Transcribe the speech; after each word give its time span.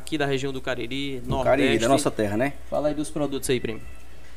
aqui 0.00 0.18
da 0.18 0.26
região 0.26 0.52
do 0.52 0.60
Cariri, 0.60 1.20
Do 1.20 1.28
Nordeste. 1.30 1.58
Cariri, 1.62 1.78
da 1.78 1.88
nossa 1.88 2.10
terra, 2.10 2.36
né? 2.36 2.54
Fala 2.68 2.88
aí 2.88 2.94
dos 2.94 3.10
produtos 3.10 3.48
aí, 3.50 3.60
primo. 3.60 3.80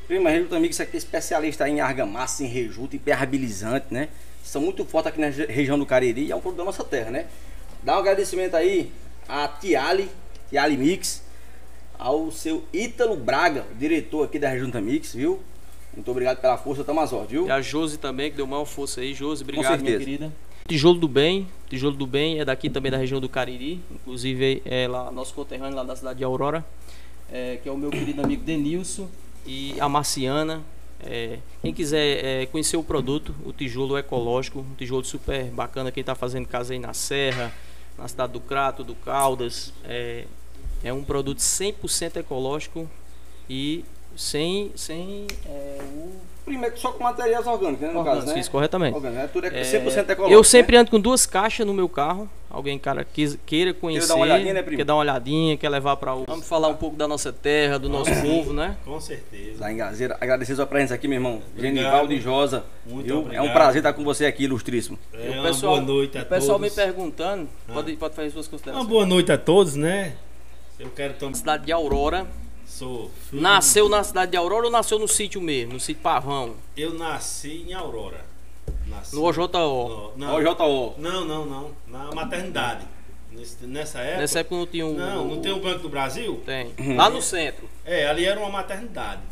Prima 0.06 0.28
Rejuta 0.30 0.60
Mix 0.60 0.78
aqui 0.80 0.96
é 0.96 0.98
especialista 0.98 1.66
em 1.68 1.80
argamassa, 1.80 2.44
em 2.44 2.46
rejuta, 2.46 2.94
impermeabilizante, 2.94 3.86
né? 3.90 4.08
São 4.44 4.60
muito 4.60 4.84
fortes 4.84 5.08
aqui 5.10 5.20
na 5.20 5.28
regi- 5.28 5.46
região 5.46 5.78
do 5.78 5.86
Cariri 5.86 6.26
e 6.26 6.30
é 6.32 6.36
um 6.36 6.40
produto 6.40 6.58
da 6.58 6.64
nossa 6.64 6.84
terra, 6.84 7.10
né? 7.10 7.26
Dá 7.82 7.96
um 7.96 8.00
agradecimento 8.00 8.54
aí 8.54 8.92
a 9.26 9.48
Tiali, 9.48 10.08
Tiali 10.50 10.76
Mix, 10.76 11.22
ao 11.98 12.30
seu 12.30 12.64
Ítalo 12.72 13.16
Braga, 13.16 13.64
diretor 13.78 14.24
aqui 14.24 14.38
da 14.38 14.48
Rejunta 14.50 14.80
Mix, 14.80 15.14
viu? 15.14 15.40
Muito 15.94 16.10
obrigado 16.10 16.38
pela 16.40 16.58
força, 16.58 16.84
tamo 16.84 17.00
às 17.00 17.10
viu? 17.28 17.46
E 17.46 17.50
a 17.50 17.60
Josi 17.62 17.96
também, 17.98 18.30
que 18.30 18.36
deu 18.36 18.46
maior 18.46 18.64
força 18.66 19.00
aí. 19.00 19.14
Josi, 19.14 19.42
obrigado, 19.42 19.80
minha 19.80 19.96
querida. 19.96 20.32
Tijolo 20.66 20.98
do 20.98 21.08
Bem, 21.08 21.46
Tijolo 21.68 21.94
do 21.94 22.06
Bem 22.06 22.40
é 22.40 22.44
daqui 22.44 22.70
também 22.70 22.90
da 22.90 22.96
região 22.96 23.20
do 23.20 23.28
Cariri, 23.28 23.82
inclusive 23.90 24.62
é 24.64 24.88
lá 24.88 25.10
nosso 25.10 25.34
conterrâneo 25.34 25.76
lá 25.76 25.84
da 25.84 25.94
cidade 25.94 26.18
de 26.18 26.24
Aurora, 26.24 26.64
é, 27.30 27.58
que 27.62 27.68
é 27.68 27.72
o 27.72 27.76
meu 27.76 27.90
querido 27.90 28.22
amigo 28.22 28.42
Denilson 28.42 29.06
e 29.44 29.78
a 29.78 29.90
Marciana. 29.90 30.62
É, 31.00 31.38
quem 31.60 31.74
quiser 31.74 32.24
é, 32.24 32.46
conhecer 32.46 32.78
o 32.78 32.82
produto, 32.82 33.34
o 33.44 33.52
tijolo 33.52 33.98
ecológico, 33.98 34.60
um 34.60 34.74
tijolo 34.74 35.04
super 35.04 35.44
bacana, 35.50 35.92
quem 35.92 36.00
está 36.00 36.14
fazendo 36.14 36.48
casa 36.48 36.72
aí 36.72 36.78
na 36.78 36.94
Serra, 36.94 37.52
na 37.98 38.08
cidade 38.08 38.32
do 38.32 38.40
Crato, 38.40 38.82
do 38.82 38.94
Caldas, 38.94 39.70
é, 39.84 40.24
é 40.82 40.92
um 40.94 41.04
produto 41.04 41.40
100% 41.40 42.16
ecológico 42.16 42.88
e 43.50 43.84
sem, 44.16 44.72
sem 44.74 45.26
é, 45.44 45.78
o 45.82 46.33
Primeiro 46.44 46.78
só 46.78 46.92
com 46.92 47.02
materiais 47.02 47.46
orgânicos, 47.46 47.80
né? 47.86 47.90
No 47.92 47.98
Orgânicos, 48.00 48.24
caso, 48.24 48.34
né? 48.34 48.40
isso, 48.40 48.50
corretamente. 48.50 48.94
Orgânico, 48.94 49.20
né? 49.22 49.30
Tudo 49.32 49.46
é, 49.46 49.60
É, 49.60 49.62
100% 49.62 50.10
ecológico. 50.10 50.30
Eu 50.38 50.44
sempre 50.44 50.76
né? 50.76 50.82
ando 50.82 50.90
com 50.90 51.00
duas 51.00 51.24
caixas 51.24 51.66
no 51.66 51.72
meu 51.72 51.88
carro. 51.88 52.28
Alguém, 52.50 52.78
cara, 52.78 53.02
quis- 53.04 53.36
queira 53.46 53.72
conhecer, 53.74 54.06
dar 54.08 54.14
uma 54.16 54.24
olhadinha, 54.26 54.54
né, 54.54 54.62
primo? 54.62 54.76
quer 54.76 54.84
dar 54.84 54.94
uma 54.94 55.00
olhadinha, 55.00 55.56
quer 55.56 55.68
levar 55.70 55.96
para 55.96 56.14
o. 56.14 56.24
Vamos 56.28 56.46
falar 56.46 56.68
um 56.68 56.76
pouco 56.76 56.96
da 56.96 57.08
nossa 57.08 57.32
terra, 57.32 57.78
do 57.78 57.88
nosso 57.88 58.10
povo, 58.22 58.52
né? 58.52 58.76
Com 58.84 59.00
certeza. 59.00 59.58
Lá 59.60 59.72
em 59.72 59.76
Gazeira, 59.76 60.16
agradecer 60.20 60.52
a 60.52 60.56
sua 60.56 60.66
presença 60.66 60.94
aqui, 60.94 61.08
meu 61.08 61.16
irmão. 61.16 61.42
Obrigado. 61.56 61.74
Genivaldo 61.76 62.12
e 62.12 62.20
Josa. 62.20 62.64
Muito? 62.86 63.10
É 63.10 63.16
obrigado. 63.16 63.44
um 63.46 63.52
prazer 63.52 63.78
estar 63.78 63.92
com 63.94 64.04
você 64.04 64.26
aqui, 64.26 64.44
ilustríssimo. 64.44 64.98
É, 65.14 65.30
o 65.30 65.32
uma 65.32 65.42
pessoal, 65.44 65.72
boa 65.76 65.84
noite 65.86 66.18
a 66.18 66.22
o 66.22 66.26
pessoal 66.26 66.58
todos. 66.60 66.76
me 66.76 66.82
perguntando, 66.84 67.48
Ah. 67.68 67.72
pode, 67.72 67.96
pode 67.96 68.14
fazer 68.14 68.30
suas 68.30 68.46
Uma 68.46 68.50
considerações. 68.52 68.88
boa 68.88 69.06
noite 69.06 69.32
a 69.32 69.38
todos, 69.38 69.74
né? 69.74 70.12
Eu 70.78 70.90
quero 70.90 71.14
tomar. 71.14 71.34
Cidade 71.34 71.64
de 71.66 71.72
Aurora. 71.72 72.26
Sou 72.74 73.08
filho- 73.30 73.40
Nasceu 73.40 73.88
na 73.88 74.02
cidade 74.02 74.32
de 74.32 74.36
Aurora 74.36 74.64
ou 74.66 74.70
nasceu 74.70 74.98
no 74.98 75.06
sítio 75.06 75.40
mesmo, 75.40 75.74
no 75.74 75.80
sítio 75.80 76.02
Pavão? 76.02 76.56
Eu 76.76 76.92
nasci 76.94 77.64
em 77.68 77.72
Aurora. 77.72 78.24
Nasci... 78.88 79.14
No 79.14 79.22
OJO. 79.22 79.46
No- 79.46 80.12
Não, 80.16 80.34
Ó, 80.34 80.40
JO. 80.42 80.94
não, 80.98 81.24
não, 81.24 81.46
não. 81.46 81.70
Na 81.86 82.10
maternidade. 82.12 82.84
Nessa 83.62 84.00
época. 84.00 84.20
Nessa 84.20 84.40
época 84.40 84.56
não 84.56 84.66
tinha 84.66 84.86
um. 84.86 84.94
Não, 84.94 85.24
não 85.26 85.40
tem 85.40 85.52
o 85.52 85.60
Banco 85.60 85.80
do 85.80 85.88
Brasil? 85.88 86.42
Tem. 86.44 86.72
Lá 86.96 87.08
no 87.08 87.22
centro. 87.22 87.68
É, 87.84 88.08
ali 88.08 88.24
era 88.24 88.38
uma 88.40 88.50
maternidade. 88.50 89.22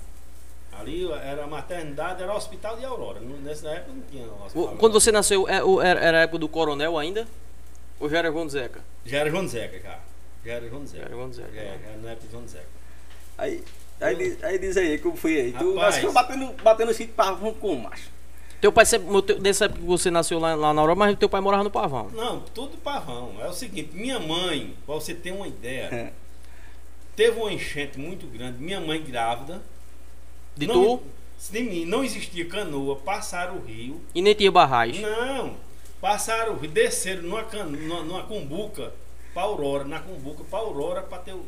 Ali 0.72 1.10
era 1.12 1.44
a 1.44 1.46
maternidade, 1.46 2.22
era 2.22 2.32
o 2.32 2.36
hospital 2.36 2.76
de 2.76 2.84
Aurora. 2.84 3.20
Nessa 3.20 3.68
época 3.70 3.92
não 3.92 4.02
tinha 4.10 4.24
hospital. 4.26 4.76
Quando 4.76 4.92
você 4.92 5.10
nasceu, 5.12 5.48
é, 5.48 5.56
era 5.84 6.18
a 6.18 6.22
época 6.22 6.38
do 6.38 6.48
coronel 6.48 6.96
ainda? 6.98 7.26
Ou 8.00 8.08
já 8.08 8.18
era 8.18 8.30
João 8.30 8.48
Zeca? 8.48 8.80
Já 9.04 9.18
era 9.18 9.30
João 9.30 9.46
Zeca, 9.48 9.78
cara. 9.80 10.00
Já 10.44 10.52
era 10.54 10.68
João 10.68 10.86
Zeca. 10.86 10.98
Já 11.02 11.04
era 11.06 11.14
João 11.16 11.32
Zeca. 11.32 11.48
É, 11.56 11.78
já 11.82 11.88
era 11.90 11.98
na 12.02 12.10
época 12.10 12.26
de 12.26 12.32
João 12.32 12.48
Zeca. 12.48 12.81
Aí, 13.42 13.62
aí, 14.00 14.14
diz- 14.16 14.44
aí 14.44 14.58
diz 14.58 14.76
aí, 14.76 14.98
como 14.98 15.16
foi 15.16 15.36
aí? 15.40 15.52
Tu 15.52 15.74
Rapaz. 15.74 15.94
nasceu 15.96 16.12
batendo, 16.12 16.52
batendo 16.62 16.94
sítio 16.94 17.14
pavão 17.14 17.52
com 17.54 17.74
macho. 17.76 18.10
Teu 18.60 18.70
pai 18.72 18.84
nessa 19.40 19.64
época 19.64 19.80
que 19.80 19.86
você 19.86 20.08
nasceu 20.10 20.38
lá, 20.38 20.54
lá 20.54 20.72
na 20.72 20.80
Aurora, 20.80 20.96
mas 20.96 21.18
teu 21.18 21.28
pai 21.28 21.40
morava 21.40 21.64
no 21.64 21.70
Pavão. 21.70 22.08
Não, 22.14 22.38
tudo 22.54 22.76
pavão. 22.76 23.34
É 23.40 23.48
o 23.48 23.52
seguinte, 23.52 23.90
minha 23.92 24.20
mãe, 24.20 24.76
pra 24.86 24.94
você 24.94 25.12
ter 25.12 25.32
uma 25.32 25.48
ideia, 25.48 25.88
É. 25.92 26.12
teve 27.16 27.40
uma 27.40 27.52
enchente 27.52 27.98
muito 27.98 28.24
grande. 28.28 28.62
Minha 28.62 28.80
mãe 28.80 29.02
grávida. 29.02 29.60
De 30.56 30.68
não, 30.68 30.98
tu 30.98 31.02
De 31.50 31.60
mim, 31.60 31.84
não 31.84 32.04
existia 32.04 32.46
canoa, 32.46 32.94
passaram 32.96 33.56
o 33.56 33.64
rio. 33.64 34.00
e 34.14 34.22
nem 34.22 34.32
tinha 34.32 34.52
barragem. 34.52 35.00
Não, 35.02 35.56
passaram 36.00 36.52
o 36.52 36.56
rio, 36.56 36.70
desceram 36.70 37.22
numa, 37.22 37.42
numa, 37.42 38.02
numa 38.04 38.22
cumbuca 38.22 38.92
pra 39.34 39.42
Aurora, 39.42 39.82
na 39.82 39.98
cumbuca 39.98 40.44
pra 40.48 40.60
Aurora 40.60 41.02
pra 41.02 41.18
ter 41.18 41.32
o. 41.34 41.44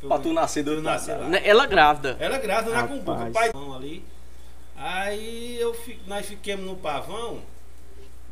Pra, 0.00 0.08
Pra 0.10 0.18
tu 0.18 0.32
nascer 0.32 0.62
do 0.62 0.80
nascer 0.80 1.16
lá. 1.16 1.28
Né, 1.28 1.40
Ela 1.44 1.66
grávida. 1.66 2.16
Ela 2.20 2.38
grávida 2.38 2.70
na 2.72 2.80
Rapaz. 2.82 2.98
cumbuca, 3.00 3.24
o 3.24 3.32
pai 3.32 3.50
ali. 3.76 4.04
Aí 4.76 5.58
eu 5.60 5.74
fi- 5.74 5.98
nós 6.06 6.26
fiquemos 6.26 6.64
no 6.64 6.76
pavão. 6.76 7.40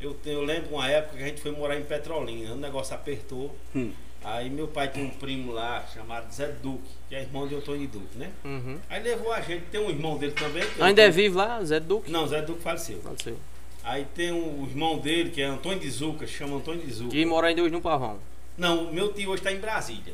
Eu, 0.01 0.17
eu 0.27 0.43
lembro 0.45 0.75
uma 0.75 0.89
época 0.89 1.17
que 1.17 1.23
a 1.23 1.27
gente 1.27 1.41
foi 1.41 1.51
morar 1.51 1.77
em 1.77 1.83
Petrolina, 1.83 2.53
o 2.53 2.57
negócio 2.57 2.95
apertou. 2.95 3.55
Hum. 3.75 3.91
Aí 4.23 4.51
meu 4.51 4.67
pai 4.69 4.89
tinha 4.89 5.05
um 5.05 5.11
primo 5.11 5.53
lá 5.53 5.85
chamado 5.93 6.33
Zé 6.33 6.49
Duque, 6.63 6.89
que 7.09 7.15
é 7.15 7.23
irmão 7.23 7.47
de 7.47 7.55
Antônio 7.55 7.87
Duque, 7.89 8.19
né? 8.19 8.31
Uhum. 8.45 8.79
Aí 8.91 9.03
levou 9.03 9.33
a 9.33 9.41
gente, 9.41 9.67
tem 9.67 9.81
um 9.81 9.89
irmão 9.89 10.19
dele 10.19 10.33
também. 10.33 10.65
que 10.69 10.83
Ainda 10.83 11.03
é 11.03 11.11
vivo 11.11 11.39
lá, 11.39 11.63
Zé 11.65 11.79
Duque? 11.81 12.11
Não, 12.11 12.27
Zé 12.27 12.43
Duque 12.43 12.61
faleceu. 12.63 13.01
Faleceu. 13.01 13.37
Aí 13.85 14.05
tem 14.17 14.33
um, 14.33 14.63
o 14.63 14.67
irmão 14.69 14.99
dele, 14.99 15.31
que 15.31 15.41
é 15.41 15.45
Antônio 15.45 15.79
de 15.79 15.89
Zuca, 15.91 16.27
chama 16.27 16.57
Antônio 16.57 16.83
de 16.85 16.93
Zuca. 16.93 17.11
Que 17.11 17.25
mora 17.25 17.47
ainda 17.49 17.63
hoje 17.63 17.73
no 17.73 17.81
Pavão. 17.81 18.19
Não, 18.59 18.93
meu 18.93 19.13
tio 19.13 19.31
hoje 19.31 19.41
está 19.41 19.53
em 19.53 19.61
Brasília. 19.61 20.13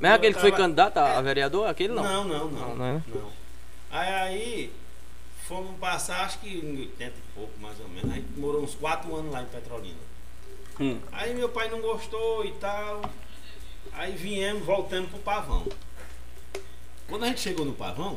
Mas 0.00 0.10
é 0.10 0.14
aquele 0.14 0.34
que 0.34 0.40
foi 0.40 0.52
candidato 0.52 0.98
a 0.98 1.20
vereador? 1.20 1.68
Aquele 1.68 1.92
não. 1.92 2.02
Não, 2.02 2.24
não, 2.24 2.50
não. 2.50 2.68
Não, 2.68 2.76
Não, 2.76 3.02
não? 3.06 3.32
Aí, 3.90 4.08
aí 4.14 4.72
fomos 5.46 5.78
passar, 5.78 6.24
acho 6.24 6.40
que 6.40 6.48
em 6.48 6.80
80 6.80 7.04
e 7.04 7.34
pouco, 7.34 7.52
mais 7.60 7.78
ou 7.80 7.88
menos. 7.88 8.10
A 8.10 8.14
gente 8.14 8.28
morou 8.36 8.62
uns 8.62 8.74
4 8.74 9.14
anos 9.14 9.32
lá 9.32 9.42
em 9.42 9.46
Petrolina. 9.46 10.06
Hum. 10.80 10.98
Aí 11.12 11.34
meu 11.34 11.48
pai 11.48 11.68
não 11.70 11.80
gostou 11.80 12.44
e 12.44 12.52
tal. 12.52 13.02
Aí 13.92 14.12
viemos 14.12 14.64
voltando 14.64 15.08
pro 15.08 15.18
Pavão. 15.20 15.64
Quando 17.08 17.24
a 17.24 17.28
gente 17.28 17.40
chegou 17.40 17.64
no 17.64 17.72
Pavão, 17.72 18.16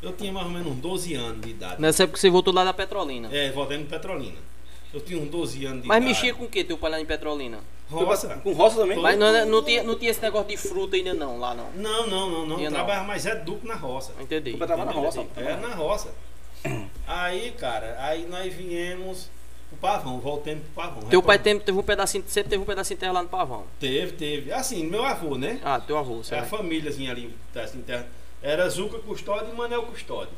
eu 0.00 0.12
tinha 0.12 0.32
mais 0.32 0.46
ou 0.46 0.52
menos 0.52 0.72
uns 0.72 0.78
12 0.78 1.14
anos 1.14 1.40
de 1.40 1.50
idade. 1.50 1.80
Nessa 1.80 2.04
época 2.04 2.18
você 2.18 2.30
voltou 2.30 2.52
lá 2.52 2.64
da 2.64 2.74
Petrolina. 2.74 3.28
É, 3.32 3.50
voltando 3.50 3.80
em 3.82 3.86
Petrolina. 3.86 4.38
Eu 4.92 5.00
tinha 5.00 5.18
uns 5.20 5.28
12 5.30 5.64
anos 5.64 5.82
de 5.82 5.88
Mas 5.88 5.98
idade. 5.98 6.12
mexia 6.14 6.34
com 6.34 6.44
o 6.44 6.48
que 6.48 6.62
teu 6.64 6.76
pai 6.78 6.90
lá 6.90 7.00
em 7.00 7.06
Petrolina? 7.06 7.60
roça. 7.90 8.28
Com 8.42 8.52
roça 8.52 8.76
também? 8.76 8.98
Mas 8.98 9.18
não, 9.18 9.26
era- 9.26 9.44
não 9.44 9.62
tinha, 9.62 9.82
não 9.82 9.98
tinha 9.98 10.10
esse 10.10 10.22
negócio 10.22 10.48
de 10.48 10.56
fruta 10.56 10.96
ainda 10.96 11.12
não, 11.12 11.38
lá 11.38 11.54
não. 11.54 11.70
Não, 11.72 12.06
não, 12.06 12.30
não, 12.30 12.46
não. 12.46 12.56
Tinha. 12.56 12.70
Trabalhava 12.70 13.04
mais 13.06 13.26
é 13.26 13.34
duco 13.36 13.66
na 13.66 13.74
roça. 13.74 14.12
Entendi. 14.20 14.52
Tu 14.52 14.56
trabalhava 14.58 14.84
na 14.86 14.92
roça? 14.92 15.26
É, 15.36 15.56
na 15.56 15.74
roça. 15.74 16.10
Aí, 17.06 17.52
cara, 17.52 17.96
aí 17.98 18.26
nós 18.26 18.52
viemos 18.54 19.28
pro 19.68 19.78
Pavão, 19.78 20.20
voltemos 20.20 20.62
pro 20.64 20.72
Pavão. 20.84 21.02
Teu 21.08 21.22
pai 21.22 21.38
tem- 21.38 21.58
teve 21.58 21.76
um 21.78 21.82
pedacinho, 21.82 22.24
sempre 22.26 22.50
teve 22.50 22.62
um 22.62 22.66
pedacinho 22.66 22.96
de 22.96 23.00
terra 23.00 23.12
lá 23.12 23.22
no 23.22 23.28
Pavão. 23.28 23.64
Teve, 23.80 24.12
teve. 24.12 24.52
Assim, 24.52 24.84
meu 24.86 25.04
avô, 25.04 25.36
né? 25.36 25.60
Ah, 25.64 25.80
teu 25.80 25.98
avô, 25.98 26.16
É 26.16 26.20
a 26.20 26.24
certo? 26.24 26.48
famíliazinha 26.48 27.10
ali, 27.10 27.34
assim, 27.54 27.82
terra. 27.82 28.06
Era 28.40 28.68
Zuca 28.68 28.98
Custódio 29.00 29.50
e 29.52 29.56
Manel 29.56 29.82
Custódio. 29.84 30.32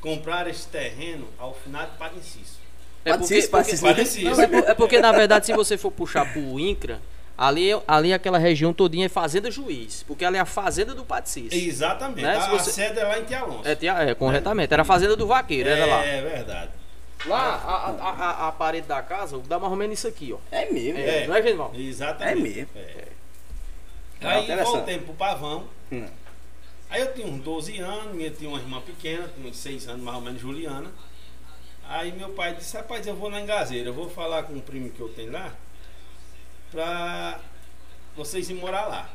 Compraram 0.00 0.50
esse 0.50 0.66
terreno 0.68 1.26
ao 1.38 1.54
final 1.54 1.84
de 1.86 1.96
Padenciso. 1.96 2.60
É 3.04 3.16
porque, 3.16 3.42
porque-. 3.48 3.76
Padecis. 3.78 4.22
Não, 4.24 4.40
é, 4.40 4.46
por- 4.46 4.70
é 4.70 4.74
porque, 4.74 5.00
na 5.00 5.12
verdade, 5.12 5.46
se 5.46 5.52
você 5.52 5.76
for 5.76 5.90
puxar 5.90 6.32
pro 6.32 6.58
INCRA, 6.60 7.00
ali, 7.36 7.70
ali 7.88 8.12
aquela 8.12 8.38
região 8.38 8.72
todinha 8.72 9.06
é 9.06 9.08
Fazenda 9.08 9.50
Juiz. 9.50 10.02
Porque 10.04 10.24
ali 10.24 10.36
é 10.36 10.40
a 10.40 10.44
fazenda 10.44 10.94
do 10.94 11.04
Padecis. 11.04 11.52
Exatamente. 11.52 12.22
Né? 12.22 12.36
A, 12.36 12.40
Se 12.42 12.50
você- 12.50 12.70
a 12.70 12.72
sede 12.88 12.98
é 13.00 13.04
lá 13.04 13.18
em 13.18 13.24
Tia 13.24 13.40
Alonso. 13.40 13.68
É, 13.68 13.74
tinha- 13.74 13.94
é, 14.02 14.14
corretamente. 14.14 14.72
Era 14.72 14.82
a 14.82 14.84
fazenda 14.84 15.16
do 15.16 15.26
vaqueiro, 15.26 15.68
era 15.68 15.84
lá. 15.86 16.04
É 16.04 16.20
verdade. 16.22 16.70
Lá, 17.26 17.38
a, 17.38 18.08
a, 18.08 18.10
a- 18.10 18.48
a 18.48 18.52
parede 18.52 18.86
da 18.88 19.00
casa 19.02 19.38
dá 19.46 19.58
mais 19.58 19.70
ou 19.70 19.78
menos 19.78 19.98
isso 19.98 20.08
aqui, 20.08 20.32
ó. 20.32 20.38
É 20.50 20.70
mesmo. 20.70 20.98
É, 20.98 21.26
não 21.26 21.34
é, 21.36 21.42
Genival? 21.42 21.72
Exatamente. 21.74 22.38
É 22.38 22.42
mesmo. 22.42 22.68
É. 22.74 23.04
Ah, 24.24 24.30
Aí 24.34 24.44
interessante. 24.44 24.72
voltemos 24.74 25.04
pro 25.04 25.14
Pavão. 25.14 25.64
Hum. 25.90 26.06
Aí 26.90 27.00
eu 27.00 27.12
tinha 27.14 27.26
uns 27.26 27.40
12 27.42 27.78
anos, 27.78 28.14
minha 28.14 28.30
tinha 28.30 28.48
uma 28.50 28.58
irmã 28.58 28.80
pequena, 28.80 29.28
tinha 29.34 29.48
uns 29.48 29.56
6 29.56 29.88
anos 29.88 30.02
mais 30.02 30.16
ou 30.16 30.22
menos, 30.22 30.40
Juliana. 30.40 30.90
Aí 31.94 32.10
meu 32.12 32.30
pai 32.30 32.54
disse, 32.54 32.74
rapaz, 32.74 33.06
eu 33.06 33.14
vou 33.14 33.28
na 33.30 33.38
engazeira, 33.42 33.90
eu 33.90 33.92
vou 33.92 34.08
falar 34.08 34.44
com 34.44 34.54
um 34.54 34.60
primo 34.60 34.88
que 34.88 34.98
eu 35.00 35.10
tenho 35.10 35.30
lá 35.30 35.52
pra 36.70 37.38
vocês 38.16 38.48
ir 38.48 38.54
morar 38.54 38.86
lá, 38.86 39.10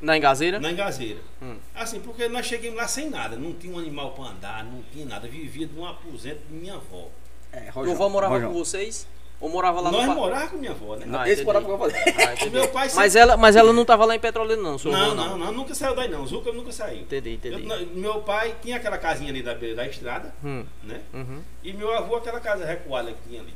Na 0.00 0.16
engazeira? 0.16 0.58
na 0.58 0.72
engazeira. 0.72 1.20
Hum. 1.40 1.56
Assim, 1.72 2.00
porque 2.00 2.28
nós 2.28 2.46
chegamos 2.46 2.76
lá 2.76 2.88
sem 2.88 3.08
nada, 3.08 3.36
não 3.36 3.52
tinha 3.52 3.72
um 3.72 3.78
animal 3.78 4.10
pra 4.12 4.24
andar, 4.24 4.64
não 4.64 4.82
tinha 4.92 5.06
nada, 5.06 5.28
vivia 5.28 5.68
de 5.68 5.78
um 5.78 5.86
aposento 5.86 6.40
de 6.48 6.52
minha 6.52 6.74
avó. 6.74 7.08
É, 7.52 7.70
Tua 7.70 7.92
avó 7.92 8.08
morava 8.08 8.34
Rojão. 8.34 8.52
com 8.52 8.58
vocês? 8.58 9.06
Ou 9.40 9.48
morava 9.48 9.80
lá 9.80 9.90
nós 9.90 10.02
no... 10.06 10.14
Pa- 10.14 10.20
morávamos 10.20 10.50
com 10.50 10.58
minha 10.58 10.70
avó, 10.72 10.96
né? 10.96 11.06
Ah, 11.12 11.22
Esse 11.24 11.32
entendi. 11.42 11.44
morava 11.46 11.64
com 11.64 11.72
a 11.72 11.74
avó. 11.74 11.86
Ah. 11.86 12.50
Meu 12.50 12.68
pai 12.68 12.88
mas, 12.94 13.16
ela, 13.16 13.36
mas 13.38 13.56
ela 13.56 13.72
não 13.72 13.84
tava 13.86 14.04
lá 14.04 14.14
em 14.14 14.20
Petrolina, 14.20 14.60
não, 14.60 14.76
seu 14.78 14.92
Não, 14.92 15.00
avô, 15.12 15.14
não, 15.14 15.38
não, 15.38 15.52
nunca 15.52 15.74
saiu 15.74 15.94
daí 15.96 16.08
não, 16.10 16.26
Zuca 16.26 16.52
nunca 16.52 16.70
saiu. 16.72 17.00
Entendi, 17.02 17.34
entendi. 17.34 17.66
Eu- 17.68 17.86
meu 17.94 18.20
pai 18.20 18.54
tinha 18.60 18.76
aquela 18.76 18.98
casinha 18.98 19.30
ali 19.30 19.42
da 19.42 19.54
beira 19.54 19.76
da 19.76 19.86
estrada, 19.86 20.34
Hum, 20.44 20.64
né? 20.82 21.00
uhum. 21.14 21.42
E 21.64 21.72
meu 21.72 21.90
avô 21.96 22.16
aquela 22.16 22.38
casa 22.40 22.66
recuada 22.66 23.12
que 23.12 23.28
tinha 23.28 23.40
ali. 23.40 23.54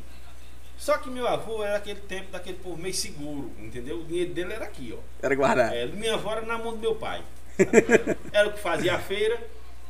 Só 0.79 0.97
que 0.99 1.09
meu 1.11 1.27
avô 1.29 1.63
era 1.63 1.77
aquele 1.77 2.01
tempo 2.01 2.33
daquele 2.33 2.57
povo 2.59 2.77
meio 2.77 2.95
seguro, 2.95 3.53
entendeu? 3.59 3.99
O 4.01 4.05
dinheiro 4.05 4.33
dele 4.35 4.53
era 4.55 4.65
aqui, 4.65 4.95
ó. 4.97 5.01
Era 5.25 5.35
guardar. 5.35 5.75
É, 5.75 5.87
minha 5.87 6.15
avó 6.15 6.33
era 6.33 6.43
na 6.43 6.59
mão 6.59 6.73
do 6.73 6.79
meu 6.79 6.95
pai. 6.95 7.23
Era 8.33 8.49
o 8.49 8.53
que 8.53 8.59
fazia 8.59 8.95
a 8.97 8.99
feira 8.99 9.41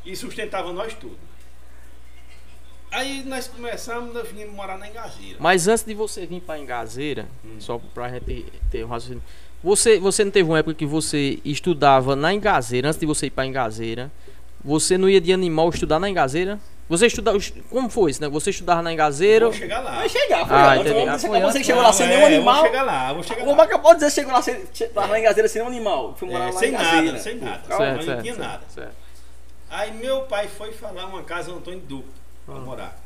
e 0.04 0.14
sustentava 0.14 0.70
nós 0.72 0.92
tudo. 0.92 1.16
Aí 2.94 3.24
nós 3.26 3.48
começamos, 3.48 4.14
nós 4.14 4.28
viemos 4.28 4.54
morar 4.54 4.78
na 4.78 4.88
Engazeira. 4.88 5.36
Mas 5.40 5.66
antes 5.66 5.84
de 5.84 5.94
você 5.94 6.24
vir 6.26 6.40
pra 6.40 6.58
Engazeira, 6.58 7.26
Hum. 7.44 7.56
só 7.58 7.78
pra 7.92 8.08
gente 8.08 8.44
ter 8.70 8.84
um 8.84 8.88
raciocínio, 8.88 9.22
Você, 9.64 9.98
você 9.98 10.22
não 10.24 10.30
teve 10.30 10.46
uma 10.48 10.58
época 10.58 10.74
que 10.74 10.84
você 10.84 11.40
estudava 11.42 12.14
na 12.14 12.32
Engazeira, 12.34 12.88
antes 12.88 13.00
de 13.00 13.06
você 13.06 13.26
ir 13.26 13.30
pra 13.30 13.46
Engazeira, 13.46 14.12
você 14.62 14.98
não 14.98 15.08
ia 15.08 15.18
de 15.20 15.32
animal 15.32 15.70
estudar 15.70 15.98
na 15.98 16.08
Engazeira? 16.08 16.60
Você 16.86 17.06
estudava. 17.06 17.38
Como 17.70 17.88
foi 17.88 18.10
isso, 18.10 18.20
né? 18.20 18.28
Você 18.28 18.50
estudava 18.50 18.82
na 18.82 18.92
Engazeira. 18.92 19.46
Vou 19.46 19.54
chegar 19.54 19.80
lá. 19.80 19.92
Vai 19.96 20.08
chegar, 20.10 20.46
foi 20.46 20.54
Ah, 20.56 20.70
ah, 20.72 20.76
entendi. 20.76 20.94
Você, 20.94 21.26
Ah, 21.26 21.30
foi 21.30 21.40
você 21.40 21.64
chegou 21.64 21.82
lá 21.82 21.92
sem 21.94 22.04
é, 22.04 22.08
nenhum 22.10 22.20
Vou 22.20 22.28
animal. 22.28 22.62
chegar 22.66 22.82
lá, 22.82 23.12
vou 23.14 23.22
chegar 23.22 23.42
O 23.42 23.50
lá. 23.50 23.54
Maca 23.56 23.78
pode 23.78 23.94
dizer 24.00 24.06
que 24.10 24.14
chegou 24.16 24.32
lá, 24.34 24.42
sem, 24.42 24.66
che- 24.74 24.90
lá 24.94 25.06
na 25.06 25.18
engazeira 25.18 25.48
sem 25.48 25.62
nenhum 25.62 25.74
animal. 25.74 26.14
Fui 26.18 26.28
morar 26.28 26.48
É, 26.48 26.52
lá 26.52 26.58
sem 26.60 26.68
em 26.68 26.72
nada, 26.72 27.18
sem 27.18 27.34
nada. 27.36 27.62
Calma. 27.66 27.68
Certo. 27.68 27.78
Certo, 27.78 27.96
não 27.96 28.02
certo, 28.04 28.22
tinha 28.22 28.34
certo, 28.34 28.46
nada. 28.46 28.64
certo. 28.68 28.94
Aí 29.70 29.92
meu 29.94 30.20
pai 30.24 30.46
foi 30.46 30.72
falar 30.72 31.06
uma 31.06 31.22
casa 31.22 31.50
Antônio 31.50 31.80
Duque 31.80 32.08
pra 32.44 32.54
Ah. 32.56 32.60
morar. 32.60 33.00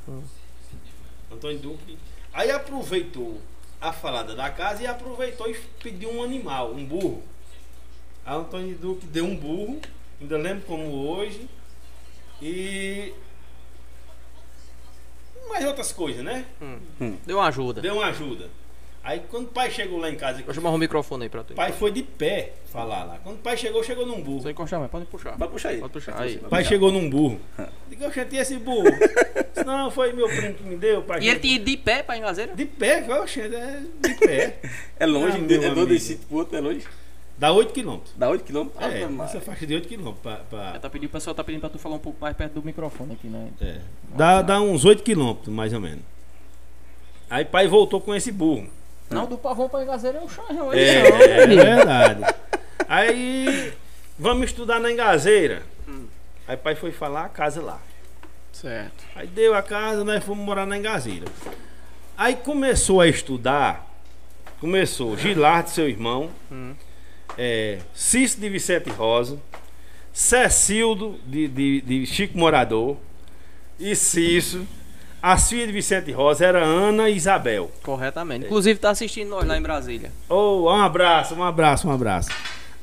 Antônio 1.30 1.58
Duque. 1.58 1.98
Aí 2.32 2.50
aproveitou 2.50 3.40
a 3.80 3.92
falada 3.92 4.34
da 4.34 4.50
casa 4.50 4.82
e 4.82 4.86
aproveitou 4.86 5.48
e 5.50 5.54
pediu 5.82 6.10
um 6.12 6.22
animal, 6.22 6.72
um 6.72 6.84
burro. 6.84 7.22
Aí 8.24 8.36
Antônio 8.36 8.76
Duque 8.76 9.06
deu 9.06 9.24
um 9.24 9.36
burro, 9.36 9.80
ainda 10.20 10.36
lembro 10.36 10.64
como 10.66 10.90
hoje. 11.08 11.48
E. 12.40 13.12
Mais 15.48 15.64
outras 15.64 15.92
coisas, 15.92 16.22
né? 16.24 16.44
Deu 17.26 17.38
uma 17.38 17.46
ajuda. 17.48 17.80
Deu 17.80 17.94
uma 17.94 18.06
ajuda. 18.06 18.50
Aí 19.08 19.22
quando 19.30 19.44
o 19.44 19.48
pai 19.48 19.70
chegou 19.70 19.98
lá 19.98 20.10
em 20.10 20.16
casa, 20.16 20.42
Vou 20.42 20.52
chamar 20.52 20.68
o 20.68 20.76
microfone 20.76 21.22
aí 21.22 21.28
pra 21.30 21.42
tu. 21.42 21.54
o 21.54 21.56
pai 21.56 21.72
foi 21.72 21.90
de 21.90 22.02
pé 22.02 22.52
falar 22.66 23.04
lá. 23.04 23.18
Quando 23.24 23.36
o 23.36 23.38
pai 23.38 23.56
chegou, 23.56 23.82
chegou 23.82 24.04
num 24.06 24.20
burro. 24.20 24.42
Você 24.42 24.50
encostar, 24.50 24.78
mas 24.78 24.90
pode 24.90 25.06
puxar. 25.06 25.34
Vai 25.38 25.48
puxar 25.48 25.70
aí. 25.70 25.78
Pode 25.78 25.92
puxar. 25.94 26.20
Aí. 26.20 26.36
O 26.36 26.48
pai 26.50 26.62
chegou 26.62 26.92
num 26.92 27.08
burro. 27.08 27.40
Digo, 27.88 28.04
eu 28.04 28.26
tinha 28.28 28.42
esse 28.42 28.58
burro. 28.58 28.84
Não, 29.64 29.90
foi 29.90 30.12
meu 30.12 30.28
primo 30.28 30.52
que 30.52 30.62
me 30.62 30.76
deu. 30.76 31.00
Pai. 31.04 31.22
E 31.22 31.28
ele 31.30 31.40
tinha 31.40 31.56
ido 31.56 31.64
de 31.64 31.78
pé 31.78 32.02
pra 32.02 32.18
Engazeira? 32.18 32.54
De 32.54 32.66
pé, 32.66 33.02
oxe, 33.18 33.40
é 33.40 33.48
de 33.98 34.14
pé. 34.16 34.58
É 35.00 35.06
longe, 35.06 35.38
Ah, 35.38 35.40
meu 35.40 35.62
é 35.62 35.66
amigo. 35.68 35.86
desse 35.86 36.16
pro 36.16 36.36
outro, 36.36 36.58
é 36.58 36.60
longe. 36.60 36.86
Dá 37.38 37.50
8 37.50 37.72
quilômetros. 37.72 38.12
Dá 38.14 38.28
8 38.28 38.44
km. 38.44 38.68
É, 38.78 39.24
essa 39.24 39.40
faixa 39.40 39.66
de 39.66 39.72
8 39.72 39.88
quilômetros. 39.88 40.20
Pra, 40.22 40.36
pra- 40.50 40.78
tá 40.78 40.90
pedindo, 40.90 41.08
o 41.08 41.12
pessoal 41.12 41.34
tá 41.34 41.42
pedindo 41.42 41.60
pra 41.62 41.70
tu 41.70 41.78
falar 41.78 41.94
um 41.94 42.00
pouco 42.00 42.18
mais 42.20 42.36
perto 42.36 42.52
do 42.54 42.62
microfone 42.62 43.14
aqui, 43.14 43.26
né? 43.28 43.48
é. 43.62 43.78
dá, 44.14 44.42
dá 44.42 44.60
uns 44.60 44.84
8 44.84 45.02
quilômetros, 45.02 45.48
mais 45.48 45.72
ou 45.72 45.80
menos. 45.80 46.02
Aí 47.30 47.46
pai 47.46 47.66
voltou 47.68 48.02
com 48.02 48.14
esse 48.14 48.30
burro. 48.30 48.68
Não, 49.10 49.26
do 49.26 49.38
pavão 49.38 49.68
pra 49.68 49.82
Engazeira 49.82 50.18
é 50.18 50.20
um 50.20 50.28
chão. 50.28 50.44
É, 50.72 51.42
é 51.42 51.46
verdade. 51.46 52.34
Aí, 52.88 53.72
vamos 54.18 54.46
estudar 54.46 54.80
na 54.80 54.90
engazeira. 54.90 55.62
Aí 56.46 56.56
pai 56.56 56.74
foi 56.74 56.92
falar 56.92 57.26
a 57.26 57.28
casa 57.28 57.60
lá. 57.60 57.78
Certo. 58.52 59.04
Aí 59.14 59.26
deu 59.26 59.54
a 59.54 59.62
casa, 59.62 60.02
nós 60.02 60.24
fomos 60.24 60.44
morar 60.44 60.66
na 60.66 60.78
Engazeira. 60.78 61.26
Aí 62.16 62.34
começou 62.34 63.00
a 63.00 63.06
estudar, 63.06 63.86
começou 64.58 65.16
Gilardo, 65.16 65.70
seu 65.70 65.88
irmão, 65.88 66.30
é, 67.36 67.78
Cício 67.94 68.40
de 68.40 68.48
Vicente 68.48 68.90
Rosa, 68.90 69.38
Cecildo 70.12 71.20
de, 71.24 71.46
de, 71.46 71.80
de 71.82 72.06
Chico 72.06 72.36
Morador 72.36 72.96
e 73.78 73.94
Cício. 73.94 74.66
As 75.20 75.48
filhas 75.48 75.66
de 75.66 75.72
Vicente 75.72 76.12
Rosa 76.12 76.46
era 76.46 76.62
Ana 76.62 77.10
e 77.10 77.16
Isabel. 77.16 77.70
Corretamente. 77.82 78.46
Inclusive 78.46 78.78
tá 78.78 78.90
assistindo 78.90 79.28
nós 79.28 79.44
lá 79.44 79.58
em 79.58 79.62
Brasília. 79.62 80.12
Oh, 80.28 80.70
um 80.70 80.80
abraço, 80.80 81.34
um 81.34 81.42
abraço, 81.42 81.88
um 81.88 81.92
abraço. 81.92 82.30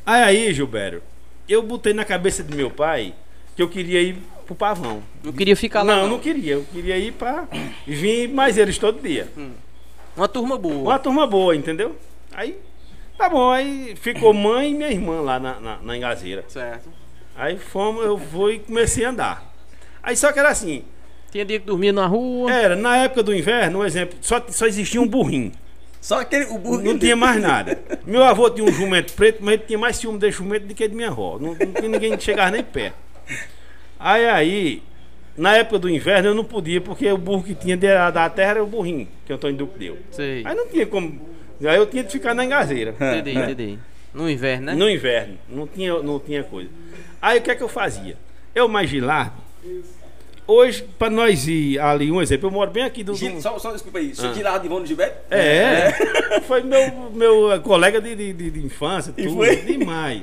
Aí, 0.05 0.23
aí, 0.23 0.53
Gilberto, 0.53 1.01
eu 1.47 1.63
botei 1.63 1.93
na 1.93 2.03
cabeça 2.03 2.43
do 2.43 2.55
meu 2.55 2.69
pai 2.69 3.13
que 3.55 3.61
eu 3.61 3.69
queria 3.69 4.01
ir 4.01 4.17
pro 4.45 4.53
Pavão. 4.53 5.01
Não 5.23 5.31
queria 5.31 5.55
ficar 5.55 5.81
lá. 5.81 5.95
Não, 5.95 6.09
não 6.09 6.19
queria. 6.19 6.53
Eu 6.55 6.65
queria 6.71 6.97
ir 6.97 7.13
pra 7.13 7.47
vir 7.87 8.27
mais 8.27 8.57
eles 8.57 8.77
todo 8.77 9.01
dia. 9.01 9.29
Uma 10.15 10.27
turma 10.27 10.57
boa. 10.57 10.91
Uma 10.91 10.99
turma 10.99 11.25
boa, 11.25 11.55
entendeu? 11.55 11.95
Aí, 12.33 12.57
tá 13.17 13.29
bom. 13.29 13.49
Aí 13.49 13.95
ficou 13.95 14.33
mãe 14.33 14.71
e 14.71 14.73
minha 14.73 14.91
irmã 14.91 15.21
lá 15.21 15.39
na, 15.39 15.59
na, 15.59 15.77
na 15.77 15.97
engazeira. 15.97 16.43
Certo. 16.49 16.89
Aí 17.35 17.57
fomos, 17.57 18.05
eu 18.05 18.17
fui 18.17 18.55
e 18.55 18.59
comecei 18.59 19.05
a 19.05 19.09
andar. 19.09 19.53
Aí 20.03 20.15
só 20.15 20.31
que 20.31 20.39
era 20.39 20.49
assim, 20.49 20.83
Tinha 21.35 21.43
dia 21.43 21.59
que 21.59 21.65
dormia 21.65 21.91
na 21.91 22.05
rua. 22.05 22.49
era 22.49 22.77
na 22.77 22.95
época 22.95 23.21
do 23.21 23.35
inverno, 23.35 23.79
um 23.79 23.83
exemplo, 23.83 24.17
só, 24.21 24.41
só 24.47 24.65
existia 24.67 25.01
um 25.01 25.07
burrinho. 25.07 25.51
Só 25.99 26.21
aquele, 26.21 26.45
o 26.45 26.57
burro 26.57 26.81
Não 26.81 26.97
tinha 26.97 27.13
mais 27.13 27.41
nada. 27.41 27.77
Meu 28.07 28.23
avô 28.23 28.49
tinha 28.49 28.65
um 28.65 28.71
jumento 28.71 29.11
preto, 29.11 29.39
mas 29.41 29.55
ele 29.55 29.63
tinha 29.67 29.77
mais 29.77 29.97
ciúme 29.97 30.17
desse 30.17 30.37
jumento 30.37 30.65
do 30.65 30.73
que 30.73 30.87
de 30.87 30.95
minha 30.95 31.09
avó. 31.09 31.37
Não, 31.37 31.49
não 31.49 31.73
tinha 31.73 31.89
ninguém 31.89 32.15
que 32.15 32.23
chegava 32.23 32.51
nem 32.51 32.63
perto. 32.63 32.95
Aí, 33.99 34.25
aí, 34.29 34.83
na 35.37 35.57
época 35.57 35.77
do 35.77 35.89
inverno 35.89 36.29
eu 36.29 36.33
não 36.33 36.45
podia, 36.45 36.79
porque 36.79 37.11
o 37.11 37.17
burro 37.17 37.43
que 37.43 37.53
tinha 37.53 37.75
da, 37.75 38.11
da 38.11 38.29
terra 38.29 38.51
era 38.51 38.63
o 38.63 38.67
burrinho 38.67 39.05
que 39.25 39.33
o 39.33 39.35
Antônio 39.35 39.57
Duque 39.57 39.77
deu. 39.77 39.97
Sei. 40.11 40.41
Aí 40.45 40.55
não 40.55 40.69
tinha 40.69 40.85
como. 40.85 41.19
Aí 41.59 41.75
eu 41.75 41.85
tinha 41.85 42.05
que 42.05 42.13
ficar 42.13 42.33
na 42.33 42.45
engazeira. 42.45 42.95
Entendi, 43.19 43.37
entendi. 43.37 43.79
No 44.13 44.29
inverno, 44.29 44.67
né? 44.67 44.73
No 44.73 44.89
inverno. 44.89 45.37
Não 45.49 45.67
tinha, 45.67 46.01
não 46.01 46.17
tinha 46.17 46.45
coisa. 46.45 46.69
Aí 47.21 47.39
o 47.39 47.41
que 47.41 47.51
é 47.51 47.55
que 47.55 47.63
eu 47.63 47.67
fazia? 47.67 48.15
Eu 48.55 48.69
mais 48.69 48.89
Gilardo. 48.89 49.43
Hoje, 50.47 50.83
pra 50.99 51.09
nós 51.09 51.47
ir 51.47 51.79
ali, 51.79 52.11
um 52.11 52.21
exemplo, 52.21 52.47
eu 52.47 52.51
moro 52.51 52.69
bem 52.69 52.83
aqui 52.83 53.03
do. 53.03 53.13
do- 53.13 53.17
Gil- 53.17 53.41
Só, 53.41 53.57
só 53.57 53.71
desculpa 53.71 53.97
aí. 53.97 54.11
Ah. 54.11 54.15
Seu 54.21 54.33
Gilardo 54.35 54.59
de 54.59 54.65
Ivone 54.67 54.85
Gilberto? 54.85 55.17
É, 55.33 55.91
foi 56.47 56.61
meu, 56.61 57.11
meu 57.13 57.51
eh, 57.51 57.59
colega 57.59 57.99
de, 57.99 58.15
de, 58.15 58.31
de- 58.33 58.51
de 58.51 58.59
infância, 58.65 59.11
E 59.17 59.23
tudo, 59.23 59.35
foi? 59.37 59.55
demais. 59.57 60.21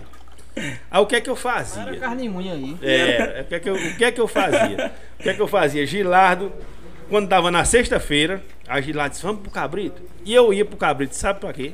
Aí 0.90 1.00
o 1.00 1.06
que 1.06 1.16
é 1.16 1.20
que 1.20 1.30
eu 1.30 1.34
fazia? 1.34 1.82
Era 1.82 1.96
carne 1.96 2.28
unha 2.28 2.52
aí. 2.52 2.76
É, 2.82 3.40
o 3.40 3.44
que 3.48 3.54
é 3.54 3.60
que 3.60 3.68
eu, 3.70 3.74
o 3.74 3.96
que 3.96 4.04
é 4.04 4.12
que 4.12 4.20
eu 4.20 4.28
fazia? 4.28 4.92
O 5.18 5.22
que 5.22 5.28
é 5.30 5.34
que 5.34 5.40
eu 5.40 5.48
fazia? 5.48 5.84
Gilardo, 5.86 6.52
quando 7.08 7.26
dava 7.26 7.50
na 7.50 7.64
sexta-feira, 7.64 8.42
a 8.68 8.80
Gilardo 8.80 9.12
disse, 9.14 9.22
vamos 9.24 9.40
pro 9.42 9.50
Cabrito. 9.50 10.02
E 10.24 10.32
eu 10.34 10.52
ia 10.52 10.64
pro 10.64 10.76
Cabrito, 10.76 11.16
sabe 11.16 11.40
pra 11.40 11.52
quê? 11.52 11.72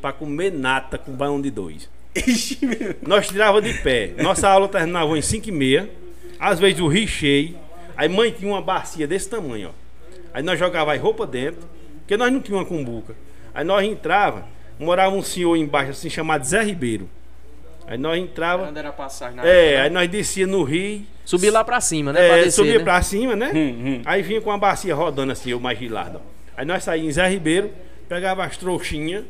Pra 0.00 0.12
comer 0.12 0.50
nata 0.52 0.96
com 0.98 1.12
baião 1.12 1.40
de 1.40 1.50
dois. 1.50 1.88
Ixi, 2.16 2.58
meu. 2.64 2.94
Nós 3.06 3.28
tirava 3.28 3.60
de 3.62 3.74
pé. 3.74 4.12
Nossa 4.18 4.48
aula 4.48 4.68
terminava 4.68 5.16
em 5.18 5.22
5 5.22 5.48
e 5.48 5.52
meia. 5.52 5.90
Às 6.40 6.58
vezes 6.58 6.80
o 6.80 6.86
rio 6.88 7.06
cheio. 7.06 7.56
Aí 7.96 8.08
mãe 8.08 8.30
tinha 8.30 8.50
uma 8.50 8.60
bacia 8.60 9.06
desse 9.06 9.28
tamanho, 9.28 9.70
ó. 9.70 9.84
Aí 10.32 10.42
nós 10.42 10.58
jogava 10.58 10.92
as 10.94 11.00
roupas 11.00 11.28
dentro, 11.28 11.60
porque 12.00 12.16
nós 12.16 12.32
não 12.32 12.40
tínhamos 12.40 12.68
uma 12.68 12.76
cumbuca. 12.76 13.14
Aí 13.54 13.64
nós 13.64 13.84
entrava, 13.86 14.46
morava 14.78 15.14
um 15.14 15.22
senhor 15.22 15.56
embaixo 15.56 15.92
assim 15.92 16.10
chamado 16.10 16.44
Zé 16.44 16.62
Ribeiro. 16.62 17.08
Aí 17.86 17.98
nós 17.98 18.18
entrava, 18.18 18.64
Quando 18.64 18.76
era 18.78 18.92
passagem 18.92 19.36
na 19.36 19.46
é, 19.46 19.82
aí 19.82 19.90
nós 19.90 20.08
descia 20.08 20.46
no 20.46 20.62
rio, 20.62 21.02
Subir 21.24 21.50
lá 21.50 21.62
pra 21.64 21.80
cima, 21.80 22.12
né? 22.12 22.26
pra 22.26 22.36
é, 22.38 22.44
descer, 22.44 22.52
subia 22.52 22.78
né? 22.78 22.84
pra 22.84 23.00
cima, 23.02 23.36
né? 23.36 23.50
hum. 23.54 24.02
Aí 24.04 24.22
vinha 24.22 24.40
com 24.40 24.50
a 24.50 24.58
bacia 24.58 24.94
rodando 24.94 25.32
assim, 25.32 25.50
eu 25.50 25.60
mais 25.60 25.78
gilado. 25.78 26.20
Aí 26.56 26.66
nós 26.66 26.82
saímos 26.84 27.10
em 27.10 27.12
Zé 27.12 27.28
Ribeiro, 27.28 27.70
pegava 28.08 28.44
as 28.44 28.56
trouxinhas 28.56 29.24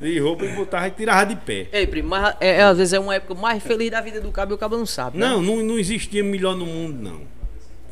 de 0.00 0.18
roupa 0.18 0.44
e 0.44 0.48
botava 0.48 0.88
e 0.88 0.90
tirava 0.90 1.26
de 1.26 1.36
pé. 1.36 1.68
Ei, 1.72 1.86
primo, 1.86 2.08
mas 2.08 2.34
é, 2.40 2.58
é, 2.58 2.62
às 2.62 2.78
vezes 2.78 2.92
é 2.92 2.98
uma 2.98 3.14
época 3.14 3.34
mais 3.34 3.62
feliz 3.62 3.90
da 3.90 4.00
vida 4.00 4.20
do 4.20 4.30
cabo 4.32 4.52
e 4.52 4.54
o 4.54 4.58
cabo 4.58 4.76
não 4.76 4.86
sabe. 4.86 5.18
né? 5.18 5.26
Não, 5.26 5.40
não, 5.40 5.56
não 5.62 5.78
existia 5.78 6.22
melhor 6.24 6.56
no 6.56 6.66
mundo, 6.66 7.02
não. 7.02 7.20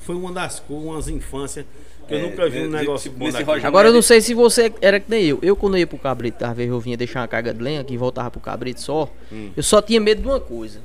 Foi 0.04 0.14
uma 0.14 0.32
das 0.32 0.60
coisas, 0.60 0.84
umas 0.86 1.08
infâncias 1.08 1.64
que 2.06 2.14
eu 2.14 2.18
É, 2.18 2.22
nunca 2.22 2.48
vi 2.48 2.58
um 2.58 2.62
nesse- 2.64 2.76
negócio 2.76 3.10
bom 3.10 3.18
nesse 3.24 3.32
daquele. 3.32 3.46
Rogério- 3.50 3.66
Agora 3.68 3.88
eu 3.88 3.94
não 3.94 4.02
sei 4.02 4.20
se 4.20 4.34
você 4.34 4.72
era 4.80 5.00
que 5.00 5.10
nem 5.10 5.24
eu. 5.24 5.38
Eu 5.42 5.56
quando 5.56 5.74
eu 5.74 5.80
ia 5.80 5.86
pro 5.86 5.98
cabrito, 5.98 6.44
às 6.44 6.54
vezes 6.56 6.70
eu 6.70 6.78
vinha 6.80 6.96
deixar 6.96 7.20
uma 7.20 7.28
carga 7.28 7.52
de 7.54 7.62
lenha 7.62 7.80
aqui 7.80 7.94
e 7.94 7.96
voltava 7.96 8.30
pro 8.30 8.40
cabrito 8.40 8.80
só. 8.82 9.10
Hum. 9.32 9.50
Eu 9.56 9.62
só 9.62 9.80
tinha 9.80 10.00
medo 10.00 10.20
de 10.22 10.28
uma 10.28 10.40
coisa. 10.40 10.80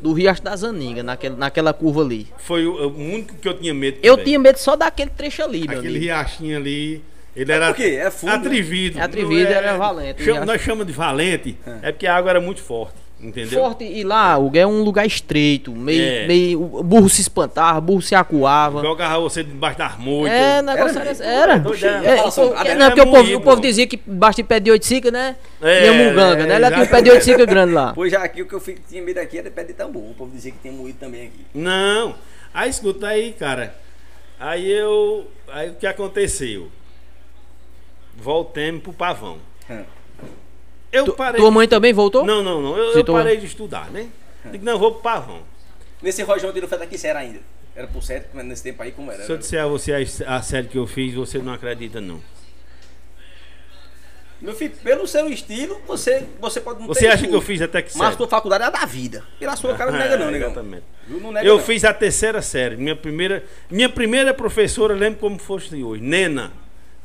Do 0.00 0.12
Riacho 0.12 0.42
das 0.42 0.64
Aningas, 0.64 1.04
naquela, 1.04 1.36
naquela 1.36 1.72
curva 1.72 2.00
ali. 2.02 2.26
Foi 2.38 2.66
o, 2.66 2.72
o 2.88 2.96
único 2.98 3.36
que 3.36 3.46
eu 3.46 3.54
tinha 3.56 3.72
medo. 3.72 3.98
Eu 4.02 4.14
também. 4.14 4.24
tinha 4.24 4.38
medo 4.38 4.56
só 4.58 4.74
daquele 4.74 5.10
trecho 5.10 5.42
ali, 5.44 5.60
meu 5.60 5.78
Aquele 5.78 5.88
amigo. 5.88 6.04
riachinho 6.04 6.56
ali. 6.56 7.02
Ele 7.36 7.50
era 7.52 7.68
por 7.68 7.76
quê? 7.76 7.98
É 8.02 8.10
fundo, 8.10 8.30
né? 8.30 8.36
atrevido. 8.36 8.98
É 8.98 9.02
atrevido, 9.02 9.50
era 9.52 9.76
valente, 9.76 10.22
Chama- 10.24 10.44
nós 10.44 10.60
chamamos 10.60 10.86
de 10.88 10.92
valente, 10.92 11.56
é. 11.82 11.92
porque 11.92 12.06
a 12.06 12.16
água 12.16 12.30
era 12.30 12.40
muito 12.40 12.60
forte. 12.62 12.94
Entendeu? 13.22 13.60
Forte 13.60 13.84
e 13.84 14.02
lá, 14.02 14.36
o 14.36 14.50
é 14.56 14.66
um 14.66 14.82
lugar 14.82 15.06
estreito, 15.06 15.70
meio, 15.70 16.02
É. 16.02 16.26
meio. 16.26 16.60
O 16.60 16.82
burro 16.82 17.08
se 17.08 17.20
espantava, 17.20 17.78
o 17.78 17.80
burro 17.80 18.02
se 18.02 18.16
acuava. 18.16 18.82
Jogava 18.82 19.20
você 19.20 19.44
debaixo 19.44 19.78
das 19.78 19.96
moitas. 19.96 20.36
É, 20.36 20.58
o 20.58 20.62
negócio 20.62 20.98
Era, 20.98 21.10
era. 21.10 21.22
Era. 21.22 21.52
era. 21.52 22.08
É, 22.66 22.70
é, 22.72 22.74
não, 22.74 22.86
é 22.86 22.90
porque 22.90 23.00
o 23.02 23.10
povo, 23.12 23.36
o 23.36 23.40
povo 23.40 23.60
dizia 23.62 23.86
que 23.86 23.96
basta 24.04 24.42
de 24.42 24.48
pé 24.48 24.58
de 24.58 24.72
oito 24.72 24.84
cicas, 24.84 25.12
né? 25.12 25.36
É, 25.60 25.84
Ia 25.84 25.92
munganga, 25.92 26.42
é, 26.42 26.46
né? 26.46 26.54
Ela 26.56 26.70
tinha 26.72 26.82
um 26.82 26.86
pé 26.88 27.00
de 27.00 27.10
oito 27.10 27.24
cicas 27.24 27.46
grande 27.46 27.72
lá. 27.72 27.92
Pois 27.94 28.10
já 28.10 28.24
aqui 28.24 28.42
o 28.42 28.46
que 28.46 28.54
eu 28.54 28.60
fico- 28.60 28.80
tinha 28.88 29.00
medo 29.00 29.18
aqui 29.18 29.38
era 29.38 29.48
pé 29.52 29.62
de 29.62 29.72
tambor. 29.72 30.02
O 30.02 30.14
povo 30.14 30.32
dizia 30.32 30.50
que 30.50 30.58
tinha 30.58 30.72
moído 30.72 30.98
também 30.98 31.28
aqui. 31.28 31.46
Não. 31.54 32.16
Aí 32.52 32.68
escuta 32.70 33.06
aí, 33.06 33.32
cara. 33.38 33.72
Aí 34.40 34.68
eu. 34.68 35.28
Aí 35.48 35.70
o 35.70 35.74
que 35.74 35.86
aconteceu? 35.86 36.68
Voltemos 38.16 38.82
pro 38.82 38.92
pavão. 38.92 39.38
Hum. 39.70 39.84
Eu 40.92 41.06
Tu- 41.06 41.12
parei. 41.14 41.40
tua 41.40 41.50
mãe 41.50 41.66
também 41.66 41.92
voltou? 41.92 42.24
Não, 42.24 42.42
não, 42.42 42.60
não. 42.60 42.76
Eu, 42.76 42.92
eu 42.98 43.04
parei 43.04 43.38
de 43.38 43.46
estudar, 43.46 43.90
né? 43.90 44.08
Digo, 44.50 44.64
não, 44.64 44.78
vou 44.78 44.92
pro 44.92 45.00
pavão. 45.02 45.40
Nesse 46.02 46.22
Rojão 46.22 46.52
tirou 46.52 46.68
fé 46.68 46.76
daqui, 46.76 46.98
você 46.98 47.06
era 47.08 47.20
ainda. 47.20 47.40
Era 47.74 47.86
por 47.86 48.02
certo, 48.02 48.28
mas 48.34 48.44
nesse 48.44 48.62
tempo 48.62 48.82
aí 48.82 48.92
como 48.92 49.10
era? 49.10 49.24
Se 49.24 49.32
eu 49.32 49.38
disser 49.38 49.62
a 49.62 49.66
você 49.66 49.92
a, 50.26 50.36
a 50.36 50.42
série 50.42 50.68
que 50.68 50.76
eu 50.76 50.86
fiz, 50.86 51.14
você 51.14 51.38
não 51.38 51.52
acredita, 51.54 52.00
não. 52.00 52.20
Meu 54.40 54.54
filho, 54.54 54.74
pelo 54.82 55.06
seu 55.06 55.28
estilo, 55.28 55.80
você, 55.86 56.26
você 56.40 56.60
pode 56.60 56.80
não 56.80 56.88
Você 56.88 57.00
ter 57.00 57.06
acha 57.06 57.18
que 57.18 57.22
estudo, 57.26 57.36
eu 57.36 57.40
fiz 57.40 57.62
até 57.62 57.80
que 57.80 57.96
Mas 57.96 58.16
tua 58.16 58.26
faculdade 58.26 58.64
é 58.64 58.66
a 58.66 58.70
da 58.70 58.84
vida. 58.84 59.24
Pela 59.38 59.54
sua 59.54 59.74
cara 59.76 59.92
não 59.92 59.98
nega 60.00 60.16
não, 60.16 60.26
negão. 60.32 60.48
Exatamente. 60.50 60.82
Não 61.06 61.30
nega 61.32 61.46
Eu 61.46 61.58
não. 61.58 61.64
fiz 61.64 61.84
a 61.84 61.94
terceira 61.94 62.42
série. 62.42 62.76
Minha 62.76 62.96
primeira, 62.96 63.44
minha 63.70 63.88
primeira 63.88 64.34
professora, 64.34 64.94
lembro 64.94 65.20
como 65.20 65.38
fosse 65.38 65.80
hoje. 65.82 66.02
Nena. 66.02 66.52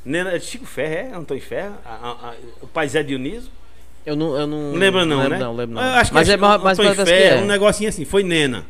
Nena, 0.04 0.32
é 0.36 0.40
Chico 0.40 0.66
Ferro, 0.66 0.94
é? 0.94 1.16
Antônio 1.16 1.44
Ferro? 1.44 1.76
A- 1.86 1.90
a- 1.94 2.30
a- 2.30 2.36
o 2.62 2.68
pai 2.68 2.88
Zé 2.90 3.04
Dionísio. 3.04 3.52
Eu 4.08 4.16
não, 4.16 4.38
eu 4.38 4.48
não. 4.48 4.72
Não 4.72 4.80
lembra 4.80 5.06
não, 5.06 5.18
lembro 5.18 5.30
né? 5.32 5.38
Não, 5.40 5.54
lembro 5.54 5.76
não. 5.76 5.82
Eu 5.82 5.90
acho 5.96 6.12
que 6.12 6.16
mas 6.16 6.30
é, 6.30 6.34
é 6.34 6.38
mais, 6.38 6.62
mais 6.62 6.78
Ferro, 6.80 7.42
é. 7.42 7.44
um 7.44 7.46
negocinho 7.46 7.90
assim, 7.90 8.06
foi 8.06 8.24
Nena. 8.24 8.66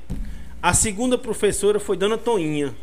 A 0.60 0.74
segunda 0.74 1.16
professora 1.16 1.80
foi 1.80 1.96
Dona 1.96 2.18
Toinha. 2.18 2.74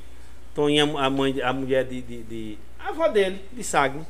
Toinha, 0.54 0.84
a 0.84 1.10
mãe, 1.10 1.42
a 1.42 1.52
mulher 1.52 1.84
de, 1.84 2.00
de, 2.00 2.22
de- 2.22 2.58
a 2.78 2.90
avó 2.90 3.08
dele, 3.08 3.40
de 3.52 3.64
Sagno. 3.64 4.06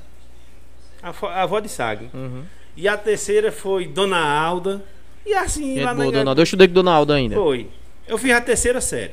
A, 1.03 1.09
a 1.09 1.43
avó 1.43 1.59
de 1.59 1.71
Sagno. 1.71 2.11
Uhum. 2.13 2.43
E 2.77 2.87
a 2.87 2.99
terceira 2.99 3.51
foi 3.51 3.87
Dona 3.89 4.19
Alda. 4.19 4.85
E 5.25 5.33
assim, 5.33 5.77
Gente 5.77 5.85
lá 5.85 5.95
boa, 5.95 6.05
na 6.05 6.11
dona 6.19 6.31
Alda. 6.33 6.41
Eu 6.43 6.45
estudei 6.45 6.69
com 6.69 6.75
Dona 6.75 6.93
Alda 6.93 7.15
ainda. 7.15 7.37
Foi. 7.37 7.69
Eu 8.07 8.19
fiz 8.19 8.31
a 8.31 8.43
terceira 8.43 8.79
série. 8.83 9.13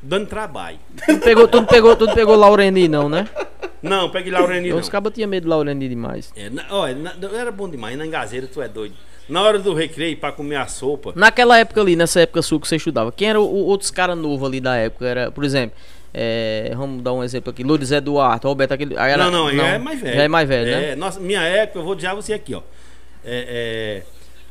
Dando 0.00 0.26
trabalho. 0.26 0.78
Tu 1.06 1.12
não 1.12 1.20
pegou, 1.20 1.48
tu 1.48 1.56
não 1.58 1.66
pegou, 1.66 1.96
tu 1.96 2.06
não 2.06 2.14
pegou 2.14 2.36
Laureni, 2.36 2.86
não, 2.88 3.08
né? 3.08 3.28
Não, 3.82 4.08
peguei 4.10 4.30
Laureni 4.32 4.70
não. 4.70 4.78
Os 4.78 4.88
cabos 4.88 5.12
tinham 5.12 5.28
medo 5.28 5.44
de 5.44 5.48
Laureni 5.48 5.88
demais. 5.88 6.32
É, 6.36 6.48
na- 6.50 6.64
olha, 6.70 6.94
na- 6.94 7.14
era 7.38 7.50
bom 7.50 7.68
demais. 7.68 7.96
Na 7.98 8.06
engazeira, 8.06 8.46
tu 8.46 8.62
é 8.62 8.68
doido. 8.68 8.94
Na 9.28 9.42
hora 9.42 9.58
do 9.58 9.74
recreio, 9.74 10.16
pra 10.16 10.32
comer 10.32 10.56
a 10.56 10.66
sopa. 10.66 11.12
Naquela 11.14 11.58
época 11.58 11.80
ali, 11.80 11.94
nessa 11.96 12.20
época 12.20 12.40
sua 12.42 12.58
que 12.60 12.66
você 12.68 12.76
estudava, 12.76 13.12
quem 13.12 13.28
era 13.28 13.40
o, 13.40 13.44
o- 13.44 13.66
outros 13.66 13.90
caras 13.90 14.16
novos 14.16 14.46
ali 14.48 14.60
da 14.60 14.76
época? 14.76 15.06
Era, 15.06 15.30
por 15.30 15.44
exemplo, 15.44 15.76
é, 16.14 16.72
vamos 16.76 17.02
dar 17.02 17.12
um 17.12 17.22
exemplo 17.22 17.50
aqui, 17.50 17.62
Lourdes 17.62 17.90
Eduardo, 17.92 18.48
Roberto, 18.48 18.72
aquele. 18.72 18.94
era- 18.94 19.16
não, 19.30 19.30
não, 19.30 19.54
já 19.54 19.66
é 19.66 19.78
mais 19.78 20.00
velho. 20.00 20.16
Já 20.16 20.22
é 20.22 20.28
mais 20.28 20.48
velho, 20.48 20.70
né? 20.70 20.90
É, 20.92 20.96
nossa, 20.96 21.20
minha 21.20 21.42
época, 21.42 21.78
eu 21.80 21.84
vou 21.84 21.94
dizer 21.94 22.14
você 22.14 22.32
aqui, 22.32 22.54
ó. 22.54 22.62
É, 23.24 24.02
é, 24.02 24.02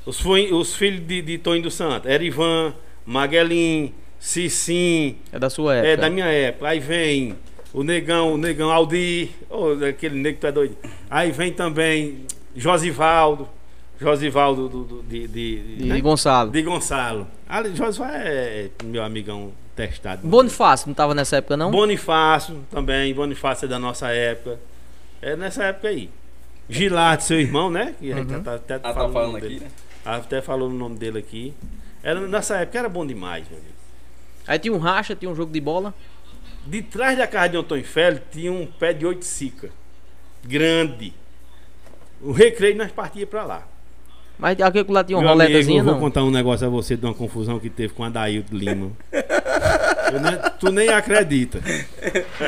os, 0.05 0.23
os 0.23 0.75
filhos 0.75 1.07
de, 1.07 1.21
de 1.21 1.37
Tonho 1.39 1.61
do 1.63 1.71
Santo, 1.71 2.07
Erivan, 2.07 2.73
Maguelin, 3.05 3.93
Cicim, 4.19 5.17
É 5.31 5.39
da 5.39 5.49
sua 5.49 5.75
época. 5.75 5.89
é 5.89 5.97
da 5.97 6.09
minha 6.09 6.25
época. 6.25 6.67
Aí 6.67 6.79
vem 6.79 7.35
o 7.73 7.83
negão, 7.83 8.33
o 8.33 8.37
negão 8.37 8.69
Aldir, 8.71 9.29
ô, 9.49 9.71
aquele 9.87 10.15
negro 10.15 10.35
que 10.35 10.41
tu 10.41 10.47
é 10.47 10.51
doido. 10.51 10.77
Aí 11.09 11.31
vem 11.31 11.51
também 11.53 12.25
Josivaldo, 12.55 13.47
Josivaldo 13.99 14.67
do, 14.69 14.83
do- 14.83 15.03
de, 15.03 15.27
de, 15.27 15.75
De, 15.77 15.85
né? 15.85 16.01
Gonçalo. 16.01 16.51
de 16.51 16.61
Gonçalo. 16.61 17.27
Ali, 17.47 17.75
Josivaldo 17.75 18.13
é 18.15 18.69
meu 18.83 19.03
amigão 19.03 19.51
testado. 19.75 20.27
Bonifácio, 20.27 20.87
não 20.87 20.93
tava 20.95 21.13
nessa 21.13 21.37
época, 21.37 21.55
não? 21.55 21.69
Bonifácio 21.71 22.63
também, 22.71 23.13
Bonifácio 23.13 23.65
é 23.65 23.67
da 23.69 23.77
nossa 23.79 24.09
época. 24.09 24.59
É 25.21 25.35
nessa 25.35 25.63
época 25.65 25.87
aí. 25.89 26.09
Gilardo, 26.69 27.23
seu 27.23 27.39
irmão, 27.39 27.69
né? 27.69 27.95
Que 27.99 28.11
a 28.11 28.17
gente 28.17 28.33
Uhum. 28.33 28.43
tá, 28.43 28.55
até 28.55 28.75
Ah, 28.75 28.79
tá 28.79 28.93
falando 28.93 29.09
o 29.09 29.13
falando 29.13 29.27
nome 29.33 29.37
aqui, 29.45 29.47
dele. 29.47 29.59
né? 29.61 29.71
Até 30.03 30.41
falou 30.41 30.69
o 30.69 30.73
nome 30.73 30.97
dele 30.97 31.19
aqui. 31.19 31.53
Era, 32.03 32.19
nessa 32.27 32.57
época 32.57 32.77
era 32.79 32.89
bom 32.89 33.05
demais, 33.05 33.45
meu 33.49 33.57
amigo. 33.59 33.76
Aí 34.47 34.57
tinha 34.57 34.73
um 34.73 34.77
racha, 34.77 35.15
tinha 35.15 35.29
um 35.29 35.35
jogo 35.35 35.51
de 35.51 35.59
bola. 35.59 35.93
De 36.65 36.81
trás 36.81 37.17
da 37.17 37.27
casa 37.27 37.49
de 37.49 37.57
Antônio 37.57 37.85
Félix 37.85 38.25
tinha 38.31 38.51
um 38.51 38.65
pé 38.65 38.93
de 38.93 39.05
oito 39.05 39.23
sica. 39.25 39.69
Grande. 40.43 41.13
O 42.21 42.31
recreio 42.31 42.75
nós 42.75 42.91
partia 42.91 43.27
pra 43.27 43.43
lá. 43.43 43.67
Mas 44.39 44.59
aquele 44.61 44.85
lá 44.91 45.03
tinha 45.03 45.17
uma 45.17 45.23
Meu 45.23 45.31
amigo, 45.31 45.47
roletazinha, 45.49 45.79
eu 45.79 45.83
vou 45.83 45.93
não. 45.93 45.99
contar 45.99 46.23
um 46.23 46.29
negócio 46.31 46.65
a 46.65 46.69
você 46.69 46.95
de 46.95 47.03
uma 47.05 47.13
confusão 47.13 47.59
que 47.59 47.69
teve 47.69 47.93
com 47.93 48.03
a 48.03 48.09
Dailton 48.09 48.55
Lima. 48.55 48.91
Eu 50.13 50.21
nem- 50.21 50.39
tu 50.57 50.71
nem 50.71 50.87
acredita. 50.89 51.59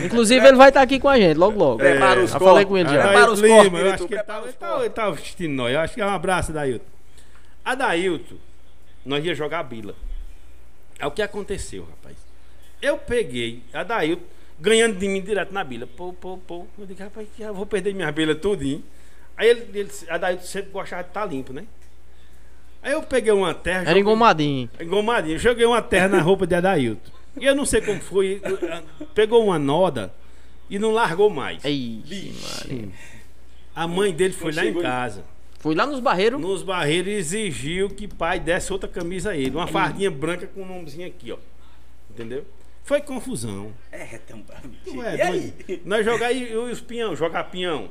Inclusive, 0.05 0.47
ele 0.47 0.55
vai 0.55 0.69
estar 0.69 0.81
aqui 0.81 0.97
com 0.97 1.09
a 1.09 1.17
gente, 1.19 1.35
logo, 1.35 1.59
logo. 1.59 1.77
Prepara 1.77 2.23
os 2.23 2.31
Já 2.31 2.39
falei 2.39 2.63
com 2.63 2.77
ele 2.77 2.87
já. 2.87 3.01
Prepara 3.01 3.31
os 3.33 3.39
Lima, 3.41 3.55
cortes, 3.57 3.73
eu 3.81 3.91
acho 3.91 4.07
que 4.07 4.13
ele 4.13 4.23
prepara 4.23 4.23
tava, 4.23 4.39
os 4.45 4.47
ele 4.49 4.57
tava, 4.57 4.81
ele 4.85 4.89
tava 4.91 5.15
assistindo 5.15 5.51
nós. 5.53 5.73
Eu 5.73 5.79
acho 5.81 5.93
que 5.93 6.01
é 6.01 6.05
um 6.05 6.09
abraço, 6.09 6.53
Dailton. 6.53 6.85
A 7.65 7.75
Dailton, 7.75 8.35
nós 9.05 9.25
ia 9.25 9.35
jogar 9.35 9.63
bila. 9.63 9.93
É 10.99 11.07
o 11.07 11.11
que 11.11 11.21
aconteceu, 11.21 11.85
rapaz. 11.85 12.15
Eu 12.81 12.97
peguei 12.97 13.63
a 13.73 13.83
Dailton 13.83 14.21
ganhando 14.59 14.97
de 14.99 15.07
mim 15.07 15.21
direto 15.21 15.53
na 15.53 15.63
bila. 15.63 15.87
Pô, 15.87 16.11
pô, 16.13 16.37
pô. 16.37 16.65
Eu 16.77 16.85
digo, 16.85 17.01
rapaz, 17.01 17.27
que 17.35 17.41
eu 17.41 17.53
vou 17.53 17.65
perder 17.65 17.93
minha 17.95 18.11
bila 18.11 18.35
tudinho. 18.35 18.83
Aí 19.37 19.47
ele, 19.49 19.79
ele, 19.79 19.89
a 20.09 20.17
Dailton 20.17 20.43
sempre 20.43 20.71
gostava 20.71 21.03
de 21.03 21.09
estar 21.09 21.25
limpo, 21.25 21.53
né? 21.53 21.65
Aí 22.83 22.91
eu 22.93 23.01
peguei 23.03 23.31
uma 23.31 23.53
terra. 23.53 23.79
Era 23.81 23.89
joguei- 23.89 24.01
engomadinho. 24.01 24.69
Engomadinho. 24.79 25.39
Joguei 25.39 25.65
uma 25.65 25.81
terra 25.81 26.07
na 26.09 26.21
roupa 26.21 26.45
de 26.45 26.55
Adailton. 26.55 27.11
E 27.39 27.45
eu 27.45 27.55
não 27.55 27.65
sei 27.65 27.81
como 27.81 27.99
foi. 28.01 28.41
Pegou 29.13 29.43
uma 29.45 29.57
noda 29.59 30.13
e 30.69 30.77
não 30.79 30.91
largou 30.91 31.29
mais. 31.29 31.63
Ei, 31.63 32.01
Maria. 32.41 32.89
A 33.75 33.87
mãe 33.87 34.13
dele 34.13 34.33
foi 34.33 34.51
lá 34.53 34.65
em 34.65 34.73
casa. 34.81 35.23
Foi 35.59 35.75
lá 35.75 35.85
nos 35.85 35.99
barreiros. 35.99 36.39
Nos 36.39 36.63
barreiros 36.63 37.11
exigiu 37.13 37.89
que 37.89 38.07
pai 38.07 38.39
desse 38.39 38.71
outra 38.71 38.87
camisa 38.89 39.31
a 39.31 39.35
ele. 39.37 39.51
Uma 39.51 39.67
fardinha 39.67 40.09
branca 40.09 40.47
com 40.47 40.63
o 40.63 40.65
nomezinho 40.65 41.05
aqui, 41.07 41.31
ó. 41.31 41.37
Entendeu? 42.09 42.45
Foi 42.83 43.01
confusão. 43.01 43.71
É, 43.91 44.17
tão... 44.25 44.41
Tu 44.83 44.95
E 44.95 45.01
é 45.01 45.21
aí? 45.23 45.53
doido? 45.67 45.81
Nós 45.85 46.03
jogar 46.05 46.31
e, 46.31 46.51
e 46.51 46.55
os 46.55 46.81
peão, 46.81 47.15
jogar 47.15 47.43
peão. 47.45 47.89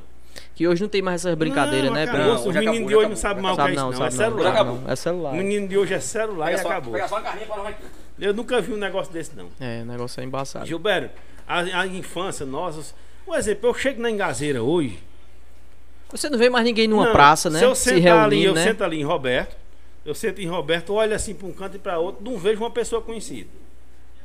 Que 0.55 0.67
hoje 0.67 0.83
não 0.83 0.89
tem 0.89 1.03
mais 1.03 1.21
essas 1.25 1.37
brincadeiras, 1.37 1.87
Não, 1.89 1.95
né, 1.95 2.05
acabou. 2.05 2.27
Não, 2.27 2.35
Os 2.49 2.55
já 2.55 2.61
meninos 2.61 2.69
acabou, 2.69 2.89
de 2.89 2.97
hoje 2.97 3.09
não 3.09 3.17
sabem 3.17 3.43
mal 3.43 3.53
o 3.53 3.57
que 3.57 3.63
Sabe 3.63 3.71
é 3.71 3.75
isso, 3.75 3.85
não, 3.85 3.91
não. 3.93 4.07
É 4.07 4.11
sabe 4.11 4.17
não. 4.17 4.31
celular. 4.31 4.53
Acabou. 4.53 4.81
não. 4.81 4.91
É 4.91 4.97
celular. 4.97 5.33
O 5.33 5.37
menino 5.37 5.69
de 5.69 5.79
hoje 5.79 5.95
é 5.95 6.01
celular 6.01 6.47
Pega 6.47 6.59
e 6.59 6.63
só, 6.63 6.69
acabou. 6.69 6.93
pega 6.95 7.09
só 7.09 7.15
uma 7.17 7.23
carninha 7.23 7.47
pra 7.47 7.57
nós 7.59 7.69
aqui. 7.69 7.83
Eu 8.19 8.35
nunca 8.35 8.61
vi 8.61 8.73
um 8.73 8.77
negócio 8.77 9.13
desse, 9.13 9.37
não. 9.37 9.49
É, 9.61 9.83
o 9.83 9.85
negócio 9.85 10.21
é 10.21 10.25
embaçado. 10.25 10.67
Gilberto, 10.67 11.11
a, 11.47 11.61
a 11.81 11.87
infância 11.87 12.45
nossa. 12.47 12.95
Um 13.27 13.35
exemplo, 13.35 13.69
eu 13.69 13.75
chego 13.75 14.01
na 14.01 14.11
engazeira 14.11 14.63
hoje. 14.63 14.99
Você 16.11 16.31
não 16.31 16.39
vê 16.39 16.49
mais 16.49 16.65
ninguém 16.65 16.89
numa 16.89 17.07
não, 17.07 17.13
praça, 17.13 17.51
né? 17.51 17.59
Se 17.59 17.65
eu 17.65 17.75
Se 17.75 17.91
sentar 17.91 18.25
ali, 18.25 18.37
reunindo, 18.37 18.47
eu 18.47 18.55
né? 18.55 18.65
sento 18.65 18.85
ali 18.85 19.01
em 19.01 19.05
Roberto. 19.05 19.57
Eu 20.05 20.15
sento 20.15 20.41
em 20.41 20.47
Roberto, 20.47 20.95
olho 20.95 21.15
assim 21.15 21.35
para 21.35 21.47
um 21.47 21.53
canto 21.53 21.77
e 21.77 21.79
para 21.79 21.99
outro, 21.99 22.25
não 22.25 22.39
vejo 22.39 22.63
uma 22.63 22.71
pessoa 22.71 23.03
conhecida. 23.03 23.51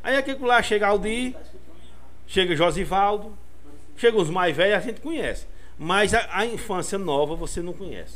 Aí 0.02 0.16
aqui 0.16 0.34
lá 0.34 0.62
chega 0.62 0.88
Aldir, 0.88 1.36
chega 2.26 2.56
Josivaldo, 2.56 3.38
chega 3.98 4.18
os 4.18 4.30
mais 4.30 4.56
velhos, 4.56 4.78
a 4.78 4.80
gente 4.80 5.02
conhece. 5.02 5.46
Mas 5.78 6.14
a, 6.14 6.26
a 6.32 6.46
infância 6.46 6.98
nova 6.98 7.36
você 7.36 7.62
não 7.62 7.74
conhece. 7.74 8.16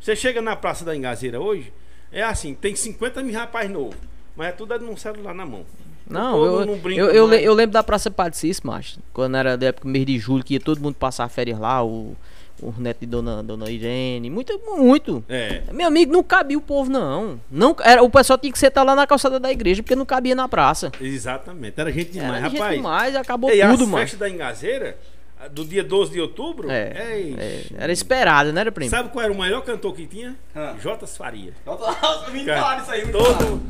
Você 0.00 0.14
chega 0.14 0.42
na 0.42 0.54
Praça 0.54 0.84
da 0.84 0.94
Engazeira 0.94 1.40
hoje, 1.40 1.72
é 2.12 2.22
assim, 2.22 2.54
tem 2.54 2.74
50 2.74 3.22
mil 3.22 3.34
rapazes 3.34 3.70
novos, 3.70 3.96
mas 4.36 4.48
é 4.48 4.52
tudo 4.52 4.74
é 4.74 4.78
num 4.78 4.96
celular 4.96 5.34
na 5.34 5.46
mão. 5.46 5.64
Não, 6.08 6.44
eu, 6.44 6.66
não 6.66 6.90
eu, 6.90 7.10
eu, 7.10 7.32
eu 7.32 7.54
lembro 7.54 7.72
da 7.72 7.82
Praça 7.82 8.10
Patricis, 8.10 8.60
macho. 8.62 8.98
Quando 9.12 9.36
era 9.36 9.56
da 9.56 9.66
época 9.66 9.86
mês 9.86 10.06
de 10.06 10.18
julho, 10.18 10.42
que 10.42 10.54
ia 10.54 10.60
todo 10.60 10.80
mundo 10.80 10.94
passar 10.94 11.28
férias 11.28 11.58
lá, 11.58 11.84
o, 11.84 12.16
o 12.60 12.72
neto 12.78 13.00
de 13.00 13.06
Dona, 13.06 13.42
Dona 13.42 13.70
Irene. 13.70 14.28
Muito, 14.30 14.60
muito. 14.76 15.24
É. 15.28 15.62
Meu 15.72 15.86
amigo, 15.88 16.12
não 16.12 16.22
cabia 16.22 16.58
o 16.58 16.60
povo, 16.60 16.90
não. 16.90 17.40
não 17.50 17.74
era, 17.82 18.02
o 18.02 18.10
pessoal 18.10 18.38
tinha 18.38 18.52
que 18.52 18.58
sentar 18.58 18.84
lá 18.84 18.94
na 18.96 19.06
calçada 19.06 19.38
da 19.40 19.50
igreja, 19.50 19.82
porque 19.82 19.94
não 19.96 20.06
cabia 20.06 20.34
na 20.34 20.48
praça. 20.48 20.90
Exatamente, 21.00 21.80
era 21.80 21.92
gente 21.92 22.12
demais, 22.12 22.30
Era 22.38 22.48
gente 22.48 22.58
rapaz. 22.58 22.76
demais, 22.76 23.16
acabou 23.16 23.50
Ei, 23.50 23.60
tudo, 23.60 23.86
mano. 23.86 23.98
festas 23.98 24.18
da 24.18 24.28
Engazeira, 24.28 24.98
a 25.40 25.46
do 25.48 25.64
dia 25.64 25.84
12 25.84 26.12
de 26.12 26.20
outubro, 26.20 26.70
É, 26.70 27.34
é, 27.38 27.62
era 27.76 27.92
esperado, 27.92 28.52
né, 28.52 28.60
era 28.62 28.72
primo? 28.72 28.90
sabe 28.90 29.10
qual 29.10 29.24
era 29.24 29.32
o 29.32 29.36
maior 29.38 29.62
cantor 29.62 29.94
que 29.94 30.06
tinha? 30.06 30.36
Ah. 30.54 30.74
Jotas 30.82 31.16
Faria. 31.16 31.52
Cara, 32.44 32.80
isso 32.82 32.90
aí. 32.90 33.06
Todo, 33.12 33.60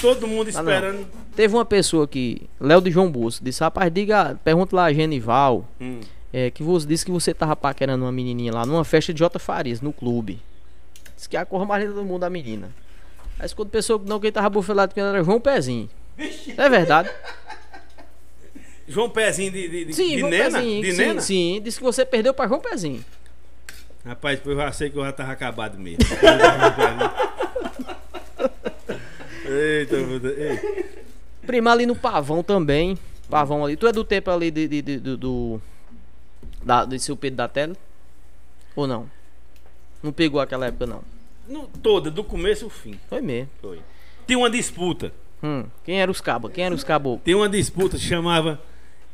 todo 0.00 0.26
mundo 0.28 0.48
Ah, 0.48 0.50
esperando. 0.50 1.06
Teve 1.34 1.54
uma 1.54 1.64
pessoa 1.64 2.06
que, 2.06 2.42
Léo 2.60 2.80
de 2.80 2.90
João 2.90 3.10
Bolso, 3.10 3.42
disse: 3.42 3.60
Rapaz, 3.62 3.90
diga, 3.92 4.38
pergunta 4.44 4.76
lá 4.76 4.84
a 4.84 4.92
Genival, 4.92 5.66
Hum. 5.80 6.00
É, 6.36 6.50
que 6.50 6.64
você 6.64 6.84
disse 6.84 7.04
que 7.04 7.12
você 7.12 7.32
tava 7.32 7.54
paquerando 7.54 8.04
uma 8.04 8.10
menininha 8.10 8.52
lá 8.52 8.66
numa 8.66 8.84
festa 8.84 9.14
de 9.14 9.20
Jota 9.20 9.38
Farias, 9.38 9.80
no 9.80 9.92
clube. 9.92 10.42
Disse 11.14 11.28
que 11.28 11.36
é 11.36 11.40
a 11.40 11.46
cor 11.46 11.64
mais 11.64 11.80
linda 11.84 11.94
do 11.94 12.04
mundo 12.04 12.24
a 12.24 12.28
menina. 12.30 12.70
Aí 13.38 13.48
quando 13.54 13.68
pensou 13.70 14.00
que 14.00 14.08
não, 14.08 14.18
quem 14.18 14.32
tava 14.32 14.50
bufelado 14.50 14.92
que 14.92 14.98
era 14.98 15.22
João 15.22 15.40
Pezinho. 15.40 15.88
É 16.56 16.68
verdade? 16.68 17.08
João 18.88 19.08
Pezinho 19.08 19.52
de, 19.52 19.68
de, 19.68 19.84
de, 19.84 19.92
Sim, 19.92 20.16
de 20.16 20.22
Nena? 20.24 20.58
Pezinho. 20.58 20.82
De 20.82 20.92
sim, 20.92 20.98
Nena? 20.98 21.20
sim, 21.20 21.60
disse 21.62 21.78
que 21.78 21.84
você 21.84 22.04
perdeu 22.04 22.34
pra 22.34 22.48
João 22.48 22.60
Pezinho. 22.60 23.04
Rapaz, 24.04 24.40
eu 24.44 24.56
já 24.56 24.72
sei 24.72 24.90
que 24.90 24.98
eu 24.98 25.04
já 25.04 25.12
tava 25.12 25.30
acabado 25.30 25.78
mesmo. 25.78 25.98
Eita, 29.46 29.96
meu 29.98 30.18
Deus. 30.18 30.36
Ei, 30.36 30.84
Prima 31.46 31.70
ali 31.72 31.86
no 31.86 31.94
Pavão 31.94 32.42
também. 32.42 32.98
Pavão 33.30 33.64
ali. 33.64 33.76
Tu 33.76 33.86
é 33.86 33.92
do 33.92 34.02
tempo 34.04 34.30
ali 34.30 34.50
de- 34.50 34.66
do. 35.16 35.60
Da, 36.64 36.84
do 36.84 36.98
seu 36.98 37.16
Pedro 37.16 37.36
da 37.38 37.48
Tela? 37.48 37.76
Ou 38.74 38.86
não? 38.86 39.08
Não 40.02 40.12
pegou 40.12 40.40
aquela 40.40 40.66
época, 40.66 40.86
não. 40.86 41.02
no- 41.48 41.68
toda, 41.82 42.10
do 42.10 42.24
começo 42.24 42.64
ao 42.64 42.70
fim. 42.70 42.98
Foi 43.08 43.20
mesmo. 43.20 43.50
Foi. 43.60 43.80
Tinha 44.26 44.38
uma 44.38 44.50
disputa. 44.50 45.12
Hum, 45.42 45.64
quem 45.84 46.00
era 46.00 46.10
os 46.10 46.20
cabos? 46.20 46.50
Quem 46.52 46.64
era 46.64 46.74
os 46.74 46.82
cabos? 46.84 47.20
Tem 47.22 47.34
uma 47.34 47.48
disputa 47.48 47.98
chamava 47.98 48.60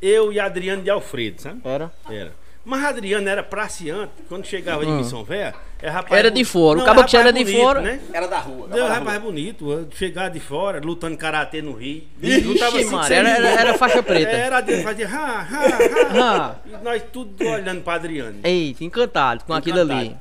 eu 0.01 0.31
e 0.31 0.39
Adriano 0.39 0.81
de 0.81 0.89
Alfredo, 0.89 1.41
sabe? 1.41 1.61
Era? 1.63 1.91
Era. 2.09 2.33
Mas 2.63 2.83
Adriano 2.85 3.27
era 3.27 3.41
praciante, 3.41 4.11
quando 4.29 4.45
chegava 4.45 4.85
de 4.85 4.91
Hum. 4.91 4.97
Missão 4.97 5.23
Velha, 5.23 5.55
é 5.81 5.89
rapaz. 5.89 6.13
Era 6.19 6.29
de 6.29 6.45
fora. 6.45 6.77
O 6.77 6.79
Não, 6.81 6.85
cabo 6.85 7.03
que 7.03 7.17
era 7.17 7.33
de 7.33 7.43
fora- 7.43 7.81
Né? 7.81 7.99
Era 8.13 8.27
da 8.27 8.37
rua. 8.39 8.67
Deu 8.67 8.85
da 8.87 8.93
rapaz 8.93 9.17
rua. 9.17 9.31
bonito, 9.31 9.87
chegar 9.95 10.29
de 10.29 10.39
fora, 10.39 10.79
lutando 10.79 11.17
karatê 11.17 11.59
no 11.61 11.73
Rio. 11.73 12.03
Vixe, 12.17 12.41
Lutava 12.41 12.77
assim, 12.77 12.85
mano, 12.91 13.11
era, 13.13 13.29
era, 13.29 13.47
era 13.61 13.73
faixa 13.77 14.03
preta. 14.03 14.31
Era 14.31 14.57
Adriano, 14.59 14.83
fazia 14.83 15.07
ha, 15.09 15.39
ha, 15.39 15.41
ha. 15.41 15.75
Ah, 16.21 16.55
E 16.79 16.83
nós 16.83 17.01
tudo 17.11 17.43
olhando 17.47 17.81
pra 17.81 17.95
Adriano. 17.95 18.39
eita, 18.43 18.83
encantado 18.83 19.43
com 19.43 19.53
aquilo 19.53 19.79
ali. 19.79 19.93
Encantado. 19.93 20.19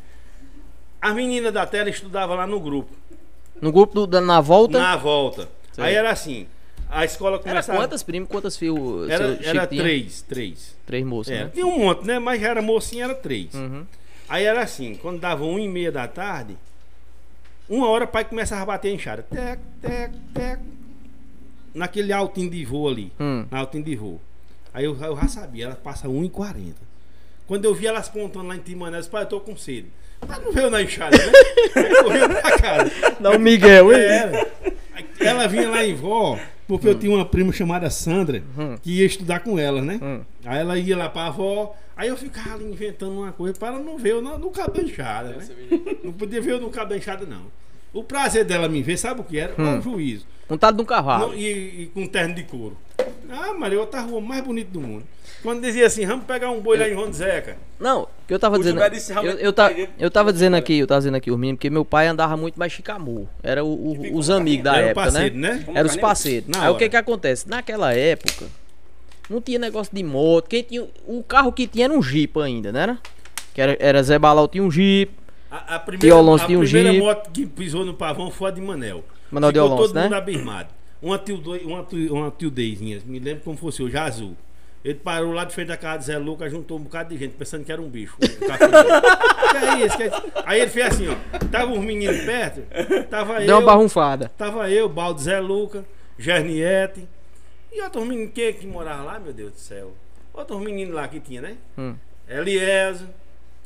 As 1.03 1.15
meninas 1.15 1.53
da 1.53 1.67
tela 1.67 1.91
estudavam 1.91 2.37
lá 2.37 2.47
no 2.47 2.59
grupo, 2.59 2.91
No 3.61 3.71
grupo 3.71 3.93
do, 3.95 4.07
da- 4.07 4.21
na 4.23 4.41
volta. 4.41 4.79
na 4.79 4.97
volta. 4.97 5.47
Sei. 5.73 5.85
Aí 5.85 5.95
era 5.95 6.11
assim, 6.11 6.47
a 6.91 7.05
escola 7.05 7.37
Era 7.37 7.43
começava... 7.45 7.79
quantas 7.79 8.03
primas? 8.03 8.29
Quantas 8.29 8.57
fios? 8.57 9.09
Era, 9.09 9.39
era 9.43 9.67
três, 9.67 10.23
três. 10.23 10.77
Três 10.87 11.05
moças, 11.05 11.33
É, 11.35 11.45
né? 11.45 11.51
tinha 11.53 11.67
um 11.67 11.79
monte, 11.79 12.05
né? 12.07 12.19
Mas 12.19 12.43
era 12.43 12.61
mocinha, 12.61 13.05
era 13.05 13.15
três. 13.15 13.55
Uhum. 13.55 13.85
Aí 14.29 14.45
era 14.45 14.63
assim, 14.63 14.95
quando 14.97 15.19
dava 15.21 15.45
uma 15.45 15.61
e 15.61 15.69
meia 15.69 15.91
da 15.93 16.07
tarde, 16.09 16.57
Uma 17.69 17.89
hora 17.89 18.05
o 18.05 18.09
pai 18.09 18.25
começava 18.25 18.63
a 18.63 18.67
bater 18.67 18.89
a 18.89 18.93
enxada. 18.93 19.23
Tec, 19.23 19.61
tec, 19.81 20.13
tec. 20.35 20.59
Naquele 21.73 22.13
altinho 22.13 22.51
de 22.51 22.65
voo 22.65 22.89
ali. 22.89 23.13
Hum. 23.21 23.47
Na 23.51 23.61
altinho 23.61 23.85
de 23.85 23.95
voo. 23.95 24.21
Aí 24.75 24.85
eu, 24.85 24.97
eu 25.01 25.17
já 25.17 25.29
sabia, 25.29 25.67
ela 25.67 25.77
passa 25.77 26.09
1,40. 26.09 26.75
Quando 27.47 27.65
eu 27.65 27.75
vi 27.75 27.87
elas 27.87 28.09
pontando 28.09 28.47
lá 28.49 28.57
em 28.57 28.61
Timané, 28.61 28.97
eu 28.97 29.01
disse, 29.01 29.11
pai, 29.11 29.23
eu 29.23 29.27
tô 29.27 29.41
com 29.41 29.57
sede. 29.57 29.87
Mas 30.27 30.43
não 30.43 30.53
veio 30.53 30.69
na 30.71 30.83
enxada, 30.83 31.17
né? 31.17 31.33
Aí 31.77 31.95
correu 32.03 32.29
pra 32.29 32.59
casa. 32.59 32.91
Dá 33.21 33.31
um 33.31 33.39
Miguel, 33.39 33.93
hein? 33.93 34.01
Era. 34.01 34.51
Aí 34.95 35.07
Ela 35.21 35.47
vinha 35.47 35.69
lá 35.69 35.85
em 35.85 35.95
vó, 35.95 36.39
porque 36.71 36.89
eu 36.89 36.95
tinha 36.99 37.13
uma 37.15 37.25
prima 37.25 37.53
chamada 37.53 37.91
Sandra, 37.91 38.43
Hum. 38.59 38.77
que 38.83 38.93
ia 39.01 39.05
estudar 39.07 39.41
com 39.41 39.59
ela, 39.59 39.83
né? 39.83 39.99
Hum. 40.03 40.21
Aí 40.45 40.59
ela 40.61 40.79
ia 40.79 40.97
lá 40.97 41.09
pra 41.09 41.27
avó, 41.27 41.75
aí 41.97 42.09
eu 42.09 42.17
ficava 42.17 42.55
ali 42.55 42.65
inventando 42.65 43.13
uma 43.13 43.33
coisa 43.33 43.59
para 43.59 43.75
ela 43.75 43.79
não 43.81 43.99
ver 43.99 44.13
eu 44.13 44.23
no, 44.23 44.39
no 44.39 44.51
cabo 44.51 44.73
da 44.75 44.83
enxada, 44.83 45.31
né? 45.31 45.49
Não 46.05 46.13
podia 46.13 46.41
ver 46.41 46.53
eu 46.53 46.61
no 46.61 46.71
cabo 46.71 46.91
da 46.91 46.97
enxada, 46.97 47.27
não. 47.27 47.47
O 47.93 48.03
prazer 48.05 48.45
dela 48.45 48.69
me 48.69 48.83
ver, 48.83 48.97
sabe 48.97 49.21
o 49.21 49.25
que 49.25 49.39
era? 49.39 49.55
Hum. 49.59 49.79
O 49.79 49.83
juízo. 49.83 50.27
Montado 50.49 50.77
num 50.77 50.85
cavalo. 50.85 51.29
Não, 51.29 51.35
e, 51.35 51.83
e 51.83 51.91
com 51.95 52.07
terno 52.07 52.35
de 52.35 52.43
couro. 52.45 52.77
Ah, 53.31 53.53
Maria, 53.55 53.79
outra 53.81 54.01
rua 54.01 54.21
mais 54.21 54.43
bonita 54.43 54.71
do 54.73 54.81
mundo. 54.81 55.05
Quando 55.43 55.63
dizia 55.63 55.87
assim, 55.87 56.05
vamos 56.05 56.25
pegar 56.27 56.51
um 56.51 56.61
boi 56.61 56.77
lá 56.77 56.89
em 56.89 56.93
Ronde 56.95 57.17
Zeca. 57.17 57.57
Não, 57.79 58.03
o 58.03 58.09
que 58.27 58.35
eu 58.35 58.39
tava 58.39 58.57
O 58.57 58.59
dizendo. 58.59 58.91
Disse 58.91 59.13
Eu, 59.13 59.23
eu, 59.23 59.55
ele- 59.71 59.89
eu 59.99 60.11
tava 60.11 60.33
dizendo 60.33 60.55
aqui, 60.57 60.79
eu 60.79 60.87
tava 60.87 61.01
dizendo 61.01 61.17
aqui, 61.17 61.31
os 61.31 61.39
meninos, 61.39 61.59
porque 61.59 61.71
meu 61.71 61.85
pai 61.85 62.09
andava 62.09 62.37
muito 62.37 62.59
mais 62.59 62.73
chicamor. 62.73 63.27
Era 63.43 63.65
o- 63.65 63.93
o- 63.93 64.17
os 64.19 64.29
amigos 64.29 64.65
da 64.65 64.77
Era 64.77 64.87
o 64.87 64.91
época, 64.91 65.03
parceiro, 65.13 65.37
né? 65.37 65.55
né? 65.55 65.65
Era 65.75 65.89
os 65.89 65.97
parceiros. 65.97 66.49
Na 66.49 66.63
Aí 66.63 66.67
o 66.67 66.71
hora. 66.71 66.79
que 66.79 66.89
que 66.91 66.97
acontece? 66.97 67.49
Naquela 67.49 67.95
época, 67.95 68.47
não 69.31 69.41
tinha 69.41 69.59
negócio 69.59 69.95
de 69.95 70.03
moto. 70.03 70.49
Quem 70.49 70.63
tinha, 70.63 70.87
o 71.07 71.23
carro 71.23 71.53
que 71.53 71.67
tinha 71.67 71.87
era 71.87 71.95
um 71.95 72.03
Jeep 72.03 72.39
ainda, 72.41 72.71
né? 72.73 72.83
Era? 72.83 72.99
Que 73.55 73.61
era, 73.63 73.77
era 73.81 74.03
Zé 74.03 74.19
Balau 74.19 74.47
tinha 74.49 74.63
um 74.63 74.71
Jeep. 74.71 75.13
A, 75.51 75.77
a 75.77 75.79
primeira, 75.81 76.17
Alonso 76.17 76.45
a 76.45 76.47
primeira 76.47 76.93
moto 76.93 77.31
que 77.33 77.45
pisou 77.45 77.85
no 77.85 77.95
pavão 77.95 78.31
foi 78.31 78.49
a 78.51 78.53
de 78.53 78.61
Manel. 78.61 79.05
Manuel 79.31 79.53
de 79.53 79.59
Ficou 79.59 79.73
Alonso, 79.73 79.89
todo 79.89 79.97
né? 79.97 80.05
mundo 80.05 80.15
abismado. 80.15 80.69
Uma 81.03 81.19
tio, 81.19 81.43
uma, 81.65 81.83
tio, 81.83 82.15
uma 82.15 82.31
tio 82.31 82.51
Deizinha, 82.51 83.01
me 83.05 83.19
lembro 83.19 83.43
como 83.43 83.57
fosse 83.57 83.83
hoje, 83.83 83.97
azul. 83.97 84.37
Ele 84.85 84.95
parou 84.95 85.33
lá 85.33 85.45
de 85.45 85.53
frente 85.53 85.69
da 85.69 85.77
casa 85.77 85.99
de 85.99 86.05
Zé 86.07 86.19
Lucas, 86.19 86.51
juntou 86.51 86.79
um 86.79 86.83
bocado 86.83 87.11
de 87.11 87.19
gente, 87.19 87.35
pensando 87.35 87.65
que 87.65 87.73
era 87.73 87.83
um 87.83 87.89
bicho. 87.89 88.17
Um 88.21 88.27
que 89.51 89.57
é 89.57 89.87
isso? 89.87 89.97
Que 89.97 90.03
é 90.05 90.07
isso? 90.07 90.23
Aí 90.47 90.61
ele 90.61 90.71
fez 90.71 90.87
assim, 90.87 91.09
ó. 91.09 91.39
Tava 91.51 91.73
uns 91.73 91.85
meninos 91.85 92.19
perto, 92.25 92.63
tava 93.11 93.41
Deu 93.41 93.57
uma 93.57 93.63
eu, 93.63 93.67
barrunfada. 93.67 94.31
tava 94.39 94.71
eu, 94.71 94.89
Baldo 94.89 95.21
Zé 95.21 95.39
Lucas, 95.39 95.85
Gerniette. 96.19 97.07
E 97.73 97.83
outros 97.83 98.07
meninos 98.07 98.33
que, 98.33 98.53
que 98.55 98.67
moravam 98.67 99.07
lá, 99.07 99.19
meu 99.19 99.33
Deus 99.33 99.53
do 99.53 99.59
céu. 99.59 99.93
Outros 100.33 100.61
meninos 100.61 100.95
lá 100.95 101.07
que 101.09 101.21
tinha, 101.21 101.43
né? 101.43 101.57
Hum. 101.77 101.95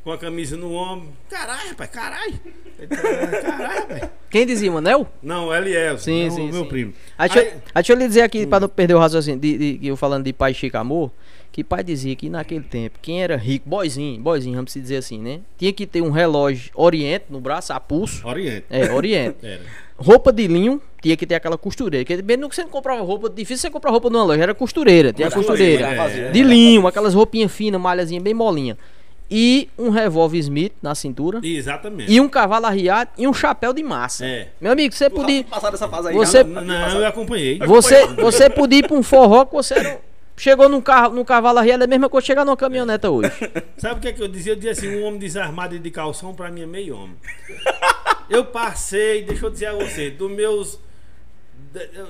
Com 0.04 0.12
a 0.12 0.18
camisa 0.18 0.56
no 0.56 0.72
ombro. 0.74 1.08
Caralho, 1.30 1.70
rapaz, 1.70 1.90
caralho. 1.90 2.34
Caralho, 2.88 3.80
rapaz. 3.80 4.10
Quem 4.30 4.46
dizia, 4.46 4.70
Manel? 4.70 5.06
Não, 5.22 5.54
Eliezer. 5.54 5.98
Sim, 5.98 6.24
não, 6.28 6.30
sim, 6.36 6.50
Meu 6.52 6.62
sim. 6.64 6.68
primo. 6.68 6.92
Aí, 7.16 7.28
deixa, 7.28 7.48
Aí- 7.48 7.54
aí 7.56 7.60
deixa 7.82 7.92
eu 7.92 7.96
lhe 7.96 8.06
dizer 8.08 8.22
aqui, 8.22 8.46
pra 8.46 8.60
não 8.60 8.68
perder 8.68 8.94
o 8.94 8.98
raciocínio, 8.98 9.40
de, 9.40 9.56
de- 9.56 9.78
que 9.78 9.86
eu 9.86 9.96
falando 9.96 10.24
de 10.24 10.32
pai 10.32 10.52
Chicamor, 10.52 11.10
que 11.52 11.62
pai 11.64 11.82
dizia 11.84 12.14
que 12.16 12.28
naquele 12.28 12.64
tempo, 12.64 12.98
quem 13.00 13.22
era 13.22 13.36
rico, 13.36 13.68
boizinho, 13.68 14.20
boizinho, 14.20 14.56
vamos 14.56 14.74
dizer 14.74 14.96
assim, 14.96 15.18
né? 15.18 15.40
Tinha 15.56 15.72
que 15.72 15.86
ter 15.86 16.02
um 16.02 16.10
relógio 16.10 16.70
Oriente 16.74 17.26
no 17.30 17.40
braço, 17.40 17.72
a 17.72 17.78
pulso. 17.80 18.26
Oriente. 18.26 18.66
É, 18.68 18.92
Oriente. 18.92 19.36
Era. 19.46 19.62
Roupa 19.96 20.32
de 20.32 20.48
linho, 20.48 20.82
tinha 21.00 21.16
que 21.16 21.24
ter 21.24 21.36
aquela 21.36 21.56
costureira. 21.56 22.04
Porque 22.04 22.20
mesmo 22.20 22.48
que 22.48 22.56
você 22.56 22.62
não 22.64 22.68
comprava 22.70 23.00
roupa, 23.02 23.30
difícil 23.30 23.58
você 23.58 23.70
comprar 23.70 23.92
roupa 23.92 24.10
numa 24.10 24.24
loja, 24.24 24.42
era 24.42 24.52
costureira, 24.52 25.12
tinha 25.12 25.30
costureira. 25.30 25.94
fazia, 25.94 26.30
De 26.32 26.40
já 26.40 26.44
linho, 26.44 26.84
aquelas 26.88 27.14
roupinhas 27.14 27.52
finas, 27.52 27.80
malhazinha 27.80 28.20
bem 28.20 28.34
molinha. 28.34 28.76
E 29.30 29.68
um 29.78 29.88
revólver 29.88 30.38
Smith 30.38 30.72
na 30.82 30.94
cintura. 30.94 31.40
Exatamente. 31.42 32.12
E 32.12 32.20
um 32.20 32.28
cavalo 32.28 32.66
arriado 32.66 33.10
e 33.16 33.26
um 33.26 33.32
chapéu 33.32 33.72
de 33.72 33.82
massa. 33.82 34.24
É. 34.26 34.48
Meu 34.60 34.72
amigo, 34.72 34.94
você 34.94 35.08
Tu 35.08 35.16
podia. 35.16 35.44
Passar 35.44 35.70
dessa 35.70 35.88
fase 35.88 36.08
aí 36.08 36.14
Você- 36.14 36.38
já, 36.38 36.44
Não, 36.44 36.60
né? 36.62 36.88
não, 36.92 37.00
eu 37.00 37.06
acompanhei. 37.06 37.58
Você, 37.60 38.06
você 38.14 38.50
podia 38.50 38.80
ir 38.80 38.86
pra 38.86 38.96
um 38.96 39.02
forró 39.02 39.46
que 39.46 39.54
você 39.54 39.74
era, 39.74 40.00
chegou 40.36 40.68
num, 40.68 40.80
carro, 40.80 41.14
num 41.14 41.24
cavalo 41.24 41.58
arriado, 41.58 41.82
é 41.82 41.86
a 41.86 41.88
mesma 41.88 42.08
coisa 42.08 42.26
chegar 42.26 42.44
numa 42.44 42.56
caminhoneta 42.56 43.10
hoje. 43.10 43.30
Sabe 43.78 43.98
o 43.98 44.00
que, 44.00 44.08
é 44.08 44.12
que 44.12 44.22
eu 44.22 44.28
dizia? 44.28 44.52
Eu 44.52 44.56
dizia 44.56 44.72
assim: 44.72 44.94
um 44.94 45.04
homem 45.04 45.18
desarmado 45.18 45.74
e 45.74 45.78
de 45.78 45.90
calção, 45.90 46.34
pra 46.34 46.50
mim 46.50 46.60
é 46.62 46.66
meio 46.66 46.94
homem. 46.96 47.16
Eu 48.28 48.44
passei, 48.44 49.22
deixa 49.22 49.46
eu 49.46 49.50
dizer 49.50 49.66
a 49.66 49.72
você, 49.74 50.10
dos 50.10 50.30
meus. 50.30 50.78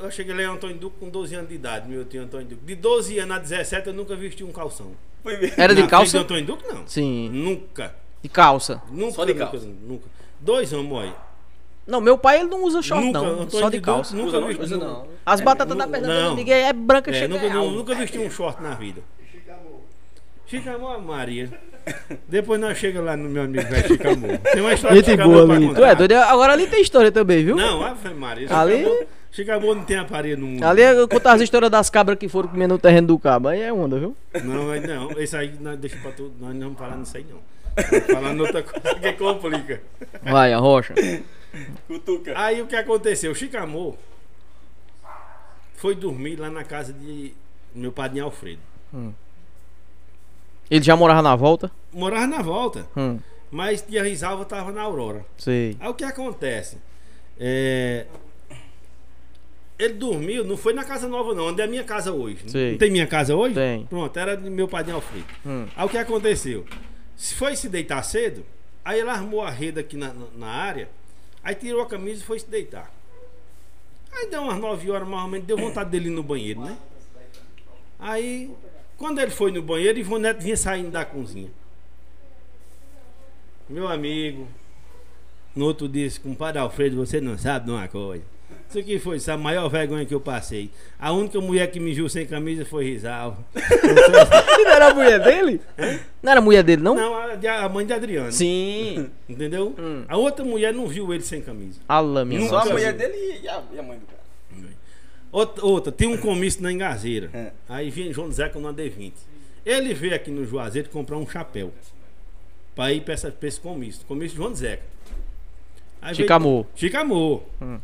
Eu 0.03 0.11
cheguei 0.11 0.35
lá 0.35 0.43
em 0.43 0.47
Antônio 0.47 0.77
Duque 0.77 0.97
com 1.01 1.09
12 1.09 1.35
anos 1.37 1.49
de 1.49 1.55
idade, 1.55 1.89
meu 1.89 2.05
tio 2.05 2.23
Antônio 2.23 2.47
Duque. 2.49 2.65
De 2.67 2.75
12 2.75 3.19
anos 3.19 3.37
a 3.37 3.39
17 3.39 3.87
eu 3.87 3.95
nunca 3.95 4.15
vesti 4.15 4.45
um 4.45 4.53
calção. 4.53 4.93
Era 5.57 5.75
de 5.75 5.83
Na 5.83 5.89
frente 5.89 5.91
calça? 5.91 6.19
do 6.19 6.23
Antônio 6.23 6.45
Duque, 6.45 6.65
não. 6.73 6.87
Sim. 6.87 7.31
Nunca. 7.31 7.95
De 8.23 8.29
calça. 8.29 8.83
Nunca. 8.91 9.13
Só 9.15 9.25
de 9.25 9.35
nunca, 9.35 9.47
calça. 9.47 9.67
Nunca. 9.67 10.05
Dois 10.41 10.73
homens 10.73 11.03
aí. 11.05 11.13
Não, 11.87 12.01
meu 12.01 12.17
pai 12.17 12.41
ele 12.41 12.49
não 12.49 12.65
usa 12.65 12.81
short, 12.81 13.05
Nunca, 13.05 13.21
não. 13.21 13.29
Antônio 13.43 13.51
Só 13.51 13.69
de 13.69 13.77
Duque 13.79 13.81
calça. 13.81 14.17
Nunca 14.17 14.29
Usa 14.29 14.41
não? 14.41 14.47
vesti. 14.49 14.63
Usa 14.63 14.77
não. 14.79 15.07
As 15.27 15.41
batatas 15.41 15.75
É, 15.75 15.79
da 15.79 15.87
perna 15.87 16.09
não. 16.09 16.31
do 16.31 16.37
Miguel 16.37 16.57
é 16.67 16.73
branca, 16.73 17.11
É, 17.11 17.15
chega 17.15 17.29
nunca, 17.35 17.47
é 17.47 17.51
nunca 17.53 17.95
vesti 17.95 18.19
um 18.19 18.31
short 18.31 18.63
na 18.63 18.75
vida. 18.75 19.03
Chicamor 20.47 21.01
Maria. 21.01 21.51
Depois 22.29 22.61
nós 22.61 22.79
chegamos 22.79 23.07
lá 23.07 23.17
no 23.17 23.29
meu 23.29 23.43
amigo 23.43 23.69
velho 23.69 23.87
Chicamor. 23.89 24.39
Tem 24.39 24.61
uma 24.63 24.73
história 24.73 25.01
de 25.03 25.07
Gente 25.07 25.11
Chicamor 25.19 25.35
boa 25.35 25.47
pra 25.47 25.57
ali. 25.57 25.67
contar. 25.69 25.81
Tu 25.81 25.85
é 25.85 25.95
doido? 25.95 26.15
Agora 26.15 26.53
ali 26.53 26.67
tem 26.67 26.81
história 26.81 27.13
também, 27.13 27.45
viu? 27.45 27.57
Não, 27.57 27.83
Ave 27.85 28.15
Maria. 28.15 28.49
Ali- 28.55 29.07
Chicamor 29.31 29.75
não 29.75 29.85
tem 29.85 29.97
aparelho 29.99 30.39
no 30.39 30.47
mundo. 30.47 30.63
Ali 30.65 30.83
eu 30.83 31.09
contar 31.09 31.33
as 31.33 31.41
histórias 31.41 31.71
das 31.71 31.91
cabras 31.91 32.17
que 32.19 32.29
foram 32.29 32.49
comer 32.49 32.69
no 32.69 32.79
terreno 32.79 33.09
do 33.09 33.19
cabo. 33.19 33.49
Aí 33.49 33.61
é 33.63 33.73
onda, 33.73 33.99
viu? 33.99 34.17
Não, 34.45 34.71
aí 34.71 34.81
não. 34.81 35.11
Esse 35.19 35.37
aí 35.37 35.53
nós 35.61 35.77
deixa 35.79 35.97
pra 35.97 36.13
tudo. 36.13 36.33
Nós 36.41 36.55
não 36.55 36.61
vamos 36.61 36.79
falar 36.79 36.97
nisso 36.97 37.17
aí, 37.17 37.27
não. 37.29 37.41
Vamos 37.91 38.07
falar 38.07 38.33
noutra 38.33 38.63
coisa 38.63 38.95
que 39.01 39.13
complica. 39.15 39.83
Vai, 40.23 40.53
a 40.53 40.59
rocha. 40.59 40.95
Cutuca. 41.89 42.33
Aí 42.37 42.63
o 42.63 42.67
que 42.69 42.77
aconteceu? 42.77 43.33
O 43.33 43.35
Chicamor 43.35 43.97
foi 45.75 45.95
dormir 45.97 46.37
lá 46.37 46.49
na 46.49 46.63
casa 46.65 46.93
de 46.93 47.33
meu 47.75 47.91
padrinho 47.93 48.25
Alfredo. 48.27 48.61
Ele 50.71 50.83
já 50.85 50.97
morava 50.97 51.23
na 51.23 51.37
volta? 51.37 51.71
Morava 51.93 52.27
na 52.27 52.43
volta, 52.43 52.87
Hum, 52.97 53.19
mas 53.51 53.83
tia 53.83 54.03
Risalva 54.03 54.45
tava 54.45 54.73
na 54.73 54.83
Aurora. 54.83 55.25
sei. 55.37 55.77
Aí 55.79 55.89
o 55.89 55.95
que 55.95 56.05
acontece? 56.05 56.79
É, 57.39 58.07
Ele 59.79 59.95
dormiu, 59.95 60.45
não 60.45 60.57
foi 60.57 60.73
na 60.73 60.85
casa 60.85 61.09
nova, 61.09 61.35
não, 61.35 61.49
onde 61.49 61.61
é 61.61 61.65
a 61.65 61.67
minha 61.69 61.83
casa 61.83 62.13
hoje. 62.13 62.39
Sei. 62.47 62.71
Não 62.73 62.79
tem 62.79 62.91
minha 62.93 63.07
casa 63.09 63.35
hoje? 63.35 63.55
Tem. 63.57 63.85
Pronto, 63.87 64.17
era 64.17 64.37
de 64.37 64.49
meu 64.49 64.69
padrinho 64.69 64.97
Alfredo. 64.97 65.27
Hum. 65.45 65.67
Aí 65.75 65.85
o 65.85 65.89
que 65.89 65.99
aconteceu? 65.99 66.65
Se 67.17 67.35
foi 67.35 67.57
se 67.57 67.69
deitar 67.69 68.01
cedo, 68.05 68.45
aí 68.85 69.01
ele 69.01 69.11
armou 69.11 69.43
a 69.43 69.51
rede 69.51 69.81
aqui 69.81 69.97
na- 69.97 70.15
na 70.37 70.47
área, 70.47 70.89
aí 71.43 71.57
tirou 71.57 71.83
a 71.83 71.87
camisa 71.87 72.23
e 72.23 72.25
foi 72.25 72.39
se 72.39 72.49
deitar. 72.49 72.89
Aí 74.13 74.29
deu 74.31 74.43
umas 74.43 74.59
9 74.61 74.89
horas 74.93 75.09
mais 75.09 75.25
ou 75.25 75.29
menos, 75.29 75.45
deu 75.47 75.57
vontade 75.57 75.91
dele 75.91 76.07
ir 76.07 76.13
no 76.13 76.23
banheiro, 76.23 76.61
né? 76.61 76.77
Aí, 77.99 78.51
quando 79.05 79.19
ele 79.19 79.31
foi 79.31 79.53
no 79.53 79.61
banheiro, 79.61 79.99
Ivonete 79.99 80.43
vinha 80.43 80.57
saindo 80.57 80.91
da 80.91 81.05
cozinha. 81.05 81.51
Meu 83.69 83.87
amigo, 83.87 84.49
no 85.55 85.67
outro 85.67 85.87
dia, 85.87 86.07
disse, 86.07 86.19
compadre 86.19 86.59
Alfredo, 86.59 86.97
você 86.97 87.21
não 87.21 87.37
sabe 87.37 87.67
de 87.67 87.71
uma 87.71 87.87
coisa. 87.87 88.25
Isso 88.67 88.79
aqui 88.79 88.99
foi 88.99 89.19
a 89.29 89.37
maior 89.37 89.69
vergonha 89.69 90.07
que 90.07 90.15
eu 90.15 90.21
passei. 90.21 90.71
A 90.99 91.13
única 91.13 91.39
mulher 91.39 91.71
que 91.71 91.79
me 91.79 91.93
viu 91.93 92.09
sem 92.09 92.25
camisa 92.25 92.65
foi 92.65 92.87
Risalva. 92.87 93.45
Não 94.65 94.71
era 94.71 94.89
a 94.89 94.95
mulher 94.95 95.23
dele? 95.23 95.61
Não 96.23 96.33
era 96.33 96.41
a 96.41 96.43
mulher 96.43 96.63
dele, 96.63 96.83
não? 96.83 96.95
Não, 96.95 97.15
a, 97.15 97.65
a 97.65 97.69
mãe 97.69 97.85
de 97.85 97.93
Adriano. 97.93 98.33
Sim. 98.33 99.11
Entendeu? 99.29 99.75
Hum. 99.79 100.05
A 100.09 100.17
outra 100.17 100.45
mulher 100.45 100.73
não 100.73 100.87
viu 100.87 101.13
ele 101.13 101.23
sem 101.23 101.43
camisa. 101.43 101.79
Alá, 101.87 102.25
minha 102.25 102.49
Só 102.49 102.61
a 102.61 102.65
mulher 102.65 102.95
dele 102.95 103.41
e 103.43 103.49
a, 103.49 103.63
e 103.75 103.79
a 103.79 103.83
mãe 103.83 103.99
do. 103.99 104.14
Outra, 105.35 105.65
outra 105.67 105.91
tem 105.91 106.07
um 106.07 106.17
comício 106.17 106.63
na 106.63 106.71
Engazeira. 106.71 107.29
É. 107.35 107.51
Aí 107.69 107.91
vem 107.91 108.13
João 108.13 108.31
Zeca 108.31 108.57
no 108.61 108.73
D20. 108.73 109.13
Ele 109.67 109.93
veio 109.93 110.15
aqui 110.15 110.31
no 110.31 110.47
Juazeiro 110.47 110.89
comprar 110.91 111.17
um 111.17 111.27
chapéu. 111.29 111.73
Pra 112.73 112.93
ir 112.93 113.01
pra, 113.01 113.15
essa, 113.15 113.33
pra 113.33 113.49
esse 113.49 113.59
comício. 113.61 114.07
Comício 114.07 114.31
de 114.31 114.37
João 114.37 114.55
Zeca. 114.55 114.85
Aí 116.01 116.15
veio- 116.15 116.17
Chicamor. 116.25 116.67
Chicamor. 116.77 117.43
Hum. 117.61 117.81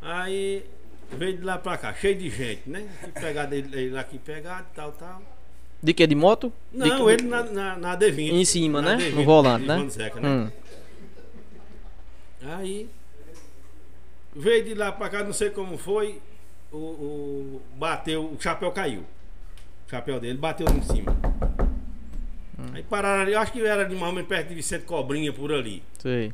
Aí 0.00 0.64
veio 1.10 1.36
de 1.38 1.42
lá 1.42 1.58
pra 1.58 1.76
cá, 1.76 1.92
cheio 1.94 2.14
de 2.14 2.30
gente, 2.30 2.62
né? 2.70 2.88
Que 3.02 3.20
pegado 3.20 3.54
ele, 3.56 3.90
lá 3.90 4.00
aqui 4.00 4.16
pegado, 4.18 4.66
tal, 4.74 4.92
tal. 4.92 5.20
De 5.82 5.92
que? 5.92 6.06
De 6.06 6.14
moto? 6.14 6.52
De 6.72 6.78
Não, 6.78 7.06
que- 7.06 7.12
ele 7.12 7.22
na, 7.24 7.42
na, 7.42 7.76
na 7.76 7.96
D20. 7.98 8.30
Em 8.32 8.44
cima, 8.44 8.80
Na 8.80 8.94
né? 8.96 9.04
D20, 9.04 9.14
No 9.14 9.24
volante, 9.24 9.62
de 9.62 9.68
né? 9.68 9.76
João 9.78 9.90
Zeca, 9.90 10.20
né? 10.20 10.28
Hum. 10.28 10.50
Aí 12.42 12.88
veio 14.36 14.64
de 14.64 14.74
lá 14.74 14.92
pra 14.92 15.08
cá, 15.08 15.24
não 15.24 15.32
sei 15.32 15.50
como 15.50 15.76
foi, 15.78 16.20
o, 16.76 17.58
o- 17.58 17.62
bateu, 17.76 18.24
o 18.24 18.36
chapéu 18.40 18.70
caiu. 18.72 19.00
O 19.86 19.90
chapéu 19.90 20.18
dele 20.20 20.38
bateu 20.38 20.66
em 20.68 20.82
cima. 20.82 21.16
Aí 22.72 22.82
pararam 22.82 23.22
ali, 23.22 23.32
eu 23.32 23.40
acho 23.40 23.52
que 23.52 23.64
era 23.64 23.84
de 23.84 23.94
mais 23.94 24.06
ou 24.08 24.12
menos 24.12 24.28
perto 24.28 24.48
de 24.48 24.54
Vicente 24.54 24.84
Cobrinha 24.84 25.32
por 25.32 25.52
ali. 25.52 25.82
Sei. 25.98 26.32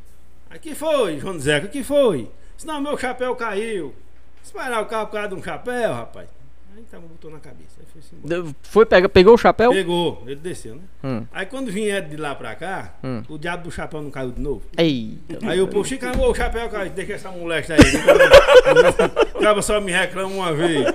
Aí 0.48 0.59
que 0.59 0.74
foi, 0.74 1.18
João 1.18 1.38
Zeca, 1.38 1.68
que 1.68 1.83
foi? 1.83 2.31
Disse, 2.57 2.66
não, 2.66 2.81
meu 2.81 2.96
chapéu 2.96 3.35
caiu. 3.37 3.94
Esperar 4.42 4.83
o 4.83 4.87
carro 4.87 5.07
por 5.07 5.12
causa 5.14 5.29
de 5.29 5.35
um 5.35 5.42
chapéu, 5.42 5.92
rapaz. 5.92 6.29
Aí 6.76 6.83
tava, 6.90 7.06
botou 7.06 7.30
na 7.30 7.38
cabeça. 7.40 7.80
Aí 7.80 7.87
foi. 7.92 8.00
Deu- 8.28 8.54
Foi, 8.62 8.87
pega, 8.87 9.09
pegou 9.09 9.35
o 9.35 9.38
chapéu? 9.38 9.70
Pegou, 9.72 10.22
ele 10.26 10.37
desceu, 10.37 10.76
né? 10.76 10.83
Hum. 11.04 11.26
Aí 11.33 11.46
quando 11.46 11.70
vinha 11.70 12.00
de 12.00 12.16
lá 12.16 12.35
pra 12.35 12.54
cá, 12.54 12.94
Hum. 13.02 13.22
o 13.28 13.37
diabo 13.38 13.64
do 13.64 13.70
chapéu 13.70 14.00
não 14.00 14.11
caiu 14.11 14.30
de 14.30 14.40
novo. 14.40 14.62
Eita. 14.78 15.38
Aí 15.48 15.61
o 15.61 15.68
povo, 15.68 15.85
Chico, 15.85 16.06
o 16.06 16.35
chapéu 16.35 16.68
caiu, 16.68 16.90
deixa 16.90 17.14
essa 17.14 17.30
molesta 17.30 17.74
aí. 17.74 17.80
O 19.35 19.40
cara 19.40 19.62
só 19.62 19.80
me 19.80 19.92
reclama 19.92 20.33
uma 20.35 20.52
vez. 20.52 20.87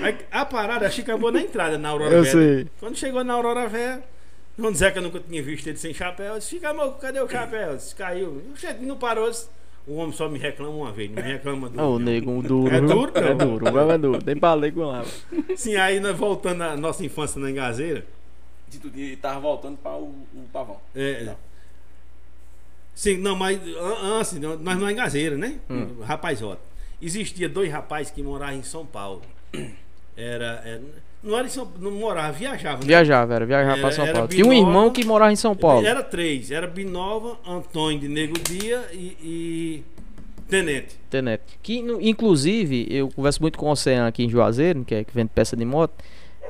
Aí 0.00 0.16
a 0.30 0.44
parada, 0.44 0.86
a 0.86 0.90
Chico 0.90 1.10
acabou 1.10 1.30
na 1.32 1.40
entrada, 1.40 1.76
na 1.78 1.88
Aurora 1.90 2.14
Eu 2.14 2.22
Velha. 2.22 2.32
sei. 2.32 2.66
Quando 2.80 2.96
chegou 2.96 3.22
na 3.24 3.34
Aurora 3.34 3.66
Velha, 3.68 4.02
João 4.58 4.74
Zeca 4.74 5.00
nunca 5.00 5.20
tinha 5.20 5.42
visto 5.42 5.66
ele 5.66 5.76
sem 5.76 5.92
chapéu. 5.92 6.34
Eu 6.34 6.38
disse, 6.38 6.64
amor, 6.64 6.96
cadê 6.98 7.20
o 7.20 7.28
chapéu? 7.28 7.70
Eu 7.72 7.76
disse, 7.76 7.94
caiu. 7.94 8.28
O 8.80 8.84
não 8.86 8.96
parou. 8.96 9.24
eu 9.26 9.30
disse, 9.32 9.48
O 9.86 9.96
homem 9.96 10.12
só 10.12 10.28
me 10.28 10.38
reclama 10.38 10.72
uma 10.74 10.92
vez, 10.92 11.10
não 11.10 11.22
me 11.22 11.32
reclama 11.32 11.68
duas. 11.68 11.86
Ô, 11.86 11.98
nego, 11.98 12.30
um 12.30 12.40
duro. 12.40 12.74
É 12.74 12.80
duro, 12.80 13.12
É 13.14 13.34
não. 13.34 13.36
duro, 13.36 13.64
o 13.66 13.90
é 13.90 13.98
duro. 13.98 14.22
Tem 14.22 14.34
com 14.72 14.80
lá. 14.80 15.04
Sim, 15.56 15.76
aí 15.76 16.00
nós 16.00 16.16
voltando 16.16 16.62
à 16.62 16.74
nossa 16.76 17.04
infância 17.04 17.38
na 17.40 17.50
Engazeira. 17.50 18.06
De 18.68 18.78
tudo, 18.78 18.98
E 18.98 19.14
tava 19.16 19.40
voltando 19.40 19.76
para 19.76 19.92
o, 19.96 20.04
o 20.34 20.48
pavão. 20.52 20.80
É, 20.96 21.34
Sim, 22.94 23.18
não, 23.18 23.36
mas 23.36 23.60
an- 23.60 24.18
antes, 24.18 24.32
nós 24.40 24.78
não 24.78 24.88
é 24.88 24.92
Engazeira, 24.92 25.36
né? 25.36 25.58
Hum. 25.68 26.00
Rapaz, 26.02 26.40
ó. 26.42 26.56
Existia 27.02 27.48
dois 27.48 27.70
rapazes 27.70 28.10
que 28.10 28.22
moravam 28.22 28.54
em 28.56 28.62
São 28.62 28.86
Paulo. 28.86 29.20
Era. 30.16 30.62
era- 30.64 30.80
não 31.24 31.36
era 31.38 31.46
em 31.46 31.50
São 31.50 31.68
não 31.80 31.90
morava, 31.92 32.32
viajava. 32.32 32.78
né? 32.80 32.86
Viajava, 32.86 33.34
era 33.34 33.46
viajar 33.46 33.72
pra 33.78 33.80
Era- 33.88 33.90
São 33.92 34.06
Paulo. 34.12 34.28
Tinha 34.28 34.44
um 34.46 34.50
Binova. 34.50 34.68
irmão 34.70 34.90
que 34.90 35.04
morava 35.04 35.32
em 35.32 35.36
São 35.36 35.56
Paulo. 35.56 35.86
Era 35.86 36.02
três. 36.02 36.50
Era 36.50 36.66
Binova, 36.66 37.38
Antônio 37.46 37.98
de 38.00 38.08
Nego 38.08 38.38
Dia 38.38 38.82
e, 38.92 39.16
e 39.22 39.84
Tenente. 40.48 40.96
Tenente. 41.08 41.42
Que, 41.62 41.78
inclusive, 42.00 42.86
eu 42.90 43.08
converso 43.08 43.40
muito 43.40 43.58
com 43.58 43.66
o 43.66 43.70
Oceano 43.70 44.06
aqui 44.06 44.24
em 44.24 44.28
Juazeiro, 44.28 44.84
que, 44.84 44.94
é, 44.94 45.02
que 45.04 45.14
vende 45.14 45.30
peça 45.34 45.56
de 45.56 45.64
moto. 45.64 45.94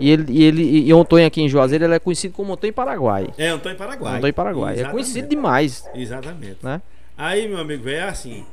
E 0.01 0.11
ele, 0.11 0.25
e 0.33 0.43
ele 0.43 0.63
e 0.89 0.93
Antônio 0.93 1.25
aqui 1.27 1.41
em 1.41 1.49
Juazeiro, 1.49 1.85
ele 1.85 1.95
é 1.95 1.99
conhecido 2.01 2.35
como 2.35 2.53
Antônio 2.53 2.75
Paraguai. 2.75 3.29
É, 3.39 3.49
Antônio 3.49 3.79
Paraguai. 3.79 4.17
Antônio 4.17 4.35
Paraguai. 4.35 4.71
É 4.73 4.75
Exatamente. 4.79 4.93
conhecido 4.93 5.29
demais, 5.29 5.89
Exatamente. 5.95 6.59
né? 6.65 6.83
Aí, 7.17 7.47
meu 7.47 7.59
amigo, 7.59 7.85
velho, 7.85 7.99
é 7.99 8.03
assim. 8.09 8.45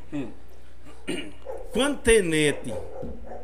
Quando 1.73 1.97
Tenente 1.97 2.71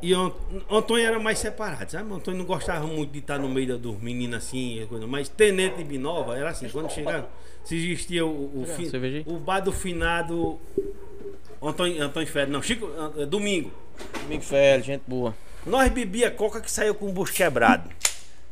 e 0.01 0.13
Ant- 0.13 0.33
Antônio 0.69 1.05
era 1.05 1.19
mais 1.19 1.39
separado, 1.39 1.91
sabe? 1.91 2.13
Antônio 2.13 2.39
não 2.39 2.45
gostava 2.45 2.85
muito 2.85 3.11
de 3.11 3.19
estar 3.19 3.37
no 3.39 3.49
meio 3.49 3.67
da- 3.69 3.77
dos 3.77 3.99
meninos 4.01 4.37
assim, 4.37 4.85
coisa, 4.89 5.05
mas 5.07 5.27
Tenente 5.29 5.81
e 5.81 5.83
Binova 5.83 6.37
era 6.37 6.49
assim, 6.49 6.69
quando 6.69 6.91
chegava, 6.91 7.27
se 7.63 7.75
existia 7.75 8.25
o, 8.25 8.29
o, 8.29 8.61
Pegar 8.63 8.73
fi- 8.75 8.83
uma 8.83 8.89
cerveja 8.91 9.17
aí? 9.17 9.23
o 9.27 9.37
bar 9.39 9.59
do 9.59 9.71
finado 9.71 10.59
Antônio, 11.61 12.01
Antônio 12.03 12.27
Félix, 12.29 12.51
não, 12.53 12.61
Chico, 12.61 12.89
ah, 12.97 13.25
Domingo. 13.25 13.71
Amigo 14.25 14.43
Félix, 14.43 14.85
gente 14.85 15.03
boa. 15.07 15.35
Nós 15.65 15.91
bebia 15.91 16.29
coca 16.31 16.61
que 16.61 16.71
saiu 16.71 16.93
com 16.95 17.09
o 17.09 17.11
bucho 17.11 17.33
quebrado. 17.33 17.89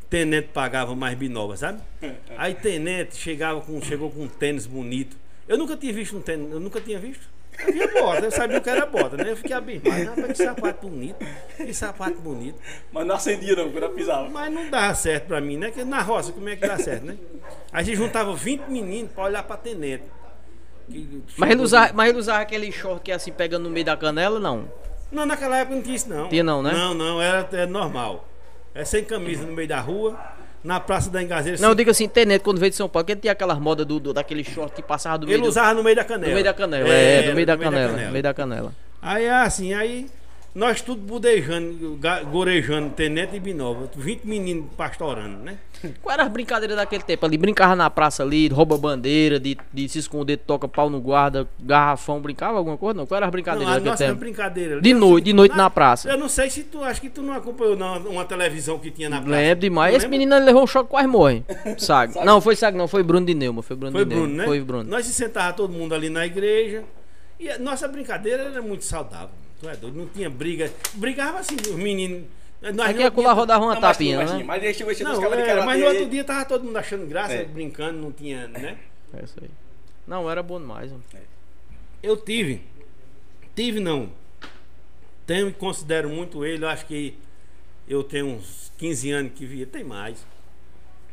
Tenente 0.10 0.50
pagava 0.54 0.96
mais 0.96 1.18
binova, 1.18 1.56
sabe? 1.58 1.82
Aí 2.38 2.54
Tenente 2.56 3.16
chegava 3.16 3.62
com, 3.62 3.82
chegou 3.82 4.10
com 4.12 4.24
um 4.24 4.28
tênis 4.28 4.66
bonito. 4.66 5.16
Eu 5.48 5.58
nunca 5.58 5.78
tinha 5.78 5.94
visto 5.94 6.18
um 6.18 6.22
tênis, 6.22 6.52
eu 6.52 6.60
nunca 6.60 6.82
tinha 6.82 6.98
visto. 7.00 7.28
Eu 7.60 7.74
via 7.74 8.02
bota, 8.02 8.26
eu 8.26 8.32
sabia 8.32 8.58
o 8.58 8.62
que 8.62 8.70
era 8.70 8.86
bota, 8.86 9.18
né? 9.18 9.32
Eu 9.32 9.38
fiquei 9.38 9.56
abismado. 9.56 10.04
Rapaz, 10.04 10.38
que 10.38 10.44
sapato 10.44 10.88
bonito, 10.88 11.26
que 11.58 11.74
sapato 11.74 12.18
bonito. 12.20 12.60
Mas 12.92 13.08
não 13.08 13.16
acendia 13.16 13.56
não, 13.56 13.72
quando 13.72 13.90
pisava. 13.90 14.30
Mas 14.30 14.54
não 14.54 14.70
dava 14.70 14.94
certo 14.96 15.28
pra 15.28 15.42
mim, 15.42 15.58
né? 15.58 15.68
Porque 15.68 15.84
na 15.84 16.02
roça, 16.02 16.32
como 16.32 16.50
é 16.50 16.56
que 16.56 16.68
dá 16.68 16.78
certo, 16.78 17.06
né? 17.06 17.18
Aí 17.72 17.82
a 17.82 17.84
gente 17.84 17.98
juntava 17.98 18.36
20 18.36 18.68
meninos 18.68 19.12
pra 19.12 19.26
olhar 19.26 19.44
pra 19.44 19.58
Tenente. 19.58 20.04
Mas 21.38 21.52
ele, 21.52 21.62
usava, 21.62 21.94
mas 21.94 22.10
ele 22.10 22.20
usava 22.20 22.42
aquele 22.42 22.72
short 22.72 23.02
que 23.02 23.12
é 23.12 23.16
assim, 23.16 23.32
pegando 23.32 23.64
no 23.64 23.70
meio 23.70 23.86
da 23.86 23.98
canela, 23.98 24.40
não? 24.40 24.70
Não, 25.12 25.26
naquela 25.26 25.58
época 25.58 25.76
não 25.76 25.82
tinha 25.82 25.96
isso, 25.96 26.10
não. 26.10 26.30
Tinha 26.30 26.44
não, 26.44 26.62
né? 26.62 26.72
Não, 26.72 26.94
não, 26.94 27.22
era, 27.22 27.48
era 27.52 27.68
normal. 27.68 28.28
É 28.74 28.84
sem 28.84 29.04
camisa 29.04 29.46
no 29.46 29.54
meio 29.54 29.68
da 29.68 29.80
rua, 29.80 30.20
na 30.66 30.80
Praça 30.80 31.10
da 31.10 31.22
Engazeira. 31.22 31.62
Não, 31.62 31.70
eu 31.70 31.76
digo 31.76 31.92
assim, 31.92 32.08
Tenente, 32.08 32.44
quando 32.44 32.60
veio 32.60 32.72
de 32.72 32.76
São 32.76 32.90
Paulo, 32.90 33.06
que 33.06 33.12
ele 33.14 33.22
tinha 33.22 33.32
aquelas 33.34 33.60
modas 33.60 33.86
do, 33.86 34.00
do- 34.00 34.14
daquele 34.14 34.44
short 34.44 34.74
que 34.76 34.82
passava 34.82 35.18
do 35.20 35.26
meio 35.28 35.36
Ele 35.38 35.44
do, 35.44 35.50
usava 35.50 35.74
no 35.74 35.84
meio 35.84 35.96
da 35.96 36.04
canela. 36.04 36.26
do 36.30 36.34
meio 36.34 36.44
da 36.44 36.54
canela. 36.54 36.90
É, 36.90 37.18
era 37.20 37.30
do 37.30 37.36
meio 37.36 37.48
da 37.48 37.58
canela. 37.58 37.98
No 37.98 38.12
meio 38.12 38.24
da 38.24 38.34
canela. 38.34 38.74
Aí 39.02 39.30
assim, 39.30 39.74
aí 39.74 40.08
nós 40.56 40.82
tudo 40.82 41.02
budejando, 41.02 42.00
gorejando, 42.32 42.90
tenente 42.92 43.36
e 43.36 43.40
binova. 43.42 43.90
20 43.94 44.24
meninos 44.24 44.68
pastorando, 44.78 45.38
né? 45.44 45.58
Qual 46.02 46.14
era 46.14 46.24
as 46.24 46.30
brincadeiras 46.30 46.78
daquele 46.78 47.04
tempo 47.04 47.26
ali? 47.26 47.38
Brincava 47.38 47.76
na 47.76 47.90
praça 47.90 48.24
ali, 48.24 48.48
rouba 48.48 48.78
bandeira, 48.78 49.38
de, 49.38 49.58
de 49.74 49.90
se 49.90 50.00
esconder, 50.00 50.38
toca 50.38 50.66
pau 50.66 50.90
no 50.90 51.02
guarda, 51.02 51.46
garrafão, 51.60 52.22
brincava 52.22 52.58
alguma 52.58 52.78
coisa? 52.78 52.98
Não, 52.98 53.06
qual 53.06 53.18
era 53.18 53.26
as 53.26 53.28
Não, 53.28 53.32
brincadeiras 53.34 53.76
a 53.76 53.80
daquele 53.80 53.98
tempo? 54.10 54.20
brincadeira. 54.22 54.80
De 54.82 54.94
noite, 54.94 55.26
de 55.26 55.34
noite 55.34 55.52
Ah, 55.52 55.58
na 55.58 55.70
praça. 55.70 56.10
Eu 56.10 56.18
não 56.18 56.30
sei 56.30 56.50
se 56.50 56.64
tu, 56.64 56.82
acho 56.82 57.02
que 57.02 57.10
tu 57.10 57.22
não 57.22 57.34
acompanhou 57.34 57.76
não, 57.76 57.98
uma 58.08 58.24
televisão 58.24 58.80
que 58.80 58.90
tinha 58.90 59.10
na 59.10 59.18
praça. 59.22 59.36
Lembro 59.36 59.60
demais. 59.60 59.92
Tu 59.94 59.98
Esse 59.98 60.06
lembra? 60.06 60.18
menino 60.18 60.46
levou 60.46 60.64
um 60.64 60.68
choque 60.68 60.90
quase 60.90 61.08
morre. 61.08 61.44
Sabe? 61.78 62.16
Não, 62.24 62.40
foi 62.40 62.56
Sag, 62.56 62.78
não, 62.78 62.88
foi 62.88 63.04
Bruno 63.04 63.26
de 63.26 63.34
Neuma. 63.36 63.62
Foi 63.62 63.76
Bruno 63.76 63.92
Foi 63.92 64.06
de 64.06 64.10
Neuma. 64.10 64.24
Bruno, 64.26 64.38
né? 64.38 64.46
Foi 64.46 64.62
Bruno. 64.62 64.90
Nós 64.90 65.06
se 65.06 65.14
sentava 65.14 65.52
todo 65.52 65.74
mundo 65.74 65.94
ali 65.94 66.10
na 66.10 66.26
igreja. 66.26 66.84
E 67.38 67.50
a 67.50 67.60
nossa 67.60 67.88
brincadeira 67.90 68.44
era 68.44 68.62
muito 68.62 68.86
saudável. 68.86 69.30
Tu 69.60 69.70
é 69.70 69.76
doido? 69.76 69.98
Não 69.98 70.08
tinha 70.08 70.30
briga. 70.30 70.72
Brigava 70.94 71.40
assim, 71.40 71.56
os 71.56 71.76
meninos. 71.76 72.26
Nós 72.62 72.90
Aqui 72.90 73.00
não 73.00 73.08
a 73.08 73.12
Cula 73.12 73.34
rodava 73.34 73.64
uma 73.64 73.76
Não, 73.76 73.82
tapinha, 73.82 74.18
mas 74.18 74.32
né? 74.32 74.44
Mas 74.44 74.76
chegou 74.76 74.92
esse 74.92 75.04
Não, 75.04 75.20
de 75.20 75.26
era, 75.26 75.66
mas 75.66 75.80
no 75.80 75.86
outro 75.86 76.06
dia 76.08 76.24
tava 76.24 76.46
todo 76.46 76.64
mundo 76.64 76.78
achando 76.78 77.06
graça, 77.06 77.34
É. 77.34 77.46
brincando, 77.46 78.00
não 78.00 78.12
tinha, 78.12 78.48
né? 78.48 78.78
É 79.14 79.24
isso 79.24 79.36
aí. 79.42 79.50
Não, 80.08 80.30
era 80.30 80.42
bom 80.42 80.60
demais. 80.60 80.92
mano. 80.92 81.04
Eu 82.02 82.18
tive. 82.18 82.62
Tive 83.56 83.80
não. 83.80 84.12
Tenho 85.26 85.50
e 85.50 85.54
considero 85.54 86.10
muito 86.10 86.46
ele. 86.46 86.64
Eu 86.64 86.70
acho 86.70 86.86
que 86.86 87.18
eu 87.88 88.04
tenho 88.04 88.28
uns 88.28 88.72
15 88.78 89.12
anos 89.12 89.32
que 89.34 89.46
via, 89.46 89.66
tem 89.66 89.84
mais. 89.84 90.26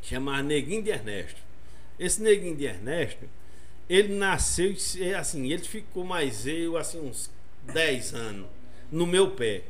Chamava 0.02 0.42
Neguinho 0.42 0.82
de 0.82 0.90
Ernesto. 0.90 1.40
Esse 1.98 2.20
Neguinho 2.22 2.56
de 2.56 2.64
Ernesto, 2.64 3.24
ele 3.88 4.14
nasceu, 4.14 4.74
é, 5.00 5.14
assim, 5.14 5.50
ele 5.52 5.62
ficou 5.62 6.04
mais 6.04 6.46
eu, 6.46 6.76
assim, 6.76 7.00
uns 7.00 7.30
10 7.62 8.14
anos, 8.14 8.46
no 8.90 9.06
meu 9.06 9.30
pé. 9.30 9.62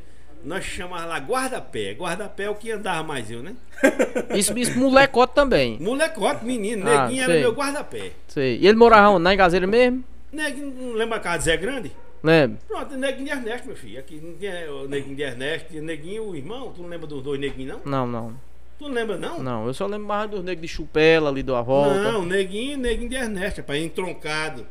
Nós 0.45 0.65
chamávamos 0.65 1.09
lá 1.11 1.19
guarda-pé. 1.19 1.95
Guarda-pé 1.95 2.45
é 2.45 2.51
o 2.51 2.55
que 2.55 2.71
andava 2.73 3.03
mais 3.05 3.31
eu, 3.31 3.43
né? 3.43 3.55
Isso, 4.35 4.57
isso 4.59 4.77
molecote 4.77 5.35
também. 5.35 5.79
Molecote, 5.79 6.45
menino. 6.45 6.89
Ah, 6.89 7.07
Neguinho 7.07 7.23
era 7.23 7.33
meu 7.35 7.53
guarda-pé. 7.53 8.13
Sei. 8.27 8.59
E 8.59 8.67
ele 8.67 8.77
morava? 8.77 9.19
Na 9.21 9.33
Engazeira 9.33 9.67
mesmo? 9.67 10.03
Neguinho, 10.33 10.75
não 10.75 10.93
lembra 10.95 11.19
a 11.19 11.21
casa 11.21 11.39
de 11.39 11.45
Zé 11.45 11.57
Grande? 11.57 11.93
Lembro. 12.23 12.59
Pronto, 12.67 12.97
Neguinho 12.97 13.27
de 13.27 13.31
Ernesto, 13.33 13.67
meu 13.67 13.77
filho. 13.77 13.99
Aqui 14.01 14.17
não 14.17 14.35
tinha 14.37 14.73
o 14.73 14.89
Neguinho 14.89 15.17
de 15.17 15.23
Ernesto, 15.23 15.75
Neguinho, 15.75 16.25
o 16.25 16.37
irmão. 16.37 16.73
Tu 16.73 16.83
não 16.83 16.89
lembra 16.89 17.07
dos 17.07 17.23
dois 17.23 17.39
Neguinhos, 17.39 17.79
não? 17.85 18.07
Não, 18.07 18.07
não. 18.07 18.35
Tu 18.79 18.89
não 18.89 18.95
lembra, 18.95 19.17
não? 19.17 19.41
Não, 19.41 19.67
eu 19.67 19.75
só 19.75 19.87
lembro 19.87 20.07
mais 20.09 20.31
dos 20.31 20.43
negros 20.43 20.63
de 20.69 20.75
chupela 20.75 21.31
ali 21.31 21.43
do 21.43 21.55
a 21.55 21.63
volta. 21.63 22.13
Não, 22.13 22.25
Neguinho, 22.25 22.79
Neguinho 22.79 23.11
de 23.11 23.17
Ernesto, 23.17 23.59
rapaz, 23.59 23.81
entroncado. 23.83 24.67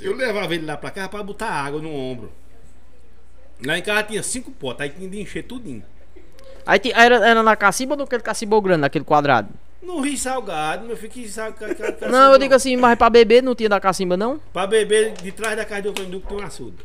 Eu 0.00 0.14
levava 0.14 0.54
ele 0.54 0.66
lá 0.66 0.76
pra 0.76 0.90
casa 0.90 1.08
pra 1.08 1.22
botar 1.22 1.48
água 1.50 1.80
no 1.80 1.92
ombro. 1.94 2.32
Lá 3.64 3.78
em 3.78 3.82
casa 3.82 4.02
tinha 4.04 4.22
cinco 4.22 4.50
potes, 4.50 4.80
aí 4.82 4.90
tinha 4.90 5.08
de 5.08 5.20
encher 5.20 5.44
tudinho. 5.44 5.82
Aí 6.66 6.78
ti- 6.78 6.92
era, 6.92 7.16
era 7.26 7.42
na 7.42 7.54
cacimba 7.56 7.94
ou 7.94 7.98
naquele 8.00 8.22
cacimbo 8.22 8.60
grande, 8.60 8.80
naquele 8.80 9.04
quadrado? 9.04 9.48
No 9.82 10.00
rio 10.00 10.16
salgado, 10.16 10.86
meu 10.86 10.96
filho, 10.96 11.12
que 11.12 11.28
salgado. 11.28 11.74
Não, 12.10 12.32
eu 12.32 12.38
digo 12.38 12.54
assim, 12.54 12.76
mas 12.76 12.96
pra 12.96 13.10
beber 13.10 13.42
não 13.42 13.54
tinha 13.54 13.68
da 13.68 13.78
cacimba, 13.80 14.16
não? 14.16 14.40
Pra 14.52 14.66
beber 14.66 15.12
de 15.12 15.30
trás 15.30 15.56
da 15.56 15.64
casa 15.64 15.82
do 15.82 15.88
Antônio 15.90 16.10
Duque 16.10 16.26
tem 16.26 16.36
um 16.38 16.42
açude. 16.42 16.76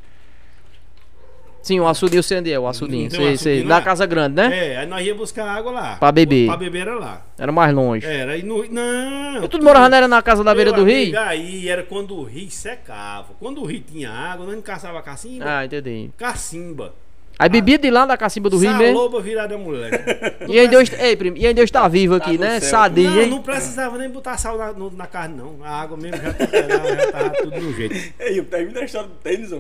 Sim, 1.62 1.80
o 1.80 1.88
açudinho, 1.88 2.22
eu 2.32 2.38
onde 2.38 2.52
é, 2.52 2.60
o 2.60 2.68
açudinho. 2.68 3.12
Sei, 3.12 3.38
sei. 3.38 3.64
lá? 3.64 3.82
casa 3.82 4.06
grande, 4.06 4.36
né? 4.36 4.74
É, 4.74 4.78
aí 4.78 4.88
nós 4.88 5.06
ia 5.06 5.14
buscar 5.14 5.46
água 5.46 5.72
lá. 5.72 5.96
Pra 5.98 6.12
beber. 6.12 6.48
Pra 6.48 6.58
beber 6.58 6.82
era 6.84 6.96
lá. 6.96 7.22
Era 7.38 7.52
mais 7.52 7.74
longe. 7.74 8.06
Era, 8.06 8.38
e 8.38 8.44
no. 8.44 8.66
Não! 8.72 9.36
Eu 9.42 9.48
tudo 9.50 9.64
morava, 9.64 9.90
não 9.90 9.98
era 9.98 10.08
na 10.08 10.22
casa 10.22 10.44
da 10.44 10.56
beira 10.56 10.72
do 10.72 10.84
rio? 10.84 11.20
Aí 11.20 11.68
era 11.68 11.84
quando 11.84 12.16
o 12.16 12.24
rio 12.24 12.50
secava. 12.50 13.28
Quando 13.40 13.62
o 13.62 13.66
rio 13.66 13.82
tinha 13.82 14.10
água, 14.10 14.46
nós 14.46 14.56
não 14.56 14.62
caçava 14.62 15.02
cacimba. 15.02 15.46
Ah, 15.48 15.66
entendi. 15.66 16.10
Cacimba. 16.18 16.94
Aí 17.38 17.48
bebia 17.48 17.78
de 17.78 17.90
lá 17.90 18.06
da 18.06 18.18
cacimba 18.18 18.50
do 18.50 18.58
rio 18.58 18.76
mesmo. 18.76 18.98
Saloba 18.98 19.22
virada 19.22 19.58
mulher. 19.58 20.38
E 20.50 20.60
ainda 20.60 20.78
hoje, 20.78 20.92
ei, 21.00 21.16
primo, 21.16 21.38
e 21.38 21.46
ainda 21.48 21.62
está 21.62 21.88
vivo 21.88 22.16
aqui, 22.16 22.38
Tá 22.38 22.44
né? 22.44 22.60
céu. 22.60 22.70
Sadia, 22.70 23.10
não, 23.10 23.22
hein? 23.22 23.30
não 23.30 23.42
precisava 23.42 23.98
nem 23.98 24.10
botar 24.10 24.38
sal 24.38 24.58
na, 24.58 24.74
no- 24.74 24.92
na 24.92 25.06
carne, 25.08 25.38
não. 25.38 25.56
A 25.64 25.82
água 25.82 25.96
mesmo 25.96 26.18
já 26.22 26.34
temperava, 26.34 26.96
já 26.96 27.12
tava 27.12 27.30
tudo 27.30 27.62
no 27.62 27.74
jeito. 27.74 28.14
Ei, 28.20 28.42
termina 28.42 28.80
a 28.82 28.84
história 28.84 29.08
do 29.08 29.14
tênis, 29.16 29.54
ó. 29.54 29.60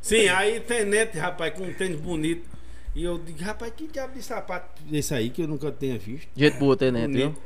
Sim, 0.00 0.28
aí 0.28 0.60
tenente, 0.60 1.18
rapaz, 1.18 1.52
com 1.54 1.64
um 1.64 1.72
tênis 1.74 2.00
bonito. 2.00 2.48
E 2.94 3.04
eu 3.04 3.18
digo, 3.18 3.42
rapaz, 3.42 3.72
que 3.76 3.86
diabo 3.86 4.14
de 4.14 4.22
sapato 4.22 4.82
esse 4.92 5.14
aí 5.14 5.30
que 5.30 5.42
eu 5.42 5.48
nunca 5.48 5.70
tenha 5.70 5.98
visto? 5.98 6.28
Gente 6.34 6.58
boa, 6.58 6.76
tenente, 6.76 7.12
viu? 7.12 7.30
Bonito. 7.30 7.42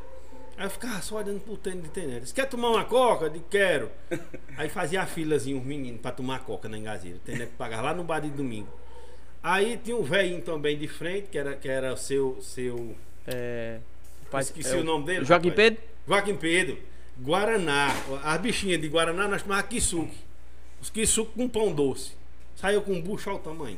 Aí 0.56 0.66
eu 0.66 0.70
ficava 0.70 1.00
só 1.02 1.16
olhando 1.16 1.40
pro 1.40 1.56
tênis 1.56 1.82
de 1.82 1.88
tenente. 1.90 2.20
Disse, 2.20 2.34
quer 2.34 2.46
tomar 2.46 2.70
uma 2.70 2.84
coca? 2.84 3.24
Eu 3.26 3.30
digo, 3.30 3.44
quero. 3.50 3.90
Aí 4.56 4.68
fazia 4.68 5.02
a 5.02 5.06
filazinha, 5.06 5.56
os 5.58 5.64
meninos, 5.64 6.00
pra 6.00 6.12
tomar 6.12 6.40
coca 6.40 6.68
na 6.68 6.78
engazeira. 6.78 7.16
O 7.16 7.20
tenente 7.20 7.52
pagava 7.58 7.82
lá 7.82 7.94
no 7.94 8.04
bar 8.04 8.20
de 8.20 8.30
domingo. 8.30 8.68
Aí 9.42 9.76
tinha 9.82 9.96
um 9.96 10.02
velhinho 10.02 10.40
também 10.42 10.78
de 10.78 10.86
frente, 10.86 11.28
que 11.28 11.36
era, 11.38 11.56
que 11.56 11.68
era 11.68 11.92
o 11.92 11.96
seu. 11.96 12.38
seu 12.40 12.94
É. 13.26 13.78
pai- 14.30 14.42
Esqueci 14.42 14.74
é 14.74 14.78
o 14.78 14.84
nome 14.84 15.04
dele. 15.06 15.24
Joaquim 15.24 15.48
rapaz. 15.48 15.68
Pedro? 15.70 15.82
Joaquim 16.06 16.36
Pedro. 16.36 16.78
Guaraná. 17.20 17.88
As 18.22 18.40
bichinhas 18.40 18.80
de 18.80 18.88
Guaraná 18.88 19.26
nós 19.28 19.42
chamávamos 19.42 19.68
kisuke. 19.70 20.16
Os 20.80 20.90
kisuke 20.90 21.32
com 21.34 21.48
pão 21.48 21.72
doce. 21.72 22.12
Saiu 22.56 22.82
com 22.82 22.92
um 22.92 23.00
bucho 23.02 23.28
ao 23.30 23.38
tamanho. 23.38 23.76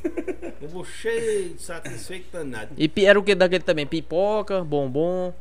Um 0.61 0.67
bucho 0.67 0.91
cheio, 0.91 1.55
satisfeito, 1.57 2.25
danado. 2.31 2.69
E 2.77 2.91
era 3.05 3.17
o 3.19 3.23
que 3.23 3.33
daquele 3.33 3.63
também? 3.63 3.85
Pipoca, 3.87 4.63
bombom, 4.63 5.33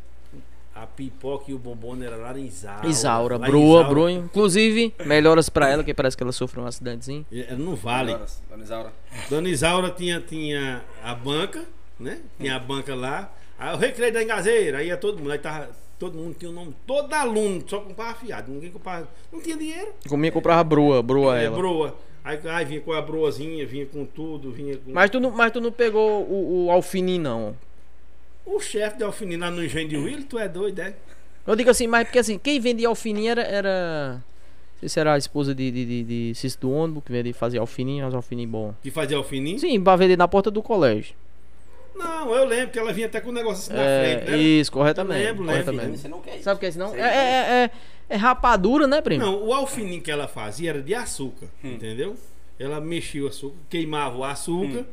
A 0.74 0.86
pipoca 0.86 1.44
e 1.50 1.54
o 1.54 1.58
bombom 1.58 2.02
era 2.02 2.16
lá 2.16 2.36
em 2.38 2.46
Isaura. 2.46 2.86
Isaura, 2.88 3.36
Lá 3.38 3.48
Isaura. 3.48 3.88
broa. 3.88 4.10
Inclusive, 4.12 4.92
melhoras 5.04 5.48
pra 5.48 5.68
ela, 5.68 5.84
que 5.84 5.92
parece 5.94 6.16
que 6.16 6.22
ela 6.22 6.32
sofreu 6.32 6.64
um 6.64 6.66
acidentezinho. 6.66 7.24
Era 7.30 7.54
no 7.54 7.76
Vale. 7.76 8.16
Dona 8.50 8.62
Isaura. 8.64 8.92
Dona 9.30 9.48
Isaura 9.48 9.90
tinha, 9.90 10.20
tinha 10.20 10.82
a 11.02 11.14
banca, 11.14 11.64
né? 12.00 12.20
Tinha 12.40 12.56
a 12.56 12.58
banca 12.58 12.94
lá. 12.94 13.30
Aí 13.58 13.72
o 13.74 13.78
recreio 13.78 14.12
da 14.12 14.22
engazeira, 14.22 14.78
aí 14.78 14.88
ia 14.88 14.96
todo 14.96 15.18
mundo. 15.18 15.30
Aí 15.30 15.38
tava, 15.38 15.70
todo 15.98 16.16
mundo 16.18 16.34
tinha 16.36 16.50
o 16.50 16.54
nome, 16.54 16.74
todo 16.86 17.12
aluno, 17.12 17.62
só 17.68 17.78
comprava 17.80 18.14
fiado. 18.14 18.50
Ninguém 18.50 18.70
comprava. 18.72 19.06
Não 19.32 19.40
tinha 19.40 19.56
dinheiro. 19.56 19.92
Comia 20.08 20.32
comprava 20.32 20.64
broa, 20.64 21.00
broa 21.02 21.38
É, 21.40 21.44
ela. 21.44 21.56
broa. 21.56 21.96
Aí, 22.24 22.40
aí 22.48 22.64
vinha 22.64 22.80
com 22.80 22.92
a 22.92 23.02
broazinha, 23.02 23.66
vinha 23.66 23.84
com 23.84 24.06
tudo, 24.06 24.50
vinha 24.50 24.78
com. 24.78 24.90
Mas 24.90 25.10
tu 25.10 25.20
não, 25.20 25.30
mas 25.30 25.52
tu 25.52 25.60
não 25.60 25.70
pegou 25.70 26.22
o, 26.22 26.64
o 26.64 26.70
alfinim, 26.70 27.18
não. 27.18 27.54
O 28.46 28.58
chefe 28.58 28.96
de 28.96 29.04
alfinim 29.04 29.37
lá 29.37 29.50
no 29.50 29.62
engenho 29.62 29.88
de 29.88 29.96
Will, 29.98 30.24
tu 30.24 30.38
é 30.38 30.48
doido, 30.48 30.80
é? 30.80 30.94
Eu 31.46 31.54
digo 31.54 31.68
assim, 31.68 31.87
mas 31.87 32.04
porque 32.04 32.18
assim, 32.18 32.38
quem 32.38 32.58
vendia 32.58 32.88
alfinim 32.88 33.28
era. 33.28 33.42
era... 33.42 34.22
Não 34.72 34.80
sei 34.80 34.88
se 34.88 35.00
era 35.00 35.14
a 35.14 35.18
esposa 35.18 35.54
de, 35.54 35.70
de, 35.70 35.84
de, 35.84 36.02
de 36.30 36.34
Cício 36.34 36.60
do 36.60 36.70
ônibus, 36.70 37.04
que 37.04 37.12
vendia 37.12 37.34
fazer 37.34 37.58
alfinim, 37.58 38.00
mas 38.00 38.14
alfinim 38.14 38.48
bom. 38.48 38.74
Que 38.82 38.90
fazia 38.90 39.18
alfinim? 39.18 39.58
Sim, 39.58 39.80
pra 39.82 39.94
vender 39.94 40.16
na 40.16 40.26
porta 40.26 40.50
do 40.50 40.62
colégio. 40.62 41.14
Não, 41.94 42.35
eu 42.35 42.44
lembro 42.44 42.70
que 42.70 42.78
ela 42.78 42.92
vinha 42.92 43.07
até 43.07 43.20
com 43.20 43.30
o 43.30 43.33
negócio 43.33 43.72
assim 43.72 43.72
na 43.72 43.83
É, 43.88 44.16
frente, 44.18 44.30
né? 44.30 44.37
isso, 44.38 44.72
corretamente. 44.72 45.20
Eu 45.20 45.26
lembro, 45.28 45.44
corretamente. 45.46 45.98
Você 45.98 46.09
não 46.09 46.20
quer 46.20 46.35
isso. 46.35 46.44
Sabe 46.44 46.57
o 46.57 46.61
que 46.61 46.66
é 46.66 46.68
isso 46.68 46.78
não? 46.78 46.94
É, 46.94 47.00
é, 47.00 47.64
é, 47.64 47.70
é 48.09 48.16
rapadura, 48.16 48.87
né, 48.87 49.00
primo? 49.00 49.24
Não, 49.24 49.42
o 49.44 49.52
alfinim 49.52 50.00
que 50.00 50.11
ela 50.11 50.26
fazia 50.26 50.70
era 50.70 50.83
de 50.83 50.94
açúcar, 50.94 51.46
entendeu? 51.62 52.16
Ela 52.59 52.80
mexia 52.80 53.24
o 53.24 53.28
açúcar, 53.28 53.57
queimava 53.70 54.16
o 54.16 54.24
açúcar, 54.24 54.85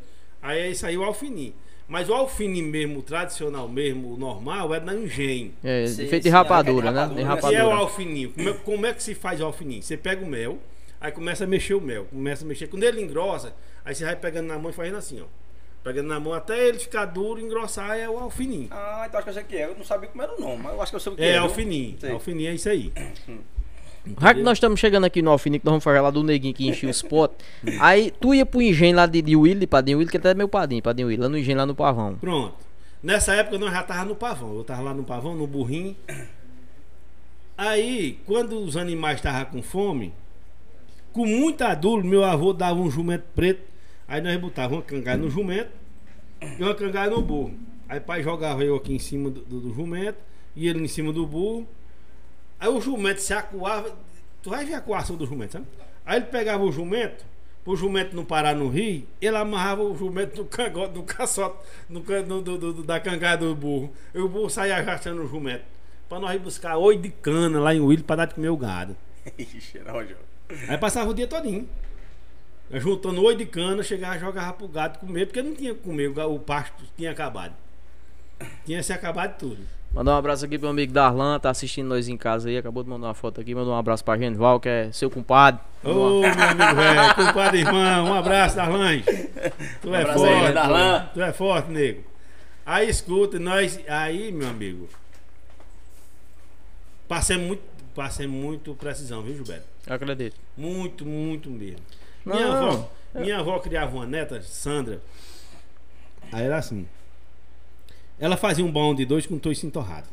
aí 0.41 0.61
aí 0.61 0.75
saiu 0.75 1.01
o 1.01 1.03
alfinim. 1.03 1.53
Mas 1.87 2.07
o 2.07 2.13
alfinim 2.13 2.61
mesmo, 2.61 2.99
o 2.99 3.01
tradicional 3.01 3.67
mesmo, 3.67 4.13
o 4.13 4.17
normal, 4.17 4.73
é 4.73 4.79
da 4.79 4.93
engenho. 4.95 5.51
É, 5.61 5.85
Sim, 5.87 6.07
feito 6.07 6.23
de 6.23 6.29
rapadura, 6.29 6.87
é 6.87 6.91
de 6.91 6.95
né? 7.15 7.23
rapadura. 7.23 7.51
De 7.51 7.55
E 7.55 7.57
E 7.57 7.59
é 7.59 7.65
o 7.65 7.67
rapadura. 7.67 7.75
alfinim. 7.75 8.27
Como 8.31 8.49
é, 8.49 8.53
como 8.53 8.85
é 8.85 8.93
que 8.93 9.03
se 9.03 9.13
faz 9.13 9.41
o 9.41 9.45
alfinim? 9.45 9.81
Você 9.81 9.97
pega 9.97 10.23
o 10.23 10.27
mel, 10.27 10.57
aí 11.01 11.11
começa 11.11 11.43
a 11.43 11.47
mexer 11.47 11.73
o 11.73 11.81
mel, 11.81 12.05
começa 12.05 12.45
a 12.45 12.47
mexer. 12.47 12.67
Quando 12.67 12.83
ele 12.83 13.01
engrossa, 13.01 13.53
aí 13.83 13.93
você 13.93 14.05
vai 14.05 14.15
pegando 14.15 14.47
na 14.47 14.57
mão 14.57 14.69
e 14.69 14.73
fazendo 14.73 14.97
assim, 14.97 15.19
ó. 15.19 15.25
Pegando 15.83 16.07
na 16.07 16.19
mão 16.19 16.33
até 16.33 16.67
ele 16.67 16.77
ficar 16.77 17.05
duro, 17.05 17.39
engrossar, 17.39 17.97
é 17.97 18.07
o 18.07 18.17
alfinim. 18.19 18.67
Ah, 18.69 19.05
então 19.07 19.19
acho 19.19 19.23
que 19.23 19.29
eu 19.29 19.33
sei 19.33 19.43
o 19.43 19.45
que 19.45 19.55
é. 19.57 19.65
Eu 19.65 19.75
não 19.75 19.83
sabia 19.83 20.09
como 20.09 20.21
era 20.21 20.35
o 20.35 20.39
nome, 20.39 20.61
mas 20.63 20.73
eu 20.73 20.81
acho 20.81 20.91
que 20.91 20.95
eu 20.95 20.99
sei 20.99 21.11
o 21.13 21.15
que 21.15 21.23
É, 21.23 21.31
é. 21.31 21.37
alfinim. 21.37 21.97
Sei. 21.99 22.11
Alfinim 22.11 22.45
é 22.45 22.53
isso 22.53 22.69
aí. 22.69 22.93
Já 24.19 24.33
que 24.33 24.41
nós 24.41 24.57
estamos 24.57 24.79
chegando 24.79 25.05
aqui 25.05 25.21
no 25.21 25.31
alfinim, 25.31 25.59
que 25.59 25.65
nós 25.65 25.71
vamos 25.71 25.83
falar 25.83 26.01
lá 26.01 26.11
do 26.11 26.23
neguinho 26.23 26.53
que 26.53 26.67
enchia 26.67 26.89
os 26.89 27.01
potes. 27.01 27.45
aí 27.81 28.11
tu 28.11 28.33
ia 28.33 28.45
pro 28.45 28.61
engenho 28.61 28.95
lá 28.95 29.05
de, 29.07 29.21
de 29.21 29.35
Willy, 29.35 29.65
Padinho 29.65 29.97
Willy, 29.97 30.09
que 30.11 30.17
até 30.17 30.31
é 30.31 30.33
meu 30.35 30.47
padrinho, 30.47 30.83
Padinho 30.83 31.07
Willy, 31.07 31.21
lá 31.21 31.29
no 31.29 31.37
engenho 31.37 31.57
lá 31.57 31.65
no 31.65 31.73
Pavão. 31.75 32.15
Pronto. 32.15 32.55
Nessa 33.01 33.33
época 33.33 33.57
nós 33.57 33.71
já 33.71 33.81
tava 33.81 34.05
no 34.05 34.15
pavão. 34.15 34.55
Eu 34.55 34.63
tava 34.63 34.81
lá 34.83 34.93
no 34.93 35.03
pavão, 35.03 35.35
no 35.35 35.47
burrinho. 35.47 35.95
Aí, 37.57 38.19
quando 38.25 38.59
os 38.59 38.77
animais 38.77 39.17
estavam 39.17 39.45
com 39.45 39.61
fome, 39.63 40.13
com 41.11 41.25
muito 41.25 41.63
adulo, 41.63 42.03
meu 42.03 42.23
avô 42.23 42.53
dava 42.53 42.79
um 42.79 42.89
jumento 42.89 43.25
preto. 43.35 43.70
Aí 44.11 44.19
nós 44.21 44.35
botávamos 44.37 44.79
uma 44.79 44.83
cangaia 44.83 45.15
no 45.17 45.29
jumento 45.29 45.71
e 46.59 46.61
uma 46.61 46.75
cangaia 46.75 47.09
no 47.09 47.21
burro. 47.21 47.53
Aí 47.87 47.97
pai 48.01 48.21
jogava 48.21 48.61
eu 48.61 48.75
aqui 48.75 48.93
em 48.93 48.99
cima 48.99 49.29
do, 49.29 49.39
do- 49.41 49.61
do 49.61 49.73
jumento 49.73 50.17
e 50.53 50.67
ele 50.67 50.83
em 50.83 50.87
cima 50.87 51.13
do 51.13 51.25
burro. 51.25 51.65
Aí 52.59 52.67
o 52.67 52.81
jumento 52.81 53.21
se 53.21 53.33
acuava. 53.33 53.97
Tu 54.43 54.49
vai 54.49 54.65
ver 54.65 54.73
a 54.73 54.81
coação 54.81 55.15
do 55.15 55.25
jumento, 55.25 55.53
sabe? 55.53 55.65
Aí 56.05 56.17
ele 56.17 56.25
pegava 56.25 56.61
o 56.61 56.71
jumento, 56.73 57.23
pro 57.63 57.73
jumento 57.77 58.13
não 58.13 58.25
parar 58.25 58.53
no 58.53 58.67
rio, 58.67 59.07
ele 59.21 59.37
amarrava 59.37 59.81
o 59.81 59.95
jumento 59.95 60.41
no 60.41 60.45
cangote, 60.45 60.93
no 60.95 61.03
caçote, 61.03 61.55
no, 61.89 62.01
no- 62.01 62.41
do- 62.41 62.57
do- 62.57 62.73
do- 62.73 62.83
da 62.83 62.99
cangaia 62.99 63.37
do 63.37 63.55
burro. 63.55 63.93
E 64.13 64.19
o 64.19 64.27
burro 64.27 64.49
saía 64.49 64.75
arrastando 64.75 65.23
o 65.23 65.27
jumento. 65.27 65.63
Pra 66.09 66.19
nós 66.19 66.35
ir 66.35 66.39
buscar 66.39 66.75
oi 66.75 66.97
de 66.97 67.09
cana 67.09 67.61
lá 67.61 67.73
em 67.73 67.79
Willy 67.79 68.03
pra 68.03 68.17
dar 68.17 68.25
de 68.25 68.33
comer 68.35 68.49
o 68.49 68.57
gado. 68.57 68.93
Ixi, 69.39 69.77
era 69.77 69.93
Rogério. 69.93 70.17
Aí 70.67 70.77
passava 70.77 71.09
o 71.09 71.13
dia 71.13 71.27
todinho. 71.27 71.65
Juntando 72.73 73.23
oi 73.23 73.35
de 73.35 73.45
cana, 73.45 73.83
chegava 73.83 74.15
e 74.15 74.19
jogava 74.19 74.53
pro 74.53 74.67
gado 74.67 74.99
comer, 74.99 75.25
porque 75.25 75.41
não 75.41 75.53
tinha 75.53 75.73
que 75.73 75.81
comer, 75.81 76.07
o 76.07 76.39
pasto 76.39 76.83
tinha 76.97 77.11
acabado. 77.11 77.53
Tinha 78.65 78.81
se 78.81 78.93
acabado 78.93 79.37
tudo. 79.37 79.59
Mandar 79.93 80.13
um 80.13 80.17
abraço 80.17 80.45
aqui 80.45 80.57
pro 80.57 80.67
meu 80.67 80.71
amigo 80.71 80.93
Darlan, 80.93 81.37
tá 81.37 81.49
assistindo 81.49 81.87
nós 81.87 82.07
em 82.07 82.15
casa 82.15 82.47
aí, 82.47 82.57
acabou 82.57 82.81
de 82.81 82.89
mandar 82.89 83.07
uma 83.07 83.13
foto 83.13 83.41
aqui, 83.41 83.53
mandou 83.53 83.73
um 83.73 83.77
abraço 83.77 84.05
pra 84.05 84.17
Genival, 84.17 84.57
que 84.57 84.69
é 84.69 84.89
seu 84.93 85.09
compadre. 85.09 85.59
Ô, 85.83 86.21
meu 86.21 86.31
amigo 86.31 86.75
velho, 86.75 87.15
compadre 87.15 87.59
irmão, 87.59 88.05
um 88.05 88.13
abraço, 88.13 88.55
Darlan. 88.55 89.01
Tu 89.81 89.93
é 89.93 90.01
abraço 90.01 90.23
aí, 90.23 90.39
forte, 90.39 90.53
Darlan. 90.53 91.09
tu 91.13 91.21
é 91.21 91.33
forte, 91.33 91.71
nego. 91.71 92.03
Aí 92.65 92.89
escuta, 92.89 93.37
nós. 93.37 93.79
Aí, 93.85 94.31
meu 94.31 94.47
amigo. 94.47 94.87
Passei 97.05 97.35
muito, 97.35 97.61
passei 97.93 98.27
muito 98.27 98.73
precisão, 98.75 99.21
viu, 99.21 99.35
Gilberto? 99.35 99.65
Eu 99.85 99.93
acredito. 99.93 100.37
Muito, 100.55 101.05
muito 101.05 101.49
mesmo. 101.49 101.81
Minha 102.25 102.47
Não. 102.47 102.67
avó, 102.69 102.89
minha 103.15 103.39
avó 103.39 103.59
criava 103.59 103.95
uma 103.95 104.05
neta, 104.05 104.41
Sandra. 104.41 105.01
Aí 106.31 106.43
era 106.45 106.57
assim. 106.57 106.87
Ela 108.19 108.37
fazia 108.37 108.63
um 108.63 108.71
bom 108.71 108.93
de 108.93 109.05
dois 109.05 109.25
com 109.25 109.37
toicinho 109.39 109.71
torrado. 109.71 110.07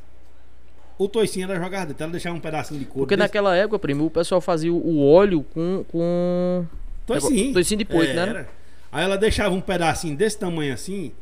O 0.97 1.09
toicinho 1.09 1.44
era 1.49 1.62
jogado 1.62 1.88
dentro, 1.88 2.03
ela 2.05 2.12
deixava 2.12 2.35
um 2.37 2.40
pedacinho 2.40 2.81
de 2.81 2.87
couro. 2.87 3.01
Porque 3.01 3.14
desse- 3.14 3.25
naquela 3.29 3.55
época, 3.55 3.79
primo, 3.79 4.07
o 4.07 4.11
pessoal 4.11 4.40
fazia 4.40 4.73
o- 4.73 5.07
óleo 5.07 5.44
com. 5.55 5.85
com... 5.88 6.66
Toicinho. 7.07 7.53
Toicinho 7.53 7.79
de 7.79 7.85
poito, 7.85 8.12
né? 8.14 8.23
Era. 8.29 8.49
Aí 8.90 9.05
ela 9.05 9.16
deixava 9.16 9.55
um 9.55 9.61
pedacinho 9.61 10.16
desse 10.16 10.38
tamanho 10.38 10.73
assim 10.75 11.12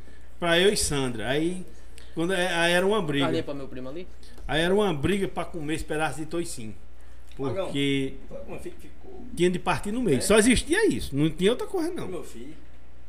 pra 0.40 0.58
eu 0.58 0.72
e 0.72 0.76
Sandra. 0.76 1.28
Aí, 1.28 1.66
quando, 2.14 2.32
é, 2.32 2.48
aí 2.54 2.72
era 2.72 2.86
uma 2.86 3.02
briga. 3.02 3.26
Cadê 3.26 3.42
pra 3.42 3.52
meu 3.52 3.68
primo 3.68 3.88
ali? 3.88 4.06
Aí 4.48 4.62
era 4.62 4.72
uma 4.74 4.94
briga 4.94 5.26
pra 5.28 5.44
comer 5.44 5.74
esse 5.74 5.84
pedaço 5.84 6.18
de 6.18 6.26
toicinho. 6.26 6.74
Porque 7.36 8.14
ficou? 8.30 8.56
Tinha 9.36 9.50
de 9.50 9.58
partir 9.58 9.92
no 9.92 10.00
meio. 10.02 10.20
Só 10.22 10.38
existia 10.38 10.86
isso. 10.88 11.14
Não 11.16 11.28
tinha 11.30 11.50
outra 11.50 11.66
coisa, 11.66 11.90
não. 11.92 12.06
Meu 12.08 12.24
filho. 12.24 12.54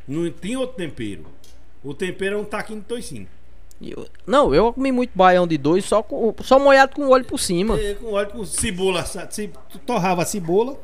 Não 0.08 0.30
tinha 0.32 0.60
outro 0.60 0.76
tempero. 0.78 1.26
O 1.84 1.93
tempero 1.93 2.36
era 2.36 2.41
um 2.41 2.46
taquinho 2.46 2.80
de 2.80 2.86
toicinho. 2.86 3.28
Eu- 3.82 4.08
Não, 4.26 4.54
eu 4.56 4.74
comi 4.74 4.91
muito 4.91 5.12
baião 5.13 5.46
de 5.46 5.58
dois, 5.58 5.86
só, 5.86 6.02
com, 6.02 6.34
só 6.41 6.58
molhado 6.58 6.96
com 6.96 7.10
óleo 7.10 7.26
por 7.26 7.39
cima. 7.39 7.80
E 7.80 7.93
com 7.96 8.13
óleo 8.13 8.30
com 8.30 8.43
cebola. 8.46 9.04
tu 9.70 9.78
torrava 9.86 10.24
a 10.24 10.26
cebola 10.26 10.76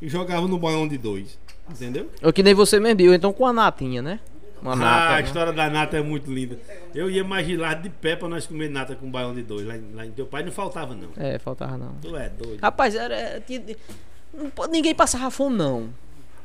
e 0.00 0.08
jogava 0.08 0.46
no 0.46 0.58
banhão 0.58 0.86
de 0.86 0.98
dois. 0.98 1.38
Entendeu? 1.70 2.10
Eu 2.20 2.32
que 2.32 2.42
nem 2.42 2.52
você 2.52 2.78
mesmo, 2.78 3.00
eu 3.00 3.14
então 3.14 3.32
com 3.32 3.46
a 3.46 3.52
natinha, 3.52 4.02
né? 4.02 4.20
Uma 4.60 4.74
Ah, 4.74 4.76
nata. 4.76 5.08
a 5.08 5.16
né? 5.16 5.22
história 5.22 5.52
da 5.52 5.70
nata 5.70 5.96
é 5.96 6.02
muito 6.02 6.30
linda. 6.32 6.58
Eu 6.94 7.08
ia 7.10 7.24
mais 7.24 7.46
gelado 7.46 7.82
de 7.82 7.88
pé 7.90 8.14
pra 8.14 8.28
nós 8.28 8.46
comer 8.46 8.68
nata 8.68 8.94
com 8.94 9.10
baião 9.10 9.34
de 9.34 9.42
dois. 9.42 9.66
Lá, 9.66 9.74
lá 9.94 10.06
em 10.06 10.10
teu 10.12 10.26
pai 10.26 10.44
não 10.44 10.52
faltava, 10.52 10.94
não. 10.94 11.08
É, 11.16 11.38
faltava 11.38 11.76
não. 11.78 11.94
Tu 12.02 12.14
é 12.16 12.28
doido. 12.28 12.60
Rapaz, 12.60 12.94
era. 12.94 13.14
era- 13.16 13.40
tinha- 13.40 13.64
não 14.34 14.50
ninguém 14.70 14.94
passava 14.94 15.30
fome, 15.30 15.56
não. 15.56 15.88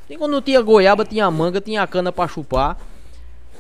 E 0.09 0.15
quando 0.17 0.31
não 0.31 0.41
tinha 0.41 0.61
goiaba, 0.61 1.03
tinha 1.05 1.29
manga, 1.29 1.59
tinha 1.59 1.85
cana 1.87 2.11
pra 2.11 2.27
chupar. 2.27 2.77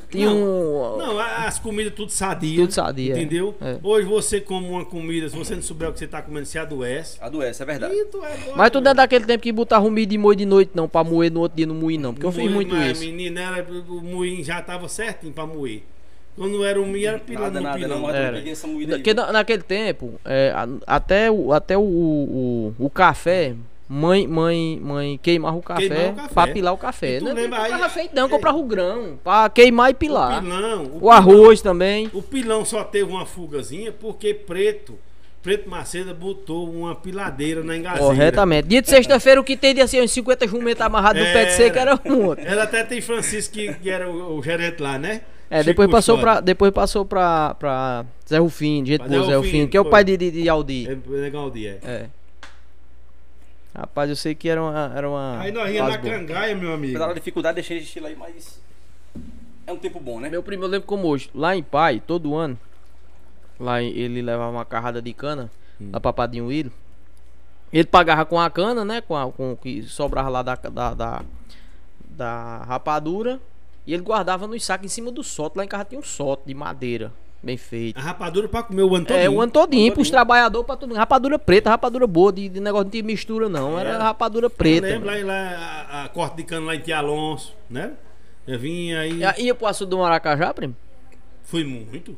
Tinha 0.09 0.29
um. 0.31 0.97
Não, 0.97 1.19
as 1.19 1.59
comidas 1.59 1.93
tudo 1.93 2.09
sadia. 2.11 2.61
Tudo 2.61 2.71
sadia. 2.71 3.13
Entendeu? 3.13 3.53
É. 3.59 3.77
Hoje 3.83 4.07
você 4.07 4.39
come 4.39 4.65
uma 4.69 4.85
comida, 4.85 5.27
se 5.27 5.35
você 5.35 5.53
não 5.53 5.61
souber 5.61 5.89
o 5.89 5.93
que 5.93 5.99
você 5.99 6.07
tá 6.07 6.21
comendo, 6.21 6.45
você 6.45 6.57
adoece. 6.57 7.17
Adoece, 7.19 7.61
é 7.61 7.65
verdade. 7.65 8.05
Tu 8.05 8.23
é. 8.23 8.53
Mas 8.55 8.71
tu 8.71 8.79
não 8.79 8.91
é 8.91 8.93
daquele 8.93 9.25
tempo 9.25 9.43
que 9.43 9.51
botava 9.51 9.85
um 9.85 9.89
milho 9.91 10.07
de 10.07 10.17
moer 10.17 10.37
de 10.37 10.45
noite, 10.45 10.71
não, 10.73 10.87
pra 10.87 11.03
moer 11.03 11.29
no 11.29 11.41
outro 11.41 11.57
dia 11.57 11.65
no 11.67 11.73
moinho, 11.75 11.99
não. 11.99 12.13
Porque 12.13 12.25
eu 12.25 12.31
fiz 12.31 12.49
muito 12.49 12.73
mas, 12.73 12.93
isso. 12.93 13.01
Menina, 13.05 13.41
era, 13.57 13.67
o 13.69 14.01
moinho 14.01 14.41
já 14.45 14.61
tava 14.61 14.87
certinho 14.87 15.33
pra 15.33 15.45
moer. 15.45 15.81
Quando 16.37 16.63
era 16.63 16.79
o 16.81 16.85
milho, 16.85 17.07
era 17.07 17.19
pilão 17.19 17.41
Nada, 17.43 17.59
no 17.59 17.65
nada, 17.65 17.77
pilão. 17.79 17.97
não, 17.97 18.07
mas 18.07 18.15
Era. 18.15 18.27
eu 18.27 18.33
peguei 18.35 18.51
essa 18.53 18.67
moída 18.67 18.93
aí. 18.95 18.99
Porque 18.99 19.13
na- 19.13 19.31
naquele 19.33 19.63
tempo, 19.63 20.13
é, 20.23 20.53
até, 20.85 21.29
o, 21.31 21.51
até 21.51 21.75
o, 21.77 21.81
o, 21.81 22.75
o 22.79 22.89
café, 22.89 23.55
mãe, 23.87 24.27
mãe, 24.27 24.79
mãe 24.81 25.19
queimava 25.21 25.57
o 25.57 25.61
café, 25.61 25.87
Queimava 25.87 26.11
o 26.11 26.15
café. 26.15 26.33
pra 26.33 26.47
pilar 26.47 26.73
o 26.73 26.77
café. 26.77 27.19
Não, 27.19 27.27
não 27.29 27.35
lembra 27.35 27.61
aí- 27.63 27.71
comprava 27.71 27.89
feito 27.93 28.15
não, 28.15 28.29
comprava 28.29 28.57
o 28.57 28.63
grão, 28.63 29.19
pra 29.23 29.49
queimar 29.49 29.89
e 29.91 29.93
pilar. 29.93 30.39
O 30.39 30.41
pilão. 30.43 30.83
O, 30.83 30.89
pilão- 30.99 31.11
arroz 31.11 31.61
também. 31.61 32.09
O 32.13 32.21
pilão 32.21 32.65
só 32.65 32.83
teve 32.83 33.09
uma 33.09 33.25
fugazinha 33.25 33.91
porque 33.91 34.33
Preto, 34.33 34.97
Preto 35.41 35.69
Maceda 35.69 36.13
botou 36.13 36.69
uma 36.69 36.93
piladeira 36.95 37.63
na 37.63 37.77
engazeira. 37.77 38.05
Corretamente. 38.05 38.67
Dia 38.67 38.81
de 38.81 38.89
sexta-feira, 38.89 39.39
o 39.39 39.43
que 39.43 39.55
tem 39.55 39.73
de 39.73 39.79
assim, 39.81 40.01
uns 40.01 40.11
50 40.11 40.47
jumentos 40.47 40.81
amarrados 40.81 41.21
no 41.21 41.27
pé 41.31 41.45
de 41.45 41.53
seco 41.53 41.77
era 41.77 41.99
um 42.05 42.25
outro. 42.25 42.45
Ela 42.45 42.63
até 42.63 42.83
tem 42.83 42.99
Francisco 42.99 43.53
que, 43.53 43.73
que 43.75 43.89
era 43.89 44.09
o, 44.09 44.37
o 44.37 44.43
gerente 44.43 44.81
lá, 44.81 44.97
né? 44.99 45.21
É, 45.49 45.59
Chico 45.59 45.67
depois 45.67 45.89
passou, 45.89 46.15
Custódio. 46.15 46.21
pra, 46.39 46.41
depois 46.41 46.71
passou 46.73 47.05
pra, 47.05 47.55
pra 47.55 48.05
Zé 48.27 48.37
Rufino, 48.37 48.85
gente 48.85 49.07
boa, 49.07 49.25
Zé 49.25 49.35
Rufino, 49.35 49.67
que 49.69 49.77
é 49.77 49.79
o 49.79 49.85
pai 49.85 50.03
de, 50.03 50.17
de, 50.17 50.29
de 50.29 50.49
Aldi. 50.49 50.89
É 50.89 50.97
legal 51.21 51.47
o 51.47 51.51
dia. 51.51 51.79
é. 51.81 51.89
É. 51.89 52.05
Rapaz, 53.77 54.09
eu 54.09 54.15
sei 54.15 54.33
que 54.33 54.49
era 54.49 54.61
uma. 54.61 54.91
Era 54.95 55.07
uma 55.07 55.39
Aí 55.39 55.51
nós 55.51 55.71
íamos 55.71 55.91
na 55.93 55.97
boa. 55.99 56.13
cangaia, 56.15 56.55
meu 56.55 56.73
amigo. 56.73 56.93
Apesar 56.95 57.07
da 57.09 57.13
dificuldade, 57.13 57.55
deixei 57.55 57.77
esse 57.77 57.85
estilo 57.85 58.07
aí, 58.07 58.15
mas. 58.15 58.59
É 59.67 59.71
um 59.71 59.77
tempo 59.77 59.99
bom, 59.99 60.19
né? 60.19 60.29
Meu 60.29 60.41
primo, 60.41 60.63
eu 60.63 60.67
lembro 60.67 60.87
como 60.87 61.07
hoje, 61.07 61.29
lá 61.35 61.55
em 61.55 61.61
Pai, 61.61 61.99
todo 62.05 62.35
ano, 62.35 62.57
lá 63.59 63.81
ele 63.83 64.21
levava 64.21 64.49
uma 64.49 64.65
carrada 64.65 65.01
de 65.01 65.13
cana, 65.13 65.51
Hum. 65.79 65.89
lá 65.93 65.99
pra 65.99 66.11
Padinho 66.11 66.47
Willo. 66.47 66.71
Ele 67.71 67.83
pagava 67.85 68.25
com 68.25 68.39
a 68.39 68.49
cana, 68.49 68.83
né? 68.85 69.01
Com, 69.01 69.15
a, 69.15 69.31
com 69.31 69.51
o 69.51 69.57
que 69.57 69.83
sobrava 69.83 70.29
lá 70.29 70.41
da, 70.41 70.55
da, 70.55 70.93
da- 70.93 71.21
da 72.09 72.57
rapadura 72.63 73.39
e 73.85 73.93
ele 73.93 74.01
guardava 74.01 74.47
nos 74.47 74.63
sacos 74.65 74.85
em 74.85 74.89
cima 74.89 75.11
do 75.11 75.23
soto. 75.23 75.57
Lá 75.57 75.65
em 75.65 75.67
casa 75.67 75.85
tinha 75.85 75.99
um 75.99 76.03
soto 76.03 76.43
de 76.47 76.53
madeira, 76.55 77.11
bem 77.41 77.57
feito. 77.57 77.97
A 77.97 78.01
rapadura 78.01 78.47
pra 78.47 78.63
comer 78.63 78.83
o 78.83 78.95
ano 78.95 79.05
É, 79.09 79.29
o 79.29 79.39
ano 79.41 79.51
todinho, 79.51 79.93
pros 79.93 80.09
trabalhadores, 80.09 80.65
pra 80.65 80.75
mundo. 80.87 80.95
Rapadura 80.95 81.37
preta, 81.39 81.69
rapadura 81.69 82.05
boa, 82.07 82.31
de, 82.33 82.49
de 82.49 82.59
negócio 82.59 82.89
de 82.89 83.01
mistura 83.03 83.47
não. 83.47 83.79
Era 83.79 83.91
Era. 83.91 84.03
rapadura 84.03 84.47
Eu 84.47 84.49
preta. 84.49 84.87
lembro 84.87 85.07
lá, 85.07 85.15
lá 85.23 85.85
a, 85.89 86.03
a 86.05 86.09
corte 86.09 86.37
de 86.37 86.43
cano 86.43 86.65
lá 86.65 86.75
em 86.75 86.79
Tia 86.79 86.97
Alonso, 86.97 87.53
né? 87.69 87.93
Eu 88.47 88.57
vim 88.59 88.93
aí. 88.93 89.17
Ia, 89.19 89.39
ia 89.41 89.53
pro 89.55 89.67
açude 89.67 89.89
do 89.91 89.97
Maracajá, 89.97 90.53
primo? 90.53 90.75
Fui 91.43 91.63
muito. 91.63 92.17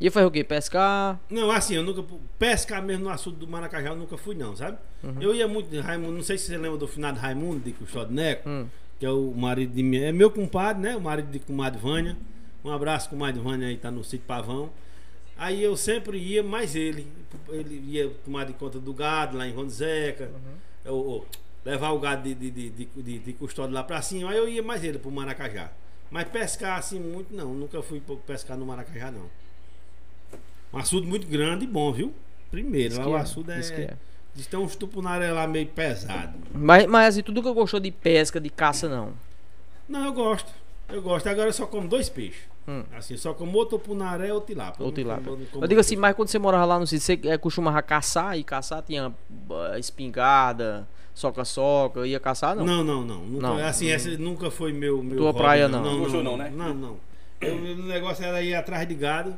Ia 0.00 0.12
fazer 0.12 0.26
o 0.26 0.30
quê? 0.30 0.44
Pescar? 0.44 1.18
Não, 1.28 1.50
assim, 1.50 1.74
eu 1.74 1.82
nunca. 1.82 2.04
Pescar 2.38 2.80
mesmo 2.82 3.04
no 3.04 3.10
açude 3.10 3.36
do 3.38 3.48
Maracajá 3.48 3.88
eu 3.88 3.96
nunca 3.96 4.16
fui, 4.16 4.34
não, 4.36 4.54
sabe? 4.54 4.78
Eu 5.20 5.34
ia 5.34 5.48
muito 5.48 5.68
de 5.68 5.80
Raimundo, 5.80 6.12
não 6.12 6.22
sei 6.22 6.38
se 6.38 6.46
você 6.46 6.56
lembra 6.56 6.78
do 6.78 6.86
finado 6.86 7.18
Raimundo 7.18 7.58
de 7.60 7.72
Custódio 7.72 8.14
Neco, 8.14 8.48
Hum. 8.48 8.66
que 9.00 9.04
é 9.06 9.10
o 9.10 9.32
marido 9.36 9.74
de 9.74 9.82
minha. 9.82 10.08
É 10.08 10.12
meu 10.12 10.30
compadre, 10.30 10.80
né? 10.82 10.96
O 10.96 11.00
marido 11.00 11.28
de 11.30 11.40
comadre 11.40 11.80
Vânia. 11.80 12.16
Um 12.64 12.70
abraço, 12.70 13.08
comadre 13.08 13.40
Vânia 13.40 13.68
aí, 13.68 13.76
tá 13.76 13.90
no 13.90 14.02
sítio 14.02 14.26
Pavão. 14.26 14.70
Aí 15.36 15.62
eu 15.62 15.76
sempre 15.76 16.18
ia 16.18 16.42
mais 16.42 16.74
ele. 16.74 17.06
Ele 17.48 17.82
ia 17.86 18.10
tomar 18.24 18.44
de 18.44 18.52
conta 18.54 18.78
do 18.78 18.92
gado 18.92 19.36
lá 19.36 19.46
em 19.46 19.52
Ronzeca. 19.52 20.30
Eu- 20.84 20.92
eu- 20.94 21.26
levar 21.64 21.90
o 21.90 21.98
gado 22.00 22.22
de, 22.22 22.34
de, 22.34 22.50
de, 22.50 22.70
de, 22.96 23.18
de- 23.18 23.32
custódio 23.34 23.72
lá 23.74 23.84
pra 23.84 24.02
cima. 24.02 24.30
Aí 24.30 24.36
eu 24.38 24.48
ia 24.48 24.62
mais 24.62 24.82
ele 24.82 24.98
pro 24.98 25.10
Maracajá. 25.10 25.70
Mas 26.10 26.26
pescar 26.28 26.78
assim 26.78 26.98
muito 26.98 27.34
não. 27.34 27.54
Nunca 27.54 27.80
fui 27.82 28.02
pescar 28.26 28.56
no 28.56 28.66
Maracajá, 28.66 29.10
não. 29.10 29.26
Um 30.72 30.78
açude 30.78 31.06
muito 31.06 31.26
grande 31.26 31.64
e 31.64 31.68
bom, 31.68 31.92
viu? 31.92 32.12
Primeiro, 32.50 32.96
lá 32.96 33.02
que 33.04 33.08
o 33.08 33.16
é, 33.16 33.20
açude 33.20 33.50
é. 33.52 33.60
que 33.60 33.72
é. 33.82 33.96
Diz 34.34 34.44
que 34.46 34.50
tem 34.50 34.60
uns 34.60 34.76
tupunaré 34.76 35.30
lá 35.32 35.46
meio 35.46 35.66
pesado. 35.66 36.38
Mas, 36.52 36.86
mas 36.86 37.08
assim, 37.14 37.22
tu 37.22 37.32
nunca 37.32 37.52
gostou 37.52 37.80
de 37.80 37.90
pesca, 37.90 38.40
de 38.40 38.50
caça, 38.50 38.88
não. 38.88 39.12
Não, 39.88 40.04
eu 40.04 40.12
gosto. 40.12 40.50
Eu 40.88 41.02
gosto. 41.02 41.26
Agora 41.28 41.48
eu 41.48 41.52
só 41.52 41.66
como 41.66 41.86
dois 41.88 42.08
peixes. 42.08 42.40
Hum. 42.66 42.84
Assim, 42.96 43.16
só 43.16 43.32
como 43.34 43.56
ou 43.58 43.64
tupunaré 43.66 44.32
ou 44.32 44.40
tilápia. 44.40 44.82
Ou 44.84 44.88
não 44.88 44.94
tilápia. 44.94 45.24
como- 45.24 45.36
não 45.38 45.46
como 45.46 45.64
Eu 45.64 45.68
digo 45.68 45.80
assim, 45.80 45.90
peixe. 45.90 46.00
mas 46.00 46.14
quando 46.16 46.28
você 46.28 46.38
morava 46.38 46.64
lá 46.66 46.78
no 46.78 46.86
sítio, 46.86 47.04
você 47.04 47.28
é, 47.28 47.38
costumava 47.38 47.80
caçar? 47.82 48.38
E 48.38 48.44
caçar 48.44 48.82
tinha 48.82 49.12
ah, 49.50 49.78
espingarda, 49.78 50.86
soca-soca, 51.14 52.06
ia 52.06 52.20
caçar, 52.20 52.54
não? 52.56 52.64
Não, 52.64 52.84
não, 52.84 53.04
não. 53.04 53.18
Nunca, 53.24 53.46
Não. 53.46 53.56
Assim, 53.58 53.90
essa 53.90 54.08
nunca 54.18 54.50
foi 54.50 54.72
meu. 54.72 55.02
meu 55.02 55.16
Tua 55.16 55.26
hobby, 55.26 55.38
praia, 55.38 55.68
não. 55.68 55.82
Não, 55.82 55.92
Não 55.92 55.98
gostou, 56.00 56.22
não, 56.22 56.36
né? 56.36 56.50
Não, 56.54 56.74
não. 56.74 56.96
Eu- 57.40 57.54
O 57.56 57.82
negócio 57.86 58.24
era 58.24 58.42
ir 58.42 58.54
atrás 58.54 58.86
de 58.86 58.94
gado, 58.94 59.36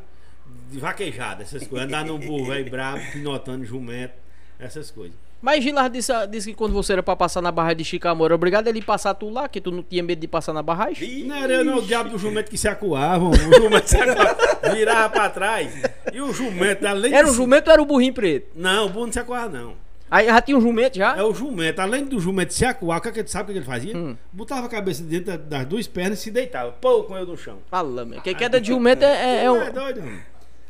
de 0.70 0.78
vaquejada, 0.78 1.42
essas 1.42 1.66
coisas. 1.66 1.86
Andar 1.86 2.04
num 2.04 2.18
burro 2.18 2.46
velho 2.46 2.70
brabo, 2.70 3.00
pinotando 3.12 3.64
jumento, 3.64 4.14
essas 4.58 4.90
coisas. 4.90 5.16
Mas 5.42 5.64
Gilar 5.64 5.88
disse, 5.88 6.12
disse 6.28 6.50
que 6.50 6.56
quando 6.56 6.72
você 6.74 6.92
era 6.92 7.02
pra 7.02 7.16
passar 7.16 7.40
na 7.40 7.50
barragem 7.50 7.78
de 7.78 7.84
Chicamoro, 7.84 8.26
era 8.26 8.34
obrigado 8.34 8.66
a 8.66 8.70
ele 8.70 8.82
passar 8.82 9.14
tu 9.14 9.30
lá, 9.30 9.48
que 9.48 9.60
tu 9.60 9.70
não 9.70 9.82
tinha 9.82 10.02
medo 10.02 10.20
de 10.20 10.28
passar 10.28 10.52
na 10.52 10.62
barragem? 10.62 11.24
Não 11.24 11.34
era 11.36 11.52
eu, 11.54 11.64
não, 11.64 11.78
o 11.78 11.82
diabo 11.82 12.10
do 12.10 12.18
jumento 12.18 12.50
que 12.50 12.58
se 12.58 12.68
acuava. 12.68 13.24
O 13.24 13.34
jumento 13.34 13.86
se 13.88 13.96
acuava, 13.96 14.36
virava 14.74 15.08
pra 15.08 15.30
trás. 15.30 15.72
E 16.12 16.20
o 16.20 16.32
jumento, 16.32 16.86
além 16.86 17.14
Era 17.14 17.24
de 17.24 17.30
o 17.30 17.34
jumento 17.34 17.68
ou 17.68 17.72
era 17.72 17.80
o 17.82 17.86
burrinho 17.86 18.12
preto? 18.12 18.48
Não, 18.54 18.86
o 18.86 18.88
burro 18.90 19.06
não 19.06 19.12
se 19.12 19.18
acuava, 19.18 19.48
não. 19.48 19.74
Aí 20.10 20.26
já 20.26 20.42
tinha 20.42 20.58
um 20.58 20.60
jumento 20.60 20.96
já? 20.98 21.16
É 21.16 21.22
o 21.22 21.32
jumento, 21.32 21.78
além 21.80 22.04
do 22.04 22.18
jumento 22.20 22.52
se 22.52 22.64
acuar, 22.64 22.98
o 22.98 23.00
que, 23.00 23.08
é 23.08 23.12
que 23.24 23.30
sabe 23.30 23.50
o 23.50 23.52
que 23.54 23.58
ele 23.60 23.64
fazia? 23.64 23.96
Hum. 23.96 24.16
Botava 24.32 24.66
a 24.66 24.68
cabeça 24.68 25.02
dentro 25.04 25.26
da- 25.26 25.36
das 25.58 25.66
duas 25.66 25.86
pernas 25.86 26.18
e 26.18 26.22
se 26.22 26.30
deitava. 26.32 26.72
Pô, 26.72 27.04
com 27.04 27.16
eu 27.16 27.24
no 27.24 27.36
chão. 27.38 27.58
Fala, 27.70 28.04
meu. 28.04 28.20
Que 28.20 28.34
queda 28.34 28.60
de 28.60 28.68
jumento 28.68 29.04
é, 29.04 29.06
é, 29.06 29.44
é 29.44 29.46
Não 29.46 29.54
um- 29.54 29.62
é 29.62 29.70
doido, 29.70 30.02
mano. 30.02 30.20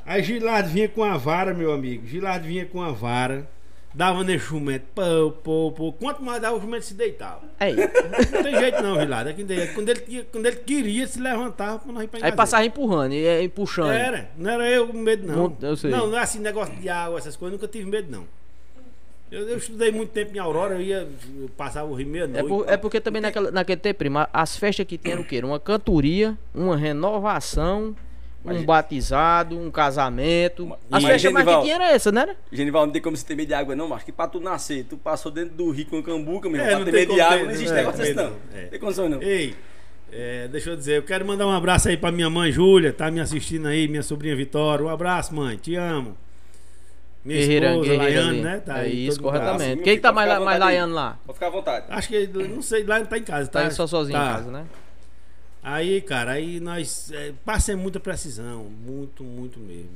Aí 0.04 0.22
Gilard 0.22 0.68
vinha 0.70 0.88
com 0.88 1.02
a 1.02 1.16
vara, 1.16 1.54
meu 1.54 1.72
amigo. 1.72 2.06
Gilard 2.06 2.46
vinha 2.46 2.66
com 2.66 2.82
a 2.82 2.92
vara, 2.92 3.48
dava 3.92 4.22
nesse 4.24 4.44
jumento, 4.46 4.84
pô, 4.94 5.30
pô, 5.42 5.72
pô. 5.72 5.92
Quanto 5.92 6.22
mais 6.22 6.40
dava, 6.40 6.56
o 6.56 6.60
jumento 6.60 6.84
se 6.84 6.94
deitava. 6.94 7.42
Aí, 7.58 7.74
Não 7.76 8.42
tem 8.42 8.56
jeito 8.58 8.82
não, 8.82 8.98
Gilard. 9.00 9.30
É 9.30 9.66
quando, 9.74 9.88
ele, 9.88 10.00
tinha- 10.00 10.24
quando 10.30 10.46
ele 10.46 10.56
queria, 10.56 11.06
se 11.06 11.20
levantava 11.20 11.78
pra 11.80 11.92
nós 11.92 12.04
ir 12.04 12.08
pra 12.08 12.20
aí 12.24 12.32
passava 12.32 12.64
empurrando, 12.64 13.12
e 13.14 13.24
é, 13.26 13.48
puxando. 13.48 13.90
Era, 13.90 14.30
não 14.36 14.50
era 14.50 14.68
eu 14.70 14.86
com 14.88 14.96
medo, 14.96 15.26
não. 15.26 15.48
Não, 15.48 15.56
eu 15.68 15.76
sei. 15.76 15.90
Não, 15.90 16.06
não 16.08 16.18
é 16.18 16.22
assim, 16.22 16.38
negócio 16.38 16.74
de 16.76 16.88
água, 16.88 17.18
essas 17.18 17.36
coisas, 17.36 17.58
nunca 17.58 17.70
tive 17.70 17.88
medo, 17.90 18.10
não. 18.10 18.24
Eu, 19.30 19.48
eu 19.48 19.58
estudei 19.58 19.92
muito 19.92 20.10
tempo 20.10 20.34
em 20.34 20.40
Aurora, 20.40 20.74
eu 20.74 20.80
ia, 20.80 21.08
eu 21.40 21.48
passava 21.56 21.88
o 21.88 21.94
rio 21.94 22.06
É, 22.08 22.10
meia-noite. 22.10 22.48
por- 22.48 22.68
é 22.68 22.76
porque 22.76 23.00
também 23.00 23.22
naquela, 23.22 23.50
naquele 23.52 23.80
tempo, 23.80 23.98
prima, 23.98 24.28
as 24.32 24.56
festas 24.56 24.84
que 24.86 24.98
tinham 24.98 25.12
era 25.14 25.20
o 25.20 25.24
quê? 25.24 25.36
Era 25.36 25.46
Uma 25.46 25.60
cantoria, 25.60 26.36
uma 26.52 26.76
renovação, 26.76 27.94
um 28.44 28.48
Mas- 28.54 28.62
batizado, 28.64 29.58
um 29.58 29.70
casamento. 29.70 30.76
As 30.90 31.04
festas 31.04 31.32
mais 31.32 31.46
que 31.46 31.60
tinha 31.62 31.74
era 31.74 31.90
essa, 31.92 32.10
né? 32.10 32.22
era? 32.22 32.36
Genival, 32.50 32.86
não 32.86 32.92
tem 32.92 33.02
como 33.02 33.16
você 33.16 33.24
ter 33.26 33.34
medo 33.34 33.48
de 33.48 33.54
água, 33.54 33.76
não, 33.76 33.86
mas 33.88 34.02
que 34.02 34.10
pra 34.12 34.26
tu 34.26 34.40
nascer, 34.40 34.84
tu 34.88 34.96
passou 34.96 35.30
dentro 35.30 35.54
do 35.54 35.70
rio 35.70 35.86
com 35.86 36.02
cambuca, 36.02 36.48
meu 36.48 36.60
É, 36.60 36.64
irmão, 36.70 36.82
pra 36.84 36.92
medo 36.92 37.00
de 37.00 37.06
como 37.18 37.22
água, 37.22 37.44
não 37.44 37.50
existe 37.50 37.72
é, 37.72 37.74
negócio 37.76 37.98
desse, 38.00 38.14
não. 38.14 38.30
não, 38.30 38.36
é. 38.54 38.62
Tem 38.66 38.80
condição, 38.80 39.08
não. 39.08 39.22
Ei, 39.22 39.54
é, 40.10 40.48
deixa 40.48 40.70
eu 40.70 40.76
dizer, 40.76 40.96
eu 40.96 41.02
quero 41.02 41.24
mandar 41.26 41.46
um 41.46 41.52
abraço 41.52 41.88
aí 41.88 41.96
pra 41.98 42.10
minha 42.10 42.30
mãe 42.30 42.50
Júlia, 42.50 42.92
tá 42.94 43.10
me 43.10 43.20
assistindo 43.20 43.68
aí, 43.68 43.86
minha 43.86 44.02
sobrinha 44.02 44.34
Vitória. 44.34 44.84
Um 44.84 44.88
abraço, 44.88 45.34
mãe, 45.34 45.56
te 45.58 45.74
amo. 45.76 46.16
Minha 47.22 47.38
Guerreira, 47.40 47.66
esposa, 47.72 47.90
guerreira 47.90 48.04
Laiane, 48.22 48.28
ali. 48.30 48.40
né? 48.40 48.62
Tá 48.64 48.78
é 48.78 48.80
aí, 48.80 49.06
isso, 49.06 49.18
tá- 49.18 49.22
corretamente. 49.24 49.72
assim, 49.74 49.82
Quem 49.82 49.96
que 49.96 50.00
tá 50.00 50.10
mais, 50.10 50.42
mais 50.42 50.58
laiano 50.58 50.94
lá? 50.94 51.18
Pode 51.26 51.36
ficar 51.36 51.48
à 51.48 51.50
vontade. 51.50 51.84
Acho 51.90 52.08
que, 52.08 52.26
não 52.26 52.62
sei, 52.62 52.82
lá 52.84 53.04
tá 53.04 53.18
em 53.18 53.22
casa, 53.22 53.50
Tá, 53.50 53.62
tá? 53.64 53.70
só 53.70 53.86
sozinho 53.86 54.18
tá. 54.18 54.24
em 54.24 54.34
casa, 54.36 54.50
né? 54.50 54.64
Aí, 55.62 56.00
cara, 56.00 56.32
aí 56.32 56.58
nós 56.60 57.10
é, 57.12 57.32
passamos 57.44 57.82
muita 57.82 58.00
precisão, 58.00 58.64
muito, 58.64 59.22
muito 59.22 59.60
mesmo. 59.60 59.90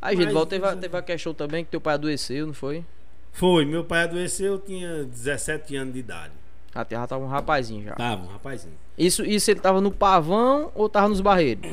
Aí, 0.00 0.16
gente, 0.16 0.32
volta, 0.32 0.50
teve, 0.50 0.66
a- 0.66 0.74
teve 0.76 0.96
a 0.96 1.02
questão 1.02 1.34
também 1.34 1.64
que 1.64 1.70
teu 1.70 1.80
pai 1.80 1.94
adoeceu, 1.94 2.46
não 2.46 2.54
foi? 2.54 2.84
Foi, 3.32 3.64
meu 3.64 3.84
pai 3.84 4.02
adoeceu, 4.04 4.54
eu 4.54 4.58
tinha 4.58 5.04
17 5.04 5.76
anos 5.76 5.94
de 5.94 6.00
idade. 6.00 6.32
Já, 6.74 6.86
já 6.90 7.06
tava 7.06 7.24
um 7.24 7.28
rapazinho 7.28 7.84
já. 7.84 7.94
Tava, 7.94 8.22
um 8.24 8.26
rapazinho. 8.28 8.74
Isso, 8.96 9.24
isso 9.24 9.50
ele 9.50 9.60
tava 9.60 9.80
no 9.80 9.90
pavão 9.90 10.72
ou 10.74 10.88
tava 10.88 11.08
nos 11.08 11.20
barreiros? 11.20 11.70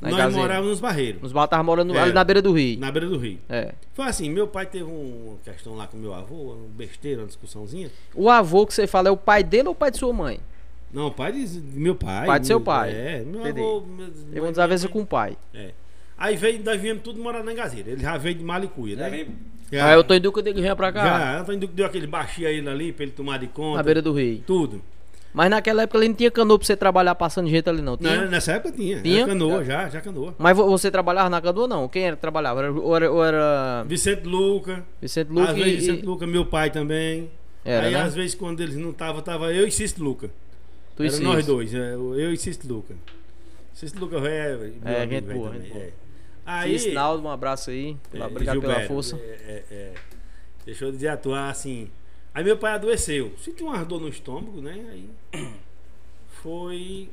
Na 0.00 0.10
nós 0.10 0.12
Engazeira? 0.12 0.42
morávamos 0.42 0.70
nos 0.72 0.80
barreiros, 0.80 1.22
Nos 1.22 1.32
barreiros, 1.32 1.50
tava 1.50 1.62
morando 1.62 1.94
Era. 1.94 2.02
ali 2.02 2.12
na 2.12 2.22
beira 2.24 2.42
do 2.42 2.52
rio. 2.52 2.78
na 2.78 2.90
beira 2.92 3.08
do 3.08 3.16
rio. 3.16 3.38
É. 3.48 3.72
Foi 3.94 4.04
assim, 4.04 4.28
meu 4.28 4.46
pai 4.46 4.66
teve 4.66 4.84
um- 4.84 5.28
uma 5.30 5.38
questão 5.38 5.74
lá 5.74 5.86
com 5.86 5.96
meu 5.96 6.12
avô, 6.12 6.52
uma 6.52 6.68
besteira, 6.68 7.22
uma 7.22 7.26
discussãozinha. 7.26 7.90
O 8.14 8.28
avô 8.28 8.66
que 8.66 8.74
você 8.74 8.86
fala 8.86 9.08
é 9.08 9.10
o 9.10 9.16
pai 9.16 9.42
dele 9.42 9.68
ou 9.68 9.72
o 9.72 9.76
pai 9.76 9.90
de 9.90 9.98
sua 9.98 10.12
mãe? 10.12 10.38
Não, 10.92 11.10
pai 11.10 11.32
de, 11.32 11.60
meu 11.74 11.94
pai. 11.94 12.26
Pai 12.26 12.40
de 12.40 12.46
seu 12.46 12.60
pai. 12.60 12.90
É, 12.92 13.24
meu 13.26 13.40
Entendi. 13.40 13.60
avô. 13.60 13.80
Meu, 13.86 14.08
Eu 14.32 14.42
vou 14.42 14.50
desavença 14.50 14.88
com 14.88 15.00
o 15.02 15.06
pai. 15.06 15.36
É. 15.52 15.70
Aí 16.16 16.36
veio, 16.36 16.62
nós 16.64 16.80
viemos 16.80 17.02
tudo 17.02 17.20
morar 17.22 17.42
na 17.44 17.52
Engazeira. 17.52 17.90
Ele 17.90 18.00
já 18.02 18.16
veio 18.16 18.36
de 18.36 18.44
Malicuia, 18.44 18.96
Já 18.96 19.02
né? 19.04 19.10
vem- 19.10 19.28
Já, 19.70 19.86
Aí 19.88 19.94
eu 19.94 20.04
tô 20.04 20.14
em 20.14 20.20
dúvida 20.20 20.42
dele 20.44 20.60
vinha 20.62 20.76
pra 20.76 20.92
cá. 20.92 21.04
Já, 21.04 21.40
Antônio 21.40 21.60
Duque 21.60 21.74
deu 21.74 21.84
aquele 21.86 22.06
baixinho 22.06 22.48
a 22.48 22.50
ele 22.50 22.68
ali 22.68 22.92
pra 22.92 23.02
ele 23.02 23.12
tomar 23.12 23.38
de 23.38 23.48
conta. 23.48 23.76
Na 23.78 23.82
beira 23.82 24.00
do 24.00 24.12
rio. 24.12 24.40
Tudo. 24.46 24.80
Mas 25.34 25.50
naquela 25.50 25.82
época 25.82 25.98
ele 25.98 26.08
não 26.08 26.14
tinha 26.14 26.30
canoa 26.30 26.58
pra 26.58 26.64
você 26.66 26.74
trabalhar 26.76 27.14
passando 27.16 27.50
gente 27.50 27.68
ali, 27.68 27.82
não. 27.82 27.94
Tinha? 27.96 28.22
Não, 28.22 28.30
nessa 28.30 28.52
época 28.52 28.72
tinha. 28.72 29.02
Tinha? 29.02 29.18
Era 29.18 29.26
canoa, 29.26 29.62
já, 29.64 29.88
já 29.90 30.00
canoa. 30.00 30.34
Mas 30.38 30.56
vo- 30.56 30.64
você 30.70 30.90
trabalhava 30.90 31.28
na 31.28 31.42
canoa, 31.42 31.68
não? 31.68 31.88
Quem 31.88 32.04
era 32.06 32.16
que 32.16 32.22
trabalhava? 32.22 32.60
Era, 32.60 32.72
ou, 32.72 32.96
era, 32.96 33.12
ou 33.12 33.22
era 33.22 33.84
Vicente 33.86 34.22
Luca. 34.26 34.82
Vicente 35.02 35.28
às 35.30 35.34
Luque 35.36 35.52
vezes 35.62 35.72
e... 35.72 35.76
Vicente 35.90 36.06
Luca, 36.06 36.26
meu 36.26 36.46
pai 36.46 36.70
também. 36.70 37.28
Era, 37.62 37.86
Aí 37.88 37.92
né? 37.92 38.00
às 38.00 38.14
vezes 38.14 38.34
quando 38.34 38.60
eles 38.62 38.76
não 38.76 38.90
estavam, 38.90 39.20
tava 39.20 39.52
eu 39.52 39.66
e 39.66 39.70
Cisto 39.70 40.02
Luca. 40.02 40.30
Tu 40.96 41.02
e 41.04 41.06
Era 41.06 41.14
Cis. 41.14 41.24
nós 41.24 41.46
dois, 41.46 41.74
é, 41.74 41.94
eu 41.94 42.32
e 42.32 42.36
Cisto 42.36 42.66
Luca. 42.66 42.94
Cisto 43.74 43.98
Luca 44.00 44.16
é. 44.28 44.72
É, 44.84 45.06
gente 45.08 45.32
boa, 45.34 45.52
gente 45.52 45.68
boa. 45.70 45.84
é. 45.84 45.92
Aí, 46.44 46.92
Naldo, 46.92 47.22
um 47.24 47.30
abraço 47.30 47.70
aí. 47.70 47.96
Pela, 48.10 48.24
É, 48.24 48.28
obrigado 48.28 48.60
pela 48.60 48.72
Gilberto, 48.74 48.94
força. 48.94 49.16
é, 49.16 49.20
é, 49.70 49.74
é. 49.74 49.94
Deixa 50.64 50.84
eu 50.84 50.92
dizer, 50.92 51.08
atuar 51.08 51.50
assim. 51.50 51.90
Aí 52.32 52.42
meu 52.44 52.56
pai 52.56 52.72
adoeceu. 52.72 53.32
Sentiu 53.42 53.66
uma 53.66 53.84
dor 53.84 54.00
no 54.00 54.08
estômago, 54.08 54.60
né? 54.60 54.84
Aí 54.90 55.10
foi 56.42 57.08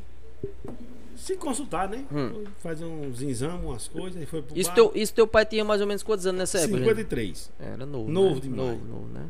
se 1.15 1.35
consultar, 1.37 1.87
né? 1.89 2.05
Hum. 2.11 2.43
Fazer 2.59 2.85
uns 2.85 3.21
exames, 3.21 3.63
umas 3.63 3.87
coisas. 3.87 4.19
Aí 4.19 4.25
foi 4.25 4.41
pro 4.41 4.57
Isso 4.57 4.69
bar. 4.69 4.75
teu, 4.75 4.91
isso 4.95 5.13
teu 5.13 5.27
pai 5.27 5.45
tinha 5.45 5.63
mais 5.63 5.81
ou 5.81 5.87
menos 5.87 6.03
quantos 6.03 6.25
anos 6.25 6.39
nessa 6.39 6.59
época? 6.59 6.77
gente? 6.77 6.87
53. 6.87 7.51
Era 7.59 7.85
novo. 7.85 8.11
Novo 8.11 8.35
né? 8.35 8.41
demais. 8.41 8.57
Novo, 8.79 8.85
novo, 8.85 9.07
né? 9.13 9.25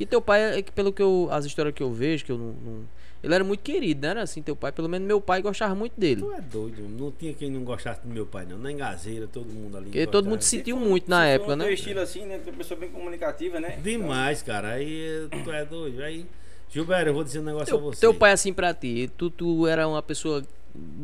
E 0.00 0.06
teu 0.06 0.20
pai, 0.22 0.58
é 0.58 0.62
pelo 0.62 0.92
que 0.92 1.02
eu. 1.02 1.28
As 1.30 1.44
histórias 1.44 1.74
que 1.74 1.82
eu 1.82 1.92
vejo, 1.92 2.24
que 2.24 2.32
eu 2.32 2.38
não. 2.38 2.52
não- 2.52 2.98
ele 3.22 3.34
era 3.34 3.42
muito 3.44 3.60
querido, 3.60 4.00
né? 4.02 4.08
Era 4.08 4.22
assim, 4.22 4.40
teu 4.42 4.54
pai. 4.54 4.70
Pelo 4.72 4.88
menos 4.88 5.06
meu 5.06 5.20
pai 5.20 5.42
gostava 5.42 5.74
muito 5.74 5.98
dele. 5.98 6.20
Tu 6.22 6.32
é 6.32 6.40
doido, 6.40 6.82
não 6.88 7.10
tinha 7.10 7.32
quem 7.34 7.50
não 7.50 7.64
gostasse 7.64 8.00
do 8.02 8.08
meu 8.08 8.24
pai, 8.26 8.46
não. 8.48 8.58
Na 8.58 8.70
engazeira, 8.70 9.26
todo 9.26 9.46
mundo 9.52 9.76
ali. 9.76 9.86
Porque 9.86 10.06
todo 10.06 10.28
mundo 10.28 10.42
se 10.42 10.50
sentiu 10.50 10.76
muito 10.78 11.08
na 11.10 11.26
época, 11.26 11.52
um 11.54 11.56
né? 11.56 11.64
teu 11.64 11.74
estilo 11.74 12.00
assim, 12.00 12.24
né? 12.26 12.38
Tu 12.38 12.48
é 12.48 12.52
uma 12.52 12.58
pessoa 12.58 12.78
bem 12.78 12.90
comunicativa, 12.90 13.58
né? 13.60 13.78
Demais, 13.82 14.42
cara. 14.42 14.68
Aí 14.72 15.28
tu 15.44 15.50
é 15.50 15.64
doido. 15.64 16.02
Aí, 16.02 16.26
Gilberto, 16.70 17.08
eu 17.10 17.14
vou 17.14 17.24
dizer 17.24 17.40
um 17.40 17.44
negócio 17.44 17.74
a 17.74 17.78
Teu, 17.78 17.80
você. 17.80 18.00
teu 18.00 18.14
pai, 18.14 18.32
assim, 18.32 18.52
pra 18.52 18.72
ti, 18.74 19.10
tu, 19.16 19.30
tu 19.30 19.66
era 19.66 19.86
uma 19.88 20.02
pessoa. 20.02 20.42
que 20.42 20.48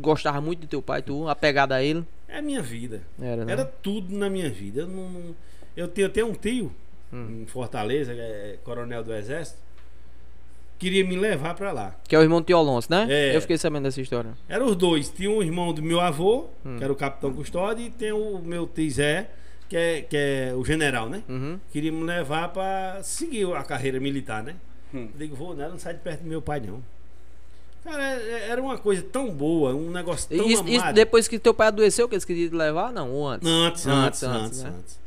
Gostava 0.01 0.41
muito 0.41 0.61
do 0.61 0.67
teu 0.67 0.81
pai, 0.83 1.03
tu, 1.03 1.27
apegada 1.29 1.75
a 1.75 1.83
ele. 1.83 2.05
É 2.29 2.39
a 2.39 2.43
minha 2.43 2.63
vida. 2.63 3.03
Era, 3.21 3.45
né? 3.45 3.53
Era 3.53 3.65
tudo 3.65 4.15
na 4.17 4.29
minha 4.31 4.49
vida. 4.51 4.83
Eu, 4.83 4.87
não, 4.87 5.09
não- 5.09 5.35
eu 5.77 5.89
tenho 5.89 6.07
até 6.07 6.25
um 6.25 6.33
tio 6.35 6.71
Hum. 7.13 7.43
em 7.43 7.47
Fortaleza, 7.47 8.13
que 8.15 8.21
é 8.21 8.59
coronel 8.63 9.03
do 9.03 9.13
Exército, 9.15 9.59
queria 10.79 11.05
me 11.05 11.17
levar 11.17 11.55
pra 11.55 11.73
lá. 11.73 11.95
Que 12.09 12.15
é 12.15 12.19
o 12.19 12.23
irmão 12.23 12.41
de 12.41 12.47
Tio 12.47 12.57
Alonso, 12.59 12.89
né? 12.91 13.07
É. 13.09 13.37
Eu 13.37 13.41
fiquei 13.41 13.57
sabendo 13.59 13.85
dessa 13.85 14.01
história. 14.01 14.33
Eram 14.49 14.67
os 14.67 14.77
dois. 14.77 15.09
Tinha 15.09 15.31
um 15.31 15.43
irmão 15.43 15.73
do 15.73 15.83
meu 15.83 16.01
avô, 16.01 16.47
Hum. 16.65 16.77
que 16.79 16.85
era 16.85 16.93
o 16.93 16.97
capitão 16.97 17.33
custódio, 17.33 17.87
e 17.87 17.91
tem 17.91 18.13
o 18.13 18.39
meu 18.39 18.67
tio 18.67 18.91
Zé, 18.91 19.31
que 19.69 19.77
é, 19.77 20.03
que 20.03 20.17
é 20.17 20.53
o 20.57 20.65
general, 20.65 21.09
né? 21.09 21.23
Uhum. 21.29 21.59
Queria 21.73 21.91
me 21.93 22.03
levar 22.05 22.49
pra 22.49 23.01
seguir 23.03 23.51
a 23.55 23.63
carreira 23.63 23.99
militar, 24.01 24.43
né? 24.43 24.57
Hum. 24.93 25.09
Eu 25.13 25.19
digo, 25.19 25.35
vou, 25.37 25.55
não, 25.57 25.71
não 25.71 25.79
sai 25.79 25.95
de 25.95 26.01
perto 26.01 26.23
do 26.23 26.29
meu 26.29 26.43
pai, 26.43 26.61
não. 26.61 26.83
Cara, 27.83 28.03
é- 28.03 28.49
era 28.49 28.63
uma 28.63 28.79
coisa 28.79 29.03
tão 29.03 29.31
boa, 29.31 29.75
um 29.75 29.91
negócio 29.91 30.29
tão 30.35 30.47
Isso, 30.47 30.65
depois 30.95 31.29
que 31.29 31.39
teu 31.39 31.53
pai 31.53 31.67
adoeceu, 31.69 32.09
que 32.09 32.15
eles 32.15 32.25
queriam 32.25 32.49
te 32.49 32.55
levar? 32.55 32.93
Não, 32.93 33.11
ou 33.11 33.29
antes? 33.29 33.47
Antes, 33.47 33.87
antes, 33.87 34.23
antes, 34.23 34.63
né? 34.63 34.73
antes. 34.79 34.99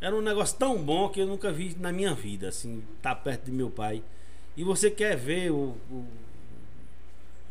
Era 0.00 0.14
um 0.14 0.20
negócio 0.20 0.54
tão 0.58 0.76
bom 0.82 1.08
que 1.08 1.20
eu 1.20 1.26
nunca 1.26 1.50
vi 1.50 1.74
na 1.80 1.90
minha 1.90 2.12
vida, 2.14 2.48
assim, 2.48 2.82
estar 2.96 3.14
perto 3.14 3.44
de 3.46 3.52
meu 3.52 3.70
pai. 3.70 4.02
E 4.56 4.64
você 4.64 4.90
quer 4.90 5.16
ver 5.16 5.50
o, 5.52 5.74
o, 5.90 6.04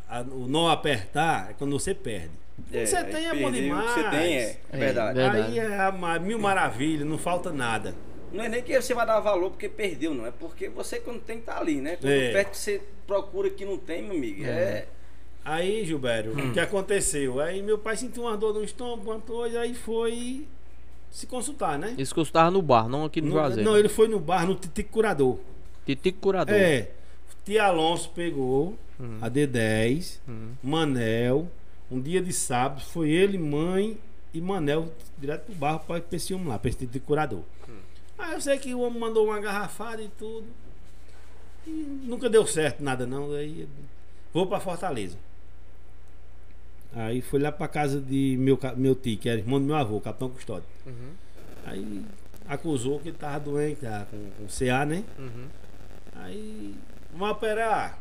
a- 0.08 0.22
o 0.22 0.46
nó 0.48 0.68
apertar, 0.70 1.50
é 1.50 1.52
quando 1.54 1.78
você 1.78 1.94
perde. 1.94 2.30
É, 2.72 2.86
você 2.86 3.04
tem 3.04 3.26
é 3.26 3.34
bom 3.34 3.50
demais. 3.50 3.92
que 3.94 4.00
Você 4.00 4.10
tem, 4.10 4.36
é, 4.36 4.40
é 4.42 4.58
É, 4.72 4.76
verdade. 4.78 5.20
Aí 5.20 5.58
é 5.58 6.18
mil 6.18 6.38
maravilhas, 6.38 7.06
não 7.06 7.18
falta 7.18 7.52
nada. 7.52 7.94
Não 8.32 8.42
é 8.42 8.48
nem 8.48 8.62
que 8.62 8.78
você 8.80 8.92
vai 8.94 9.06
dar 9.06 9.20
valor 9.20 9.50
porque 9.50 9.68
perdeu, 9.68 10.14
não. 10.14 10.26
É 10.26 10.30
porque 10.30 10.68
você 10.68 10.98
quando 10.98 11.20
tem 11.20 11.38
tá 11.40 11.58
ali, 11.58 11.80
né? 11.80 11.96
Quando 11.96 12.10
É. 12.12 12.32
perde 12.32 12.56
você 12.56 12.80
procura 13.06 13.50
que 13.50 13.64
não 13.64 13.78
tem, 13.78 14.02
meu 14.02 14.16
amigo. 14.16 14.44
É. 14.44 14.86
Aí, 15.44 15.84
Gilberto, 15.84 16.30
Hum. 16.30 16.50
o 16.50 16.52
que 16.52 16.58
aconteceu? 16.58 17.38
Aí 17.40 17.62
meu 17.62 17.78
pai 17.78 17.96
sentiu 17.96 18.22
uma 18.24 18.36
dor 18.36 18.52
no 18.54 18.64
estômago, 18.64 19.10
uma 19.12 19.20
coisa, 19.20 19.60
aí 19.60 19.74
foi 19.74 20.44
se 21.10 21.26
consultar, 21.26 21.78
né? 21.78 21.94
Isso 21.96 22.12
que 22.12 22.18
eu 22.18 22.24
estava 22.24 22.50
no 22.50 22.60
bar, 22.60 22.88
não 22.88 23.04
aqui 23.04 23.20
no 23.20 23.28
No- 23.28 23.32
Juazeiro. 23.34 23.70
não, 23.70 23.78
ele 23.78 23.88
foi 23.88 24.08
no 24.08 24.18
bar, 24.18 24.44
no 24.46 24.54
Titico 24.56 24.90
Curador. 24.90 25.38
Titico 25.86 26.18
Curador. 26.20 26.54
É. 26.54 26.90
Tia 27.44 27.64
Alonso 27.64 28.10
pegou 28.10 28.76
a 29.22 29.30
D10, 29.30 30.18
Hum. 30.28 30.52
Manel, 30.62 31.48
um 31.90 32.00
dia 32.00 32.20
de 32.20 32.32
sábado, 32.32 32.80
foi 32.80 33.10
ele, 33.10 33.38
mãe 33.38 33.96
e 34.34 34.40
Manel 34.40 34.92
direto 35.18 35.44
pro 35.46 35.54
bar 35.54 35.78
pra 35.78 36.02
esse 36.12 36.34
homem 36.34 36.48
lá, 36.48 36.58
pra 36.58 36.68
esse 36.68 36.78
Titico 36.78 37.06
Curador. 37.06 37.42
Aí 38.18 38.32
eu 38.32 38.40
sei 38.40 38.58
que 38.58 38.74
o 38.74 38.80
homem 38.80 38.98
mandou 38.98 39.26
uma 39.26 39.38
garrafada 39.40 40.02
e 40.02 40.08
tudo. 40.18 40.46
E 41.66 41.70
nunca 41.70 42.28
deu 42.30 42.46
certo 42.46 42.82
nada 42.82 43.06
não. 43.06 43.32
Aí 43.32 43.68
vou 44.32 44.46
pra 44.46 44.58
Fortaleza. 44.58 45.16
Aí 46.94 47.20
fui 47.20 47.38
lá 47.40 47.52
pra 47.52 47.68
casa 47.68 48.00
de 48.00 48.36
meu, 48.38 48.58
meu 48.76 48.94
tio, 48.94 49.18
que 49.18 49.28
era 49.28 49.38
irmão 49.38 49.60
do 49.60 49.66
meu 49.66 49.76
avô, 49.76 50.00
capitão 50.00 50.30
Custódio. 50.30 50.66
Uhum, 50.86 51.10
Aí 51.66 52.02
acusou 52.48 52.98
que 53.00 53.08
ele 53.08 53.18
tava 53.18 53.38
doente, 53.40 53.80
tava 53.82 54.06
com, 54.06 54.30
com 54.38 54.46
CA, 54.46 54.86
né? 54.86 55.04
uhum. 55.18 55.46
Aí, 56.22 56.74
vamos 57.12 57.36
operar. 57.36 57.98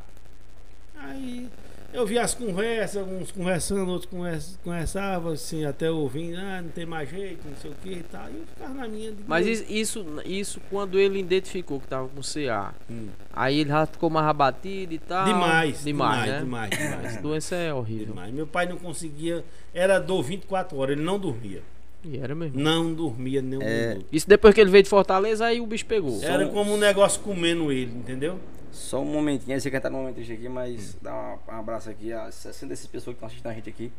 Aí 0.98 1.50
eu 1.94 2.06
vi 2.06 2.18
as 2.20 2.34
conversas, 2.34 3.06
uns 3.08 3.32
conversando, 3.32 3.90
outros 3.92 4.10
convers- 4.10 4.58
conversavam, 4.64 5.32
assim, 5.34 5.64
até 5.66 5.90
ouvindo, 5.90 6.38
ah, 6.38 6.62
não 6.62 6.70
tem 6.70 6.86
mais 6.86 7.10
jeito, 7.10 7.48
não 7.48 7.56
sei 7.58 7.72
o 7.72 7.76
que 7.76 7.90
e 7.92 8.04
tal. 8.04 8.30
E 8.30 8.36
eu 8.38 8.46
ficava 8.48 8.74
na 8.74 8.88
minha. 8.88 9.12
de 9.12 9.24
Mas 9.28 9.46
boa. 9.46 9.54
is- 9.54 9.66
isso, 9.70 10.06
isso 10.26 10.62
quando 10.70 11.00
ele 11.00 11.20
identificou 11.20 11.80
que 11.80 11.88
tava 11.88 12.08
com 12.10 12.22
CA, 12.22 12.74
Hum. 12.90 13.08
aí 13.34 13.60
ele 13.60 13.70
já 13.70 13.86
ficou 13.86 14.10
mais 14.10 14.28
abatido 14.28 14.94
e 14.94 15.00
tal. 15.00 15.26
Demais, 15.26 15.84
Demais, 15.84 15.84
demais, 15.84 16.30
né? 16.32 16.40
demais, 16.40 16.70
demais. 16.72 17.06
Essa 17.06 17.22
doença 17.22 17.56
é 17.56 17.74
horrível. 17.74 18.08
demais. 18.08 18.34
Meu 18.34 18.48
pai 18.48 18.66
não 18.68 18.78
conseguia, 18.78 19.44
era 19.74 20.00
dor 20.00 20.24
24 20.24 20.78
horas, 20.78 20.96
ele 20.98 21.06
não 21.06 21.20
dormia. 21.20 21.62
E 22.08 22.18
era 22.18 22.36
mesmo. 22.36 22.60
Não 22.60 22.94
dormia 22.94 23.42
nem 23.42 23.58
um 23.60 23.62
É. 23.62 23.90
minuto. 23.90 24.06
Isso 24.12 24.28
depois 24.30 24.54
que 24.54 24.62
ele 24.62 24.70
veio 24.70 24.84
de 24.84 24.90
Fortaleza, 24.90 25.46
aí 25.46 25.60
o 25.60 25.66
bicho 25.66 25.86
pegou. 25.86 26.22
Era 26.24 26.48
como 26.48 26.74
um 26.74 26.78
negócio 26.78 27.20
comendo 27.22 27.72
ele, 27.72 27.92
entendeu? 27.98 28.40
Só 28.72 29.02
um 29.02 29.06
momentinho, 29.06 29.56
eu 29.56 29.62
sei 29.62 29.72
que 29.72 29.80
tá 29.80 29.90
no 29.90 29.98
momento 29.98 30.16
triste 30.16 30.34
aqui, 30.34 30.50
mas 30.50 30.96
dá 31.02 31.14
uma- 31.14 31.56
um 31.56 31.60
abraço 31.60 31.90
aqui 31.90 32.12
a 32.14 32.30
66 32.32 32.88
pessoas 32.88 33.14
que 33.16 33.18
estão 33.18 33.28
assistindo 33.28 33.48
a 33.48 33.54
gente 33.54 33.70
aqui. 33.70 33.92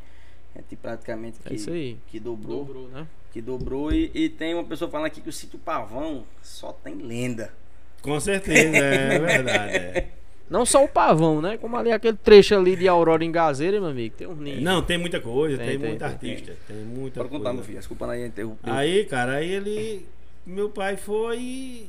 A 0.54 0.58
gente 0.60 0.76
praticamente 0.76 1.38
que, 1.40 1.52
É 1.52 1.56
isso 1.56 1.70
aí. 1.70 1.96
que 2.08 2.20
dobrou. 2.20 2.64
Dobrou, 2.64 2.88
né? 2.88 3.06
Que 3.32 3.40
dobrou. 3.42 3.92
E, 3.92 4.10
e 4.14 4.28
tem 4.28 4.54
uma 4.54 4.64
pessoa 4.64 4.90
falando 4.90 5.06
aqui 5.06 5.20
que 5.20 5.28
o 5.28 5.32
sítio 5.32 5.58
Pavão 5.58 6.24
só 6.42 6.72
tem 6.72 6.94
lenda. 6.94 7.52
Com 8.02 8.18
certeza, 8.20 8.76
é 8.76 9.18
verdade. 9.18 9.72
é. 9.76 10.08
Não 10.48 10.64
só 10.64 10.84
o 10.84 10.88
pavão, 10.88 11.40
né? 11.42 11.56
Como 11.56 11.76
ali 11.76 11.90
aquele 11.90 12.16
trecho 12.16 12.54
ali 12.54 12.76
de 12.76 12.86
Aurora 12.86 13.24
em 13.24 13.32
Gazeira, 13.32 13.80
meu 13.80 13.90
amigo. 13.90 14.14
Tem 14.16 14.26
um 14.28 14.34
ninho. 14.36 14.60
Não, 14.60 14.80
tem 14.82 14.96
muita 14.96 15.20
coisa, 15.20 15.56
Tem, 15.58 15.66
tem, 15.66 15.78
tem, 15.78 15.88
muita 15.90 16.08
tem, 16.10 16.30
artista, 16.30 16.56
tem, 16.68 16.76
muita 16.76 17.18
Pode 17.20 17.30
coisa. 17.30 17.44
contar, 17.44 17.52
meu 17.52 17.64
filho. 17.64 17.78
Desculpa 17.78 18.06
aí 18.10 18.26
interromper. 18.26 18.70
Aí, 18.70 19.04
cara, 19.06 19.32
aí 19.32 19.50
ele. 19.50 20.06
Meu 20.46 20.70
pai 20.70 20.96
foi. 20.96 21.38
e- 21.38 21.88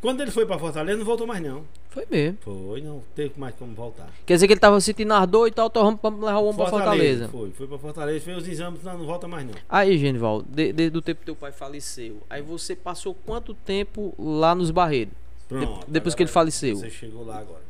Quando 0.00 0.22
ele 0.22 0.30
foi 0.30 0.46
pra 0.46 0.58
Fortaleza, 0.58 0.98
não 0.98 1.04
voltou 1.04 1.26
mais 1.26 1.42
não. 1.42 1.62
Foi 1.90 2.06
mesmo. 2.10 2.38
Foi, 2.40 2.80
não 2.80 3.02
teve 3.14 3.32
mais 3.36 3.54
como 3.54 3.74
voltar. 3.74 4.08
Quer 4.24 4.34
dizer 4.34 4.46
que 4.46 4.52
ele 4.54 4.60
tava 4.60 4.80
sentindo 4.80 5.12
ardor 5.12 5.46
e 5.46 5.50
tal, 5.50 5.66
então 5.66 5.98
vamos 6.02 6.20
levar 6.24 6.38
o 6.38 6.44
homem 6.44 6.56
pra 6.56 6.66
Fortaleza. 6.66 7.28
Foi, 7.28 7.50
foi 7.50 7.66
pra 7.66 7.78
Fortaleza, 7.78 8.24
fez 8.24 8.36
os 8.38 8.48
exames, 8.48 8.82
não, 8.82 8.96
não 8.98 9.04
volta 9.06 9.28
mais 9.28 9.44
não. 9.46 9.54
Aí, 9.68 9.98
Genival, 9.98 10.42
de- 10.42 10.72
desde 10.72 10.96
o 10.96 11.02
tempo 11.02 11.20
que 11.20 11.26
teu 11.26 11.36
pai 11.36 11.52
faleceu, 11.52 12.22
aí 12.30 12.40
você 12.42 12.74
passou 12.74 13.14
quanto 13.26 13.52
tempo 13.54 14.14
lá 14.18 14.54
nos 14.54 14.70
Barreiros? 14.70 15.12
Pronto. 15.50 15.84
De- 15.86 15.92
depois 15.92 16.14
que 16.14 16.22
ele 16.22 16.30
faleceu. 16.30 16.76
Você 16.76 16.88
chegou 16.88 17.24
lá 17.26 17.38
agora. 17.38 17.62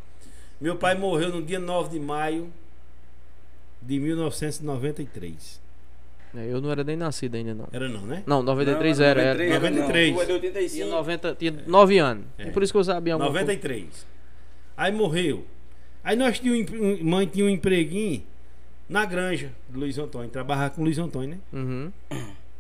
Meu 0.61 0.76
pai 0.76 0.95
morreu 0.95 1.31
no 1.31 1.43
dia 1.43 1.59
9 1.59 1.89
de 1.91 1.99
maio 1.99 2.53
de 3.83 3.99
1993. 3.99 5.61
É, 6.37 6.47
Eu 6.53 6.61
não 6.61 6.70
era 6.70 6.85
nem 6.85 6.97
nascido 6.97 7.35
ainda, 7.35 7.55
não. 7.55 7.66
Era 7.72 7.89
não, 7.89 8.03
né? 8.03 8.22
Não, 8.26 8.43
93 8.43 9.01
era. 9.01 9.20
era. 9.20 9.55
93, 9.59 9.59
93. 9.59 10.16
Não, 10.16 10.24
tu 10.26 10.31
é 10.31 10.39
de 10.39 10.41
Tinha, 10.41 10.85
85. 10.85 10.91
90, 10.91 11.35
tinha 11.35 11.64
9 11.66 11.99
anos. 11.99 12.24
É. 12.39 12.43
É. 12.45 12.51
por 12.51 12.62
isso 12.62 12.72
que 12.72 12.78
eu 12.78 12.85
sabia 12.85 13.14
alguma 13.14 13.31
coisa. 13.31 13.45
93. 13.47 14.07
Aí 14.76 14.93
morreu. 14.93 15.45
Aí 16.05 16.16
nós 16.16 16.39
tínhamos, 16.39 16.70
um 16.72 17.05
mãe 17.05 17.26
tinha 17.26 17.45
um 17.45 17.49
empreguinho 17.49 18.22
na 18.89 19.05
granja 19.05 19.51
do 19.68 19.81
Luiz 19.81 19.99
Antônio, 19.99 20.28
trabalhava 20.31 20.70
com 20.74 20.83
o 20.83 20.85
Luiz 20.85 20.99
Antônio, 20.99 21.31
né? 21.31 21.39
Uhum. 21.53 21.93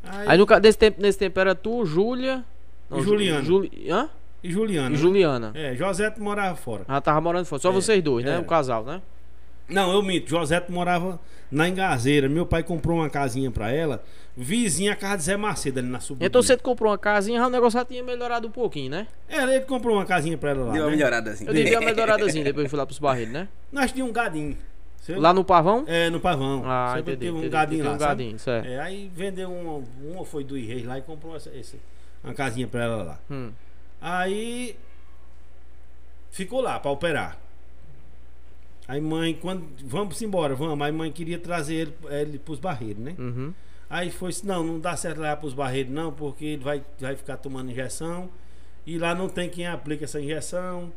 Aí, 0.02 0.28
Aí 0.28 0.38
no, 0.38 0.46
desse 0.60 0.78
tempo, 0.78 1.00
nesse 1.00 1.18
tempo 1.18 1.38
era 1.38 1.54
tu, 1.54 1.84
Júlia. 1.84 2.44
E 2.90 3.02
Juliana. 3.02 3.42
Juli, 3.44 3.70
hã? 3.88 4.10
E 4.42 4.50
Juliana. 4.50 4.94
E 4.94 4.98
Juliana. 4.98 5.52
É, 5.54 5.74
José 5.74 6.12
morava 6.18 6.56
fora. 6.56 6.84
Ela 6.88 7.00
tava 7.00 7.20
morando 7.20 7.44
fora. 7.44 7.60
Só 7.60 7.70
É, 7.70 7.72
vocês 7.72 8.02
dois, 8.02 8.24
né? 8.24 8.32
era. 8.32 8.40
O 8.40 8.44
casal, 8.44 8.84
né? 8.84 9.02
Não, 9.68 9.92
eu 9.92 10.02
minto. 10.02 10.28
José 10.28 10.62
morava 10.68 11.20
na 11.50 11.68
Engazeira. 11.68 12.28
Meu 12.28 12.44
pai 12.46 12.62
comprou 12.62 12.98
uma 12.98 13.08
casinha 13.10 13.50
pra 13.50 13.70
ela, 13.70 14.02
vizinha 14.36 14.92
a 14.92 14.96
casa 14.96 15.16
de 15.18 15.22
Zé 15.24 15.36
Macedo 15.36 15.78
ali 15.78 15.88
na 15.88 16.00
subida. 16.00 16.26
Então 16.26 16.42
você 16.42 16.56
comprou 16.56 16.90
uma 16.90 16.98
casinha, 16.98 17.46
o 17.46 17.50
negócio 17.50 17.78
já 17.78 17.84
tinha 17.84 18.02
melhorado 18.02 18.48
um 18.48 18.50
pouquinho, 18.50 18.90
né? 18.90 19.06
Era, 19.28 19.54
ele 19.54 19.64
comprou 19.66 19.96
uma 19.96 20.04
casinha 20.06 20.36
pra 20.36 20.50
ela 20.50 20.64
lá. 20.64 20.72
Deu 20.72 20.82
uma 20.84 20.90
né? 20.90 20.96
melhorada 20.96 21.30
assim. 21.30 21.46
Eu 21.46 21.54
devia 21.54 21.78
uma 21.80 21.86
melhoradazinha 21.86 22.42
depois 22.44 22.64
de 22.64 22.70
fui 22.70 22.78
lá 22.78 22.86
pros 22.86 22.98
barreiros, 22.98 23.32
né? 23.32 23.46
Nós 23.70 23.92
tínhamos 23.92 24.10
um 24.10 24.14
gadinho. 24.14 24.56
Você- 24.96 25.14
Lá 25.16 25.32
no 25.32 25.44
Pavão? 25.44 25.84
É, 25.86 26.10
no 26.10 26.20
pavão. 26.20 26.62
Ah, 26.66 26.92
Sempre 26.96 27.12
entendi. 27.14 27.26
teve 27.26 27.32
um 27.32 27.38
entendi. 27.38 27.48
gadinho 27.52 27.84
lá. 27.84 27.92
um 27.92 27.98
gadinho, 27.98 28.38
certo. 28.38 28.66
É, 28.66 28.80
aí 28.80 29.10
vendeu 29.14 29.50
uma, 29.50 29.82
uma 30.12 30.24
foi 30.26 30.44
do 30.44 30.54
Reis 30.56 30.84
lá 30.84 30.98
e 30.98 31.02
comprou 31.02 31.34
essa, 31.36 31.48
esse, 31.56 31.80
uma 32.22 32.34
casinha 32.34 32.66
pra 32.66 32.84
ela 32.84 33.02
lá. 33.02 33.18
Hum. 33.30 33.50
Aí 34.00 34.76
ficou 36.30 36.60
lá 36.60 36.78
pra 36.78 36.90
operar. 36.90 37.38
Aí 38.88 39.00
mãe, 39.00 39.34
quando 39.34 39.66
vamos 39.84 40.20
embora, 40.22 40.54
vamos. 40.54 40.80
Aí 40.84 40.92
mãe 40.92 41.12
queria 41.12 41.38
trazer 41.38 41.74
ele, 41.74 41.94
ele 42.08 42.38
pros 42.38 42.58
barreiros, 42.58 43.02
né? 43.02 43.14
Uhum. 43.18 43.54
Aí 43.88 44.10
foi 44.10 44.30
assim, 44.30 44.46
não, 44.46 44.64
não 44.64 44.80
dá 44.80 44.96
certo 44.96 45.20
levar 45.20 45.36
pros 45.36 45.54
barreiros 45.54 45.92
não, 45.92 46.12
porque 46.12 46.44
ele 46.44 46.64
vai, 46.64 46.82
vai 46.98 47.16
ficar 47.16 47.36
tomando 47.36 47.70
injeção 47.70 48.30
e 48.86 48.98
lá 48.98 49.14
não 49.14 49.28
tem 49.28 49.48
quem 49.48 49.66
aplica 49.66 50.04
essa 50.04 50.20
injeção, 50.20 50.92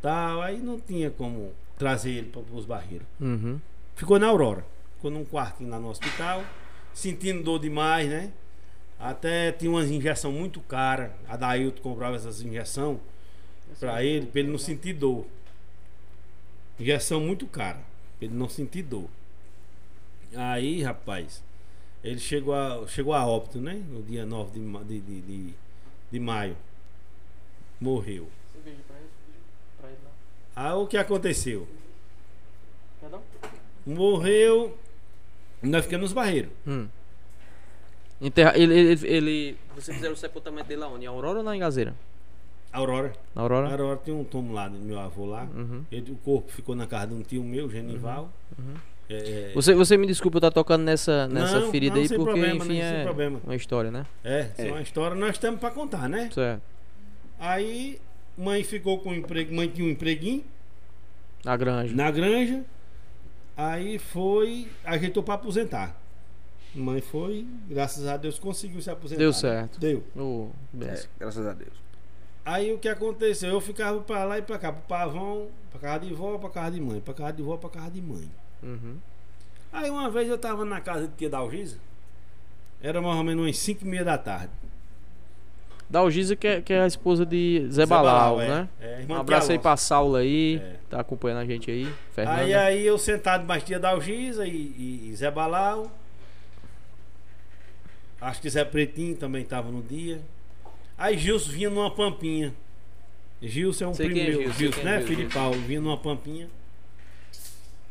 tal. 0.00 0.42
Aí 0.42 0.58
não 0.58 0.80
tinha 0.80 1.10
como 1.10 1.52
trazer 1.76 2.10
ele 2.10 2.30
para 2.30 2.40
os 2.40 2.64
barreiros. 2.64 3.06
Uhum. 3.20 3.60
Ficou 3.94 4.18
na 4.18 4.28
Aurora. 4.28 4.64
Ficou 4.96 5.10
num 5.10 5.24
quartinho 5.24 5.70
lá 5.70 5.78
no 5.78 5.88
hospital, 5.88 6.42
sentindo 6.94 7.42
dor 7.42 7.58
demais, 7.58 8.08
né? 8.08 8.32
Até 8.98 9.52
tinha 9.52 9.70
umas 9.70 9.90
injeções 9.90 10.34
muito 10.34 10.60
caras. 10.60 11.10
A 11.28 11.36
Dailton 11.36 11.82
comprava 11.82 12.16
essas 12.16 12.40
injeções 12.40 12.98
pra 13.78 14.02
ele, 14.02 14.26
pra 14.26 14.40
ele 14.40 14.50
não 14.50 14.58
sentir 14.58 14.94
dor. 14.94 15.26
Injeção 16.78 17.20
muito 17.20 17.46
cara, 17.46 17.80
pra 18.18 18.26
ele 18.26 18.34
não 18.34 18.48
sentir 18.48 18.82
dor. 18.82 19.08
Aí, 20.34 20.82
rapaz, 20.82 21.42
ele 22.02 22.18
chegou 22.18 22.54
a, 22.54 22.86
chegou 22.86 23.12
a 23.12 23.26
óbito, 23.26 23.58
né? 23.58 23.82
No 23.88 24.02
dia 24.02 24.24
9 24.26 24.58
de, 24.58 24.84
de, 24.84 25.00
de, 25.00 25.20
de, 25.20 25.54
de 26.12 26.20
maio. 26.20 26.56
Morreu. 27.80 28.28
Aí 30.54 30.72
o 30.72 30.86
que 30.86 30.96
aconteceu? 30.96 31.68
Morreu. 33.84 34.76
Nós 35.62 35.84
ficamos 35.84 36.10
nos 36.10 36.12
barreiros. 36.12 36.50
Hum. 36.66 36.88
Enterra... 38.20 38.52
Ele, 38.56 38.74
ele, 38.74 39.06
ele- 39.08 39.56
Vocês 39.74 39.96
fizeram 39.96 40.14
o 40.14 40.16
sepultamento 40.16 40.68
dele 40.68 40.82
aonde? 40.82 41.04
Em 41.04 41.08
Aurora 41.08 41.38
ou 41.38 41.44
na 41.44 41.54
Engazeira? 41.56 41.94
Aurora. 42.72 43.12
Na 43.34 43.42
Aurora? 43.42 43.70
Aurora 43.70 43.96
tem 43.98 44.12
um 44.14 44.24
tomo 44.24 44.52
lá 44.52 44.68
do 44.68 44.78
meu 44.78 44.98
avô 44.98 45.24
lá. 45.26 45.44
Uhum. 45.54 45.84
Ele- 45.92 46.12
o 46.12 46.16
corpo 46.16 46.50
ficou 46.50 46.74
na 46.74 46.86
casa 46.86 47.08
de 47.08 47.14
um 47.14 47.22
tio 47.22 47.42
meu, 47.44 47.68
Genival. 47.70 48.30
É, 49.08 49.50
é, 49.50 49.52
Você, 49.54 49.72
você 49.74 49.96
me 49.96 50.06
desculpa 50.06 50.36
eu 50.36 50.38
estar 50.40 50.50
tocando 50.50 50.82
nessa, 50.82 51.28
nessa 51.28 51.60
Não, 51.60 51.70
ferida 51.70 51.94
não, 51.94 52.02
aí, 52.02 52.08
sem 52.08 52.16
porque 52.18 52.32
problema, 52.32 52.64
enfim 52.64 52.78
é 52.80 53.04
problema. 53.04 53.40
uma 53.44 53.54
história, 53.54 53.90
né? 53.90 54.04
é, 54.24 54.50
isso 54.58 54.62
é 54.62 54.72
uma 54.72 54.80
história 54.82 55.14
nós 55.16 55.30
estamos 55.36 55.60
pra 55.60 55.70
contar, 55.70 56.08
né? 56.08 56.28
Certo. 56.32 56.60
Aí 57.38 58.00
mãe 58.36 58.64
ficou 58.64 58.98
com 58.98 59.10
um 59.10 59.14
emprego, 59.14 59.54
mãe 59.54 59.68
tinha 59.68 59.86
um 59.86 59.90
empreguinho 59.90 60.42
Na 61.44 61.56
granja. 61.56 61.94
na 61.94 62.10
granja. 62.10 62.64
Aí 63.56 63.98
foi, 63.98 64.66
ajeitou 64.84 65.22
pra 65.22 65.34
aposentar. 65.34 65.96
Mãe 66.78 67.00
foi, 67.00 67.46
graças 67.68 68.06
a 68.06 68.16
Deus 68.16 68.38
conseguiu 68.38 68.80
se 68.82 68.90
aposentar. 68.90 69.18
Deu 69.18 69.28
né? 69.30 69.32
certo. 69.34 69.80
Deu. 69.80 70.02
Ô, 70.16 70.48
É, 70.80 71.04
graças 71.18 71.46
a 71.46 71.52
Deus. 71.52 71.72
Aí 72.44 72.72
o 72.72 72.78
que 72.78 72.88
aconteceu? 72.88 73.50
Eu 73.50 73.60
ficava 73.60 74.00
pra 74.00 74.24
lá 74.24 74.38
e 74.38 74.42
pra 74.42 74.58
cá, 74.58 74.72
pro 74.72 74.82
pavão, 74.82 75.48
pra 75.70 75.80
casa 75.80 76.00
de 76.06 76.14
vó, 76.14 76.38
pra 76.38 76.48
casa 76.50 76.70
de 76.72 76.80
mãe, 76.80 77.00
pra 77.00 77.12
casa 77.14 77.32
de 77.32 77.42
vó, 77.42 77.56
pra 77.56 77.68
casa 77.70 77.90
de 77.90 78.00
mãe. 78.00 78.30
Uhum. 78.62 78.96
Aí 79.72 79.90
uma 79.90 80.08
vez 80.08 80.28
eu 80.28 80.38
tava 80.38 80.64
na 80.64 80.80
casa 80.80 81.08
de 81.08 81.14
tia 81.14 81.28
Dalgisa, 81.28 81.76
era 82.80 83.02
mais 83.02 83.16
ou 83.16 83.24
menos 83.24 83.44
umas 83.44 83.58
5 83.58 83.84
e 83.84 83.88
meia 83.88 84.04
da 84.04 84.16
tarde. 84.16 84.50
Dalgisa, 85.88 86.34
que 86.34 86.46
é, 86.46 86.60
que 86.60 86.72
é 86.72 86.82
a 86.82 86.86
esposa 86.86 87.24
de 87.24 87.66
Zé, 87.68 87.82
Zé 87.82 87.86
Balau, 87.86 88.36
Balau, 88.36 88.40
é. 88.40 88.48
né? 88.48 88.68
É, 88.80 89.04
um 89.08 89.14
abraço 89.14 89.52
aí 89.52 89.58
pra 89.58 89.76
Saula 89.76 90.18
aí, 90.18 90.56
É. 90.56 90.76
tá 90.90 91.00
acompanhando 91.00 91.38
a 91.38 91.44
gente 91.44 91.70
aí. 91.70 91.92
Fernanda. 92.12 92.40
Aí, 92.40 92.54
aí 92.54 92.86
eu 92.86 92.98
sentado 92.98 93.44
mais 93.46 93.62
tia 93.62 93.78
Dalgisa 93.78 94.46
e, 94.46 94.50
e, 94.50 95.08
e 95.10 95.16
Zé 95.16 95.30
Balau. 95.30 95.90
Acho 98.20 98.40
que 98.40 98.48
Zé 98.48 98.64
Pretinho 98.64 99.16
também 99.16 99.44
tava 99.44 99.70
no 99.70 99.82
dia. 99.82 100.20
Aí 100.96 101.18
Gilson 101.18 101.50
vinha 101.50 101.70
numa 101.70 101.90
pampinha. 101.90 102.54
Gilson 103.42 103.84
é 103.84 103.88
um 103.88 103.94
Sei 103.94 104.06
primo 104.06 104.20
é 104.20 104.30
meu, 104.30 104.40
Gilson, 104.40 104.58
Gilson, 104.58 104.80
é 104.80 104.84
né? 104.84 104.92
Gilson. 104.98 105.06
Filho 105.08 105.28
de 105.28 105.34
pau, 105.34 105.52
vinha 105.52 105.80
numa 105.80 105.98
pampinha. 105.98 106.48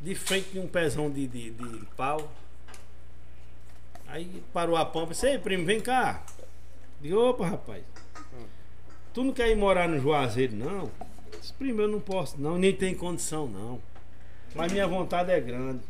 De 0.02 0.16
frente 0.16 0.50
de 0.52 0.60
um 0.60 0.68
pezão 0.68 1.10
de, 1.10 1.28
de, 1.28 1.52
de 1.52 1.86
pau. 1.96 2.32
Aí 4.08 4.44
parou 4.54 4.76
a 4.76 4.86
pampa 4.86 5.14
disse, 5.14 5.28
ei 5.28 5.38
primo, 5.38 5.66
vem 5.66 5.80
cá. 5.80 6.24
Digo, 7.02 7.18
opa 7.18 7.48
rapaz. 7.48 7.84
Tu 9.14 9.24
não 9.24 9.34
quer 9.34 9.50
ir 9.50 9.56
morar 9.56 9.88
no 9.88 10.00
Juazeiro, 10.00 10.56
não? 10.56 10.92
Disse, 11.40 11.54
primo, 11.54 11.82
eu 11.82 11.88
não 11.88 12.00
posso 12.00 12.40
não, 12.40 12.58
nem 12.58 12.74
tem 12.74 12.96
condição 12.96 13.48
não. 13.48 13.82
Mas 14.56 14.72
minha 14.72 14.88
vontade 14.88 15.32
é 15.32 15.40
grande. 15.40 15.82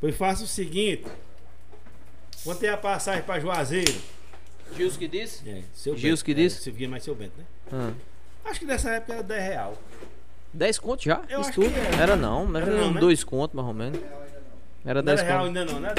Pois 0.00 0.16
faça 0.16 0.44
o 0.44 0.46
seguinte. 0.46 1.06
Quanto 2.44 2.62
é 2.64 2.68
a 2.70 2.76
passagem 2.76 3.22
pra 3.22 3.38
Juazeiro? 3.38 3.92
Gilson 4.76 4.98
que 4.98 5.08
disse? 5.08 5.48
É, 5.48 5.62
seu 5.74 5.94
que 5.94 6.02
Bento. 6.02 6.24
disse? 6.34 6.56
É, 6.58 6.60
Você 6.62 6.70
via 6.70 6.88
mais 6.88 7.02
seu 7.02 7.14
Bento, 7.14 7.32
né? 7.38 7.44
Ah. 7.72 7.90
Acho 8.50 8.60
que 8.60 8.66
nessa 8.66 8.90
época 8.90 9.12
era 9.14 9.22
10 9.22 9.42
real. 9.44 9.78
10 10.52 10.78
contos 10.78 11.04
já? 11.04 11.20
Eu 11.28 11.40
Isso 11.40 11.52
tudo? 11.52 11.70
que 11.70 11.78
era. 11.78 11.96
Era 12.02 12.16
não, 12.16 12.56
era, 12.56 12.66
Era 12.66 12.80
não, 12.80 12.90
né? 12.92 13.00
2 13.00 13.22
contos 13.24 13.54
mais 13.54 13.68
ou 13.68 13.74
menos. 13.74 14.00
Era 14.84 15.00
Não 15.00 15.06
10 15.06 15.20
era 15.20 15.28
real 15.28 15.44
ainda 15.46 15.64
não, 15.64 15.78
né? 15.80 15.94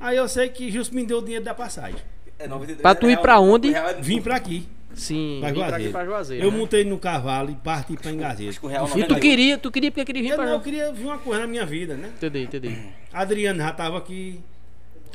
Aí 0.00 0.16
eu 0.16 0.26
sei 0.28 0.48
que 0.48 0.70
Gilson 0.70 0.94
me 0.94 1.04
deu 1.04 1.18
o 1.18 1.22
dinheiro 1.22 1.44
da 1.44 1.52
passagem. 1.54 2.00
É 2.38 2.48
93 2.48 2.80
Pra 2.80 2.94
tu 2.94 3.10
ir 3.10 3.18
pra 3.20 3.38
onde? 3.38 3.74
é- 3.74 3.94
Vim 4.00 4.22
pra 4.22 4.36
aqui, 4.36 4.66
Sim, 4.94 5.38
pra 5.40 5.48
vim 5.50 5.54
pra 5.56 5.62
aqui 5.64 5.70
Juazeiro. 5.72 5.92
pra 5.92 6.04
Juazeiro. 6.06 6.44
Eu 6.46 6.50
né? 6.50 6.56
montei 6.58 6.84
no 6.84 6.98
cavalo 6.98 7.50
e 7.50 7.54
parti 7.56 7.96
pra 7.98 8.10
Engazeiro. 8.10 8.52
Que 8.58 8.66
E 8.66 8.70
tu 8.70 8.78
98. 8.78 9.20
queria, 9.20 9.58
tu 9.58 9.70
queria 9.70 9.90
porque 9.90 10.04
queria 10.06 10.22
vir 10.22 10.30
Eu, 10.30 10.36
pra 10.36 10.46
não, 10.46 10.52
eu 10.52 10.58
Juazeiro. 10.58 10.78
queria 10.86 10.92
ver 10.94 11.04
uma 11.04 11.18
coisa 11.18 11.40
na 11.42 11.46
minha 11.46 11.66
vida, 11.66 11.94
né? 11.94 12.10
Entendi, 12.16 12.42
entendi. 12.44 12.78
Adriano 13.12 13.58
já 13.60 13.72
tava 13.72 13.98
aqui. 13.98 14.40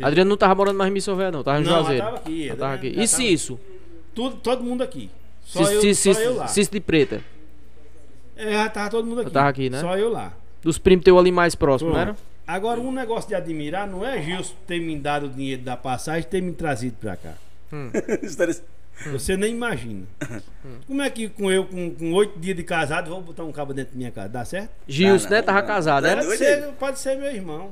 Adriano 0.02 0.30
não 0.30 0.38
tava 0.38 0.56
morando 0.56 0.78
mais 0.78 0.90
em 0.90 0.94
Missão 0.94 1.16
Velha, 1.16 1.32
não, 1.32 1.44
tava 1.44 1.60
em 1.60 1.64
Não, 1.64 1.72
Juazeiro. 1.72 2.04
tava 2.04 2.18
aqui, 2.18 2.54
tava 2.58 2.74
aqui. 2.74 2.88
E 2.88 2.94
tava- 2.96 3.08
Cício? 3.08 3.60
Tudo, 4.14 4.36
todo 4.38 4.64
mundo 4.64 4.84
aqui. 4.84 5.10
Só, 5.44 5.60
Cício, 5.60 5.76
eu, 5.76 5.82
Cício, 5.82 6.14
só 6.14 6.20
eu 6.22 6.36
lá. 6.36 6.48
Cício 6.48 6.74
de 6.74 6.80
Preta. 6.80 7.22
É, 8.36 8.68
tava 8.70 8.90
todo 8.90 9.06
mundo 9.08 9.22
aqui. 9.22 9.30
tava 9.32 9.50
aqui, 9.50 9.70
né? 9.70 9.80
Só 9.80 9.98
eu 9.98 10.10
lá. 10.12 10.34
Dos 10.62 10.78
primos 10.78 11.06
teu 11.06 11.18
ali 11.18 11.32
mais 11.32 11.56
próximo, 11.56 11.92
não 11.92 12.00
era? 12.00 12.14
Pronto. 12.14 12.24
Agora, 12.48 12.80
um 12.80 12.92
negócio 12.92 13.28
de 13.30 13.36
admirar 13.36 13.88
não 13.88 14.06
é 14.06 14.22
Gilson 14.22 14.54
ter 14.68 14.80
me 14.80 14.98
dado 14.98 15.26
o 15.28 15.30
dinheiro 15.30 15.62
da 15.64 15.76
passagem 15.78 16.22
e 16.22 16.26
ter 16.26 16.42
me 16.42 16.52
trazido 16.52 16.96
pra 17.00 17.16
cá. 17.16 17.34
História- 18.22 18.56
Você 19.12 19.36
nem 19.36 19.52
imagina. 19.54 20.04
Como 20.88 21.02
é 21.02 21.10
que 21.10 21.28
com 21.30 21.52
eu, 21.52 21.66
com 21.66 22.14
oito 22.14 22.40
dias 22.40 22.56
de 22.56 22.64
casado, 22.64 23.10
vou 23.10 23.22
botar 23.22 23.44
um 23.44 23.52
cabo 23.52 23.74
dentro 23.74 23.94
da 23.94 23.98
minha 23.98 24.12
casa? 24.12 24.30
Dá 24.30 24.46
certo? 24.46 24.70
Gilson, 24.88 25.28
Ah, 25.28 25.32
né? 25.32 25.42
Tava 25.42 25.62
casado, 25.64 26.06
era? 26.08 26.24
Pode 26.24 26.38
ser, 26.38 26.64
ele. 26.64 26.72
pode 26.80 27.00
ser 27.00 27.18
meu 27.18 27.32
irmão. 27.34 27.72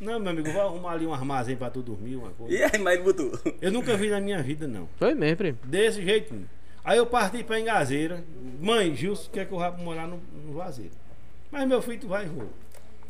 Não, 0.00 0.18
meu 0.20 0.30
amigo, 0.30 0.50
vou 0.52 0.60
arrumar 0.60 0.92
ali 0.92 1.06
um 1.06 1.14
armazém 1.14 1.56
pra 1.56 1.70
tu 1.70 1.80
dormir, 1.80 2.16
uma 2.16 2.30
coisa. 2.30 2.54
E 2.54 2.62
aí, 2.62 2.78
mas 2.78 2.94
ele 2.94 3.02
botou. 3.04 3.32
Eu 3.62 3.72
nunca 3.72 3.96
vi 3.96 4.10
na 4.10 4.20
minha 4.20 4.42
vida, 4.42 4.66
não. 4.68 4.88
Foi 4.98 5.14
mesmo, 5.14 5.36
primo. 5.38 5.58
Desse 5.64 6.02
jeito. 6.02 6.34
não. 6.34 6.44
Aí 6.84 6.98
eu 6.98 7.06
parti 7.06 7.42
pra 7.42 7.58
Engazeira. 7.58 8.22
Mãe, 8.60 8.94
Gilson 8.94 9.30
quer 9.32 9.46
que 9.46 9.52
eu 9.52 9.58
vá 9.58 9.70
morar 9.72 10.06
no, 10.06 10.20
no 10.44 10.52
Juazeiro. 10.52 10.92
Mas 11.50 11.66
meu 11.66 11.80
filho, 11.82 12.00
tu 12.00 12.08
vai 12.08 12.24
e 12.24 12.28
vou. 12.28 12.48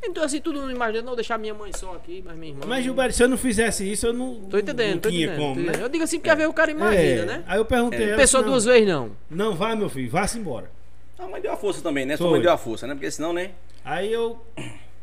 Então 0.05 0.23
assim, 0.23 0.41
tudo 0.41 0.61
não 0.63 0.71
imagina, 0.71 1.03
não 1.03 1.15
deixar 1.17 1.37
minha 1.39 1.53
mãe 1.53 1.73
só 1.75 1.95
aqui, 1.95 2.23
mas 2.25 2.37
minha 2.37 2.53
irmã. 2.53 2.65
Mas 2.67 2.85
Gilberto, 2.85 3.15
se 3.15 3.23
eu 3.25 3.29
não 3.29 3.37
fizesse 3.37 3.91
isso, 3.91 4.07
eu 4.07 4.13
não, 4.13 4.43
Tô 4.49 4.57
entendendo, 4.59 4.95
não 4.95 5.01
tô 5.01 5.11
tinha 5.11 5.27
entendendo. 5.27 5.41
como, 5.41 5.61
né? 5.61 5.73
Eu 5.81 5.89
digo 5.89 6.05
assim 6.05 6.19
porque 6.19 6.31
às 6.31 6.37
vezes 6.37 6.51
o 6.51 6.55
cara 6.55 6.71
imagina, 6.71 7.23
É. 7.23 7.25
né? 7.25 7.45
Aí 7.47 7.59
eu 7.59 7.65
perguntei 7.65 8.05
a 8.05 8.09
ela. 8.11 8.17
Pessoa 8.17 8.43
disse, 8.43 8.51
duas 8.53 8.65
não, 8.67 8.73
vezes 8.73 8.89
não. 8.89 9.11
Não, 9.31 9.55
vá, 9.57 9.75
meu 9.75 9.89
filho, 9.89 10.09
vá-se 10.11 10.39
embora. 10.39 10.71
A 11.19 11.27
mãe 11.27 11.41
deu 11.41 11.51
a 11.53 11.57
força 11.57 11.83
também, 11.83 12.07
né? 12.07 12.17
Sua 12.17 12.27
Foi. 12.27 12.33
mãe 12.39 12.43
deu 12.43 12.53
a 12.53 12.59
força, 12.59 12.87
né? 12.87 12.95
Porque 12.95 13.11
senão, 13.11 13.33
né? 13.33 13.51
Aí 13.85 14.13
eu 14.13 14.39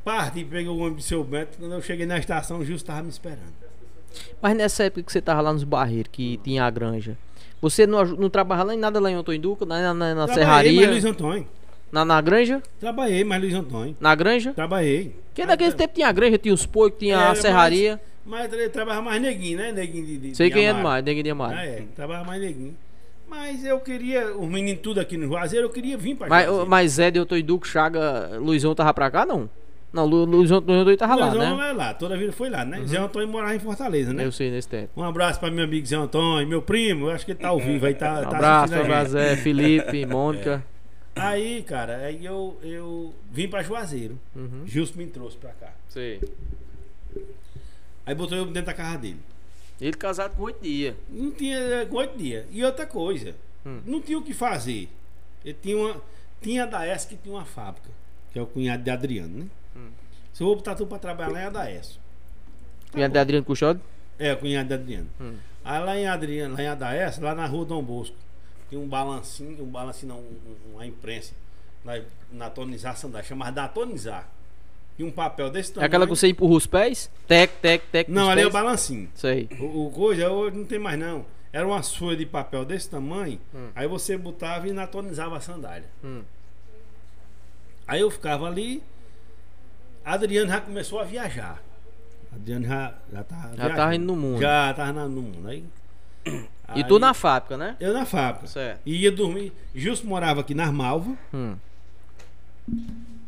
parti, 0.04 0.44
peguei 0.44 0.68
o 0.68 0.78
ônibus 0.78 1.06
do 1.06 1.08
seu 1.08 1.24
Beto. 1.24 1.58
Quando 1.58 1.74
eu 1.74 1.82
cheguei 1.82 2.06
na 2.06 2.18
estação, 2.18 2.60
o 2.60 2.66
Gilson 2.66 2.86
tava 2.86 3.04
me 3.04 3.10
esperando. 3.10 3.54
Mas 4.42 4.56
nessa 4.56 4.84
época 4.84 5.04
que 5.04 5.12
você 5.12 5.22
tava 5.22 5.42
lá 5.42 5.54
nos 5.54 5.64
barreiros, 5.64 6.10
que 6.12 6.38
tinha 6.44 6.66
a 6.66 6.70
granja, 6.70 7.18
você 7.62 7.88
não, 7.88 8.04
não 8.06 8.30
trabalhava 8.30 8.68
lá 8.68 8.76
em 8.76 8.78
nada 8.78 9.00
lá 9.00 9.10
em 9.10 9.16
Antônio 9.16 9.40
Duca, 9.40 9.66
na, 9.66 9.94
na, 9.94 9.94
na 9.94 10.26
Trabalhei, 10.26 10.36
serraria, 10.36 10.82
mas 10.82 10.90
Luiz 10.90 11.06
Antônio. 11.06 11.48
na, 11.92 12.06
na 12.06 12.22
granja? 12.22 12.62
Trabalhei, 12.80 13.24
mas 13.24 13.42
Luiz 13.42 13.54
Antônio. 13.54 13.96
Na 14.00 14.14
granja? 14.14 14.54
Trabalhei. 14.54 15.16
Porque 15.28 15.46
naquele 15.46 15.72
tempo 15.72 15.94
tinha 15.94 16.08
a 16.08 16.12
granja, 16.12 16.38
tinha 16.38 16.54
os 16.54 16.66
porcos, 16.66 17.00
tinha 17.00 17.16
Era, 17.16 17.32
a 17.32 17.36
serraria. 17.36 18.00
Mas, 18.26 18.50
mas 18.52 18.72
trabalhava 18.72 19.06
mais 19.06 19.22
neguinho, 19.22 19.58
né? 19.58 19.72
Neguinho 19.72 20.06
de. 20.06 20.18
de 20.18 20.36
Sei 20.36 20.50
de 20.50 20.54
quem 20.56 20.66
é 20.68 20.74
mais, 20.74 21.04
ninguém 21.04 21.24
tinha 21.24 21.36
mais. 21.36 21.58
Ah, 21.58 21.66
é, 21.66 21.84
trabalhava 21.96 22.28
mais 22.28 22.42
neguinho. 22.42 22.76
Mas 23.28 23.66
eu 23.66 23.80
queria, 23.80 24.38
os 24.38 24.48
meninos 24.48 24.82
tudo 24.84 25.00
aqui 25.00 25.18
no 25.18 25.26
Juazeiro, 25.28 25.66
eu 25.66 25.70
queria 25.72 25.98
vir 25.98 26.16
pra 26.16 26.28
Mas, 26.28 26.48
mas 26.68 26.92
Zé 26.92 27.10
de 27.10 27.18
Antônio 27.18 27.44
Duque, 27.44 27.68
Chaga, 27.68 28.38
Luizão 28.38 28.76
tava 28.76 28.94
pra 28.94 29.10
cá, 29.10 29.26
não? 29.26 29.50
Não, 29.94 30.06
Lu, 30.08 30.26
Luizão 30.26 30.58
Antônio 30.58 30.98
tava 30.98 31.16
lá, 31.16 31.28
Luizão 31.28 31.40
né? 31.40 31.52
Uhum. 31.52 31.58
não 31.58 31.64
é 31.64 31.72
lá, 31.72 31.94
toda 31.94 32.16
a 32.16 32.18
vida 32.18 32.34
foi 32.34 32.50
lá, 32.50 32.66
né? 32.66 32.84
Zé 32.86 32.98
Antônio 32.98 33.28
morava 33.28 33.56
em 33.56 33.60
Fortaleza, 33.60 34.12
né? 34.12 34.26
Eu 34.26 34.32
sei 34.32 34.50
nesse 34.50 34.68
tempo. 34.68 34.90
Um 35.00 35.04
abraço 35.04 35.40
pra 35.40 35.52
meu 35.52 35.64
amigo 35.64 35.86
Zé 35.86 35.96
Antônio, 35.96 36.48
meu 36.48 36.62
primo, 36.64 37.06
eu 37.06 37.12
acho 37.12 37.24
que 37.24 37.32
ele 37.34 37.40
tá 37.40 37.50
ao 37.50 37.60
vivo 37.60 37.86
aí, 37.86 37.94
tá, 37.94 38.20
Um 38.20 38.22
tá 38.24 38.28
abraço, 38.36 38.76
abraço. 38.76 39.12
Zé, 39.12 39.36
Felipe, 39.38 40.04
Mônica. 40.08 40.66
Aí, 41.16 41.62
cara, 41.62 41.98
aí 41.98 42.26
eu, 42.26 42.58
eu 42.64 43.14
vim 43.32 43.48
pra 43.48 43.62
Juazeiro. 43.62 44.20
Uhum. 44.36 44.64
Gilson 44.66 44.98
me 44.98 45.06
trouxe 45.06 45.38
pra 45.38 45.52
cá. 45.52 45.72
Sei. 45.88 46.20
Aí 48.06 48.16
botou 48.16 48.38
eu 48.38 48.46
dentro 48.46 48.66
da 48.66 48.74
casa 48.74 48.98
dele. 48.98 49.20
Ele 49.80 49.94
casado 49.94 50.36
com 50.36 50.44
oito 50.44 50.62
dias. 50.62 50.96
Não 51.10 51.32
tinha 51.32 51.58
é, 51.58 51.86
com 51.86 51.98
oito 51.98 52.18
dias. 52.18 52.46
E 52.52 52.64
outra 52.64 52.86
coisa, 52.86 53.36
Hum. 53.66 53.80
não 53.86 54.02
tinha 54.02 54.18
o 54.18 54.22
que 54.24 54.34
fazer. 54.34 54.90
Ele 55.46 55.58
tinha 55.62 55.78
uma. 55.78 56.02
Tinha 56.42 56.64
a 56.64 56.66
Daes 56.66 57.06
que 57.06 57.16
tinha 57.16 57.34
uma 57.36 57.46
fábrica, 57.46 57.90
que 58.34 58.40
é 58.40 58.42
o 58.42 58.46
cunhado 58.46 58.84
de 58.84 58.90
Adriano, 58.90 59.38
né? 59.40 59.46
Se 60.34 60.42
eu 60.44 60.48
vou 60.48 60.56
botar 60.56 60.76
tudo 60.76 60.88
pra 60.88 61.00
trabalhar 61.00 61.32
lá 61.32 61.40
é 61.40 61.46
a 61.46 61.50
Daes. 61.50 62.00
E 62.96 63.04
a 63.04 63.08
de 63.08 63.18
Adriano 63.18 63.46
Cuxode? 63.46 63.80
É, 64.20 64.34
o 64.34 64.38
cunhado 64.38 64.68
de 64.68 64.74
Adriano. 64.74 65.08
Hum. 65.20 65.36
Aí 65.64 65.84
lá 65.84 65.98
em 65.98 66.08
Adriano, 66.08 66.56
lá 66.56 66.62
em 66.64 66.68
Adaes, 66.68 67.18
lá 67.20 67.34
na 67.34 67.46
rua 67.46 67.66
Dom 67.66 67.82
Bosco, 67.82 68.16
tinha 68.70 68.80
um 68.82 68.88
balancinho, 68.88 69.64
um 69.64 69.68
balancinho 69.68 70.10
não, 70.14 70.20
um- 70.20 70.22
um- 70.72 70.74
uma 70.76 70.86
imprensa, 70.86 71.34
na, 71.86 72.00
na 72.32 72.50
tonização 72.50 73.10
da, 73.10 73.22
chamava 73.24 73.52
da 73.52 73.68
tonizar. 73.68 74.28
Tinha 74.96 75.08
um 75.08 75.12
papel 75.12 75.50
desse 75.50 75.72
É 75.72 75.74
tamanho. 75.76 75.88
aquela 75.88 76.06
que 76.06 76.10
você 76.12 76.28
empurra 76.28 76.54
os 76.56 76.68
pés? 76.68 77.10
Tec, 77.28 77.52
tec, 77.62 77.84
tec. 77.92 78.10
Não, 78.10 78.30
ali 78.30 78.42
é 78.42 78.46
o 78.48 78.52
pés? 78.52 78.64
balancinho. 78.64 79.10
Sei. 79.16 79.50
O, 79.60 79.88
o 79.88 79.92
coisa 79.92 80.30
hoje 80.30 80.56
não 80.58 80.66
tem 80.66 80.78
mais 80.80 81.00
não. 81.00 81.26
Era 81.52 81.66
uma 81.68 81.82
folha 81.82 82.18
de 82.18 82.26
papel 82.26 82.64
desse 82.66 82.90
tamanho, 82.90 83.40
Hum. 83.54 83.70
aí 83.76 83.88
você 83.88 84.18
botava 84.18 84.68
e 84.68 84.72
natonizava 84.74 85.38
a 85.38 85.40
sandália. 85.42 85.88
Hum. 86.04 86.22
Aí 87.88 88.02
eu 88.02 88.10
ficava 88.12 88.48
ali, 88.48 88.82
Adriano 90.06 90.50
já 90.50 90.60
começou 90.62 91.00
a 91.00 91.04
viajar. 91.04 91.62
Adriano 92.34 92.66
já, 92.66 92.94
já 93.12 93.24
tava 93.24 93.42
Já 93.50 93.54
viajando. 93.56 93.76
tava 93.76 93.96
indo 93.96 94.06
no 94.06 94.16
mundo. 94.16 94.42
Já 94.42 94.74
tava 94.74 94.92
na- 94.94 95.08
no 95.08 95.22
mundo. 95.22 95.48
Aí, 95.48 95.64
E 96.76 96.84
tu 96.84 96.98
na 97.00 97.14
fábrica, 97.14 97.56
né? 97.58 97.76
Eu 97.80 97.94
na 97.94 98.06
fábrica. 98.06 98.48
Certo. 98.48 98.80
E 98.86 98.96
ia 99.04 99.12
dormir. 99.12 99.54
Justo 99.76 100.08
morava 100.08 100.42
aqui 100.42 100.54
nas 100.56 100.72
Malvas, 100.72 101.16
Hum. 101.34 101.56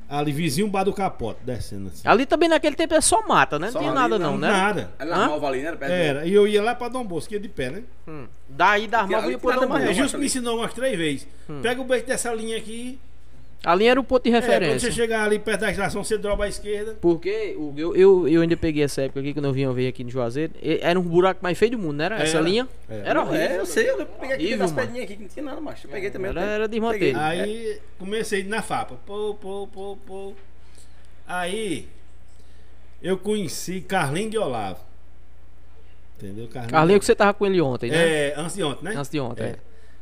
ali 0.09 0.31
vizinho 0.31 0.67
bar 0.67 0.83
do 0.83 0.93
capote, 0.93 1.39
descendo 1.43 1.87
assim. 1.89 2.07
Ali 2.07 2.25
também 2.25 2.47
naquele 2.49 2.75
tempo 2.75 2.93
é 2.93 3.01
só 3.01 3.27
mata, 3.27 3.57
né? 3.59 3.67
Não 3.67 3.73
Só 3.73 3.79
tinha 3.79 3.91
ali, 3.91 3.99
nada 3.99 4.17
não, 4.19 4.31
não, 4.31 4.37
né? 4.37 4.47
Nada. 4.49 4.91
Hã? 4.99 5.05
na 5.05 5.27
Malva 5.27 5.47
ali, 5.47 5.61
né? 5.61 5.71
Do- 5.73 5.83
Era. 5.83 6.25
E 6.25 6.33
eu 6.33 6.47
ia 6.47 6.61
lá 6.63 6.73
pra 6.75 6.87
Dom 6.89 7.03
Bosco, 7.05 7.33
ia 7.33 7.39
de 7.39 7.49
pé, 7.49 7.69
né? 7.71 7.83
Hum. 8.07 8.25
Daí 8.47 8.87
da 8.87 9.03
Tinha- 9.05 9.17
arma 9.17 9.31
ia 9.31 9.37
nada 9.43 9.53
Dom 9.59 9.63
É, 9.65 9.67
Bosco. 9.67 9.85
não. 9.85 9.93
Justo 9.93 10.17
me 10.17 10.25
ensinou 10.25 10.57
umas 10.59 10.73
três 10.73 10.97
vezes. 10.97 11.27
Pega 11.61 11.81
o 11.81 11.85
beijo 11.85 12.05
dessa 12.05 12.33
linha 12.33 12.57
aqui. 12.57 12.99
Ali 13.65 13.87
era 13.87 13.99
o 13.99 14.03
ponto 14.03 14.23
de 14.23 14.29
É, 14.29 14.33
quando 14.33 14.43
referência. 14.43 14.79
você 14.89 14.95
chegar 14.95 15.23
ali 15.25 15.39
perto 15.39 15.61
da 15.61 15.71
estação, 15.71 16.03
você 16.03 16.17
droba 16.17 16.45
à 16.45 16.47
esquerda. 16.47 16.95
Porque 17.01 17.55
eu, 17.75 17.95
eu, 17.95 18.27
eu 18.27 18.41
ainda 18.41 18.55
peguei 18.55 18.83
essa 18.83 19.01
época 19.01 19.19
aqui, 19.21 19.33
quando 19.33 19.45
eu 19.45 19.53
vinha 19.53 19.71
ver 19.73 19.87
aqui 19.87 20.03
no 20.03 20.09
Juazeiro. 20.09 20.53
Era 20.61 20.99
um 20.99 21.03
buraco 21.03 21.39
mais 21.41 21.57
feio 21.57 21.71
do 21.71 21.79
mundo, 21.79 21.95
não 21.97 22.05
era? 22.05 22.15
Essa 22.21 22.37
Era. 22.37 22.47
linha? 22.47 22.67
Era. 22.87 23.09
Era 23.09 23.25
Não, 23.25 23.33
é, 23.33 23.37
horrível. 23.39 23.57
eu 23.57 23.65
sei, 23.65 23.89
eu 23.89 24.05
peguei 24.05 24.35
aqui 24.35 24.43
Horrível, 24.45 24.57
das 24.59 24.71
mano. 24.71 24.87
pedrinhas 24.87 25.05
aqui 25.05 25.17
que 25.17 25.23
não 25.23 25.29
tinha 25.29 25.45
nada 25.45 25.61
mais. 25.61 25.83
Eu 25.83 25.89
peguei 25.89 26.11
também. 26.11 26.29
Era- 26.29 26.41
era 26.41 26.67
de. 26.67 26.79
Aí 27.17 27.79
comecei 27.97 28.43
na 28.43 28.61
fapa. 28.61 28.95
Pô, 29.05 29.33
pô, 29.41 29.67
pô, 29.67 29.97
pô. 30.05 30.33
Aí 31.27 31.87
eu 33.01 33.17
conheci 33.17 33.81
Carlinho 33.81 34.29
de 34.29 34.37
Olavo. 34.37 34.79
Entendeu? 36.17 36.47
Carlinho 36.47 36.99
que 36.99 37.05
você 37.05 37.15
tava 37.15 37.33
com 37.33 37.45
ele 37.45 37.59
ontem, 37.59 37.91
né? 37.91 37.97
É, 38.29 38.33
antes 38.37 38.55
de 38.55 38.63
ontem, 38.63 38.85
né? 38.85 38.93
Antes 38.95 39.09
de 39.11 39.19
ontem. 39.19 39.43
É. 39.43 39.47
é. 39.47 39.55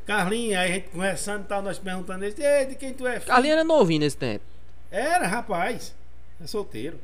Carlinho, 0.05 0.57
aí 0.59 0.71
a 0.71 0.73
gente 0.75 0.89
conversando 0.89 1.43
e 1.43 1.47
tal, 1.47 1.61
nós 1.61 1.79
perguntando 1.79 2.25
ele, 2.25 2.35
Ei, 2.37 2.65
de 2.65 2.75
quem 2.75 2.93
tu 2.93 3.07
é 3.07 3.13
filho? 3.19 3.27
Carlinho 3.27 3.53
era 3.53 3.63
novinho 3.63 4.01
nesse 4.01 4.17
tempo. 4.17 4.43
Era, 4.91 5.25
rapaz. 5.27 5.95
É 6.41 6.47
solteiro. 6.47 6.99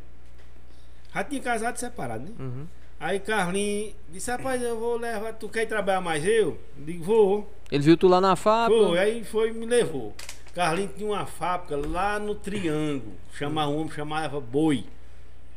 Já 1.14 1.24
tinha 1.24 1.42
casado 1.42 1.78
separado, 1.78 2.24
né? 2.26 2.32
Uhum. 2.40 2.68
Aí 3.00 3.20
Carlinhos 3.20 3.94
disse, 4.10 4.30
rapaz, 4.30 4.62
eu 4.62 4.78
vou 4.78 4.98
levar. 4.98 5.34
Tu 5.34 5.48
quer 5.48 5.66
trabalhar 5.66 6.02
mais 6.02 6.26
eu? 6.26 6.60
Eu 6.78 6.86
digo, 6.86 7.04
vou. 7.04 7.54
Ele 7.72 7.82
viu 7.84 7.96
tu 7.98 8.08
lá 8.08 8.20
na 8.20 8.36
fábrica. 8.36 8.84
Foi, 8.88 9.00
aí 9.00 9.24
foi 9.24 9.50
e 9.50 9.54
me 9.54 9.66
levou. 9.66 10.14
Carlinhos 10.54 10.92
tinha 10.98 11.08
uma 11.10 11.26
fábrica 11.26 11.78
lá 11.78 12.20
no 12.20 12.36
Triângulo. 12.36 13.14
Chamava 13.34 13.72
um 13.72 13.78
homem, 13.80 13.92
chamava 13.92 14.42
Boi. 14.42 14.84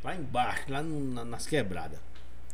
Lá 0.05 0.15
embaixo, 0.15 0.65
lá 0.69 0.83
no- 0.83 1.13
na- 1.13 1.25
nas 1.25 1.47
quebradas. 1.47 1.99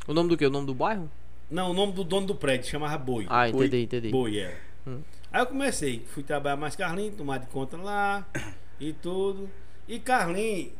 O 0.06 0.14
nome 0.14 0.30
do 0.30 0.36
quê? 0.36 0.46
O 0.46 0.50
nome 0.50 0.66
do 0.66 0.74
bairro? 0.74 1.10
Não, 1.50 1.70
o 1.70 1.74
nome 1.74 1.92
do 1.92 2.04
dono 2.04 2.26
do 2.26 2.34
prédio 2.34 2.70
chamava 2.70 2.96
Boi. 2.98 3.26
Ah, 3.28 3.50
Boi- 3.50 3.66
entendi, 3.66 3.84
entendi. 3.84 4.08
Boi 4.10 4.38
era. 4.38 4.67
Hum. 4.86 5.00
Aí 5.32 5.42
eu 5.42 5.46
comecei, 5.46 6.04
fui 6.12 6.22
trabalhar 6.22 6.56
mais 6.56 6.74
Carlinhos, 6.74 7.16
tomar 7.16 7.38
de 7.38 7.46
conta 7.46 7.76
lá 7.76 8.26
e 8.80 8.92
tudo. 8.92 9.48
E 9.86 9.98
Carlinhos 9.98 10.72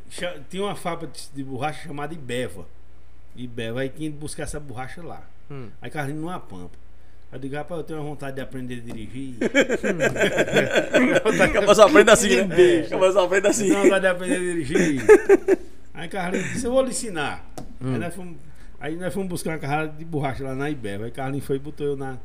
tinha 0.50 0.62
uma 0.62 0.76
fábrica 0.76 1.12
de, 1.12 1.28
de 1.34 1.44
borracha 1.44 1.86
chamada 1.86 2.14
Ibeva. 2.14 2.66
Ibeva, 3.36 3.80
aí 3.80 3.88
tinha 3.88 4.10
de 4.10 4.16
buscar 4.16 4.44
essa 4.44 4.58
borracha 4.58 5.02
lá. 5.02 5.22
Hum. 5.50 5.68
Aí 5.80 5.90
Carlinhos 5.90 6.22
numa 6.22 6.40
pampa. 6.40 6.76
Aí 7.30 7.36
eu 7.36 7.40
digo, 7.40 7.56
rapaz, 7.56 7.80
eu 7.80 7.84
tenho 7.84 8.00
uma 8.00 8.08
vontade 8.08 8.36
de 8.36 8.42
aprender 8.42 8.76
a 8.76 8.80
dirigir. 8.80 9.36
Acabou 11.44 11.74
só 11.74 11.86
aprende 11.86 12.10
assim, 12.10 12.44
né? 12.44 12.60
É. 12.60 12.80
Acabou 12.86 13.12
só 13.12 13.24
aprende 13.24 13.48
assim. 13.48 13.68
Não, 13.68 13.88
vai 13.88 14.06
aprender 14.06 14.36
a 14.36 14.38
dirigir. 14.38 15.02
Aí 15.92 16.08
Carlinhos 16.08 16.52
disse, 16.52 16.66
eu 16.66 16.72
vou 16.72 16.82
lhe 16.82 16.90
ensinar. 16.90 17.44
Hum. 17.80 17.94
Aí, 17.94 17.98
nós 17.98 18.14
fomos, 18.14 18.36
aí 18.80 18.96
nós 18.96 19.12
fomos 19.12 19.28
buscar 19.28 19.50
uma 19.50 19.58
carrada 19.58 19.92
de 19.92 20.04
borracha 20.04 20.44
lá 20.44 20.54
na 20.54 20.70
Ibeva. 20.70 21.04
Aí 21.04 21.10
Carlinhos 21.10 21.44
foi 21.44 21.56
e 21.56 21.58
botou 21.58 21.86
eu 21.86 21.96
na, 21.96 22.16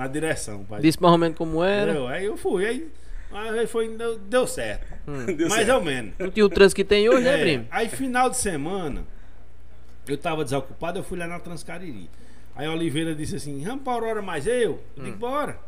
na 0.00 0.06
direção. 0.08 0.64
pai. 0.64 0.80
Disse 0.80 1.00
mais 1.00 1.12
ou 1.12 1.18
menos 1.18 1.36
como 1.36 1.62
era. 1.62 1.90
Entendeu? 1.92 2.08
Aí 2.08 2.24
eu 2.24 2.36
fui, 2.36 2.66
aí, 2.66 2.88
aí 3.32 3.66
foi, 3.66 3.88
deu, 3.96 4.18
deu 4.18 4.46
certo. 4.46 4.86
Deu 5.06 5.48
Mais 5.48 5.66
certo. 5.66 5.78
ou 5.78 5.84
menos. 5.84 6.14
Não 6.18 6.30
tinha 6.30 6.46
o 6.46 6.48
trânsito 6.48 6.76
que 6.76 6.84
tem 6.84 7.08
hoje, 7.08 7.24
né, 7.24 7.34
É, 7.38 7.40
primo? 7.42 7.66
aí 7.70 7.88
final 7.88 8.30
de 8.30 8.36
semana, 8.36 9.04
eu 10.08 10.16
tava 10.16 10.42
desocupado, 10.44 10.98
eu 10.98 11.04
fui 11.04 11.18
lá 11.18 11.26
na 11.26 11.38
Transcariri. 11.38 12.08
Aí 12.56 12.66
a 12.66 12.72
Oliveira 12.72 13.14
disse 13.14 13.36
assim, 13.36 13.62
vamos 13.64 13.82
pra 13.84 13.92
Aurora 13.92 14.20
mais 14.22 14.46
eu? 14.46 14.82
Eu 14.96 15.04
digo, 15.04 15.16
bora. 15.16 15.58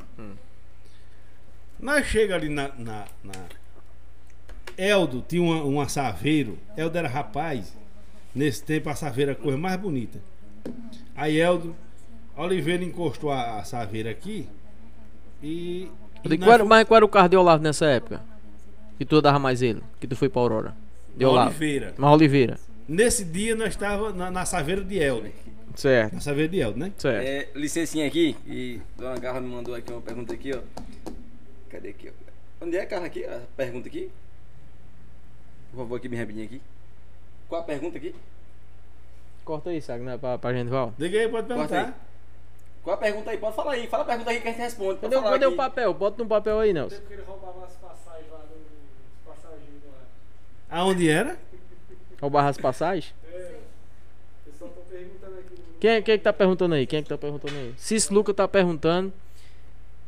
Nós 1.81 2.07
chega 2.07 2.35
ali 2.35 2.49
na, 2.49 2.69
na, 2.79 3.05
na- 3.25 3.33
Eldo 4.77 5.25
tinha 5.29 5.43
uma, 5.43 5.63
uma 5.63 5.89
saveiro. 5.89 6.59
Eldo 6.77 6.97
era 6.97 7.09
rapaz. 7.09 7.77
Nesse 8.35 8.63
tempo 8.63 8.89
a 8.89 8.95
saveira 8.95 9.33
era 9.33 9.39
a 9.41 9.43
coisa 9.43 9.59
mais 9.59 9.79
bonita. 9.79 10.19
Aí 11.15 11.39
Eldo, 11.39 11.77
Oliveira 12.37 12.83
encostou 12.85 13.31
a, 13.31 13.59
a 13.61 13.65
saveira 13.65 14.11
aqui 14.11 14.49
e. 15.43 15.89
E 16.25 16.39
qual 16.39 16.53
era- 16.53 16.65
mas 16.65 16.87
qual 16.87 16.97
era 16.97 17.05
o 17.05 17.09
carro 17.09 17.29
de 17.29 17.37
Olavo 17.37 17.63
nessa 17.63 17.87
época? 17.87 18.21
Que 18.99 19.05
tu 19.05 19.21
dava 19.21 19.39
mais 19.39 19.61
ele? 19.63 19.83
Que 20.01 20.07
tu 20.07 20.15
foi 20.17 20.29
pra 20.29 20.41
Aurora? 20.41 20.77
De 21.17 21.25
Olavo. 21.25 21.49
Oliveira. 21.51 21.95
Mas 21.99 22.11
Oliveira. 22.13 22.59
Nesse 22.89 23.25
dia 23.25 23.55
nós 23.57 23.69
estávamos 23.71 24.15
na, 24.17 24.31
na 24.31 24.45
saveira 24.45 24.83
de 24.83 24.99
Eldo. 24.99 25.29
Certo, 25.75 26.13
Na 26.15 26.21
saveira 26.21 26.49
de 26.51 26.61
Eldo, 26.61 26.79
né? 26.79 26.93
certo. 26.99 27.27
É, 27.27 27.49
licencinha 27.55 28.07
aqui, 28.07 28.37
e 28.47 28.79
Dona 28.97 29.19
Garra 29.19 29.41
me 29.41 29.49
mandou 29.49 29.75
aqui 29.75 29.91
uma 29.91 30.03
pergunta 30.03 30.35
aqui, 30.35 30.53
ó. 30.55 30.61
Cadê 31.71 31.89
aqui, 31.89 32.11
ó? 32.11 32.65
Onde 32.65 32.77
é, 32.77 32.85
Carla, 32.85 33.07
aqui? 33.07 33.25
A 33.25 33.41
pergunta 33.57 33.89
aqui? 33.89 34.11
Por 35.71 35.79
favor, 35.79 35.97
aqui, 35.97 36.09
bem 36.09 36.19
rapidinho 36.21 36.45
aqui. 36.45 36.61
Qual 37.49 37.63
a 37.63 37.65
pergunta 37.65 37.97
aqui? 37.97 38.15
Corta 39.45 39.71
aí, 39.71 39.81
sabe, 39.81 40.05
né? 40.05 40.19
Pra, 40.19 40.37
pra 40.37 40.53
gente, 40.53 40.69
Val. 40.69 40.93
Diga 40.99 41.19
aí, 41.19 41.29
pode 41.29 41.49
Corta 41.49 41.69
perguntar. 41.69 41.99
Qual 42.83 42.95
a 42.95 42.97
pergunta 42.97 43.31
aí? 43.31 43.39
Pode 43.39 43.55
falar 43.57 43.73
aí. 43.73 43.87
Fala 43.87 44.03
a 44.03 44.07
pergunta 44.07 44.31
aí 44.31 44.41
que 44.41 44.49
a 44.49 44.51
gente 44.51 44.61
responde. 44.61 45.01
Cadê, 45.01 45.17
falar 45.17 45.31
cadê 45.31 45.47
o 45.47 45.57
papel? 45.57 45.95
Bota 45.95 46.23
no 46.23 46.29
papel 46.29 46.59
aí, 46.59 46.73
Nelson. 46.73 46.97
Porque 46.97 47.15
ele 47.15 47.23
roubava 47.23 47.65
as 47.65 47.73
passagens 47.75 48.31
lá 48.33 48.39
dos 48.39 49.35
passageiros 49.35 49.83
lá. 49.89 50.79
Aonde 50.79 51.09
era? 51.09 51.37
Roubar 52.21 52.47
as 52.47 52.59
passagens? 52.59 53.15
O 54.47 54.51
pessoal 54.51 54.71
tá 54.71 54.81
perguntando 54.91 55.39
aqui 55.39 55.51
no. 55.57 55.79
Quem, 55.79 55.91
é- 55.91 56.03
quem 56.03 56.15
é 56.15 56.19
que 56.19 56.25
tá 56.25 56.33
perguntando 56.33 56.75
aí? 56.75 56.87
Quem 56.87 56.99
é 56.99 57.03
que 57.03 57.09
tá 57.09 57.19
perguntando 57.19 57.55
aí? 57.57 57.75
Cis 57.77 58.11
Luca 58.11 58.35
tá 58.35 58.49
perguntando. 58.49 59.13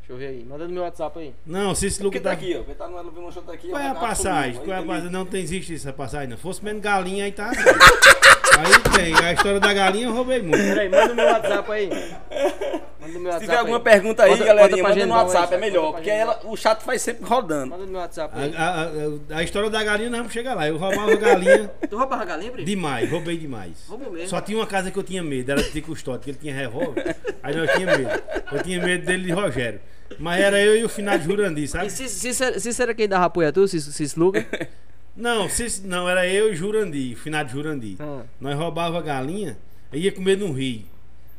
Deixa 0.06 0.12
eu 0.12 0.16
ver 0.18 0.26
aí. 0.26 0.44
Manda 0.44 0.66
no 0.68 0.74
meu 0.74 0.82
WhatsApp 0.82 1.18
aí. 1.18 1.34
Não, 1.46 1.74
se 1.74 1.86
esse 1.86 1.98
Porque 1.98 2.18
Lucas 2.18 2.22
tá 2.22 2.28
tá 2.30 2.34
aqui, 2.34 2.54
ó. 2.54 2.58
Porque 2.58 2.74
tá 2.74 2.88
no 2.88 3.32
Show 3.32 3.42
tá 3.42 3.52
aqui. 3.54 3.68
Qual 3.68 3.80
é 3.80 3.88
ó, 3.88 3.92
a 3.92 3.94
passagem? 3.94 4.60
Qual 4.62 4.76
é 4.76 4.80
a 4.80 4.82
passagem? 4.82 5.10
Não 5.10 5.24
tem, 5.24 5.40
existe 5.42 5.74
essa 5.74 5.92
passagem, 5.94 6.28
não. 6.28 6.36
Fosse 6.36 6.62
menos 6.62 6.82
galinha 6.82 7.24
aí 7.24 7.32
tá. 7.32 7.50
aí 8.58 8.96
tem. 8.96 9.14
A 9.26 9.32
história 9.32 9.58
da 9.58 9.72
galinha 9.72 10.06
eu 10.06 10.12
roubei 10.12 10.42
muito. 10.42 10.58
Peraí, 10.58 10.88
manda 10.90 11.08
no 11.08 11.14
meu 11.14 11.24
WhatsApp 11.24 11.72
aí. 11.72 11.88
Manda 11.88 13.12
no 13.14 13.20
meu 13.20 13.32
Se 13.32 13.38
WhatsApp 13.38 13.40
tiver 13.40 13.56
alguma 13.56 13.76
aí. 13.78 13.82
pergunta 13.82 14.22
aí, 14.24 14.30
Bota- 14.30 14.44
galerinha, 14.44 14.82
pra 14.82 14.88
manda 14.90 15.06
no 15.06 15.14
WhatsApp, 15.14 15.54
aí, 15.54 15.58
é 15.58 15.60
melhor. 15.60 15.92
Porque 15.92 16.10
ela, 16.10 16.40
o 16.44 16.56
chat 16.56 16.82
faz 16.82 17.00
sempre 17.02 17.24
rodando. 17.24 17.70
Manda 17.70 17.84
no 17.86 17.92
meu 17.92 18.00
WhatsApp 18.00 18.38
aí. 18.38 18.54
A, 18.56 18.62
a- 18.62 18.84
a- 18.84 19.38
a 19.38 19.42
história 19.42 19.70
da 19.70 19.82
galinha 19.82 20.10
nós 20.10 20.18
vamos 20.18 20.32
chegar 20.34 20.54
lá. 20.54 20.68
Eu 20.68 20.76
roubava 20.76 21.16
galinha 21.16 21.70
Tu 21.88 21.96
roubava 21.96 22.24
galinha, 22.26 22.52
primo? 22.52 22.66
demais, 22.66 23.10
roubei 23.10 23.38
demais. 23.38 23.72
Roubou 23.88 24.12
mesmo. 24.12 24.28
Só 24.28 24.40
tinha 24.42 24.58
uma 24.58 24.66
casa 24.66 24.90
que 24.90 24.98
eu 24.98 25.02
tinha 25.02 25.22
medo, 25.22 25.50
era 25.50 25.62
de 25.62 25.70
ter 25.70 25.80
custódio, 25.80 26.20
que 26.20 26.30
ele 26.30 26.38
tinha 26.38 26.54
revólver. 26.54 27.16
Aí 27.42 27.56
nós 27.56 27.70
tínhamos 27.72 27.98
medo. 27.98 28.22
Eu 28.52 28.62
tinha 28.62 28.80
medo 28.82 29.06
dele 29.06 29.24
de 29.24 29.32
Rogério. 29.32 29.80
Mas 30.18 30.40
era 30.40 30.60
eu 30.60 30.76
e 30.76 30.84
o 30.84 30.88
final 30.88 31.18
de 31.18 31.24
Jurandir, 31.24 31.68
sabe? 31.68 31.86
E 31.86 31.90
se 31.90 32.82
era 32.82 32.94
quem 32.94 33.08
dava 33.08 33.24
apoio 33.26 33.48
a 33.48 33.52
tu, 33.52 33.66
Cis 33.66 34.14
Luca? 34.14 34.46
Não, 35.16 35.48
se- 35.48 35.82
não, 35.86 36.08
era 36.08 36.26
eu 36.26 36.52
e 36.52 36.56
Jurandir, 36.56 37.14
o 37.14 37.16
final 37.16 37.44
de 37.44 37.52
Jurandir. 37.52 37.96
Ah. 38.00 38.22
Nós 38.40 38.56
roubava 38.56 39.00
galinha 39.00 39.56
ia 39.92 40.10
comer 40.10 40.36
no 40.36 40.50
rio. 40.52 40.82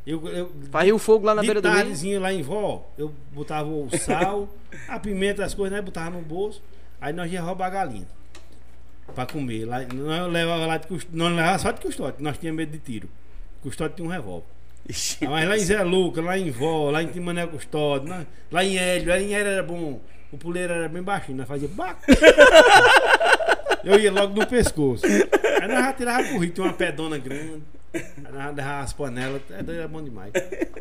Eu, 0.07 0.25
eu, 0.29 0.51
Fazia 0.71 0.95
o 0.95 0.99
fogo 0.99 1.25
lá 1.25 1.35
na 1.35 1.41
beira 1.41 1.61
do 1.61 1.67
rio. 1.67 2.19
lá 2.21 2.31
em 2.31 2.41
vó, 2.41 2.89
eu 2.97 3.13
botava 3.33 3.67
o 3.67 3.89
sal, 3.97 4.47
a 4.87 4.99
pimenta, 4.99 5.43
as 5.43 5.53
coisas, 5.53 5.75
nós 5.75 5.83
botava 5.83 6.11
no 6.11 6.21
bolso. 6.21 6.61
Aí 7.01 7.11
nós 7.11 7.29
ia 7.31 7.41
roubar 7.41 7.67
a 7.67 7.69
galinha. 7.69 8.07
Pra 9.13 9.25
comer. 9.25 9.65
Lá, 9.65 9.81
nós 9.81 10.31
levava 10.31 10.65
lá 10.65 10.77
de 10.77 10.87
custódio. 10.87 11.17
Não 11.17 11.27
levava 11.35 11.59
só 11.59 11.71
de 11.71 11.81
custódio, 11.81 12.23
nós 12.23 12.37
tínhamos 12.37 12.57
medo 12.59 12.71
de 12.71 12.79
tiro. 12.79 13.09
Custódio 13.61 13.95
tinha 13.97 14.07
um 14.07 14.11
revólver. 14.11 14.47
Ixi. 14.87 15.25
Ah, 15.25 15.29
Mas 15.29 15.47
lá 15.49 15.55
em 15.57 15.59
Zé 15.59 15.83
Luca, 15.83 16.21
lá 16.21 16.37
em 16.37 16.51
Vó, 16.51 16.91
lá 16.91 17.01
em 17.01 17.07
Timané 17.07 17.47
Custódio, 17.47 18.09
lá, 18.09 18.25
lá 18.51 18.63
em 18.63 18.77
Hélio, 18.77 19.09
lá 19.09 19.19
em 19.19 19.33
Hélio 19.33 19.51
era 19.51 19.63
bom. 19.63 19.99
O 20.31 20.37
puleiro 20.37 20.73
era 20.73 20.89
bem 20.89 21.01
baixinho, 21.01 21.37
nós 21.37 21.47
fazia 21.47 21.67
bac. 21.69 21.97
Eu 23.83 23.99
ia 23.99 24.11
logo 24.11 24.39
no 24.39 24.47
pescoço. 24.47 25.05
Aí 25.05 25.67
nós 25.67 25.77
já 25.85 25.93
tirava 25.93 26.27
pro 26.27 26.37
rio, 26.39 26.49
tinha 26.51 26.65
uma 26.65 26.73
pedona 26.73 27.17
grande. 27.17 27.61
Aí 27.93 28.03
nós 28.33 28.55
já 28.55 28.79
as 28.79 28.93
panelas, 28.93 29.41
é 29.51 29.71
era 29.71 29.87
bom 29.87 30.03
demais. 30.03 30.31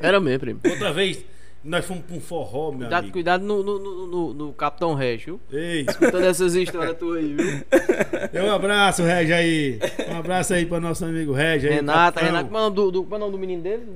Era 0.00 0.18
mesmo, 0.20 0.40
primo. 0.40 0.61
Outra 0.66 0.92
vez, 0.92 1.22
nós 1.64 1.84
fomos 1.84 2.04
pra 2.04 2.16
um 2.16 2.20
forró, 2.20 2.70
meu 2.70 2.80
Cuidado, 2.80 2.98
amigo. 2.98 3.12
cuidado 3.12 3.44
no, 3.44 3.62
no, 3.62 4.06
no, 4.06 4.34
no- 4.34 4.52
Capitão 4.52 4.92
Régio, 4.94 5.40
viu? 5.50 5.58
Ei, 5.60 5.86
Escutando 5.88 6.24
essas 6.26 6.54
histórias 6.54 6.96
tuas 6.98 7.18
aí, 7.18 7.34
viu? 7.34 8.44
um 8.44 8.52
abraço, 8.52 9.02
Régio 9.02 9.34
aí. 9.34 9.78
Um 10.12 10.16
abraço 10.18 10.52
aí 10.54 10.66
pra 10.66 10.78
nosso 10.78 11.04
amigo 11.04 11.32
Régio 11.32 11.70
aí. 11.70 11.76
Renata, 11.76 12.20
capitão. 12.20 12.24
Renata, 12.26 12.44
como 12.44 12.56
é 12.56 12.60
o 12.60 12.64
nome 12.64 12.76
do, 12.76 12.90
do, 13.02 13.16
é 13.16 13.30
do 13.30 13.38
menino 13.38 13.62
dele? 13.62 13.88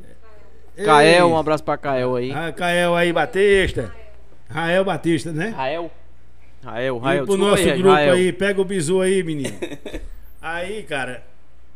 Ei. 0.77 0.85
Kael, 0.85 1.27
um 1.29 1.37
abraço 1.37 1.63
pra 1.65 1.77
Kael 1.77 2.17
aí. 2.17 2.33
Ah, 2.33 2.53
Kael 2.53 2.95
aí, 2.97 3.13
Batista. 3.13 3.93
Rael 4.49 4.85
Batista, 4.85 5.31
né? 5.33 5.49
Rael. 5.49 5.91
Rael, 6.65 6.97
E 6.97 7.01
Rael. 7.01 7.25
pro 7.27 7.37
desculpa 7.37 7.51
nosso 7.51 7.63
aí, 7.69 7.79
grupo 7.79 7.95
Rael. 7.95 8.15
aí, 8.15 8.33
pega 8.33 8.61
o 8.61 8.65
bizu 8.65 9.01
aí, 9.01 9.23
menino. 9.23 9.57
aí, 10.41 10.83
cara, 10.85 11.23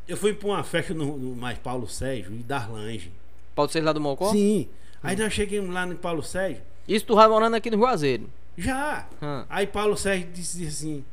eu 0.08 0.16
fui 0.16 0.32
pra 0.32 0.48
uma 0.48 0.64
festa 0.64 0.94
no, 0.94 1.16
no 1.18 1.36
mais 1.36 1.58
Paulo 1.58 1.86
Sérgio 1.88 2.32
e 2.32 2.38
Darlange. 2.42 3.12
Pode 3.54 3.72
ser 3.72 3.80
lá 3.82 3.92
do 3.92 4.00
Mocó? 4.00 4.30
Sim. 4.32 4.68
Aí 5.02 5.16
nós 5.16 5.32
chegamos 5.32 5.74
lá 5.74 5.84
no 5.84 5.96
Paulo 5.96 6.22
Sérgio. 6.22 6.62
Isso 6.86 7.04
tu 7.06 7.14
vai 7.14 7.26
morando 7.28 7.54
aqui 7.54 7.70
no 7.70 7.76
Juazeiro. 7.76 8.30
Já. 8.56 9.06
Hum. 9.20 9.44
Aí 9.48 9.66
Paulo 9.66 9.96
Sérgio 9.96 10.28
disse, 10.32 10.66
assim. 10.66 11.04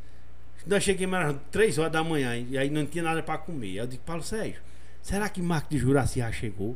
Nós 0.67 0.83
chegamos 0.83 1.17
às 1.17 1.35
3 1.51 1.77
horas 1.79 1.91
da 1.91 2.03
manhã 2.03 2.37
e 2.37 2.57
aí 2.57 2.69
não 2.69 2.85
tinha 2.85 3.03
nada 3.03 3.23
pra 3.23 3.37
comer. 3.37 3.67
Aí 3.67 3.77
eu 3.77 3.87
disse, 3.87 4.01
Paulo 4.05 4.21
Sérgio, 4.21 4.61
será 5.01 5.27
que 5.29 5.41
Marco 5.41 5.69
de 5.69 5.77
Juraci 5.77 6.19
já 6.19 6.31
chegou? 6.31 6.75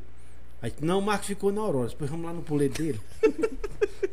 Aí, 0.62 0.74
não, 0.82 1.00
o 1.00 1.02
Marco 1.02 1.26
ficou 1.26 1.52
na 1.52 1.60
Aurora, 1.60 1.90
depois 1.90 2.10
vamos 2.10 2.26
lá 2.26 2.32
no 2.32 2.42
puleiro 2.42 2.74
dele. 2.74 3.00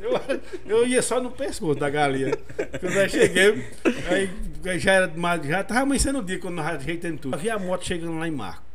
eu, 0.01 0.21
eu 0.67 0.87
ia 0.87 1.01
só 1.01 1.21
no 1.21 1.31
pescoço 1.31 1.79
da 1.79 1.89
galinha. 1.89 2.37
Quando 2.81 2.95
nós 2.95 3.11
chegamos, 3.13 3.65
aí 4.09 4.79
já 4.81 4.93
era 4.93 5.13
já 5.45 5.63
tava 5.63 5.81
amanhecendo 5.83 6.19
o 6.19 6.25
dia 6.25 6.41
quando 6.41 6.57
nós 6.57 6.67
ajeitamos 6.67 7.21
tudo. 7.21 7.37
Eu 7.37 7.39
vi 7.39 7.49
a 7.49 7.59
moto 7.59 7.87
chegando 7.87 8.19
lá 8.19 8.27
em 8.27 8.33
Marco. 8.33 8.70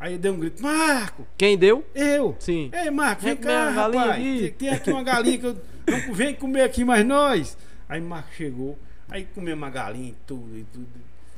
Aí 0.00 0.14
eu 0.14 0.18
dei 0.18 0.30
um 0.30 0.38
grito, 0.40 0.62
Marco! 0.62 1.26
Quem 1.36 1.58
deu? 1.58 1.84
Eu! 1.94 2.34
Sim. 2.38 2.70
Ei, 2.72 2.90
Marco, 2.90 3.22
vem 3.22 3.34
Vem 3.34 3.44
cá, 3.44 3.70
galinha 3.70 4.00
rapaz. 4.02 4.10
aqui. 4.20 4.54
Tem, 4.58 4.68
aqui 4.70 4.90
uma 4.90 5.02
galinha 5.02 5.38
que 5.38 5.46
eu. 5.46 5.56
Não, 5.86 6.14
vem 6.14 6.34
comer 6.34 6.62
aqui 6.62 6.84
mais 6.84 7.04
nós. 7.04 7.56
Aí 7.88 8.00
Marco 8.00 8.30
chegou. 8.34 8.78
Aí 9.10 9.26
comemos 9.34 9.58
uma 9.62 9.68
galinha 9.70 10.08
e 10.08 10.14
tudo 10.26 10.56
e 10.56 10.64
tudo. 10.72 10.86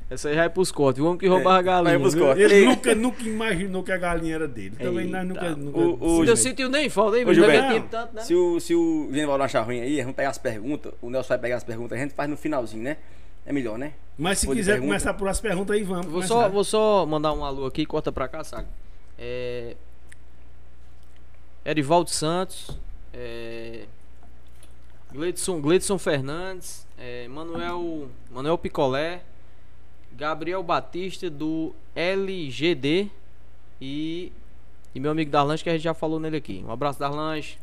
Essa 0.09 0.29
aí 0.29 0.35
já 0.35 0.45
é 0.45 0.49
pros 0.49 0.71
cortes. 0.71 1.03
O 1.03 1.07
homem 1.07 1.19
que 1.19 1.27
roubava 1.27 1.59
a 1.59 1.63
galinha. 1.63 1.91
vai 1.95 1.99
pros 1.99 2.15
viu? 2.15 2.25
cortes. 2.25 2.45
Ele 2.53 2.67
nunca, 2.67 2.95
nunca 2.95 3.23
imaginou 3.25 3.83
que 3.83 3.91
a 3.91 3.97
galinha 3.97 4.35
era 4.35 4.47
dele. 4.47 4.77
Também 4.79 5.07
nós 5.09 5.27
nunca. 5.27 5.47
Eita. 5.47 5.57
nunca 5.57 5.79
O- 5.79 5.93
o- 5.95 5.97
Teu 5.99 6.09
Gilberto. 6.11 6.37
sítio 6.37 6.69
nem 6.69 6.89
falta, 6.91 7.19
hein? 7.19 7.35
Gilberto. 7.35 7.89
tanto, 7.91 8.15
né? 8.15 8.23
Se 8.23 8.35
o, 8.35 8.61
se 8.61 8.75
o 8.75 9.09
Genivaldo 9.11 9.43
achar 9.43 9.63
ruim 9.63 9.81
aí, 9.81 10.01
vamos 10.03 10.15
pegar 10.15 10.29
as 10.31 10.39
perguntas. 10.39 10.93
O 11.01 11.09
Nelson 11.11 11.29
vai 11.31 11.39
pegar 11.39 11.57
as 11.57 11.65
perguntas, 11.65 11.99
a 11.99 12.01
gente 12.03 12.15
faz 12.15 12.29
no 12.31 12.37
finalzinho, 12.37 12.83
né? 12.85 12.99
É 13.45 13.53
melhor, 13.53 13.79
né? 13.79 13.95
Mas 14.17 14.39
se 14.39 14.47
quiser 14.47 14.73
pergunta. 14.73 14.89
começar 14.89 15.15
por 15.15 15.29
as 15.29 15.41
perguntas 15.41 15.75
aí, 15.77 15.83
vamos. 15.83 16.07
Vou 16.07 16.15
começar. 16.15 16.35
só, 16.35 16.49
vou 16.49 16.65
só 16.65 17.07
mandar 17.07 17.33
um 17.33 17.45
alô 17.45 17.67
aqui, 17.67 17.85
corta 17.85 18.13
pra 18.13 18.29
cá, 18.29 18.45
saca? 18.45 18.69
É... 19.19 19.77
Erivaldo 21.65 22.11
Santos, 22.11 22.79
é... 23.13 23.87
Gleidson, 25.13 25.61
Gleidson 25.61 25.99
Fernandes, 25.99 26.87
é... 26.99 27.27
Manuel, 27.29 28.09
Manuel 28.31 28.59
Picolé, 28.59 29.23
Gabriel 30.13 30.63
Batista 30.63 31.29
do 31.31 31.75
LGD 31.95 33.11
e 33.81 34.33
E 34.95 35.01
meu 35.01 35.11
amigo 35.11 35.31
Darlanche, 35.31 35.65
que 35.65 35.71
a 35.71 35.73
gente 35.73 35.83
já 35.83 35.95
falou 35.95 36.21
nele 36.21 36.37
aqui. 36.37 36.63
Um 36.67 36.71
abraço, 36.71 36.99
Darlanche. 36.99 37.59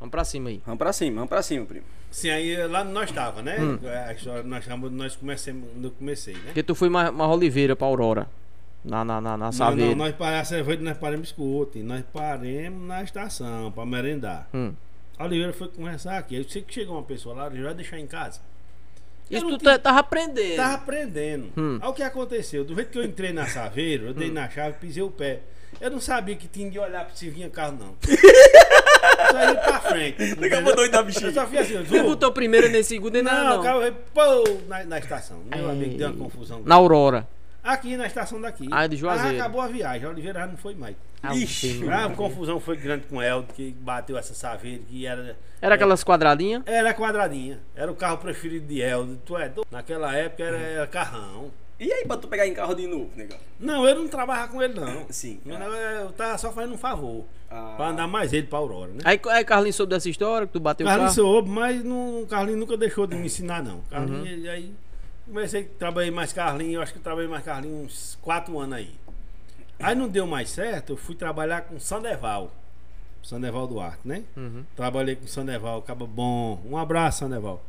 Vamos 0.00 0.10
pra 0.10 0.24
cima 0.24 0.48
aí. 0.48 0.62
Vamos 0.64 0.78
pra 0.78 0.92
cima, 0.92 1.16
vamos 1.16 1.28
pra 1.28 1.42
cima, 1.42 1.64
primo. 1.64 1.86
Sim, 2.16 2.30
aí 2.30 2.66
lá 2.66 2.82
nós 2.82 3.10
tava, 3.12 3.42
né? 3.42 3.58
Hum. 3.60 3.78
A 4.06 4.12
história 4.14 4.42
nós 4.42 4.66
nós 4.90 5.14
comecemos, 5.16 5.68
eu 5.82 5.90
comecei, 5.90 6.32
né? 6.32 6.40
Porque 6.46 6.62
tu 6.62 6.74
foi 6.74 6.88
mais 6.88 7.12
Oliveira 7.14 7.76
pra 7.76 7.86
Aurora. 7.86 8.26
Na, 8.82 9.04
na, 9.04 9.20
na, 9.20 9.36
na 9.36 9.44
Não, 9.46 9.52
Saveiro. 9.52 9.90
não, 9.90 9.96
nós 10.06 10.14
paramos, 10.14 10.80
nós 10.80 10.96
paramos 10.96 11.28
escute, 11.28 11.80
nós 11.80 12.02
paramos 12.10 12.88
na 12.88 13.02
estação 13.02 13.70
pra 13.70 13.84
merendar. 13.84 14.48
Hum. 14.54 14.72
A 15.18 15.26
Oliveira 15.26 15.52
foi 15.52 15.68
conversar 15.68 16.16
aqui. 16.16 16.36
Eu 16.36 16.48
sei 16.48 16.62
que 16.62 16.72
chegou 16.72 16.94
uma 16.96 17.02
pessoa 17.02 17.34
lá, 17.34 17.46
ele 17.48 17.62
vai 17.62 17.74
deixar 17.74 17.98
em 17.98 18.06
casa. 18.06 18.40
Eu 19.30 19.36
Isso 19.36 19.44
não 19.50 19.58
tu 19.58 19.62
tinha- 19.62 19.72
tá- 19.72 19.90
tava 19.90 19.98
aprendendo. 19.98 20.56
Tava 20.56 20.74
aprendendo. 20.74 21.52
Hum. 21.54 21.78
Aí 21.82 21.88
o 21.88 21.92
que 21.92 22.02
aconteceu? 22.02 22.64
Do 22.64 22.74
jeito 22.74 22.90
que 22.92 22.98
eu 22.98 23.04
entrei 23.04 23.30
na 23.34 23.46
Saveiro, 23.46 24.06
eu 24.06 24.14
dei 24.14 24.30
na 24.30 24.48
chave, 24.48 24.78
pisei 24.80 25.02
o 25.02 25.10
pé. 25.10 25.40
Eu 25.78 25.90
não 25.90 26.00
sabia 26.00 26.34
que 26.34 26.48
tinha 26.48 26.70
de 26.70 26.78
olhar 26.78 27.04
pra 27.04 27.14
se 27.14 27.28
vinha 27.28 27.50
carro, 27.50 27.76
não. 27.78 27.94
Só 29.30 29.38
ia 29.40 29.54
pra 29.56 29.80
frente. 29.80 30.22
entendeu? 30.22 30.74
doido 30.74 30.92
da 30.92 31.00
Eu 31.00 31.32
só 31.32 31.46
fiz 31.46 31.60
assim, 31.60 32.02
botou 32.02 32.32
primeiro 32.32 32.68
nesse 32.68 32.90
segundo 32.90 33.16
e 33.16 33.22
não, 33.22 33.44
Não, 33.44 33.60
o 33.60 33.62
carro 33.62 33.80
veio, 33.80 33.94
pô, 34.12 34.20
na, 34.68 34.84
na 34.84 34.98
estação. 34.98 35.40
Meu 35.50 35.64
Ei. 35.64 35.70
amigo 35.70 35.98
deu 35.98 36.08
uma 36.10 36.24
confusão. 36.24 36.62
Na 36.64 36.74
Aurora. 36.74 37.26
Aqui 37.62 37.96
na 37.96 38.06
estação 38.06 38.40
daqui. 38.40 38.68
Ah, 38.70 38.86
de 38.86 38.96
Juazeiro. 38.96 39.30
Aí 39.30 39.40
acabou 39.40 39.60
a 39.60 39.66
viagem. 39.66 40.06
A 40.06 40.10
Oliveira 40.10 40.38
já 40.38 40.46
não 40.46 40.56
foi 40.56 40.74
mais. 40.76 40.94
Ixi. 41.34 41.84
Ah, 41.90 42.04
A 42.04 42.10
confusão 42.10 42.60
foi 42.60 42.76
grande 42.76 43.06
com 43.08 43.16
o 43.16 43.22
Eldo, 43.22 43.52
que 43.52 43.72
bateu 43.80 44.16
essa 44.16 44.34
saveira, 44.34 44.80
que 44.88 45.04
era. 45.04 45.36
Era 45.60 45.74
aquelas 45.74 46.04
quadradinhas? 46.04 46.62
Era 46.64 46.94
quadradinha. 46.94 47.58
Era 47.74 47.90
o 47.90 47.96
carro 47.96 48.18
preferido 48.18 48.68
de 48.68 48.80
Eldo. 48.80 49.18
Tu 49.26 49.36
é 49.36 49.48
doido? 49.48 49.66
Naquela 49.68 50.14
época 50.14 50.44
era, 50.44 50.56
era 50.58 50.86
carrão. 50.86 51.50
E 51.78 51.92
aí, 51.92 52.06
pra 52.06 52.16
tu 52.16 52.26
pegar 52.26 52.46
em 52.46 52.54
carro 52.54 52.74
de 52.74 52.86
novo, 52.86 53.10
negão? 53.14 53.36
Não, 53.60 53.86
eu 53.86 53.94
não 53.94 54.08
trabalhava 54.08 54.48
com 54.50 54.62
ele, 54.62 54.72
não. 54.80 55.06
Sim. 55.10 55.38
Negócio 55.44 55.74
é- 55.74 56.02
Eu 56.04 56.12
tava 56.12 56.38
só 56.38 56.50
fazendo 56.50 56.74
um 56.74 56.78
favor. 56.78 57.24
Ah. 57.50 57.74
Pra 57.76 57.88
andar 57.88 58.06
mais 58.06 58.32
ele 58.32 58.46
pra 58.46 58.58
Aurora, 58.58 58.90
né? 58.92 59.00
Aí, 59.04 59.20
aí 59.30 59.44
Carlinhos 59.44 59.76
soube 59.76 59.90
dessa 59.90 60.08
história 60.08 60.46
que 60.46 60.52
tu 60.54 60.60
bateu 60.60 60.86
Carlinhos 60.86 61.12
o 61.12 61.16
carro? 61.16 61.28
soube, 61.34 61.48
mas 61.50 61.84
não, 61.84 62.22
o 62.22 62.26
Carlinhos 62.26 62.58
nunca 62.60 62.76
deixou 62.78 63.06
de 63.06 63.14
me 63.14 63.26
ensinar, 63.26 63.62
não. 63.62 63.80
Carlinhos, 63.90 64.20
Uhum. 64.20 64.26
ele- 64.26 64.48
aí 64.48 64.74
comecei, 65.26 65.64
trabalhei 65.64 66.10
mais 66.10 66.32
Carlinhos, 66.32 66.74
eu 66.74 66.80
acho 66.82 66.92
que 66.92 66.98
eu 66.98 67.02
trabalhei 67.02 67.28
mais 67.28 67.44
Carlinhos 67.44 67.82
uns 67.84 68.18
4 68.22 68.58
anos 68.58 68.76
aí. 68.78 68.90
Aí 69.78 69.94
não 69.94 70.08
deu 70.08 70.26
mais 70.26 70.48
certo, 70.48 70.94
eu 70.94 70.96
fui 70.96 71.14
trabalhar 71.14 71.60
com 71.62 71.78
Sandeval. 71.78 72.50
Sandeval 73.22 73.66
Duarte, 73.66 73.98
né? 74.04 74.22
Uhum. 74.36 74.64
Trabalhei 74.74 75.14
com 75.16 75.26
Sandeval, 75.26 75.82
caba 75.82 76.06
bom. 76.06 76.60
Um 76.64 76.76
abraço, 76.78 77.18
Sandeval. 77.20 77.62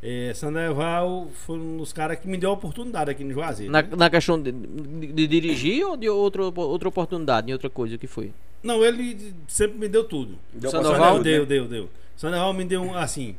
É, 0.00 0.32
Sandeval 0.32 1.26
foi 1.44 1.58
um 1.58 1.76
dos 1.78 1.92
caras 1.92 2.18
que 2.20 2.28
me 2.28 2.36
deu 2.36 2.50
a 2.50 2.52
oportunidade 2.52 3.10
aqui 3.10 3.24
no 3.24 3.32
Juazeiro. 3.34 3.72
Na, 3.72 3.82
né? 3.82 3.88
na 3.96 4.08
questão 4.08 4.40
de, 4.40 4.52
de- 4.52 5.12
de 5.12 5.26
dirigir 5.26 5.84
ou 5.84 5.96
de 5.96 6.08
outra, 6.08 6.42
outra 6.44 6.88
oportunidade, 6.88 7.50
em 7.50 7.52
outra 7.52 7.68
coisa, 7.68 7.96
o 7.96 7.98
que 7.98 8.06
foi? 8.06 8.32
Não, 8.62 8.84
ele 8.84 9.34
sempre 9.48 9.76
me 9.78 9.88
deu 9.88 10.04
tudo. 10.04 10.36
Deu 10.52 10.70
Sandoval? 10.70 11.20
deu, 11.20 11.40
né? 11.40 11.46
deu, 11.46 11.66
deu. 11.66 11.90
Sandeval 12.16 12.52
me 12.52 12.64
deu 12.64 12.82
um, 12.82 12.94
assim. 12.94 13.34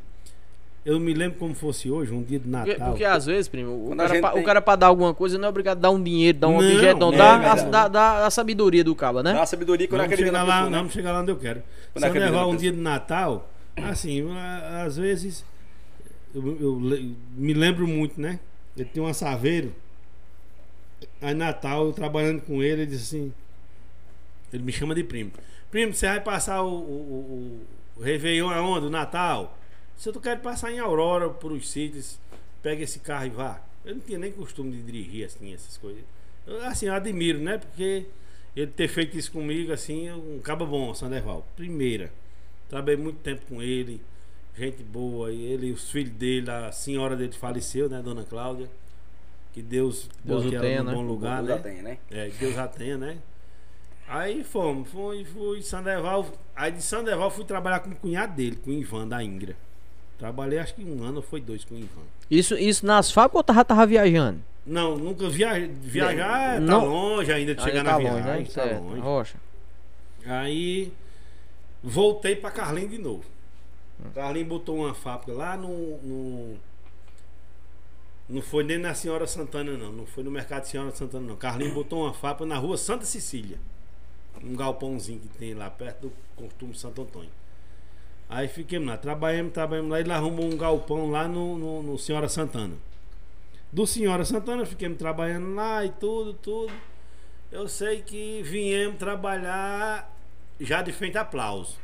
Eu 0.84 0.98
me 0.98 1.12
lembro 1.12 1.38
como 1.38 1.54
fosse 1.54 1.90
hoje, 1.90 2.10
um 2.12 2.22
dia 2.22 2.38
de 2.38 2.48
Porque, 2.48 2.70
Natal. 2.72 2.88
porque 2.88 3.04
às 3.04 3.26
vezes, 3.26 3.48
primo, 3.48 3.84
o 3.84 3.88
Quando 3.88 4.00
a 4.00 4.06
cara, 4.08 4.20
pra, 4.20 4.30
tem- 4.30 4.40
o 4.40 4.44
cara 4.44 4.62
pra 4.62 4.76
dar 4.76 4.86
alguma 4.86 5.12
coisa 5.14 5.36
não 5.38 5.46
é 5.46 5.48
obrigado 5.50 5.76
a 5.78 5.80
dar 5.82 5.90
um 5.90 6.02
dinheiro, 6.02 6.38
dar 6.38 6.48
um 6.48 6.52
Não, 6.52 6.58
objeto, 6.58 6.98
não. 6.98 7.12
é 7.12 7.16
Dá, 7.18 7.34
a, 7.34 7.38
verdade. 7.38 7.70
dá, 7.70 7.88
dá 7.88 8.26
a 8.26 8.30
sabedoria 8.30 8.82
do 8.82 8.94
cabo, 8.94 9.22
né? 9.22 9.32
Dá 9.34 9.40
uma 9.40 9.46
sabedoria 9.46 9.86
quando 9.86 10.08
chegar, 10.16 10.32
na 10.32 10.42
lá, 10.42 10.54
pessoa, 10.54 10.70
né? 10.70 10.76
vamos 10.78 10.92
chegar 10.92 11.12
lá 11.12 11.20
onde 11.20 11.30
eu 11.32 11.36
quero. 11.36 11.62
Quando 11.92 12.04
eu 12.16 12.32
na 12.32 12.46
um 12.46 12.56
dia 12.56 12.72
de 12.72 12.80
Natal, 12.80 13.50
assim, 13.76 14.26
a- 14.32 14.84
às 14.86 14.96
vezes 14.96 15.44
eu, 16.34 16.60
eu 16.60 16.80
me 17.36 17.54
lembro 17.54 17.86
muito, 17.86 18.20
né? 18.20 18.40
Ele 18.76 18.88
tem 18.88 19.02
um 19.02 19.06
assaveiro. 19.06 19.74
Aí 21.20 21.34
Natal, 21.34 21.86
eu 21.86 21.92
trabalhando 21.92 22.42
com 22.42 22.62
ele, 22.62 22.82
ele 22.82 22.90
disse 22.90 23.16
assim. 23.16 23.34
Ele 24.52 24.62
me 24.62 24.72
chama 24.72 24.94
de 24.94 25.04
primo. 25.04 25.32
Primo, 25.70 25.94
você 25.94 26.06
vai 26.06 26.20
passar 26.20 26.62
o, 26.62 26.68
o, 26.68 26.76
o, 27.96 28.00
o 28.00 28.02
Réveillon 28.02 28.50
aonde? 28.50 28.86
O 28.86 28.90
Natal? 28.90 29.56
Se 29.96 30.10
tu 30.10 30.20
quer 30.20 30.40
passar 30.40 30.72
em 30.72 30.78
Aurora 30.78 31.28
por 31.28 31.52
os 31.52 31.70
sítios, 31.70 32.18
pega 32.62 32.82
esse 32.82 32.98
carro 33.00 33.26
e 33.26 33.30
vá. 33.30 33.62
Eu 33.84 33.94
não 33.94 34.00
tinha 34.00 34.18
nem 34.18 34.32
costume 34.32 34.72
de 34.72 34.82
dirigir 34.82 35.26
assim, 35.26 35.52
essas 35.54 35.76
coisas. 35.76 36.02
Eu, 36.46 36.64
assim, 36.64 36.86
eu 36.86 36.94
admiro, 36.94 37.38
né? 37.38 37.58
Porque 37.58 38.06
ele 38.56 38.70
ter 38.70 38.88
feito 38.88 39.16
isso 39.16 39.30
comigo, 39.30 39.72
assim, 39.72 40.10
um 40.10 40.40
cabo 40.40 40.66
bom, 40.66 40.92
Sanderval. 40.94 41.46
Primeira. 41.54 42.12
Trabalhei 42.68 42.96
muito 42.96 43.18
tempo 43.18 43.42
com 43.46 43.62
ele, 43.62 44.00
gente 44.56 44.82
boa. 44.82 45.32
E 45.32 45.42
ele, 45.42 45.72
os 45.72 45.90
filhos 45.90 46.12
dele, 46.12 46.50
a 46.50 46.70
senhora 46.72 47.16
dele 47.16 47.32
faleceu, 47.32 47.88
né, 47.88 48.00
Dona 48.02 48.24
Cláudia? 48.24 48.68
Que 49.52 49.62
Deus, 49.62 50.08
Deus 50.24 50.44
bote 50.44 50.54
o 50.54 50.58
ela 50.58 50.64
tenha, 50.66 50.82
no 50.82 50.90
né? 50.90 50.96
bom 50.96 51.02
lugar, 51.02 51.44
Já 51.44 51.56
né? 51.56 51.60
tem, 51.62 51.82
né? 51.82 51.98
É, 52.10 52.28
que 52.30 52.38
Deus 52.38 52.54
já 52.54 52.68
tenha, 52.68 52.96
né? 52.96 53.18
Aí 54.06 54.42
fomos, 54.44 54.88
fui, 54.88 55.24
fui 55.24 55.62
Sandeval. 55.62 56.26
Aí 56.54 56.72
de 56.72 56.82
Sandeval 56.82 57.30
fui 57.30 57.44
trabalhar 57.44 57.80
com 57.80 57.90
o 57.90 57.96
cunhado 57.96 58.34
dele, 58.34 58.56
com 58.56 58.70
o 58.70 58.72
Ivan 58.72 59.06
da 59.08 59.22
Ingra. 59.22 59.56
Trabalhei 60.18 60.58
acho 60.58 60.74
que 60.74 60.84
um 60.84 61.02
ano 61.02 61.16
ou 61.16 61.22
foi 61.22 61.40
dois 61.40 61.64
com 61.64 61.74
o 61.74 61.78
Ivan. 61.78 62.02
Isso, 62.30 62.56
isso 62.56 62.84
nas 62.84 63.10
fábricas 63.10 63.36
ou 63.38 63.42
tava, 63.44 63.64
tava 63.64 63.86
viajando? 63.86 64.40
Não, 64.66 64.96
nunca 64.96 65.28
viaja, 65.28 65.68
viajar 65.80 66.54
tá 66.56 66.60
Não. 66.60 66.86
longe 66.86 67.32
ainda 67.32 67.54
de 67.54 67.60
Ainda 67.60 67.72
chegar 67.72 67.84
tá 67.84 67.90
na 67.92 67.96
longe, 67.96 68.22
viagem, 68.22 68.42
né? 68.42 68.48
tá 68.52 68.62
Certo. 68.62 68.82
longe. 68.82 69.00
Rocha. 69.00 69.36
Aí 70.26 70.92
voltei 71.82 72.36
pra 72.36 72.50
Carlinhos 72.50 72.90
de 72.90 72.98
novo. 72.98 73.24
Carlinhos 74.14 74.48
botou 74.48 74.76
uma 74.76 74.94
fábrica 74.94 75.32
lá 75.32 75.56
no, 75.56 75.98
no- 75.98 76.56
Não 78.28 78.40
foi 78.42 78.62
nem 78.64 78.78
na 78.78 78.94
Senhora 78.94 79.26
Santana, 79.26 79.76
não. 79.76 79.92
Não 79.92 80.06
foi 80.06 80.22
no 80.22 80.30
Mercado 80.30 80.64
Senhora 80.64 80.90
Santana, 80.94 81.26
não. 81.26 81.36
Carlinhos 81.36 81.74
botou 81.74 82.02
uma 82.04 82.14
fábrica 82.14 82.46
na 82.46 82.56
rua 82.58 82.76
Santa 82.76 83.04
Cecília. 83.04 83.58
Um 84.42 84.54
galpãozinho 84.54 85.18
que 85.20 85.28
tem 85.28 85.54
lá 85.54 85.68
perto 85.68 86.08
do 86.08 86.12
costume 86.36 86.74
Santo 86.74 87.02
Antônio. 87.02 87.30
Aí 88.28 88.46
fiquemos 88.46 88.88
lá, 88.88 88.96
trabalhamos, 88.96 89.52
trabalhamos 89.52 89.90
lá. 89.90 90.00
Ele 90.00 90.12
arrumou 90.12 90.46
um 90.46 90.56
galpão 90.56 91.10
lá 91.10 91.26
no, 91.26 91.58
no, 91.58 91.82
no 91.82 91.98
Senhora 91.98 92.28
Santana. 92.28 92.74
Do 93.72 93.86
Senhora 93.86 94.24
Santana, 94.24 94.64
fiquemos 94.64 94.98
trabalhando 94.98 95.54
lá 95.54 95.84
e 95.84 95.90
tudo, 95.90 96.32
tudo. 96.34 96.72
Eu 97.50 97.68
sei 97.68 98.00
que 98.02 98.40
viemos 98.44 98.96
trabalhar 98.98 100.16
já 100.60 100.80
de 100.82 100.92
frente 100.92 101.18
aplauso. 101.18 101.76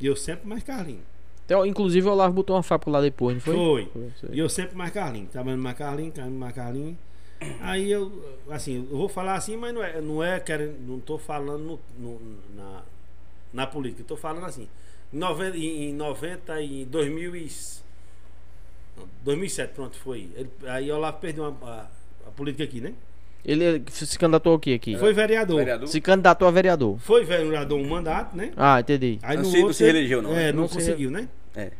E 0.00 0.06
eu 0.06 0.14
sempre 0.14 0.46
mais 0.48 0.62
Carlinhos. 0.62 1.02
Então, 1.50 1.66
inclusive 1.66 2.06
o 2.06 2.12
Olavo 2.12 2.32
botou 2.32 2.54
uma 2.54 2.62
fábrica 2.62 2.92
lá 2.92 3.00
depois, 3.00 3.34
não 3.34 3.40
foi? 3.40 3.86
Foi. 3.92 4.10
sei. 4.20 4.30
E 4.34 4.38
eu 4.38 4.48
sempre 4.48 4.76
mais 4.76 4.92
Carlinhos. 4.92 5.30
Trabalhando 5.32 5.60
mais 5.60 5.76
Carlinhos, 5.76 6.14
Carlinhos, 6.14 6.38
mais 6.38 6.54
Carlinhos. 6.54 6.96
Aí 7.60 7.90
eu, 7.90 8.12
assim, 8.48 8.86
eu 8.88 8.96
vou 8.96 9.08
falar 9.08 9.34
assim, 9.34 9.56
mas 9.56 9.74
não 9.74 9.82
é, 9.82 10.00
não 10.00 10.22
é 10.22 10.38
querendo, 10.38 10.76
não 10.86 11.00
tô 11.00 11.18
falando 11.18 11.58
no- 11.58 11.80
no- 11.98 12.20
na, 12.54 12.82
na 13.52 13.66
política. 13.66 14.02
Eu 14.02 14.06
tô 14.06 14.16
falando 14.16 14.44
assim. 14.46 14.68
Em 15.12 15.18
90, 15.18 15.56
em 15.56 15.92
90 15.92 16.60
e 16.62 16.84
2000 16.84 17.34
e, 17.34 17.50
não, 18.96 19.08
2007, 19.24 19.72
pronto, 19.74 19.96
foi. 19.98 20.28
Ele, 20.36 20.50
aí 20.68 20.88
o 20.92 20.94
Olavo 20.94 21.18
perdeu 21.18 21.46
a, 21.46 21.48
a, 21.68 21.86
a 22.28 22.30
política 22.30 22.62
aqui, 22.62 22.80
né? 22.80 22.94
Ele 23.44 23.82
se 23.90 24.16
candidatou 24.16 24.54
aqui, 24.54 24.72
aqui. 24.74 24.96
Foi 24.96 25.12
vereador. 25.12 25.56
Vereador. 25.56 25.88
Se 25.88 26.00
candidatou 26.00 26.46
a 26.46 26.50
vereador. 26.52 26.96
Foi 27.00 27.24
vereador 27.24 27.76
um 27.76 27.88
mandato, 27.88 28.36
né? 28.36 28.52
Ah, 28.56 28.78
entendi. 28.78 29.18
Aí 29.22 29.36
Não 29.36 29.42
no 29.42 29.50
se- 29.50 29.56
não 29.56 29.62
outro 29.62 29.74
se 29.74 29.82
ele- 29.82 29.92
reelegeu, 29.94 30.22
não, 30.22 30.30
né? 30.32 30.48
É, 30.50 30.52
não, 30.52 30.60
Não 30.60 30.68
se 30.68 30.74
conseguiu, 30.74 31.10
né? 31.10 31.28
É. 31.54 31.70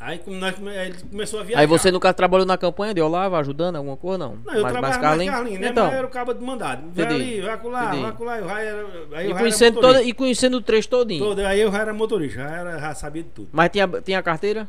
Aí 0.00 0.18
como 0.18 0.36
nós, 0.36 0.54
aí 0.64 0.88
ele 0.90 0.98
começou 1.10 1.40
a 1.40 1.42
viajar. 1.42 1.60
Aí 1.60 1.66
você 1.66 1.90
no 1.90 1.98
caso 1.98 2.14
trabalhou 2.14 2.46
na 2.46 2.56
campanha 2.56 2.94
de 2.94 3.00
Olavo, 3.00 3.34
ajudando 3.34 3.76
alguma 3.76 3.96
coisa, 3.96 4.16
não? 4.18 4.36
Não, 4.44 4.54
eu 4.54 4.62
Mas- 4.62 4.62
mas 4.62 4.72
trabalhava 4.72 5.16
mais 5.16 5.28
Carlinhos, 5.30 5.60
né? 5.60 5.68
Então, 5.70 5.86
Mas 5.86 5.94
era 5.94 6.06
o 6.06 6.10
cabo 6.10 6.32
de 6.34 6.44
mandado. 6.44 6.82
Vai 6.94 7.04
Entendi. 7.04 7.22
ali, 7.22 7.40
vai 7.40 7.56
vai 7.56 8.40
e 8.40 8.44
raio 8.44 8.68
era, 8.68 8.86
aí 9.18 9.30
e, 9.30 9.34
conhecendo 9.34 9.80
toda, 9.80 10.02
e 10.02 10.12
conhecendo 10.12 10.56
o 10.58 10.60
trecho 10.60 10.88
todinho. 10.88 11.18
Todo, 11.24 11.40
aí 11.40 11.60
eu 11.60 11.72
já 11.72 11.78
era 11.80 11.92
motorista, 11.92 12.38
já, 12.38 12.48
era, 12.48 12.78
já 12.78 12.94
sabia 12.94 13.24
de 13.24 13.30
tudo. 13.30 13.48
Mas 13.50 13.70
tinha, 13.70 13.88
tinha 13.88 14.20
a 14.20 14.22
carteira? 14.22 14.68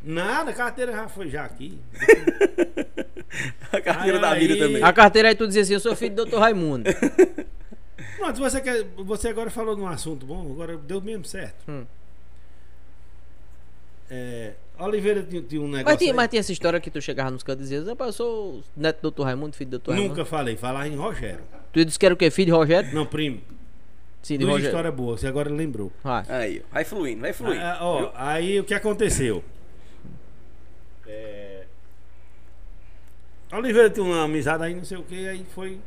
Nada, 0.00 0.52
a 0.52 0.54
carteira 0.54 0.92
já 0.92 1.08
foi 1.08 1.28
já 1.28 1.44
aqui. 1.44 1.76
A 3.70 3.80
carteira 3.80 4.16
Aí, 4.16 4.22
da 4.22 4.34
vida 4.34 4.54
aí- 4.54 4.60
também. 4.60 4.82
A 4.82 4.92
carteira 4.92 5.28
aí 5.28 5.34
tu 5.34 5.46
dizia 5.46 5.60
assim, 5.62 5.74
eu 5.74 5.80
sou 5.80 5.94
filho 5.94 6.14
do 6.14 6.24
Dr. 6.24 6.38
Raimundo. 6.38 6.88
Pronto, 8.16 8.38
você, 8.40 8.60
quer, 8.60 8.84
você 8.96 9.28
agora 9.28 9.50
falou 9.50 9.74
de 9.76 9.82
um 9.82 9.86
assunto 9.86 10.24
bom, 10.24 10.50
agora 10.50 10.76
deu 10.78 11.00
mesmo 11.02 11.24
certo. 11.24 11.56
Hum. 11.68 11.84
É, 14.10 14.54
Oliveira 14.78 15.22
tinha, 15.22 15.42
tinha 15.42 15.60
um 15.60 15.66
negócio. 15.66 15.86
Mas 15.86 15.98
tinha, 15.98 16.12
aí. 16.12 16.16
mas 16.16 16.28
tinha 16.28 16.40
essa 16.40 16.52
história 16.52 16.80
que 16.80 16.90
tu 16.90 17.00
chegava 17.00 17.30
nos 17.30 17.42
cantos 17.42 17.66
e 17.66 17.74
dizia, 17.74 17.90
"Rapaz, 17.90 18.08
eu 18.08 18.12
sou 18.12 18.62
neto 18.76 19.02
do 19.02 19.10
Dr. 19.10 19.22
Raimundo, 19.22 19.54
filho 19.56 19.70
do 19.70 19.78
Dr. 19.78 19.90
Raimundo. 19.90 20.08
Nunca 20.10 20.24
falei, 20.24 20.56
falar 20.56 20.88
em 20.88 20.96
Rogério. 20.96 21.44
Tu 21.72 21.84
disse 21.84 21.98
que 21.98 22.06
era 22.06 22.14
o 22.14 22.16
quê? 22.16 22.30
Filho 22.30 22.46
de 22.46 22.52
Rogério? 22.52 22.94
Não, 22.94 23.04
primo. 23.04 23.40
Sim, 24.22 24.38
de 24.38 24.44
Duas 24.44 24.54
Rogério. 24.54 24.68
histórias 24.70 24.94
boas, 24.94 25.20
você 25.20 25.26
agora 25.26 25.50
lembrou. 25.50 25.92
Vai. 26.02 26.24
Aí, 26.28 26.62
vai 26.72 26.84
fluindo, 26.84 27.20
vai 27.20 27.32
fluindo. 27.32 27.60
Ah, 27.62 27.78
ó, 27.80 28.12
aí 28.14 28.58
o 28.60 28.64
que 28.64 28.74
aconteceu? 28.74 29.44
É... 31.06 31.64
Oliveira 33.52 33.88
tinha 33.90 34.04
uma 34.04 34.24
amizade 34.24 34.62
aí, 34.62 34.74
não 34.74 34.84
sei 34.84 34.98
o 34.98 35.02
que, 35.02 35.28
aí 35.28 35.44
foi. 35.54 35.78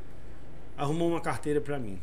Arrumou 0.77 1.09
uma 1.09 1.21
carteira 1.21 1.61
pra 1.61 1.77
mim. 1.77 1.99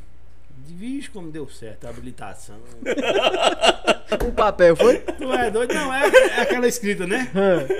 Vixe, 0.66 1.10
como 1.10 1.30
deu 1.30 1.48
certo 1.48 1.86
a 1.86 1.90
habilitação. 1.90 2.56
O 4.26 4.32
papel 4.32 4.74
foi? 4.74 4.98
Tu 5.00 5.32
é 5.34 5.50
doido? 5.50 5.74
Não, 5.74 5.92
é, 5.92 6.08
é 6.08 6.40
aquela 6.40 6.66
escrita, 6.66 7.06
né? 7.06 7.30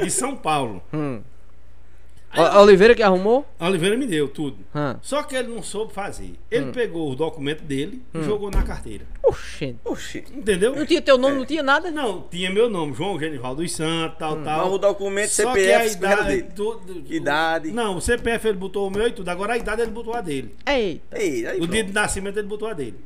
De 0.02 0.10
São 0.10 0.36
Paulo. 0.36 0.82
Hum. 0.92 1.22
O- 2.36 2.60
Oliveira 2.60 2.94
que 2.94 3.02
arrumou? 3.02 3.46
A 3.58 3.66
Oliveira 3.68 3.96
me 3.96 4.06
deu 4.06 4.28
tudo. 4.28 4.58
Hã. 4.74 4.98
Só 5.02 5.22
que 5.22 5.34
ele 5.34 5.48
não 5.48 5.62
soube 5.62 5.92
fazer. 5.94 6.34
Ele 6.50 6.72
pegou 6.72 7.10
o 7.10 7.16
documento 7.16 7.62
dele 7.62 8.02
e 8.14 8.22
jogou 8.22 8.50
na 8.50 8.62
carteira. 8.62 9.06
Oxente. 9.22 9.78
Oxi. 9.84 10.24
Entendeu? 10.32 10.76
Não 10.76 10.84
tinha 10.84 11.00
teu 11.00 11.16
nome, 11.16 11.36
não 11.38 11.46
tinha 11.46 11.62
nada? 11.62 11.90
Não, 11.90 12.22
tinha 12.30 12.50
meu 12.50 12.68
nome, 12.68 12.92
João 12.94 13.18
Genivaldo 13.18 13.62
dos 13.62 13.72
Santos, 13.72 14.18
tal, 14.18 14.42
tal. 14.42 14.64
Mas 14.66 14.72
o 14.74 14.78
documento, 14.78 15.30
Só 15.30 15.52
CPF, 15.54 15.98
que 15.98 16.04
a 16.06 16.10
era 16.10 16.20
idade, 16.20 16.28
dele. 16.28 16.52
tudo, 16.54 17.04
Idade. 17.14 17.72
Não, 17.72 17.96
o 17.96 18.00
CPF 18.00 18.48
ele 18.48 18.58
botou 18.58 18.86
o 18.86 18.90
meu 18.90 19.06
e 19.08 19.12
tudo. 19.12 19.28
Agora 19.30 19.54
a 19.54 19.56
idade 19.56 19.80
ele 19.82 19.90
botou 19.90 20.12
a 20.14 20.20
dele. 20.20 20.54
Eita. 20.66 21.18
Ei, 21.18 21.46
aí 21.46 21.60
O 21.60 21.66
dia 21.66 21.82
de 21.82 21.92
nascimento 21.92 22.38
ele 22.38 22.46
botou 22.48 22.68
a 22.68 22.74
dele. 22.74 22.98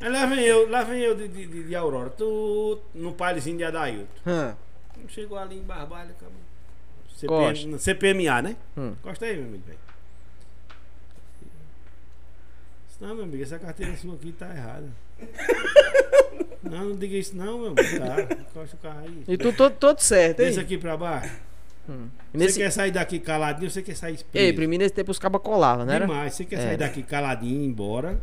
Aí 0.00 0.08
lá 0.10 0.26
vem 0.26 0.40
eu, 0.40 0.68
lá 0.68 0.82
vem 0.82 1.00
eu 1.00 1.14
de, 1.14 1.26
de, 1.26 1.46
de- 1.46 1.62
de 1.64 1.74
Aurora. 1.74 2.10
Tu 2.10 2.78
no 2.94 3.12
pailezinho 3.12 3.56
de 3.56 3.64
Adailton. 3.64 4.06
Hã. 4.26 4.54
Chegou 5.08 5.38
ali 5.38 5.56
em 5.56 5.62
Barbalho, 5.62 6.10
acabou. 6.10 6.34
Costa. 7.26 7.78
CPM, 7.78 7.78
CPMA, 7.78 8.42
né? 8.42 8.56
Hum. 8.76 8.94
Gosta 9.02 9.24
aí, 9.24 9.36
meu 9.36 9.46
amigo. 9.46 9.64
Não, 13.00 13.14
meu 13.14 13.24
amigo, 13.24 13.42
essa 13.42 13.58
carteira 13.58 13.96
sua 13.96 14.14
aqui 14.14 14.30
tá 14.32 14.46
errada. 14.54 14.88
Não, 16.62 16.90
não 16.90 16.96
diga 16.96 17.16
isso 17.16 17.34
não, 17.34 17.58
meu 17.58 17.66
amigo. 17.68 17.98
Tá, 17.98 18.20
encosta 18.34 18.76
o 18.76 18.78
carro 18.80 19.00
aí. 19.00 19.24
E 19.26 19.38
tu 19.38 19.50
todo, 19.50 19.74
todo 19.76 19.98
certo, 19.98 20.36
Desce 20.36 20.58
hein? 20.58 20.64
aqui 20.64 20.76
pra 20.76 20.94
baixo. 20.94 21.34
Você 21.88 21.98
Nesse... 22.34 22.58
quer 22.60 22.70
sair 22.70 22.90
daqui 22.90 23.18
caladinho 23.18 23.64
ou 23.64 23.70
você 23.70 23.80
quer 23.82 23.96
sair 23.96 24.22
preso? 24.30 24.46
Ei, 24.46 24.52
primeiro 24.52 24.82
nesse 24.84 24.94
tempo 24.94 25.10
os 25.10 25.18
cabas 25.18 25.40
colavam, 25.40 25.86
né? 25.86 25.98
Demais. 26.00 26.34
Você 26.34 26.44
quer 26.44 26.56
É. 26.58 26.62
sair 26.62 26.76
daqui 26.76 27.02
caladinho 27.02 27.62
e 27.62 27.64
ir 27.64 27.66
embora? 27.66 28.20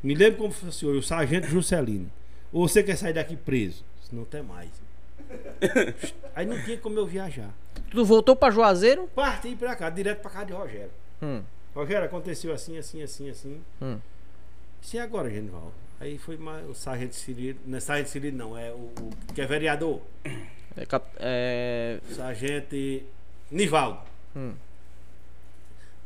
Me 0.00 0.14
lembro 0.14 0.38
como 0.38 0.52
fosse 0.52 0.86
hoje, 0.86 1.00
o 1.00 1.02
sargento 1.02 1.48
Juscelino. 1.48 2.08
Ou 2.52 2.68
você 2.68 2.84
quer 2.84 2.94
sair 2.96 3.12
daqui 3.14 3.36
preso? 3.36 3.84
Não 4.12 4.24
tem 4.24 4.40
mais. 4.44 4.70
Aí 6.34 6.46
não 6.46 6.62
tinha 6.62 6.78
como 6.78 6.98
eu 6.98 7.06
viajar. 7.06 7.50
Tu 7.90 8.04
voltou 8.04 8.36
pra 8.36 8.50
Juazeiro? 8.50 9.08
Parti 9.14 9.54
pra 9.56 9.74
cá, 9.74 9.90
direto 9.90 10.20
pra 10.20 10.30
casa 10.30 10.46
de 10.46 10.52
Rogério. 10.52 10.90
Hum. 11.22 11.42
Rogério, 11.74 12.06
aconteceu 12.06 12.52
assim, 12.52 12.76
assim, 12.78 13.02
assim, 13.02 13.30
assim. 13.30 13.60
Hum. 13.80 13.98
E 14.92 14.98
agora, 14.98 15.28
Genival? 15.30 15.72
Aí 16.00 16.16
foi 16.18 16.36
mais 16.36 16.68
o 16.68 16.74
sargento 16.74 17.14
Cirilo. 17.14 17.58
Não 17.66 17.78
é 17.78 17.80
sargento 17.80 18.10
Cirilo, 18.10 18.36
não, 18.36 18.56
é 18.58 18.70
o, 18.72 18.76
o 19.00 19.10
que 19.34 19.40
é 19.40 19.46
vereador. 19.46 20.00
É, 20.76 20.86
cap- 20.86 21.10
é, 21.18 21.98
Sargento 22.10 22.76
Nivaldo. 23.50 24.00
Hum. 24.36 24.54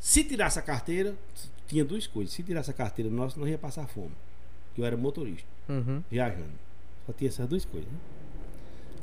Se 0.01 0.25
tirasse 0.25 0.59
a 0.59 0.63
carteira, 0.63 1.15
tinha 1.67 1.85
duas 1.85 2.07
coisas. 2.07 2.33
Se 2.35 2.43
tirasse 2.43 2.71
a 2.71 2.75
carteira 2.75 3.11
nossa, 3.11 3.39
nós 3.39 3.49
ia 3.49 3.59
passar 3.59 3.87
fome. 3.87 4.13
Eu 4.77 4.85
era 4.87 4.97
motorista, 4.97 5.47
uhum. 5.69 6.03
viajando. 6.11 6.51
Só 7.07 7.13
tinha 7.13 7.29
essas 7.29 7.47
duas 7.47 7.65
coisas. 7.65 7.91
Né? 7.91 7.99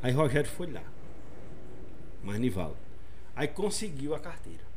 Aí 0.01 0.11
Rogério 0.11 0.49
foi 0.49 0.71
lá. 0.71 0.81
Mas 2.23 2.39
Nivaldo. 2.39 2.77
Aí 3.35 3.47
conseguiu 3.47 4.13
a 4.15 4.19
carteira. 4.19 4.69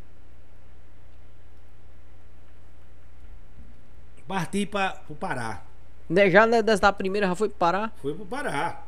Parti 4.27 4.65
para 4.67 5.01
o 5.09 5.15
Pará. 5.15 5.63
Né, 6.09 6.31
Já 6.31 6.47
da 6.47 6.93
primeira 6.93 7.27
já 7.27 7.35
foi 7.35 7.49
parar. 7.49 7.93
Foi 8.01 8.15
pro 8.15 8.25
Pará. 8.25 8.85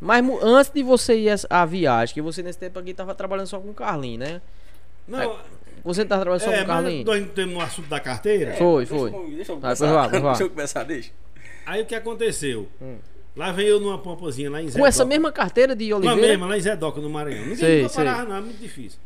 Mas 0.00 0.24
antes 0.42 0.72
de 0.72 0.82
você 0.82 1.16
ir 1.18 1.34
a 1.48 1.64
viagem, 1.64 2.14
que 2.14 2.20
você 2.22 2.42
nesse 2.42 2.58
tempo 2.58 2.78
aqui 2.78 2.92
tava 2.92 3.14
trabalhando 3.14 3.46
só 3.46 3.58
com 3.60 3.70
o 3.70 3.74
Carlinho, 3.74 4.18
né? 4.18 4.42
Não, 5.06 5.38
Você 5.84 6.04
tava 6.04 6.22
trabalhando 6.22 6.42
só 6.44 6.52
é, 6.52 6.58
com 6.58 6.64
o 6.64 6.66
Carlinho? 6.66 7.04
mas 7.06 7.16
nós 7.18 7.26
não 7.26 7.34
temos 7.34 7.54
no 7.54 7.60
assunto 7.60 7.88
da 7.88 8.00
carteira. 8.00 8.54
Foi, 8.54 8.84
Deixa 8.86 8.98
foi. 8.98 9.10
eu- 9.12 9.30
Deixa 9.36 9.52
eu 9.52 9.60
começar. 9.60 10.08
Deixa 10.08 10.42
eu 10.42 10.50
começar, 10.50 10.82
deixa. 10.84 11.12
Aí 11.66 11.82
o 11.82 11.86
que 11.86 11.94
aconteceu? 11.94 12.68
Hum. 12.80 12.98
Lá 13.36 13.50
veio 13.50 13.68
eu 13.70 13.80
numa 13.80 13.98
pompazinha 13.98 14.48
lá 14.50 14.62
em 14.62 14.68
Zé 14.68 14.78
Com 14.78 14.86
essa 14.86 14.98
Doca. 15.04 15.08
mesma 15.08 15.32
carteira 15.32 15.74
de 15.74 15.90
Lá 15.90 15.96
Oliveira? 15.98 16.20
mesmo, 16.28 16.46
lá 16.46 16.56
em 16.56 16.60
Zé 16.60 16.76
Doca, 16.76 17.00
no 17.00 17.10
Maranhão. 17.10 17.40
Ninguém 17.42 17.56
Sei, 17.56 17.82
nunca 17.82 17.88
sei. 17.94 18.04
parava, 18.04 18.28
não, 18.28 18.36
é 18.36 18.40
muito 18.40 18.60
difícil. 18.60 18.98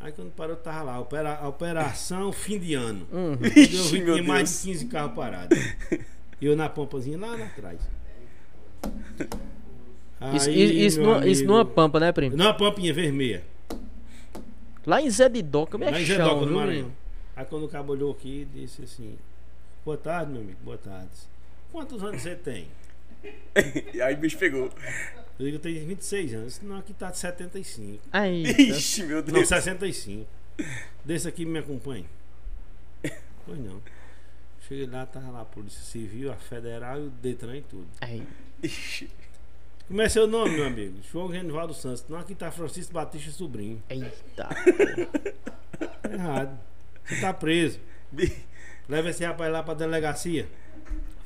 Aí 0.00 0.12
quando 0.12 0.30
parou, 0.32 0.54
eu 0.56 0.60
tava 0.62 0.82
lá, 0.82 1.00
opera- 1.00 1.38
a 1.42 1.48
operação 1.48 2.32
fim 2.32 2.58
de 2.58 2.74
ano. 2.74 3.06
Uhum. 3.12 3.32
Eu 3.42 3.84
vi, 3.84 4.02
meu 4.02 4.14
tinha 4.16 4.22
mais 4.26 4.50
Deus. 4.50 4.62
de 4.62 4.68
15 4.72 4.86
carros 4.86 5.14
parados. 5.14 5.58
E 6.40 6.46
eu 6.46 6.56
na 6.56 6.68
pompazinha 6.68 7.18
lá, 7.18 7.28
lá 7.36 7.44
atrás. 7.46 7.80
Isso, 10.34 10.48
Aí, 10.48 10.86
isso, 10.86 11.00
meu 11.00 11.10
numa, 11.10 11.26
isso 11.26 11.40
amigo, 11.42 11.52
numa 11.52 11.64
pampa, 11.64 12.00
né, 12.00 12.12
primo? 12.12 12.36
Numa 12.36 12.54
pampinha 12.54 12.92
vermelha. 12.94 13.44
Lá 14.86 15.00
em 15.00 15.10
Zé 15.10 15.28
de 15.28 15.42
Doca, 15.42 15.76
é 15.82 15.90
Lá 15.90 16.00
em 16.00 16.04
Zé 16.04 16.16
chão, 16.16 16.28
Doca, 16.28 16.40
no 16.42 16.46
viu, 16.46 16.56
Maranhão. 16.56 16.76
menino? 16.82 16.96
Aí 17.36 17.44
quando 17.46 17.64
o 17.64 17.68
cabo 17.68 17.92
olhou 17.92 18.12
aqui, 18.12 18.46
disse 18.54 18.82
assim: 18.82 19.16
Boa 19.84 19.96
tarde, 19.96 20.32
meu 20.32 20.40
amigo, 20.42 20.58
boa 20.64 20.78
tarde. 20.78 21.08
Quantos 21.72 22.02
anos 22.02 22.22
você 22.22 22.34
tem? 22.34 22.68
E 23.94 24.00
aí 24.02 24.14
o 24.14 24.18
bicho 24.18 24.36
pegou. 24.38 24.70
Eu 25.38 25.46
digo, 25.46 25.56
eu 25.56 25.60
tenho 25.60 25.86
26 25.86 26.34
anos. 26.34 26.60
Não, 26.62 26.76
aqui 26.78 26.92
tá 26.94 27.10
de 27.10 27.18
75. 27.18 28.02
Aí, 28.12 28.42
Ixi, 28.44 29.02
meu 29.04 29.16
Não, 29.24 29.32
Deus. 29.32 29.48
65. 29.48 30.26
Desse 31.04 31.26
aqui 31.28 31.44
me 31.44 31.58
acompanha. 31.58 32.04
Pois 33.46 33.58
não. 33.58 33.80
Cheguei 34.66 34.86
lá, 34.86 35.04
tava 35.04 35.30
lá 35.30 35.42
a 35.42 35.44
Polícia 35.44 35.82
Civil, 35.82 36.32
a 36.32 36.36
Federal 36.36 36.98
e 37.00 37.06
o 37.06 37.10
Detran 37.10 37.56
e 37.58 37.62
tudo. 37.62 37.86
aí. 38.00 38.22
Ixi. 38.62 39.10
Como 39.86 40.00
é 40.00 40.08
seu 40.08 40.26
nome, 40.26 40.54
meu 40.56 40.66
amigo? 40.66 40.98
João 41.12 41.26
Renivaldo 41.26 41.74
Santos. 41.74 42.04
Não, 42.08 42.18
aqui 42.18 42.34
tá 42.34 42.50
Francisco 42.50 42.92
Batista 42.94 43.30
Sobrinho. 43.30 43.82
Eita. 43.90 44.10
Tá 44.34 44.50
errado. 46.10 46.58
Você 47.04 47.20
tá 47.20 47.34
preso. 47.34 47.78
Leva 48.88 49.10
esse 49.10 49.24
rapaz 49.24 49.52
lá 49.52 49.62
pra 49.62 49.74
delegacia. 49.74 50.48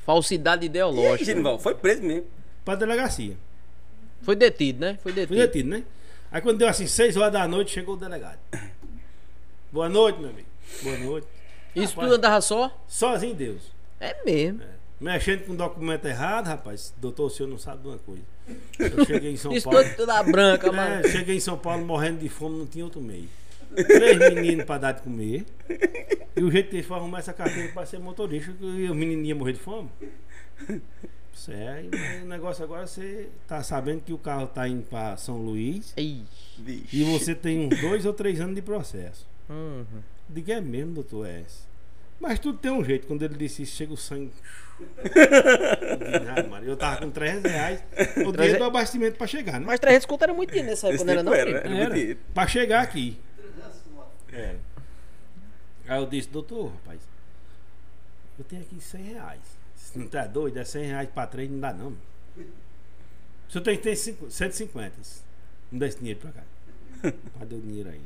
Falsidade 0.09 0.63
E 0.63 0.65
aí, 0.65 0.69
ideológica. 0.69 1.23
Genival? 1.23 1.59
Foi 1.59 1.75
preso 1.75 2.01
mesmo. 2.01 2.25
Pra 2.65 2.73
delegacia. 2.73 3.37
Foi 4.23 4.35
detido, 4.35 4.79
né? 4.79 4.97
Foi 5.03 5.11
detido. 5.13 5.35
detido, 5.35 5.69
né? 5.69 5.83
Aí 6.31 6.41
quando 6.41 6.57
deu 6.57 6.67
assim, 6.67 6.87
6 6.87 7.15
horas 7.15 7.31
da 7.31 7.47
noite, 7.47 7.69
chegou 7.71 7.93
o 7.93 7.97
delegado. 7.97 8.39
Boa 9.71 9.87
noite, 9.87 10.19
meu 10.19 10.31
amigo. 10.31 10.47
Boa 10.81 10.97
noite. 10.97 11.27
Isso 11.75 11.93
tu 11.93 11.99
Rapaz. 12.01 12.17
andava 12.17 12.41
só? 12.41 12.83
Sozinho 12.87 13.35
Deus. 13.35 13.61
É 13.99 14.15
mesmo. 14.25 14.61
Mexendo 14.99 15.45
com 15.45 15.55
documento 15.55 16.05
errado, 16.07 16.47
rapaz. 16.47 16.91
Doutor, 16.97 17.27
o 17.27 17.29
senhor 17.29 17.47
não 17.47 17.59
sabe 17.59 17.83
de 17.83 17.87
uma 17.89 17.97
coisa. 17.99 18.23
Eu 18.79 19.05
cheguei 19.05 19.31
em 19.33 19.37
São 19.37 19.51
Isso 19.53 19.69
Paulo. 19.69 19.85
tudo 19.89 19.95
toda 19.95 20.23
branca, 20.23 20.71
mano. 20.71 21.05
É, 21.05 21.09
cheguei 21.09 21.35
em 21.35 21.39
São 21.39 21.55
Paulo 21.55 21.85
morrendo 21.85 22.17
de 22.19 22.29
fome, 22.29 22.57
não 22.57 22.65
tinha 22.65 22.83
outro 22.83 22.99
meio. 22.99 23.29
Três 23.75 24.17
meninos 24.33 24.65
pra 24.65 24.77
dar 24.77 24.91
de 24.93 25.01
comer. 25.01 25.45
E 26.35 26.43
o 26.43 26.51
jeito 26.51 26.69
que 26.69 26.77
eles 26.77 26.85
foram 26.85 27.01
arrumar 27.01 27.19
essa 27.19 27.33
carteira 27.33 27.71
pra 27.73 27.85
ser 27.85 27.99
motorista, 27.99 28.53
e 28.61 28.89
os 28.89 28.95
meninos 28.95 29.27
iam 29.27 29.37
morrer 29.37 29.53
de 29.53 29.59
fome. 29.59 29.89
Isso 31.33 31.51
é, 31.51 31.83
o 32.23 32.25
negócio 32.27 32.63
agora 32.63 32.85
você 32.85 33.29
tá 33.47 33.63
sabendo 33.63 34.01
que 34.01 34.11
o 34.11 34.17
carro 34.17 34.47
tá 34.47 34.67
indo 34.67 34.83
pra 34.83 35.15
São 35.17 35.37
Luís. 35.37 35.93
Vixe. 36.57 36.87
e 36.97 37.03
você 37.05 37.33
tem 37.33 37.67
uns 37.67 37.79
dois 37.79 38.05
ou 38.05 38.13
três 38.13 38.41
anos 38.41 38.55
de 38.55 38.61
processo. 38.61 39.25
Uhum. 39.49 39.85
Diga 40.27 40.55
é 40.55 40.61
mesmo, 40.61 40.93
doutor 40.93 41.27
S. 41.27 41.67
Mas 42.19 42.37
tudo 42.39 42.57
tem 42.57 42.69
um 42.71 42.83
jeito, 42.83 43.07
quando 43.07 43.23
ele 43.23 43.35
disse 43.35 43.63
isso, 43.63 43.75
chega 43.77 43.93
o 43.93 43.97
sangue. 43.97 44.31
"Ah, 46.35 46.43
Maria, 46.49 46.69
Eu 46.69 46.75
tava 46.77 46.97
com 46.97 47.09
300 47.09 47.49
reais, 47.51 47.83
o 48.25 48.31
dinheiro 48.31 48.57
do 48.59 48.63
abastecimento 48.65 49.17
pra 49.17 49.27
chegar, 49.27 49.59
né? 49.59 49.65
Mas 49.65 49.79
300 49.79 50.05
conto 50.05 50.23
era 50.23 50.33
muito 50.33 50.49
dinheiro 50.49 50.69
nessa 50.69 50.87
época, 50.89 51.03
não 51.05 51.13
era 51.13 51.23
não? 51.23 51.33
era, 51.33 51.49
era 51.51 51.89
dinheiro. 51.93 52.19
Pra 52.33 52.47
chegar 52.47 52.81
aqui. 52.81 53.17
É. 54.31 54.55
Aí 55.87 55.99
eu 55.99 56.05
disse, 56.05 56.29
doutor, 56.29 56.71
rapaz, 56.71 56.99
eu 58.37 58.45
tenho 58.45 58.61
aqui 58.61 58.79
100 58.79 59.01
reais. 59.03 59.41
Se 59.75 59.97
não 59.97 60.07
tá 60.07 60.25
doido, 60.27 60.57
é 60.57 60.63
100 60.65 60.85
reais 60.85 61.09
pra 61.09 61.25
três, 61.25 61.49
não 61.49 61.59
dá 61.59 61.73
não. 61.73 61.89
O 62.37 63.51
senhor 63.51 63.63
tem 63.63 63.75
que 63.77 63.83
ter 63.83 63.95
cinco- 63.95 64.29
150. 64.29 64.95
Não 65.71 65.79
dá 65.79 65.87
esse 65.87 65.97
dinheiro 65.97 66.19
pra 66.19 66.31
cá. 66.31 66.43
Cadê 67.39 67.55
o 67.55 67.61
dinheiro 67.61 67.89
aí? 67.89 68.01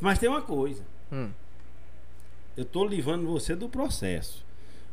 Mas 0.00 0.18
tem 0.18 0.28
uma 0.28 0.42
coisa. 0.42 0.82
Hum. 1.12 1.30
Eu 2.56 2.64
tô 2.64 2.84
livrando 2.84 3.26
você 3.26 3.54
do 3.54 3.68
processo. 3.68 4.44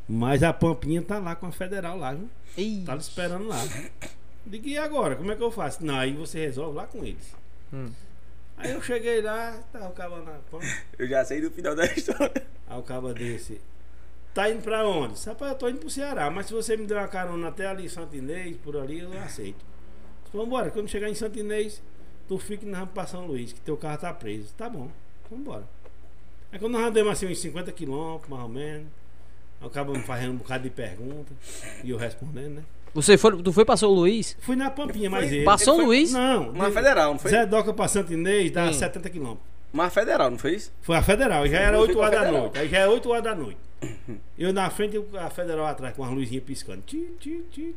Mas 0.07 0.43
a 0.43 0.53
Pampinha 0.53 1.01
tá 1.01 1.17
lá 1.17 1.35
com 1.35 1.47
a 1.47 1.51
federal 1.51 1.97
lá, 1.97 2.13
viu? 2.13 2.29
Tá 2.85 2.95
esperando 2.95 3.47
lá. 3.47 3.57
Digo, 4.45 4.67
e 4.67 4.77
agora? 4.77 5.15
Como 5.15 5.31
é 5.31 5.35
que 5.35 5.41
eu 5.41 5.49
faço? 5.49 5.83
Não, 5.83 5.95
aí 5.95 6.13
você 6.13 6.39
resolve 6.45 6.77
lá 6.77 6.85
com 6.85 7.03
eles. 7.03 7.33
Hum. 7.73 7.89
Aí 8.57 8.71
eu 8.71 8.81
cheguei 8.81 9.21
lá, 9.21 9.59
tava 9.71 9.89
o 9.89 9.91
cabo 9.91 10.17
na 10.17 10.39
Pampa. 10.49 10.65
Eu 10.97 11.07
já 11.07 11.25
sei 11.25 11.41
do 11.41 11.51
final 11.51 11.75
da 11.75 11.85
história. 11.85 12.45
Aí 12.67 12.79
o 12.79 12.83
cabo 12.83 13.13
desse. 13.13 13.59
Tá 14.33 14.49
indo 14.49 14.61
pra 14.61 14.85
onde? 14.85 15.23
Rapaz, 15.25 15.51
eu 15.51 15.57
tô 15.57 15.69
indo 15.69 15.79
pro 15.79 15.89
Ceará, 15.89 16.29
mas 16.29 16.47
se 16.47 16.53
você 16.53 16.75
me 16.75 16.85
der 16.85 16.97
uma 16.97 17.07
carona 17.07 17.47
até 17.47 17.67
ali 17.67 17.85
em 17.85 17.89
Santo 17.89 18.15
Inês, 18.15 18.57
por 18.57 18.75
ali, 18.75 18.99
eu 18.99 19.11
aceito. 19.13 19.63
Disse, 20.25 20.37
Vambora, 20.37 20.71
quando 20.71 20.89
chegar 20.89 21.09
em 21.09 21.15
Santo 21.15 21.39
Inês, 21.39 21.81
tu 22.27 22.37
fica 22.37 22.65
na 22.65 22.79
rampa 22.79 22.93
pra 22.93 23.07
São 23.07 23.25
Luís, 23.25 23.53
que 23.53 23.61
teu 23.61 23.77
carro 23.77 23.97
tá 23.97 24.13
preso. 24.13 24.53
Tá 24.57 24.69
bom, 24.69 24.89
vambora. 25.29 25.63
Aí 26.51 26.59
quando 26.59 26.73
nós 26.73 26.85
andamos 26.85 27.13
assim 27.13 27.27
uns 27.27 27.39
50 27.39 27.71
quilômetros, 27.71 28.29
mais 28.29 28.43
ou 28.43 28.49
menos, 28.49 28.87
aí 29.61 29.67
o 29.67 29.69
cabo 29.69 29.93
me 29.93 30.03
fazendo 30.03 30.33
um 30.33 30.37
bocado 30.37 30.63
de 30.63 30.69
pergunta, 30.69 31.33
e 31.83 31.89
eu 31.89 31.97
respondendo, 31.97 32.55
né? 32.55 32.63
Você 32.95 33.17
foi, 33.17 33.43
tu 33.43 33.51
foi 33.53 33.63
pra 33.65 33.75
São 33.77 33.91
Luís? 33.91 34.35
Fui 34.39 34.55
na 34.55 34.71
Pampinha, 34.71 35.09
mas 35.09 35.31
ele. 35.31 35.43
Pra 35.43 35.57
São 35.57 35.75
foi- 35.75 35.85
Luís? 35.85 36.11
Não, 36.13 36.51
de- 36.53 36.71
federal, 36.71 37.11
não 37.11 37.19
foi? 37.19 37.29
Zé 37.29 37.45
Doca 37.45 37.73
pra 37.73 37.87
Santo 37.87 38.11
Inês 38.13 38.49
dá 38.51 38.65
Hum. 38.69 38.73
70 38.73 39.09
quilômetros. 39.09 39.45
Uma 39.73 39.89
federal, 39.89 40.31
não 40.31 40.37
foi 40.37 40.55
isso? 40.55 40.71
Foi 40.81 40.95
a 40.95 41.01
federal, 41.03 41.45
já 41.45 41.57
era 41.59 41.75
Eu 41.75 41.81
fui 41.81 41.89
8 41.89 41.97
pra 41.97 42.05
horas 42.07 42.21
da 42.21 42.31
noite. 42.39 42.57
Aí 42.57 42.69
já 42.69 42.77
é 42.79 42.87
8 42.87 43.09
horas 43.09 43.23
da 43.23 43.35
noite. 43.35 43.57
Eu 44.37 44.53
na 44.53 44.69
frente 44.69 44.95
e 44.97 45.17
a 45.17 45.29
federal 45.29 45.65
atrás 45.67 45.93
com 45.93 46.03
as 46.05 46.11
luzinhas 46.11 46.43
piscando. 46.45 46.81
Ti, 46.83 47.05
ti, 47.19 47.43
ti. 47.51 47.75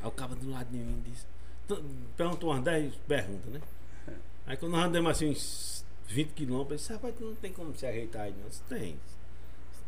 Aí 0.00 0.06
o 0.08 0.10
cabo 0.12 0.36
do 0.36 0.48
lado 0.50 0.68
de 0.70 0.76
mim 0.78 1.02
disse. 1.04 1.26
Perguntou 2.16 2.50
umas 2.50 2.62
10 2.62 2.94
perguntas, 3.08 3.52
né? 3.52 3.60
Aí 4.46 4.56
quando 4.56 4.72
nós 4.72 4.84
andamos 4.86 5.10
assim 5.10 5.30
uns 5.30 5.84
20 6.06 6.30
quilômetros, 6.30 6.70
eu 6.70 6.76
disse, 6.78 6.92
rapaz, 6.92 7.14
tu 7.18 7.24
não 7.24 7.34
tem 7.34 7.52
como 7.52 7.74
se 7.76 7.84
ajeitar 7.84 8.22
aí, 8.22 8.30
não. 8.30 8.44
Eu 8.44 8.48
disse, 8.48 8.62
tem. 8.68 8.96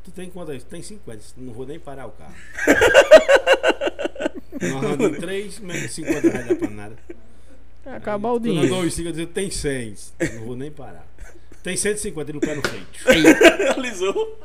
Tu 0.04 0.10
tem 0.10 0.30
quanto 0.30 0.52
aí? 0.52 0.58
Tu 0.58 0.66
tem 0.66 0.82
50. 0.82 1.12
Eu 1.12 1.16
disse, 1.18 1.34
não 1.36 1.52
vou 1.52 1.66
nem 1.66 1.78
parar 1.78 2.06
o 2.06 2.12
carro. 2.12 2.34
nós 4.60 4.84
andamos 4.84 5.18
3, 5.18 5.58
menos 5.60 5.82
de 5.82 5.88
50 5.88 6.28
reais 6.28 6.48
dá 6.48 6.54
pra 6.56 6.70
nada. 6.70 6.96
É 7.84 7.90
acabar 7.94 8.30
o 8.30 8.32
Quando 8.34 8.42
dinheiro. 8.44 8.66
andou 8.66 8.82
os 8.82 8.94
5, 8.94 9.08
eu 9.08 9.12
disse, 9.12 9.26
tem 9.26 9.50
100. 9.50 9.94
Não 10.34 10.44
vou 10.44 10.56
nem 10.56 10.70
parar. 10.70 11.06
Tem 11.62 11.76
150 11.76 12.32
no 12.32 12.40
pé 12.40 12.54
no 12.54 12.62
freio. 12.62 12.86
Alisou. 13.76 14.38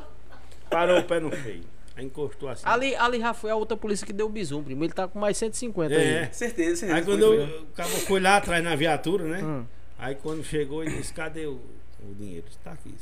Parou 0.70 1.00
o 1.00 1.04
pé 1.04 1.20
no 1.20 1.32
freio. 1.32 1.64
Aí 1.96 2.06
encostou 2.06 2.50
assim. 2.50 2.64
Ali, 2.66 2.94
ali 2.96 3.20
já 3.20 3.34
foi 3.34 3.52
a 3.52 3.56
outra 3.56 3.78
polícia 3.78 4.06
que 4.06 4.12
deu 4.12 4.26
o 4.26 4.30
bisu, 4.30 4.62
primo. 4.62 4.84
Ele 4.84 4.92
tá 4.92 5.08
com 5.08 5.18
mais 5.18 5.38
150 5.38 5.94
É. 5.94 5.98
aí. 6.26 6.34
Certeza, 6.34 6.76
certeza. 6.76 6.96
Aí 6.96 7.06
quando 7.06 7.24
eu, 7.24 7.62
o 7.62 7.66
cabo 7.68 7.90
foi 7.90 8.20
lá 8.20 8.38
atrás 8.38 8.62
na 8.64 8.76
viatura, 8.76 9.24
né? 9.24 9.42
Hum. 9.42 9.66
Aí 9.98 10.16
quando 10.16 10.44
chegou, 10.44 10.84
ele 10.84 10.98
disse, 10.98 11.14
cadê 11.14 11.46
o, 11.46 11.62
o 12.02 12.14
dinheiro? 12.14 12.46
Eu 12.48 12.58
Tá 12.64 12.72
aqui. 12.72 12.94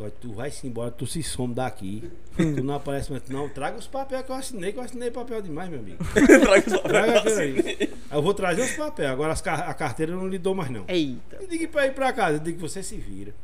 Só 0.00 0.06
que 0.08 0.16
tu 0.18 0.32
vai 0.32 0.50
se 0.50 0.66
embora, 0.66 0.90
tu 0.90 1.06
se 1.06 1.22
some 1.22 1.52
daqui. 1.52 2.10
tu 2.34 2.64
não 2.64 2.74
aparece 2.74 3.10
mais. 3.10 3.22
Não, 3.28 3.50
traga 3.50 3.76
os 3.76 3.86
papéis 3.86 4.22
que 4.24 4.32
eu 4.32 4.34
assinei, 4.36 4.72
que 4.72 4.78
eu 4.78 4.82
assinei 4.82 5.10
papel 5.10 5.42
demais, 5.42 5.68
meu 5.68 5.78
amigo. 5.78 5.98
Traga 6.40 6.74
os 6.74 6.80
Traga 6.82 7.12
papéis. 7.20 7.38
aí. 7.38 7.92
Eu 8.10 8.22
vou 8.22 8.32
trazer 8.32 8.62
os 8.62 8.72
papéis. 8.72 9.10
Agora 9.10 9.36
car- 9.36 9.68
a 9.68 9.74
carteira 9.74 10.12
eu 10.12 10.16
não 10.16 10.26
lhe 10.26 10.38
dou 10.38 10.54
mais, 10.54 10.70
não. 10.70 10.84
Eita. 10.88 11.36
Eu 11.38 11.46
digo 11.46 11.68
pra 11.68 11.86
ir 11.86 11.92
pra 11.92 12.14
casa, 12.14 12.36
eu 12.36 12.40
digo 12.40 12.56
que 12.56 12.62
você 12.62 12.82
se 12.82 12.96
vira. 12.96 13.34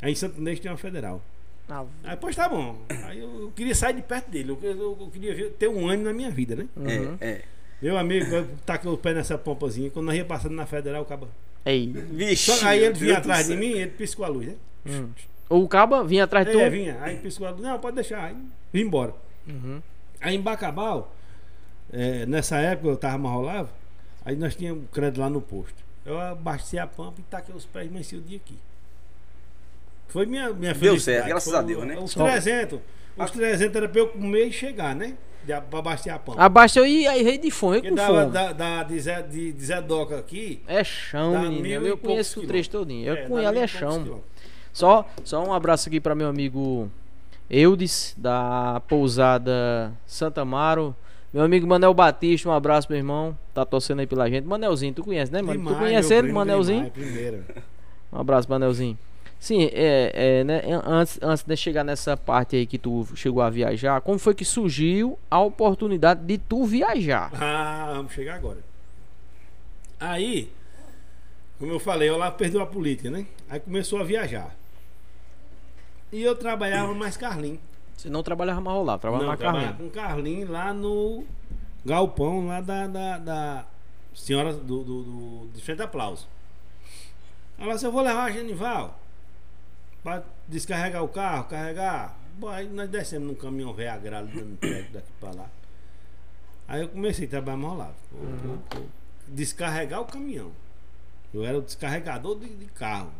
Aí 0.00 0.12
em 0.12 0.14
Santo 0.14 0.38
Inês 0.40 0.60
tem 0.60 0.70
uma 0.70 0.76
federal. 0.76 1.20
Ah, 1.68 1.84
Aí, 2.04 2.16
pois 2.16 2.36
tá 2.36 2.48
bom. 2.48 2.78
Aí 3.06 3.18
eu, 3.18 3.40
eu 3.40 3.50
queria 3.50 3.74
sair 3.74 3.94
de 3.94 4.02
perto 4.02 4.30
dele. 4.30 4.50
Eu, 4.50 4.58
eu- 4.62 4.96
eu 5.00 5.10
queria 5.12 5.34
ver- 5.34 5.50
ter 5.58 5.66
um 5.68 5.88
ano 5.88 6.04
na 6.04 6.12
minha 6.12 6.30
vida, 6.30 6.54
né? 6.54 6.68
uhum. 6.76 7.16
É, 7.20 7.28
é. 7.28 7.42
Meu 7.82 7.98
amigo, 7.98 8.32
eu 8.32 8.46
taquei 8.64 8.88
o 8.88 8.96
pé 8.96 9.12
nessa 9.14 9.36
pompazinha. 9.36 9.90
Quando 9.90 10.06
nós 10.06 10.14
ia 10.16 10.24
passando 10.24 10.54
na 10.54 10.64
federal, 10.64 11.02
o 11.02 11.04
cabo. 11.04 11.28
Ei. 11.64 11.88
Vixe. 11.92 12.52
Só, 12.52 12.66
aí 12.68 12.84
ele 12.84 12.94
vinha 12.94 13.18
atrás 13.18 13.48
de 13.48 13.56
mim, 13.56 13.72
ele 13.72 13.90
piscou 13.90 14.24
a 14.24 14.28
luz, 14.28 14.46
né? 14.46 14.54
Hum. 14.88 15.08
O 15.48 15.66
caba 15.68 16.02
vinha 16.02 16.24
atrás 16.24 16.44
de 16.46 16.52
tu? 16.52 16.58
É, 16.60 16.68
vinha. 16.68 16.98
Aí 17.00 17.16
piscou 17.18 17.46
a 17.46 17.50
luz. 17.50 17.62
Não, 17.62 17.78
pode 17.78 17.94
deixar. 17.96 18.24
Aí 18.24 18.36
vim 18.72 18.80
embora. 18.82 19.14
Uhum. 19.46 19.80
Aí 20.20 20.34
em 20.34 20.40
Bacabal, 20.40 21.14
é, 21.92 22.26
nessa 22.26 22.56
época 22.58 22.88
eu 22.88 22.96
tava 22.96 23.16
marrolavo, 23.18 23.70
aí 24.24 24.34
nós 24.34 24.54
tínhamos 24.56 24.84
crédito 24.92 25.20
lá 25.20 25.30
no 25.30 25.40
posto. 25.40 25.74
Eu 26.04 26.18
abasteci 26.18 26.78
a 26.78 26.86
pampa 26.86 27.20
e 27.20 27.22
taquei 27.24 27.54
os 27.54 27.64
pés 27.64 27.86
e 27.86 27.88
amanheci 27.88 28.16
o 28.16 28.20
dia 28.20 28.36
aqui. 28.38 28.56
Foi 30.08 30.24
minha, 30.26 30.50
minha 30.52 30.72
Deu 30.72 30.80
felicidade. 30.92 31.02
certo, 31.18 31.28
graças 31.28 31.50
Foi 31.50 31.58
a 31.58 31.62
Deus, 31.62 31.84
né? 31.84 31.98
Os 31.98 32.10
Só- 32.12 32.24
300. 32.24 32.80
Os 33.16 33.30
300 33.30 33.76
era 33.76 33.88
pra 33.88 34.00
eu 34.00 34.08
comer 34.08 34.46
e 34.46 34.52
chegar, 34.52 34.94
né? 34.94 35.14
De, 35.44 35.60
pra 35.60 35.78
abastecer 35.78 36.12
a 36.14 36.18
pampa. 36.18 36.42
Abaixo 36.42 36.78
eu 36.78 36.86
ia 36.86 37.10
aí 37.12 37.22
rei 37.22 37.38
de 37.38 37.50
fome, 37.50 37.80
com 37.88 37.94
dava 37.94 38.20
fome. 38.22 38.32
da, 38.32 38.52
da, 38.52 38.82
de, 38.82 38.98
Zé, 39.00 39.22
de, 39.22 39.52
de 39.52 39.64
Zé 39.64 39.80
Doca 39.80 40.18
aqui. 40.18 40.60
É 40.66 40.82
chão, 40.84 41.40
menino. 41.50 41.86
e 41.86 41.88
Eu 41.90 41.96
conheço 41.98 42.40
o 42.40 42.46
trecho 42.46 42.70
todinho. 42.70 43.06
Eu 43.08 43.14
É, 43.14 43.22
conheço 43.28 43.48
ali 43.48 43.58
é 43.60 43.64
e 43.64 43.68
chão. 43.68 44.02
quilômetros. 44.02 44.20
Só, 44.76 45.06
só 45.24 45.42
um 45.42 45.54
abraço 45.54 45.88
aqui 45.88 45.98
para 45.98 46.14
meu 46.14 46.28
amigo 46.28 46.90
Eudes, 47.48 48.14
da 48.14 48.82
pousada 48.86 49.90
Santa 50.06 50.42
Amaro. 50.42 50.94
Meu 51.32 51.42
amigo 51.42 51.66
Manel 51.66 51.94
Batista, 51.94 52.46
um 52.50 52.52
abraço, 52.52 52.86
meu 52.90 52.98
irmão. 52.98 53.38
Tá 53.54 53.64
torcendo 53.64 54.00
aí 54.00 54.06
pela 54.06 54.28
gente. 54.28 54.44
Manelzinho, 54.44 54.92
tu 54.92 55.02
conhece, 55.02 55.32
né, 55.32 55.40
mano? 55.40 55.58
Demais, 55.58 55.76
tu 55.78 55.80
conhece 55.80 56.12
ele, 56.12 56.30
Manelzinho? 56.30 56.92
demais. 56.94 57.44
Um 58.12 58.18
abraço, 58.18 58.50
Manelzinho. 58.50 58.98
Sim, 59.40 59.64
é, 59.72 60.12
é, 60.12 60.44
né, 60.44 60.60
antes, 60.84 61.18
antes 61.22 61.42
de 61.42 61.56
chegar 61.56 61.82
nessa 61.82 62.14
parte 62.14 62.56
aí 62.56 62.66
que 62.66 62.76
tu 62.76 63.06
chegou 63.14 63.42
a 63.42 63.48
viajar, 63.48 64.02
como 64.02 64.18
foi 64.18 64.34
que 64.34 64.44
surgiu 64.44 65.18
a 65.30 65.40
oportunidade 65.40 66.20
de 66.20 66.36
tu 66.36 66.66
viajar? 66.66 67.30
Ah, 67.32 67.94
vamos 67.94 68.12
chegar 68.12 68.34
agora. 68.34 68.58
Aí, 69.98 70.52
como 71.58 71.72
eu 71.72 71.80
falei, 71.80 72.10
eu 72.10 72.18
lá 72.18 72.30
perdeu 72.30 72.60
a 72.60 72.66
política, 72.66 73.08
né? 73.08 73.24
Aí 73.48 73.58
começou 73.58 73.98
a 73.98 74.04
viajar. 74.04 74.54
E 76.16 76.22
eu 76.22 76.34
trabalhava 76.34 76.94
mais 76.94 77.14
Carlinhos. 77.14 77.60
Você 77.94 78.08
não 78.08 78.22
trabalhava 78.22 78.58
mais 78.58 78.86
lá, 78.86 78.96
trabalhava 78.96 79.36
trabalhava 79.36 79.74
Carlinhos. 79.74 79.94
com 79.94 80.00
Carlinhos 80.00 80.48
lá 80.48 80.72
no 80.72 81.26
galpão 81.84 82.46
lá 82.46 82.62
da, 82.62 82.86
da, 82.86 83.18
da 83.18 83.66
senhora 84.14 84.54
do, 84.54 84.82
do, 84.82 85.02
do, 85.02 85.50
de 85.52 85.60
frente 85.60 85.82
aplauso. 85.82 86.26
Ela 87.58 87.74
disse, 87.74 87.84
eu 87.84 87.92
vou 87.92 88.00
levar 88.00 88.24
a 88.24 88.30
Genival 88.30 88.98
pra 90.02 90.22
descarregar 90.48 91.04
o 91.04 91.08
carro, 91.08 91.44
carregar. 91.44 92.16
Bom, 92.38 92.48
aí 92.48 92.66
nós 92.66 92.88
descemos 92.88 93.28
num 93.28 93.34
caminhão 93.34 93.74
velho 93.74 93.92
agrado 93.92 94.28
dando 94.28 94.56
prego 94.56 94.94
daqui 94.94 95.12
pra 95.20 95.32
lá. 95.32 95.50
Aí 96.66 96.80
eu 96.80 96.88
comecei 96.88 97.26
a 97.26 97.28
trabalhar 97.28 97.58
mais 97.58 97.78
lá. 97.78 97.92
Pô. 98.70 98.78
Descarregar 99.28 100.00
o 100.00 100.06
caminhão. 100.06 100.50
Eu 101.34 101.44
era 101.44 101.58
o 101.58 101.62
descarregador 101.62 102.38
de, 102.38 102.48
de 102.48 102.64
carro. 102.68 103.10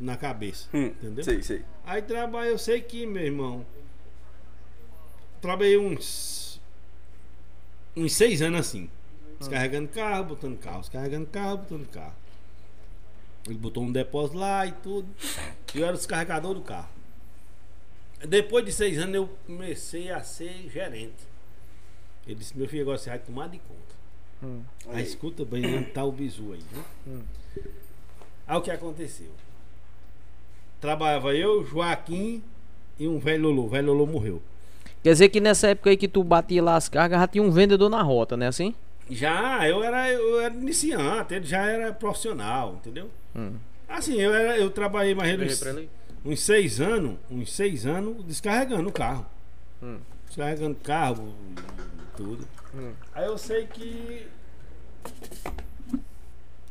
Na 0.00 0.16
cabeça. 0.16 0.66
Hum, 0.72 0.86
entendeu? 0.86 1.22
Sei, 1.22 1.42
sei. 1.42 1.62
Aí 1.84 2.00
trabalho, 2.00 2.50
eu 2.50 2.58
sei 2.58 2.80
que, 2.80 3.04
meu 3.04 3.22
irmão. 3.22 3.66
Trabalhei 5.42 5.76
uns. 5.76 6.58
uns 7.94 8.12
seis 8.14 8.40
anos 8.40 8.60
assim. 8.60 8.88
Descarregando 9.38 9.88
carro, 9.88 10.24
botando 10.24 10.58
carro, 10.58 10.80
descarregando 10.80 11.26
carro, 11.26 11.58
botando 11.58 11.88
carro. 11.88 12.14
Ele 13.46 13.58
botou 13.58 13.82
um 13.82 13.92
depósito 13.92 14.38
lá 14.38 14.66
e 14.66 14.72
tudo. 14.72 15.08
Eu 15.74 15.84
era 15.84 15.94
o 15.94 15.96
descarregador 15.96 16.54
do 16.54 16.60
carro. 16.60 16.88
Depois 18.26 18.64
de 18.64 18.72
seis 18.72 18.98
anos 18.98 19.14
eu 19.14 19.30
comecei 19.46 20.10
a 20.10 20.22
ser 20.22 20.68
gerente. 20.68 21.28
Ele 22.26 22.34
disse, 22.34 22.56
meu 22.56 22.68
filho, 22.68 22.82
agora 22.82 22.98
você 22.98 23.08
vai 23.08 23.18
tomar 23.18 23.48
de 23.48 23.58
conta. 23.58 23.94
Hum. 24.42 24.62
Aí 24.88 24.96
aí. 24.96 25.04
escuta 25.04 25.44
bem 25.44 25.64
onde 25.74 25.90
tá 25.90 26.04
o 26.04 26.12
bizu 26.12 26.52
aí, 26.52 26.62
né? 26.72 26.84
Hum. 27.06 27.22
Aí 28.46 28.56
o 28.56 28.60
que 28.60 28.70
aconteceu? 28.70 29.30
Trabalhava 30.80 31.34
eu, 31.34 31.64
Joaquim 31.64 32.42
e 32.98 33.06
um 33.06 33.18
velho 33.18 33.44
Lolo. 33.44 33.64
O 33.64 33.68
velho 33.68 33.92
Lolo 33.92 34.06
morreu. 34.06 34.42
Quer 35.02 35.12
dizer 35.12 35.28
que 35.28 35.40
nessa 35.40 35.68
época 35.68 35.90
aí 35.90 35.96
que 35.96 36.08
tu 36.08 36.22
batia 36.22 36.62
lá 36.62 36.76
as 36.76 36.88
cargas, 36.88 37.20
já 37.20 37.26
tinha 37.26 37.42
um 37.42 37.50
vendedor 37.50 37.88
na 37.88 38.02
rota, 38.02 38.36
né 38.36 38.46
assim? 38.46 38.74
Já, 39.10 39.68
eu 39.68 39.82
era, 39.82 40.10
eu 40.10 40.40
era 40.40 40.54
iniciante, 40.54 41.34
ele 41.34 41.46
já 41.46 41.66
era 41.66 41.92
profissional, 41.92 42.74
entendeu? 42.74 43.10
Hum. 43.34 43.54
Assim, 43.88 44.20
eu, 44.20 44.32
era, 44.32 44.56
eu 44.56 44.70
trabalhei 44.70 45.14
mais 45.14 45.36
uns, 45.40 45.86
uns 46.24 46.40
seis 46.40 46.80
anos, 46.80 47.16
uns 47.30 47.52
seis 47.52 47.86
anos 47.86 48.22
descarregando 48.24 48.88
o 48.88 48.92
carro. 48.92 49.26
Hum. 49.82 49.98
Descarregando 50.26 50.76
carro 50.76 51.34
e 51.58 52.16
tudo. 52.16 52.46
Hum. 52.74 52.92
Aí 53.12 53.26
eu 53.26 53.36
sei 53.36 53.66
que. 53.66 54.26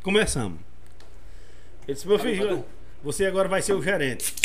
Começamos. 0.02 0.60
Ele 1.86 1.94
disse, 1.94 2.08
meu 2.08 2.20
filho, 2.20 2.64
você 3.04 3.26
agora 3.26 3.48
vai 3.48 3.62
ser 3.62 3.74
o 3.74 3.82
gerente. 3.82 4.36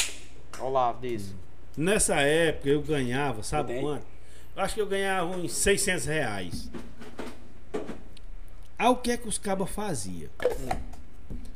Olá, 0.58 0.96
diz. 1.00 1.34
Nessa 1.76 2.16
época 2.20 2.68
eu 2.68 2.80
ganhava, 2.82 3.42
sabe 3.42 3.74
Tem? 3.74 3.82
quanto? 3.82 4.06
Eu 4.54 4.62
acho 4.62 4.74
que 4.74 4.80
eu 4.80 4.86
ganhava 4.86 5.36
uns 5.36 5.52
600 5.52 6.06
reais. 6.06 6.70
Aí 8.78 8.88
o 8.88 8.96
que 8.96 9.12
é 9.12 9.16
que 9.16 9.28
os 9.28 9.38
cabas 9.38 9.70
faziam? 9.70 10.30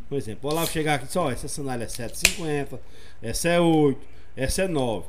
Por 0.09 0.17
exemplo, 0.17 0.49
o 0.49 0.53
Olavo 0.53 0.71
chegar 0.71 0.95
aqui 0.95 1.05
e 1.05 1.07
disse, 1.07 1.19
ó, 1.19 1.31
essa 1.31 1.47
sandália 1.47 1.85
é 1.85 1.87
7,50, 1.87 2.79
essa 3.23 3.49
é 3.49 3.61
8, 3.61 4.01
essa 4.37 4.63
é 4.63 4.69
9. 4.69 5.07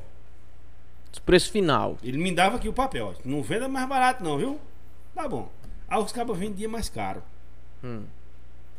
Preço 1.26 1.52
final. 1.52 1.98
Ele 2.04 2.18
me 2.18 2.34
dava 2.34 2.58
aqui 2.58 2.68
o 2.70 2.74
papel, 2.74 3.08
ó, 3.08 3.22
não 3.26 3.42
venda 3.42 3.68
mais 3.68 3.88
barato 3.88 4.24
não, 4.24 4.38
viu? 4.38 4.60
Tá 5.16 5.28
bom. 5.28 5.50
Aí 5.88 6.00
os 6.00 6.12
cabas 6.12 6.38
vendiam 6.38 6.72
mais 6.72 6.90
caro. 6.90 7.24
Hum. 7.84 8.04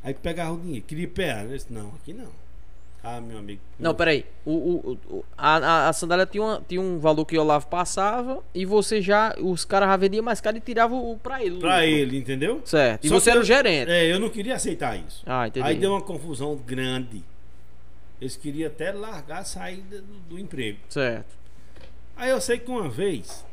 Aí 0.03 0.15
pegava 0.15 0.53
o 0.53 0.61
dinheiro, 0.61 0.85
queria 0.87 1.09
pegar. 1.09 1.45
Eu 1.45 1.51
disse, 1.51 1.73
não, 1.73 1.89
aqui 1.89 2.13
não. 2.13 2.31
Ah, 3.03 3.19
meu 3.21 3.39
amigo. 3.39 3.63
Não, 3.79 3.95
peraí. 3.95 4.27
O, 4.45 4.51
o, 4.53 4.99
o- 5.17 5.25
a, 5.37 5.89
a, 5.89 5.93
sandália 5.95 6.27
tinha, 6.27 6.43
uma- 6.43 6.63
tinha 6.69 6.81
um 6.81 6.99
valor 6.99 7.25
que 7.25 7.37
o 7.39 7.41
Olavo 7.41 7.67
passava 7.67 8.43
e 8.55 8.67
você 8.67 9.01
já. 9.01 9.35
Os 9.41 9.65
caras 9.65 9.89
já 9.89 9.97
vendiam 9.97 10.23
mais 10.23 10.39
caro 10.41 10.59
e 10.59 10.61
tiravam 10.61 11.11
o 11.11 11.17
pra 11.19 11.43
ele. 11.43 11.59
Pra 11.61 11.77
lucro. 11.77 11.89
ele, 11.89 12.19
entendeu? 12.19 12.61
Certo. 12.65 13.05
E 13.05 13.09
Só 13.09 13.19
você 13.19 13.31
era 13.31 13.39
eu- 13.39 13.43
o 13.43 13.45
gerente. 13.47 13.91
É, 13.91 14.13
eu 14.13 14.21
não 14.21 14.29
queria 14.29 14.55
aceitar 14.55 14.97
isso. 14.99 15.23
Ah, 15.25 15.49
entendi. 15.49 15.67
Aí 15.67 15.77
deu 15.77 15.93
uma 15.93 16.03
confusão 16.03 16.55
grande. 16.57 17.25
Eles 18.21 18.37
queriam 18.37 18.67
até 18.69 18.93
largar, 18.93 19.45
sair 19.47 19.81
do, 19.81 20.03
do 20.29 20.39
emprego. 20.39 20.79
Certo. 20.91 21.35
Aí 22.15 22.29
eu 22.29 22.39
sei 22.41 22.59
que 22.59 22.71
uma 22.71 22.87
vez 22.87 23.47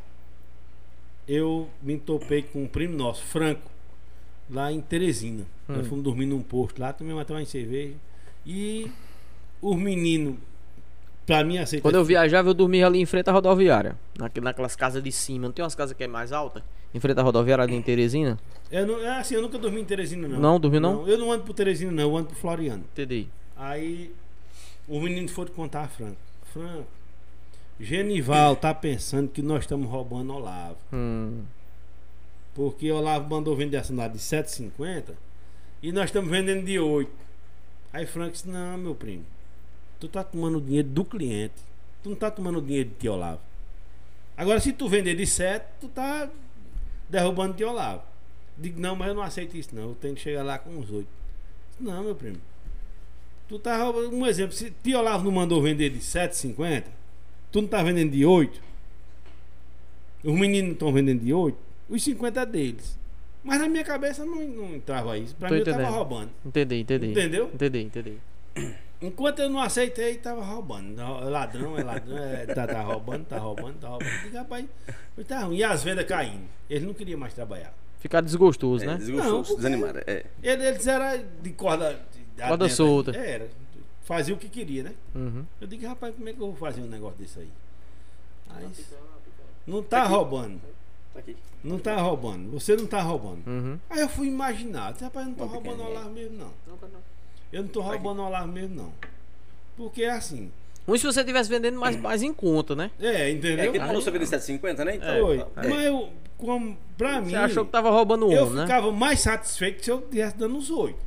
eu 1.27 1.69
me 1.81 1.97
topei 1.97 2.41
com 2.41 2.63
um 2.63 2.67
primo 2.67 2.97
nosso, 2.97 3.23
Franco, 3.23 3.69
lá 4.49 4.71
em 4.71 4.81
Teresina. 4.81 5.45
Hum. 5.69 5.75
Nós 5.77 5.87
fomos 5.87 6.03
dormir 6.03 6.25
num 6.25 6.41
posto 6.41 6.79
lá, 6.81 6.91
tomei 6.91 7.13
uma 7.13 7.23
tomar 7.25 7.45
cerveja. 7.45 7.93
E 8.45 8.91
os 9.61 9.75
meninos, 9.75 10.35
pra 11.25 11.43
mim 11.43 11.57
aceitar. 11.57 11.81
Quando 11.83 11.95
eu 11.95 12.05
viajava, 12.05 12.49
eu 12.49 12.53
dormia 12.53 12.85
ali 12.87 12.99
em 12.99 13.05
frente 13.05 13.29
à 13.29 13.33
rodoviária. 13.33 13.95
Naque- 14.17 14.39
Naquelas 14.41 14.75
casas 14.75 15.03
de 15.03 15.11
cima. 15.11 15.47
Não 15.47 15.51
tem 15.51 15.63
umas 15.63 15.75
casas 15.75 15.95
que 15.95 16.03
é 16.03 16.07
mais 16.07 16.31
alta? 16.31 16.63
Em 16.93 16.99
frente 16.99 17.19
à 17.19 17.23
rodoviária 17.23 17.63
ali 17.63 17.75
em 17.75 17.81
Teresina? 17.81 18.39
Eu 18.71 18.85
não, 18.87 18.99
é 18.99 19.19
assim, 19.19 19.35
eu 19.35 19.41
nunca 19.41 19.57
dormi 19.57 19.81
em 19.81 19.85
Teresina, 19.85 20.27
não. 20.27 20.39
Não, 20.39 20.59
dormiu 20.59 20.79
não? 20.81 21.07
Eu 21.07 21.17
não 21.17 21.31
ando 21.31 21.43
pro 21.43 21.53
Teresina, 21.53 21.91
não, 21.91 22.03
eu 22.03 22.17
ando 22.17 22.27
pro 22.27 22.35
Floriano. 22.35 22.83
Entendi. 22.93 23.27
Aí 23.55 24.13
os 24.87 25.01
meninos 25.01 25.31
foram 25.31 25.51
contar 25.53 25.81
a 25.81 25.87
Franco. 25.87 26.17
Franco, 26.53 26.87
Genival 27.79 28.55
tá 28.55 28.73
pensando 28.73 29.27
que 29.29 29.41
nós 29.41 29.61
estamos 29.63 29.87
roubando 29.89 30.33
Olavo. 30.33 30.77
Hum. 30.91 31.43
Porque 32.55 32.91
Olavo 32.91 33.29
mandou 33.29 33.55
vender 33.55 33.77
a 33.77 33.83
sandália 33.83 34.13
de 34.13 34.19
7,50 34.19 35.13
E 35.83 35.91
nós 35.91 36.05
estamos 36.05 36.29
vendendo 36.31 36.65
de 36.65 36.79
8. 36.79 37.11
Aí 37.93 38.05
Frank 38.07 38.31
disse, 38.31 38.47
não, 38.49 38.77
meu 38.77 38.95
primo, 38.95 39.23
tu 39.99 40.07
tá 40.07 40.23
tomando 40.23 40.57
o 40.57 40.61
dinheiro 40.61 40.87
do 40.87 41.03
cliente. 41.05 41.55
Tu 42.03 42.09
não 42.09 42.15
tá 42.15 42.29
tomando 42.31 42.59
o 42.59 42.61
dinheiro 42.61 42.89
de 42.89 42.95
tio 42.95 43.13
Olavo. 43.13 43.41
Agora, 44.35 44.59
se 44.59 44.71
tu 44.71 44.87
vender 44.87 45.15
de 45.15 45.25
7, 45.25 45.65
tu 45.81 45.87
tá 45.87 46.29
derrubando 47.09 47.55
tio 47.55 47.69
Olavo. 47.69 48.03
Digo, 48.57 48.79
não, 48.79 48.95
mas 48.95 49.09
eu 49.09 49.15
não 49.15 49.21
aceito 49.23 49.55
isso 49.57 49.75
não. 49.75 49.89
Eu 49.89 49.95
tenho 49.95 50.15
que 50.15 50.21
chegar 50.21 50.43
lá 50.43 50.57
com 50.57 50.69
uns 50.71 50.89
8. 50.89 51.07
Não, 51.79 52.03
meu 52.03 52.15
primo. 52.15 52.37
Tu 53.47 53.57
tá 53.59 53.77
roubando. 53.77 54.15
Um 54.15 54.25
exemplo, 54.25 54.53
se 54.55 54.71
tio 54.83 54.99
Olavo 54.99 55.23
não 55.23 55.31
mandou 55.31 55.61
vender 55.61 55.89
de 55.89 55.99
7,50, 55.99 56.83
tu 57.51 57.61
não 57.61 57.67
tá 57.67 57.81
vendendo 57.83 58.11
de 58.11 58.25
8. 58.25 58.61
Os 60.23 60.33
meninos 60.33 60.73
estão 60.73 60.91
vendendo 60.91 61.21
de 61.23 61.31
8, 61.33 61.57
os 61.89 62.03
50 62.03 62.41
é 62.41 62.45
deles. 62.45 62.97
Mas 63.43 63.59
na 63.59 63.69
minha 63.69 63.83
cabeça 63.83 64.25
não, 64.25 64.43
não 64.45 64.75
entrava 64.75 65.17
isso. 65.17 65.33
Pra 65.35 65.47
Tô 65.47 65.53
mim 65.53 65.59
eu 65.61 65.65
tava 65.65 65.77
entendendo. 65.77 65.95
roubando. 65.95 66.31
Entendi, 66.45 66.75
entendi. 66.81 67.07
Entendeu? 67.11 67.51
Entendi, 67.53 67.79
entendi. 67.79 68.17
Enquanto 69.01 69.39
eu 69.39 69.49
não 69.49 69.61
aceitei, 69.61 70.17
tava 70.17 70.43
roubando. 70.43 70.95
Ladrão 71.29 71.77
é 71.77 71.83
ladrão, 71.83 72.17
é, 72.17 72.45
tá, 72.47 72.65
tá 72.65 72.81
roubando, 72.81 73.25
tá 73.25 73.37
roubando, 73.37 73.79
tá 73.79 73.87
roubando. 73.89 74.21
Digo, 74.23 74.37
rapaz, 74.37 74.65
tá 75.27 75.39
ruim. 75.41 75.57
E 75.57 75.63
as 75.63 75.83
vendas 75.83 76.05
caindo. 76.05 76.45
Eles 76.69 76.83
não 76.83 76.93
queriam 76.95 77.19
mais 77.19 77.33
trabalhar. 77.33 77.73
Ficar 77.99 78.21
desgostoso, 78.21 78.83
É, 78.83 78.87
né? 78.87 78.95
desgostoso, 78.97 79.51
Não, 79.51 79.55
desanimado. 79.57 79.99
É. 80.07 80.25
Eles, 80.41 80.65
eles 80.65 80.87
eram 80.87 81.23
de 81.41 81.49
corda. 81.51 81.93
de- 81.93 82.41
Corda 82.41 82.53
adentro. 82.65 82.75
solta. 82.75 83.11
Era. 83.15 83.47
Fazia 84.03 84.33
o 84.33 84.37
que 84.37 84.47
queria, 84.49 84.83
né? 84.83 84.93
Uhum. 85.13 85.45
Eu 85.59 85.67
digo, 85.67 85.85
rapaz, 85.85 86.15
como 86.15 86.29
é 86.29 86.33
que 86.33 86.39
eu 86.41 86.47
vou 86.47 86.55
fazer 86.55 86.81
um 86.81 86.87
negócio 86.87 87.17
desse 87.19 87.39
aí? 87.39 87.49
Aí, 88.49 88.67
não 89.67 89.83
tá 89.83 90.05
roubando. 90.05 90.61
Tá 91.13 91.19
aqui. 91.19 91.35
Não 91.63 91.77
tá 91.79 91.95
roubando. 91.97 92.49
Você 92.51 92.75
não 92.75 92.85
tá 92.87 93.01
roubando. 93.01 93.45
Uhum. 93.45 93.79
Aí 93.89 93.99
eu 93.99 94.09
fui 94.09 94.27
imaginar. 94.27 94.95
Rapaz, 94.99 95.25
eu 95.25 95.31
não 95.31 95.33
tô 95.33 95.43
Uma 95.43 95.53
roubando 95.53 95.73
o 95.73 95.77
pequenininha. 95.77 95.99
Olavo 95.99 96.09
mesmo, 96.15 96.37
não. 96.37 96.53
Eu 97.51 97.63
não 97.63 97.69
tô 97.69 97.81
roubando 97.81 98.21
o 98.21 98.25
Olavo 98.25 98.47
mesmo, 98.47 98.75
não. 98.75 98.93
Porque 99.75 100.03
é 100.03 100.11
assim. 100.11 100.51
Ruim 100.87 100.97
se 100.97 101.05
você 101.05 101.19
estivesse 101.21 101.49
vendendo 101.49 101.79
mais, 101.79 101.95
mais 101.97 102.23
em 102.23 102.33
conta, 102.33 102.75
né? 102.75 102.91
É, 102.99 103.23
É 103.23 103.31
entendeu? 103.31 103.71
que 103.71 103.77
ele 103.77 103.85
falou 103.85 104.01
sobre 104.01 104.25
750, 104.25 104.85
né? 104.85 104.95
Então, 104.95 105.19
Foi. 105.25 105.37
é. 105.39 105.45
Mas 105.55 105.85
eu, 105.85 106.09
como, 106.37 106.77
pra 106.97 107.19
mim, 107.21 107.31
Você 107.31 107.35
achou 107.35 107.65
que 107.65 107.71
tava 107.71 107.89
roubando 107.89 108.27
o 108.27 108.31
eu 108.31 108.43
homem, 108.43 108.55
né? 108.55 108.61
ficava 108.63 108.91
mais 108.91 109.19
satisfeito 109.19 109.83
se 109.83 109.91
eu 109.91 109.99
estivesse 109.99 110.37
dando 110.37 110.57
os 110.57 110.69
oito. 110.71 111.05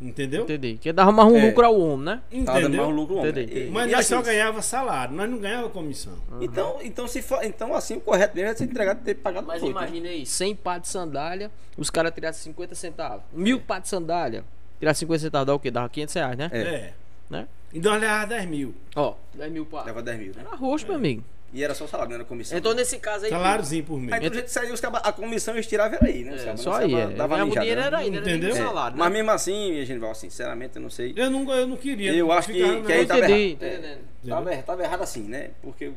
Entendeu? 0.00 0.44
Entendi. 0.44 0.78
Que 0.80 0.92
dava 0.94 1.12
mais 1.12 1.30
um 1.30 1.36
É. 1.36 1.46
lucro 1.48 1.66
ao 1.66 1.78
homem, 1.78 2.06
né? 2.06 2.22
Tava 2.30 2.38
dando 2.38 2.46
mais 2.54 2.64
Entendeu? 2.64 2.90
lucro 2.90 3.14
ao 3.16 3.20
homem. 3.20 3.30
Entendi, 3.32 3.52
entendi. 3.52 3.70
Mas 3.70 3.88
e 3.88 3.90
nós 3.92 4.00
assim, 4.00 4.14
só 4.14 4.22
ganhava 4.22 4.62
salário, 4.62 5.14
nós 5.14 5.28
não 5.28 5.38
ganhava 5.38 5.68
comissão. 5.68 6.14
Então, 6.40 6.78
então, 6.82 7.06
se 7.06 7.20
for, 7.20 7.44
então, 7.44 7.74
assim, 7.74 7.96
o 7.96 8.00
correto 8.00 8.34
mesmo 8.34 8.50
é 8.50 8.54
ser 8.54 8.64
entregado 8.64 9.02
ter 9.04 9.14
pagado 9.16 9.46
Mas 9.46 9.60
né? 9.60 9.68
imagine 9.68 10.08
aí, 10.08 10.24
100 10.24 10.54
par 10.56 10.80
de 10.80 10.88
sandália, 10.88 11.50
os 11.76 11.90
caras 11.90 12.14
tirassem 12.14 12.44
50 12.44 12.74
centavos. 12.74 13.22
Mil 13.30 13.60
par 13.60 13.80
de 13.82 13.88
sandália, 13.88 14.42
tirassem 14.80 15.00
50 15.06 15.20
centavos, 15.20 15.46
dá 15.46 15.54
o 15.54 15.60
quê? 15.60 15.70
Dava 15.70 15.88
500 15.88 16.14
reais, 16.14 16.36
né? 16.38 16.50
É. 16.52 16.58
É. 16.58 16.92
né? 17.30 17.46
Então 17.72 17.92
levava 17.96 18.26
10 18.26 18.46
mil. 18.48 18.74
Ó, 18.96 19.14
10 19.34 19.52
mil 19.52 19.64
par. 19.66 19.84
Leva 19.86 20.02
10 20.02 20.18
mil, 20.18 20.32
né? 20.34 20.42
Era 20.44 20.56
roxo, 20.56 20.86
meu 20.86 20.96
amigo. 20.96 21.22
E 21.52 21.64
era 21.64 21.74
só 21.74 21.84
salário, 21.86 22.10
não 22.10 22.16
era 22.16 22.24
comissão. 22.24 22.56
Então 22.56 22.72
nesse 22.74 22.98
caso 22.98 23.24
aí... 23.24 23.30
Saláriozinho 23.30 23.84
por 23.84 23.98
mês. 23.98 24.12
Aí, 24.12 24.20
do 24.28 24.34
jeito 24.34 24.46
que 24.46 24.52
saiu, 24.52 24.74
a 25.02 25.12
comissão 25.12 25.54
eles 25.54 25.66
tiravam 25.66 25.96
era 25.98 26.06
aí, 26.06 26.22
né? 26.24 26.34
É, 26.34 26.56
só 26.56 26.74
aí, 26.74 26.92
dava- 26.92 27.12
é. 27.12 27.16
dava 27.16 27.44
o 27.44 27.50
dinheiro 27.50 27.80
era 27.80 27.98
aí, 27.98 28.10
né? 28.10 28.18
Era 28.18 28.30
Entendeu? 28.30 28.50
É, 28.50 28.52
salário, 28.54 28.96
Mas 28.96 29.08
né? 29.10 29.16
mesmo 29.18 29.30
assim, 29.32 29.84
Genival, 29.84 30.14
sinceramente, 30.14 30.76
eu 30.76 30.82
não 30.82 30.90
sei. 30.90 31.12
Eu 31.16 31.28
não, 31.28 31.52
eu 31.52 31.66
não 31.66 31.76
queria. 31.76 32.12
Eu 32.12 32.26
não 32.26 32.32
acho 32.32 32.48
que, 32.48 32.54
que 32.54 32.92
aí 32.92 33.00
não. 33.00 33.06
tava 33.06 33.20
entendi, 33.20 33.58
errado. 33.60 33.62
É, 33.64 33.98
tava, 34.28 34.54
er- 34.54 34.62
tava 34.62 34.82
errado 34.84 35.02
assim, 35.02 35.22
né? 35.22 35.50
Porque 35.60 35.92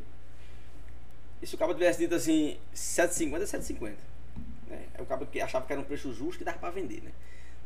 e 1.42 1.46
se 1.46 1.56
o 1.56 1.58
cabo 1.58 1.74
tivesse 1.74 2.00
dito 2.00 2.16
assim, 2.16 2.58
7,50 2.74 3.36
é 3.36 3.46
7,50. 3.46 3.92
Né? 4.70 4.80
É 4.98 5.02
o 5.02 5.06
cabo 5.06 5.26
que 5.26 5.40
achava 5.42 5.66
que 5.66 5.74
era 5.74 5.82
um 5.82 5.86
preço 5.86 6.12
justo 6.14 6.38
que 6.40 6.44
dava 6.46 6.58
pra 6.58 6.70
vender, 6.72 7.02
né? 7.04 7.12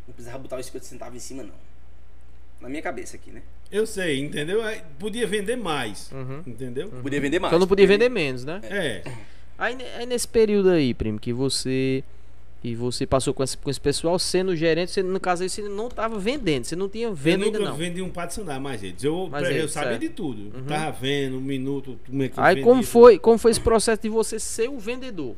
Não 0.08 0.14
precisava 0.14 0.40
botar 0.40 0.58
os 0.58 0.66
50 0.66 0.86
centavos 0.86 1.16
em 1.16 1.20
cima, 1.20 1.44
não. 1.44 1.54
Na 2.62 2.70
minha 2.70 2.82
cabeça 2.82 3.16
aqui, 3.18 3.30
né? 3.30 3.42
Eu 3.72 3.86
sei, 3.86 4.20
entendeu? 4.20 4.64
Aí 4.64 4.82
Podia 4.98 5.28
vender 5.28 5.56
mais. 5.56 6.12
Uhum. 6.12 6.42
Entendeu? 6.48 6.90
Podia 6.90 7.22
vender 7.22 7.40
mais. 7.40 7.54
Só 7.54 7.60
não 7.60 7.68
podia 7.68 7.86
vender 7.86 8.10
menos, 8.10 8.44
né? 8.44 8.62
É. 8.64 9.04
Aí, 9.58 9.76
ne- 9.76 9.84
aí 9.96 10.06
nesse 10.06 10.28
período 10.28 10.70
aí, 10.70 10.94
primo, 10.94 11.20
que 11.20 11.34
você 11.34 12.04
e 12.64 12.74
você 12.76 13.06
passou 13.06 13.34
com 13.36 13.44
esse, 13.44 13.56
com 13.56 13.70
esse 13.70 13.80
pessoal, 13.80 14.18
sendo 14.18 14.56
gerente, 14.56 14.92
você, 14.92 15.04
no 15.04 15.20
caso 15.20 15.44
aí 15.44 15.50
você 15.50 15.62
não 15.62 15.90
tava 15.90 16.18
vendendo, 16.18 16.64
você 16.66 16.76
não 16.76 16.90
tinha 16.90 17.08
Eu 17.08 17.14
venda 17.14 17.46
ainda 17.46 17.60
nunca 17.60 17.72
não. 17.72 17.78
vendi 17.78 18.02
um 18.02 18.10
par 18.10 18.28
de 18.28 18.34
sandália 18.34 18.60
mais 18.60 18.82
eles. 18.84 19.04
Eu, 19.04 19.28
Mais 19.30 19.48
eu 19.48 19.52
eles, 19.56 19.72
sabia 19.72 19.90
certo. 19.92 20.02
de 20.02 20.10
tudo. 20.10 20.52
Tava 20.68 20.92
vendo 20.92 21.38
um 21.38 21.42
minuto, 21.42 22.00
como 22.08 22.24
é 22.24 22.28
que 22.30 22.40
eu 22.40 22.44
Aí 22.44 22.62
como 22.64 22.82
foi, 22.82 23.20
como 23.20 23.38
foi 23.38 23.52
esse 23.52 23.62
processo 23.62 24.02
de 24.02 24.10
você 24.10 24.40
ser 24.40 24.70
o 24.70 24.80
vendedor? 24.80 25.36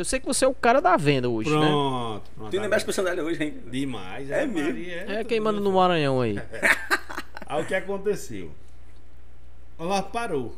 Eu 0.00 0.04
sei 0.06 0.18
que 0.18 0.24
você 0.24 0.46
é 0.46 0.48
o 0.48 0.54
cara 0.54 0.80
da 0.80 0.96
venda 0.96 1.28
hoje, 1.28 1.50
né? 1.50 1.58
Pronto, 1.58 2.30
pronto. 2.34 2.50
Tu 2.50 2.56
ainda 2.56 2.68
mexe 2.70 2.86
com 2.86 2.90
sandália 2.92 3.22
hoje, 3.22 3.44
hein? 3.44 3.60
Demais. 3.70 4.30
É 4.30 4.44
a 4.44 4.46
mesmo? 4.46 4.70
Maria 4.70 4.94
É 4.96 5.16
tudo 5.18 5.24
quem 5.26 5.40
manda 5.40 5.60
no 5.60 5.70
Maranhão 5.72 6.22
aí. 6.22 6.36
Aí 7.44 7.62
o 7.62 7.66
que 7.66 7.74
aconteceu? 7.74 8.50
Ela 9.78 10.00
parou. 10.00 10.56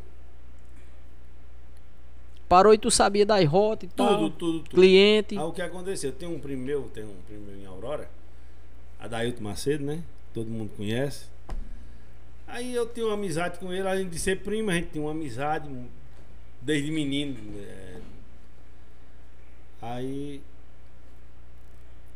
Parou 2.49 2.73
e 2.73 2.79
tu 2.79 2.89
sabia 2.89 3.27
das 3.27 3.45
rotas 3.49 3.89
e 3.91 3.93
Tudo, 3.93 4.09
tal. 4.09 4.31
tudo, 4.31 4.61
tudo. 4.61 4.71
Cliente. 4.71 5.37
Aí 5.37 5.43
o 5.45 5.51
que 5.53 5.63
aconteceu? 5.63 6.13
Tem 6.13 6.29
um 6.29 6.39
primo 6.39 6.65
meu, 6.65 6.83
tem 6.95 7.03
um 7.03 7.17
primo 7.27 7.47
meu 7.47 7.57
em 7.59 7.67
Aurora, 7.67 8.09
Adailton 9.01 9.43
Macedo, 9.43 9.85
né? 9.85 10.05
Todo 10.33 10.47
mundo 10.49 10.71
conhece. 10.77 11.25
Aí 12.47 12.73
eu 12.73 12.87
tenho 12.87 13.09
uma 13.09 13.15
amizade 13.15 13.59
com 13.59 13.73
ele, 13.73 13.89
além 13.89 14.09
de 14.09 14.21
ser 14.21 14.41
primo, 14.41 14.71
a 14.71 14.75
gente 14.75 14.89
tem 14.91 15.03
uma 15.03 15.11
amizade 15.11 15.69
desde 16.61 16.93
menino. 16.93 17.37
é. 17.59 17.93
Aí 19.83 20.41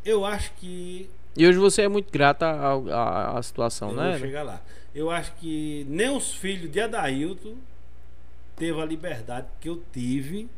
eu 0.05 0.25
acho 0.25 0.53
que 0.55 1.11
E 1.37 1.47
hoje 1.47 1.59
você 1.59 1.83
é 1.83 1.89
muito 1.89 2.11
grata 2.13 2.47
à, 2.47 3.39
à 3.39 3.43
situação, 3.43 3.91
eu 3.91 3.97
né? 3.97 4.11
vou 4.13 4.21
chegar 4.21 4.43
lá. 4.45 4.63
Eu 4.95 5.11
acho 5.11 5.33
que 5.35 5.85
nem 5.89 6.09
os 6.09 6.33
filhos 6.33 6.71
de 6.71 6.81
Adailton 6.81 7.57
teve 8.57 8.81
a 8.81 8.85
liberdade 8.85 9.47
que 9.61 9.69
eu 9.69 9.83
tive, 9.93 10.49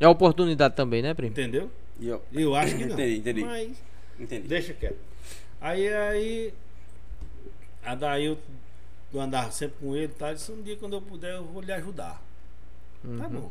É 0.00 0.06
a 0.06 0.10
oportunidade 0.10 0.74
também, 0.74 1.00
né, 1.02 1.14
primo? 1.14 1.30
entendeu? 1.30 1.70
Eu, 2.00 2.20
Eu 2.32 2.54
acho 2.56 2.76
que 2.76 2.84
não. 2.86 2.94
Entendi, 2.94 3.18
entendi. 3.18 3.44
Mas 3.44 3.76
entendi. 4.18 4.48
Deixa 4.48 4.72
quieto. 4.74 4.98
Aí, 5.60 5.86
aí, 5.88 6.52
a 7.84 7.94
daí 7.94 8.24
eu 8.26 8.38
andava 9.20 9.50
sempre 9.52 9.76
com 9.80 9.94
ele, 9.94 10.08
tá? 10.08 10.26
Ele 10.28 10.34
disse, 10.36 10.50
um 10.50 10.60
dia 10.62 10.76
quando 10.76 10.94
eu 10.94 11.02
puder 11.02 11.34
eu 11.36 11.44
vou 11.44 11.62
lhe 11.62 11.72
ajudar. 11.72 12.20
Tá 13.18 13.28
bom. 13.28 13.50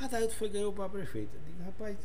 A 0.00 0.04
Adailton 0.06 0.34
foi 0.34 0.48
ganhou 0.48 0.72
para 0.72 0.88
prefeito. 0.88 1.30
Eu 1.34 1.40
digo, 1.46 1.64
rapaz, 1.64 1.96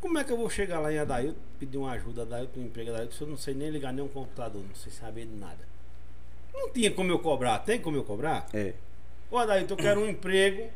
como 0.00 0.18
é 0.18 0.24
que 0.24 0.32
eu 0.32 0.36
vou 0.36 0.48
chegar 0.48 0.80
lá 0.80 0.92
em 0.92 0.98
Adailton, 0.98 1.38
pedir 1.58 1.76
uma 1.78 1.92
ajuda 1.92 2.22
a 2.22 2.24
Adailton, 2.24 2.60
um 2.60 2.64
emprego 2.64 2.90
a 2.90 2.94
Adailton, 2.94 3.14
se 3.14 3.20
eu 3.22 3.28
não 3.28 3.36
sei 3.36 3.54
nem 3.54 3.70
ligar 3.70 3.92
nem 3.92 4.04
um 4.04 4.08
computador, 4.08 4.62
não 4.66 4.74
sei 4.74 4.90
saber 4.92 5.26
de 5.26 5.34
nada. 5.36 5.58
Não 6.54 6.70
tinha 6.70 6.90
como 6.90 7.10
eu 7.10 7.18
cobrar, 7.18 7.58
tem 7.60 7.80
como 7.80 7.96
eu 7.96 8.04
cobrar? 8.04 8.46
É. 8.54 8.72
Ô 9.30 9.36
Adailton, 9.38 9.74
eu 9.74 9.78
quero 9.78 10.00
um 10.00 10.08
emprego, 10.08 10.70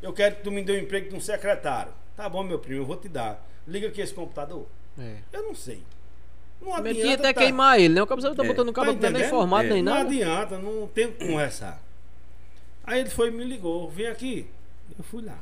eu 0.00 0.12
quero 0.12 0.36
que 0.36 0.42
tu 0.42 0.50
me 0.50 0.62
dê 0.62 0.72
um 0.72 0.78
emprego 0.78 1.10
de 1.10 1.16
um 1.16 1.20
secretário. 1.20 1.92
Tá 2.16 2.28
bom, 2.28 2.42
meu 2.42 2.58
primo, 2.58 2.80
eu 2.82 2.86
vou 2.86 2.96
te 2.96 3.08
dar. 3.08 3.46
Liga 3.68 3.88
aqui 3.88 4.00
esse 4.00 4.14
computador. 4.14 4.66
É. 4.98 5.16
Eu 5.32 5.42
não 5.42 5.54
sei. 5.54 5.82
Não 6.62 6.68
Mas 6.70 6.78
adianta. 6.78 7.00
tinha 7.02 7.14
até 7.14 7.32
tá- 7.34 7.40
queimar 7.42 7.78
ele, 7.78 7.92
né? 7.94 8.02
O 8.02 8.06
cabelo 8.06 8.34
tá 8.34 8.42
É. 8.42 8.46
botando 8.46 8.68
o 8.68 8.72
cabo 8.72 8.86
Tá 8.86 8.92
não 8.94 9.00
tá 9.00 9.10
nem 9.10 9.28
formado 9.28 9.66
É. 9.66 9.72
nem 9.74 9.82
Não 9.82 9.92
nada. 9.92 10.08
adianta, 10.08 10.58
não 10.58 10.86
tem 10.86 11.06
o 11.06 11.12
que 11.12 11.26
conversar. 11.26 11.82
Aí 12.84 13.00
ele 13.00 13.10
foi 13.10 13.28
e 13.28 13.30
me 13.30 13.44
ligou, 13.44 13.90
vem 13.90 14.06
aqui. 14.06 14.46
Eu 14.96 15.04
fui 15.04 15.22
lá. 15.22 15.38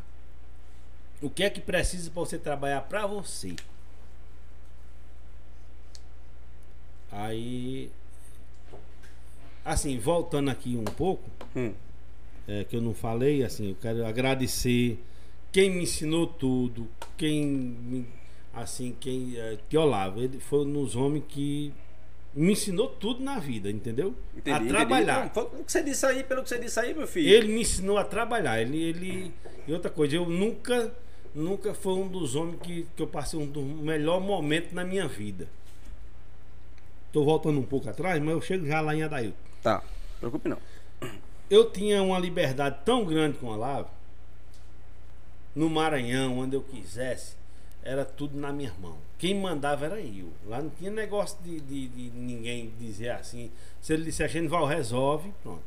O 1.23 1.31
que 1.31 1.43
é 1.43 1.51
que 1.51 1.61
precisa 1.61 2.11
para 2.11 2.21
você 2.21 2.39
trabalhar 2.39 2.83
para 2.83 3.07
você? 3.07 3.55
Aí, 7.11 7.91
assim, 9.65 9.99
voltando 9.99 10.51
aqui 10.51 10.77
um 10.77 10.85
pouco, 10.85 11.23
Hum. 11.55 11.73
é, 12.49 12.65
que 12.65 12.77
eu 12.77 12.83
não 12.83 12.93
falei, 12.93 13.45
assim, 13.45 13.71
eu 13.71 13.77
quero 13.81 14.05
agradecer 14.05 14.99
quem 15.53 15.71
me 15.71 15.85
ensinou 15.85 16.27
tudo, 16.27 16.89
quem 17.17 18.07
assim, 18.53 18.97
quem 19.01 19.37
é, 19.37 19.59
que 19.69 19.77
Olavo, 19.77 20.21
ele 20.21 20.39
foi 20.41 20.65
um 20.65 20.73
dos 20.73 20.95
homens 20.97 21.25
que 21.29 21.73
me 22.35 22.53
ensinou 22.53 22.89
tudo 22.89 23.23
na 23.23 23.39
vida, 23.39 23.71
entendeu? 23.71 24.15
Entendi, 24.37 24.51
a 24.51 24.57
entendi. 24.57 24.71
trabalhar. 24.71 25.25
Não, 25.25 25.31
foi 25.31 25.45
o 25.45 25.65
que 25.65 25.71
você 25.73 25.83
disse 25.83 26.05
aí, 26.07 26.25
pelo 26.25 26.43
que 26.43 26.49
você 26.49 26.59
disse 26.59 26.79
aí, 26.81 26.93
meu 26.95 27.07
filho. 27.07 27.29
Ele 27.29 27.49
me 27.53 27.61
ensinou 27.61 27.97
a 27.97 28.05
trabalhar. 28.05 28.61
Ele, 28.61 28.81
ele 28.83 29.33
e 29.69 29.73
outra 29.73 29.89
coisa, 29.91 30.17
eu 30.17 30.29
nunca, 30.29 30.93
nunca 31.35 31.75
foi 31.75 31.95
um 31.95 32.07
dos 32.09 32.35
homens 32.35 32.61
que, 32.63 32.87
que 32.97 33.03
eu 33.03 33.07
passei 33.07 33.39
um 33.39 33.47
dos 33.47 33.65
melhores 33.65 34.25
momentos 34.25 34.73
na 34.73 34.85
minha 34.85 35.07
vida. 35.09 35.49
Tô 37.13 37.25
voltando 37.25 37.59
um 37.61 37.65
pouco 37.65 37.89
atrás, 37.89 38.21
mas 38.23 38.35
eu 38.35 38.41
chego 38.41 38.67
já 38.67 38.81
lá 38.81 38.95
em 38.95 39.03
Adailton. 39.03 39.37
Tá, 39.63 39.83
preocupe 40.21 40.49
não. 40.49 40.59
eu 41.51 41.71
tinha 41.71 42.03
uma 42.03 42.19
liberdade 42.19 42.79
tão 42.85 43.05
grande 43.05 43.39
com 43.39 43.53
a 43.53 43.57
Lava, 43.57 43.91
no 45.55 45.71
Maranhão, 45.71 46.39
onde 46.41 46.57
eu 46.57 46.63
quisesse, 46.63 47.37
era 47.83 48.05
tudo 48.05 48.37
na 48.39 48.53
minha 48.53 48.73
mão. 48.81 48.97
Quem 49.19 49.35
mandava 49.35 49.85
era 49.87 50.01
eu. 50.01 50.33
Lá 50.47 50.61
não 50.61 50.71
tinha 50.71 50.91
negócio 50.91 51.39
de, 51.45 51.61
de- 51.61 51.89
de 51.89 52.11
ninguém 52.11 52.73
dizer 52.79 53.11
assim. 53.11 53.51
Se 53.81 53.93
ele 53.93 54.05
dissesse, 54.05 54.33
Genival, 54.35 54.67
resolve, 54.67 55.33
pronto. 55.43 55.63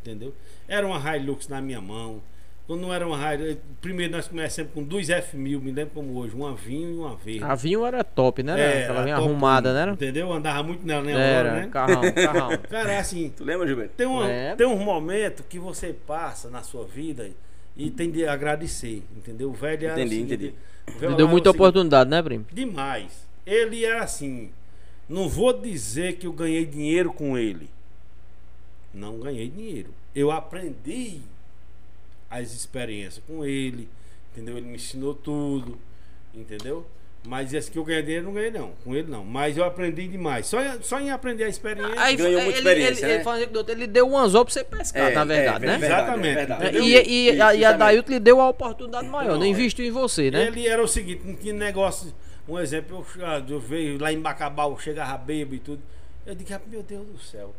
Entendeu? 0.00 0.34
Era 0.68 0.86
uma 0.86 1.16
Hilux 1.16 1.48
na 1.48 1.60
minha 1.60 1.80
mão, 1.80 2.22
Quando 2.66 2.80
não 2.80 2.94
era 2.94 3.06
uma 3.06 3.34
Hilux, 3.34 3.58
primeiro 3.82 4.12
nós 4.14 4.26
começamos 4.26 4.72
com 4.72 4.82
dois 4.82 5.08
F1000, 5.08 5.60
me 5.60 5.70
lembro 5.70 5.92
como 5.94 6.16
hoje, 6.16 6.34
uma 6.34 6.54
vinho 6.54 6.90
e 6.90 6.96
uma 6.96 7.14
verde. 7.14 7.44
A 7.44 7.54
vinho 7.54 7.84
era 7.84 8.02
top, 8.02 8.42
né? 8.42 8.58
É, 8.58 8.82
Aquela 8.84 8.94
era 9.00 9.02
vinha 9.04 9.16
arrumada, 9.16 9.74
né? 9.86 9.92
Entendeu? 9.92 10.32
Andava 10.32 10.62
muito 10.62 10.86
nela, 10.86 11.02
né? 11.02 11.12
Era, 11.12 11.48
Aurora, 11.50 11.60
né? 11.60 11.68
carrão, 11.70 12.00
carrão. 12.14 12.58
Cara, 12.70 12.98
assim, 12.98 13.30
Tu 13.36 13.44
lembra, 13.44 13.66
Gilberto? 13.66 13.92
tem, 13.96 14.06
uma, 14.06 14.30
É. 14.30 14.56
tem 14.56 14.66
um 14.66 14.78
momento 14.78 15.42
que 15.46 15.58
você 15.58 15.92
passa 15.92 16.48
na 16.48 16.62
sua 16.62 16.86
vida 16.86 17.30
e 17.76 17.90
tem 17.90 18.10
de 18.10 18.26
agradecer, 18.26 19.02
entendeu? 19.14 19.50
O 19.50 19.52
velho 19.52 19.84
era 19.84 19.92
Entendi, 20.00 20.06
o 20.06 20.08
seguinte, 20.26 20.34
entendi. 20.34 20.54
velho 21.00 21.16
deu 21.16 21.26
era 21.26 21.30
muita 21.30 21.50
seguinte, 21.50 21.60
oportunidade, 21.60 22.08
né, 22.08 22.22
primo? 22.22 22.46
Demais. 22.50 23.26
Ele 23.44 23.84
era 23.84 24.02
assim. 24.02 24.50
Não 25.06 25.28
vou 25.28 25.52
dizer 25.52 26.16
que 26.16 26.26
eu 26.26 26.32
ganhei 26.32 26.64
dinheiro 26.64 27.12
com 27.12 27.36
ele. 27.36 27.68
Não 28.94 29.18
ganhei 29.18 29.48
dinheiro. 29.50 29.90
Eu 30.14 30.30
aprendi 30.30 31.20
as 32.40 32.52
experiências 32.52 33.22
com 33.26 33.44
ele. 33.44 33.88
Entendeu? 34.32 34.56
Ele 34.56 34.66
me 34.66 34.76
ensinou 34.76 35.14
tudo. 35.14 35.78
Entendeu? 36.34 36.86
Mas 37.26 37.54
esse 37.54 37.70
que 37.70 37.78
eu 37.78 37.84
ganhei 37.84 38.02
dinheiro, 38.02 38.24
eu 38.24 38.26
não 38.26 38.34
ganhei 38.34 38.50
não. 38.50 38.72
Com 38.84 38.94
ele 38.94 39.10
não. 39.10 39.24
Mas 39.24 39.56
eu 39.56 39.64
aprendi 39.64 40.06
demais. 40.08 40.46
Só, 40.46 40.60
em- 40.62 40.82
só 40.82 41.00
em 41.00 41.10
aprender 41.10 41.44
a 41.44 41.48
experiência. 41.48 41.94
Aí, 41.98 42.16
Ganhou 42.16 42.32
ele, 42.32 42.42
muita 42.42 42.58
ele, 42.58 42.68
experiência, 42.68 43.06
ele, 43.06 43.24
né? 43.24 43.42
ele, 43.62 43.72
ele 43.72 43.86
deu 43.86 44.06
um 44.06 44.18
anzol 44.18 44.44
pra 44.44 44.52
você 44.52 44.62
pescar, 44.62 45.10
É, 45.10 45.14
na 45.14 45.24
verdade, 45.24 45.64
é, 45.64 45.68
né? 45.68 45.76
Exatamente. 45.86 46.28
é 46.28 46.34
verdade. 46.34 46.76
É? 46.76 46.80
E, 46.80 47.08
e, 47.08 47.30
e, 47.34 47.40
a- 47.40 47.54
e 47.54 47.64
a. 47.64 47.72
Dailton 47.72 48.12
lhe 48.12 48.20
deu 48.20 48.40
a 48.42 48.48
oportunidade 48.50 49.08
maior, 49.08 49.30
Não, 49.32 49.38
não 49.38 49.44
é. 49.46 49.48
investiu 49.48 49.86
em 49.86 49.90
você, 49.90 50.30
né? 50.30 50.48
Ele 50.48 50.68
era 50.68 50.82
o 50.82 50.88
seguinte, 50.88 51.22
não 51.24 51.34
tinha 51.34 51.54
negócio. 51.54 52.12
Um 52.46 52.58
exemplo, 52.58 53.06
eu, 53.16 53.26
ah, 53.26 53.42
eu 53.48 53.58
veio 53.58 53.98
lá 53.98 54.12
em 54.12 54.20
Bacabal, 54.20 54.78
chegava 54.78 55.16
bêbado 55.16 55.54
e 55.54 55.58
tudo. 55.60 55.82
Eu 56.26 56.34
digo, 56.34 56.50
meu 56.66 56.82
Deus 56.82 57.06
do 57.06 57.18
céu. 57.18 57.54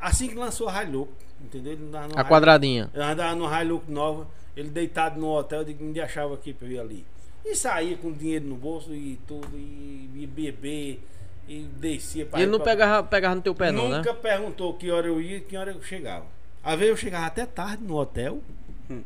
Assim 0.00 0.26
que 0.28 0.34
lançou 0.36 0.68
a 0.70 0.82
Hilux, 0.84 1.12
entendeu? 1.42 1.72
Ele 1.72 1.84
andava 1.86 2.20
A 2.20 2.24
quadradinha. 2.24 2.90
Eu 2.92 3.02
andava 3.02 3.34
no 3.34 3.44
Hilux 3.60 3.88
nova, 3.88 4.26
ele 4.56 4.68
deitado 4.70 5.18
no 5.20 5.28
hotel, 5.28 5.60
eu 5.60 5.64
digo, 5.64 5.84
me 5.84 6.00
achava 6.00 6.34
aqui 6.34 6.52
pra 6.52 6.66
eu 6.68 6.72
ir 6.72 6.78
ali. 6.80 7.06
E 7.44 7.54
saía 7.54 7.96
com 7.96 8.12
dinheiro 8.12 8.44
no 8.44 8.56
bolso 8.56 8.92
e 8.92 9.18
tudo, 9.26 9.48
e, 9.56 10.10
e 10.14 10.26
beber, 10.26 11.00
e 11.46 11.60
descia 11.62 12.26
pra 12.26 12.38
E 12.38 12.42
ele 12.42 12.50
não 12.50 12.58
pra- 12.58 12.66
pegava, 12.72 13.06
pegava 13.06 13.34
no 13.36 13.40
teu 13.42 13.54
pé, 13.54 13.72
não, 13.72 13.88
né? 13.88 13.98
Nunca 13.98 14.12
perguntou 14.14 14.74
que 14.74 14.90
hora 14.90 15.06
eu 15.06 15.20
ia 15.20 15.38
e 15.38 15.40
que 15.40 15.56
hora 15.56 15.70
eu 15.72 15.82
chegava. 15.82 16.26
Às 16.62 16.78
vezes 16.78 16.90
eu 16.90 16.96
chegava 16.96 17.26
até 17.26 17.46
tarde 17.46 17.82
no 17.84 17.96
hotel. 17.96 18.42
Hum. 18.90 19.02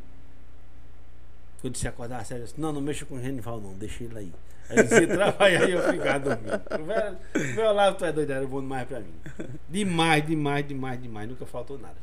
Eu 1.63 1.69
disse 1.69 1.87
acordar 1.87 2.25
eu 2.29 2.39
disse, 2.41 2.59
não, 2.59 2.73
não 2.73 2.81
mexa 2.81 3.05
com 3.05 3.15
o 3.15 3.21
Genival 3.21 3.61
não, 3.61 3.73
deixa 3.75 4.03
ele 4.03 4.17
aí. 4.17 4.31
Aí 4.69 4.79
ele 4.79 4.83
dizia 4.87 5.07
trabalhar 5.07 5.69
e 5.69 5.71
eu 5.71 5.91
ficava 5.91 6.19
dormindo. 6.19 7.55
Meu 7.55 7.73
lado, 7.73 7.97
tu 7.97 8.05
é 8.05 8.11
doido, 8.11 8.31
era 8.31 8.45
bom 8.45 8.59
demais 8.59 8.87
pra 8.87 8.99
mim. 8.99 9.13
Demais, 9.69 10.25
demais, 10.25 10.67
demais, 10.67 11.01
demais. 11.01 11.29
Nunca 11.29 11.45
faltou 11.45 11.77
nada. 11.79 11.95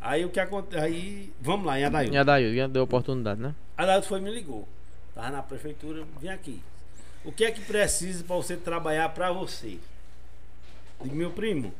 Aí 0.00 0.24
o 0.24 0.30
que 0.30 0.40
acontece? 0.40 0.82
Aí, 0.82 1.32
vamos 1.40 1.66
lá, 1.66 1.78
em 1.78 1.84
Adail. 1.84 2.12
E 2.12 2.16
a 2.16 2.24
Dailton 2.24 2.56
já 2.56 2.66
deu 2.66 2.82
oportunidade, 2.82 3.40
né? 3.40 3.54
Adailton 3.76 4.08
foi 4.08 4.20
me 4.20 4.30
ligou. 4.30 4.66
Tava 5.14 5.30
na 5.30 5.42
prefeitura, 5.42 6.04
vim 6.20 6.28
aqui. 6.28 6.62
O 7.24 7.30
que 7.30 7.44
é 7.44 7.50
que 7.50 7.60
precisa 7.60 8.24
para 8.24 8.36
você 8.36 8.56
trabalhar 8.56 9.10
para 9.10 9.30
você? 9.30 9.78
Digo, 11.02 11.14
meu 11.14 11.30
primo, 11.30 11.74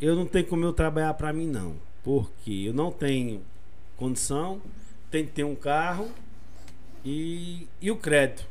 eu 0.00 0.16
não 0.16 0.26
tenho 0.26 0.46
como 0.46 0.64
eu 0.64 0.72
trabalhar 0.72 1.12
para 1.14 1.32
mim 1.32 1.46
não. 1.46 1.76
Porque 2.02 2.64
eu 2.66 2.72
não 2.72 2.90
tenho 2.90 3.42
condição, 3.96 4.60
tenho 5.10 5.26
que 5.26 5.32
ter 5.32 5.44
um 5.44 5.54
carro 5.54 6.10
e, 7.04 7.68
e 7.80 7.90
o 7.90 7.96
crédito. 7.96 8.46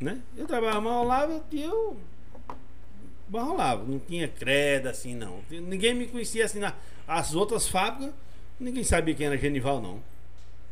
Né? 0.00 0.20
Eu 0.36 0.46
trabalhava 0.46 0.80
mal 0.80 1.02
rolava 1.02 1.44
e 1.52 1.62
eu 1.62 1.96
mal 3.32 3.46
rolava. 3.46 3.84
Não 3.84 3.98
tinha 3.98 4.28
crédito 4.28 4.88
assim 4.88 5.14
não. 5.14 5.40
Ninguém 5.50 5.94
me 5.94 6.06
conhecia 6.06 6.44
assim. 6.44 6.58
Na, 6.58 6.74
as 7.06 7.34
outras 7.34 7.68
fábricas, 7.68 8.14
ninguém 8.60 8.84
sabia 8.84 9.14
quem 9.14 9.26
era 9.26 9.36
Genival 9.38 9.80
não. 9.80 10.00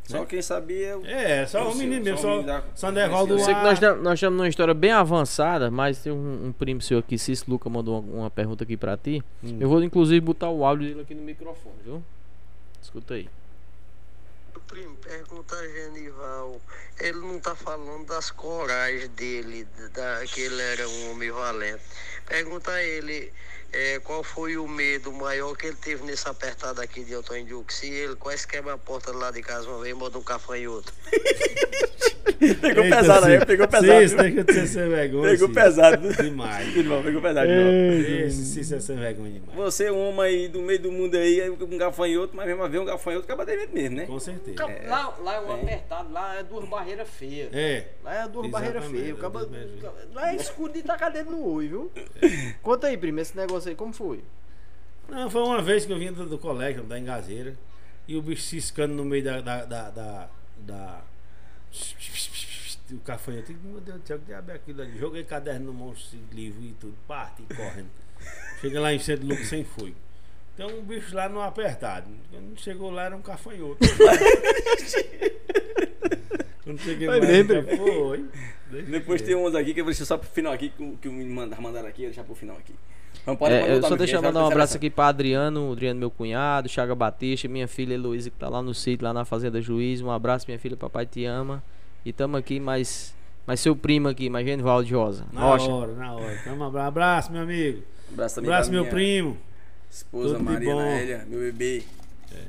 Só 0.03 0.25
quem 0.25 0.41
sabia. 0.41 0.99
É, 1.05 1.45
só 1.45 1.71
o 1.71 1.75
menino 1.75 2.03
mesmo, 2.03 2.17
só 2.17 2.39
o 2.39 2.43
só, 2.43 2.63
só 2.75 2.91
Nevaldo 2.91 3.35
Eu 3.35 3.39
sei 3.39 3.53
que 3.53 3.61
nós, 3.61 3.79
nós 3.79 4.13
estamos 4.15 4.37
numa 4.37 4.49
história 4.49 4.73
bem 4.73 4.91
avançada, 4.91 5.71
mas 5.71 5.99
tem 5.99 6.11
um, 6.11 6.47
um 6.47 6.51
primo 6.51 6.81
seu 6.81 6.99
aqui, 6.99 7.17
Cis 7.17 7.45
Luca, 7.45 7.69
mandou 7.69 7.99
uma, 7.99 8.21
uma 8.21 8.29
pergunta 8.29 8.63
aqui 8.63 8.75
pra 8.75 8.97
ti. 8.97 9.23
Hum. 9.43 9.57
Eu 9.59 9.69
vou 9.69 9.81
inclusive 9.81 10.19
botar 10.19 10.49
o 10.49 10.65
áudio 10.65 10.87
dele 10.87 11.01
aqui 11.01 11.15
no 11.15 11.21
microfone, 11.21 11.75
viu? 11.85 12.03
Escuta 12.81 13.13
aí. 13.13 13.29
Primo, 14.59 14.95
pergunta 14.97 15.55
a 15.55 15.67
Genival. 15.67 16.61
Ele 16.99 17.19
não 17.19 17.39
tá 17.39 17.55
falando 17.55 18.05
das 18.07 18.31
corais 18.31 19.07
dele, 19.09 19.65
da, 19.93 20.25
que 20.25 20.41
ele 20.41 20.61
era 20.61 20.87
um 20.87 21.11
homem 21.11 21.31
valente. 21.31 21.83
Pergunta 22.25 22.71
a 22.71 22.83
ele 22.83 23.31
é, 23.73 23.99
qual 23.99 24.23
foi 24.23 24.57
o 24.57 24.67
medo 24.67 25.11
maior 25.11 25.55
que 25.55 25.67
ele 25.67 25.75
teve 25.77 26.03
nesse 26.03 26.27
apertado 26.27 26.81
aqui 26.81 27.03
de 27.03 27.13
Antônio 27.13 27.45
Duque. 27.45 27.73
Se 27.73 27.87
ele 27.89 28.15
quase 28.15 28.45
quebra 28.47 28.73
a 28.73 28.77
porta 28.77 29.11
lá 29.11 29.31
de 29.31 29.41
casa 29.41 29.67
uma 29.69 29.81
vez 29.81 29.95
e 29.95 29.97
manda 29.99 30.17
um 30.17 30.23
cafanhoto. 30.23 30.93
Pegou 32.59 32.83
Eita, 32.83 32.97
pesado 32.97 33.25
aí, 33.27 33.35
Cis, 33.37 33.45
pegou 33.45 33.67
pesado. 33.67 33.87
deixa 34.17 34.43
de 34.43 34.53
ser 34.53 34.67
sem 34.67 34.89
vergonha. 34.89 35.29
Pegou 35.31 35.49
pesado. 35.49 36.13
Demais. 36.13 36.67
Gilberto, 36.73 37.03
Pegou 37.03 37.21
pesado. 37.21 37.51
Esse 37.51 38.45
Cis 38.45 38.71
é 38.71 38.79
sem 38.79 38.95
vergonha 38.97 39.31
demais. 39.39 39.55
Você, 39.55 39.91
um 39.91 40.09
homem 40.09 40.21
aí 40.25 40.47
do 40.47 40.59
meio 40.61 40.79
do 40.79 40.91
mundo 40.91 41.15
aí, 41.15 41.49
um 41.49 41.77
gafanhoto, 41.77 42.35
mas 42.35 42.47
mesmo 42.47 42.63
a 42.63 42.67
ver 42.67 42.79
um 42.79 42.85
gafanhoto, 42.85 43.25
acaba 43.25 43.45
devendo 43.45 43.71
mesmo, 43.73 43.95
né? 43.97 44.05
Com 44.05 44.19
certeza. 44.19 44.63
Lá, 44.87 45.15
lá 45.21 45.35
é 45.35 45.39
um 45.41 45.51
É. 45.51 45.61
apertado, 45.61 46.11
lá 46.11 46.35
é 46.39 46.43
duas 46.43 46.67
barreiras 46.67 47.07
feias. 47.09 47.49
É. 47.53 47.85
Lá 48.03 48.23
é 48.23 48.27
duas 48.27 48.47
Exatamente, 48.47 48.51
barreiras 48.51 48.85
feias. 48.85 49.09
é 49.09 49.13
O 49.13 49.17
caba- 49.17 49.39
duas 49.45 49.51
barreiras 49.51 50.13
Lá 50.13 50.31
é 50.33 50.35
escuro 50.35 50.73
de 50.73 50.81
tacar 50.83 51.11
dedo 51.11 51.31
no 51.31 51.47
olho, 51.47 51.69
viu? 51.69 51.91
Conta 52.63 52.87
aí, 52.87 52.97
primo, 52.97 53.19
esse 53.19 53.35
negócio 53.37 53.60
aí, 53.69 53.75
como 53.75 53.93
foi? 53.93 54.23
Não, 55.09 55.29
foi 55.29 55.41
uma 55.43 55.61
vez 55.61 55.85
que 55.85 55.91
eu 55.91 55.97
vim 55.99 56.11
do, 56.11 56.25
do 56.27 56.37
colégio, 56.37 56.83
da 56.83 56.97
Engazeira, 56.99 57.55
e 58.07 58.15
o 58.15 58.21
bicho 58.21 58.43
ciscando 58.43 58.93
no 58.93 59.03
meio 59.05 59.23
da. 59.23 59.41
da, 59.41 59.65
da, 59.65 59.89
da, 59.89 60.29
da- 60.57 61.01
o 62.91 62.97
cafanhoto. 62.99 63.53
Meu 63.63 63.79
Deus 63.79 64.01
do 64.01 64.07
céu, 64.07 64.19
que 64.19 64.25
diabo 64.25 64.51
é 64.51 64.55
aquilo 64.55 64.81
ali? 64.81 64.97
Joguei 64.99 65.23
caderno 65.23 65.67
no 65.67 65.73
monstro 65.73 66.19
livro 66.33 66.61
e 66.61 66.73
tudo, 66.73 66.93
parte 67.07 67.41
e 67.49 67.53
correndo. 67.55 67.89
Chega 68.59 68.81
lá 68.81 68.93
em 68.93 68.99
centro 68.99 69.25
Lucas 69.25 69.47
sem 69.47 69.63
foi. 69.63 69.95
Então 70.53 70.67
um 70.77 70.83
bicho 70.83 71.15
lá 71.15 71.29
no 71.29 71.39
apertado. 71.41 72.09
Quando 72.29 72.59
chegou 72.59 72.91
lá 72.91 73.03
era 73.05 73.15
um 73.15 73.21
cafanhoto. 73.21 73.79
Quando 76.63 76.79
cheguei 76.79 77.07
Foi 77.07 77.19
mesmo, 77.21 77.53
já 77.53 77.63
foi. 77.77 78.25
Deixa 78.69 78.91
Depois 78.91 79.21
tem 79.21 79.35
uns 79.35 79.55
aqui 79.55 79.73
que 79.73 79.79
eu 79.81 79.85
vou 79.85 79.91
deixar 79.91 80.05
só 80.05 80.17
pro 80.17 80.29
final 80.29 80.53
aqui, 80.53 80.69
que, 80.69 80.83
o- 80.83 80.97
que 80.97 81.09
me 81.09 81.25
mandaram, 81.25 81.63
mandaram 81.63 81.87
aqui, 81.87 82.03
eu 82.03 82.09
deixar 82.09 82.23
pro 82.23 82.35
final 82.35 82.57
aqui. 82.57 82.75
Então 83.21 83.35
pode 83.35 83.53
É, 83.53 83.75
eu 83.75 83.81
só 83.83 83.95
deixa 83.95 84.15
eu 84.15 84.21
mandar 84.21 84.43
um 84.43 84.47
abraço 84.47 84.77
aqui 84.77 84.89
pra 84.89 85.07
Adriano, 85.07 85.71
Adriano 85.71 85.99
meu 85.99 86.09
cunhado, 86.09 86.67
Chaga 86.67 86.95
Batista, 86.95 87.47
minha 87.47 87.67
filha 87.67 87.93
Heloísa 87.93 88.29
que 88.29 88.37
tá 88.37 88.49
lá 88.49 88.61
no 88.61 88.73
sítio, 88.73 89.05
lá 89.05 89.13
na 89.13 89.25
Fazenda 89.25 89.61
Juiz. 89.61 90.01
Um 90.01 90.09
abraço, 90.09 90.45
minha 90.47 90.57
filha, 90.59 90.75
papai 90.75 91.05
te 91.05 91.25
ama. 91.25 91.63
E 92.03 92.11
tamo 92.11 92.35
aqui, 92.37 92.59
mais, 92.59 93.13
mais 93.45 93.59
seu 93.59 93.75
primo 93.75 94.07
aqui, 94.07 94.29
mais 94.29 94.45
Genivaldo 94.45 94.85
de 94.87 94.95
Rosa. 94.95 95.25
Na 95.31 95.41
Rocha. 95.41 95.69
hora, 95.69 95.93
na 95.93 96.13
hora. 96.15 96.35
Então, 96.41 96.57
um 96.57 96.63
abra- 96.63 96.87
abraço, 96.87 97.31
meu 97.31 97.43
amigo. 97.43 97.83
Abraço 98.11 98.35
também 98.35 98.49
Abraço, 98.51 98.71
meu 98.71 98.85
primo. 98.87 99.37
Esposa 99.89 100.35
Tudo 100.35 100.43
Maria 100.45 101.25
meu 101.27 101.39
bebê, 101.39 101.83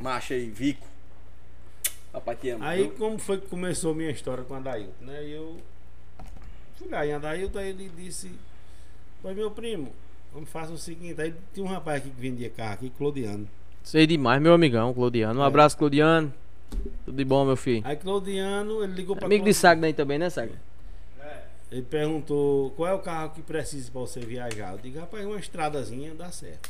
Macha 0.00 0.34
e 0.34 0.48
Vico. 0.48 0.86
Papai 2.12 2.36
te 2.36 2.50
ama. 2.50 2.68
Aí 2.68 2.82
viu? 2.84 2.92
como 2.92 3.18
foi 3.18 3.38
que 3.38 3.48
começou 3.48 3.92
a 3.92 3.94
minha 3.94 4.10
história 4.10 4.44
com 4.44 4.54
a 4.54 4.58
Adailton, 4.58 4.92
né? 5.04 5.24
E 5.24 5.32
eu 5.32 5.58
fui 6.76 6.88
lá 6.88 7.06
em 7.06 7.12
Adailton, 7.12 7.58
aí 7.58 7.70
ele 7.70 7.90
disse, 7.96 8.30
pois 9.22 9.34
meu 9.36 9.50
primo, 9.50 9.92
vamos 10.32 10.48
fazer 10.50 10.72
o 10.72 10.78
seguinte, 10.78 11.20
aí 11.20 11.34
tinha 11.52 11.64
um 11.64 11.68
rapaz 11.68 11.98
aqui 11.98 12.10
que 12.10 12.20
vendia 12.20 12.50
carro 12.50 12.74
aqui, 12.74 12.90
Claudiano. 12.90 13.48
Sei 13.82 14.06
demais, 14.06 14.40
meu 14.40 14.54
amigão, 14.54 14.92
Claudiano. 14.94 15.40
Um 15.40 15.44
É. 15.44 15.46
abraço, 15.46 15.76
Claudiano. 15.76 16.32
Tudo 17.04 17.16
de 17.16 17.24
bom, 17.24 17.44
meu 17.44 17.56
filho. 17.56 17.82
Aí 17.84 17.96
Claudiano, 17.96 18.82
ele 18.82 18.92
ligou 18.94 19.14
pra 19.16 19.26
Amigo 19.26 19.44
de 19.44 19.52
Sagna 19.52 19.86
aí 19.86 19.92
também, 19.92 20.18
né, 20.18 20.30
Sagna? 20.30 20.56
Ele 21.70 21.82
perguntou 21.82 22.70
qual 22.72 22.88
é 22.90 22.92
o 22.94 22.98
carro 22.98 23.30
que 23.30 23.40
precisa 23.40 23.90
pra 23.90 24.02
você 24.02 24.20
viajar. 24.20 24.72
Eu 24.72 24.78
digo, 24.78 24.98
rapaz, 25.00 25.24
uma 25.24 25.38
estradazinha 25.38 26.14
dá 26.14 26.30
certo. 26.30 26.68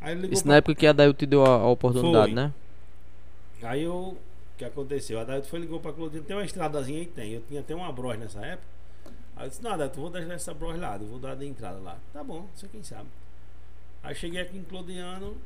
Aí 0.00 0.12
ele 0.12 0.20
ligou 0.22 0.34
Isso 0.34 0.42
pra- 0.44 0.50
na 0.52 0.56
época 0.58 0.74
que 0.76 0.86
a 0.86 0.92
Dailton 0.92 1.18
te 1.18 1.26
deu 1.26 1.44
a, 1.44 1.48
a 1.56 1.66
oportunidade, 1.68 2.26
Foi. 2.26 2.34
né? 2.34 2.52
Aí 3.62 3.82
eu. 3.82 3.94
O 3.94 4.16
que 4.58 4.64
aconteceu? 4.64 5.18
A 5.20 5.24
Dailton 5.24 5.48
foi 5.48 5.58
ligou 5.58 5.80
pra 5.80 5.92
Claudino, 5.92 6.22
tem 6.22 6.36
uma 6.36 6.44
estradazinha 6.44 7.00
aí? 7.00 7.06
Tem. 7.06 7.32
Eu 7.32 7.42
tinha 7.48 7.60
até 7.60 7.74
uma 7.74 7.90
Bros 7.92 8.16
nessa 8.18 8.38
época. 8.44 8.66
Aí 9.38 9.44
eu 9.44 9.48
disse, 9.50 9.62
não, 9.62 9.78
Dailton, 9.78 10.00
vou 10.00 10.10
deixar 10.10 10.32
essa 10.32 10.52
Bros 10.52 10.76
lá, 10.76 10.96
eu 10.96 11.06
vou 11.06 11.20
dar 11.20 11.36
de 11.36 11.46
entrada 11.46 11.78
lá. 11.78 11.96
Tá 12.12 12.24
bom, 12.24 12.48
você 12.52 12.66
quem 12.66 12.82
sabe. 12.82 13.08
Aí 14.02 14.12
cheguei 14.12 14.40
aqui 14.40 14.58
em 14.58 14.64
Claudiano. 14.64 15.36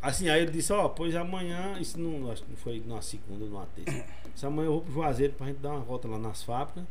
Assim, 0.00 0.28
aí 0.28 0.42
ele 0.42 0.52
disse, 0.52 0.72
ó, 0.72 0.88
pois 0.88 1.14
amanhã, 1.16 1.76
isso 1.80 1.98
não, 1.98 2.30
acho 2.30 2.44
que 2.44 2.50
não 2.50 2.56
foi 2.56 2.80
numa 2.86 3.02
segunda 3.02 3.44
ou 3.44 3.50
numa 3.50 3.66
terça. 3.74 4.04
Se 4.34 4.46
amanhã 4.46 4.68
eu 4.68 4.72
vou 4.74 4.82
pro 4.82 4.92
Juazeiro 4.92 5.32
pra 5.32 5.48
gente 5.48 5.58
dar 5.58 5.70
uma 5.70 5.80
volta 5.80 6.06
lá 6.06 6.18
nas 6.18 6.42
fábricas 6.44 6.84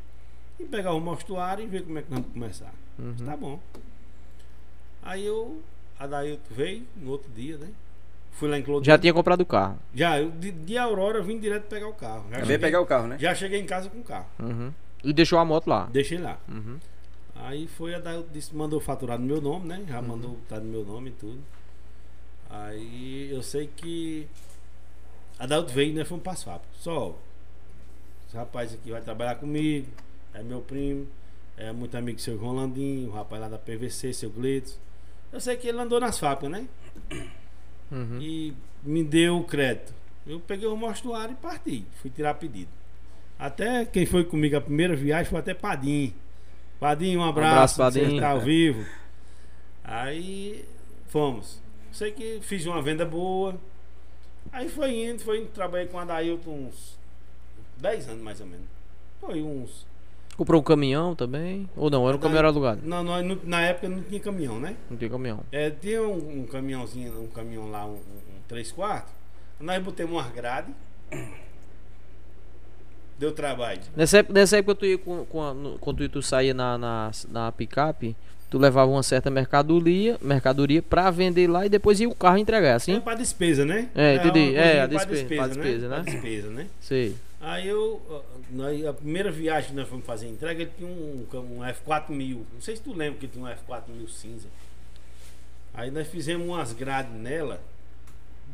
e 0.59 0.65
pegar 0.65 0.93
o 0.93 0.99
mostruário 0.99 1.63
e 1.63 1.67
ver 1.67 1.83
como 1.83 1.97
é 1.97 2.01
que 2.01 2.11
nós 2.11 2.19
vamos 2.19 2.33
começar. 2.33 2.73
Uhum. 2.99 3.15
Tá 3.25 3.37
bom. 3.37 3.59
Aí 5.01 5.25
eu, 5.25 5.61
a 5.97 6.05
Dailton 6.05 6.43
veio 6.51 6.85
no 6.97 7.11
outro 7.11 7.31
dia, 7.31 7.57
né? 7.57 7.69
Fui 8.33 8.49
lá 8.49 8.59
em 8.59 8.61
Claudiano. 8.61 8.85
Já 8.85 8.97
tinha 8.97 9.13
comprado 9.13 9.41
o 9.41 9.45
carro. 9.45 9.79
Já, 9.93 10.19
eu 10.19 10.31
de, 10.31 10.51
de 10.51 10.77
Aurora 10.77 11.17
eu 11.17 11.23
vim 11.23 11.39
direto 11.39 11.63
pegar 11.63 11.87
o 11.87 11.93
carro. 11.93 12.23
Já 12.23 12.35
Veio 12.35 12.41
cheguei, 12.41 12.57
pegar 12.57 12.81
o 12.81 12.85
carro, 12.85 13.07
né? 13.07 13.17
já 13.17 13.33
cheguei 13.33 13.59
em 13.59 13.65
casa 13.65 13.89
com 13.89 13.99
o 13.99 14.03
carro. 14.03 14.27
Uhum. 14.39 14.73
E 15.03 15.13
deixou 15.13 15.39
a 15.39 15.45
moto 15.45 15.67
lá. 15.67 15.85
Deixei 15.91 16.17
lá. 16.17 16.39
Uhum. 16.47 16.77
Aí 17.35 17.67
foi 17.67 17.95
a 17.95 17.99
Dailton 17.99 18.33
disse, 18.33 18.55
mandou 18.55 18.79
faturar 18.79 19.17
no 19.17 19.25
meu 19.25 19.41
nome, 19.41 19.67
né? 19.67 19.77
Uhum. 19.79 19.87
Já 19.87 20.01
mandou 20.01 20.37
tá 20.47 20.59
no 20.59 20.65
meu 20.65 20.83
nome 20.83 21.09
e 21.09 21.13
tudo. 21.13 21.39
Aí 22.49 23.29
eu 23.31 23.41
sei 23.43 23.67
que 23.67 24.27
Adalto 25.39 25.71
veio 25.71 25.91
e 25.91 25.93
nós 25.93 26.07
fomos 26.07 26.23
para 26.23 26.33
as 26.33 26.43
fábricas. 26.43 26.75
Só, 26.81 27.15
esse 28.27 28.35
rapaz 28.35 28.73
aqui 28.73 28.91
vai 28.91 29.01
trabalhar 29.01 29.35
comigo, 29.35 29.87
é 30.33 30.43
meu 30.43 30.59
primo, 30.59 31.07
é 31.55 31.71
muito 31.71 31.95
amigo 31.95 32.17
do 32.17 32.21
seu 32.21 32.53
Landim, 32.53 33.07
o 33.07 33.11
rapaz 33.11 33.41
lá 33.41 33.47
da 33.47 33.57
PVC, 33.57 34.11
seu 34.11 34.29
Gleitz. 34.29 34.77
Eu 35.31 35.39
sei 35.39 35.55
que 35.55 35.67
ele 35.67 35.79
andou 35.79 35.99
nas 35.99 36.19
fábricas, 36.19 36.51
né? 36.51 36.67
Uhum. 37.91 38.21
E 38.21 38.53
me 38.83 39.03
deu 39.03 39.37
o 39.37 39.43
crédito. 39.45 39.93
Eu 40.27 40.39
peguei 40.39 40.67
o 40.67 40.75
mostruário 40.75 41.33
e 41.33 41.35
parti. 41.35 41.85
Fui 42.01 42.09
tirar 42.09 42.33
pedido. 42.33 42.69
Até 43.39 43.85
quem 43.85 44.05
foi 44.05 44.25
comigo 44.25 44.57
a 44.57 44.61
primeira 44.61 44.93
viagem 44.95 45.29
foi 45.31 45.39
até 45.39 45.53
Padim. 45.53 46.13
Padim, 46.77 47.15
um 47.15 47.23
abraço. 47.23 47.81
abraço, 47.81 47.93
você 47.93 48.01
Padim. 48.01 48.19
Tá 48.19 48.29
ao 48.31 48.41
vivo. 48.41 48.85
Aí 49.83 50.65
fomos. 51.07 51.61
Sei 51.91 52.11
que 52.11 52.39
fiz 52.41 52.65
uma 52.65 52.81
venda 52.81 53.05
boa. 53.05 53.55
Aí 54.51 54.67
foi 54.67 55.05
indo, 55.05 55.21
foi 55.23 55.39
indo. 55.41 55.47
Trabalhei 55.51 55.87
com 55.87 55.97
a 55.97 56.05
Dailton 56.05 56.51
uns 56.67 56.97
10 57.77 58.09
anos 58.09 58.21
mais 58.23 58.41
ou 58.41 58.45
menos. 58.47 58.65
Foi 59.21 59.41
uns. 59.41 59.87
Comprou 60.35 60.61
um 60.61 60.63
caminhão 60.63 61.15
também? 61.15 61.69
Ou 61.75 61.89
não? 61.89 62.07
Era 62.07 62.15
um 62.17 62.19
caminhão 62.19 62.39
era 62.39 62.47
alugado? 62.49 62.81
Não, 62.83 63.03
não, 63.03 63.21
não- 63.21 63.39
na 63.43 63.61
época 63.61 63.89
não 63.89 64.01
tinha 64.03 64.19
caminhão, 64.19 64.59
né? 64.59 64.75
Não 64.89 64.97
tinha 64.97 65.09
caminhão. 65.09 65.41
É, 65.51 65.69
tinha 65.69 66.01
um, 66.03 66.41
um 66.41 66.45
caminhãozinho, 66.45 67.21
um 67.23 67.27
caminhão 67.27 67.69
lá, 67.69 67.85
um, 67.85 67.91
um, 67.95 67.95
um 67.95 68.41
3 68.47 68.71
quartos. 68.71 69.11
Nós 69.59 69.81
botamos 69.83 70.11
umas 70.13 70.31
grades. 70.31 70.73
Deu 73.19 73.31
trabalho. 73.33 73.81
Nessa 73.95 74.19
época, 74.19 74.33
nessa 74.33 74.57
época 74.57 74.75
tu 74.75 74.85
ia 74.85 74.97
com, 74.97 75.25
com 75.25 75.77
quando 75.81 76.07
tu 76.07 76.21
saía 76.21 76.53
na, 76.53 76.77
na, 76.77 77.11
na 77.29 77.51
picape, 77.51 78.15
tu 78.49 78.57
levava 78.57 78.89
uma 78.89 79.03
certa 79.03 79.29
mercadoria, 79.29 80.17
mercadoria 80.21 80.81
pra 80.81 81.11
vender 81.11 81.47
lá 81.47 81.65
e 81.65 81.69
depois 81.69 81.99
ia 81.99 82.07
o 82.07 82.15
carro 82.15 82.37
entregar, 82.37 82.69
É 82.69 82.73
assim? 82.75 82.99
pra 83.01 83.15
despesa, 83.15 83.65
né? 83.65 83.89
É, 83.93 84.15
entendi. 84.15 84.27
uma 84.29 84.33
coisinha 84.45 84.59
É, 84.61 84.81
a 84.81 84.87
pra 84.87 84.97
despesa, 85.05 85.35
pra 85.35 85.47
despesa, 85.47 85.87
né? 85.89 85.95
Pra 86.03 86.11
despesa, 86.13 86.49
né? 86.49 86.67
Sei. 86.79 87.15
Aí 87.41 87.67
eu, 87.67 88.01
a 88.89 88.93
primeira 88.93 89.31
viagem 89.31 89.69
que 89.71 89.75
nós 89.75 89.87
fomos 89.87 90.05
fazer 90.05 90.25
a 90.25 90.29
entrega, 90.29 90.61
ele 90.61 90.71
tinha 90.77 90.89
um, 90.89 91.25
um 91.33 91.59
F4000. 91.59 92.35
Não 92.53 92.61
sei 92.61 92.75
se 92.77 92.81
tu 92.81 92.93
lembra 92.93 93.19
que 93.19 93.27
tinha 93.27 93.43
um 93.43 93.47
F4000 93.47 94.07
cinza. 94.09 94.47
Aí 95.73 95.91
nós 95.91 96.07
fizemos 96.07 96.47
umas 96.47 96.73
grades 96.73 97.13
nela 97.13 97.61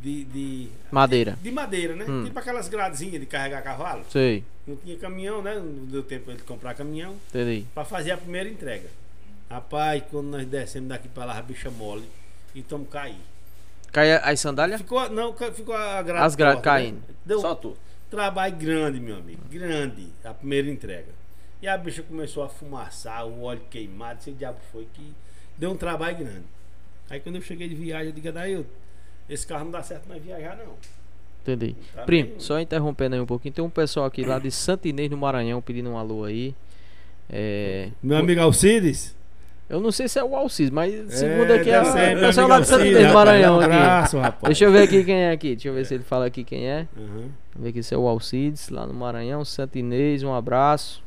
de, 0.02 0.24
de, 0.26 0.70
Madeira. 0.92 1.38
de 1.42 1.52
madeira, 1.52 1.96
né? 1.96 2.06
Hum. 2.08 2.26
Tipo 2.26 2.38
aquelas 2.40 2.68
gradezinhas 2.68 3.20
de 3.20 3.26
carregar 3.26 3.64
cavalo. 3.64 4.06
Sei. 4.10 4.44
Não 4.68 4.76
tinha 4.76 4.98
caminhão, 4.98 5.42
né? 5.42 5.56
Não 5.56 5.86
deu 5.86 6.04
tempo 6.04 6.30
ele 6.32 6.42
comprar 6.42 6.74
caminhão. 6.74 7.16
Entendi. 7.30 7.66
Pra 7.74 7.86
fazer 7.86 8.12
a 8.12 8.18
primeira 8.18 8.50
entrega. 8.50 8.90
Rapaz, 9.50 10.04
quando 10.10 10.28
nós 10.28 10.46
descemos 10.46 10.90
daqui 10.90 11.08
pra 11.08 11.26
lá, 11.26 11.38
a 11.38 11.42
bicha 11.42 11.70
mole. 11.70 12.08
E 12.54 12.62
tamo 12.62 12.86
cair. 12.86 13.16
Cai 13.92 14.14
as 14.14 14.40
sandálias? 14.40 14.82
Ficou, 14.82 15.10
não, 15.10 15.34
ficou 15.54 15.76
a 15.76 16.02
grade. 16.02 16.26
As 16.26 16.36
grades 16.36 16.58
né? 16.58 16.64
caindo. 16.64 17.02
Deu 17.26 17.40
Só 17.40 17.56
tu. 17.56 17.78
trabalho 18.10 18.56
grande, 18.56 19.00
meu 19.00 19.16
amigo. 19.18 19.42
Grande. 19.50 20.08
A 20.24 20.34
primeira 20.34 20.70
entrega. 20.70 21.14
E 21.62 21.68
a 21.68 21.78
bicha 21.78 22.04
começou 22.04 22.44
a 22.44 22.50
fumaçar, 22.50 23.26
o 23.26 23.44
óleo 23.44 23.62
queimado. 23.70 24.20
Esse 24.20 24.32
diabo 24.32 24.60
foi 24.72 24.88
que 24.94 25.14
deu 25.58 25.72
um 25.72 25.78
trabalho 25.78 26.18
grande. 26.18 26.46
Aí 27.10 27.20
quando 27.20 27.36
eu 27.36 27.42
cheguei 27.42 27.70
de 27.70 27.76
viagem, 27.76 28.08
eu 28.08 28.12
digo, 28.14 28.32
daí 28.32 28.66
esse 29.30 29.46
carro 29.46 29.66
não 29.66 29.72
dá 29.72 29.82
certo 29.84 30.08
nós 30.08 30.22
viajar, 30.22 30.56
não. 30.58 30.74
Entendi. 31.42 31.76
Tá 31.94 32.04
Primo, 32.04 32.30
bem. 32.32 32.40
só 32.40 32.60
interrompendo 32.60 33.16
aí 33.16 33.22
um 33.22 33.26
pouquinho. 33.26 33.54
Tem 33.54 33.64
um 33.64 33.70
pessoal 33.70 34.06
aqui 34.08 34.24
lá 34.24 34.40
de 34.40 34.50
Santo 34.50 34.88
Inês 34.88 35.10
no 35.12 35.18
Maranhão 35.18 35.62
pedindo 35.62 35.90
um 35.92 35.98
alô 35.98 36.24
aí. 36.24 36.56
É. 37.30 37.90
Meu 38.02 38.18
amigo 38.18 38.42
Alcides. 38.42 39.16
Eu 39.68 39.80
não 39.80 39.92
sei 39.92 40.08
se 40.08 40.20
é 40.20 40.24
o 40.24 40.36
Alcides, 40.36 40.70
mas 40.70 40.94
segundo 41.12 41.52
aqui 41.52 41.72
é 41.72 41.80
deve 41.80 41.92
ser, 41.92 42.18
o 42.18 42.20
pessoal 42.20 42.48
lá 42.48 42.60
de 42.60 42.68
Santo 42.68 42.80
Alcides, 42.82 42.98
Inês 42.98 43.08
do. 43.08 43.14
Maranhão 43.16 43.56
Um 43.56 43.60
aqui. 43.60 43.74
abraço, 43.74 44.18
rapaz. 44.20 44.44
Deixa 44.44 44.66
eu 44.66 44.72
ver 44.72 44.84
aqui 44.84 45.04
quem 45.04 45.16
é 45.16 45.32
aqui. 45.32 45.50
Deixa 45.56 45.68
eu 45.70 45.74
ver 45.74 45.86
se 45.86 45.94
ele 45.96 46.04
fala 46.04 46.26
aqui 46.28 46.44
quem 46.44 46.68
é. 46.68 46.88
Uhum. 46.96 47.30
Vamos 47.54 47.64
ver 47.64 47.70
aqui 47.70 47.82
se 47.84 47.94
é 47.94 47.98
o 47.98 48.08
Alcides, 48.08 48.70
lá 48.70 48.86
no 48.86 48.94
Maranhão, 48.94 49.44
Santo 49.44 49.78
Inês, 49.78 50.22
um 50.24 50.34
abraço. 50.34 51.04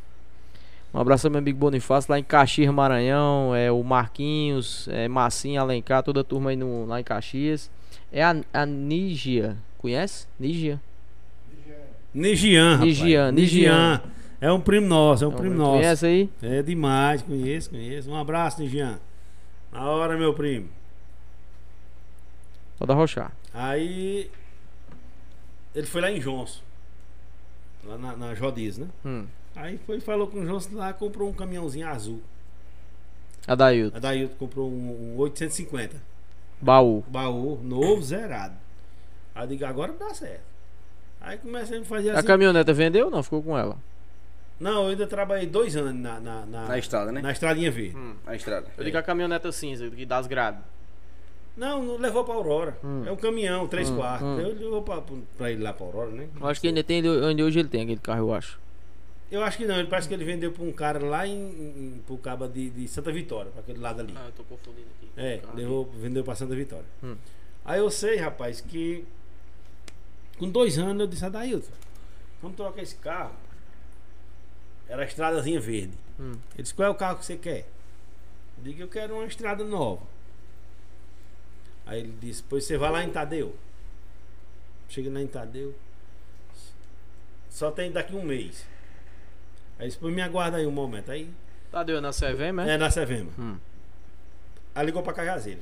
Um 0.92 0.98
abraço 0.98 1.26
ao 1.26 1.30
meu 1.30 1.38
amigo 1.38 1.58
Bonifácio, 1.58 2.10
lá 2.10 2.18
em 2.18 2.24
Caxias, 2.24 2.72
Maranhão. 2.72 3.54
É 3.54 3.70
o 3.70 3.82
Marquinhos, 3.84 4.88
é 4.90 5.06
Massinha, 5.06 5.60
Alencar, 5.60 6.02
toda 6.02 6.20
a 6.22 6.24
turma 6.24 6.50
aí 6.50 6.56
no, 6.56 6.84
lá 6.86 6.98
em 7.00 7.04
Caxias. 7.04 7.70
É 8.12 8.24
a, 8.24 8.36
a 8.52 8.66
Nígia, 8.66 9.56
conhece? 9.78 10.26
Nígia? 10.38 10.80
Nigian. 12.14 12.78
Nigian, 12.78 13.32
Nigian. 13.32 14.02
É 14.40 14.50
um 14.50 14.60
primo 14.60 14.86
nosso, 14.86 15.24
é 15.24 15.28
um 15.28 15.32
primo 15.32 15.54
nosso. 15.54 15.78
Conhece 15.78 16.06
aí? 16.06 16.30
É 16.42 16.62
demais, 16.62 17.22
conheço, 17.22 17.70
conheço. 17.70 18.10
Um 18.10 18.16
abraço, 18.16 18.60
Nigian. 18.60 18.98
Na 19.72 19.88
hora, 19.88 20.16
meu 20.16 20.32
primo. 20.32 20.68
Pode 22.78 22.92
arrochar. 22.92 23.32
Aí 23.52 24.30
ele 25.74 25.86
foi 25.86 26.00
lá 26.00 26.10
em 26.10 26.20
Johnson. 26.20 26.60
Lá 27.84 27.98
na, 27.98 28.16
na 28.16 28.34
Jodiz, 28.34 28.78
né? 28.78 28.86
Hum. 29.04 29.26
Aí 29.54 29.78
foi 29.84 30.00
falou 30.00 30.28
com 30.28 30.40
o 30.40 30.46
Johnson 30.46 30.76
lá, 30.76 30.92
comprou 30.92 31.28
um 31.28 31.32
caminhãozinho 31.32 31.88
azul. 31.88 32.22
Adailton, 33.46 33.96
A 33.96 34.00
Daí 34.00 34.28
comprou 34.38 34.70
um, 34.70 35.14
um 35.14 35.18
850. 35.18 35.96
Baú. 36.60 37.04
Baú, 37.08 37.58
novo, 37.62 38.02
zerado. 38.02 38.54
Aí 39.34 39.44
eu 39.44 39.48
digo, 39.48 39.64
agora 39.66 39.92
dá 39.92 40.12
certo. 40.14 40.42
Aí 41.20 41.38
comecei 41.38 41.78
a 41.80 41.84
fazer 41.84 42.10
A 42.10 42.18
assim. 42.18 42.26
caminhoneta 42.26 42.72
vendeu 42.72 43.06
ou 43.06 43.10
não? 43.10 43.22
Ficou 43.22 43.42
com 43.42 43.56
ela? 43.58 43.76
Não, 44.60 44.84
eu 44.84 44.88
ainda 44.90 45.06
trabalhei 45.06 45.46
dois 45.46 45.76
anos 45.76 45.94
na, 45.94 46.18
na, 46.18 46.46
na, 46.46 46.66
Na 46.68 46.78
estrada, 46.78 47.12
né? 47.12 47.20
na 47.22 47.30
estradinha 47.30 47.70
verde. 47.70 47.96
Na 48.26 48.34
estrada. 48.34 48.66
Eu 48.76 48.84
digo 48.84 48.98
a 48.98 49.02
caminhoneta 49.02 49.50
cinza, 49.52 49.88
que 49.90 50.04
das 50.04 50.26
grades. 50.26 50.60
Não, 51.56 51.82
não 51.82 51.96
levou 51.96 52.24
pra 52.24 52.34
Aurora. 52.34 52.76
Hum. 52.84 53.02
É 53.06 53.10
um 53.10 53.16
caminhão, 53.16 53.66
três 53.66 53.90
Hum, 53.90 53.96
quartos. 53.96 54.26
hum. 54.26 54.38
Eu 54.40 54.54
levou 54.54 54.82
pra, 54.82 55.02
pra 55.36 55.50
ele 55.50 55.62
lá 55.62 55.72
pra 55.72 55.86
Aurora, 55.86 56.10
né? 56.10 56.28
Eu 56.40 56.46
acho 56.46 56.60
que 56.60 56.68
ainda 56.68 56.82
tem, 56.84 57.08
onde 57.08 57.42
hoje 57.42 57.58
ele 57.58 57.68
tem 57.68 57.82
aquele 57.82 58.00
carro, 58.00 58.20
eu 58.28 58.34
acho. 58.34 58.58
Eu 59.30 59.42
acho 59.42 59.58
que 59.58 59.66
não, 59.66 59.78
ele 59.78 59.88
parece 59.88 60.08
que 60.08 60.14
ele 60.14 60.24
vendeu 60.24 60.50
pra 60.50 60.64
um 60.64 60.72
cara 60.72 60.98
lá 61.04 61.26
em, 61.26 61.34
em 61.36 62.02
pro 62.06 62.16
caba 62.16 62.48
de, 62.48 62.70
de 62.70 62.88
Santa 62.88 63.12
Vitória, 63.12 63.50
pra 63.50 63.60
aquele 63.60 63.78
lado 63.78 64.00
ali. 64.00 64.14
eu 64.14 64.32
tô 64.32 64.42
confundindo 64.44 64.86
aqui. 64.96 65.10
É, 65.16 65.42
levou, 65.54 65.84
vendeu 65.84 66.24
pra 66.24 66.34
Santa 66.34 66.54
Vitória. 66.54 66.86
Hum. 67.02 67.16
Aí 67.64 67.78
eu 67.78 67.90
sei, 67.90 68.16
rapaz, 68.16 68.62
que 68.62 69.04
com 70.38 70.48
dois 70.48 70.78
anos 70.78 71.00
eu 71.00 71.06
disse, 71.06 71.24
Adailton, 71.24 71.68
vamos 72.40 72.56
trocar 72.56 72.80
esse 72.82 72.96
carro. 72.96 73.34
Era 74.88 75.02
a 75.02 75.04
estradazinha 75.04 75.60
verde. 75.60 75.92
Hum. 76.18 76.32
Ele 76.54 76.62
disse, 76.62 76.74
qual 76.74 76.88
é 76.88 76.90
o 76.90 76.94
carro 76.94 77.18
que 77.18 77.26
você 77.26 77.36
quer? 77.36 77.66
Eu 78.56 78.64
digo, 78.64 78.80
eu 78.80 78.88
quero 78.88 79.14
uma 79.14 79.26
estrada 79.26 79.62
nova. 79.62 80.06
Aí 81.84 82.00
ele 82.00 82.14
disse, 82.20 82.42
pois 82.48 82.64
você 82.64 82.78
vai 82.78 82.90
lá 82.90 83.04
em 83.04 83.10
Tadeu. 83.10 83.54
Chega 84.88 85.10
lá 85.10 85.20
em 85.20 85.26
Tadeu. 85.26 85.74
Só 87.50 87.70
tem 87.70 87.92
daqui 87.92 88.14
um 88.14 88.22
mês. 88.22 88.64
Aí 89.78 89.86
ele 89.86 89.88
disse, 89.88 90.04
me 90.04 90.22
aguarda 90.22 90.56
aí 90.56 90.66
um 90.66 90.70
momento. 90.70 91.10
Aí 91.10 91.30
Tadeu 91.70 92.00
na 92.00 92.10
CVM, 92.10 92.60
é? 92.66 92.74
é 92.74 92.78
na 92.78 92.90
Sevema. 92.90 93.30
Hum. 93.38 93.56
Aí 94.74 94.86
ligou 94.86 95.02
pra 95.02 95.12
Cajazeiro. 95.12 95.60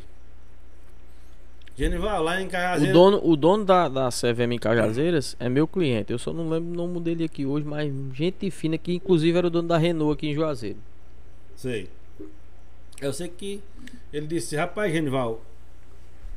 Genival, 1.77 2.23
lá 2.23 2.41
em 2.41 2.47
O 2.47 2.51
Cajazeiro. 2.51 2.93
dono, 2.93 3.21
o 3.23 3.37
dono 3.37 3.65
da, 3.65 3.89
da 3.89 4.09
CVM 4.09 4.53
em 4.53 4.59
Cajazeiras 4.59 5.37
é 5.39 5.49
meu 5.49 5.69
cliente. 5.69 6.11
Eu 6.11 6.19
só 6.19 6.33
não 6.33 6.49
lembro 6.49 6.71
o 6.71 6.75
nome 6.75 7.01
dele 7.01 7.25
aqui 7.25 7.45
hoje, 7.45 7.67
mas 7.67 7.93
gente 8.15 8.51
fina 8.51 8.79
que 8.79 8.95
inclusive 8.95 9.37
era 9.37 9.47
o 9.47 9.51
dono 9.51 9.69
da 9.69 9.77
Renault 9.77 10.15
aqui 10.17 10.29
em 10.29 10.35
Juazeiro. 10.35 10.79
Sei. 11.55 11.91
Eu 13.01 13.13
sei 13.13 13.29
que 13.29 13.61
ele 14.11 14.27
disse, 14.27 14.57
rapaz, 14.57 14.91
Genival, 14.91 15.43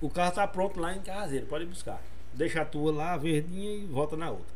o 0.01 0.09
carro 0.09 0.33
tá 0.33 0.45
pronto 0.45 0.77
lá 0.79 0.93
em 0.93 0.99
Cajazeiro, 0.99 1.45
pode 1.45 1.63
ir 1.63 1.67
buscar. 1.67 2.01
Deixa 2.33 2.61
a 2.61 2.65
tua 2.65 2.91
lá, 2.91 3.15
verdinha, 3.15 3.71
e 3.71 3.85
volta 3.85 4.17
na 4.17 4.29
outra. 4.29 4.53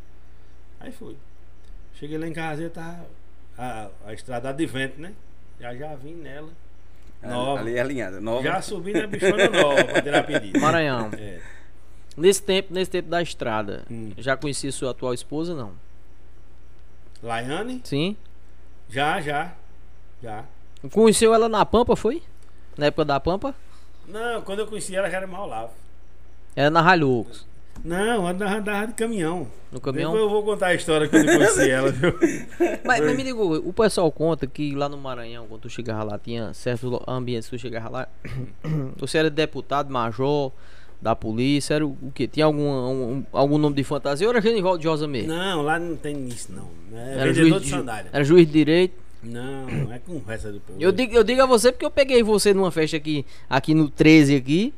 Aí 0.80 0.92
fui. 0.92 1.16
Cheguei 1.96 2.18
lá 2.18 2.28
em 2.28 2.34
Cajazeiro, 2.34 2.72
tá 2.72 3.00
a, 3.58 3.88
a 4.06 4.14
estrada 4.14 4.52
de 4.54 4.66
vento, 4.66 5.00
né? 5.00 5.14
Já 5.60 5.76
já 5.76 5.96
vim 5.96 6.14
nela. 6.16 6.50
Nova. 7.22 7.62
Ali 7.62 7.78
é 7.78 7.82
alinhada. 7.82 8.20
Nova. 8.20 8.44
Já 8.44 8.62
subi 8.62 8.92
na 8.94 9.08
bichona 9.08 9.48
nova 9.50 9.84
pra 9.86 10.02
tirar 10.02 10.24
pedido. 10.24 10.60
Maranhão. 10.60 11.10
É. 11.18 11.40
Nesse 12.18 12.44
tempo, 12.44 12.74
nesse 12.74 12.92
tempo 12.92 13.10
da 13.10 13.22
estrada, 13.22 13.84
Hum. 13.90 14.12
já 14.18 14.36
conheci 14.36 14.72
sua 14.72 14.92
atual 14.92 15.14
esposa, 15.14 15.56
não? 15.56 15.72
Laiane? 17.22 17.82
Sim. 17.84 18.18
Já, 18.90 19.22
já. 19.22 19.54
Já. 20.22 20.44
Conheceu 20.92 21.34
ela 21.34 21.48
na 21.48 21.66
Pampa, 21.66 21.96
foi? 21.96 22.22
Na 22.78 22.88
época 22.88 23.06
da 23.06 23.20
Pampa? 23.20 23.56
Não, 24.08 24.42
quando 24.42 24.60
eu 24.60 24.68
conheci 24.68 24.96
ela 24.96 25.10
já 25.10 25.18
era 25.18 25.28
mal 25.28 25.48
lá. 25.48 25.70
Era 26.56 26.70
na 26.70 26.96
Hilux. 26.96 27.46
Não, 27.84 28.28
andava, 28.28 28.56
andava 28.58 28.88
de 28.88 28.94
caminhão. 28.94 29.48
No 29.72 29.80
caminhão? 29.82 30.12
Depois 30.12 30.24
eu 30.24 30.30
vou 30.30 30.44
contar 30.44 30.68
a 30.68 30.74
história 30.76 31.08
quando 31.10 31.28
eu 31.28 31.38
conheci 31.38 31.70
ela, 31.70 31.92
viu? 31.92 32.14
Mas, 32.86 33.00
mas 33.02 33.16
me 33.16 33.24
ligou, 33.24 33.56
o 33.56 33.74
pessoal 33.74 34.12
conta 34.12 34.46
que 34.48 34.74
lá 34.76 34.88
no 34.88 34.98
Maranhão, 34.98 35.46
quando 35.48 35.62
tu 35.62 35.70
chegava 35.70 36.04
lá, 36.04 36.18
tinha 36.20 36.54
certos 36.54 36.92
ambientes 37.08 37.50
que 37.50 37.58
tu 37.58 37.60
chegava 37.60 37.90
lá. 37.90 38.08
você 38.98 39.18
era 39.18 39.30
deputado, 39.30 39.92
major 39.92 40.52
da 41.02 41.16
polícia, 41.16 41.74
era 41.74 41.86
o, 41.86 41.98
o 42.02 42.12
quê? 42.14 42.28
Tinha 42.28 42.46
algum, 42.46 42.62
um- 42.70 43.26
algum 43.34 43.58
nome 43.58 43.76
de 43.76 43.84
fantasia 43.84 44.26
ou 44.28 44.32
era 44.34 44.42
Genivaldo 44.42 44.80
de 44.80 44.88
Rosa 44.88 45.08
mesmo? 45.08 45.30
Não, 45.34 45.62
lá 45.62 45.78
não 45.80 45.96
tem 45.98 46.28
isso 46.28 46.52
não. 46.54 46.70
É 46.98 47.20
era, 47.20 47.34
juiz, 47.34 47.54
de 47.56 47.60
de- 47.62 47.70
sandália. 47.70 48.10
era 48.14 48.24
juiz 48.24 48.46
de 48.48 48.54
direito. 48.54 49.04
Não, 49.24 49.92
é 49.92 50.00
conversa 50.00 50.52
do 50.52 50.60
povo. 50.60 50.78
Eu 50.82 50.92
digo, 50.92 51.14
eu 51.16 51.24
digo 51.24 51.42
a 51.42 51.46
você 51.46 51.72
porque 51.72 51.86
eu 51.86 51.92
peguei 51.92 52.22
você 52.24 52.54
numa 52.54 52.72
festa 52.72 52.96
aqui, 52.98 53.26
aqui 53.50 53.74
no 53.74 53.90
13 53.90 54.36
aqui. 54.36 54.74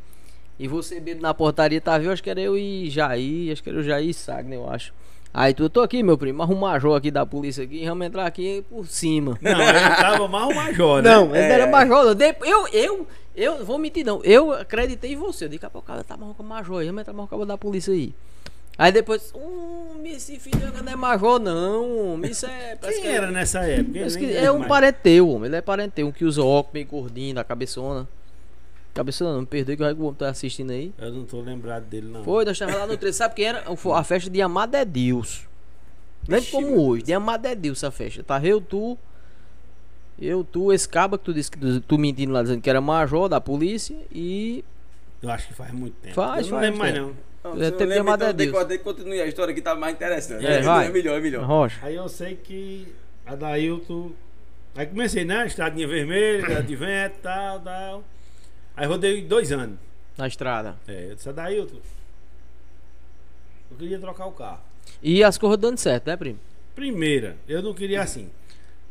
E 0.58 0.68
você 0.68 1.00
bebo 1.00 1.22
na 1.22 1.34
portaria, 1.34 1.82
tá 1.82 1.98
viu? 1.98 2.12
Acho 2.12 2.24
que 2.24 2.30
era 2.30 2.40
eu 2.40 2.58
e 2.58 2.90
Jair, 2.90 3.52
acho 3.52 3.62
que 3.62 3.70
era 3.70 3.80
o 3.80 3.84
Jair 3.84 4.10
e 4.10 4.14
Sagner, 4.14 4.60
eu 4.60 4.70
acho. 4.70 4.94
Aí 5.34 5.54
tu, 5.54 5.64
eu 5.64 5.70
tô 5.70 5.82
aqui, 5.82 6.02
meu 6.02 6.18
primo, 6.18 6.42
arruma 6.42 6.58
um 6.58 6.62
major 6.62 6.96
aqui 6.96 7.12
da 7.12 7.26
polícia 7.26 7.66
aqui, 7.66 7.86
vamos 7.86 8.08
entrar 8.08 8.26
aqui 8.26 8.64
por 8.70 8.88
cima. 8.88 9.38
Não, 9.42 9.52
ele 9.62 9.80
tava 9.80 10.28
mal 10.30 10.50
o 10.50 10.56
major, 10.56 11.02
né? 11.02 11.12
Não, 11.12 11.36
ele 11.36 11.48
não 11.48 11.56
era 11.56 11.68
major, 11.68 12.16
Eu, 12.46 12.68
eu, 12.70 13.08
eu, 13.36 13.66
vou 13.66 13.78
mentir 13.78 14.06
não, 14.06 14.24
eu 14.24 14.54
acreditei 14.54 15.12
em 15.12 15.18
você. 15.18 15.44
Eu 15.44 15.50
disse, 15.50 15.60
"Capaz, 15.60 15.84
o 15.84 15.86
cara 15.86 16.06
tá 16.06 16.16
marrom 16.16 16.34
com 16.34 16.42
major 16.42 16.80
aí, 16.80 16.86
vamos 16.86 17.02
entrar 17.02 17.12
marrom 17.12 17.28
com 17.28 17.36
o 17.36 17.46
da 17.46 17.58
polícia 17.58 17.94
aí. 17.94 18.14
Aí 18.78 18.94
depois, 18.94 19.34
hum, 19.36 20.02
esse 20.06 20.40
filho 20.40 20.72
não 20.82 20.92
é 20.92 20.96
major 20.96 21.38
não, 21.38 22.22
isso 22.24 22.46
é... 22.46 22.78
parece 22.78 23.00
Quem 23.04 23.10
que 23.10 23.16
era 23.18 23.30
nessa 23.30 23.60
época? 23.60 24.10
Que 24.18 24.38
é 24.38 24.50
um 24.50 24.60
mais. 24.60 24.70
parente 24.70 25.00
teu, 25.04 25.30
homem. 25.30 25.48
Ele 25.48 25.58
é 25.58 25.62
parente 25.62 25.92
teu, 25.92 26.08
um 26.08 26.14
que 26.14 26.24
usa 26.24 26.42
óculos 26.42 26.74
meio 26.74 26.86
gordinho, 26.86 27.36
da 27.36 27.44
cabeçona. 27.44 28.08
Cabeçona 28.96 29.34
não, 29.34 29.42
me 29.42 29.46
perdoe 29.46 29.76
que 29.76 29.84
o 29.84 30.04
homem 30.04 30.14
tá 30.14 30.30
assistindo 30.30 30.72
aí. 30.72 30.94
Eu 30.98 31.12
não 31.12 31.26
tô 31.26 31.42
lembrado 31.42 31.84
dele, 31.84 32.08
não. 32.08 32.24
Foi, 32.24 32.46
nós 32.46 32.54
estávamos 32.54 32.80
lá 32.80 32.88
no 32.88 32.96
13, 32.98 33.18
sabe 33.18 33.36
quem 33.36 33.46
era? 33.46 33.64
A 33.94 34.04
festa 34.06 34.30
de 34.30 34.42
Amado 34.42 34.74
é 34.76 34.86
Deus. 34.86 35.46
Lembra 36.28 36.50
como 36.50 36.82
hoje, 36.90 37.04
de 37.04 37.14
Amado 37.14 37.46
é 37.46 37.54
Deus 37.54 37.78
essa 37.80 37.92
festa. 37.92 38.24
Tá 38.24 38.42
eu, 38.44 38.62
tu, 38.62 38.98
eu, 40.20 40.46
tu, 40.46 40.72
esse 40.72 40.88
caba 40.88 41.18
que 41.18 41.26
tu 41.26 41.34
disse 41.34 41.52
que 41.52 41.58
tu, 41.60 41.82
tu 41.82 41.98
mentindo 41.98 42.32
lá 42.32 42.42
dizendo 42.42 42.62
que 42.62 42.70
era 42.70 42.80
major 42.80 43.28
da 43.28 43.42
polícia 43.42 43.98
e 44.12 44.64
Eu 45.22 45.30
acho 45.30 45.48
que 45.50 45.54
faz 45.54 45.72
muito 45.74 45.96
tempo. 45.96 46.16
Faz, 46.16 46.46
eu 46.48 46.54
não 46.54 46.60
faz 46.60 46.62
lembro 46.72 46.80
mais, 46.80 46.94
tempo. 46.94 47.16
não. 47.44 47.52
Não, 47.52 47.62
É, 47.62 47.66
se 47.66 47.66
eu 47.66 47.72
tem 47.72 47.78
que 47.80 47.84
lembro, 47.94 47.98
chamar 47.98 48.16
então, 48.16 48.28
a 48.30 48.32
Deus. 48.32 48.52
decora- 48.52 48.78
Continue 48.80 49.22
a 49.22 49.28
história 49.28 49.54
que 49.54 49.62
tá 49.62 49.76
mais 49.76 49.94
interessante. 49.94 50.46
É, 50.46 50.62
vai. 50.62 50.88
é 50.88 50.90
melhor, 50.90 51.18
é 51.18 51.22
melhor. 51.22 51.44
Rocha. 51.46 51.80
Aí 51.86 51.96
eu 51.96 52.08
sei 52.08 52.36
que 52.36 52.88
a 53.26 53.36
Dailton. 53.36 54.12
Aí 54.74 54.86
comecei, 54.88 55.26
né? 55.26 55.46
Estradinha 55.46 55.88
vermelha, 55.88 56.64
de 56.64 56.76
vento, 56.76 57.16
tal, 57.22 57.60
tal. 57.60 58.04
Aí 58.76 58.86
rodei 58.88 59.22
dois 59.24 59.52
anos. 59.52 59.78
Na 60.18 60.28
estrada. 60.28 60.76
É, 60.88 61.12
eu 61.12 61.16
disse, 61.16 61.32
Dailton. 61.32 61.80
Eu 63.72 63.78
queria 63.78 64.00
trocar 64.00 64.26
o 64.28 64.32
carro. 64.32 64.62
E 65.02 65.24
as 65.24 65.38
coisas 65.38 65.58
dando 65.58 65.78
certo, 65.78 66.08
né, 66.08 66.16
primo? 66.16 66.40
Primeira, 66.76 67.38
eu 67.48 67.62
não 67.62 67.74
queria 67.74 68.02
assim. 68.02 68.30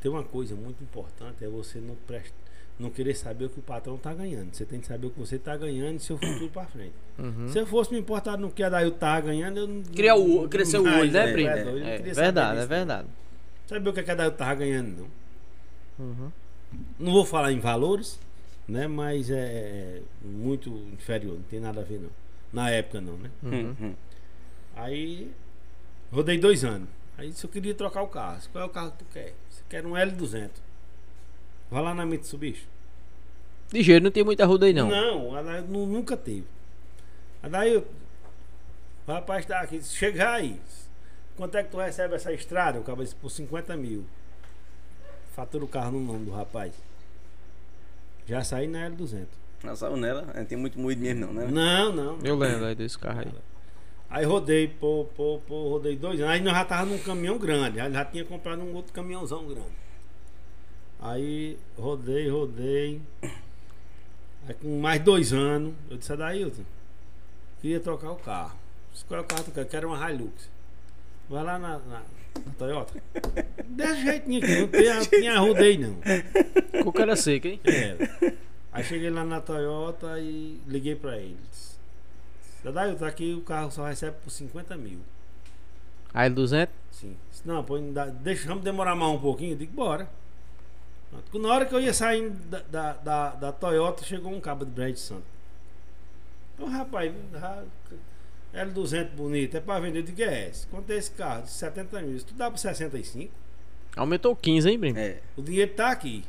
Tem 0.01 0.11
uma 0.11 0.23
coisa 0.25 0.55
muito 0.55 0.83
importante, 0.83 1.43
é 1.45 1.49
você 1.49 1.79
não 1.79 1.95
presta, 2.07 2.35
não 2.79 2.91
querer 2.91 3.15
saber 3.15 3.47
o 3.47 3.49
que 3.49 3.59
o 3.59 3.63
patrão 3.63 3.97
tá 3.97 4.13
ganhando. 4.13 4.55
Você 4.55 4.65
tem 4.67 4.81
que 4.81 4.87
saber 4.87 5.07
o 5.07 5.11
que 5.11 5.19
você 5.19 5.39
tá 5.39 5.57
ganhando 5.57 5.97
e 5.97 6.01
seu 6.01 6.19
futuro 6.19 6.51
pra 6.51 6.67
frente. 6.67 6.93
Se 7.51 7.59
eu 7.59 7.67
fosse 7.67 7.93
me 7.93 7.99
importar 7.99 8.37
no 8.37 8.51
que 8.51 8.63
a 8.63 8.69
Dailton 8.69 8.99
tava 8.99 9.21
ganhando, 9.23 9.61
eu 9.61 9.67
não. 9.69 9.83
Criar 9.83 10.17
o, 10.17 10.49
crescer 10.49 10.79
o 10.79 10.83
olho, 10.85 11.11
né, 11.11 11.31
é, 11.31 11.33
primo? 11.33 11.49
é, 11.51 11.61
eu 11.63 11.65
não 11.81 11.87
É, 11.87 11.97
queria 11.97 12.15
saber 12.15 12.25
verdade, 12.27 12.51
é 12.51 12.57
disso, 12.57 12.69
verdade. 12.69 13.09
Saber 13.67 13.89
o 13.89 13.93
que 13.93 14.11
a 14.11 14.15
Dailton 14.15 14.37
tava 14.37 14.55
ganhando, 14.57 15.09
não. 15.99 16.07
Uhum. 16.07 16.33
Não 16.99 17.13
vou 17.13 17.25
falar 17.25 17.53
em 17.53 17.61
valores, 17.61 18.19
né? 18.69 18.87
Mas 18.87 19.31
é, 19.31 19.35
é 19.37 20.03
muito 20.23 20.71
inferior, 20.93 21.35
não 21.35 21.43
tem 21.43 21.61
nada 21.61 21.81
a 21.81 21.85
ver 21.85 22.01
não. 22.01 22.11
Na 22.53 22.71
época 22.71 23.01
não, 23.01 23.17
né? 23.17 23.31
Hum, 23.43 23.75
hum. 23.81 23.95
Aí 24.77 25.31
rodei 26.13 26.39
dois 26.39 26.65
anos. 26.65 26.89
Aí 27.17 27.33
se 27.33 27.45
eu 27.45 27.51
queria 27.51 27.75
trocar 27.75 28.03
o 28.03 28.09
carro, 28.09 28.41
qual 28.53 28.65
é 28.65 28.67
o 28.67 28.71
carro 28.71 28.91
que 28.93 28.99
tu 28.99 29.05
quer? 29.13 29.35
Você 29.51 29.63
quer 29.69 29.87
um 29.87 29.93
L200? 29.93 30.51
Vai 31.71 31.83
lá 31.83 31.95
na 31.95 32.05
Mitsubishi. 32.05 32.67
Ligeiro, 33.73 34.05
não 34.05 34.11
tem 34.11 34.23
muita 34.25 34.45
ruda 34.47 34.67
aí 34.67 34.73
não. 34.73 34.89
Não, 34.89 35.37
ela 35.37 35.61
nu- 35.63 35.87
nunca 35.87 36.17
teve. 36.17 36.45
Aí 37.43 37.51
daí 37.51 37.73
eu, 37.75 37.87
o 39.07 39.13
rapaz 39.13 39.45
tá 39.47 39.61
aqui, 39.61 39.83
chega 39.83 40.31
aí. 40.33 40.61
Quanto 41.37 41.57
é 41.57 41.63
que 41.65 41.71
tu 41.71 41.79
recebe 41.79 42.15
essa 42.15 42.33
estrada? 42.33 42.79
O 42.79 42.85
cara 42.85 43.03
disse, 43.03 43.15
por 43.17 43.31
50 43.31 43.77
mil. 43.77 44.05
Fatura 45.35 45.65
o 45.65 45.69
carro 45.69 45.93
no 45.93 46.01
nome 46.13 46.27
do 46.27 46.31
rapaz. 46.31 46.73
Já 48.27 48.43
saí 48.45 48.67
na 48.67 48.89
L200. 48.91 49.27
Não 49.63 49.75
saiu 49.77 49.97
nela, 49.97 50.23
não 50.35 50.45
tem 50.45 50.59
muito 50.59 50.79
moído 50.79 51.01
mesmo, 51.01 51.27
não, 51.27 51.33
né? 51.33 51.47
Não, 51.51 51.93
não. 51.93 52.19
Eu 52.23 52.37
lembro 52.37 52.67
aí 52.67 52.75
desse 52.75 52.99
carro 52.99 53.21
aí. 53.21 53.33
Aí 54.11 54.25
rodei, 54.25 54.69
pô, 54.69 55.07
pô, 55.17 55.41
pô, 55.47 55.71
rodei 55.71 55.97
dois 55.97 56.21
anos. 56.21 56.33
Aí 56.33 56.41
nós 56.41 56.55
já 56.55 56.65
tava 56.65 56.85
num 56.87 56.99
caminhão 56.99 57.39
grande. 57.39 57.81
Aí 57.81 57.91
já 57.93 58.05
tinha 58.05 58.25
comprado 58.25 58.61
um 58.63 58.75
outro 58.75 58.93
caminhãozão 58.93 59.45
grande. 59.47 59.73
Aí 61.01 61.59
rodei, 61.79 62.29
rodei. 62.31 63.01
Aí 64.47 64.55
com 64.55 64.79
mais 64.81 65.03
dois 65.03 65.33
anos, 65.33 65.75
eu 65.91 65.97
disse, 65.97 66.13
Adailton, 66.13 66.63
queria 67.61 67.81
trocar 67.81 68.11
o 68.13 68.17
carro. 68.17 68.57
Disse, 68.93 69.05
Qual 69.07 69.19
é 69.19 69.23
o 69.23 69.27
carro 69.27 69.45
que 69.45 69.51
tu 69.51 69.55
quer? 69.55 69.67
Quero 69.67 69.89
uma 69.89 70.11
Hilux. 70.11 70.49
Vai 71.29 71.43
lá 71.43 71.59
na, 71.59 71.79
na- 71.79 72.03
na 72.45 72.53
Toyota. 72.59 73.03
Desse 73.69 74.03
jeitinho 74.03 74.43
aqui, 74.43 74.61
não 74.61 74.69
tinha, 74.69 75.01
tinha 75.07 75.39
rodei 75.39 75.79
não. 75.79 75.97
Com 76.83 76.89
o 76.89 76.93
cara 76.93 77.17
seco, 77.17 77.47
hein? 77.49 77.61
É. 77.65 78.33
Aí 78.73 78.83
cheguei 78.85 79.11
lá 79.11 79.25
na 79.25 79.41
Toyota 79.41 80.19
e 80.19 80.61
liguei 80.67 80.95
pra 80.97 81.17
eles. 81.19 81.79
Dadaio, 82.63 82.97
tá 82.97 83.07
aqui, 83.07 83.35
o 83.35 83.41
carro 83.43 83.71
só 83.71 83.85
recebe 83.87 84.17
por 84.25 84.31
50 84.31 84.77
mil. 84.77 84.99
Aí 86.13 86.31
200. 86.31 86.73
Sim. 86.91 87.17
Não, 87.45 87.63
pô, 87.63 87.75
ainda- 87.77 88.07
deixa, 88.07 88.47
vamos 88.49 88.65
demorar 88.65 88.95
mais 88.95 89.13
um 89.13 89.19
pouquinho. 89.19 89.53
Eu 89.53 89.57
digo, 89.59 89.73
bora. 89.73 90.09
Na 91.35 91.49
hora 91.49 91.67
que 91.67 91.75
eu 91.75 91.81
ia 91.81 91.93
sair 91.95 92.31
da, 92.31 92.61
da, 92.63 92.93
da, 92.95 93.29
da 93.31 93.53
Toyota, 93.53 94.03
chegou 94.05 94.33
um 94.33 94.41
cabo 94.41 94.65
de 94.65 94.71
Brad 94.71 94.97
Santo. 94.97 95.23
Então, 96.55 96.69
rapaz, 96.69 97.13
já- 97.33 97.63
L200 98.55 99.11
bonito, 99.11 99.57
é 99.57 99.61
pra 99.61 99.79
vender. 99.81 99.99
Eu 100.01 100.03
digo, 100.05 100.23
é 100.23 100.49
esse. 100.49 100.67
Quanto 100.69 100.91
é 100.91 100.97
esse 100.97 101.11
carro? 101.11 101.43
De 101.43 101.51
70 101.51 102.01
mil. 102.03 102.19
Se 102.19 102.25
tu 102.25 102.35
dá 102.35 102.51
por 102.51 102.59
65, 102.59 103.33
Aumentou 103.97 104.35
15, 104.35 104.69
hein, 104.69 104.79
primo? 104.79 104.99
É. 104.99 105.19
o 105.37 105.43
dinheiro 105.43 105.73
tá 105.73 105.91
aqui. 105.91 106.25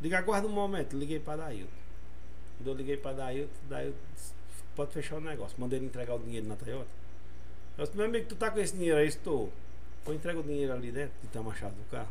Diga, 0.00 0.18
aguarda 0.18 0.46
um 0.46 0.50
momento. 0.50 0.96
Liguei 0.96 1.18
pra 1.18 1.36
Dailton. 1.36 1.68
Quando 2.58 2.68
eu 2.68 2.74
liguei 2.74 2.96
pra 2.96 3.12
Dailton, 3.12 3.50
Dailton 3.68 3.96
disse, 4.14 4.32
pode 4.74 4.92
fechar 4.92 5.16
o 5.16 5.20
negócio. 5.20 5.56
Mandei 5.58 5.78
ele 5.78 5.86
entregar 5.86 6.14
o 6.14 6.18
dinheiro 6.18 6.46
na 6.46 6.56
Toyota. 6.56 6.88
Eu 7.76 7.84
disse, 7.84 7.96
meu 7.96 8.06
amigo, 8.06 8.26
tu 8.26 8.34
tá 8.34 8.50
com 8.50 8.58
esse 8.58 8.74
dinheiro 8.74 8.98
aí? 8.98 9.06
Estou. 9.06 9.52
Foi 10.04 10.14
entrega 10.14 10.40
o 10.40 10.42
dinheiro 10.42 10.72
ali 10.72 10.90
dentro 10.90 11.12
de 11.22 11.28
ter 11.28 11.38
uma 11.38 11.54
chave 11.54 11.74
do 11.74 11.90
carro. 11.90 12.08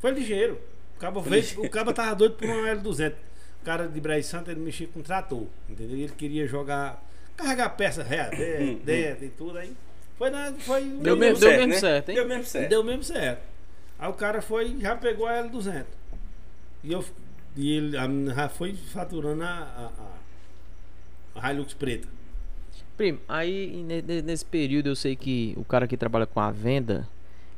Foi 0.00 0.10
ligeiro. 0.12 0.58
O 0.96 0.98
cabo, 0.98 1.22
fez, 1.22 1.56
o 1.58 1.68
cabo 1.68 1.92
tava 1.92 2.14
doido 2.14 2.36
por 2.36 2.48
um 2.48 2.64
L200. 2.64 3.12
O 3.60 3.64
cara 3.64 3.88
de 3.88 4.00
Braz 4.00 4.26
Santo, 4.26 4.50
ele 4.50 4.60
mexia 4.60 4.86
com 4.86 5.02
trator. 5.02 5.46
Entendeu? 5.68 5.96
Ele 5.96 6.12
queria 6.12 6.46
jogar, 6.46 7.02
carregar 7.36 7.70
peça 7.70 8.02
ré, 8.02 8.30
dentro, 8.30 8.84
dentro 8.84 9.24
e 9.24 9.28
tudo 9.30 9.58
aí. 9.58 9.76
Foi, 10.16 10.30
na, 10.30 10.52
foi 10.52 10.84
Deu 10.84 11.16
mesmo, 11.16 11.40
deu 11.40 11.50
mesmo 11.50 11.66
né? 11.66 11.78
certo, 11.80 12.08
hein? 12.08 12.14
Deu 12.14 12.28
mesmo 12.28 12.44
certo. 12.44 12.68
Deu 12.68 12.84
mesmo 12.84 13.02
certo. 13.02 13.53
Aí 13.98 14.08
o 14.08 14.12
cara 14.14 14.42
foi 14.42 14.76
já 14.80 14.96
pegou 14.96 15.26
a 15.26 15.32
L200. 15.42 15.84
E, 16.82 16.92
eu, 16.92 17.04
e 17.56 17.76
ele 17.76 17.96
a- 17.96 18.08
já 18.34 18.48
foi 18.48 18.74
faturando 18.74 19.42
a, 19.42 19.90
a, 21.34 21.40
a 21.48 21.52
Hilux 21.52 21.72
preta. 21.74 22.08
Primo, 22.96 23.18
aí 23.28 23.82
ne- 23.86 24.02
ne- 24.02 24.22
nesse 24.22 24.44
período 24.44 24.88
eu 24.88 24.96
sei 24.96 25.16
que 25.16 25.54
o 25.56 25.64
cara 25.64 25.86
que 25.86 25.96
trabalha 25.96 26.26
com 26.26 26.38
a 26.40 26.50
venda, 26.50 27.08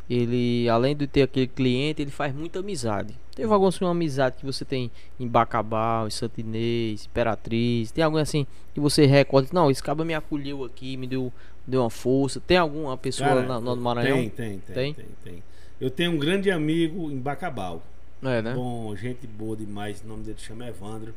ele, 0.08 0.68
além 0.68 0.96
de 0.96 1.06
ter 1.06 1.22
aquele 1.22 1.46
cliente, 1.46 2.00
ele 2.00 2.10
faz 2.10 2.34
muita 2.34 2.60
amizade. 2.60 3.14
Teve 3.34 3.52
alguma 3.52 3.68
assim, 3.68 3.84
uma 3.84 3.90
amizade 3.90 4.36
que 4.38 4.46
você 4.46 4.64
tem 4.64 4.90
em 5.20 5.28
Bacabal, 5.28 6.06
em 6.06 6.10
Santinês, 6.10 7.04
Imperatriz? 7.04 7.90
Tem 7.90 8.02
algum 8.02 8.16
assim 8.16 8.46
que 8.72 8.80
você 8.80 9.04
recorda? 9.04 9.48
Não, 9.52 9.70
esse 9.70 9.82
cara 9.82 10.02
me 10.04 10.14
acolheu 10.14 10.64
aqui, 10.64 10.96
me 10.96 11.06
deu, 11.06 11.30
deu 11.66 11.82
uma 11.82 11.90
força. 11.90 12.40
Tem 12.40 12.56
alguma 12.56 12.96
pessoa 12.96 13.28
Cara, 13.28 13.42
na- 13.46 13.60
no 13.60 13.76
Maranhão? 13.76 14.16
Tem, 14.18 14.30
tem, 14.30 14.58
tem, 14.60 14.74
Tem? 14.74 14.94
tem, 14.94 15.06
tem. 15.24 15.42
Eu 15.80 15.90
tenho 15.90 16.12
um 16.12 16.18
grande 16.18 16.50
amigo 16.50 17.10
em 17.10 17.18
Bacabal. 17.18 17.82
É, 18.22 18.40
né? 18.40 18.54
Bom, 18.54 18.94
gente 18.96 19.26
boa 19.26 19.56
demais. 19.56 20.02
O 20.02 20.06
nome 20.06 20.24
dele 20.24 20.38
chama 20.38 20.66
Evandro. 20.66 21.14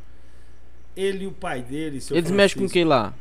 Ele 0.96 1.24
e 1.24 1.28
o 1.28 1.32
pai 1.32 1.62
dele, 1.62 2.02
seu 2.02 2.18
Eles 2.18 2.30
mexem 2.30 2.62
com 2.62 2.70
quem 2.70 2.84
lá? 2.84 3.14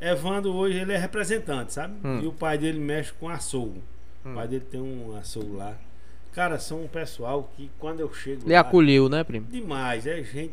Evandro 0.00 0.52
hoje 0.52 0.78
ele 0.78 0.92
é 0.92 0.96
representante, 0.96 1.72
sabe? 1.72 1.94
Hum. 2.06 2.20
E 2.22 2.26
o 2.26 2.32
pai 2.32 2.56
dele 2.56 2.78
mexe 2.78 3.12
com 3.12 3.28
açougue. 3.28 3.82
Hum. 4.24 4.32
O 4.32 4.34
pai 4.34 4.46
dele 4.46 4.64
tem 4.70 4.80
um 4.80 5.16
açougue 5.16 5.56
lá. 5.56 5.76
Cara, 6.32 6.58
são 6.58 6.84
um 6.84 6.86
pessoal 6.86 7.50
que 7.56 7.68
quando 7.80 7.98
eu 7.98 8.12
chego 8.14 8.44
Ele 8.44 8.54
lá, 8.54 8.60
acolheu, 8.60 9.08
né, 9.08 9.24
primo? 9.24 9.46
Demais, 9.46 10.06
é 10.06 10.22
gente 10.22 10.52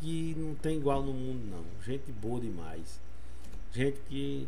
que 0.00 0.34
não 0.36 0.54
tem 0.54 0.76
igual 0.76 1.02
no 1.02 1.14
mundo, 1.14 1.40
não. 1.50 1.64
Gente 1.82 2.12
boa 2.12 2.40
demais. 2.40 3.00
Gente 3.72 3.96
que. 4.08 4.46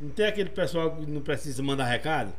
Não 0.00 0.10
tem 0.10 0.26
aquele 0.26 0.50
pessoal 0.50 0.96
que 0.96 1.08
não 1.08 1.20
precisa 1.20 1.62
mandar 1.62 1.84
recado? 1.84 2.32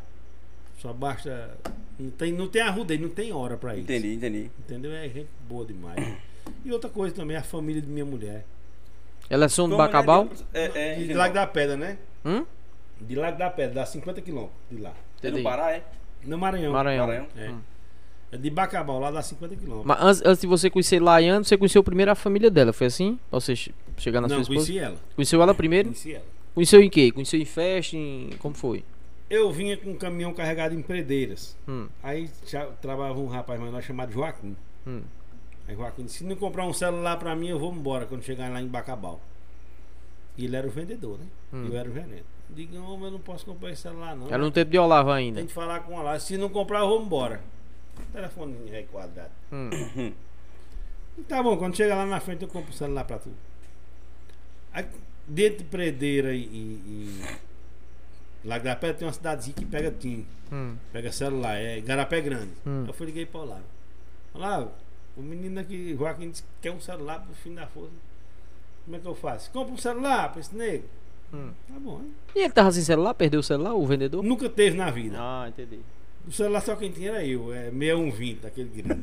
Só 0.82 0.94
basta. 0.94 1.58
Não 2.00 2.10
tem, 2.12 2.32
não 2.32 2.48
tem 2.48 2.62
arrudeio, 2.62 3.02
não 3.02 3.10
tem 3.10 3.32
hora 3.34 3.58
pra 3.58 3.74
isso. 3.74 3.82
Entendi, 3.84 4.14
entendi. 4.14 4.50
Entendeu? 4.60 4.92
É 4.94 5.04
gente 5.10 5.28
boa 5.48 5.66
demais. 5.66 6.02
E 6.64 6.72
outra 6.72 6.90
coisa 6.90 7.14
também, 7.14 7.36
a 7.36 7.44
família 7.44 7.82
de 7.82 7.88
minha 7.88 8.06
mulher. 8.06 8.46
Ela 9.30 9.46
é 9.46 9.48
som 9.50 9.68
do 9.70 9.78
Bacabal? 9.78 10.28
É, 10.54 10.94
é, 10.94 10.96
de 10.96 11.08
de 11.08 11.14
Lago 11.14 11.34
da 11.34 11.46
Pedra, 11.46 11.76
né? 11.78 11.98
Hum? 12.26 12.46
De 13.00 13.16
Lago 13.16 13.38
da 13.38 13.50
Pedra, 13.50 13.76
dá 13.76 13.86
50 13.86 14.22
quilômetros 14.22 14.58
de 14.72 14.78
lá. 14.82 14.94
É 15.22 15.30
do 15.30 15.44
Pará, 15.44 15.72
é? 15.74 15.84
No 16.26 16.38
Maranhão. 16.38 16.74
Maranhão. 16.74 17.06
Maranhão. 17.08 17.28
É. 17.38 17.50
Hum. 17.50 17.60
É 18.32 18.38
de 18.38 18.50
Bacabal, 18.50 19.00
lá 19.00 19.12
dá 19.12 19.22
50 19.22 19.56
quilômetros. 19.56 19.86
Mas 19.88 20.02
antes, 20.02 20.22
antes 20.26 20.42
de 20.42 20.48
você 20.48 20.70
conhecer 20.70 21.02
Laiane, 21.02 21.44
você 21.44 21.58
conheceu 21.58 21.84
primeiro 21.84 22.12
a 22.12 22.16
família 22.16 22.50
dela, 22.50 22.72
foi 22.72 22.88
assim? 22.88 23.20
Pra 23.30 23.40
você 23.40 23.56
che- 23.56 23.74
chegar 23.98 24.22
na 24.22 24.28
Não, 24.28 24.36
sua 24.36 24.42
esposa? 24.44 24.60
conheci 24.68 24.80
ela. 24.80 24.96
Conheceu 25.16 25.42
ela 25.42 25.54
primeiro? 25.54 25.90
Conheci 25.90 26.14
ela. 26.14 26.26
Conheceu 26.54 26.82
em 26.82 26.90
quê? 26.90 27.12
Conheceu 27.12 27.40
em 27.40 27.46
festa? 27.46 27.96
Em... 27.98 28.30
Como 28.40 28.54
foi? 28.56 28.84
Eu 29.30 29.52
vinha 29.52 29.78
com 29.78 29.92
um 29.92 29.98
caminhão 29.98 30.34
carregado 30.34 30.74
em 30.74 30.82
predeiras. 30.82 31.56
Hum, 31.68 31.88
Aí 32.02 32.30
já 32.48 32.66
trabalhava 32.66 33.20
um 33.20 33.28
rapaz 33.28 33.60
mais 33.60 33.72
nós 33.72 33.86
chamado 33.86 34.12
Joaquim. 34.12 34.56
hum. 34.88 35.02
Aí 35.68 35.76
Joaquim 35.76 36.04
disse, 36.06 36.20
se 36.20 36.24
não 36.24 36.36
comprar 36.36 36.66
um 36.66 36.74
celular 36.74 37.18
pra 37.18 37.36
mim, 37.36 37.50
eu 37.50 37.60
vou 37.60 37.72
embora 37.72 38.06
quando 38.08 38.24
chegar 38.24 38.50
lá 38.52 38.60
em 38.60 38.68
Bacabal. 38.68 39.22
E 40.36 40.46
ele 40.46 40.56
era 40.56 40.66
o 40.66 40.72
vendedor, 40.72 41.20
né? 41.20 41.26
Hum. 41.54 41.68
Eu 41.72 41.78
era 41.78 41.88
o 41.90 41.94
gerente. 41.94 42.26
Digo, 42.50 42.74
não, 42.74 43.04
eu 43.06 43.12
não 43.12 43.20
posso 43.20 43.46
comprar 43.46 43.70
esse 43.70 43.84
celular, 43.84 44.16
não. 44.16 44.28
Era 44.28 44.40
no 44.40 44.50
tempo 44.50 44.72
de 44.72 44.80
Olavo 44.80 45.12
ainda. 45.12 45.38
Tem 45.38 45.46
que 45.48 45.54
falar 45.54 45.82
com 45.82 46.00
ela. 46.00 46.20
Se 46.20 46.36
não 46.38 46.50
comprar, 46.50 46.80
eu 46.80 46.88
vou 46.88 47.02
embora. 47.04 47.40
Telefone 48.12 48.56
requadrado. 48.72 49.32
Hum. 49.52 49.70
Tá 51.28 51.44
bom, 51.44 51.58
quando 51.58 51.76
chega 51.76 51.94
lá 51.96 52.06
na 52.06 52.22
frente 52.22 52.44
eu 52.44 52.48
compro 52.48 52.72
o 52.72 52.74
celular 52.74 53.04
pra 53.04 53.20
tu. 53.20 53.30
Aí, 54.72 54.86
dentro 55.28 55.60
de 55.60 55.64
Predeira 55.66 56.34
e, 56.34 56.40
e, 56.44 56.82
e 56.86 57.24
Pedra 58.44 58.94
tem 58.94 59.08
uma 59.08 59.14
cidadezinha 59.14 59.54
que 59.56 59.66
pega 59.66 59.92
TIM, 59.92 60.26
Hum. 60.52 60.76
pega 60.94 61.12
celular, 61.12 61.56
é 61.58 61.80
Garapé 61.82 62.22
Grande. 62.22 62.52
Hum. 62.66 62.86
Eu 62.88 62.94
fui 62.94 63.06
liguei 63.08 63.26
pra 63.26 63.42
lá. 63.44 63.60
Olá, 64.34 64.68
o 65.18 65.22
menino 65.22 65.60
aqui, 65.60 65.96
Joaquim, 65.98 66.30
disse 66.32 66.44
que 66.44 66.50
quer 66.62 66.72
um 66.72 66.80
celular 66.80 67.20
pro 67.22 67.34
fim 67.36 67.54
da 67.54 67.68
força. 67.68 67.92
Como 68.86 68.96
é 68.96 69.00
que 69.00 69.06
eu 69.06 69.16
faço? 69.16 69.52
Compra 69.52 69.74
um 69.74 69.78
celular 69.78 70.32
pra 70.32 70.40
esse 70.40 70.56
nego. 70.56 70.86
Hum. 71.34 71.52
Tá 71.68 71.80
bom. 71.80 72.00
hein? 72.00 72.12
E 72.36 72.40
ele 72.40 72.54
tava 72.54 72.72
sem 72.72 72.82
celular? 72.84 73.14
Perdeu 73.14 73.40
o 73.42 73.44
celular, 73.44 73.74
o 73.76 73.86
vendedor? 73.86 74.24
Nunca 74.24 74.50
teve 74.50 74.76
na 74.78 74.90
vida. 74.90 75.18
Ah, 75.20 75.46
entendi. 75.50 75.80
O 76.28 76.32
celular 76.32 76.62
só 76.62 76.76
quem 76.76 76.92
tinha 76.92 77.10
era 77.12 77.26
eu, 77.26 77.54
é 77.54 77.70
6120, 77.70 78.48
aquele 78.48 78.70
grande. 78.70 79.02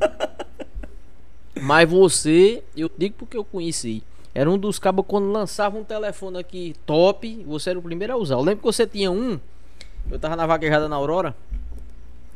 Mas 1.60 1.88
você, 1.88 2.62
eu 2.76 2.90
digo 2.96 3.14
porque 3.18 3.36
eu 3.36 3.44
conheci. 3.44 4.02
Era 4.38 4.50
um 4.50 4.58
dos 4.58 4.78
cabos 4.78 5.02
quando 5.08 5.32
lançava 5.32 5.78
um 5.78 5.82
telefone 5.82 6.38
aqui 6.38 6.74
top, 6.84 7.42
você 7.46 7.70
era 7.70 7.78
o 7.78 7.82
primeiro 7.82 8.12
a 8.12 8.16
usar. 8.16 8.34
Eu 8.34 8.40
lembro 8.42 8.58
que 8.58 8.64
você 8.64 8.86
tinha 8.86 9.10
um. 9.10 9.40
Eu 10.10 10.18
tava 10.18 10.36
na 10.36 10.46
vaquejada 10.46 10.86
na 10.90 10.96
Aurora. 10.96 11.34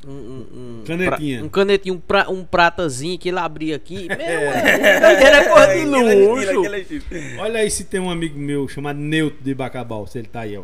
Um, 0.09 0.11
um, 0.11 0.47
um 0.81 0.83
Canetinha. 0.87 1.39
pra- 1.41 1.47
um 1.47 1.49
canetinho, 1.51 1.95
um, 1.97 2.01
pra- 2.01 2.31
um 2.31 2.43
pratazinho 2.43 3.19
que 3.19 3.29
ele 3.29 3.39
abria 3.39 3.77
aqui. 3.77 4.09
Meu, 4.09 4.19
era 4.19 5.47
coisa 5.53 5.75
de 5.75 5.85
luxo. 6.27 6.63
Olha 7.39 7.61
aí 7.61 7.71
se 7.71 7.85
tem 7.85 8.01
um 8.01 8.09
amigo 8.09 8.39
meu 8.39 8.67
chamado 8.67 8.99
Neutro 8.99 9.43
de 9.45 9.55
Bacabal, 9.55 10.07
se 10.07 10.19
ele 10.19 10.29
tá 10.29 10.41
aí, 10.41 10.57
ó, 10.57 10.63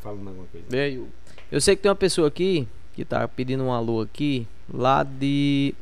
falando 0.00 0.28
alguma 0.28 0.46
coisa. 0.52 0.64
Veio. 0.68 1.08
Eu 1.50 1.60
sei 1.60 1.74
que 1.74 1.82
tem 1.82 1.90
uma 1.90 1.96
pessoa 1.96 2.28
aqui 2.28 2.68
que 2.94 3.04
tá 3.04 3.26
pedindo 3.26 3.64
um 3.64 3.72
alô 3.72 4.00
aqui, 4.00 4.46
lá 4.72 5.02
de. 5.02 5.74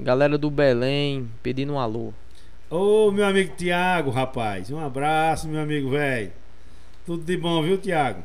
Galera 0.00 0.38
do 0.38 0.50
Belém, 0.50 1.28
pedindo 1.42 1.74
um 1.74 1.78
alô. 1.78 2.14
Ô, 2.72 3.10
meu 3.10 3.26
amigo 3.26 3.54
Tiago, 3.54 4.08
rapaz. 4.08 4.70
Um 4.70 4.78
abraço, 4.78 5.46
meu 5.46 5.60
amigo 5.60 5.90
velho. 5.90 6.32
Tudo 7.04 7.22
de 7.22 7.36
bom, 7.36 7.62
viu, 7.62 7.76
Tiago? 7.76 8.22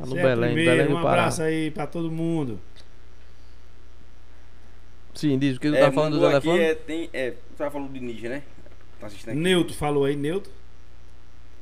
Lá 0.00 0.06
no 0.06 0.18
é 0.18 0.22
Belém, 0.22 0.54
primeiro, 0.54 0.76
Belém 0.76 0.92
Um 0.92 1.00
Pará. 1.00 1.10
abraço 1.10 1.42
aí 1.42 1.70
pra 1.70 1.86
todo 1.86 2.10
mundo. 2.10 2.58
Sim, 5.14 5.38
diz 5.38 5.56
o 5.56 5.60
que 5.60 5.70
tu 5.70 5.76
É, 5.76 5.82
tá 5.82 5.92
falando 5.92 6.18
do 6.18 6.26
telefone? 6.26 6.58
É, 6.58 6.74
tem, 6.74 7.08
é, 7.12 7.30
tu 7.30 7.56
tava 7.56 7.70
falando 7.70 7.92
de 7.92 8.00
ninja, 8.00 8.28
né? 8.28 8.42
Tá 8.98 9.06
assistindo 9.06 9.30
aqui. 9.30 9.38
Neutro, 9.38 9.72
falou 9.76 10.04
aí, 10.04 10.16
Neutro? 10.16 10.50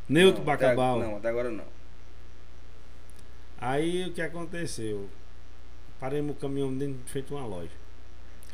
Neutro 0.08 0.38
Não, 0.38 0.46
Bacabal. 0.46 0.98
Até, 0.98 1.06
não, 1.10 1.16
até 1.18 1.28
agora 1.28 1.50
não. 1.50 1.64
Aí 3.60 4.06
o 4.06 4.12
que 4.14 4.22
aconteceu? 4.22 5.10
Paremos 6.00 6.34
o 6.34 6.38
caminhão 6.38 6.74
dentro 6.74 7.22
de 7.22 7.34
uma 7.34 7.44
loja. 7.44 7.81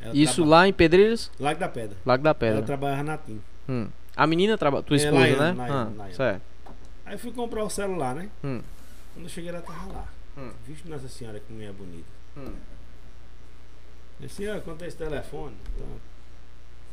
Ela 0.00 0.14
Isso 0.16 0.34
traba- 0.36 0.50
lá 0.50 0.68
em 0.68 0.72
Pedreiros, 0.72 1.30
Lago 1.40 1.58
da 1.60 1.68
Pedra. 1.68 1.96
Lago 2.06 2.22
da 2.22 2.30
Ela 2.30 2.34
Pedra. 2.34 2.62
trabalhava 2.62 3.02
na 3.02 3.18
TIM. 3.18 3.40
Hum. 3.68 3.88
A 4.16 4.26
menina 4.26 4.56
trabalha, 4.58 4.82
tua 4.82 4.96
É, 4.96 4.98
esposa, 4.98 5.16
Laiane, 5.20 5.38
né? 5.38 5.52
Laiane, 5.52 5.70
ah, 5.72 5.92
Laiane. 5.98 6.14
certo. 6.14 6.42
Aí 7.06 7.18
fui 7.18 7.32
comprar 7.32 7.64
o 7.64 7.70
celular, 7.70 8.14
né? 8.14 8.28
Hum. 8.44 8.60
Quando 9.14 9.24
eu 9.26 9.28
cheguei 9.30 9.50
ela 9.50 9.60
tava 9.60 9.92
lá. 9.92 10.08
Hum. 10.36 10.50
Vixe, 10.66 10.88
Nossa 10.88 11.08
Senhora, 11.08 11.40
que 11.40 11.52
mulher 11.52 11.72
bonita. 11.72 12.06
Hum. 12.36 12.52
Eu 14.20 14.26
disse, 14.26 14.48
ó, 14.48 14.60
quanto 14.60 14.84
é 14.84 14.88
esse 14.88 14.96
telefone? 14.96 15.54
Então, 15.74 15.86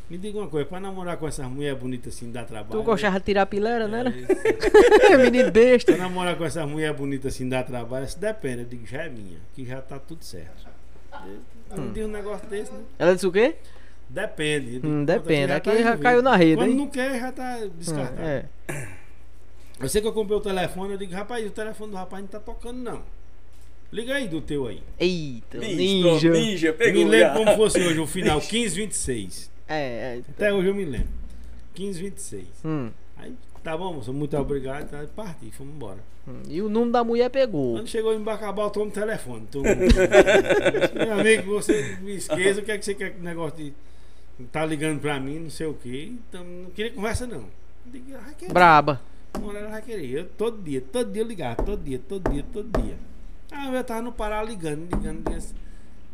me 0.10 0.18
diga 0.20 0.38
uma 0.38 0.48
coisa, 0.48 0.68
pra 0.68 0.80
namorar 0.80 1.18
com 1.18 1.28
essas 1.28 1.48
mulheres 1.48 1.80
bonitas 1.80 2.14
assim 2.16 2.32
dá 2.32 2.44
trabalho. 2.44 2.80
Tu 2.80 2.84
gostava 2.84 3.20
de 3.20 3.26
tirar 3.26 3.42
a 3.42 3.46
pilera, 3.48 3.88
né? 3.88 4.04
É. 5.10 5.18
Menino 5.18 5.52
besta. 5.52 5.94
Pra 5.94 6.04
namorar 6.04 6.36
com 6.38 6.46
essas 6.46 6.68
mulheres 6.70 6.96
bonitas 6.96 7.34
assim 7.34 7.50
dá 7.50 7.64
trabalho, 7.64 8.06
isso 8.06 8.20
depende. 8.20 8.60
Eu 8.62 8.66
digo, 8.66 8.86
já 8.86 9.04
é 9.04 9.10
minha, 9.10 9.40
que 9.56 9.66
já 9.66 9.82
tá 9.82 9.98
tudo 9.98 10.24
certo. 10.24 10.68
Não 11.76 11.92
digo 11.92 12.08
um 12.08 12.12
negócio 12.12 12.48
desse, 12.48 12.72
né? 12.72 12.80
Ela 13.00 13.14
disse 13.16 13.28
o 13.28 13.32
quê? 13.32 13.56
Depende. 14.10 14.82
Hum, 14.84 15.04
depende. 15.04 15.48
tá 15.48 15.56
Aqui 15.58 15.70
já 15.72 15.76
resolvido. 15.78 16.02
caiu 16.04 16.22
na 16.22 16.36
rede, 16.36 16.56
Quando 16.58 16.70
hein? 16.70 16.76
não 16.76 16.88
quer, 16.88 17.20
já 17.20 17.32
tá 17.32 17.60
descartado. 17.78 18.22
É. 18.22 18.46
Eu 19.80 19.90
sei 19.90 20.02
que 20.02 20.08
eu 20.08 20.14
comprei 20.14 20.38
o 20.38 20.42
telefone, 20.42 20.94
eu 20.94 20.98
digo, 20.98 21.14
rapaz, 21.14 21.46
o 21.46 21.50
telefone 21.50 21.92
do 21.92 21.98
rapaz 21.98 22.22
não 22.22 22.28
tá 22.30 22.40
tocando, 22.40 22.78
não. 22.80 23.02
Liga 23.92 24.16
aí 24.16 24.28
do 24.28 24.42
teu 24.42 24.68
aí. 24.68 24.82
Eita, 25.00 25.58
ninja. 25.58 26.30
ninja, 26.32 26.72
me 26.72 26.78
pegou 26.78 27.04
lembro 27.06 27.28
já. 27.28 27.34
como 27.46 27.56
fosse 27.58 27.80
hoje, 27.80 28.00
o 28.00 28.08
final, 28.08 28.38
1526. 28.40 29.52
É, 29.68 29.76
é. 29.76 30.22
Até 30.30 30.54
hoje 30.54 30.68
eu 30.68 30.76
me 30.76 30.86
lembro. 30.86 31.10
1526. 31.78 32.46
Hum, 32.64 32.90
tá 33.66 33.76
bom, 33.78 33.94
moço, 33.94 34.14
muito 34.14 34.38
obrigado. 34.38 34.90
Tá, 34.90 35.04
parti, 35.16 35.52
fomos 35.52 35.74
embora. 35.76 35.98
hum. 36.28 36.42
E 36.48 36.62
o 36.62 36.70
número 36.70 36.92
da 36.94 37.04
mulher 37.04 37.30
pegou. 37.30 37.74
Quando 37.74 37.88
chegou 37.88 38.14
em 38.14 38.20
Bacabal, 38.22 38.70
toma 38.70 38.86
o 38.86 38.92
telefone. 38.92 39.46
Toma. 39.52 39.66
Meu 40.96 41.20
amigo, 41.20 41.52
você 41.56 41.98
me 42.02 42.16
esqueça, 42.16 42.62
o 42.62 42.64
que 42.64 42.72
é 42.72 42.78
que 42.78 42.86
você 42.86 42.94
quer 42.96 43.12
que 43.14 43.22
negócio 43.22 43.58
de. 43.58 43.74
Tá 44.52 44.66
ligando 44.66 45.00
pra 45.00 45.20
mim, 45.20 45.40
não 45.40 45.50
sei 45.50 45.66
o 45.68 45.74
quê. 45.74 46.12
Então, 46.30 46.44
não 46.44 46.70
queria 46.72 46.92
conversa, 46.92 47.26
não. 47.26 47.40
Eu 47.86 47.92
digo, 47.92 48.06
"Ah, 48.16 48.34
quer- 48.38 48.52
Braba. 48.52 49.02
Uma 49.38 49.48
hora 49.50 49.60
ela 49.60 49.70
vai 49.70 49.82
querer. 49.82 50.10
Eu 50.12 50.26
todo 50.26 50.62
dia, 50.62 50.82
todo 50.82 51.12
dia 51.12 51.22
eu 51.22 51.28
ligava, 51.28 51.56
todo 51.64 51.82
dia, 51.84 52.00
todo 52.00 52.32
dia, 52.32 52.46
todo 52.54 52.82
dia. 52.82 52.96
Ah, 53.52 53.70
eu 53.74 53.84
tava 53.84 54.02
no 54.02 54.12
Pará 54.12 54.42
ligando, 54.44 54.84
ligando, 54.94 55.18
ligando. 55.28 55.46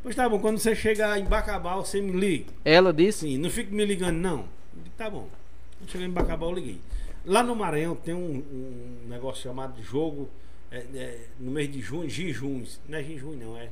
Pois 0.04 0.16
tá 0.16 0.28
bom, 0.28 0.40
quando 0.40 0.58
você 0.58 0.76
chegar 0.76 1.20
em 1.20 1.26
Bacabal, 1.26 1.84
você 1.86 2.02
me 2.02 2.12
liga. 2.12 2.46
Ela 2.66 2.92
disse. 2.94 3.20
Sim, 3.28 3.38
não 3.38 3.50
fique 3.50 3.74
me 3.74 3.86
ligando, 3.86 4.18
não. 4.18 4.40
Eu 4.40 4.84
digo, 4.84 4.96
tá 4.98 5.10
bom. 5.10 5.28
Quando 5.80 5.90
cheguei 5.92 6.08
em 6.08 6.12
Bacabal, 6.12 6.50
eu 6.50 6.56
liguei. 6.56 6.80
Lá 7.26 7.44
no 7.44 7.56
Maranhão 7.56 7.96
tem 7.96 8.14
um, 8.14 8.38
um 8.52 9.08
negócio 9.08 9.44
chamado 9.44 9.74
de 9.76 9.84
jogo 9.84 10.30
é, 10.72 10.78
é, 10.96 11.20
no 11.40 11.52
mês 11.52 11.72
de 11.72 11.80
junho, 11.82 12.10
jejuns. 12.10 12.80
Não 12.88 12.98
é 12.98 13.04
jejum, 13.04 13.32
não, 13.34 13.58
é. 13.58 13.70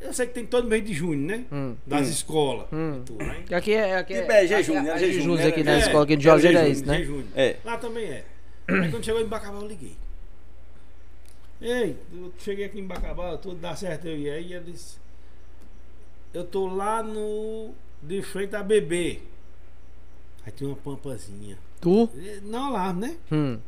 Eu 0.00 0.12
sei 0.12 0.28
que 0.28 0.34
tem 0.34 0.46
todo 0.46 0.68
mês 0.68 0.84
de 0.84 0.94
junho, 0.94 1.18
né? 1.26 1.44
Hum. 1.50 1.74
Das 1.84 2.06
Hum. 2.06 2.10
escolas. 2.10 2.66
Hum. 2.72 3.02
tudo, 3.04 3.24
né? 3.24 3.44
Aqui 3.50 3.72
é. 3.72 3.96
Aqui 3.96 4.14
é 4.14 4.46
jejum, 4.46 4.76
aqui- 4.78 4.86
né? 4.86 4.98
Jejum, 4.98 5.12
jejuns 5.20 5.40
né? 5.40 5.46
aqui 5.46 5.64
na 5.64 5.72
É, 5.72 5.78
escola 5.80 6.04
aqui 6.04 6.16
de 6.16 6.22
é 6.28 6.30
Jorge 6.30 6.46
era 6.46 6.58
jejum, 6.60 6.72
isso, 6.72 6.86
né? 6.86 6.98
jejum. 6.98 7.24
É. 7.34 7.56
Lá 7.64 7.76
também 7.78 8.04
é. 8.04 8.24
Aí 8.68 8.90
quando 8.90 9.04
chegou 9.04 9.20
em 9.20 9.26
Bacabal, 9.26 9.62
eu 9.62 9.68
liguei. 9.68 9.96
Ei, 11.60 11.96
eu 12.12 12.32
cheguei 12.38 12.66
aqui 12.66 12.78
em 12.78 12.86
Bacabal, 12.86 13.38
tudo 13.38 13.56
dá 13.56 13.74
certo 13.74 14.06
eu 14.06 14.16
e 14.16 14.30
aí 14.30 14.52
ele 14.52 14.70
disse. 14.70 14.98
Eu 16.32 16.44
tô 16.44 16.66
lá 16.68 17.02
no. 17.02 17.72
De 18.00 18.22
frente 18.22 18.54
a 18.54 18.62
bebê. 18.62 19.18
Aí 20.46 20.52
tinha 20.52 20.70
uma 20.70 20.76
pampazinha. 20.76 21.58
Tu? 21.80 22.08
Não 22.44 22.72
lá, 22.72 22.92
né? 22.92 23.16
Hum, 23.30 23.58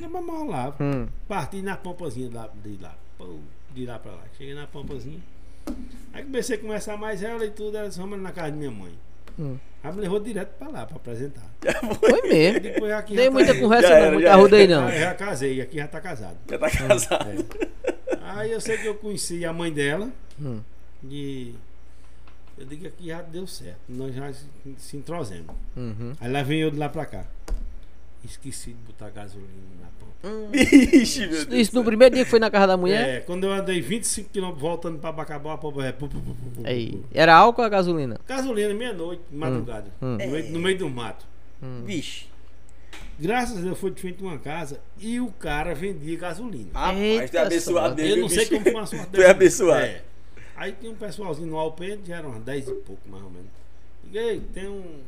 Não, 0.00 0.10
mas 0.10 0.24
mal 0.24 0.44
lá. 0.46 0.74
hum. 0.80 1.06
Parti 1.26 1.60
na 1.62 1.76
pampazinha 1.76 2.30
lá, 2.32 2.48
de 2.64 2.78
lá. 2.82 2.94
De 3.74 3.84
lá 3.86 3.98
pra 3.98 4.12
lá. 4.12 4.22
Cheguei 4.36 4.54
na 4.54 4.66
pampazinha. 4.66 5.20
Aí 6.12 6.22
comecei 6.24 6.56
a 6.56 6.58
conversar 6.60 6.96
mais 6.96 7.22
ela 7.22 7.44
e 7.44 7.50
tudo. 7.50 7.76
Ela 7.76 7.88
disse, 7.88 8.00
vamos 8.00 8.20
na 8.20 8.32
casa 8.32 8.50
da 8.52 8.56
minha 8.56 8.70
mãe. 8.70 8.92
Hum. 9.38 9.56
Aí 9.82 9.92
me 9.92 10.00
levou 10.00 10.18
direto 10.20 10.50
pra 10.58 10.68
lá 10.68 10.86
pra 10.86 10.96
apresentar. 10.96 11.46
Foi 12.00 12.22
mesmo. 12.28 12.60
Depois 12.60 12.92
aqui 12.92 13.14
Tem 13.14 13.24
já 13.26 13.30
muita 13.30 13.54
tá- 13.54 13.60
conversa, 13.60 13.88
Já 13.88 13.94
não, 13.94 14.20
era, 14.20 14.36
muita 14.38 14.66
já 14.66 14.76
Ah, 14.76 14.80
não. 14.80 14.90
eu 14.90 15.00
já 15.00 15.14
casei, 15.14 15.60
aqui 15.60 15.76
já 15.76 15.86
tá 15.88 16.00
casado. 16.00 16.36
Já 16.50 16.58
tá 16.58 16.70
casado. 16.70 17.28
É. 18.08 18.18
Aí 18.22 18.50
eu 18.52 18.60
sei 18.60 18.78
que 18.78 18.86
eu 18.86 18.94
conheci 18.94 19.44
a 19.44 19.52
mãe 19.52 19.72
dela 19.72 20.10
Hum. 20.40 20.60
e 21.08 21.54
eu 22.58 22.66
digo 22.66 22.82
que 22.82 22.86
aqui 22.88 23.06
já 23.06 23.22
deu 23.22 23.46
certo. 23.46 23.78
Nós 23.88 24.14
já 24.14 24.32
se, 24.32 24.46
se 24.78 24.96
entrosemos. 24.96 25.54
Uhum. 25.76 26.12
Aí 26.20 26.30
lá 26.30 26.42
vem 26.42 26.60
eu 26.60 26.70
de 26.70 26.76
lá 26.76 26.88
pra 26.88 27.06
cá. 27.06 27.24
Esqueci 28.24 28.70
de 28.72 28.82
botar 28.82 29.10
gasolina 29.10 29.48
na 29.80 29.86
pompa. 29.98 30.50
Vixe, 30.50 31.20
meu 31.26 31.46
Deus. 31.46 31.60
Isso 31.60 31.74
no 31.74 31.84
primeiro 31.84 32.14
dia 32.14 32.24
que 32.24 32.30
foi 32.30 32.40
na 32.40 32.50
casa 32.50 32.66
da 32.68 32.76
mulher? 32.76 33.08
É, 33.08 33.20
quando 33.20 33.44
eu 33.44 33.52
andei 33.52 33.80
25 33.80 34.30
km 34.30 34.52
voltando 34.52 34.98
pra 34.98 35.12
Bacabal, 35.12 35.52
a 35.52 35.58
pompa 35.58 35.84
é. 35.84 35.92
pu, 35.92 36.08
pu, 36.08 36.20
pu, 36.20 36.34
pu, 36.34 36.50
pu, 36.50 36.66
Aí. 36.66 37.00
Era 37.14 37.34
álcool 37.34 37.62
ou 37.62 37.66
a 37.66 37.68
gasolina? 37.70 38.18
Gasolina, 38.26 38.74
meia-noite, 38.74 39.22
madrugada. 39.30 39.86
Hum. 40.02 40.16
No, 40.18 40.28
meio, 40.28 40.50
no 40.50 40.58
meio 40.58 40.78
do 40.78 40.90
mato. 40.90 41.24
Hum. 41.62 41.82
Vixe. 41.86 42.26
Graças 43.20 43.56
a 43.56 43.60
Deus, 43.60 43.70
eu 43.70 43.76
fui 43.76 43.90
de 43.90 44.00
frente 44.00 44.22
a 44.22 44.26
uma 44.26 44.38
casa 44.38 44.80
e 44.98 45.20
o 45.20 45.28
cara 45.32 45.74
vendia 45.74 46.16
gasolina. 46.16 46.70
Rapaz, 46.72 47.30
tu 47.30 47.36
é 47.36 47.40
abençoado 47.40 47.94
dele. 47.96 48.12
Eu 48.12 48.16
não 48.18 48.28
sei 48.28 48.46
como 48.46 48.60
foi 48.62 48.72
uma 48.72 48.86
sorte 48.86 49.06
Tu 49.10 49.16
é 49.16 49.18
dessa. 49.18 49.30
abençoado. 49.30 49.84
É. 49.84 50.02
Aí 50.58 50.72
tinha 50.72 50.90
um 50.90 50.96
pessoalzinho 50.96 51.46
no 51.46 51.56
Alpende, 51.56 52.08
já 52.08 52.16
eram 52.16 52.30
umas 52.30 52.42
10 52.42 52.68
e 52.68 52.74
pouco, 52.74 53.08
mais 53.08 53.22
ou 53.22 53.30
menos. 53.30 53.48
Liguei, 54.02 54.40
tem 54.52 54.66
um, 54.68 55.00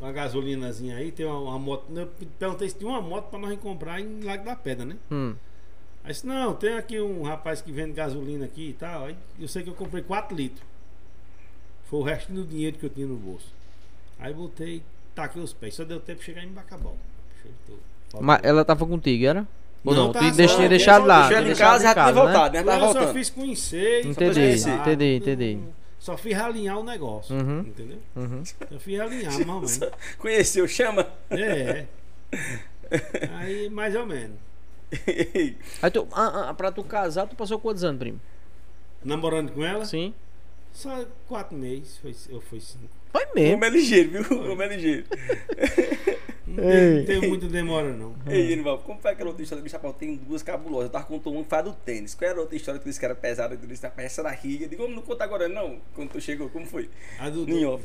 uma 0.00 0.10
gasolinazinha 0.10 0.96
aí, 0.96 1.12
tem 1.12 1.24
uma, 1.24 1.38
uma 1.38 1.58
moto. 1.60 1.84
Eu 1.96 2.10
perguntei 2.40 2.68
se 2.68 2.74
tinha 2.74 2.90
uma 2.90 3.00
moto 3.00 3.30
pra 3.30 3.38
nós 3.38 3.56
comprar 3.60 4.00
em 4.00 4.20
Lago 4.24 4.44
da 4.44 4.56
Pedra, 4.56 4.84
né? 4.84 4.96
Hum. 5.08 5.36
Aí 6.02 6.10
disse, 6.10 6.26
não, 6.26 6.54
tem 6.54 6.74
aqui 6.74 7.00
um 7.00 7.22
rapaz 7.22 7.62
que 7.62 7.70
vende 7.70 7.92
gasolina 7.92 8.46
aqui 8.46 8.70
e 8.70 8.72
tal. 8.72 9.04
Aí 9.04 9.16
eu 9.38 9.46
sei 9.46 9.62
que 9.62 9.70
eu 9.70 9.74
comprei 9.74 10.02
4 10.02 10.36
litros. 10.36 10.62
Foi 11.84 12.00
o 12.00 12.02
resto 12.02 12.32
do 12.32 12.44
dinheiro 12.44 12.76
que 12.76 12.86
eu 12.86 12.90
tinha 12.90 13.06
no 13.06 13.16
bolso. 13.16 13.54
Aí 14.18 14.34
botei, 14.34 14.82
taquei 15.14 15.40
os 15.40 15.52
pés. 15.52 15.76
Só 15.76 15.84
deu 15.84 16.00
tempo 16.00 16.18
de 16.18 16.24
chegar 16.24 16.42
em 16.42 16.48
Bacabal. 16.48 16.96
Mas 18.20 18.40
ela 18.42 18.64
tava 18.64 18.84
contigo, 18.84 19.24
era? 19.24 19.46
Ou 19.86 19.94
Não, 19.94 20.04
não? 20.06 20.12
tá 20.12 20.18
tu 20.18 20.24
só- 20.26 20.30
deixa, 20.34 20.54
tinha 20.56 20.66
eu 20.66 20.70
deixado 20.70 21.00
só 21.02 21.06
lá. 21.06 21.20
deixei 21.20 21.36
ele 21.38 21.52
em 21.52 21.56
casa 21.56 21.84
e 21.84 21.86
já 21.86 21.94
tinha 21.94 22.06
né? 22.06 22.12
voltado, 22.12 22.54
né? 22.54 22.60
Eu 22.60 22.64
Tava 22.64 22.78
só 22.80 22.92
voltando. 22.92 23.12
fiz 23.14 23.30
conhecer. 23.30 24.02
só 24.02 24.08
Entendi, 24.10 24.40
fiz 24.40 24.66
entendi, 24.66 25.06
não- 25.06 25.16
entendi. 25.16 25.58
Só 25.98 26.16
fiz 26.16 26.34
realinhar 26.36 26.78
o 26.78 26.84
negócio. 26.84 27.34
Uhum. 27.34 27.60
Entendeu? 27.60 27.98
Uhum. 28.16 28.42
Eu 28.70 28.80
fiz 28.80 28.94
realinhar, 28.96 29.32
mais 29.46 29.48
ou 29.48 29.54
menos. 29.54 29.80
Conheceu, 30.18 30.66
chama. 30.68 31.06
É, 31.30 31.86
é. 32.32 33.28
Aí, 33.38 33.70
mais 33.70 33.94
ou 33.94 34.04
menos. 34.06 34.36
Aí 35.82 35.90
tu, 35.90 36.06
ah, 36.12 36.48
ah, 36.50 36.54
pra 36.54 36.70
tu 36.70 36.84
casar, 36.84 37.26
tu 37.26 37.34
passou 37.34 37.58
quantos 37.58 37.82
anos, 37.84 37.98
primo? 37.98 38.20
Namorando 39.04 39.50
com 39.52 39.64
ela? 39.64 39.84
Sim. 39.84 40.12
Só 40.72 41.04
quatro 41.26 41.56
meses, 41.56 41.96
foi, 41.98 42.14
ou 42.32 42.40
foi 42.40 42.60
cinco. 42.60 42.88
Foi 43.12 43.24
mesmo. 43.34 43.56
homem 43.56 43.68
é 43.68 43.72
ligeiro, 43.72 44.10
viu? 44.24 44.38
O 44.42 44.52
homem 44.52 44.68
é 44.68 44.76
ligeiro. 44.76 45.04
Não 46.46 46.56
tem, 46.62 47.04
tem 47.20 47.28
muita 47.28 47.48
demora, 47.48 47.92
não. 47.92 48.14
Ei, 48.26 48.46
Genival, 48.48 48.78
como 48.78 49.00
foi 49.00 49.10
aquela 49.10 49.30
outra 49.30 49.42
história 49.42 49.62
que 49.62 49.68
o 49.68 49.70
Chapéu 49.70 49.92
tem 49.92 50.14
duas 50.16 50.42
cabulosas? 50.42 50.84
Eu 50.86 50.90
tava 50.92 51.04
contando 51.04 51.34
uma 51.34 51.42
que 51.42 51.48
foi 51.50 51.58
a 51.58 51.62
do 51.62 51.72
tênis. 51.72 52.14
Qual 52.14 52.30
era 52.30 52.38
a 52.38 52.42
outra 52.42 52.56
história 52.56 52.78
que 52.80 52.86
disse 52.86 53.00
que 53.00 53.04
era 53.04 53.14
pesada? 53.16 53.56
Que 53.56 53.66
disse, 53.66 53.82
rapaz, 53.84 54.06
essa 54.06 54.22
daqui. 54.22 54.62
Eu 54.62 54.68
digo, 54.68 54.82
"Vamos, 54.82 54.96
não 54.96 55.02
conta 55.02 55.24
agora 55.24 55.48
não. 55.48 55.78
Quando 55.94 56.10
tu 56.10 56.20
chegou, 56.20 56.48
como 56.48 56.64
foi? 56.64 56.88
A 57.18 57.28
do, 57.28 57.44
off. 57.68 57.84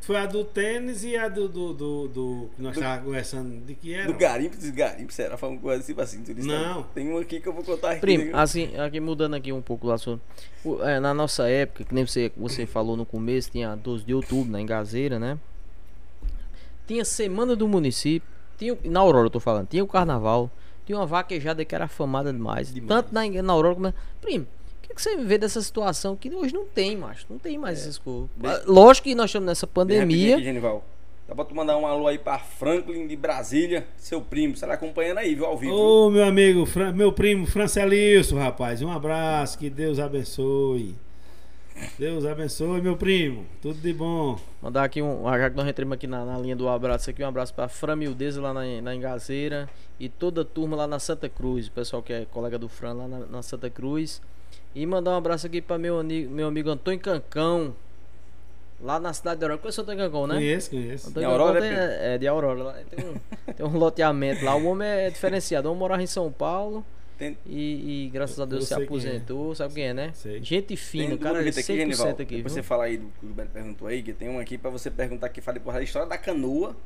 Foi 0.00 0.16
a 0.16 0.26
do 0.26 0.44
tênis 0.44 1.04
e 1.04 1.16
a 1.16 1.28
do. 1.28 1.48
do, 1.48 1.74
do, 1.74 2.08
do- 2.08 2.50
que 2.56 2.62
nós 2.62 2.74
estávamos 2.76 3.04
conversando. 3.04 3.66
De 3.66 3.74
que 3.74 3.92
era? 3.92 4.06
Do 4.06 4.14
garimpo, 4.14 4.56
dos 4.56 4.70
garimpo, 4.70 5.12
será? 5.12 5.36
Foi 5.36 5.48
uma 5.50 5.58
coisa 5.58 5.82
tipo 5.84 6.00
assim. 6.00 6.22
Tu 6.22 6.32
disse, 6.32 6.48
Não. 6.48 6.84
Tem 6.94 7.08
uma 7.10 7.20
aqui 7.20 7.40
que 7.40 7.46
eu 7.48 7.52
vou 7.52 7.64
contar 7.64 7.90
aqui. 7.90 8.00
Primo, 8.00 8.24
né? 8.24 8.30
assim, 8.34 8.74
aqui 8.78 9.00
mudando 9.00 9.34
aqui 9.34 9.52
um 9.52 9.60
pouco 9.60 9.88
o- 10.64 10.82
é, 10.82 10.98
na 11.00 11.12
nossa 11.12 11.48
época, 11.48 11.84
que 11.84 11.94
nem 11.94 12.06
você, 12.06 12.32
você 12.36 12.64
falou 12.64 12.96
no 12.96 13.04
começo, 13.04 13.50
tinha 13.50 13.74
12 13.76 14.04
de 14.04 14.14
outubro 14.14 14.50
na 14.50 14.60
Engazeira, 14.60 15.18
né? 15.18 15.38
Tinha 16.88 17.04
Semana 17.04 17.54
do 17.54 17.68
Município, 17.68 18.28
tinha, 18.58 18.76
na 18.84 18.98
Aurora 19.00 19.26
eu 19.26 19.30
tô 19.30 19.38
falando, 19.38 19.68
tinha 19.68 19.84
o 19.84 19.86
Carnaval, 19.86 20.50
tinha 20.84 20.98
uma 20.98 21.06
vaquejada 21.06 21.64
que 21.64 21.72
era 21.74 21.84
afamada 21.84 22.32
demais. 22.32 22.74
Demais. 22.74 22.88
Tanto 22.88 23.14
na, 23.14 23.28
na 23.42 23.52
Aurora 23.52 23.74
como 23.74 23.86
na. 23.86 23.94
Primo, 24.20 24.44
o 24.46 24.88
que, 24.88 24.94
que 24.94 25.00
você 25.02 25.16
vê 25.18 25.38
dessa 25.38 25.60
situação 25.62 26.16
que 26.16 26.34
hoje 26.34 26.52
não 26.52 26.64
tem, 26.64 26.96
macho? 26.96 27.26
Não 27.30 27.38
tem 27.38 27.56
mais 27.58 27.78
essas 27.80 27.98
coisas. 27.98 28.28
Lógico 28.66 29.04
que 29.04 29.14
nós 29.14 29.26
estamos 29.30 29.46
nessa 29.46 29.66
pandemia. 29.66 30.34
Aqui, 30.36 30.44
Genival. 30.44 30.84
Dá 31.28 31.34
pra 31.34 31.44
tu 31.44 31.54
mandar 31.54 31.76
um 31.76 31.86
alô 31.86 32.06
aí 32.06 32.16
pra 32.18 32.38
Franklin 32.38 33.06
de 33.06 33.14
Brasília, 33.14 33.86
seu 33.98 34.18
primo. 34.18 34.56
Será 34.56 34.72
acompanhando 34.72 35.18
aí, 35.18 35.34
viu? 35.34 35.44
Ao 35.44 35.58
vivo. 35.58 35.74
Ô, 35.74 36.08
meu 36.10 36.24
amigo, 36.24 36.64
Fran- 36.64 36.90
meu 36.94 37.12
primo 37.12 37.46
Francelilson, 37.46 38.38
rapaz. 38.38 38.80
Um 38.80 38.90
abraço, 38.90 39.58
que 39.58 39.68
Deus 39.68 39.98
abençoe. 39.98 40.94
Deus 41.98 42.24
abençoe, 42.24 42.80
meu 42.80 42.96
primo. 42.96 43.44
Tudo 43.60 43.80
de 43.80 43.92
bom. 43.92 44.38
Mandar 44.62 44.84
aqui 44.84 45.02
um. 45.02 45.24
Já 45.24 45.50
que 45.50 45.56
nós 45.56 45.66
entramos 45.68 45.94
aqui 45.94 46.06
na, 46.06 46.24
na 46.24 46.38
linha 46.38 46.54
do 46.56 46.68
abraço 46.68 47.10
aqui, 47.10 47.22
um 47.22 47.28
abraço 47.28 47.52
pra 47.54 47.68
Fran 47.68 47.96
Mildeza 47.96 48.40
lá 48.40 48.52
na, 48.54 48.62
na 48.82 48.94
Engazeira 48.94 49.68
e 49.98 50.08
toda 50.08 50.42
a 50.42 50.44
turma 50.44 50.76
lá 50.76 50.86
na 50.86 50.98
Santa 50.98 51.28
Cruz, 51.28 51.66
o 51.68 51.72
pessoal 51.72 52.02
que 52.02 52.12
é 52.12 52.24
colega 52.26 52.58
do 52.58 52.68
Fran 52.68 52.92
lá 52.92 53.08
na, 53.08 53.18
na 53.26 53.42
Santa 53.42 53.68
Cruz. 53.68 54.20
E 54.74 54.84
mandar 54.86 55.12
um 55.12 55.16
abraço 55.16 55.46
aqui 55.46 55.60
pra 55.60 55.78
meu, 55.78 56.02
meu 56.04 56.46
amigo 56.48 56.70
Antônio 56.70 57.00
Cancão, 57.00 57.74
lá 58.80 59.00
na 59.00 59.12
cidade 59.12 59.38
de 59.40 59.44
Aurora. 59.44 59.58
Conhece 59.60 59.80
o 59.80 59.82
Antônio 59.82 60.04
Cancão, 60.04 60.26
né? 60.26 60.34
Conheço, 60.34 60.70
conheço. 60.70 61.08
Antônio 61.10 61.28
De 61.28 61.32
Aurora, 61.32 61.60
Cancão 61.60 61.76
tem- 61.76 61.78
é, 61.86 62.14
é, 62.14 62.18
de 62.18 62.28
Aurora. 62.28 62.62
Lá, 62.62 62.74
tem, 62.90 63.04
um, 63.06 63.14
tem 63.54 63.66
um 63.66 63.76
loteamento 63.78 64.44
lá. 64.44 64.54
O 64.54 64.66
homem 64.66 64.86
é 64.88 65.10
diferenciado. 65.10 65.68
O 65.68 65.70
homem 65.72 65.80
morava 65.80 66.02
em 66.02 66.06
São 66.06 66.30
Paulo 66.30 66.84
Tem, 67.18 67.36
e, 67.44 68.04
e 68.06 68.10
graças 68.10 68.38
a 68.38 68.44
Deus 68.44 68.62
Eu 68.70 68.76
se 68.76 68.80
é. 68.80 68.84
aposentou. 68.84 69.54
Sabe 69.54 69.74
quem 69.74 69.88
é, 69.88 69.92
né? 69.94 70.12
Sei. 70.14 70.40
Gente 70.42 70.66
tem 70.66 70.76
fina, 70.76 71.14
o 71.14 71.18
do 71.18 71.18
cara 71.18 71.40
é 71.40 71.42
jeito 71.42 71.56
100% 71.56 71.60
aqui, 71.60 71.76
Genival. 71.76 72.08
aqui, 72.10 72.24
Depois 72.24 72.42
viu? 72.42 72.50
você 72.50 72.62
falar 72.62 72.84
aí 72.84 72.96
do 72.96 73.06
que 73.08 73.24
o 73.24 73.26
Gilberto 73.26 73.52
perguntou 73.52 73.88
aí, 73.88 74.02
que 74.02 74.12
tem 74.12 74.28
um 74.28 74.38
aqui 74.38 74.56
pra 74.56 74.70
você 74.70 74.88
perguntar 74.90 75.26
aqui. 75.26 75.40
Falei 75.40 75.60
por 75.60 75.74
a 75.74 75.82
história 75.82 76.08
da 76.08 76.16
canoa 76.16 76.76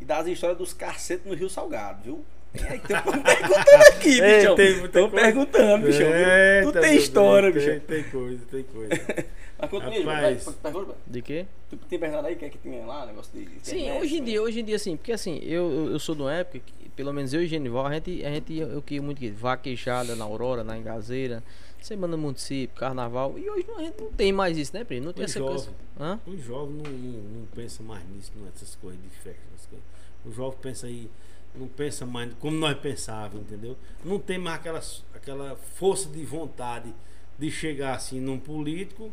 e 0.00 0.04
das 0.06 0.26
histórias 0.26 0.56
dos 0.58 0.72
carcetes 0.72 1.26
no 1.26 1.34
Rio 1.34 1.50
Salgado, 1.50 2.02
viu? 2.02 2.24
Tem 2.52 2.62
tem 2.80 2.96
um 2.96 3.22
perguntando 3.22 3.82
aqui, 3.88 4.20
bichão. 4.20 4.54
tem 4.56 4.88
Tô 4.88 5.08
coisa. 5.08 5.26
perguntando, 5.26 5.86
bichão. 5.86 6.06
Eita, 6.06 6.72
tu 6.72 6.80
tem 6.80 6.96
história, 6.96 7.52
Deus, 7.52 7.64
bichão. 7.64 7.80
Tem, 7.80 8.02
tem 8.02 8.10
coisa, 8.10 8.44
tem 8.50 8.62
coisa. 8.64 8.92
Mas. 10.04 10.44
Pergunta, 10.62 10.94
De 11.06 11.22
quê? 11.22 11.46
Tu 11.70 11.76
tem 11.76 11.98
perguntado 11.98 12.26
aí 12.26 12.34
o 12.34 12.36
que 12.36 12.44
é 12.44 12.48
que 12.48 12.58
tinha 12.58 12.84
lá, 12.84 13.06
negócio 13.06 13.32
de. 13.32 13.46
Sim, 13.62 13.80
internet, 13.82 14.02
hoje 14.02 14.16
em 14.16 14.20
né? 14.20 14.26
dia, 14.26 14.42
hoje 14.42 14.60
em 14.60 14.64
dia, 14.64 14.76
assim, 14.76 14.96
porque 14.96 15.12
assim, 15.12 15.38
eu, 15.42 15.70
eu, 15.70 15.92
eu 15.92 15.98
sou 15.98 16.14
de 16.14 16.22
uma 16.22 16.34
época 16.34 16.58
que, 16.58 16.81
pelo 16.96 17.12
menos 17.12 17.32
eu 17.32 17.42
e 17.42 17.46
Genival, 17.46 17.86
a 17.86 17.94
gente, 17.94 18.24
a 18.24 18.30
gente 18.30 18.54
eu 18.56 18.82
que 18.82 19.00
muito 19.00 19.18
que 19.18 19.30
vaquejada 19.30 20.14
na 20.16 20.24
Aurora, 20.24 20.62
na 20.64 20.76
Engazeira, 20.78 21.42
Semana 21.80 22.16
do 22.16 22.18
Município, 22.22 22.76
Carnaval, 22.76 23.36
e 23.38 23.50
hoje 23.50 23.64
não, 23.66 23.78
a 23.78 23.82
gente 23.82 24.00
não 24.00 24.12
tem 24.12 24.32
mais 24.32 24.56
isso, 24.56 24.72
né, 24.72 24.84
primo? 24.84 25.06
Não 25.06 25.12
tem 25.12 25.24
O 25.24 25.26
essa 25.26 25.38
jovem. 25.40 25.54
coisa. 25.56 25.70
Hã? 25.98 26.20
O 26.26 26.36
jovem 26.38 26.76
não, 26.76 26.90
não, 26.92 27.22
não 27.40 27.46
pensa 27.46 27.82
mais 27.82 28.04
nisso, 28.08 28.30
nessas 28.44 28.76
coisas 28.76 29.00
de 29.02 29.08
festa, 29.08 29.40
essas 29.54 29.66
coisas. 29.66 29.86
O 30.24 30.30
jovem 30.30 30.58
pensa 30.62 30.86
aí, 30.86 31.10
não 31.56 31.66
pensa 31.66 32.06
mais 32.06 32.32
como 32.34 32.56
nós 32.56 32.78
pensávamos, 32.78 33.42
entendeu? 33.42 33.76
Não 34.04 34.18
tem 34.20 34.38
mais 34.38 34.56
aquela, 34.60 34.80
aquela 35.14 35.56
força 35.56 36.08
de 36.08 36.24
vontade 36.24 36.94
de 37.38 37.50
chegar 37.50 37.96
assim 37.96 38.20
num 38.20 38.38
político, 38.38 39.10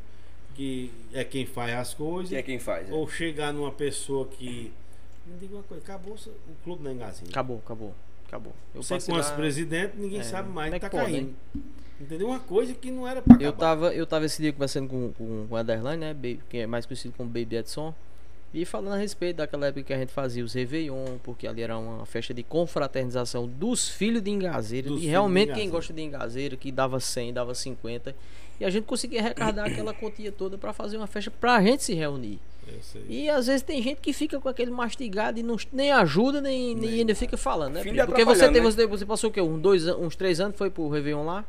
que 0.53 0.91
é 1.11 1.23
quem 1.23 1.45
faz 1.47 1.73
as 1.73 1.93
coisas, 1.95 2.29
Que 2.29 2.35
é 2.35 2.43
quem 2.43 2.59
faz. 2.59 2.87
é. 2.87 2.93
ou 2.93 3.09
chegar 3.09 3.51
numa 3.51 3.71
pessoa 3.71 4.27
que. 4.27 4.71
Me 5.29 5.37
diga 5.39 5.55
uma 5.55 5.63
coisa, 5.63 5.83
acabou 5.83 6.13
o 6.15 6.63
clube 6.63 6.83
da 6.83 6.91
Engazinha. 6.91 7.29
Acabou, 7.29 7.57
acabou, 7.63 7.93
acabou. 8.27 8.53
Eu 8.73 8.81
Você 8.83 8.99
com 8.99 9.13
lá- 9.15 9.31
presidente, 9.31 9.93
ninguém 9.97 10.19
É, 10.19 10.23
sabe 10.23 10.49
mais 10.49 10.73
é 10.73 10.79
que 10.79 10.81
tá 10.81 10.89
pode, 10.89 11.11
caindo. 11.11 11.35
Entendeu? 12.01 12.27
Uma 12.27 12.39
coisa 12.39 12.73
que 12.73 12.89
não 12.91 13.07
era 13.07 13.21
pra 13.21 13.35
acabar. 13.35 13.45
Eu 13.45 13.53
tava, 13.53 13.93
eu 13.93 14.07
tava 14.07 14.25
esse 14.25 14.41
dia 14.41 14.53
conversando 14.53 14.87
com, 14.89 15.11
com, 15.13 15.47
com 15.47 15.55
o 15.55 15.59
Ederlan, 15.59 15.97
né? 15.97 16.13
Baby, 16.13 16.39
que 16.49 16.57
é 16.59 16.67
mais 16.67 16.85
conhecido 16.85 17.13
como 17.15 17.29
Baby 17.29 17.57
Edson. 17.57 17.93
E 18.51 18.65
falando 18.65 18.93
a 18.93 18.97
respeito 18.97 19.37
daquela 19.37 19.67
época 19.67 19.83
que 19.83 19.93
a 19.93 19.97
gente 19.99 20.11
fazia 20.11 20.43
os 20.43 20.53
Réveillon, 20.53 21.19
porque 21.23 21.45
ali 21.45 21.61
era 21.61 21.77
uma 21.77 22.03
festa 22.05 22.33
de 22.33 22.41
confraternização 22.41 23.47
dos 23.47 23.87
filhos 23.89 24.23
de 24.23 24.31
Engazeira. 24.31 24.87
Dos 24.89 25.03
E 25.03 25.05
realmente 25.05 25.53
quem 25.53 25.69
gosta 25.69 25.93
de 25.93 26.01
Engazeira, 26.01 26.57
que 26.57 26.71
dava 26.71 26.99
100, 26.99 27.31
dava 27.33 27.53
50. 27.53 28.15
E 28.59 28.65
a 28.65 28.69
gente 28.71 28.85
conseguia 28.85 29.19
arrecadar 29.19 29.65
aquela 29.65 29.93
quantia 29.93 30.31
toda 30.31 30.57
pra 30.57 30.73
fazer 30.73 30.97
uma 30.97 31.05
festa 31.05 31.29
pra 31.29 31.61
gente 31.61 31.83
se 31.83 31.93
reunir. 31.93 32.39
E 33.07 33.29
às 33.29 33.47
vezes 33.47 33.61
tem 33.61 33.81
gente 33.81 33.99
que 34.01 34.13
fica 34.13 34.39
com 34.39 34.49
aquele 34.49 34.71
mastigado 34.71 35.39
e 35.39 35.43
não, 35.43 35.57
nem 35.71 35.91
ajuda, 35.91 36.41
nem, 36.41 36.75
nem 36.75 36.89
Nem 36.89 36.99
ainda 36.99 37.15
fica 37.15 37.37
falando, 37.37 37.73
né? 37.73 38.05
Porque 38.05 38.25
você, 38.25 38.47
teve, 38.47 38.59
né? 38.59 38.71
você, 38.71 38.85
você 38.85 39.05
passou 39.05 39.29
o 39.29 39.33
quê? 39.33 39.41
Uns, 39.41 39.61
dois, 39.61 39.87
uns 39.87 40.15
três 40.15 40.39
anos 40.39 40.57
foi 40.57 40.69
pro 40.69 40.89
Réveillon 40.89 41.25
lá? 41.25 41.45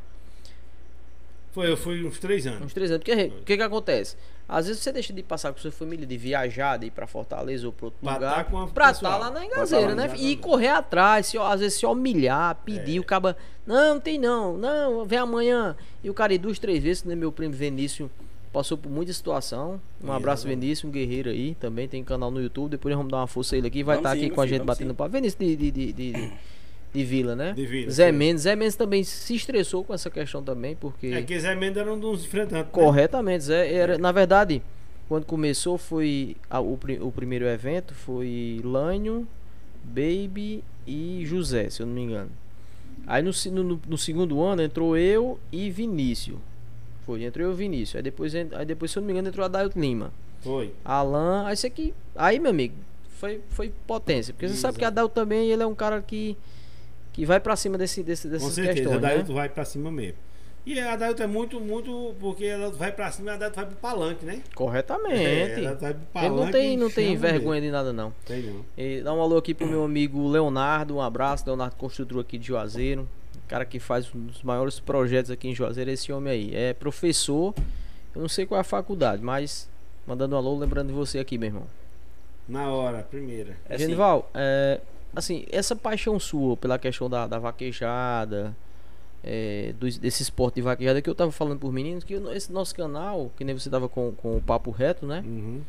Foi, 1.52 1.68
eu 1.68 1.76
fui 1.76 2.04
uns 2.04 2.18
três 2.18 2.46
anos. 2.46 2.62
Uns 2.62 2.72
três 2.72 2.90
anos. 2.90 3.02
Porque 3.02 3.24
o 3.24 3.42
que, 3.42 3.56
que 3.56 3.62
acontece? 3.62 4.16
Às 4.48 4.66
vezes 4.66 4.82
você 4.82 4.92
deixa 4.92 5.12
de 5.12 5.22
passar 5.22 5.52
com 5.52 5.58
sua 5.58 5.70
família, 5.70 6.06
de 6.06 6.16
viajar, 6.16 6.76
de 6.76 6.86
ir 6.86 6.90
pra 6.90 7.06
Fortaleza 7.06 7.66
ou 7.66 7.72
pra 7.72 7.86
outro 7.86 8.00
Pra 8.02 8.14
lugar, 8.14 8.44
tá 8.44 8.66
pra 8.66 8.90
estar 8.90 9.16
lá 9.16 9.30
na 9.30 9.44
Engazeira, 9.44 9.94
tá 9.94 9.94
né? 9.94 10.14
E 10.16 10.36
correr 10.36 10.68
atrás, 10.68 11.26
se, 11.26 11.38
às 11.38 11.60
vezes 11.60 11.78
se 11.78 11.86
humilhar, 11.86 12.56
pedir, 12.64 12.96
É. 12.96 13.00
o 13.00 13.04
cara. 13.04 13.36
Não, 13.66 13.94
não 13.94 14.00
tem 14.00 14.18
não, 14.18 14.56
não, 14.56 15.04
vem 15.04 15.18
amanhã. 15.18 15.76
E 16.02 16.10
o 16.10 16.14
cara 16.14 16.34
ir 16.34 16.38
duas, 16.38 16.58
três 16.58 16.82
vezes, 16.82 17.04
né? 17.04 17.14
Meu 17.14 17.30
primo 17.30 17.54
Vinícius 17.54 18.10
passou 18.52 18.76
por 18.78 18.90
muita 18.90 19.12
situação. 19.12 19.80
Um 20.02 20.12
abraço, 20.12 20.42
Exatamente. 20.42 20.60
Vinícius, 20.66 20.88
um 20.88 20.92
guerreiro 20.92 21.30
aí. 21.30 21.54
Também 21.54 21.86
tem 21.88 22.02
canal 22.04 22.30
no 22.30 22.40
YouTube. 22.40 22.70
Depois 22.70 22.90
nós 22.92 22.98
vamos 22.98 23.10
dar 23.12 23.18
uma 23.18 23.26
força 23.26 23.54
a 23.54 23.58
ele 23.58 23.66
aqui. 23.68 23.82
Vai 23.82 23.96
estar 23.98 24.10
sim, 24.12 24.16
aqui 24.18 24.26
meu 24.26 24.34
com 24.34 24.40
a 24.40 24.46
gente 24.46 24.62
batendo 24.64 24.88
sim. 24.90 24.94
papo. 24.94 25.10
Vinícius 25.12 25.38
de, 25.38 25.56
de, 25.56 25.70
de, 25.70 25.92
de, 25.92 26.12
de- 26.92 27.04
Vila, 27.04 27.36
né? 27.36 27.52
De 27.52 27.64
Vila, 27.66 27.90
Zé 27.90 28.10
sim. 28.10 28.18
Mendes. 28.18 28.42
Zé 28.42 28.56
Mendes 28.56 28.74
também 28.76 29.04
se 29.04 29.34
estressou 29.34 29.84
com 29.84 29.94
essa 29.94 30.10
questão 30.10 30.42
também, 30.42 30.74
porque. 30.74 31.06
É 31.08 31.22
que 31.22 31.38
Zé 31.38 31.54
Mendes 31.54 31.76
era 31.76 31.92
um 31.92 31.98
dos 31.98 32.24
enfrentantes. 32.24 32.64
né? 32.66 32.68
Corretamente, 32.72 33.44
Zé. 33.44 33.72
Era, 33.72 33.96
na 33.98 34.10
verdade, 34.10 34.60
quando 35.08 35.24
começou 35.24 35.78
foi 35.78 36.36
a- 36.50 36.60
o, 36.60 36.78
o 37.02 37.12
primeiro 37.12 37.44
evento 37.46 37.94
foi 37.94 38.60
Lânio, 38.64 39.26
Baby 39.84 40.62
e 40.86 41.22
José, 41.24 41.70
se 41.70 41.80
eu 41.82 41.86
não 41.86 41.94
me 41.94 42.02
engano. 42.02 42.30
Aí 43.06 43.22
no, 43.22 43.30
no- 43.62 43.80
no 43.88 43.98
segundo 43.98 44.42
ano 44.42 44.62
entrou 44.62 44.96
eu 44.96 45.38
e 45.52 45.70
Vinícius. 45.70 46.36
Foi, 47.04 47.24
entrou 47.24 47.46
eu 47.46 47.52
e 47.52 47.56
Vinícius. 47.56 47.96
Aí 47.96 48.02
depois, 48.02 48.34
aí 48.34 48.64
depois, 48.64 48.90
se 48.90 48.98
eu 48.98 49.00
não 49.00 49.06
me 49.06 49.12
engano, 49.12 49.28
entrou 49.28 49.44
Adailto 49.44 49.78
Lima. 49.78 50.12
Foi. 50.40 50.72
Alan, 50.84 51.46
aí 51.46 51.54
isso 51.54 51.66
aqui. 51.66 51.94
Aí, 52.14 52.38
meu 52.38 52.50
amigo, 52.50 52.74
foi, 53.16 53.40
foi 53.50 53.72
potência. 53.86 54.32
Porque 54.32 54.48
você 54.48 54.54
sabe 54.56 54.78
que 54.78 54.84
Adailto 54.84 55.14
também 55.14 55.50
ele 55.50 55.62
é 55.62 55.66
um 55.66 55.74
cara 55.74 56.00
que, 56.00 56.36
que 57.12 57.26
vai 57.26 57.38
pra 57.38 57.56
cima 57.56 57.76
desse, 57.76 58.02
desse, 58.02 58.26
Com 58.26 58.32
dessas 58.32 58.52
certeza. 58.52 58.74
questões. 58.76 59.00
Né? 59.00 59.08
Adailto 59.08 59.34
vai 59.34 59.48
pra 59.48 59.64
cima 59.64 59.90
mesmo. 59.90 60.16
E 60.64 60.78
a 60.78 60.92
Adailto 60.92 61.22
é 61.22 61.26
muito, 61.26 61.60
muito. 61.60 62.14
Porque 62.20 62.44
ela 62.44 62.70
vai 62.70 62.92
pra 62.92 63.10
cima 63.10 63.28
e 63.28 63.32
a 63.32 63.34
Adailto 63.34 63.56
vai 63.56 63.66
pro 63.66 63.76
palanque, 63.76 64.24
né? 64.24 64.42
Corretamente. 64.54 65.14
É, 65.22 65.64
ela 65.64 65.74
vai 65.74 65.94
pro 65.94 66.02
ele 66.20 66.28
não 66.28 66.36
palanque 66.36 66.52
tem, 66.52 66.76
não 66.76 66.90
tem 66.90 67.16
vergonha 67.16 67.60
de 67.60 67.70
nada, 67.70 67.92
não. 67.92 68.12
Tem 68.24 68.42
não. 68.42 68.64
E 68.76 69.00
dá 69.02 69.12
um 69.12 69.20
alô 69.20 69.38
aqui 69.38 69.54
pro 69.54 69.66
meu 69.66 69.84
amigo 69.84 70.28
Leonardo, 70.28 70.96
um 70.96 71.02
abraço, 71.02 71.44
Leonardo 71.46 71.76
Construtor 71.76 72.20
aqui 72.20 72.38
de 72.38 72.46
Juazeiro. 72.48 73.08
Cara 73.50 73.64
que 73.64 73.80
faz 73.80 74.14
um 74.14 74.26
dos 74.26 74.44
maiores 74.44 74.78
projetos 74.78 75.28
aqui 75.28 75.48
em 75.48 75.54
Juazeiro, 75.54 75.90
é 75.90 75.94
esse 75.94 76.12
homem 76.12 76.32
aí. 76.32 76.54
É 76.54 76.72
professor, 76.72 77.52
eu 78.14 78.20
não 78.22 78.28
sei 78.28 78.46
qual 78.46 78.58
é 78.58 78.60
a 78.60 78.64
faculdade, 78.64 79.20
mas 79.22 79.68
mandando 80.06 80.36
um 80.36 80.38
alô, 80.38 80.56
lembrando 80.56 80.86
de 80.86 80.92
você 80.92 81.18
aqui, 81.18 81.36
meu 81.36 81.48
irmão. 81.48 81.66
Na 82.48 82.72
hora, 82.72 83.02
primeira. 83.02 83.56
É 83.68 83.74
assim, 83.74 83.84
Genival, 83.86 84.30
é, 84.34 84.80
assim, 85.16 85.44
essa 85.50 85.74
paixão 85.74 86.16
sua 86.20 86.56
pela 86.56 86.78
questão 86.78 87.10
da, 87.10 87.26
da 87.26 87.40
vaquejada, 87.40 88.56
é, 89.24 89.74
dos- 89.80 89.98
desse 89.98 90.22
esporte 90.22 90.54
de 90.56 90.62
vaquejada 90.62 91.02
que 91.02 91.10
eu 91.10 91.14
tava 91.14 91.32
falando 91.32 91.58
por 91.58 91.72
meninos, 91.72 92.04
que 92.04 92.14
esse 92.14 92.52
nosso 92.52 92.72
canal, 92.72 93.32
que 93.36 93.42
nem 93.44 93.58
você 93.58 93.68
tava 93.68 93.88
com, 93.88 94.12
com 94.12 94.36
o 94.36 94.40
papo 94.40 94.70
reto, 94.70 95.06
né? 95.06 95.24
Uhum. 95.26 95.60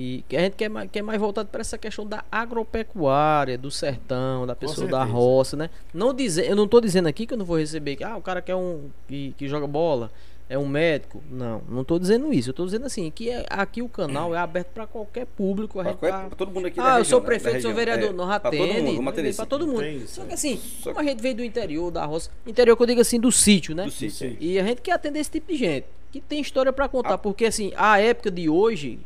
E 0.00 0.24
a 0.36 0.40
gente 0.40 0.54
quer 0.54 0.68
mais, 0.68 0.88
quer 0.90 1.02
mais 1.02 1.18
voltado 1.20 1.48
para 1.48 1.60
essa 1.60 1.76
questão 1.76 2.06
da 2.06 2.24
agropecuária, 2.30 3.58
do 3.58 3.68
sertão, 3.68 4.46
da 4.46 4.54
pessoa 4.54 4.86
da 4.86 5.02
roça, 5.02 5.56
né? 5.56 5.70
Não 5.92 6.14
dizer, 6.14 6.48
eu 6.48 6.54
não 6.54 6.68
tô 6.68 6.80
dizendo 6.80 7.08
aqui 7.08 7.26
que 7.26 7.34
eu 7.34 7.38
não 7.38 7.44
vou 7.44 7.58
receber 7.58 7.96
que 7.96 8.04
ah, 8.04 8.16
o 8.16 8.22
cara 8.22 8.40
quer 8.40 8.54
um 8.54 8.90
que, 9.08 9.34
que 9.36 9.48
joga 9.48 9.66
bola, 9.66 10.10
É 10.50 10.56
um 10.58 10.66
médico? 10.66 11.22
Não, 11.30 11.60
não 11.68 11.84
tô 11.84 11.98
dizendo 11.98 12.32
isso. 12.32 12.48
Eu 12.48 12.54
tô 12.54 12.64
dizendo 12.64 12.86
assim, 12.86 13.10
que 13.10 13.28
é- 13.28 13.44
aqui 13.50 13.82
o 13.82 13.88
canal 13.88 14.34
é 14.34 14.38
aberto 14.38 14.68
para 14.68 14.86
qualquer 14.86 15.26
público. 15.26 15.78
A 15.78 15.84
Pra 15.84 15.92
qual- 15.94 16.10
tá- 16.12 16.26
pra 16.28 16.36
todo 16.36 16.50
mundo 16.50 16.66
aqui 16.68 16.76
da 16.78 16.84
Ah, 16.84 16.86
eu 16.86 16.90
região, 16.98 17.04
sou 17.04 17.20
né? 17.20 17.26
prefeito, 17.26 17.60
sou 17.60 17.74
vereador. 17.74 18.08
É, 18.08 18.12
Não, 18.14 18.26
já 18.26 18.40
pra 18.40 18.50
todo 18.52 18.62
atende, 18.62 18.80
mundo, 18.80 19.32
sim. 19.34 19.44
todo 19.44 19.66
mundo. 19.66 19.82
Só 20.06 20.24
que 20.24 20.30
é. 20.30 20.34
assim, 20.34 20.56
Só 20.56 20.94
como 20.94 21.04
a 21.06 21.10
gente 21.10 21.20
veio 21.20 21.34
do 21.34 21.44
interior, 21.44 21.90
da 21.90 22.06
roça, 22.06 22.30
interior 22.46 22.74
que 22.78 22.82
eu 22.82 22.86
digo 22.86 23.00
assim, 23.02 23.20
do 23.20 23.30
sítio, 23.30 23.74
né? 23.74 23.84
Do 23.84 23.90
sítio. 23.90 24.38
E 24.40 24.58
a 24.58 24.62
gente 24.64 24.80
quer 24.80 24.92
atender 24.92 25.18
esse 25.18 25.30
tipo 25.32 25.52
de 25.52 25.58
gente, 25.58 25.84
que 26.10 26.18
tem 26.18 26.40
história 26.40 26.72
pra 26.72 26.88
contar, 26.88 27.18
porque 27.18 27.44
assim, 27.44 27.72
a 27.76 28.00
época 28.00 28.30
de 28.30 28.48
hoje 28.48 28.98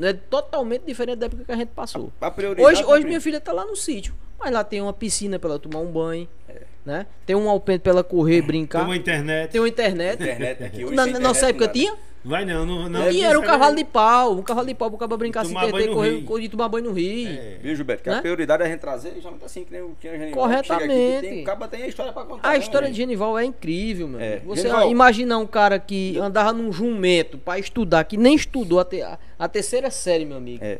é 0.00 0.12
totalmente 0.12 0.82
diferente 0.86 1.16
da 1.18 1.26
época 1.26 1.44
que 1.44 1.52
a 1.52 1.56
gente 1.56 1.68
passou. 1.68 2.12
A 2.20 2.32
Hoje, 2.58 2.82
é 2.82 2.86
hoje 2.86 3.06
minha 3.06 3.20
filha 3.20 3.40
tá 3.40 3.52
lá 3.52 3.64
no 3.64 3.76
sítio, 3.76 4.14
mas 4.38 4.50
lá 4.52 4.64
tem 4.64 4.80
uma 4.80 4.92
piscina 4.92 5.38
pra 5.38 5.50
ela 5.50 5.58
tomar 5.58 5.80
um 5.80 5.90
banho, 5.90 6.28
É. 6.48 6.62
né? 6.84 7.06
Tem 7.26 7.34
um 7.36 7.48
alpendre 7.48 7.80
pra 7.82 7.92
ela 7.92 8.04
correr, 8.04 8.38
Tem 8.40 8.46
brincar, 8.46 8.84
uma 8.84 8.96
internet. 8.96 9.50
tem 9.52 9.60
uma 9.60 9.68
internet. 9.68 10.22
internet 10.22 10.64
aqui 10.64 10.84
hoje. 10.84 10.94
Na, 10.94 11.02
internet 11.02 11.22
nossa 11.22 11.42
não 11.42 11.48
época 11.50 11.68
tinha? 11.68 11.96
Vai 12.24 12.44
não, 12.46 12.64
não, 12.64 12.88
não. 12.88 13.10
e 13.10 13.22
era 13.22 13.38
um 13.38 13.42
é- 13.42 13.46
cavalo 13.46 13.76
de 13.76 13.84
pau, 13.84 14.32
um 14.32 14.42
cavalo 14.42 14.66
de 14.66 14.74
pau 14.74 14.88
pro 14.90 14.98
cara 14.98 15.14
brincar, 15.16 15.44
se 15.44 15.52
tomar 15.52 15.68
entreter, 15.68 15.88
banho 15.88 15.90
no 15.90 15.96
correr, 15.96 16.22
correr, 16.24 16.48
tomar 16.48 16.68
banho 16.70 16.84
no 16.86 16.92
rio. 16.92 17.28
É. 17.28 17.58
Viu, 17.62 17.76
Gilberto? 17.76 18.02
Que 18.02 18.08
Né? 18.10 18.16
a 18.16 18.20
prioridade 18.22 18.62
é 18.62 18.66
a 18.66 18.68
gente 18.70 18.80
trazer, 18.80 19.12
justamente 19.14 19.44
assim, 19.44 19.62
que 19.64 19.70
nem 19.72 19.82
o 19.82 19.94
que 20.00 20.08
a 20.08 20.12
Genival 20.16 20.32
Corretamente. 20.42 20.88
chega 20.94 21.18
aqui, 21.18 21.20
que 21.26 21.28
tem, 21.34 21.42
o 21.42 21.44
caba 21.44 21.68
tem 21.68 21.82
a 21.82 21.86
história 21.86 22.12
pra 22.14 22.24
contar. 22.24 22.48
A 22.48 22.52
né, 22.52 22.58
história 22.58 22.88
de 22.90 22.94
Genival 22.96 23.38
é 23.38 23.44
incrível, 23.44 24.08
meu. 24.08 24.20
É. 24.20 24.38
Você 24.46 24.62
Genival- 24.62 24.90
imaginar 24.90 25.36
um 25.38 25.46
cara 25.46 25.78
que 25.78 26.16
andava 26.18 26.52
num 26.52 26.72
jumento 26.72 27.36
pra 27.36 27.58
estudar, 27.58 28.04
que 28.04 28.16
nem 28.16 28.34
estudou 28.34 28.80
a, 28.80 28.84
te- 28.86 29.02
a- 29.02 29.18
a 29.38 29.46
terceira 29.46 29.90
série, 29.90 30.24
meu 30.24 30.38
amigo. 30.38 30.64
É. 30.64 30.78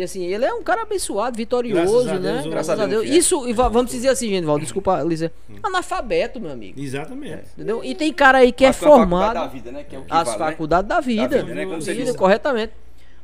E 0.00 0.02
assim, 0.02 0.24
ele 0.24 0.46
é 0.46 0.54
um 0.54 0.62
cara 0.62 0.80
abençoado, 0.82 1.36
vitorioso, 1.36 2.04
Graças 2.04 2.08
a 2.08 2.18
né? 2.18 2.32
Deus, 2.40 2.46
Graças 2.46 2.80
a 2.80 2.86
Deus. 2.86 3.04
é. 3.04 3.08
Isso, 3.08 3.46
e 3.46 3.52
va- 3.52 3.68
vamos 3.68 3.90
dizer 3.90 4.08
assim, 4.08 4.30
Genival, 4.30 4.58
desculpa, 4.58 5.02
Lisa. 5.02 5.30
Analfabeto, 5.62 6.40
meu 6.40 6.50
amigo. 6.50 6.80
Exatamente. 6.80 7.42
Entendeu? 7.54 7.84
E 7.84 7.94
tem 7.94 8.10
cara 8.14 8.38
aí 8.38 8.50
que 8.50 8.64
é 8.64 8.68
Acho 8.68 8.78
que 8.78 8.84
uma 8.86 8.96
faculdade 8.96 9.24
formado. 9.26 9.34
da 9.46 9.46
vida, 9.52 9.70
né? 9.72 9.84
Que 9.84 9.96
é 9.96 9.98
o 9.98 10.02
que 10.02 10.12
as 10.12 10.26
vale, 10.28 10.38
né? 10.38 10.50
faculdades 10.50 10.88
da 10.88 11.00
vida. 11.00 11.28
Da 11.28 11.42
vida, 11.42 11.54
né? 11.54 11.66
Como 11.66 11.82
você 11.82 11.92
Vida, 11.92 12.04
disse. 12.06 12.16
corretamente. 12.16 12.72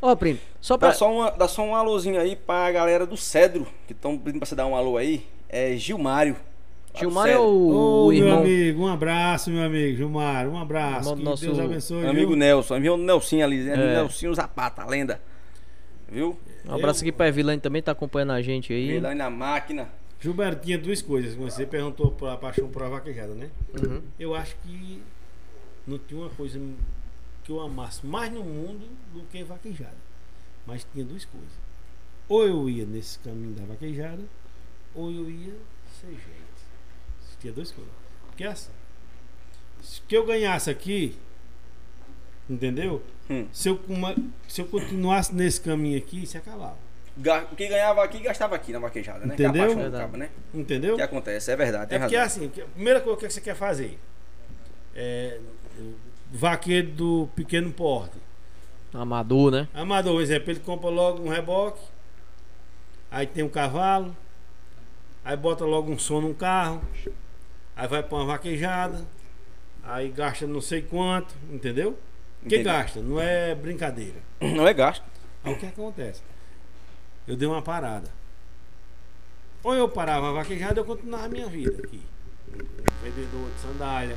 Ó, 0.03 0.15
primo, 0.15 0.39
só 0.61 0.77
pra. 0.77 0.89
Dá 0.89 0.95
só, 0.95 1.11
uma, 1.11 1.31
dá 1.31 1.49
só 1.49 1.63
um 1.63 1.75
alôzinho 1.75 2.21
aí 2.21 2.37
pra 2.37 2.71
galera 2.71 3.07
do 3.07 3.17
Cedro, 3.17 3.67
que 3.87 3.95
estão 3.95 4.19
pedindo 4.19 4.41
pra 4.41 4.47
você 4.47 4.55
dar 4.55 4.67
um 4.67 4.77
alô 4.77 4.99
aí. 4.99 5.25
É 5.49 5.75
Gilmário. 5.77 6.37
Gilmar 6.95 7.29
é 7.29 7.39
o, 7.39 7.43
Ô, 7.43 8.07
o 8.09 8.13
meu 8.13 8.37
amigo, 8.39 8.83
um 8.83 8.89
abraço, 8.93 9.51
meu 9.51 9.63
amigo. 9.63 9.97
Gilmar, 9.97 10.47
um 10.47 10.59
abraço. 10.61 11.01
Irmão 11.11 11.17
Que 11.17 11.23
nosso 11.25 11.45
Deus 11.47 11.59
abençoe. 11.59 12.01
Meu 12.01 12.11
amigo 12.11 12.29
viu? 12.29 12.37
Nelson, 12.37 12.75
amigo 12.75 12.97
Nelson 12.99 13.43
ali, 13.43 13.65
né? 13.65 13.73
É. 13.73 13.95
Nelson 13.97 14.35
Zapata, 14.35 14.83
a 14.83 14.87
lenda. 14.87 15.21
Viu? 16.09 16.39
Um 16.67 16.75
abraço 16.75 17.01
aqui 17.03 17.13
pra 17.13 17.29
Evilane 17.29 17.61
também, 17.61 17.81
tá 17.83 17.93
acompanhando 17.93 18.33
a 18.33 18.43
gente 18.43 18.73
aí. 18.73 18.99
Lá 18.99 19.15
na 19.15 19.31
máquina. 19.31 19.89
Gilberto, 20.21 20.65
tinha 20.65 20.79
duas 20.79 21.01
coisas. 21.01 21.35
Você 21.35 21.67
perguntou 21.67 22.11
pra 22.11 22.37
paixão 22.37 22.69
por 22.69 22.83
a 22.83 22.89
vaquejada, 22.89 23.35
né? 23.35 23.51
Uhum. 23.81 24.03
Eu 24.19 24.35
acho 24.35 24.57
que 24.63 25.03
não 25.87 25.99
tinha 25.99 26.21
uma 26.21 26.31
coisa 26.31 26.61
que 27.45 27.53
eu 27.53 27.61
amasse 27.61 28.05
mais 28.05 28.33
no 28.33 28.43
mundo 28.43 28.89
do 29.13 29.21
que 29.31 29.45
vaquejada. 29.45 29.97
Mas 30.67 30.87
tinha 30.93 31.05
duas 31.05 31.25
coisas. 31.25 31.53
Ou 32.29 32.45
eu 32.45 32.69
ia 32.69 32.85
nesse 32.85 33.19
caminho 33.21 33.55
da 33.55 33.65
vaquejada, 33.65 34.23
ou 34.95 35.13
eu 35.13 35.31
ia 35.31 35.55
ser 36.01 36.11
gente. 36.11 37.39
Tinha 37.41 37.53
duas 37.53 37.71
coisas. 37.71 37.93
Porque 38.27 38.43
assim, 38.45 38.73
se 39.81 40.01
que 40.03 40.17
eu 40.17 40.27
ganhasse 40.27 40.69
aqui, 40.71 41.17
entendeu? 42.49 43.03
Hum. 43.31 43.47
Se, 43.53 43.69
eu, 43.69 43.81
uma- 43.89 44.15
se 44.49 44.61
eu 44.61 44.67
continuasse 44.67 45.35
nesse 45.35 45.61
caminho 45.61 45.99
aqui, 45.99 46.27
se 46.27 46.37
acabava. 46.39 46.77
O 47.51 47.57
que 47.57 47.67
ganhava 47.67 48.05
aqui, 48.05 48.19
gastava 48.21 48.55
aqui 48.55 48.73
na 48.73 48.79
vaquejada, 48.79 49.25
né? 49.25 49.35
Que 49.35 49.43
é 49.43 49.47
a 49.47 49.49
Entendeu? 49.49 49.75
Verdade. 49.77 50.05
cabo, 50.05 50.17
né? 50.19 50.29
Entendeu? 50.53 50.93
O 50.95 50.97
que 50.97 51.03
acontece, 51.03 51.51
é 51.51 51.57
verdade, 51.57 51.89
tem 51.89 51.97
É 51.97 52.01
porque 52.01 52.17
razão. 52.17 52.43
assim, 52.45 52.49
que- 52.51 52.61
a 52.61 52.67
primeira 52.67 53.01
coisa 53.01 53.19
que 53.19 53.31
você 53.33 53.41
quer 53.41 53.55
fazer 53.57 53.99
é 54.95 55.41
vaqueiro 56.31 56.89
do 56.91 57.29
pequeno 57.35 57.73
porte. 57.73 58.17
Amador, 58.93 59.51
né? 59.51 59.69
Amador, 59.75 60.13
por 60.15 60.23
exemplo, 60.23 60.51
ele 60.51 60.61
compra 60.61 60.89
logo 60.91 61.23
um 61.23 61.29
reboque, 61.29 61.81
aí 63.11 63.27
tem 63.27 63.43
um 63.45 63.49
cavalo, 63.49 64.15
aí 65.25 65.37
bota 65.37 65.65
logo 65.65 65.91
um 65.91 65.99
som 65.99 66.21
num 66.21 66.35
carro, 66.35 66.83
aí 67.75 67.89
vai 67.89 68.03
pra 68.03 68.17
uma 68.19 68.27
vaquejada, 68.27 69.05
aí 69.83 70.09
gasta 70.11 70.47
não 70.47 70.61
sei 70.61 70.83
quanto, 70.83 71.35
entendeu? 71.51 71.99
Que 72.49 72.63
gasta, 72.63 73.01
não 73.01 73.21
é 73.21 73.55
brincadeira. 73.55 74.21
Não 74.41 74.67
é 74.67 74.73
gasto. 74.73 75.05
Aí 75.43 75.53
o 75.53 75.59
que 75.59 75.67
acontece? 75.67 76.23
Eu 77.27 77.37
dei 77.37 77.49
uma 77.49 77.63
parada. 77.63 78.11
Ou 79.63 79.75
eu 79.75 79.89
parava 79.89 80.31
a 80.31 80.33
vaquejada, 80.33 80.81
eu 80.81 80.85
continuava 80.85 81.27
a 81.27 81.29
minha 81.29 81.47
vida 81.49 81.83
aqui. 81.83 82.01
Vendedor 83.03 83.51
de 83.51 83.61
sandália, 83.61 84.17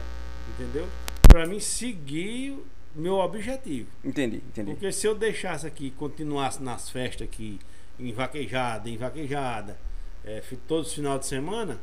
entendeu? 0.54 0.88
Pra 1.24 1.46
mim 1.46 1.60
seguir 1.60 2.58
meu 2.96 3.16
objetivo. 3.16 3.90
Entendi, 4.04 4.38
entendi. 4.38 4.72
Porque 4.72 4.92
se 4.92 5.08
eu 5.08 5.16
deixasse 5.16 5.66
aqui 5.66 5.88
e 5.88 5.92
continuasse 5.92 6.62
nas 6.62 6.90
festas 6.90 7.28
aqui, 7.28 7.60
em 8.00 8.14
vaquejada, 8.14 8.90
em 8.90 8.98
vaquejada, 8.98 9.78
é, 10.24 10.42
todos 10.68 10.90
os 10.90 10.94
finais 10.94 11.20
de 11.22 11.26
semana, 11.26 11.80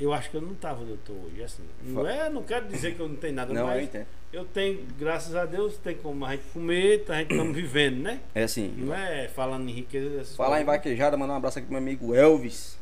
eu 0.00 0.12
acho 0.12 0.30
que 0.30 0.36
eu 0.36 0.40
não 0.42 0.54
tava 0.54 0.82
onde 0.82 0.90
eu 0.92 0.98
tô 1.04 1.12
hoje. 1.12 1.42
Assim, 1.42 1.62
não, 1.84 2.06
é, 2.06 2.28
não 2.28 2.42
quero 2.42 2.66
dizer 2.66 2.94
que 2.94 3.00
eu 3.00 3.08
não 3.08 3.16
tenho 3.16 3.34
nada, 3.34 3.52
Não, 3.52 3.62
eu 3.62 3.66
mas 3.68 3.84
entendo. 3.84 4.06
eu 4.32 4.44
tenho, 4.44 4.84
graças 4.98 5.34
a 5.36 5.44
Deus, 5.44 5.76
tem 5.78 5.94
como 5.96 6.24
a 6.24 6.32
gente 6.32 6.44
comer, 6.52 7.04
a 7.08 7.14
gente 7.18 7.30
estamos 7.32 7.54
vivendo, 7.56 7.98
né? 8.02 8.20
É 8.34 8.42
assim. 8.44 8.74
Não 8.76 8.94
é 8.94 9.28
falando 9.28 9.68
em 9.68 9.72
riqueza. 9.72 10.24
Falar 10.36 10.60
em 10.60 10.64
coisas. 10.64 10.82
vaquejada, 10.82 11.16
mandar 11.16 11.34
um 11.34 11.36
abraço 11.36 11.58
aqui 11.58 11.66
pro 11.66 11.74
meu 11.74 11.82
amigo 11.82 12.14
Elvis, 12.14 12.78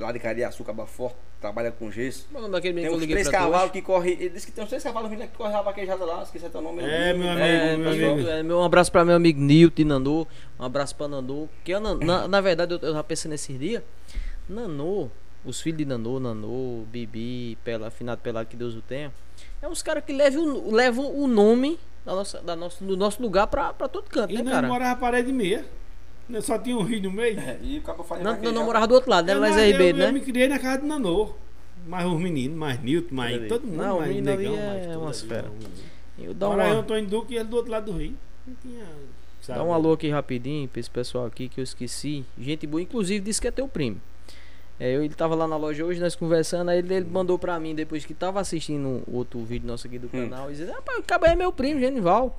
lá 0.00 0.10
de 0.12 0.18
Cariaçu, 0.18 0.64
Caba 0.64 0.86
Forte, 0.86 1.16
trabalha 1.40 1.70
com 1.70 1.90
gesso. 1.90 2.26
Qual 2.32 2.36
é 2.36 2.38
o 2.38 2.42
nome 2.42 2.52
daquele 2.54 2.74
menino 2.74 2.90
Tem 2.98 2.98
que 3.06 3.12
eu 3.12 3.16
uns 3.16 3.22
três 3.22 3.28
cavalos 3.28 3.70
que 3.70 3.82
correm. 3.82 4.12
Ele 4.14 4.30
disse 4.30 4.46
que 4.46 4.52
tem 4.52 4.64
uns 4.64 4.68
três 4.68 4.82
cavalos 4.82 5.08
vindo 5.10 5.22
aqui 5.22 5.30
que 5.32 5.36
correm 5.38 5.54
a 5.54 5.62
vaquejada 5.62 6.04
lá, 6.04 6.22
esqueci 6.24 6.46
até 6.46 6.58
o 6.58 6.62
nome. 6.62 6.82
É, 6.82 7.12
meu 7.12 7.28
amigo, 7.28 7.44
É, 7.46 7.76
meu 7.76 7.90
pessoal, 7.92 8.12
amigo. 8.14 8.28
é, 8.28 8.42
meu- 8.42 8.58
um 8.58 8.64
abraço 8.64 8.90
pra 8.90 9.04
meu 9.04 9.14
amigo 9.14 9.40
Nilton 9.40 9.82
e 9.82 9.84
Nanô. 9.84 10.26
Um 10.58 10.64
abraço 10.64 10.96
pra 10.96 11.06
Nanô. 11.06 11.46
Que 11.62 11.70
eu, 11.72 11.78
Nan- 11.80 11.98
na, 11.98 12.26
na 12.26 12.40
verdade, 12.40 12.74
eu, 12.74 12.78
eu 12.82 12.94
já 12.94 13.04
pensei 13.04 13.30
nesses 13.30 13.56
dias. 13.56 13.82
Nanô, 14.48 15.08
os 15.46 15.60
filhos 15.60 15.78
de 15.78 15.84
Nanô, 15.84 16.18
Nanô, 16.20 16.82
Bibi, 16.90 17.56
Pela, 17.64 17.86
afinado 17.88 18.20
Pelado, 18.20 18.48
que 18.48 18.56
Deus 18.56 18.74
o 18.74 18.82
tenha. 18.82 19.12
É 19.62 19.68
uns 19.68 19.82
caras 19.82 20.04
que 20.04 20.12
levam, 20.12 20.42
o- 20.44 20.72
levam 20.74 21.10
o 21.14 21.26
nome 21.26 21.78
da 22.04 22.14
nossa, 22.14 22.40
da 22.42 22.54
nossa, 22.56 22.84
do 22.84 22.96
nosso 22.96 23.22
lugar 23.22 23.46
pra, 23.46 23.72
pra 23.72 23.88
todo 23.88 24.08
canto, 24.08 24.32
E 24.32 24.42
né, 24.42 24.50
cara? 24.50 24.66
morava 24.68 25.00
parede 25.00 25.30
e 25.30 25.32
meia. 25.32 25.64
Só 26.42 26.58
tinha 26.58 26.76
um 26.76 26.82
rio 26.82 27.00
no 27.02 27.10
meio. 27.12 27.38
É, 27.38 27.58
e 27.62 27.78
o 27.78 27.82
cabo 27.82 28.02
faz 28.02 28.20
Não, 28.22 28.64
morava 28.64 28.86
do 28.88 28.94
outro 28.94 29.08
lado, 29.10 29.26
né? 29.26 29.34
Eu, 29.34 29.40
Mas 29.40 29.54
na- 29.54 29.62
é 29.62 29.66
Ribeiro, 29.70 29.98
eu, 29.98 30.02
eu 30.02 30.06
né? 30.08 30.12
me 30.12 30.20
criei 30.20 30.48
na 30.48 30.58
casa 30.58 30.80
do 30.80 30.86
Nanô. 30.86 31.30
Mais 31.86 32.04
os 32.04 32.18
meninos, 32.20 32.56
mais 32.56 32.82
Nilton, 32.82 33.14
mais 33.14 33.34
Ali. 33.36 33.48
todo 33.48 33.64
mundo. 33.64 33.76
Não, 33.76 33.96
o 33.96 33.98
mais 34.00 34.08
menino 34.08 34.32
ali 34.32 34.48
negão, 34.48 34.58
é 34.58 34.66
mais 34.66 34.86
tudo 34.86 34.98
umas 35.00 35.22
fera. 35.22 35.50
Eu 36.18 36.34
dá 36.34 36.46
Agora 36.46 36.66
eu, 36.68 36.72
uma, 36.72 36.80
Antônio 36.80 37.06
Duque, 37.08 37.34
e 37.34 37.36
ele 37.36 37.44
do 37.48 37.56
outro 37.56 37.70
lado 37.70 37.92
do 37.92 37.98
rio. 37.98 38.14
Não 38.44 38.54
tinha. 38.60 38.84
sabe? 39.40 39.58
dá 39.60 39.64
um 39.64 39.72
alô 39.72 39.92
aqui 39.92 40.08
rapidinho 40.08 40.66
pra 40.66 40.80
esse 40.80 40.90
pessoal 40.90 41.26
aqui 41.26 41.48
que 41.48 41.60
eu 41.60 41.64
esqueci. 41.64 42.24
Gente 42.36 42.66
boa, 42.66 42.82
inclusive 42.82 43.24
disse 43.24 43.40
que 43.40 43.46
é 43.46 43.50
teu 43.52 43.68
primo. 43.68 44.00
É, 44.78 44.94
eu, 44.94 45.02
ele 45.02 45.14
tava 45.14 45.34
lá 45.34 45.48
na 45.48 45.56
loja 45.56 45.84
hoje, 45.84 46.00
nós 46.00 46.14
conversando, 46.14 46.70
aí 46.70 46.78
ele, 46.78 46.94
ele 46.94 47.06
mandou 47.06 47.38
pra 47.38 47.58
mim 47.58 47.74
depois 47.74 48.04
que 48.04 48.12
tava 48.12 48.40
assistindo 48.40 49.02
outro 49.10 49.42
vídeo 49.42 49.66
nosso 49.66 49.86
aqui 49.86 49.98
do 49.98 50.08
canal, 50.08 50.50
e 50.50 50.52
dizendo, 50.52 50.72
rapaz, 50.72 50.98
o 50.98 51.02
cabo 51.02 51.26
é 51.26 51.34
meu 51.34 51.50
primo, 51.50 51.80
Genival. 51.80 52.38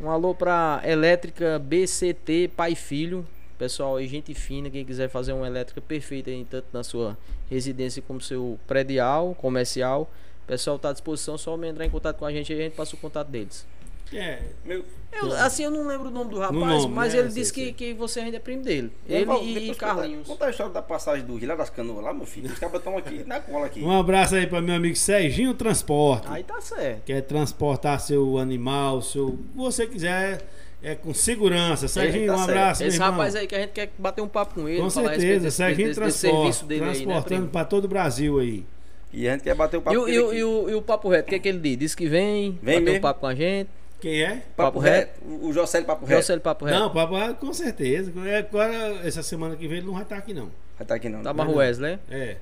Um 0.00 0.10
alô 0.10 0.34
pra 0.34 0.80
Elétrica 0.84 1.58
BCT 1.58 2.50
Pai 2.56 2.74
Filho. 2.74 3.24
Pessoal 3.56 3.96
aí, 3.96 4.08
gente 4.08 4.34
fina, 4.34 4.68
quem 4.68 4.84
quiser 4.84 5.08
fazer 5.08 5.32
uma 5.32 5.46
elétrica 5.46 5.80
perfeita 5.80 6.30
aí, 6.30 6.44
tanto 6.44 6.66
na 6.72 6.82
sua 6.82 7.16
residência 7.48 8.02
como 8.02 8.20
seu 8.20 8.58
predial, 8.66 9.34
comercial. 9.36 10.10
O 10.42 10.46
pessoal 10.46 10.78
tá 10.78 10.88
à 10.88 10.92
disposição, 10.92 11.38
só 11.38 11.56
me 11.56 11.68
entrar 11.68 11.84
em 11.84 11.90
contato 11.90 12.18
com 12.18 12.24
a 12.24 12.32
gente 12.32 12.52
aí, 12.52 12.58
a 12.58 12.62
gente 12.64 12.74
passa 12.74 12.96
o 12.96 12.98
contato 12.98 13.28
deles. 13.28 13.64
É, 14.12 14.38
Meu, 14.64 14.84
Eu, 15.12 15.32
assim, 15.32 15.64
eu 15.64 15.70
não 15.70 15.86
lembro 15.86 16.08
o 16.08 16.10
nome 16.10 16.30
do 16.30 16.38
rapaz, 16.38 16.54
nome, 16.82 16.94
mas 16.94 17.12
né? 17.14 17.20
ele 17.20 17.30
Sei, 17.30 17.40
disse 17.42 17.52
que, 17.52 17.60
sei. 17.64 17.72
que 17.72 17.94
você 17.94 18.20
ainda 18.20 18.36
é 18.36 18.40
primo 18.40 18.62
dele. 18.62 18.92
Genival, 19.08 19.40
Ele 19.42 19.70
e 19.70 19.74
Carlinhos. 19.74 20.18
Conta, 20.26 20.28
conta 20.32 20.46
a 20.46 20.50
história 20.50 20.72
da 20.72 20.82
passagem 20.82 21.24
do 21.24 21.36
Rio, 21.36 21.48
lá 21.48 21.54
das 21.56 21.70
canoas, 21.70 22.04
lá, 22.04 22.12
meu 22.12 22.26
filho. 22.26 22.48
Os 22.52 22.58
cabas 22.58 22.78
estão 22.80 22.96
aqui 22.98 23.24
na 23.26 23.40
cola 23.40 23.66
aqui. 23.66 23.80
um 23.82 23.90
abraço 23.98 24.34
aí 24.34 24.46
para 24.46 24.60
meu 24.60 24.74
amigo 24.74 24.94
Serginho 24.96 25.54
Transporte. 25.54 26.26
Aí 26.28 26.42
tá 26.44 26.60
certo. 26.60 27.04
Quer 27.04 27.22
transportar 27.22 27.98
seu 28.00 28.38
animal, 28.38 29.02
seu. 29.02 29.38
você 29.54 29.86
quiser, 29.86 30.42
é 30.82 30.94
com 30.94 31.14
segurança. 31.14 31.88
Serginho, 31.88 32.26
tá 32.26 32.34
um 32.34 32.38
certo. 32.38 32.50
abraço, 32.50 32.82
Esse 32.84 32.98
meu 32.98 33.06
irmão. 33.06 33.18
rapaz 33.18 33.34
aí 33.36 33.46
que 33.46 33.54
a 33.54 33.60
gente 33.60 33.70
quer 33.70 33.90
bater 33.98 34.20
um 34.20 34.28
papo 34.28 34.54
com 34.54 34.68
ele. 34.68 34.80
Com 34.80 34.90
certeza, 34.90 35.50
Serginho 35.50 35.88
desse- 35.88 36.00
desse 36.00 36.20
Transporte. 36.20 36.54
serviço 36.54 36.66
dele 36.66 36.80
aí, 36.84 36.86
né, 36.88 36.94
transportando 36.94 37.26
primo? 37.40 37.48
para 37.48 37.64
todo 37.64 37.84
o 37.84 37.88
Brasil 37.88 38.38
aí. 38.38 38.64
E 39.12 39.28
a 39.28 39.32
gente 39.32 39.42
quer 39.44 39.54
bater 39.54 39.76
o 39.76 39.82
papo 39.82 39.94
E, 39.96 39.98
o- 39.98 40.02
com 40.02 40.08
e, 40.08 40.12
ele 40.12 40.20
o- 40.22 40.28
aqui. 40.28 40.36
e 40.38 40.44
o, 40.44 40.70
e 40.70 40.74
o 40.74 40.82
Papo 40.82 41.08
Reto, 41.08 41.26
o 41.26 41.28
que 41.28 41.34
é 41.36 41.38
que 41.38 41.48
ele 41.48 41.58
diz? 41.60 41.78
Diz 41.78 41.94
que 41.94 42.06
vem, 42.08 42.58
Vem 42.60 42.74
bater 42.74 42.80
um 42.80 42.84
mesmo. 42.84 43.00
papo 43.00 43.20
com 43.20 43.26
a 43.28 43.34
gente. 43.34 43.70
Quem 44.04 44.22
é? 44.22 44.34
Papo 44.34 44.54
Papo 44.54 44.78
reto. 44.80 45.20
O 45.24 45.50
Jocélio 45.50 45.86
Papo 45.86 46.04
reto. 46.04 46.20
José 46.20 46.38
Papo 46.38 46.66
Reto. 46.66 46.78
Não, 46.78 46.90
papai, 46.92 47.32
com 47.40 47.54
certeza. 47.54 48.12
É, 48.28 48.36
Agora, 48.40 48.74
essa 49.02 49.22
semana 49.22 49.56
que 49.56 49.66
vem, 49.66 49.78
ele 49.78 49.86
não 49.86 49.94
vai 49.94 50.02
estar 50.02 50.18
aqui, 50.18 50.34
não. 50.34 50.44
Vai 50.76 50.82
estar 50.82 50.94
aqui 50.96 51.08
não. 51.08 51.22
Da 51.22 51.32
né? 51.32 51.36
Barro 51.38 51.54
Wesley. 51.56 51.98
É. 52.10 52.36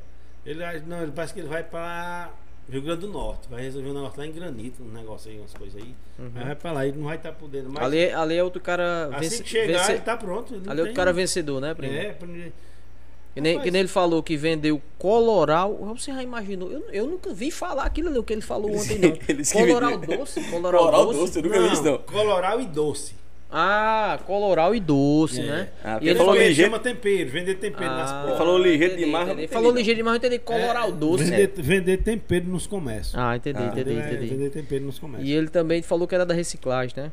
Ele, 0.45 0.61
não, 0.89 1.01
ele 1.05 1.13
parece 1.13 1.33
que 1.33 1.39
ele 1.39 1.47
vai 1.49 1.63
para 1.63 2.33
Rio 2.69 2.83
Grande 2.83 3.03
do 3.03 3.09
Norte. 3.13 3.49
Vai 3.49 3.63
resolver 3.63 3.91
um 3.91 3.95
negócio 3.95 4.19
lá 4.19 4.27
em 4.27 4.33
Granito, 4.33 4.83
um 4.83 4.89
negócio 4.93 5.31
aí, 5.31 5.39
umas 5.39 5.55
coisas 5.55 5.81
aí. 5.81 5.95
Aí 6.35 6.45
vai 6.47 6.57
pra 6.57 6.73
lá, 6.73 6.85
ele 6.85 6.99
não 6.99 7.05
vai 7.07 7.15
estar 7.17 7.31
podendo. 7.31 7.71
Mas 7.71 7.85
Ali, 7.85 8.11
ali 8.11 8.35
é 8.37 8.43
outro 8.43 8.61
cara 8.61 9.05
assim 9.13 9.21
vence- 9.21 9.43
que 9.45 9.49
chegar, 9.49 9.79
vence- 9.79 9.93
ele 9.93 10.01
tá 10.01 10.17
pronto. 10.17 10.55
ele 10.57 10.63
Ali 10.69 10.81
é 10.81 10.83
outro 10.83 10.85
tem- 10.87 10.95
cara 10.95 11.13
vencedor, 11.13 11.61
né, 11.61 11.75
primo? 11.75 11.95
É, 11.95 12.11
pra- 12.13 12.27
Que 13.35 13.41
nem, 13.41 13.53
Rapaz. 13.55 13.65
que 13.65 13.71
nem 13.71 13.81
ele 13.81 13.89
falou 13.89 14.23
que 14.23 14.37
vendeu 14.37 14.81
coloral. 14.99 15.75
Você 15.97 16.13
já 16.13 16.23
imaginou? 16.23 16.71
Eu, 16.71 16.85
eu 16.93 17.07
nunca 17.07 17.33
vi 17.33 17.51
falar 17.51 17.85
aquilo 17.85 18.09
ali, 18.09 18.19
o 18.19 18.23
que 18.23 18.33
ele 18.35 18.43
falou 18.43 18.71
ontem, 18.75 18.99
não. 18.99 19.13
Coloral 19.53 19.99
doce? 19.99 20.41
Coloral, 20.51 20.81
Coloral 20.81 21.07
doce? 21.07 21.19
doce, 21.19 21.39
eu 21.39 21.43
nunca 21.45 21.61
vi 21.61 21.73
isso 21.73 21.83
não. 21.83 21.99
Coloral 21.99 22.61
e 22.61 22.67
doce. 22.67 23.15
Ah, 23.55 24.19
coloral 24.27 24.75
e 24.75 24.81
doce, 24.81 25.41
É. 25.41 25.45
né? 25.45 25.69
Ah, 25.85 25.99
e 26.01 26.09
ele 26.09 26.19
falou 26.19 26.35
ligeiro. 26.35 26.71
chama 26.71 26.79
tempero, 26.79 27.31
vender 27.31 27.55
tempero 27.57 27.85
nas 27.91 28.11
Ah, 28.11 28.21
portas. 28.23 28.39
falou 28.39 28.59
ligeiro 28.59 28.97
demais, 28.97 29.13
não 29.13 29.21
entendi. 29.35 29.43
entendi, 29.45 29.53
Falou 29.53 29.71
não. 29.73 29.79
ligeiro 29.79 29.97
demais, 29.99 30.15
eu 30.15 30.27
entendi 30.27 30.39
coloral 30.43 30.89
É, 30.89 30.93
doce. 30.93 31.25
Vender, 31.25 31.53
vender 31.57 31.97
tempero 31.99 32.47
nos 32.47 32.67
comércios. 32.67 33.15
Ah, 33.15 33.37
entendi, 33.37 33.59
Ah, 33.59 33.67
entendi, 33.67 33.81
Entendeu? 33.83 34.03
É, 34.03 34.11
entendi. 34.15 34.27
Vender 34.27 34.51
tempero 34.51 34.85
nos 34.87 34.99
comércios. 34.99 35.29
E 35.31 35.35
ele 35.35 35.49
também 35.49 35.83
falou 35.83 36.09
que 36.09 36.15
era 36.15 36.25
da 36.25 36.33
reciclagem, 36.33 36.95
né? 36.97 37.13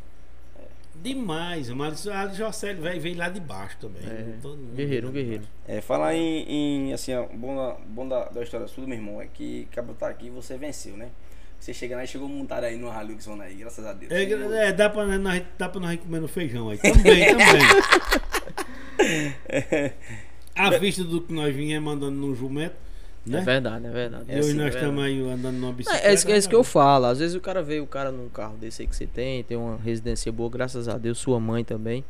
Demais, 1.01 1.69
mas 1.69 2.07
a 2.07 2.27
Jocely 2.27 2.81
veio, 2.81 2.99
veio 2.99 3.17
lá 3.17 3.29
de 3.29 3.39
baixo 3.39 3.77
também. 3.79 4.01
É, 4.03 4.35
guerreiro, 4.75 5.09
um 5.09 5.11
guerreiro. 5.11 5.43
É, 5.67 5.79
falar 5.79 6.15
em, 6.15 6.89
em, 6.89 6.93
assim, 6.93 7.13
ó, 7.13 7.25
bom, 7.27 7.55
da, 7.55 7.77
bom 7.85 8.07
da, 8.07 8.25
da 8.25 8.43
história 8.43 8.67
sua, 8.67 8.85
meu 8.85 8.97
irmão, 8.97 9.21
é 9.21 9.27
que 9.27 9.67
acabou 9.71 9.95
tá 9.95 10.09
aqui 10.09 10.27
e 10.27 10.29
você 10.29 10.57
venceu, 10.57 10.97
né? 10.97 11.09
Você 11.59 11.73
chega 11.73 11.95
lá 11.95 12.03
e 12.03 12.07
chegou 12.07 12.27
montado 12.27 12.63
aí 12.63 12.77
no 12.77 12.87
Hilux 12.87 13.27
aí, 13.27 13.55
graças 13.55 13.85
a 13.85 13.93
Deus. 13.93 14.11
É, 14.11 14.23
é, 14.23 14.71
dá, 14.73 14.89
pra, 14.89 15.05
nós, 15.05 15.43
dá 15.57 15.69
pra 15.69 15.79
nós 15.79 15.93
ir 15.93 15.97
comendo 15.97 16.27
feijão 16.27 16.69
aí. 16.69 16.77
Também, 16.77 17.27
também. 17.27 17.59
A 20.55 20.77
vista 20.77 21.03
do 21.03 21.21
que 21.21 21.31
nós 21.31 21.55
vinhamos 21.55 21.93
andando 21.93 22.15
no 22.15 22.35
jumento, 22.35 22.75
É 23.27 23.31
né? 23.31 23.41
verdade, 23.41 23.85
é 23.85 23.89
verdade. 23.91 24.25
e 24.27 24.31
hoje 24.31 24.39
assim, 24.49 24.53
nós 24.53 24.65
é 24.65 24.69
estamos 24.77 25.03
verdade. 25.03 25.23
aí 25.23 25.31
andando 25.33 25.55
numa 25.57 25.73
bicicleta. 25.73 26.05
É, 26.07 26.11
é, 26.11 26.13
isso, 26.13 26.25
que- 26.25 26.31
é 26.31 26.37
isso 26.37 26.49
que 26.49 26.55
eu 26.55 26.63
falo. 26.63 27.05
Às 27.05 27.19
vezes 27.19 27.35
o 27.35 27.41
cara 27.41 27.61
vê 27.61 27.79
o 27.79 27.85
cara 27.87 28.11
num 28.11 28.29
carro 28.29 28.55
desse 28.57 28.81
aí 28.81 28.87
que 28.87 28.95
você 28.95 29.05
tem, 29.05 29.43
tem 29.43 29.57
uma 29.57 29.77
residência 29.77 30.31
boa, 30.31 30.49
graças 30.49 30.87
a 30.87 30.97
Deus, 30.97 31.17
sua 31.17 31.39
mãe 31.39 31.63
também. 31.63 32.03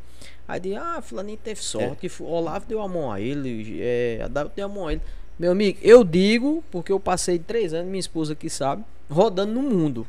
Aí 0.48 0.60
diz, 0.60 0.76
ah, 0.78 1.02
fulaninho 1.02 1.38
teve 1.44 1.62
sorte, 1.62 1.98
que 1.98 2.10
fu- 2.10 2.26
Olavo 2.26 2.66
deu 2.68 2.82
a 2.82 2.88
mão 2.88 3.12
a 3.12 3.20
ele, 3.20 3.80
é, 3.82 4.22
Adalto 4.24 4.54
deu 4.56 4.66
a 4.66 4.70
mão 4.70 4.88
a 4.88 4.94
ele. 4.94 5.02
Meu 5.38 5.52
amigo, 5.52 5.78
eu 5.82 6.04
digo, 6.04 6.64
porque 6.72 6.92
eu 6.92 7.00
passei 7.00 7.40
três 7.40 7.74
anos, 7.74 7.88
minha 7.88 8.00
esposa 8.00 8.34
aqui 8.34 8.50
sabe, 8.50 8.84
rodando 9.10 9.54
no 9.54 9.62
mundo. 9.62 10.06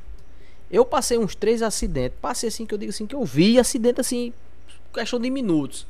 Eu 0.70 0.84
passei 0.84 1.18
uns 1.18 1.34
três 1.34 1.62
acidentes. 1.62 2.16
Passei 2.20 2.48
assim 2.48 2.64
que 2.64 2.72
eu 2.74 2.78
digo 2.78 2.90
assim, 2.90 3.06
que 3.06 3.14
eu 3.14 3.24
vi 3.24 3.58
acidente 3.58 4.00
assim, 4.00 4.32
questão 4.94 5.18
de 5.20 5.28
minutos. 5.30 5.86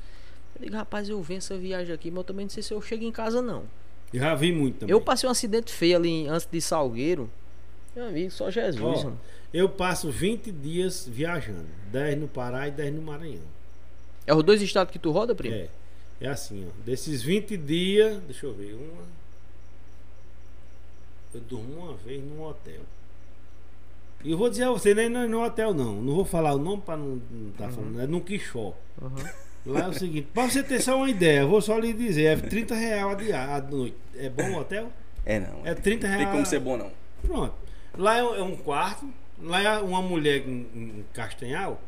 Eu 0.57 0.65
digo, 0.65 0.77
rapaz, 0.77 1.09
eu 1.09 1.20
venço 1.23 1.53
essa 1.53 1.61
viagem 1.61 1.95
aqui, 1.95 2.11
mas 2.11 2.19
eu 2.19 2.24
também 2.24 2.45
não 2.47 2.51
sei 2.51 2.62
se 2.62 2.73
eu 2.73 2.81
chego 2.82 3.05
em 3.05 3.12
casa 3.12 3.41
não. 3.43 3.65
Já 4.12 4.35
vi 4.35 4.53
muito 4.53 4.81
também. 4.81 4.93
Eu 4.93 5.01
passei 5.01 5.28
um 5.28 5.32
acidente 5.32 5.73
feio 5.73 5.97
ali 5.97 6.27
antes 6.27 6.49
de 6.51 6.61
Salgueiro. 6.61 7.31
Meu 7.95 8.07
amigo, 8.07 8.31
só 8.31 8.51
Jesus, 8.51 9.05
Ó, 9.05 9.12
eu 9.53 9.69
passo 9.69 10.11
20 10.11 10.51
dias 10.53 11.07
viajando. 11.09 11.66
10 11.91 12.19
no 12.19 12.28
Pará 12.28 12.69
e 12.69 12.70
10 12.70 12.95
no 12.95 13.03
Maranhão. 13.03 13.43
É 14.27 14.35
os 14.35 14.43
dois 14.45 14.62
estados 14.62 14.93
que 14.93 14.99
tu 14.99 15.11
roda, 15.11 15.35
primo? 15.35 15.55
É. 15.55 15.69
É 16.20 16.28
assim, 16.28 16.66
ó. 16.69 16.85
Desses 16.85 17.23
20 17.23 17.57
dias, 17.57 18.20
deixa 18.24 18.47
eu 18.47 18.53
ver, 18.53 18.74
uma. 18.74 19.03
Eu 21.32 21.41
durmo 21.41 21.81
uma 21.81 21.95
vez 21.95 22.23
num 22.23 22.43
hotel. 22.43 22.81
E 24.23 24.32
eu 24.32 24.37
vou 24.37 24.51
dizer 24.51 24.65
a 24.65 24.70
você, 24.70 24.95
nem 24.95 25.09
não 25.09 25.20
é 25.20 25.27
no 25.27 25.43
hotel 25.43 25.73
não. 25.73 25.95
Não 26.03 26.15
vou 26.15 26.24
falar 26.24 26.53
o 26.55 26.59
nome 26.59 26.82
pra 26.82 26.97
não, 26.97 27.20
não 27.31 27.53
tá 27.53 27.70
falando. 27.70 28.01
É 28.01 28.07
no 28.07 28.20
Quixó. 28.20 28.77
Uhum. 29.01 29.15
Lá 29.66 29.81
é 29.81 29.89
o 29.89 29.93
seguinte, 29.93 30.28
pra 30.32 30.49
você 30.49 30.62
ter 30.62 30.81
só 30.81 30.97
uma 30.97 31.11
ideia, 31.11 31.41
eu 31.41 31.49
vou 31.49 31.61
só 31.61 31.78
lhe 31.78 31.93
dizer, 31.93 32.24
é 32.24 32.37
30 32.37 32.74
reais 32.74 33.05
a, 33.05 33.15
dia, 33.15 33.55
a 33.57 33.61
noite. 33.61 33.97
É 34.16 34.28
bom 34.31 34.51
o 34.53 34.59
hotel? 34.59 34.91
É 35.24 35.39
não. 35.39 35.66
É 35.66 35.74
30 35.74 36.07
Não 36.07 36.15
reais. 36.15 36.24
tem 36.24 36.32
como 36.35 36.47
ser 36.47 36.61
bom, 36.61 36.77
não. 36.77 36.91
Pronto. 37.23 37.55
Lá 37.97 38.16
é 38.16 38.20
é 38.20 38.43
um 38.43 38.57
quarto. 38.57 39.07
Lá 39.43 39.61
é 39.61 39.78
uma 39.78 40.01
mulher 40.01 40.47
em, 40.49 40.66
em 40.74 41.05
Castanhal. 41.12 41.81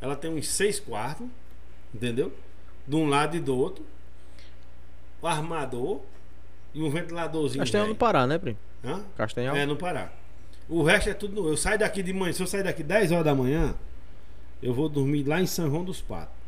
Ela 0.00 0.16
tem 0.16 0.32
uns 0.32 0.48
seis 0.48 0.80
quartos. 0.80 1.26
Entendeu? 1.94 2.32
De 2.86 2.96
um 2.96 3.08
lado 3.08 3.36
e 3.36 3.40
do 3.40 3.56
outro. 3.56 3.84
O 5.20 5.26
armador. 5.26 6.00
E 6.74 6.82
um 6.82 6.90
ventiladorzinho. 6.90 7.60
Castanhal 7.60 7.86
no 7.86 7.92
velho. 7.92 7.98
Pará, 7.98 8.26
né, 8.26 8.38
primo? 8.38 8.58
Hã? 8.84 9.00
Castanhal? 9.16 9.54
É, 9.54 9.64
no 9.64 9.76
Pará. 9.76 10.10
O 10.68 10.82
resto 10.82 11.10
é 11.10 11.14
tudo 11.14 11.40
no. 11.40 11.48
Eu 11.48 11.56
saio 11.56 11.78
daqui 11.78 12.02
de 12.02 12.12
manhã. 12.12 12.32
Se 12.32 12.42
eu 12.42 12.46
sair 12.46 12.64
daqui 12.64 12.82
10 12.82 13.12
horas 13.12 13.24
da 13.24 13.34
manhã, 13.34 13.74
eu 14.62 14.74
vou 14.74 14.88
dormir 14.88 15.22
lá 15.24 15.40
em 15.40 15.46
São 15.46 15.70
João 15.70 15.84
dos 15.84 16.00
Patos. 16.00 16.41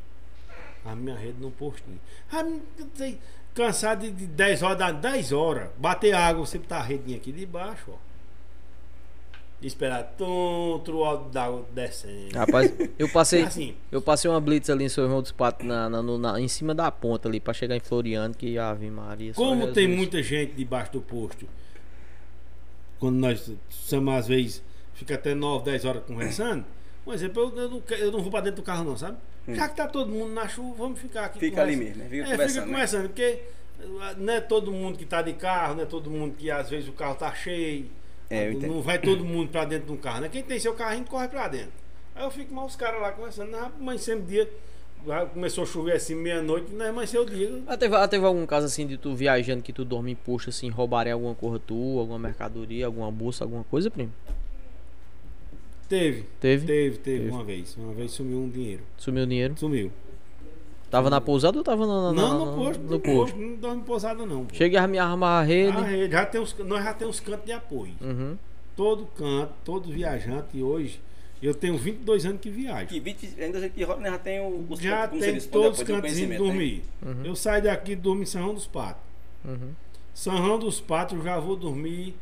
A 0.85 0.95
minha 0.95 1.17
rede 1.17 1.37
no 1.41 1.51
postinho. 1.51 1.99
Ah, 2.31 2.45
cansado 3.55 4.01
de, 4.03 4.11
de 4.11 4.27
10 4.27 4.63
horas, 4.63 4.79
dá 4.79 4.93
10 4.93 5.33
horas. 5.33 5.69
Bater 5.79 6.15
água, 6.15 6.45
você 6.45 6.59
tá 6.59 6.79
a 6.79 6.83
redinha 6.83 7.17
aqui 7.17 7.33
de 7.33 7.47
baixo, 7.47 7.85
ó. 7.93 7.95
E 9.63 9.67
esperar 9.67 10.03
tonto 10.19 10.93
o 10.93 11.05
áudio 11.05 11.31
d'água 11.31 11.65
descendo. 11.73 12.37
Rapaz, 12.37 12.71
eu 12.99 13.09
passei, 13.09 13.43
Assim. 13.45 13.75
eu 13.91 14.03
passei 14.03 14.31
uma 14.31 14.39
blitz 14.41 14.69
ali 14.69 14.85
em 14.85 14.89
São 14.91 15.07
João 15.09 15.23
dos 15.23 15.33
Patos, 15.33 15.67
na, 15.67 15.89
na- 15.89 16.03
na- 16.03 16.39
em 16.41 16.49
cima 16.49 16.75
da 16.75 16.91
ponta 16.91 17.29
ali, 17.29 17.41
pra 17.41 17.55
chegar 17.55 17.75
em 17.75 17.81
Floriano, 17.81 18.35
que 18.35 18.59
Ave 18.59 18.91
Maria. 18.91 19.33
Como 19.33 19.73
tem 19.73 19.89
muita 19.89 20.23
gente 20.23 20.53
debaixo 20.55 20.93
do 20.93 21.01
posto, 21.01 21.49
quando 22.99 23.17
nós 23.17 23.51
somos 23.71 24.15
às 24.15 24.27
vezes, 24.29 24.63
fica 24.93 25.15
até 25.15 25.35
9, 25.35 25.65
10 25.65 25.85
horas 25.87 26.03
conversando, 26.05 26.65
por 27.05 27.15
exemplo, 27.15 27.43
eu, 27.43 27.57
eu 27.63 27.71
não, 27.71 27.83
eu 27.99 28.13
não 28.13 28.21
vou 28.21 28.31
pra 28.31 28.41
dentro 28.41 28.61
do 28.63 28.65
carro 28.67 28.85
não, 28.85 28.97
sabe? 28.99 29.17
Já 29.49 29.69
que 29.69 29.77
tá 29.77 29.87
todo 29.87 30.11
mundo 30.11 30.33
na 30.33 30.49
chuva, 30.49 30.75
vamos 30.77 30.99
ficar 30.99 31.27
aqui 31.27 31.39
Fica 31.39 31.63
ali 31.63 31.77
mesmo, 31.77 31.97
né? 31.97 32.09
Fica 32.09 32.23
é, 32.23 32.31
conversando, 32.31 32.49
fica 32.49 32.67
né? 32.67 32.73
conversando, 32.73 33.09
porque 33.09 33.41
uh, 33.81 34.17
não 34.17 34.33
é 34.33 34.41
todo 34.41 34.73
mundo 34.73 34.99
que 34.99 35.05
tá 35.05 35.21
de 35.21 35.35
carro, 35.35 35.75
não 35.75 35.83
é 35.83 35.87
todo 35.87 36.11
mundo 36.11 36.35
que 36.35 36.51
às 36.51 36.71
vezes 36.71 36.89
o 36.89 36.93
carro 36.93 37.15
tá 37.15 37.33
cheio. 37.35 37.91
É, 38.31 38.49
eu 38.49 38.59
não 38.59 38.81
vai 38.81 38.99
todo 38.99 39.25
mundo 39.25 39.51
pra 39.51 39.65
dentro 39.65 39.87
de 39.87 39.93
um 39.93 39.97
carro, 39.97 40.23
né? 40.23 40.29
Quem 40.31 40.43
tem 40.43 40.59
seu 40.59 40.73
carrinho 40.75 41.05
corre 41.05 41.29
pra 41.29 41.47
dentro. 41.47 41.73
Aí 42.15 42.25
eu 42.25 42.31
fico 42.31 42.55
mal 42.55 42.65
os 42.65 42.77
caras 42.77 43.01
lá 43.01 43.13
conversando, 43.13 43.51
não, 43.51 43.67
amanhecendo 43.67 44.23
o 44.23 44.27
dia, 44.27 44.49
já 45.07 45.27
começou 45.27 45.65
a 45.65 45.67
chover 45.67 45.93
assim 45.93 46.15
meia-noite, 46.15 46.73
nós 46.73 46.89
amanheceu 46.89 47.23
o 47.23 47.27
dia. 47.27 47.63
Ah, 47.67 47.77
teve, 47.77 47.95
ah, 47.95 48.09
teve 48.09 48.25
algum 48.25 48.47
caso 48.47 48.67
assim 48.67 48.87
de 48.87 48.97
tu 48.97 49.15
viajando 49.15 49.63
que 49.63 49.73
tu 49.73 49.85
dorme 49.85 50.13
em 50.13 50.15
posto 50.15 50.49
assim, 50.49 50.71
roubarem 50.71 51.13
alguma 51.13 51.35
coisa 51.35 51.59
tua, 51.59 52.01
alguma 52.01 52.19
mercadoria, 52.19 52.87
alguma 52.87 53.11
bolsa, 53.11 53.45
alguma 53.45 53.65
coisa, 53.65 53.91
primo? 53.91 54.13
Teve. 55.89 56.25
Teve? 56.41 56.67
Teve, 56.67 56.99
teve, 56.99 57.29
uma 57.31 57.45
vez. 57.45 57.77
Uma 57.77 57.93
vez 57.93 58.11
sumiu 58.13 58.39
um 58.39 58.49
dinheiro. 58.49 58.83
Sumiu 58.97 59.25
o 59.25 59.27
dinheiro? 59.27 59.55
Sumiu. 59.57 59.93
Tava 60.91 61.11
na 61.11 61.21
pousada 61.21 61.59
ou 61.59 61.65
tava 61.65 61.87
na, 61.87 62.03
na- 62.03 62.13
não, 62.13 62.39
na- 62.39 62.51
no 62.53 62.57
posto. 62.57 62.83
no 62.83 62.91
No 62.91 63.01
posto? 63.01 63.37
Não 63.37 63.57
dorme 63.57 63.83
pousada, 63.83 64.25
não. 64.27 64.45
pô. 64.47 64.55
Cheguei 64.55 64.79
a 64.79 64.87
me 64.87 64.99
armar 64.99 65.43
a 65.43 65.45
rede. 65.47 65.77
A 65.77 65.81
rede, 65.83 66.13
já 66.13 66.25
tem 66.27 66.41
os, 66.41 66.57
nós 66.59 66.85
já 66.85 66.95
temos 66.95 67.19
cantos 67.21 67.45
de 67.47 67.53
apoio. 67.53 67.93
Uhum. 68.01 68.37
Todo 68.77 69.07
canto, 69.17 69.53
todo 69.65 69.91
viajante 69.93 70.63
hoje. 70.63 71.01
Eu 71.43 71.53
tenho 71.55 71.77
22 71.77 72.25
anos 72.25 72.41
que 72.41 72.49
viajo. 72.49 72.87
Que 72.89 73.01
20, 73.01 73.35
ainda 73.43 73.69
que 73.69 73.83
roda, 73.83 74.01
né, 74.01 74.11
já 74.11 74.19
tem 74.19 74.41
o, 74.41 74.67
os 74.71 74.79
Já 74.81 75.07
tem 75.09 75.21
diz, 75.35 75.47
todos 75.47 75.79
os 75.81 75.85
cantos 75.85 76.03
de 76.03 76.03
conhecimento, 76.23 76.43
né? 76.43 76.49
dormir. 76.49 76.83
Uhum. 77.05 77.25
Eu 77.25 77.37
saio 77.37 77.63
daqui 77.63 77.93
e 77.93 77.97
durmo 77.97 78.23
em 78.23 78.27
São 78.27 78.43
João 78.43 78.55
dos 78.55 78.67
Patos. 78.67 79.03
Uhum. 79.45 79.71
São 80.15 80.37
João 80.39 80.59
dos 80.59 80.81
Patos 80.81 81.19
eu 81.19 81.25
já 81.25 81.39
vou 81.39 81.57
dormir. 81.57 82.15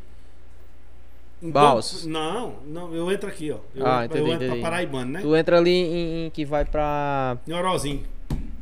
Em 1.43 1.51
Balsas. 1.51 2.05
Dom- 2.05 2.11
Não, 2.11 2.55
não, 2.67 2.95
eu 2.95 3.11
entro 3.11 3.29
aqui, 3.29 3.51
ó. 3.51 3.57
Eu, 3.75 3.87
Ah, 3.87 4.05
entro- 4.05 4.19
entendi, 4.19 4.31
eu 4.31 4.35
entro 4.35 4.47
entendi. 4.47 4.61
pra 4.61 4.71
Paraibano, 4.71 5.11
né? 5.13 5.21
Tu 5.21 5.37
entra 5.37 5.59
ali 5.59 5.71
em, 5.71 6.27
em 6.27 6.31
que 6.31 6.45
vai 6.45 6.65
pra. 6.65 7.37
Em 7.47 7.53
Orozinho. 7.53 8.03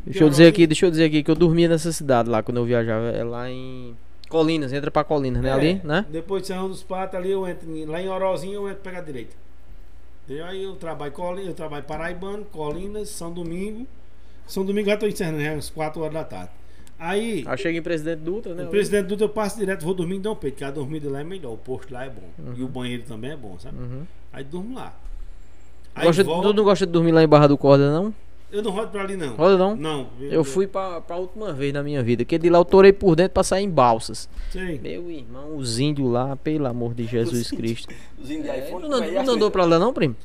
Deixa 0.05 0.24
eu 0.24 0.31
dizer 0.31 0.47
aqui, 0.47 0.66
deixa 0.66 0.86
eu 0.86 0.90
dizer 0.90 1.05
aqui 1.05 1.23
que 1.23 1.31
eu 1.31 1.35
dormia 1.35 1.69
nessa 1.69 1.93
cidade 1.93 2.28
lá 2.28 2.43
quando 2.43 2.57
eu 2.57 2.65
viajava. 2.65 3.11
É 3.11 3.23
lá 3.23 3.51
em 3.51 3.94
Colinas, 4.28 4.73
entra 4.73 4.90
pra 4.90 5.05
Colinas, 5.05 5.43
né? 5.43 5.51
É, 5.51 5.52
Ali, 5.52 5.81
né? 5.85 6.07
Depois 6.09 6.43
de 6.43 6.48
João 6.48 6.69
dos 6.69 6.82
Patos, 6.82 7.16
ali 7.19 7.31
eu 7.31 7.47
entro. 7.47 7.69
Lá 7.90 8.01
em 8.01 8.09
Orozinho 8.09 8.55
eu 8.55 8.69
entro 8.69 8.81
pegar 8.82 8.98
a 8.98 9.02
direita. 9.02 9.36
Entendeu? 10.24 10.47
Aí 10.47 10.62
eu 10.62 10.74
trabalho 10.77 11.12
Colinas, 11.12 11.48
eu 11.48 11.55
trabalho 11.55 11.85
Paraibano, 11.85 12.44
Colinas, 12.47 13.09
São 13.11 13.32
Domingo. 13.32 13.86
São 14.47 14.65
Domingo 14.65 14.89
já 14.89 14.97
tô 14.97 15.07
encerrando, 15.07 15.40
já 15.40 15.51
é 15.52 15.55
às 15.55 15.69
4 15.70 16.01
horas 16.01 16.15
da 16.15 16.24
tarde. 16.24 16.51
Aí, 17.02 17.44
Aí 17.47 17.56
chega 17.59 17.78
em 17.78 17.82
Presidente 17.82 18.18
Dutra, 18.20 18.55
né? 18.55 18.64
o 18.64 18.68
presidente 18.68 19.06
Dutra 19.06 19.24
eu 19.24 19.31
passo 19.31 19.59
direto, 19.59 19.82
vou 19.85 19.94
dormir 19.94 20.16
em 20.16 20.20
Dom 20.20 20.36
Pedro, 20.36 20.59
que 20.59 20.64
a 20.64 20.70
dormida 20.70 21.09
lá 21.09 21.20
é 21.20 21.24
melhor, 21.24 21.55
o 21.55 21.56
posto 21.56 21.93
lá 21.94 22.05
é 22.05 22.10
bom. 22.10 22.28
Uhum. 22.39 22.55
E 22.59 22.62
o 22.62 22.68
banheiro 22.68 23.05
também 23.09 23.31
é 23.31 23.36
bom, 23.36 23.56
sabe? 23.59 23.78
Uhum. 23.78 24.02
Aí 24.31 24.44
durmo 24.44 24.74
lá. 24.74 24.93
Aí 25.94 26.05
Gosta, 26.06 26.22
volto- 26.22 26.48
Tu 26.48 26.55
não 26.55 26.62
gosta 26.64 26.86
de 26.86 26.93
dormir 26.93 27.12
lá 27.12 27.22
em 27.22 27.27
Barra 27.27 27.47
do 27.47 27.56
Corda, 27.56 27.90
não? 27.90 28.14
Eu 28.52 28.62
não 28.62 28.70
rodo 28.70 28.89
pra 28.89 29.02
ali 29.02 29.16
não. 29.16 29.35
Roda 29.36 29.56
não? 29.56 29.77
Não. 29.77 30.09
Eu 30.20 30.43
fui 30.44 30.66
pra, 30.66 31.01
pra 31.01 31.16
última 31.16 31.52
vez 31.52 31.72
na 31.72 31.82
minha 31.82 32.02
vida. 32.02 32.24
Que 32.24 32.36
de 32.36 32.51
lá 32.51 32.59
eu 32.59 32.64
torei 32.64 32.93
por 32.93 33.14
dentro 33.16 33.32
pra 33.32 33.44
sair 33.44 33.62
em 33.64 33.70
balsas. 33.70 34.28
Sei. 34.51 34.78
Meu 34.81 35.09
irmão, 35.10 35.56
os 35.56 35.78
índios 35.78 36.10
lá, 36.10 36.35
pelo 36.36 36.66
amor 36.66 36.93
de 36.93 37.06
Jesus 37.06 37.51
Cristo. 37.51 37.94
Os 38.20 38.28
índios 38.28 38.44
de 38.44 38.51
É, 38.51 38.66
iPhone, 38.66 38.82
tu 38.82 38.89
não, 38.90 39.02
aí 39.02 39.14
não 39.24 39.35
andou 39.35 39.51
pra 39.52 39.64
lá 39.64 39.78
não, 39.78 39.93
primo? 39.93 40.16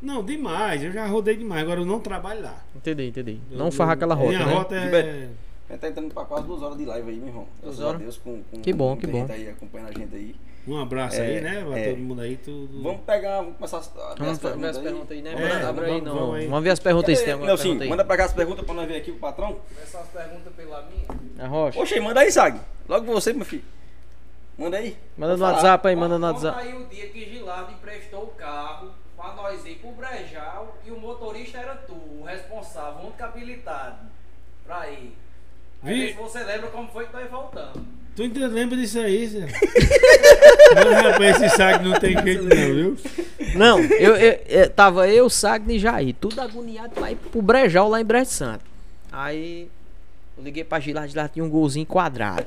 Não, 0.00 0.24
demais. 0.24 0.82
Eu 0.82 0.92
já 0.92 1.06
rodei 1.06 1.36
demais. 1.36 1.62
Agora 1.62 1.80
eu 1.80 1.86
não 1.86 2.00
trabalho 2.00 2.42
lá. 2.42 2.58
Entendi, 2.74 3.06
entendi. 3.08 3.38
Eu- 3.50 3.58
Não 3.58 3.70
farra 3.70 3.92
aquela 3.92 4.14
rota, 4.14 4.28
Minha 4.30 4.46
né? 4.46 4.52
rota 4.54 4.74
é. 4.74 5.28
Gente 5.74 5.80
tá 5.80 5.88
entrando 5.88 6.14
pra 6.14 6.24
quase 6.24 6.46
duas 6.46 6.62
horas 6.62 6.78
de 6.78 6.84
live 6.84 7.10
aí, 7.10 7.16
meu 7.16 7.28
irmão. 7.28 7.46
Duas 7.60 7.80
horas? 7.80 8.00
Deus, 8.00 8.16
com, 8.18 8.42
com, 8.44 8.60
Que 8.62 8.72
bom, 8.72 8.94
com 8.94 9.00
que 9.00 9.06
bom. 9.08 9.26
aí 9.28 9.48
acompanhando 9.48 9.88
a 9.88 9.98
gente 9.98 10.14
aí. 10.14 10.36
Um 10.68 10.78
abraço 10.80 11.16
É, 11.16 11.26
aí, 11.26 11.40
né? 11.40 11.64
Pra 11.64 11.78
é. 11.78 11.88
todo 11.90 11.98
mundo 11.98 12.20
aí. 12.22 12.36
Tudo... 12.36 12.80
Vamos 12.82 13.00
pegar, 13.00 13.38
vamos 13.40 13.56
começar 13.56 13.78
as, 13.78 13.88
a 13.98 14.14
ver 14.14 14.18
Vamos 14.18 14.32
as 14.32 14.38
ver 14.38 14.48
perguntas 14.48 14.76
as 14.76 14.82
perguntas 14.82 15.10
aí, 15.10 15.22
né? 15.22 15.32
É, 15.32 15.48
Manda, 15.54 15.68
abre 15.68 15.84
aí, 15.84 15.90
vamos- 15.90 16.04
não. 16.06 16.14
vamos 16.20 16.34
aí. 16.36 16.46
Vamos 16.46 16.64
ver 16.64 16.70
as 16.70 16.78
perguntas 16.78 17.08
aí, 17.10 17.16
se 17.16 17.24
tem 17.24 17.32
alguma 17.32 17.48
Nelson, 17.48 17.62
pergunta 17.64 17.84
aí. 17.84 17.90
manda 17.90 18.04
pra 18.04 18.16
cá 18.16 18.24
as 18.24 18.32
perguntas 18.32 18.64
pra 18.64 18.74
nós 18.74 18.86
ver 18.88 18.96
aqui 18.96 19.10
o 19.10 19.16
patrão. 19.18 19.56
Começar 19.74 19.98
as 20.00 20.08
perguntas 20.08 20.52
pela 20.54 20.82
minha. 20.82 21.44
A 21.44 21.48
Rocha. 21.48 21.80
Oxe, 21.80 22.00
manda 22.00 22.20
aí, 22.20 22.30
Sag. 22.30 22.60
Logo 22.88 23.04
você, 23.12 23.32
meu 23.32 23.44
filho. 23.44 23.64
Manda 24.56 24.76
aí. 24.76 24.96
Manda 25.18 25.36
no. 25.36 25.42
WhatsApp 25.44 25.88
aí, 25.88 25.96
manda 25.96 26.18
no 26.20 26.26
WhatsApp. 26.26 26.58
aí 26.60 26.74
o 26.80 26.86
dia 26.86 27.08
que 27.08 27.28
Gilardo 27.28 27.72
emprestou 27.72 28.22
o 28.22 28.28
carro 28.28 28.92
pra 29.16 29.34
nós 29.34 29.66
ir 29.66 29.74
pro 29.74 29.90
Brejal 29.90 30.78
e 30.86 30.90
o 30.92 31.00
motorista 31.00 31.58
era 31.58 31.74
tu, 31.74 31.92
o 31.94 32.22
responsável, 32.24 33.02
o 33.02 33.06
único 33.08 33.22
habilitado 33.24 34.06
pra 34.64 34.88
ir. 34.88 35.12
Vi- 35.84 36.08
Se 36.08 36.14
você 36.14 36.42
lembra 36.44 36.68
como 36.68 36.88
foi 36.88 37.06
que 37.06 37.12
nós 37.12 37.30
voltamos. 37.30 37.82
Tu 38.16 38.22
ainda 38.22 38.46
lembra 38.46 38.76
disso 38.76 38.98
aí, 39.00 39.26
Zé? 39.26 39.40
Mas, 40.74 41.02
rapaz, 41.02 41.42
esse 41.42 41.56
saco 41.56 41.84
não 41.84 41.98
tem 41.98 42.16
jeito 42.22 42.44
não, 42.44 42.48
viu? 42.74 42.96
Não, 43.56 43.80
eu, 43.80 44.16
eu- 44.16 44.40
eu- 44.48 44.70
tava 44.70 45.08
eu, 45.08 45.28
Sagni 45.28 45.76
e 45.76 45.78
Jair, 45.80 46.14
tudo 46.20 46.40
agoniado 46.40 46.90
pra 46.94 47.10
ir 47.10 47.16
pro 47.16 47.42
Brejal 47.42 47.88
lá 47.88 48.00
em 48.00 48.04
Brejo 48.04 48.30
Santo. 48.30 48.64
Aí 49.10 49.68
eu 50.38 50.44
liguei 50.44 50.62
pra 50.64 50.78
Gilard, 50.80 51.08
Gilard 51.10 51.32
tinha 51.32 51.44
um 51.44 51.50
golzinho 51.50 51.86
quadrado. 51.86 52.46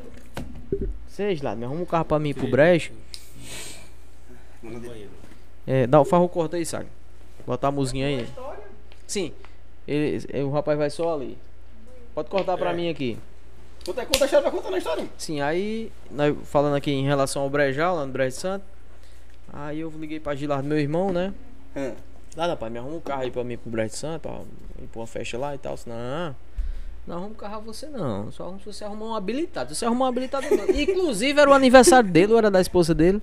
Sei, 1.09 1.35
Gilard, 1.35 1.59
me 1.59 1.65
arruma 1.65 1.81
um 1.81 1.85
carro 1.85 2.05
pra 2.05 2.17
mim 2.19 2.29
ir 2.29 2.33
pro 2.33 2.47
Brejo. 2.47 2.91
É, 5.65 5.85
dá 5.85 5.99
o 5.99 6.05
farro 6.05 6.29
corta 6.29 6.55
aí, 6.57 6.65
Sagni. 6.65 6.89
Bota 7.45 7.67
a 7.67 7.71
musiquinha 7.71 8.07
aí. 8.07 8.27
Sim, 9.05 9.33
ele- 9.87 10.25
ele- 10.29 10.43
o 10.43 10.49
rapaz 10.51 10.77
vai 10.77 10.89
só 10.89 11.13
ali. 11.13 11.37
Pode 12.17 12.29
cortar 12.31 12.57
pra 12.57 12.73
mim 12.73 12.89
aqui. 12.89 13.15
Conta, 13.85 14.03
conta 14.03 14.23
a 14.23 14.25
história, 14.25 14.49
vai 14.49 14.51
contando 14.51 14.73
a 14.73 14.77
história. 14.79 15.05
Sim, 15.19 15.39
aí, 15.39 15.91
falando 16.45 16.75
aqui 16.75 16.89
em 16.89 17.05
relação 17.05 17.43
ao 17.43 17.49
Brejal, 17.51 17.95
lá 17.95 18.07
no 18.07 18.11
Brejo 18.11 18.37
Santo. 18.37 18.65
Aí 19.53 19.81
eu 19.81 19.93
liguei 19.95 20.19
pra 20.19 20.33
Gilard, 20.33 20.67
meu 20.67 20.79
irmão, 20.79 21.13
né? 21.13 21.31
Hã. 21.75 21.93
Lá, 22.35 22.47
rapaz, 22.47 22.73
me 22.73 22.79
arruma 22.79 22.95
um 22.95 22.99
carro 22.99 23.21
aí 23.21 23.29
pra 23.29 23.43
mim 23.43 23.55
pro 23.55 23.69
Brejo 23.69 23.95
Santo, 23.95 24.21
pra 24.21 24.31
ir 24.81 24.87
pra 24.87 24.99
uma 24.99 25.05
festa 25.05 25.37
lá 25.37 25.53
e 25.53 25.59
tal. 25.59 25.77
Senão, 25.77 25.95
não, 25.95 26.35
não 27.05 27.15
arrumo 27.17 27.33
um 27.33 27.35
carro 27.35 27.57
a 27.57 27.59
você 27.59 27.85
não. 27.85 28.31
Só 28.31 28.45
arrumo 28.45 28.59
se 28.61 28.65
você 28.65 28.83
arrumar 28.83 29.05
um 29.05 29.15
habilitado. 29.15 29.69
Se 29.69 29.75
você 29.75 29.85
arrumar 29.85 30.05
um 30.05 30.09
habilitado, 30.09 30.47
não. 30.49 30.69
Inclusive 30.73 31.39
era 31.39 31.51
o 31.51 31.53
aniversário 31.53 32.09
dele, 32.09 32.31
ou 32.31 32.39
era 32.39 32.49
da 32.49 32.59
esposa 32.59 32.95
dele. 32.95 33.21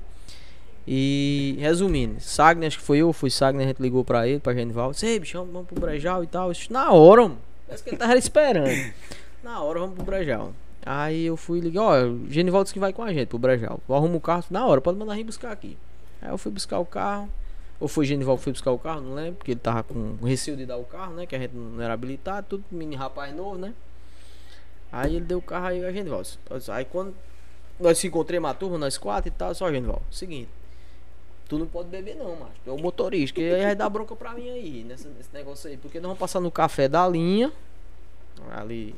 E 0.86 1.56
resumindo, 1.58 2.20
Sagner, 2.20 2.68
acho 2.68 2.78
que 2.78 2.84
foi 2.84 2.98
eu, 2.98 3.12
fui 3.12 3.28
Sagner, 3.28 3.64
a 3.64 3.68
gente 3.70 3.82
ligou 3.82 4.04
pra 4.04 4.28
ele, 4.28 4.38
pra 4.38 4.54
Genival. 4.54 4.94
Sei, 4.94 5.18
bichão, 5.18 5.44
vamos 5.46 5.66
pro 5.66 5.80
Brejal 5.80 6.22
e 6.22 6.28
tal. 6.28 6.52
Isso 6.52 6.72
Na 6.72 6.92
hora, 6.92 7.22
mano. 7.22 7.53
Parece 7.66 7.82
que 7.82 7.90
ele 7.90 7.96
tava 7.96 8.16
esperando. 8.16 8.94
Na 9.42 9.62
hora, 9.62 9.80
vamos 9.80 9.94
pro 9.94 10.04
Brejal. 10.04 10.52
Aí 10.86 11.24
eu 11.24 11.36
fui 11.36 11.60
ligar, 11.60 11.82
ó, 11.82 12.04
o 12.04 12.30
Genival 12.30 12.62
disse 12.62 12.74
que 12.74 12.80
vai 12.80 12.92
com 12.92 13.02
a 13.02 13.12
gente 13.12 13.28
pro 13.28 13.38
Brejal. 13.38 13.80
Eu 13.88 13.94
arrumo 13.94 14.18
o 14.18 14.20
carro 14.20 14.44
na 14.50 14.66
hora, 14.66 14.80
pode 14.80 14.98
mandar 14.98 15.14
vir 15.14 15.24
buscar 15.24 15.50
aqui. 15.50 15.78
Aí 16.20 16.30
eu 16.30 16.38
fui 16.38 16.52
buscar 16.52 16.78
o 16.78 16.84
carro. 16.84 17.28
Ou 17.80 17.88
foi 17.88 18.04
Genival 18.04 18.36
que 18.36 18.44
foi 18.44 18.52
buscar 18.52 18.70
o 18.70 18.78
carro, 18.78 19.00
não 19.00 19.14
lembro, 19.14 19.34
porque 19.34 19.50
ele 19.50 19.60
tava 19.60 19.82
com 19.82 20.16
receio 20.22 20.56
de 20.56 20.64
dar 20.64 20.76
o 20.76 20.84
carro, 20.84 21.14
né? 21.14 21.26
Que 21.26 21.34
a 21.34 21.38
gente 21.38 21.54
não 21.54 21.82
era 21.82 21.92
habilitado, 21.92 22.46
tudo 22.48 22.64
mini 22.70 22.94
rapaz 22.94 23.34
novo, 23.34 23.58
né? 23.58 23.74
Aí 24.92 25.16
ele 25.16 25.24
deu 25.24 25.38
o 25.38 25.42
carro 25.42 25.66
aí 25.66 25.84
a 25.84 25.90
Genival. 25.90 26.22
Aí 26.68 26.84
quando 26.84 27.14
nós 27.80 27.98
se 27.98 28.06
encontramos 28.06 28.48
a 28.48 28.54
turma, 28.54 28.78
nós 28.78 28.96
quatro 28.96 29.28
e 29.28 29.30
tal, 29.32 29.54
só 29.54 29.70
Genival. 29.70 30.02
Seguinte, 30.10 30.48
tu 31.48 31.58
não 31.58 31.66
pode 31.66 31.88
beber 31.88 32.16
não, 32.16 32.36
macho. 32.36 32.52
Tu 32.64 32.70
é 32.70 32.72
o 32.72 32.78
motorista, 32.78 33.34
que 33.34 33.42
aí 33.54 33.62
vai 33.62 33.74
dar 33.76 33.88
bronca 33.88 34.14
pra 34.16 34.32
mim 34.34 34.48
aí, 34.50 34.84
nessa- 34.84 35.08
nesse 35.10 35.28
negócio 35.32 35.68
aí. 35.70 35.76
Porque 35.76 35.98
nós 35.98 36.04
vamos 36.08 36.18
passar 36.18 36.40
no 36.40 36.50
café 36.50 36.88
da 36.88 37.06
linha. 37.08 37.52
Ali. 38.52 38.94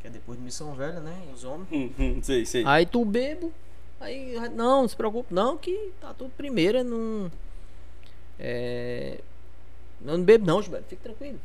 Que 0.00 0.06
é 0.08 0.10
depois 0.10 0.38
de 0.38 0.44
Missão 0.44 0.74
Velha, 0.74 1.00
né? 1.00 1.16
Os 1.34 1.44
homens. 1.44 1.68
Hum, 1.72 1.90
hum, 1.98 2.20
sei, 2.22 2.44
sei. 2.46 2.64
Aí 2.66 2.84
tu 2.86 3.04
bebo. 3.04 3.52
Aí, 4.00 4.34
não, 4.50 4.82
não 4.82 4.88
se 4.88 4.96
preocupe, 4.96 5.32
não, 5.32 5.56
que 5.56 5.92
tá 6.00 6.12
tudo 6.12 6.30
primeiro, 6.36 6.78
é 6.78 6.82
não. 6.82 7.30
É. 8.38 9.18
Não, 10.00 10.16
não 10.18 10.24
bebo, 10.24 10.44
não, 10.46 10.60
Gilberto, 10.60 10.86
fique 10.88 11.02
tranquilo. 11.02 11.38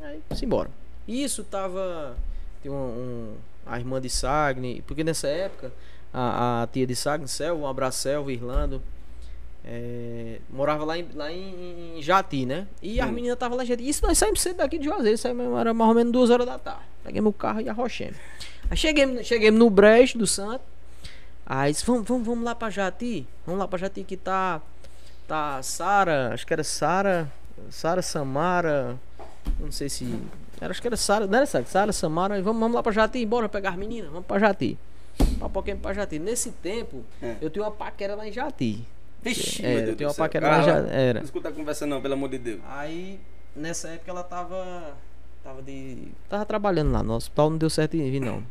Aí, 0.00 0.20
simbora. 0.34 0.70
Isso 1.06 1.42
tava. 1.44 2.16
Tem 2.62 2.70
um, 2.70 2.74
um- 2.74 3.34
a 3.64 3.78
irmã 3.78 4.00
de 4.00 4.08
Sagni, 4.10 4.82
porque 4.86 5.02
nessa 5.04 5.28
época, 5.28 5.72
a, 6.12 6.62
a 6.62 6.66
tia 6.66 6.86
de 6.86 6.94
Sagni, 6.96 7.28
Selva, 7.28 7.62
um 7.62 7.66
abraço, 7.66 7.98
Selva, 8.00 8.32
Irlando, 8.32 8.82
é, 9.70 10.38
morava 10.50 10.82
lá, 10.82 10.96
em, 10.98 11.06
lá 11.14 11.30
em, 11.30 11.98
em 11.98 12.02
Jati, 12.02 12.46
né? 12.46 12.66
E 12.82 12.98
as 13.00 13.10
meninas 13.10 13.34
estavam 13.34 13.56
lá 13.58 13.64
em 13.64 13.66
Jati. 13.66 13.86
Isso 13.86 14.06
nós 14.06 14.16
saímos 14.16 14.40
cedo 14.40 14.56
daqui 14.56 14.78
de 14.78 14.86
Juazeiro, 14.86 15.18
saímos, 15.18 15.58
era 15.60 15.74
mais 15.74 15.88
ou 15.90 15.94
menos 15.94 16.10
duas 16.10 16.30
horas 16.30 16.46
da 16.46 16.58
tarde. 16.58 16.80
Peguemos 17.04 17.30
o 17.30 17.32
carro 17.34 17.60
e 17.60 17.68
arrochemos. 17.68 18.16
Aí 18.70 18.76
cheguemos, 18.76 19.26
cheguemos 19.26 19.58
no 19.58 19.68
Brejo 19.68 20.16
do 20.18 20.26
Santo. 20.26 20.62
Aí 21.44 21.70
disse, 21.72 21.84
vamos, 21.84 22.06
vamos, 22.08 22.26
vamos 22.26 22.44
lá 22.44 22.54
pra 22.54 22.70
Jati. 22.70 23.26
Vamos 23.44 23.58
lá 23.60 23.68
pra 23.68 23.78
Jati 23.78 24.04
que 24.04 24.16
tá. 24.16 24.60
Tá 25.26 25.62
Sara, 25.62 26.32
acho 26.32 26.46
que 26.46 26.52
era 26.54 26.64
Sara. 26.64 27.30
Sara 27.70 28.00
Samara. 28.00 28.98
Não 29.60 29.70
sei 29.70 29.90
se. 29.90 30.18
Era, 30.60 30.70
acho 30.70 30.80
que 30.80 30.86
era 30.88 30.96
Sara, 30.96 31.26
não 31.26 31.36
era 31.36 31.44
Sara? 31.46 31.64
Sara 31.66 31.92
Samara. 31.92 32.40
Vamos, 32.40 32.58
vamos 32.60 32.74
lá 32.74 32.82
pra 32.82 32.90
Jati, 32.92 33.24
bora 33.26 33.48
pegar 33.48 33.70
as 33.70 33.76
meninas, 33.76 34.10
vamos 34.10 34.26
pra 34.26 34.38
Jati. 34.38 34.78
Papoquemos 35.38 35.82
pra 35.82 35.92
Jati. 35.92 36.18
Nesse 36.18 36.50
tempo, 36.52 37.04
É. 37.22 37.36
eu 37.42 37.50
tinha 37.50 37.64
uma 37.64 37.70
paquera 37.70 38.14
lá 38.14 38.26
em 38.26 38.32
Jati. 38.32 38.82
Vixe, 39.22 39.64
É, 39.64 39.68
meu 39.68 39.78
eu 39.88 39.96
Deus 39.96 39.96
do 39.96 40.04
uma 40.06 40.14
paquera 40.14 40.46
Ah, 40.46 40.56
lá 40.58 40.62
já. 40.62 40.78
lá. 40.80 40.88
Era. 40.90 41.18
Não 41.20 41.24
escuta 41.24 41.48
a 41.48 41.52
conversa 41.52 41.86
não, 41.86 42.00
pelo 42.00 42.14
amor 42.14 42.28
de 42.30 42.38
Deus. 42.38 42.60
Aí, 42.68 43.18
nessa 43.54 43.88
época 43.88 44.10
ela 44.10 44.22
tava. 44.22 44.92
Tava 45.42 45.62
de. 45.62 46.08
Tava 46.28 46.44
trabalhando 46.44 46.92
lá 46.92 47.02
no 47.02 47.14
hospital, 47.14 47.50
não 47.50 47.58
deu 47.58 47.70
certo 47.70 47.96
em 47.96 48.10
vir, 48.10 48.20
não. 48.20 48.42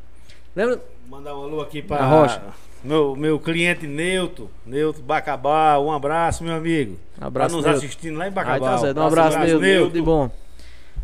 Lembra? 0.56 0.82
Mandar 1.10 1.36
um 1.38 1.44
alô 1.44 1.62
aqui 1.62 1.82
pra 1.82 1.98
A 1.98 2.06
Rocha. 2.06 2.42
Meu, 2.84 3.16
meu 3.16 3.40
cliente 3.40 3.88
Neuto, 3.88 4.50
Neuto 4.66 5.02
Bacabal, 5.02 5.86
um 5.86 5.92
abraço, 5.92 6.44
meu 6.44 6.54
amigo. 6.56 6.98
Abraço, 7.20 7.50
tá 7.52 7.56
nos 7.58 7.66
Neuto. 7.66 7.78
assistindo 7.78 8.18
lá 8.18 8.26
em 8.26 8.28
Aí 8.28 8.34
Bacabal. 8.34 8.60
tá 8.70 8.78
certo. 8.78 8.98
Um 9.00 9.04
abraço, 9.08 9.38
Neuto, 9.40 9.60
Neuto. 9.62 9.94
de 9.94 10.02
bom. 10.02 10.30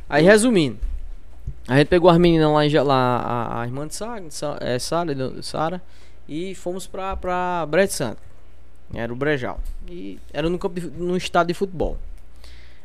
Aí, 0.10 0.24
resumindo. 0.24 0.78
A 1.68 1.78
gente 1.78 1.88
pegou 1.88 2.10
as 2.10 2.18
meninas 2.18 2.52
lá, 2.52 2.66
em, 2.66 2.74
lá 2.80 3.18
a, 3.18 3.62
a 3.62 3.66
irmã 3.66 3.88
de 3.88 3.96
Sara, 3.96 4.24
Sa- 4.30 4.58
é, 4.60 4.78
Sara, 4.78 5.14
Sara, 5.42 5.82
e 6.28 6.54
fomos 6.56 6.86
pra, 6.86 7.16
pra 7.16 7.66
Brejo 7.68 7.94
Santo. 7.94 8.18
Era 8.94 9.12
o 9.12 9.16
Brejal. 9.16 9.60
E 9.90 10.20
era 10.32 10.50
no 10.50 10.60
campo 10.60 10.80
de, 10.80 10.88
no 10.88 11.18
estádio 11.18 11.50
de 11.50 11.54
futebol. 11.54 11.98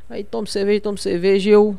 Aí 0.09 0.25
tomo 0.25 0.47
cerveja, 0.47 0.81
tomo 0.81 0.97
cerveja 0.97 1.51
e 1.51 1.53
eu. 1.53 1.79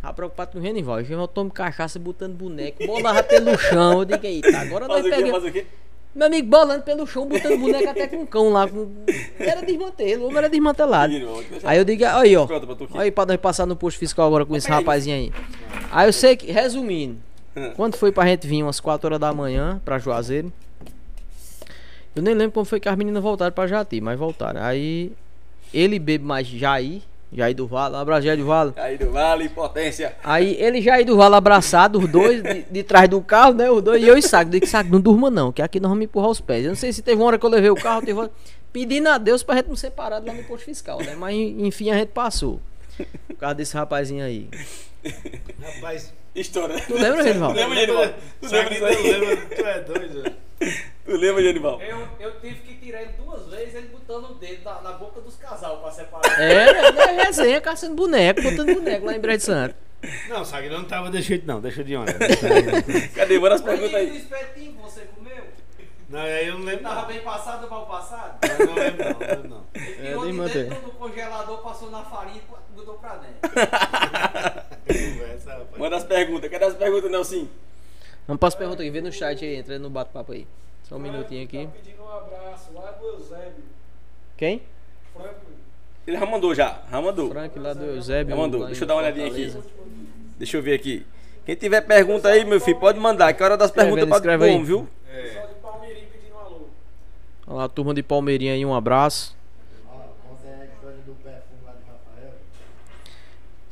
Tava 0.00 0.14
preocupado 0.14 0.50
com 0.52 0.58
o 0.58 0.62
Genival. 0.62 0.96
O 0.96 1.02
Genival 1.02 1.28
toma 1.28 1.50
cachaça 1.50 1.98
botando 1.98 2.34
boneco, 2.34 2.84
bolava 2.84 3.22
pelo 3.22 3.56
chão. 3.56 4.00
Eu 4.00 4.04
digo, 4.04 4.26
eita, 4.26 4.58
agora 4.58 4.88
nós 4.88 5.02
Faz 5.02 5.14
quê? 5.14 5.22
pegamos. 5.22 5.52
Meu 6.14 6.26
amigo 6.26 6.48
bolando 6.48 6.82
pelo 6.82 7.06
chão, 7.06 7.26
botando 7.26 7.56
boneco 7.58 7.88
até 7.88 8.08
com 8.08 8.16
um 8.16 8.26
cão 8.26 8.50
lá. 8.50 8.68
Com... 8.68 8.90
Era 9.38 9.62
desmantelo, 9.62 10.24
o 10.24 10.26
homem 10.26 10.38
era 10.38 10.48
desmantelado. 10.48 11.14
Aí 11.62 11.78
eu 11.78 11.84
digo, 11.84 12.04
aí 12.04 12.36
ó. 12.36 12.46
Aí 12.94 13.10
pra 13.10 13.24
nós 13.26 13.36
passar 13.38 13.64
no 13.64 13.76
posto 13.76 13.98
fiscal 13.98 14.26
agora 14.26 14.44
com 14.44 14.56
esse 14.56 14.68
rapazinho 14.68 15.16
aí. 15.16 15.32
Aí 15.90 16.08
eu 16.08 16.12
sei 16.12 16.36
que, 16.36 16.50
resumindo, 16.50 17.18
quando 17.76 17.96
foi 17.96 18.10
pra 18.12 18.26
gente 18.26 18.46
vir 18.46 18.62
umas 18.62 18.80
4 18.80 19.06
horas 19.06 19.20
da 19.20 19.32
manhã 19.32 19.80
pra 19.84 19.98
Juazeiro. 19.98 20.52
Eu 22.14 22.22
nem 22.22 22.34
lembro 22.34 22.52
como 22.52 22.64
foi 22.64 22.78
que 22.78 22.88
as 22.88 22.96
meninas 22.96 23.22
voltaram 23.22 23.52
pra 23.52 23.66
Jati, 23.66 24.00
mas 24.00 24.18
voltaram. 24.18 24.62
Aí 24.62 25.12
ele 25.72 25.98
bebe 25.98 26.24
mais 26.24 26.46
Jair, 26.46 27.00
Jair 27.32 27.56
do 27.56 27.66
Vale, 27.66 27.94
um 27.94 27.98
abraço 27.98 28.26
Jair 28.26 28.38
do 28.38 28.44
Vale. 28.44 28.72
Aí 28.76 28.98
do 28.98 29.10
Vale, 29.10 29.48
potência. 29.48 30.14
Aí 30.22 30.54
ele 30.60 30.82
já 30.82 30.94
aí 30.94 31.04
do 31.04 31.16
Vale 31.16 31.34
abraçado, 31.34 31.98
os 31.98 32.08
dois, 32.08 32.42
de, 32.42 32.62
de 32.70 32.82
trás 32.82 33.08
do 33.08 33.20
carro, 33.22 33.54
né? 33.54 33.70
Os 33.70 33.82
dois, 33.82 34.02
e 34.02 34.06
eu 34.06 34.18
e 34.18 34.22
Saco. 34.22 34.50
Digo, 34.50 34.66
Saco, 34.66 34.90
não 34.90 35.00
durma 35.00 35.30
não, 35.30 35.50
que 35.50 35.62
aqui 35.62 35.80
nós 35.80 35.88
vamos 35.88 36.04
empurrar 36.04 36.28
os 36.28 36.40
pés. 36.40 36.64
Eu 36.64 36.70
não 36.70 36.76
sei 36.76 36.92
se 36.92 37.00
teve 37.00 37.16
uma 37.16 37.26
hora 37.26 37.38
que 37.38 37.46
eu 37.46 37.50
levei 37.50 37.70
o 37.70 37.74
carro, 37.74 38.00
teve 38.00 38.12
uma... 38.12 38.30
pedindo 38.72 39.08
a 39.08 39.16
Deus 39.16 39.42
pra 39.42 39.56
gente 39.56 39.68
não 39.68 39.76
ser 39.76 39.92
parado 39.92 40.26
lá 40.26 40.34
no 40.34 40.44
posto 40.44 40.64
fiscal, 40.64 40.98
né? 40.98 41.14
Mas 41.16 41.34
enfim 41.34 41.90
a 41.90 41.96
gente 41.96 42.10
passou. 42.10 42.60
Por 43.26 43.36
causa 43.36 43.54
desse 43.54 43.74
rapazinho 43.74 44.22
aí. 44.22 44.48
Rapaz, 45.62 46.12
História. 46.34 46.80
Tu 46.86 46.94
lembra, 46.94 47.22
Genival? 47.22 47.52
Tu 47.52 47.56
lembra, 47.56 47.76
Genival? 47.76 48.06
Tu 48.40 48.46
lembra 48.50 48.90
lembra? 48.90 49.36
Tu 49.54 49.66
é 49.66 49.80
doido, 49.80 50.22
velho. 50.22 50.36
Tu 51.04 51.16
lembra, 51.16 51.42
Genival? 51.42 51.82
Eu, 51.82 52.08
eu 52.20 52.40
tive 52.40 52.54
que 52.60 52.74
tirar 52.76 53.02
ele 53.02 53.12
duas 53.12 53.46
vezes, 53.48 53.74
ele 53.74 53.88
botando 53.88 54.30
o 54.30 54.34
dedo 54.34 54.64
na, 54.64 54.80
na 54.80 54.92
boca 54.92 55.20
dos 55.20 55.36
casal 55.36 55.78
pra 55.78 55.90
separar. 55.90 56.40
É, 56.40 56.68
é 56.70 57.24
resenha, 57.24 57.60
caçando 57.60 57.94
boneco, 57.94 58.40
botando 58.42 58.74
boneco 58.74 59.04
lá 59.04 59.14
em 59.14 59.20
Brejo 59.20 59.44
Santo. 59.44 59.74
Não, 60.28 60.44
Sagre, 60.44 60.70
não 60.70 60.84
tava 60.84 61.10
de 61.10 61.20
jeito 61.20 61.46
não, 61.46 61.60
deixa 61.60 61.84
de 61.84 61.94
onda. 61.94 62.12
Cadê? 63.14 63.38
Bora 63.38 63.54
as 63.54 63.60
perguntas 63.60 63.94
aí. 63.94 64.16
espetinho, 64.16 64.72
você 64.82 65.02
comeu? 65.14 65.44
Não, 66.08 66.20
aí 66.20 66.48
eu 66.48 66.58
não 66.58 66.66
lembro 66.66 66.82
Tava 66.82 67.06
bem 67.06 67.20
passado 67.20 67.64
ou 67.64 67.70
mal 67.70 67.86
passado? 67.86 68.38
Eu 68.58 68.66
não 68.66 68.74
lembro 68.74 69.04
não, 69.04 69.12
não 69.12 69.20
lembro 69.20 69.48
não. 69.48 69.64
Ele 69.74 69.92
É, 70.00 70.08
tirou 70.08 70.48
de 70.48 70.52
dentro 70.54 70.80
do 70.82 70.90
congelador, 70.92 71.58
passou 71.58 71.90
na 71.90 72.02
farinha 72.02 72.38
e 72.38 72.74
botou 72.74 72.94
pra 72.94 73.16
dentro. 73.16 73.40
Conversa, 74.92 75.50
rapaz. 75.50 75.78
Manda 75.78 75.96
as 75.96 76.04
perguntas. 76.04 76.50
Cadê 76.50 76.64
as 76.64 76.74
perguntas, 76.74 77.10
Nelson? 77.10 77.48
Vamos 78.26 78.38
para 78.38 78.48
as 78.48 78.54
perguntas 78.54 78.80
aqui, 78.80 78.90
vê 78.90 79.00
no 79.00 79.12
chat 79.12 79.44
aí, 79.44 79.56
entra 79.56 79.78
no 79.78 79.90
bate-papo 79.90 80.32
aí. 80.32 80.46
Só 80.84 80.96
um 80.96 80.98
minutinho 80.98 81.44
aqui. 81.44 81.66
Tá 81.66 81.72
pedindo 81.72 82.02
um 82.02 82.08
abraço 82.08 82.72
lá 82.74 82.90
do 82.92 83.06
Eusébio. 83.06 83.64
Quem? 84.36 84.62
Franklin. 85.12 85.54
Ele 86.06 86.18
já 86.18 86.26
mandou 86.26 86.54
já. 86.54 86.82
Já 86.90 87.00
mandou. 87.00 87.30
Frank 87.30 87.58
lá 87.58 87.72
do 87.74 87.84
Eusébio. 87.84 88.30
Já 88.34 88.40
mandou. 88.40 88.66
Deixa 88.66 88.82
eu 88.84 88.88
dar 88.88 88.94
uma 88.94 89.02
olhadinha 89.02 89.26
aqui. 89.28 89.56
Deixa 90.38 90.56
eu 90.56 90.62
ver 90.62 90.74
aqui. 90.74 91.06
Quem 91.44 91.54
tiver 91.56 91.80
pergunta 91.80 92.28
aí, 92.28 92.44
meu 92.44 92.60
filho, 92.60 92.78
pode 92.78 92.98
mandar. 92.98 93.32
Que 93.34 93.42
é 93.42 93.46
hora 93.46 93.56
das 93.56 93.70
Escreve 93.70 93.90
perguntas 93.90 94.16
escreve 94.18 94.44
aí. 94.44 94.56
bom, 94.56 94.64
viu? 94.64 94.88
Pessoal 95.04 95.46
de 95.48 95.54
Palmeirinho 95.54 96.06
pedindo 96.06 96.34
um 96.34 96.38
alô. 96.38 96.60
Olha 97.46 97.56
lá, 97.56 97.64
a 97.64 97.68
turma 97.68 97.94
de 97.94 98.02
Palmeirinha 98.02 98.52
aí, 98.52 98.64
um 98.64 98.74
abraço. 98.74 99.36
Consegue 100.28 100.62
a 100.62 100.64
história 100.66 100.98
do 100.98 101.14
perfume 101.14 101.60
lá 101.64 101.72
de 101.72 101.78
Rafael? 101.90 102.32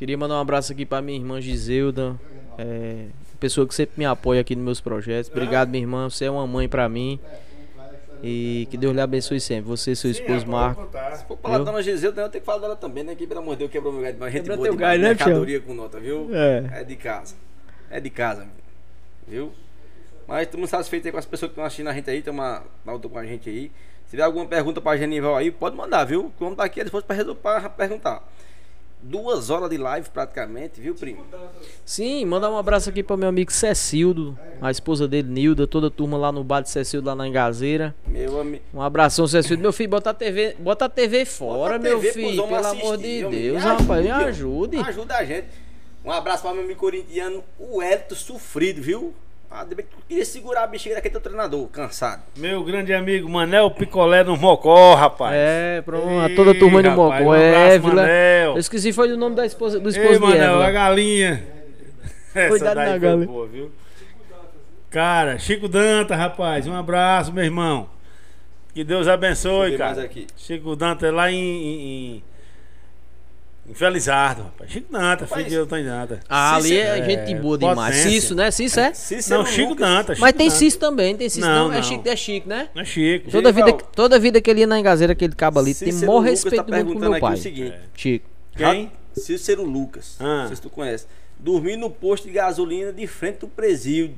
Queria 0.00 0.16
mandar 0.18 0.34
um 0.36 0.40
abraço 0.40 0.72
aqui 0.72 0.84
pra 0.86 1.00
minha 1.02 1.16
irmã 1.18 1.40
Giseuda. 1.40 2.18
É, 2.58 3.04
pessoa 3.38 3.66
que 3.66 3.74
sempre 3.74 3.94
me 3.98 4.04
apoia 4.06 4.40
aqui 4.40 4.56
nos 4.56 4.64
meus 4.64 4.80
projetos. 4.80 5.30
Obrigado, 5.30 5.68
minha 5.68 5.82
irmã. 5.84 6.08
Você 6.10 6.24
é 6.24 6.30
uma 6.30 6.46
mãe 6.46 6.68
pra 6.68 6.88
mim. 6.88 7.20
E 8.22 8.66
que 8.70 8.76
Deus 8.76 8.94
lhe 8.94 9.00
abençoe 9.00 9.40
sempre. 9.40 9.64
Você 9.68 9.92
e 9.92 9.96
seu 9.96 10.12
Sim, 10.12 10.20
esposo 10.20 10.46
rapaz, 10.46 10.76
Marco. 10.76 11.16
Se 11.18 11.24
for 11.26 11.38
falar 11.38 11.58
da 11.58 11.64
dona 11.64 11.82
Giseu, 11.82 12.10
eu 12.10 12.28
tenho 12.28 12.30
que 12.30 12.40
falar 12.40 12.58
dela 12.58 12.76
também, 12.76 13.04
né? 13.04 13.14
Que 13.14 13.26
pelo 13.26 13.40
amor 13.40 13.52
de 13.52 13.60
Deus, 13.60 13.70
quebrou 13.70 13.92
meu 13.92 14.02
galho. 14.02 14.16
Mas 14.18 14.32
gente 14.32 14.42
Quebrou 14.42 14.56
boa 14.58 14.68
teu 14.68 14.76
demais. 14.76 14.90
galho, 14.90 15.02
né, 15.02 15.08
Mercadoria 15.08 15.60
com 15.60 15.74
nota, 15.74 16.00
viu? 16.00 16.28
É. 16.34 16.80
É 16.80 16.84
de 16.84 16.96
casa. 16.96 17.34
É 17.90 18.00
de 18.00 18.10
casa. 18.10 18.46
Viu? 19.28 19.52
Mas 20.28 20.42
estamos 20.42 20.68
satisfeitos 20.70 21.06
aí 21.06 21.12
com 21.12 21.18
as 21.18 21.26
pessoas 21.26 21.48
que 21.50 21.52
estão 21.54 21.64
assistindo 21.64 21.88
a 21.88 21.92
gente 21.94 22.08
aí, 22.10 22.18
estão 22.18 22.34
com 23.10 23.18
a 23.18 23.24
gente 23.26 23.48
aí. 23.48 23.70
Se 24.04 24.10
tiver 24.12 24.22
alguma 24.22 24.44
pergunta 24.46 24.80
pra 24.80 24.96
Genival 24.96 25.36
aí, 25.36 25.50
pode 25.50 25.76
mandar, 25.76 26.04
viu? 26.04 26.30
Vamos 26.38 26.54
estar 26.54 26.64
aqui 26.64 26.82
depois 26.84 27.04
pra, 27.04 27.16
resol- 27.16 27.34
pra 27.36 27.68
perguntar. 27.70 28.22
Duas 29.02 29.48
horas 29.48 29.70
de 29.70 29.78
live 29.78 30.10
praticamente, 30.10 30.78
viu, 30.78 30.94
primo? 30.94 31.24
Sim, 31.86 32.24
mandar 32.26 32.50
um 32.50 32.58
abraço 32.58 32.90
aqui 32.90 33.02
para 33.02 33.16
meu 33.16 33.28
amigo 33.30 33.50
Cecildo, 33.50 34.38
a 34.60 34.70
esposa 34.70 35.08
dele, 35.08 35.28
Nilda, 35.28 35.66
toda 35.66 35.86
a 35.86 35.90
turma 35.90 36.18
lá 36.18 36.30
no 36.30 36.44
bar 36.44 36.60
de 36.60 36.68
Cecildo, 36.68 37.06
lá 37.08 37.14
na 37.14 37.26
Engazeira. 37.26 37.94
Meu 38.06 38.38
amigo. 38.38 38.62
Um 38.74 38.82
abração, 38.82 39.26
Cecildo. 39.26 39.62
Meu 39.62 39.72
filho, 39.72 39.88
bota 39.88 40.10
a 40.10 40.14
TV, 40.14 40.54
bota 40.58 40.84
a 40.84 40.88
TV 40.88 41.24
fora, 41.24 41.76
a 41.76 41.78
meu 41.78 41.98
TV 41.98 42.12
pros 42.12 42.24
filho. 42.24 42.46
Pelo 42.46 42.66
amor 42.66 42.98
de 42.98 43.04
assistir. 43.04 43.28
Deus, 43.30 43.56
Me 43.56 43.68
rapaz, 43.68 44.04
me 44.04 44.10
ajude, 44.10 44.76
ajude. 44.76 44.88
Ajuda 44.90 45.16
a 45.16 45.24
gente. 45.24 45.46
Um 46.04 46.12
abraço 46.12 46.42
para 46.42 46.52
meu 46.52 46.64
amigo 46.64 46.78
corintiano, 46.80 47.42
o 47.58 47.80
Hélito 47.82 48.14
Sofrido, 48.14 48.82
viu? 48.82 49.14
Ah, 49.52 49.64
de 49.64 49.74
bem 49.74 49.84
que 49.84 49.92
eu 49.96 50.02
queria 50.08 50.24
segurar 50.24 50.62
a 50.62 50.66
bexiga 50.68 50.94
daquele 50.94 51.10
teu 51.12 51.20
treinador, 51.20 51.66
cansado. 51.68 52.22
Meu 52.36 52.62
grande 52.62 52.94
amigo 52.94 53.28
Manel 53.28 53.68
Picolé 53.72 54.22
no 54.22 54.36
Mocó, 54.36 54.94
rapaz. 54.94 55.34
É, 55.34 55.82
pronto, 55.82 56.20
a 56.20 56.28
toda 56.36 56.52
a 56.52 56.54
turma 56.54 56.80
do 56.80 56.90
Mocó. 56.92 57.16
um 57.18 57.34
é, 57.34 57.48
abraço, 57.66 57.80
Vila. 57.80 58.02
Manel. 58.02 58.52
Eu 58.52 58.58
esqueci, 58.58 58.92
foi 58.92 59.10
o 59.12 59.16
nome 59.16 59.34
da 59.34 59.44
esposa, 59.44 59.80
do 59.80 59.88
Ei, 59.88 59.96
esposo 59.96 60.14
de 60.14 60.18
Manel, 60.20 60.40
a 60.50 60.54
Évila. 60.54 60.70
galinha. 60.70 61.42
Essa 62.32 62.48
Cuidado 62.48 62.74
daí 62.76 62.84
na 62.86 62.90
foi 62.92 63.00
galinha. 63.00 63.26
boa, 63.26 63.46
viu? 63.48 63.72
Cara, 64.88 65.38
Chico 65.38 65.68
Danta, 65.68 66.14
rapaz, 66.14 66.66
um 66.68 66.74
abraço, 66.74 67.32
meu 67.32 67.42
irmão. 67.44 67.88
Que 68.72 68.84
Deus 68.84 69.08
abençoe, 69.08 69.76
cara. 69.76 70.02
aqui. 70.02 70.28
Chico 70.36 70.76
Danta 70.76 71.08
é 71.08 71.10
lá 71.10 71.30
em, 71.30 71.36
em- 71.36 72.16
em 72.18 72.22
Felizardo, 73.74 74.42
rapaz. 74.42 74.70
Chico 74.70 74.92
Danta, 74.92 75.26
filho 75.26 75.44
de 75.48 75.54
Elton 75.54 75.82
Danta. 75.82 76.20
Ah, 76.28 76.56
ali 76.56 76.76
é, 76.76 76.98
é, 76.98 77.04
gente 77.04 77.34
boa 77.36 77.56
demais. 77.58 77.96
potência. 77.96 78.20
Cício, 78.20 78.36
né? 78.36 78.50
Cício 78.50 78.80
é? 78.80 78.92
Cícero 78.94 79.38
Não, 79.40 79.46
Chico 79.46 79.68
Lucas. 79.70 79.88
Danta. 79.88 80.14
Chico 80.14 80.20
Mas 80.20 80.32
tem. 80.34 80.50
Cício 80.50 80.80
também, 80.80 81.16
tem 81.16 81.28
Cício 81.28 81.48
não, 81.48 81.68
Não, 81.68 81.74
É. 81.74 81.82
Chico, 81.82 82.08
é 82.08 82.16
Chico, 82.16 82.48
né? 82.48 82.68
É 82.74 82.84
Chico. 82.84 83.30
Toda 83.30 83.52
vida, 83.52 83.66
Genival. 83.70 83.90
toda 83.94 84.18
vida 84.18 84.40
que 84.40 84.50
ele 84.50 84.60
ia 84.60 84.66
na 84.66 84.78
Engazeira, 84.78 85.12
aquele 85.12 85.34
cabo 85.34 85.58
ali, 85.58 85.74
tem 85.74 85.92
Cícero 85.92 86.06
maior 86.08 86.18
Lucas 86.20 86.30
respeito 86.32 86.56
tá 86.56 86.62
do 86.62 86.72
mundo 86.72 86.82
pro 86.82 86.86
perguntando 86.86 87.10
meu 87.12 87.20
pai. 87.20 87.34
o 87.34 87.38
seguinte. 87.38 87.76
Chico. 87.94 88.26
Quem? 88.56 88.92
Cícero 89.14 89.64
Lucas. 89.64 90.16
Ah. 90.20 90.24
Não 90.40 90.46
sei 90.48 90.56
se 90.56 90.62
tu 90.62 90.70
conhece. 90.70 91.06
Dormiu 91.38 91.78
no 91.78 91.90
posto 91.90 92.26
de 92.26 92.32
gasolina 92.34 92.92
de 92.92 93.06
frente 93.06 93.38
do 93.38 93.48
presídio. 93.48 94.14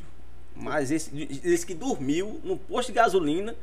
Mas 0.55 0.91
esse, 0.91 1.11
esse 1.45 1.65
que 1.65 1.73
dormiu 1.75 2.41
no 2.45 2.57
posto 2.57 2.89
de 2.89 2.95
gasolina, 2.95 3.55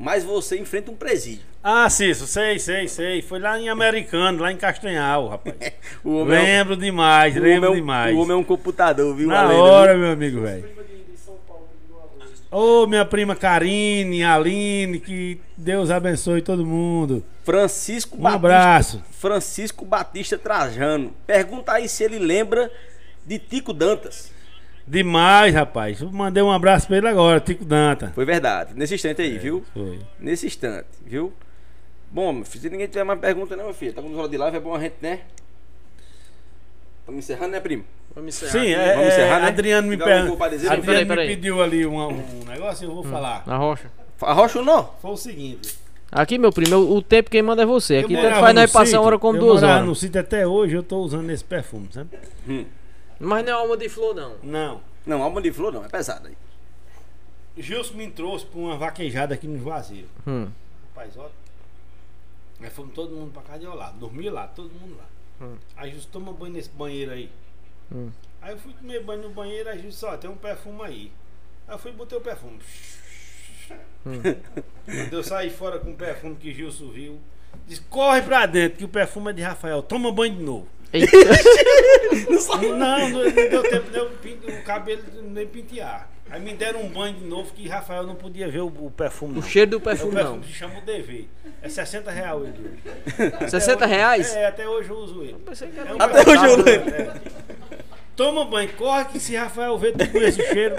mas 0.00 0.24
você 0.24 0.58
enfrenta 0.58 0.90
um 0.90 0.96
presídio. 0.96 1.44
Ah, 1.62 1.88
Cício, 1.90 2.26
sei, 2.26 2.58
sei, 2.58 2.88
sei. 2.88 3.20
Foi 3.20 3.38
lá 3.38 3.60
em 3.60 3.68
Americano, 3.68 4.40
lá 4.42 4.50
em 4.50 4.56
Castanhal, 4.56 5.28
rapaz. 5.28 5.54
O 6.02 6.14
homem 6.22 6.38
é 6.38 6.40
um- 6.40 6.44
lembro 6.44 6.76
demais, 6.76 7.34
lembro 7.36 7.66
é 7.68 7.70
um- 7.70 7.74
demais. 7.74 8.16
O 8.16 8.20
homem 8.20 8.32
é 8.32 8.36
um 8.36 8.42
computador, 8.44 9.14
viu? 9.14 9.28
Na 9.28 9.42
lenda, 9.42 9.54
hora, 9.62 9.92
viu? 9.92 10.00
meu 10.02 10.12
amigo, 10.12 10.40
velho. 10.40 10.80
Ô, 12.50 12.84
minha 12.86 13.04
prima 13.04 13.36
Karine, 13.36 14.24
Aline, 14.24 14.98
que 14.98 15.40
Deus 15.56 15.88
abençoe 15.88 16.42
todo 16.42 16.66
mundo. 16.66 17.22
Francisco 17.44 18.16
Um 18.20 18.26
abraço. 18.26 19.00
Francisco 19.12 19.84
Batista 19.84 20.36
Trajano. 20.36 21.12
Pergunta 21.26 21.72
aí 21.72 21.88
se 21.88 22.02
ele 22.02 22.18
lembra 22.18 22.68
de 23.24 23.38
Tico 23.38 23.72
Dantas. 23.72 24.32
Demais, 24.90 25.54
rapaz. 25.54 26.00
Eu 26.00 26.10
mandei 26.10 26.42
um 26.42 26.50
abraço 26.50 26.88
pra 26.88 26.96
ele 26.96 27.06
agora, 27.06 27.38
Tico 27.38 27.64
Danta. 27.64 28.10
Foi 28.12 28.24
verdade. 28.24 28.72
Nesse 28.74 28.96
instante 28.96 29.22
aí, 29.22 29.38
viu? 29.38 29.64
Foi. 29.72 30.00
Nesse 30.18 30.48
instante, 30.48 30.88
viu? 31.06 31.32
Bom, 32.10 32.32
meu 32.32 32.44
filho, 32.44 32.62
se 32.62 32.70
ninguém 32.70 32.88
tiver 32.88 33.04
mais 33.04 33.20
pergunta, 33.20 33.54
né, 33.54 33.62
meu 33.62 33.72
filho? 33.72 33.92
Tá 33.92 34.02
com 34.02 34.12
hora 34.16 34.28
de 34.28 34.36
live, 34.36 34.56
é 34.56 34.60
bom 34.60 34.74
a 34.74 34.80
gente, 34.80 34.96
né? 35.00 35.20
Estamos 36.98 37.20
encerrando, 37.20 37.52
né, 37.52 37.60
primo? 37.60 37.84
Vamos 38.16 38.34
encerrar. 38.34 38.64
Sim, 38.64 38.72
é, 38.72 38.94
Vamos 38.96 39.12
encerrar, 39.12 39.36
é, 39.36 39.42
né? 39.42 39.46
Adriano 39.46 39.88
me, 39.88 39.96
per... 39.96 40.08
Adriano 40.08 40.82
Peraí, 40.82 41.04
me 41.04 41.06
peraí. 41.06 41.28
pediu 41.28 41.62
ali 41.62 41.86
um, 41.86 41.96
um 42.08 42.44
negócio, 42.48 42.84
eu 42.84 42.92
vou 42.92 43.04
falar. 43.04 43.44
Na 43.46 43.56
rocha. 43.58 43.92
Arrocha 44.20 44.60
não? 44.60 44.90
Foi 45.00 45.12
o 45.12 45.16
seguinte. 45.16 45.78
Aqui, 46.10 46.36
meu 46.36 46.50
primo, 46.50 46.76
o 46.76 47.00
tempo 47.00 47.30
quem 47.30 47.42
manda 47.42 47.62
é 47.62 47.66
você. 47.66 47.98
Aqui 47.98 48.16
tanto 48.16 48.40
faz 48.40 48.52
nós 48.56 48.72
passar 48.72 48.98
uma 48.98 49.06
hora 49.06 49.18
como 49.20 49.38
eu 49.38 49.40
duas 49.40 49.62
horas. 49.62 49.86
no 49.86 49.94
sítio 49.94 50.20
até 50.20 50.44
hoje, 50.44 50.74
eu 50.74 50.82
tô 50.82 50.98
usando 50.98 51.30
esse 51.30 51.44
perfume, 51.44 51.88
sabe? 51.92 52.10
Mas 53.20 53.44
não 53.44 53.52
é 53.52 53.54
alma 53.54 53.76
de 53.76 53.88
flor, 53.88 54.14
não. 54.14 54.36
Não. 54.42 54.80
Não, 55.04 55.22
alma 55.22 55.42
de 55.42 55.52
flor 55.52 55.72
não, 55.72 55.84
é 55.84 55.88
pesado 55.88 56.28
aí. 56.28 56.36
Gilson 57.56 57.94
me 57.94 58.10
trouxe 58.10 58.46
pra 58.46 58.58
uma 58.58 58.76
vaquejada 58.76 59.34
aqui 59.34 59.46
no 59.46 59.58
Juazeiro. 59.62 60.08
Hum. 60.26 60.48
Rapaz, 60.88 61.16
ó. 61.18 61.30
Aí 62.60 62.70
fomos 62.70 62.94
todo 62.94 63.14
mundo 63.14 63.32
pra 63.32 63.42
casa 63.42 63.58
de 63.58 63.66
lá. 63.66 63.90
Dormi 63.90 64.30
lá, 64.30 64.46
todo 64.46 64.70
mundo 64.72 64.96
lá. 64.96 65.06
Hum. 65.46 65.56
Aí 65.76 65.90
Gilson 65.90 66.08
toma 66.10 66.32
banho 66.32 66.54
nesse 66.54 66.70
banheiro 66.70 67.12
aí. 67.12 67.30
Hum. 67.92 68.10
Aí 68.40 68.52
eu 68.52 68.58
fui 68.58 68.72
tomar 68.72 69.00
banho 69.00 69.22
no 69.22 69.30
banheiro, 69.30 69.68
aí 69.68 69.78
Gilson, 69.78 70.06
ó, 70.06 70.16
tem 70.16 70.30
um 70.30 70.36
perfume 70.36 70.82
aí. 70.82 71.12
Aí 71.68 71.74
eu 71.74 71.78
fui 71.78 71.90
e 71.90 71.94
botei 71.94 72.16
o 72.16 72.22
perfume. 72.22 72.58
Hum. 74.06 74.22
Quando 74.86 75.12
eu 75.12 75.22
saí 75.22 75.50
fora 75.50 75.78
com 75.78 75.90
o 75.90 75.94
perfume 75.94 76.36
que 76.36 76.54
Gilson 76.54 76.88
viu, 76.88 77.20
disse, 77.66 77.82
corre 77.82 78.22
pra 78.22 78.46
dentro, 78.46 78.78
que 78.78 78.84
o 78.84 78.88
perfume 78.88 79.30
é 79.30 79.34
de 79.34 79.42
Rafael, 79.42 79.82
toma 79.82 80.10
banho 80.10 80.36
de 80.36 80.42
novo. 80.42 80.68
Eita. 80.92 81.10
Não, 82.60 82.76
não, 82.76 83.08
não 83.10 83.30
deu 83.30 83.62
tempo 83.62 83.90
de 83.90 83.98
eu 83.98 84.10
o 84.58 84.62
cabelo 84.64 85.02
nem 85.22 85.46
pentear. 85.46 86.08
Aí 86.28 86.40
me 86.40 86.54
deram 86.54 86.82
um 86.82 86.88
banho 86.88 87.14
de 87.14 87.24
novo 87.24 87.52
que 87.52 87.66
Rafael 87.68 88.04
não 88.04 88.14
podia 88.14 88.48
ver 88.48 88.60
o, 88.60 88.66
o 88.66 88.90
perfume. 88.90 89.32
o 89.32 89.34
não. 89.36 89.42
cheiro 89.42 89.70
do 89.72 89.76
É, 89.76 89.78
o 89.78 89.80
perfume, 89.82 90.14
perfume 90.14 90.36
não. 90.38 90.44
se 90.44 90.52
chama 90.52 90.78
o 90.78 90.80
DV. 90.82 91.26
É 91.62 91.68
60 91.68 92.10
reais 92.10 92.40
ele 92.42 92.70
hoje. 93.40 93.50
60 93.50 93.86
reais? 93.86 94.34
É, 94.34 94.46
até 94.46 94.68
hoje 94.68 94.90
eu 94.90 94.96
uso 94.96 95.22
ele. 95.22 95.36
Pensei 95.44 95.68
que 95.68 95.78
era 95.78 95.90
É 95.90 95.94
um 95.94 95.96
Até 96.00 96.24
perfume- 96.24 96.38
hoje 96.38 96.46
eu 96.46 96.58
uso 96.58 96.68
é. 96.68 97.20
Toma 98.16 98.44
banho, 98.44 98.68
corre 98.74 99.04
que 99.06 99.20
se 99.20 99.36
Rafael 99.36 99.78
ver 99.78 99.92
tu 99.96 100.08
com 100.08 100.18
esse 100.18 100.42
cheiro. 100.46 100.76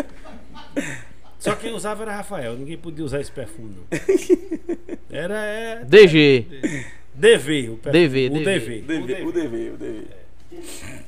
Só 1.40 1.56
quem 1.56 1.74
usava 1.74 2.04
era 2.04 2.16
Rafael, 2.16 2.54
ninguém 2.56 2.78
podia 2.78 3.04
usar 3.04 3.20
esse 3.20 3.32
perfume 3.32 3.76
não. 3.76 3.86
Era 5.10 5.38
é, 5.44 5.84
DG. 5.84 6.86
DV, 7.22 7.70
o. 7.70 7.92
DV, 7.92 8.30
o 8.30 8.44
DV. 8.44 8.82
DV. 8.82 9.24
O 9.24 9.32
DV, 9.32 9.70
o 9.70 9.78
DV. 9.78 10.08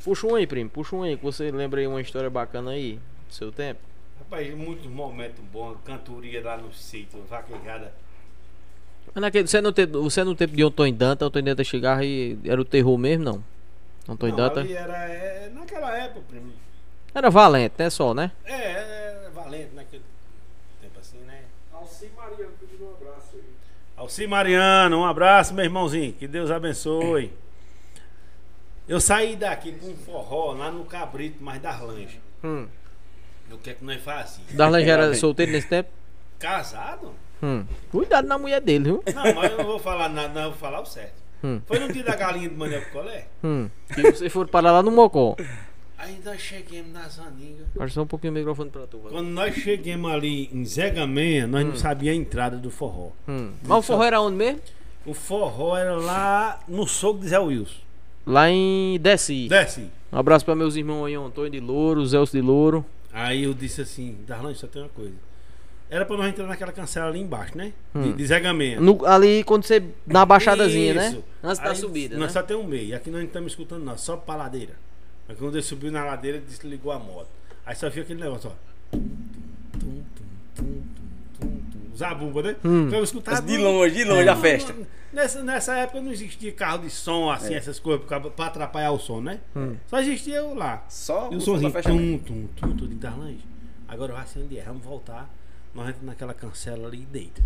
Puxa 0.04 0.28
um 0.28 0.36
aí, 0.36 0.46
primo. 0.46 0.70
Puxa 0.70 0.96
um 0.96 1.02
aí, 1.02 1.18
que 1.18 1.24
você 1.24 1.50
lembra 1.50 1.82
aí 1.82 1.88
uma 1.88 2.00
história 2.00 2.30
bacana 2.30 2.72
aí 2.72 3.00
do 3.28 3.34
seu 3.34 3.52
tempo. 3.52 3.80
Rapaz, 4.20 4.54
muitos 4.54 4.86
momentos 4.86 5.44
bons, 5.52 5.78
cantoria 5.84 6.44
lá 6.44 6.58
no 6.58 6.72
sítio, 6.72 7.24
vaquejada. 7.28 7.92
Mas 9.14 9.22
naquele, 9.22 9.48
você, 9.48 9.60
não 9.60 9.74
teve, 9.74 9.92
você 9.92 10.24
não 10.24 10.36
teve 10.36 10.56
de 10.56 10.64
Antônio 10.64 10.94
Danta, 10.94 11.26
Antônio 11.26 11.46
Danta 11.46 11.64
chegava 11.64 12.06
e 12.06 12.38
era 12.46 12.62
o 12.62 12.66
terror 12.66 12.98
mesmo, 12.98 13.24
não? 13.24 13.44
Antônio 14.08 14.36
Não, 14.36 14.44
Danta. 14.44 14.60
ali 14.60 14.74
era, 14.74 14.98
é, 15.08 15.50
naquela 15.54 15.98
época, 15.98 16.22
primo. 16.30 16.54
Era 17.14 17.30
valente, 17.30 17.76
né? 17.78 17.90
Só, 17.90 18.14
né? 18.14 18.32
É, 18.46 18.54
é, 18.54 19.30
valente 19.34 19.74
naquele 19.74 20.04
tempo 20.82 21.00
assim, 21.00 21.18
né? 21.20 21.42
Alci 21.74 22.10
Maria 22.16 22.48
pediu 22.60 22.86
um 22.86 22.92
abraço 22.92 23.36
aí. 23.36 23.44
Alci 24.04 24.28
Mariano, 24.28 25.00
um 25.00 25.06
abraço, 25.06 25.54
meu 25.54 25.64
irmãozinho. 25.64 26.12
Que 26.12 26.28
Deus 26.28 26.52
abençoe. 26.52 27.32
Eu 28.86 29.00
saí 29.00 29.38
daqui 29.38 29.72
com 29.72 29.92
um 29.92 29.96
forró 29.96 30.52
lá 30.52 30.70
no 30.70 30.84
Cabrito, 30.84 31.38
mas 31.40 31.62
das 31.62 31.80
lanches. 31.80 32.20
Hum. 32.44 32.68
O 33.50 33.58
que 33.60 33.70
é 33.70 33.74
que 33.74 33.86
nós? 33.86 34.42
Darlan 34.52 34.84
já 34.84 34.92
era 34.92 35.16
solteiro 35.16 35.54
nesse 35.54 35.70
tempo? 35.70 35.90
Casado? 36.38 37.14
Hum. 37.42 37.64
Cuidado 37.92 38.28
na 38.28 38.38
mulher 38.38 38.60
dele, 38.60 38.84
viu? 38.84 39.04
Não, 39.16 39.36
mas 39.36 39.52
eu 39.52 39.58
não 39.60 39.66
vou 39.66 39.80
falar 39.80 40.10
nada, 40.10 40.34
não, 40.34 40.42
eu 40.42 40.50
vou 40.50 40.60
falar 40.60 40.82
o 40.82 40.86
certo. 40.86 41.24
Hum. 41.42 41.62
Foi 41.66 41.80
no 41.80 41.88
dia 41.94 42.04
da 42.04 42.18
galinha 42.18 42.50
do 42.50 42.58
Manel 42.58 42.82
Picolé? 42.82 43.28
Hum. 43.42 43.70
Que 43.94 44.02
vocês 44.02 44.34
foram 44.34 44.50
parar 44.50 44.74
lá 44.74 44.84
no 44.84 44.92
Mocó. 44.92 45.38
Aí 46.04 46.20
nós 46.26 46.40
chegamos 46.42 46.92
na 46.92 47.08
Zaninga. 47.08 47.64
Baixa 47.76 47.94
só 47.94 48.02
um 48.02 48.08
pouquinho 48.08 48.34
o 48.34 48.36
microfone 48.36 48.70
pra 48.70 48.86
tu. 48.88 48.98
Quando 49.10 49.28
nós 49.30 49.56
chegamos 49.56 50.12
ali 50.12 50.50
em 50.52 50.66
Zé 50.66 50.90
Gamenha, 50.90 51.48
nós 51.48 51.66
não 51.66 51.76
sabíamos 51.78 52.20
a 52.20 52.22
entrada 52.22 52.58
do 52.58 52.70
forró. 52.70 53.12
Hum. 53.28 53.52
Mas 53.64 53.78
o 53.80 53.82
forró 53.82 54.04
era 54.04 54.20
onde 54.22 54.36
mesmo? 54.36 54.60
O 55.06 55.14
forró 55.14 55.78
era 55.78 55.96
lá 55.96 56.60
no 56.68 56.86
soco 56.88 57.20
de 57.22 57.30
Zé 57.30 57.40
Wilson. 57.40 57.80
Lá 58.26 58.50
em 58.50 59.00
Desci. 59.00 59.48
Desce. 59.48 59.90
Um 60.12 60.18
abraço 60.18 60.44
pra 60.46 60.56
meus 60.56 60.76
irmãos 60.76 61.06
aí, 61.06 61.16
Antônio 61.16 61.50
de 61.52 61.60
Louro, 61.60 62.06
Zelso 62.06 62.32
de 62.34 62.42
Louro. 62.42 62.86
Aí 63.12 63.44
eu 63.44 63.54
disse 63.54 63.82
assim, 63.82 64.18
Darlan, 64.28 64.54
só 64.56 64.68
tem 64.68 64.82
uma 64.82 64.90
coisa. 64.90 65.14
Era 65.90 66.06
pra 66.06 66.18
nós 66.18 66.28
entrar 66.28 66.48
naquela 66.48 66.72
cancela 66.72 67.08
ali 67.08 67.20
embaixo, 67.20 67.58
né? 67.58 67.72
De, 67.94 68.00
Hum. 68.10 68.12
de 68.16 68.26
Zé 68.26 68.40
Gamenha. 68.40 68.80
No- 68.82 69.06
ali 69.06 69.44
quando 69.44 69.64
você. 69.64 69.82
Na 70.08 70.26
baixadazinha, 70.26 70.94
né? 70.96 71.10
Isso. 71.10 71.24
Antes 71.44 71.60
da 71.60 71.70
Aí 71.70 71.76
subida, 71.76 72.18
Nós 72.18 72.34
né? 72.34 72.42
só 72.42 72.42
tem 72.46 72.58
um 72.58 72.64
meio. 72.64 72.96
Aqui 72.96 73.10
nós 73.12 73.20
não 73.20 73.28
estamos 73.28 73.52
escutando 73.52 73.84
nada, 73.84 73.98
só 73.98 74.18
pra 74.18 74.36
Mas 75.34 75.40
quando 75.40 75.56
ele 75.56 75.64
subiu 75.64 75.92
na 75.92 76.06
ladeira, 76.06 76.38
ele 76.38 76.46
desligou 76.46 76.92
a 76.92 77.00
moto. 77.00 77.28
Aí 77.66 77.76
só 77.76 77.90
viu 77.90 78.04
aquele 78.04 78.22
negócio, 78.22 78.52
ó. 78.52 78.54
Tum, 78.92 79.18
tum, 79.80 80.04
tum, 80.12 80.24
tum, 80.56 80.84
tum, 81.40 81.48
tum, 81.48 81.62
tum. 81.72 81.98
Zabumba, 81.98 82.44
né? 82.44 82.56
Hum. 82.64 82.86
Então 82.88 83.00
eu 83.00 83.04
escutava. 83.04 83.42
De 83.42 83.58
longe, 83.58 83.96
de 83.96 84.04
longe 84.04 84.30
a 84.30 84.36
festa. 84.36 84.76
Nessa, 85.12 85.44
nessa 85.44 85.76
época 85.78 86.02
não 86.02 86.12
existia 86.12 86.52
carro 86.52 86.80
de 86.80 86.90
som, 86.90 87.32
assim, 87.32 87.54
essas 87.56 87.80
coisas, 87.80 88.06
pra, 88.06 88.20
pra 88.20 88.46
atrapalhar 88.46 88.92
o 88.92 89.00
som, 89.00 89.22
né? 89.22 89.40
Hum. 89.56 89.76
Só 89.88 90.00
existia 90.00 90.36
eu 90.36 90.54
lá. 90.54 90.86
Só 90.88 91.32
E 91.32 91.36
o 91.36 91.38
o 91.38 91.42
som 91.42 91.54
somzinho, 91.54 91.72
da 91.72 91.74
festa 91.74 91.92
tum, 91.92 92.18
tum, 92.20 92.48
tum, 92.56 92.78
tum, 92.78 92.88
de 92.88 92.96
Darlange. 92.96 93.46
Agora 93.88 94.14
eu 94.14 94.18
acendo 94.18 94.56
é, 94.56 94.62
vamos 94.62 94.84
voltar. 94.84 95.34
Nós 95.74 95.90
entramos 95.90 96.08
naquela 96.08 96.34
cancela 96.36 96.88
ali 96.88 97.02
e 97.02 97.06
deita. 97.06 97.42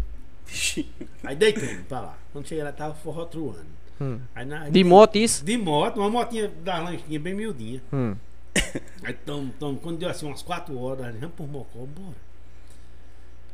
Aí 1.24 1.36
deitamos 1.36 1.86
pra 1.88 2.02
lá. 2.02 2.18
Quando 2.34 2.48
cheguei 2.48 2.64
lá, 2.64 2.72
tava 2.74 2.94
forró 2.96 3.26
truando. 3.26 3.77
Hum. 4.00 4.20
Aí 4.36 4.46
na- 4.46 4.70
De 4.70 4.84
moto 4.84 5.16
isso? 5.18 5.44
De 5.44 5.58
moto, 5.58 5.98
uma 6.00 6.10
motinha 6.10 6.48
da 6.64 6.80
lanchinha 6.80 7.20
bem 7.20 7.34
miudinha. 7.34 7.82
Hum. 7.92 8.16
Aí 9.04 9.14
tamo, 9.14 9.52
tamo, 9.60 9.78
quando 9.78 9.98
deu 10.00 10.10
assim 10.10 10.26
umas 10.26 10.42
4 10.42 10.78
horas, 10.80 11.16
vamos 11.16 11.36
por 11.36 11.48
Mocó, 11.48 11.80
bora. 11.80 12.16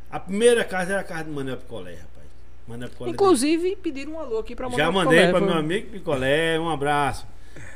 A 0.09 0.19
primeira 0.19 0.63
casa 0.63 0.91
era 0.93 1.01
a 1.01 1.03
casa 1.03 1.23
do 1.25 1.31
Manuel 1.31 1.57
Picolé, 1.57 1.91
rapaz. 1.95 2.27
Manuel 2.67 2.89
Picolé 2.89 3.11
Inclusive, 3.11 3.75
pediram 3.77 4.13
um 4.13 4.19
alô 4.19 4.37
aqui 4.39 4.55
pra 4.55 4.69
já 4.69 4.89
Manuel 4.91 4.91
mandei 4.93 5.19
Picolé, 5.19 5.31
para 5.31 5.39
foi- 5.39 5.47
meu 5.49 5.57
amigo 5.57 5.89
Picolé, 5.91 6.59
um 6.59 6.69
abraço. 6.69 7.25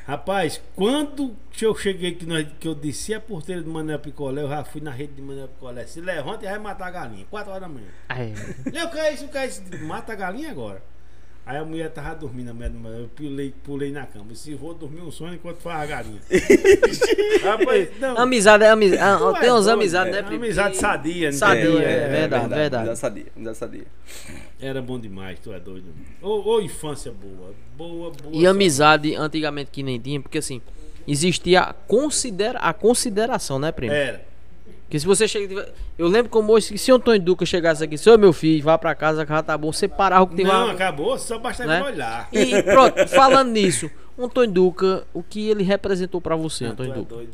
Rapaz, 0.07 0.61
quando 0.76 1.35
que 1.52 1.65
eu 1.65 1.76
cheguei 1.76 2.14
que, 2.15 2.26
nós, 2.26 2.48
que 2.60 2.68
eu 2.68 2.73
desci 2.73 3.14
a 3.14 3.19
porteira 3.19 3.61
do 3.61 3.69
Manuel 3.69 3.99
Picolé, 3.99 4.41
eu 4.41 4.49
já 4.49 4.64
fui 4.64 4.80
na 4.81 4.91
rede 4.91 5.14
de 5.14 5.22
Manuel 5.22 5.48
Picolé. 5.49 5.85
Se 5.85 5.99
levanta 5.99 6.45
e 6.45 6.49
vai 6.49 6.60
matar 6.60 6.88
a 6.88 6.91
galinha. 6.91 7.26
4 7.30 7.49
horas 7.52 7.61
da 7.61 7.68
manhã. 7.68 7.88
É. 8.10 8.34
Eu 8.81 8.89
caí 8.89 9.15
isso, 9.15 9.27
caí 9.27 9.49
isso. 9.49 9.61
Mata 9.84 10.14
a 10.14 10.15
galinha 10.15 10.49
agora. 10.49 10.81
Aí 11.48 11.56
a 11.56 11.64
mulher 11.64 11.90
tava 11.90 12.14
dormindo, 12.14 12.49
a 12.49 12.53
mulher 12.53 12.72
eu 12.99 13.07
pulei, 13.15 13.53
pulei 13.64 13.90
na 13.90 14.06
cama. 14.06 14.36
Se 14.36 14.53
vou 14.53 14.74
dormir 14.74 14.99
um 14.99 15.10
sonho 15.10 15.36
enquanto 15.36 15.60
faz 15.60 15.82
a 15.82 15.86
galinha. 15.86 16.19
Rapaz, 17.41 17.90
não. 18.02 18.18
Amizade 18.18 18.65
é 18.65 18.69
amizade. 18.69 19.22
Tu 19.24 19.36
é 19.36 19.40
tem 19.40 19.52
uns 19.53 19.65
amizades, 19.68 20.14
é 20.14 20.22
né? 20.22 20.28
uma 20.28 20.36
Amizade 20.36 20.74
Que- 20.74 20.82
sadia, 20.82 21.32
Sadia, 21.32 21.61
entendeu? 21.64 21.80
é, 21.88 22.07
verdade, 22.10 22.49
verdade. 22.49 22.86
Já 22.88 22.95
sabia, 22.98 23.26
já 23.41 23.53
sabia. 23.53 23.86
Era 24.60 24.82
bom 24.82 24.99
demais, 24.99 25.40
tu 25.40 25.53
é 25.53 25.60
doido. 25.60 25.86
Ô, 26.22 26.56
ô 26.56 26.61
infância 26.61 27.14
boa. 27.14 27.53
Boa, 27.78 28.11
boa. 28.11 28.36
E 28.36 28.45
amizade 28.45 29.15
antigamente 29.15 29.72
que 29.72 29.82
nem 29.82 29.98
tinha, 29.98 30.19
porque 30.19 30.40
assim, 30.40 30.61
existia 31.07 31.61
a, 31.61 31.74
considera 31.74 32.60
a 32.60 32.74
consideração, 32.74 33.57
né, 33.57 33.72
primo? 33.72 33.94
Era. 33.94 34.27
Porque 34.88 34.99
se 35.01 35.05
você 35.05 35.27
chega. 35.27 35.69
Eu 35.97 36.07
lembro 36.07 36.30
como 36.31 36.53
hoje, 36.53 36.69
que 36.69 36.77
se 36.77 36.89
o 36.93 36.95
Antônio 36.95 37.22
Duca 37.22 37.45
chegasse 37.45 37.84
aqui, 37.84 37.97
seu 37.97 38.18
meu 38.18 38.31
filho, 38.31 38.64
vá 38.64 38.77
pra 38.77 38.95
casa, 38.95 39.26
que 39.26 39.31
já 39.34 39.43
tá 39.43 39.57
bom, 39.57 39.72
você 39.72 39.85
parava 39.85 40.23
o 40.23 40.27
que 40.27 40.38
tem 40.38 40.45
Não, 40.45 40.68
lá. 40.68 40.72
acabou, 40.72 41.18
só 41.19 41.38
bastava 41.38 41.69
Né? 41.69 41.84
olhar. 41.84 42.30
E 42.31 42.64
pronto, 42.64 43.05
falando 43.09 43.51
nisso, 43.51 43.91
o 44.18 44.23
Antônio 44.23 44.53
Duca, 44.53 45.05
o 45.14 45.22
que 45.22 45.49
ele 45.49 45.61
representou 45.61 46.22
pra 46.22 46.38
você, 46.38 46.64
Não, 46.64 46.72
Antônio 46.72 46.93
tu 46.93 46.99
é 46.99 47.18
Duca? 47.26 47.31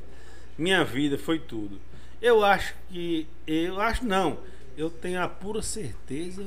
Minha 0.58 0.84
vida 0.84 1.16
foi 1.16 1.38
tudo. 1.38 1.80
Eu 2.20 2.44
acho 2.44 2.74
que. 2.90 3.28
Eu 3.46 3.80
acho 3.80 4.04
não. 4.04 4.38
Eu 4.76 4.90
tenho 4.90 5.22
a 5.22 5.28
pura 5.28 5.62
certeza 5.62 6.44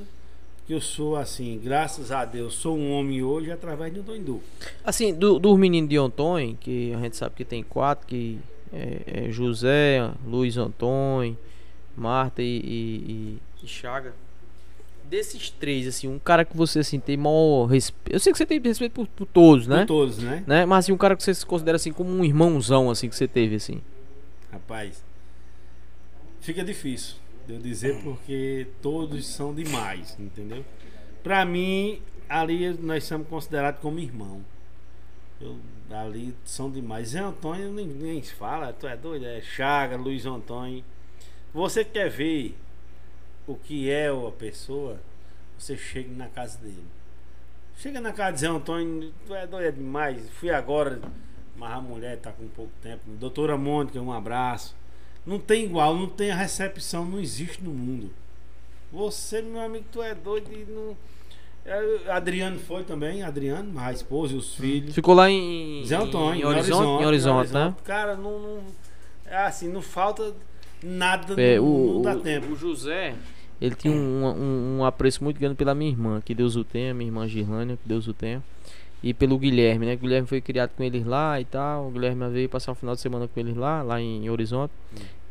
que 0.67 0.75
eu 0.75 0.81
sou 0.81 1.15
assim, 1.15 1.61
graças 1.63 2.11
a 2.11 2.25
Deus, 2.25 2.55
sou 2.55 2.77
um 2.77 2.91
homem 2.95 3.23
hoje 3.23 3.53
através 3.53 3.95
de 3.95 4.01
Antônio 4.01 4.23
Duca. 4.23 4.45
Assim, 4.85 5.15
do, 5.15 5.39
dos 5.39 5.57
meninos 5.57 5.89
de 5.89 5.97
Antônio, 5.97 6.57
que 6.61 6.93
a 6.93 6.99
gente 6.99 7.17
sabe 7.17 7.37
que 7.37 7.45
tem 7.45 7.63
quatro, 7.63 8.05
que 8.09 8.41
é, 8.73 9.27
é 9.29 9.31
José, 9.33 10.11
Luiz 10.27 10.57
Antônio, 10.57 11.37
Marta 11.97 12.43
e, 12.43 12.47
e, 12.47 13.39
e- 13.63 13.65
e 13.65 13.67
Chaga. 13.69 14.15
Desses 15.09 15.51
três, 15.51 15.87
assim, 15.87 16.09
um 16.09 16.19
cara 16.19 16.45
que 16.45 16.57
você 16.57 16.81
assim, 16.81 16.99
tem 16.99 17.17
maior 17.17 17.67
respeito. 17.67 18.13
Eu 18.13 18.19
sei 18.19 18.33
que 18.33 18.39
você 18.39 18.45
tem 18.45 18.61
respeito 18.61 18.93
por, 18.93 19.07
por 19.07 19.25
todos, 19.27 19.67
né? 19.69 19.79
Por 19.81 19.87
todos, 19.87 20.19
né? 20.19 20.43
né? 20.47 20.67
Mas 20.67 20.85
assim, 20.85 20.93
um 20.93 20.97
cara 20.97 21.15
que 21.15 21.23
você 21.23 21.33
se 21.33 21.47
considera 21.47 21.77
assim 21.77 21.93
como 21.93 22.11
um 22.11 22.25
irmãozão 22.25 22.91
assim 22.91 23.09
que 23.09 23.15
você 23.15 23.29
teve, 23.29 23.55
assim. 23.55 23.81
Rapaz, 24.51 25.05
fica 26.41 26.65
difícil 26.65 27.17
de 27.47 27.55
eu 27.55 27.61
dizer 27.61 28.03
porque 28.03 28.67
todos 28.83 29.25
são 29.27 29.55
demais, 29.55 30.17
entendeu? 30.19 30.65
Pra 31.23 31.45
mim, 31.45 32.01
ali 32.29 32.71
nós 32.75 33.05
somos 33.05 33.29
considerados 33.29 33.81
como 33.81 34.01
irmão. 34.01 34.41
Eu, 35.41 35.57
ali 35.91 36.35
são 36.45 36.71
demais. 36.71 37.09
Zé 37.09 37.21
Antônio 37.21 37.73
se 38.23 38.35
fala, 38.35 38.73
tu 38.73 38.87
é 38.87 38.97
doido? 38.97 39.27
É 39.27 39.41
Chaga, 39.41 39.97
Luiz 39.97 40.27
Antônio. 40.27 40.85
Você 41.53 41.85
quer 41.85 42.11
ver 42.11 42.57
o 43.47 43.55
que 43.55 43.91
é 43.91 44.09
a 44.09 44.31
pessoa, 44.33 45.01
você 45.59 45.77
chega 45.77 46.13
na 46.15 46.29
casa 46.29 46.59
dele. 46.59 46.85
Chega 47.79 48.01
na 48.01 48.13
casa 48.13 48.33
de 48.33 48.41
Zé 48.41 48.47
Antônio, 48.47 49.13
tu 49.27 49.35
é 49.35 49.47
doido 49.47 49.69
é 49.69 49.73
demais. 49.73 50.29
Fui 50.31 50.51
agora, 50.51 51.01
mas 51.57 51.73
a 51.73 51.81
mulher 51.81 52.19
tá 52.19 52.33
com 52.33 52.49
pouco 52.49 52.73
tempo. 52.83 53.03
Doutora 53.07 53.57
Mônica, 53.57 54.01
um 54.01 54.13
abraço. 54.13 54.75
Não 55.25 55.39
tem 55.39 55.65
igual, 55.65 55.95
não 55.95 56.09
tem 56.09 56.31
a 56.31 56.37
recepção, 56.37 57.05
não 57.05 57.19
existe 57.19 57.63
no 57.63 57.73
mundo. 57.73 58.11
Você, 58.93 59.43
meu 59.43 59.61
amigo, 59.61 59.85
tu 59.91 60.03
é 60.03 60.15
doido 60.15 60.53
e 60.53 60.65
não. 60.65 60.97
É, 61.67 62.11
Adriano 62.13 62.59
foi 62.61 62.85
também, 62.85 63.23
Adriano, 63.23 63.73
a 63.79 63.93
esposa 63.93 64.35
e 64.35 64.37
os 64.37 64.55
filhos. 64.55 64.95
Ficou 64.95 65.15
lá 65.15 65.29
em, 65.29 65.83
Zé 65.85 65.97
Antônio, 65.97 66.41
em 66.41 66.45
Horizonte, 66.45 67.03
em 67.03 67.07
Horizonte, 67.07 67.53
né? 67.53 67.75
Cara, 67.85 68.15
não, 68.17 68.39
não- 68.39 68.59
É 69.27 69.39
assim, 69.39 69.69
não 69.69 69.83
falta 69.83 70.33
nada, 70.83 71.35
É, 71.41 71.57
não, 71.57 71.65
o, 71.65 71.93
não 71.95 72.03
dá 72.03 72.15
o- 72.15 72.21
tempo. 72.21 72.53
o 72.53 72.57
José, 72.57 73.15
ele 73.61 73.75
tinha 73.75 73.93
um, 73.93 74.25
um, 74.27 74.79
um 74.79 74.85
apreço 74.85 75.25
muito 75.25 75.41
grande 75.41 75.57
pela 75.57 75.75
minha 75.75 75.91
irmã, 75.91 76.23
que 76.25 76.33
Deus 76.33 76.55
o 76.55 76.63
tenha, 76.63 76.95
minha 76.95 77.09
irmã 77.09 77.27
Girlânia, 77.27 77.77
que 77.77 77.89
Deus 77.89 78.07
o 78.07 78.13
tenha. 78.15 78.41
E 79.03 79.13
pelo 79.13 79.37
Guilherme, 79.39 79.87
né? 79.87 79.95
O 79.95 79.99
Guilherme 79.99 80.27
foi 80.29 80.41
criado 80.41 80.71
com 80.77 80.83
eles 80.85 81.05
lá 81.05 81.41
e 81.41 81.45
tal. 81.45 81.89
O 81.89 81.91
Guilherme 81.91 82.29
veio 82.31 82.49
passar 82.49 82.73
o 82.73 82.75
final 82.75 82.95
de 82.95 83.01
semana 83.01 83.29
com 83.29 83.39
eles 83.39 83.57
lá, 83.57 83.83
lá 83.83 84.01
em 84.01 84.29
Horizonte. 84.31 84.73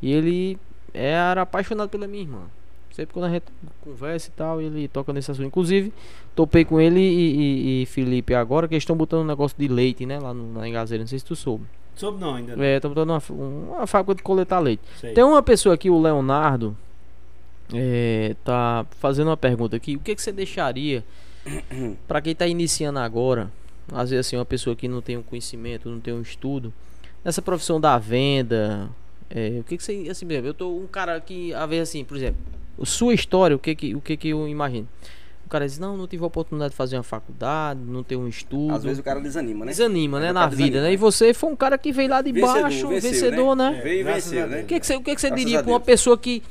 E 0.02 0.12
ele 0.14 0.57
era 0.94 1.41
apaixonado 1.41 1.90
pela 1.90 2.07
minha 2.07 2.24
irmã. 2.24 2.41
Sempre 2.95 3.13
quando 3.13 3.26
a 3.26 3.30
gente 3.30 3.43
conversa 3.81 4.30
e 4.30 4.31
tal, 4.31 4.61
ele 4.61 4.88
toca 4.88 5.11
nesse 5.11 5.30
assunto. 5.30 5.45
Inclusive, 5.45 5.91
topei 6.34 6.63
com 6.63 6.80
ele 6.80 6.99
e, 7.01 7.35
e- 7.35 7.81
e 7.84 7.85
Felipe 7.88 8.34
agora, 8.34 8.67
que 8.69 8.73
eles 8.73 8.84
estão 8.84 8.95
botando 8.95 9.22
um 9.23 9.26
negócio 9.27 9.57
de 9.59 9.67
leite, 9.67 10.05
né? 10.05 10.17
Lá 10.19 10.34
no, 10.34 10.53
na 10.53 10.67
Engazeira. 10.67 11.03
Não 11.03 11.07
sei 11.07 11.19
se 11.19 11.26
tu 11.26 11.35
soube. 11.35 11.65
Soube 11.95 12.19
não 12.22 12.35
ainda. 12.35 12.55
não. 12.55 12.63
É, 12.63 12.76
estão 12.77 12.89
botando 12.93 13.09
uma, 13.09 13.22
uma 13.77 13.88
fábrica 13.88 14.15
de 14.15 14.23
coletar 14.23 14.59
leite. 14.59 14.81
Sei. 14.99 15.13
Tem 15.13 15.23
uma 15.23 15.43
pessoa 15.43 15.76
aqui, 15.76 15.89
o 15.89 15.99
Leonardo, 16.01 16.76
é, 17.73 18.35
tá 18.43 18.85
fazendo 18.99 19.27
uma 19.27 19.38
pergunta 19.38 19.76
aqui. 19.76 19.95
O 19.95 19.99
que, 19.99 20.15
que 20.15 20.22
você 20.22 20.31
deixaria 20.31 21.03
para 22.07 22.22
quem 22.22 22.34
tá 22.35 22.47
iniciando 22.47 22.99
agora? 22.99 23.51
Às 23.91 24.09
vezes 24.09 24.26
assim, 24.27 24.35
uma 24.38 24.45
pessoa 24.45 24.76
que 24.76 24.88
não 24.88 25.01
tem 25.01 25.17
um 25.17 25.22
conhecimento, 25.22 25.89
não 25.89 25.99
tem 25.99 26.13
um 26.13 26.22
estudo, 26.22 26.73
nessa 27.23 27.41
profissão 27.41 27.80
da 27.80 27.97
venda. 27.97 28.89
é, 29.30 29.57
o 29.59 29.63
que, 29.63 29.77
que 29.77 29.84
você. 29.84 30.07
Assim, 30.09 30.26
eu 30.31 30.53
tô 30.53 30.76
um 30.77 30.88
cara 30.88 31.19
que, 31.19 31.53
às 31.53 31.69
vezes 31.69 31.89
assim, 31.89 32.03
por 32.03 32.17
exemplo, 32.17 32.38
a 32.63 32.65
sua 32.84 33.14
história, 33.14 33.56
o 33.56 33.60
que 33.60 33.76
que, 33.76 33.95
o 33.95 34.02
que, 34.02 34.18
que 34.18 34.30
eu 34.30 34.47
imagino? 34.47 34.88
O 35.45 35.47
cara 35.49 35.65
diz, 35.68 35.77
não, 35.77 35.95
não 35.95 36.07
tive 36.07 36.23
a 36.23 36.27
oportunidade 36.27 36.72
de 36.72 36.76
fazer 36.76 36.97
uma 36.97 37.03
faculdade, 37.03 37.80
não 37.80 38.02
tenho 38.02 38.22
um 38.22 38.27
estudo. 38.27 38.73
Às 38.73 38.84
vezes 38.84 38.97
o 38.99 39.03
cara 39.03 39.19
desanima, 39.22 39.64
né? 39.64 39.72
Desanima, 39.72 40.19
né, 40.19 40.30
É, 40.30 40.34
na 40.34 40.47
vida, 40.47 40.57
desanima. 40.64 40.81
né? 40.88 40.93
E 40.93 40.97
você 40.97 41.35
foi 41.35 41.52
um 41.52 41.56
cara 41.56 41.77
que 41.77 41.91
veio 41.91 42.10
lá 42.10 42.22
de 42.23 42.31
Vencedor, 42.31 42.61
baixo, 42.64 42.88
venceu, 42.88 43.11
vencedor, 43.11 43.56
né? 43.56 43.80
Veio 43.84 43.99
e 43.99 44.03
venceu, 44.03 44.47
né? 44.47 44.61
O 44.61 44.65
que, 44.65 44.80
que 44.80 44.85
você, 44.88 44.95
o 44.95 45.02
que, 45.03 45.14
que 45.14 45.22
você 45.22 45.27
Graças 45.27 45.45
diria 45.45 45.60
a 45.60 45.64
pra 45.64 45.72
uma 45.72 45.80
pessoa 45.80 46.18
que, 46.18 46.41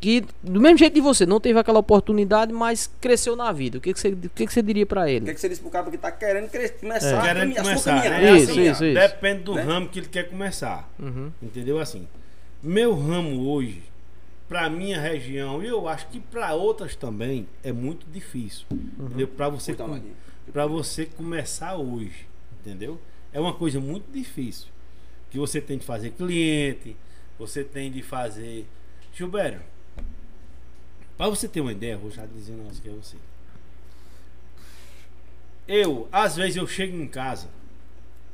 que, 0.00 0.24
do 0.42 0.58
mesmo 0.62 0.78
jeito 0.78 0.94
de 0.94 1.00
você, 1.02 1.26
não 1.26 1.38
teve 1.38 1.58
aquela 1.58 1.78
oportunidade, 1.78 2.54
mas 2.54 2.90
cresceu 3.02 3.36
na 3.36 3.52
vida? 3.52 3.76
O 3.76 3.80
que, 3.82 3.92
que, 3.92 4.00
você, 4.00 4.08
o 4.08 4.16
que, 4.34 4.46
que 4.46 4.52
você 4.52 4.62
diria 4.62 4.86
pra 4.86 5.02
O 5.02 5.04
que, 5.04 5.10
ele? 5.12 5.34
que 5.34 5.38
você 5.40 5.48
disse 5.50 5.60
pro 5.60 5.70
cara 5.70 5.90
que 5.90 5.98
tá 5.98 6.10
querendo 6.10 6.48
cre- 6.48 6.70
começar? 6.70 7.20
Querendo 7.22 7.52
a 7.52 7.54
caminhar, 7.54 7.60
a 7.60 7.64
sua 7.64 7.92
começar, 7.92 7.94
caminhada, 8.02 8.18
né? 8.24 8.30
a 8.30 8.36
Isso, 8.38 8.46
caminhada. 8.48 8.70
isso, 8.72 8.84
isso. 8.86 8.94
Depende 8.94 9.42
do 9.42 9.54
Né? 9.56 9.62
ramo 9.62 9.88
que 9.90 9.98
ele 9.98 10.08
quer 10.08 10.22
começar. 10.30 10.88
Uhum. 10.98 11.30
Entendeu? 11.42 11.78
Assim, 11.78 12.08
meu 12.62 12.94
ramo 12.98 13.46
hoje, 13.50 13.82
pra 14.48 14.68
minha 14.70 15.00
região, 15.00 15.62
e 15.62 15.66
eu 15.66 15.88
acho 15.88 16.06
que 16.08 16.20
pra 16.20 16.54
outras 16.54 16.94
também, 16.94 17.46
é 17.62 17.72
muito 17.72 18.06
difícil. 18.10 18.66
Entendeu? 18.70 19.28
Pra 19.28 19.48
você, 19.48 19.74
com- 19.74 20.00
pra 20.52 20.66
você 20.66 21.06
começar 21.06 21.76
hoje. 21.76 22.26
Entendeu? 22.60 23.00
É 23.32 23.40
uma 23.40 23.52
coisa 23.54 23.80
muito 23.80 24.10
difícil. 24.12 24.68
Que 25.30 25.38
você 25.38 25.60
tem 25.60 25.76
de 25.78 25.84
fazer 25.84 26.10
cliente, 26.10 26.96
você 27.38 27.62
tem 27.64 27.90
de 27.90 28.02
fazer. 28.02 28.66
Gilberto, 29.14 29.60
pra 31.16 31.28
você 31.28 31.48
ter 31.48 31.60
uma 31.60 31.72
ideia, 31.72 31.96
vou 31.96 32.10
já 32.10 32.24
dizer 32.26 32.52
um 32.52 32.58
negócio 32.58 32.82
que 32.82 32.88
é 32.88 32.92
você. 32.92 33.16
Eu, 35.66 36.08
às 36.12 36.36
vezes, 36.36 36.56
eu 36.56 36.66
chego 36.66 36.96
em 36.96 37.08
casa, 37.08 37.48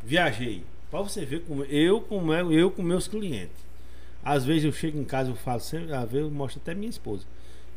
viajei. 0.02 0.64
Pra 0.90 1.00
você 1.00 1.24
ver 1.24 1.40
como 1.44 1.64
eu, 1.64 2.00
como 2.02 2.32
é, 2.32 2.42
eu 2.42 2.70
com 2.70 2.82
meus 2.82 3.08
clientes. 3.08 3.56
Às 4.24 4.44
vezes 4.44 4.64
eu 4.64 4.72
chego 4.72 4.98
em 4.98 5.04
casa, 5.04 5.30
eu 5.30 5.34
falo 5.36 5.60
sempre, 5.60 5.92
às 5.94 6.10
vezes 6.10 6.26
eu 6.26 6.30
mostro 6.30 6.60
até 6.60 6.74
minha 6.74 6.90
esposa. 6.90 7.26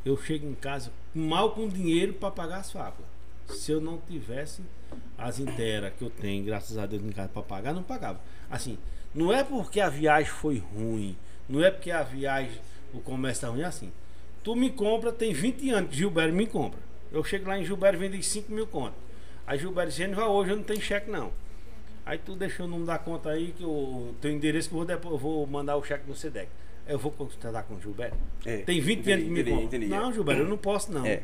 Eu 0.03 0.15
chego 0.17 0.47
em 0.47 0.53
casa 0.53 0.91
mal 1.13 1.51
com 1.51 1.67
dinheiro 1.67 2.13
para 2.13 2.29
pagar 2.29 2.57
as 2.57 2.71
fábricas. 2.71 3.05
Se 3.49 3.71
eu 3.71 3.81
não 3.81 3.97
tivesse 3.97 4.61
as 5.17 5.39
inteiras 5.39 5.93
que 5.97 6.03
eu 6.03 6.09
tenho, 6.09 6.45
graças 6.45 6.77
a 6.77 6.85
Deus, 6.85 7.03
em 7.03 7.11
casa 7.11 7.29
para 7.29 7.41
pagar, 7.41 7.73
não 7.73 7.83
pagava. 7.83 8.19
Assim, 8.49 8.77
não 9.13 9.33
é 9.33 9.43
porque 9.43 9.79
a 9.79 9.89
viagem 9.89 10.29
foi 10.29 10.57
ruim, 10.57 11.15
não 11.49 11.63
é 11.63 11.71
porque 11.71 11.89
a 11.89 12.03
viagem, 12.03 12.59
o 12.93 12.99
comércio 12.99 13.41
tá 13.41 13.49
ruim, 13.49 13.61
é 13.61 13.65
assim. 13.65 13.91
Tu 14.43 14.55
me 14.55 14.69
compra, 14.69 15.11
tem 15.11 15.33
20 15.33 15.69
anos 15.71 15.89
que 15.89 15.97
Gilberto 15.97 16.35
me 16.35 16.45
compra. 16.45 16.79
Eu 17.11 17.23
chego 17.23 17.47
lá 17.47 17.57
em 17.57 17.65
Gilberto 17.65 17.97
e 17.97 18.07
vendi 18.07 18.21
5 18.21 18.51
mil 18.51 18.67
contas. 18.67 18.99
Aí 19.47 19.57
Gilberto 19.57 19.91
"Genival, 19.91 20.31
hoje 20.31 20.51
eu 20.51 20.57
não 20.57 20.63
tenho 20.63 20.81
cheque 20.81 21.09
não. 21.09 21.31
Aí 22.05 22.17
tu 22.19 22.35
deixa 22.35 22.63
o 22.63 22.67
número 22.67 22.85
da 22.85 22.97
conta 22.99 23.29
aí, 23.29 23.53
que 23.57 23.63
o 23.65 24.13
teu 24.21 24.31
endereço 24.31 24.69
que 24.69 24.75
eu 24.75 24.77
vou, 24.79 24.85
depois, 24.85 25.11
eu 25.13 25.17
vou 25.17 25.47
mandar 25.47 25.75
o 25.75 25.83
cheque 25.83 26.07
no 26.07 26.15
SEDEC. 26.15 26.47
Eu 26.87 26.99
vou 26.99 27.11
consultar 27.11 27.63
com 27.63 27.73
o 27.75 27.81
Gilberto. 27.81 28.15
É, 28.45 28.57
Tem 28.57 28.79
20 28.79 28.99
entendi, 28.99 29.11
anos 29.11 29.23
que 29.25 29.29
me 29.31 29.41
entendi, 29.41 29.63
entendi. 29.63 29.87
Não, 29.87 30.13
Gilberto, 30.13 30.41
eu 30.43 30.47
não 30.47 30.57
posso 30.57 30.91
não. 30.91 31.03
É. 31.05 31.23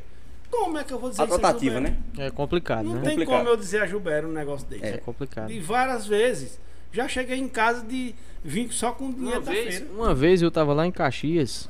Como 0.50 0.78
é 0.78 0.84
que 0.84 0.92
eu 0.92 1.00
vou 1.00 1.10
dizer 1.12 1.22
A 1.22 1.26
isso 1.26 1.36
a 1.36 1.40
tratativa, 1.40 1.80
né? 1.80 1.98
É 2.18 2.32
complicado, 2.32 2.84
Não 2.86 2.96
né? 2.96 3.02
tem 3.02 3.10
Complicado. 3.12 3.38
como 3.38 3.50
eu 3.50 3.56
dizer 3.58 3.82
a 3.84 3.86
Gilberto 3.86 4.28
um 4.28 4.32
negócio 4.34 4.68
desse. 4.68 4.84
É 4.84 4.98
complicado. 4.98 5.52
E 5.52 5.60
várias 5.60 6.08
vezes. 6.08 6.60
Já 6.92 7.08
cheguei 7.08 7.38
em 7.38 7.48
casa 7.48 7.86
de 7.86 8.14
vir 8.44 8.70
só 8.74 8.92
com 8.92 9.12
dinheiro 9.14 9.38
Uma 9.40 9.46
da 9.46 9.52
vez, 9.52 9.76
feira. 9.78 9.94
uma 9.94 10.14
vez 10.16 10.42
eu 10.42 10.52
tava 10.52 10.74
lá 10.74 10.86
em 10.86 10.92
Caxias, 10.92 11.70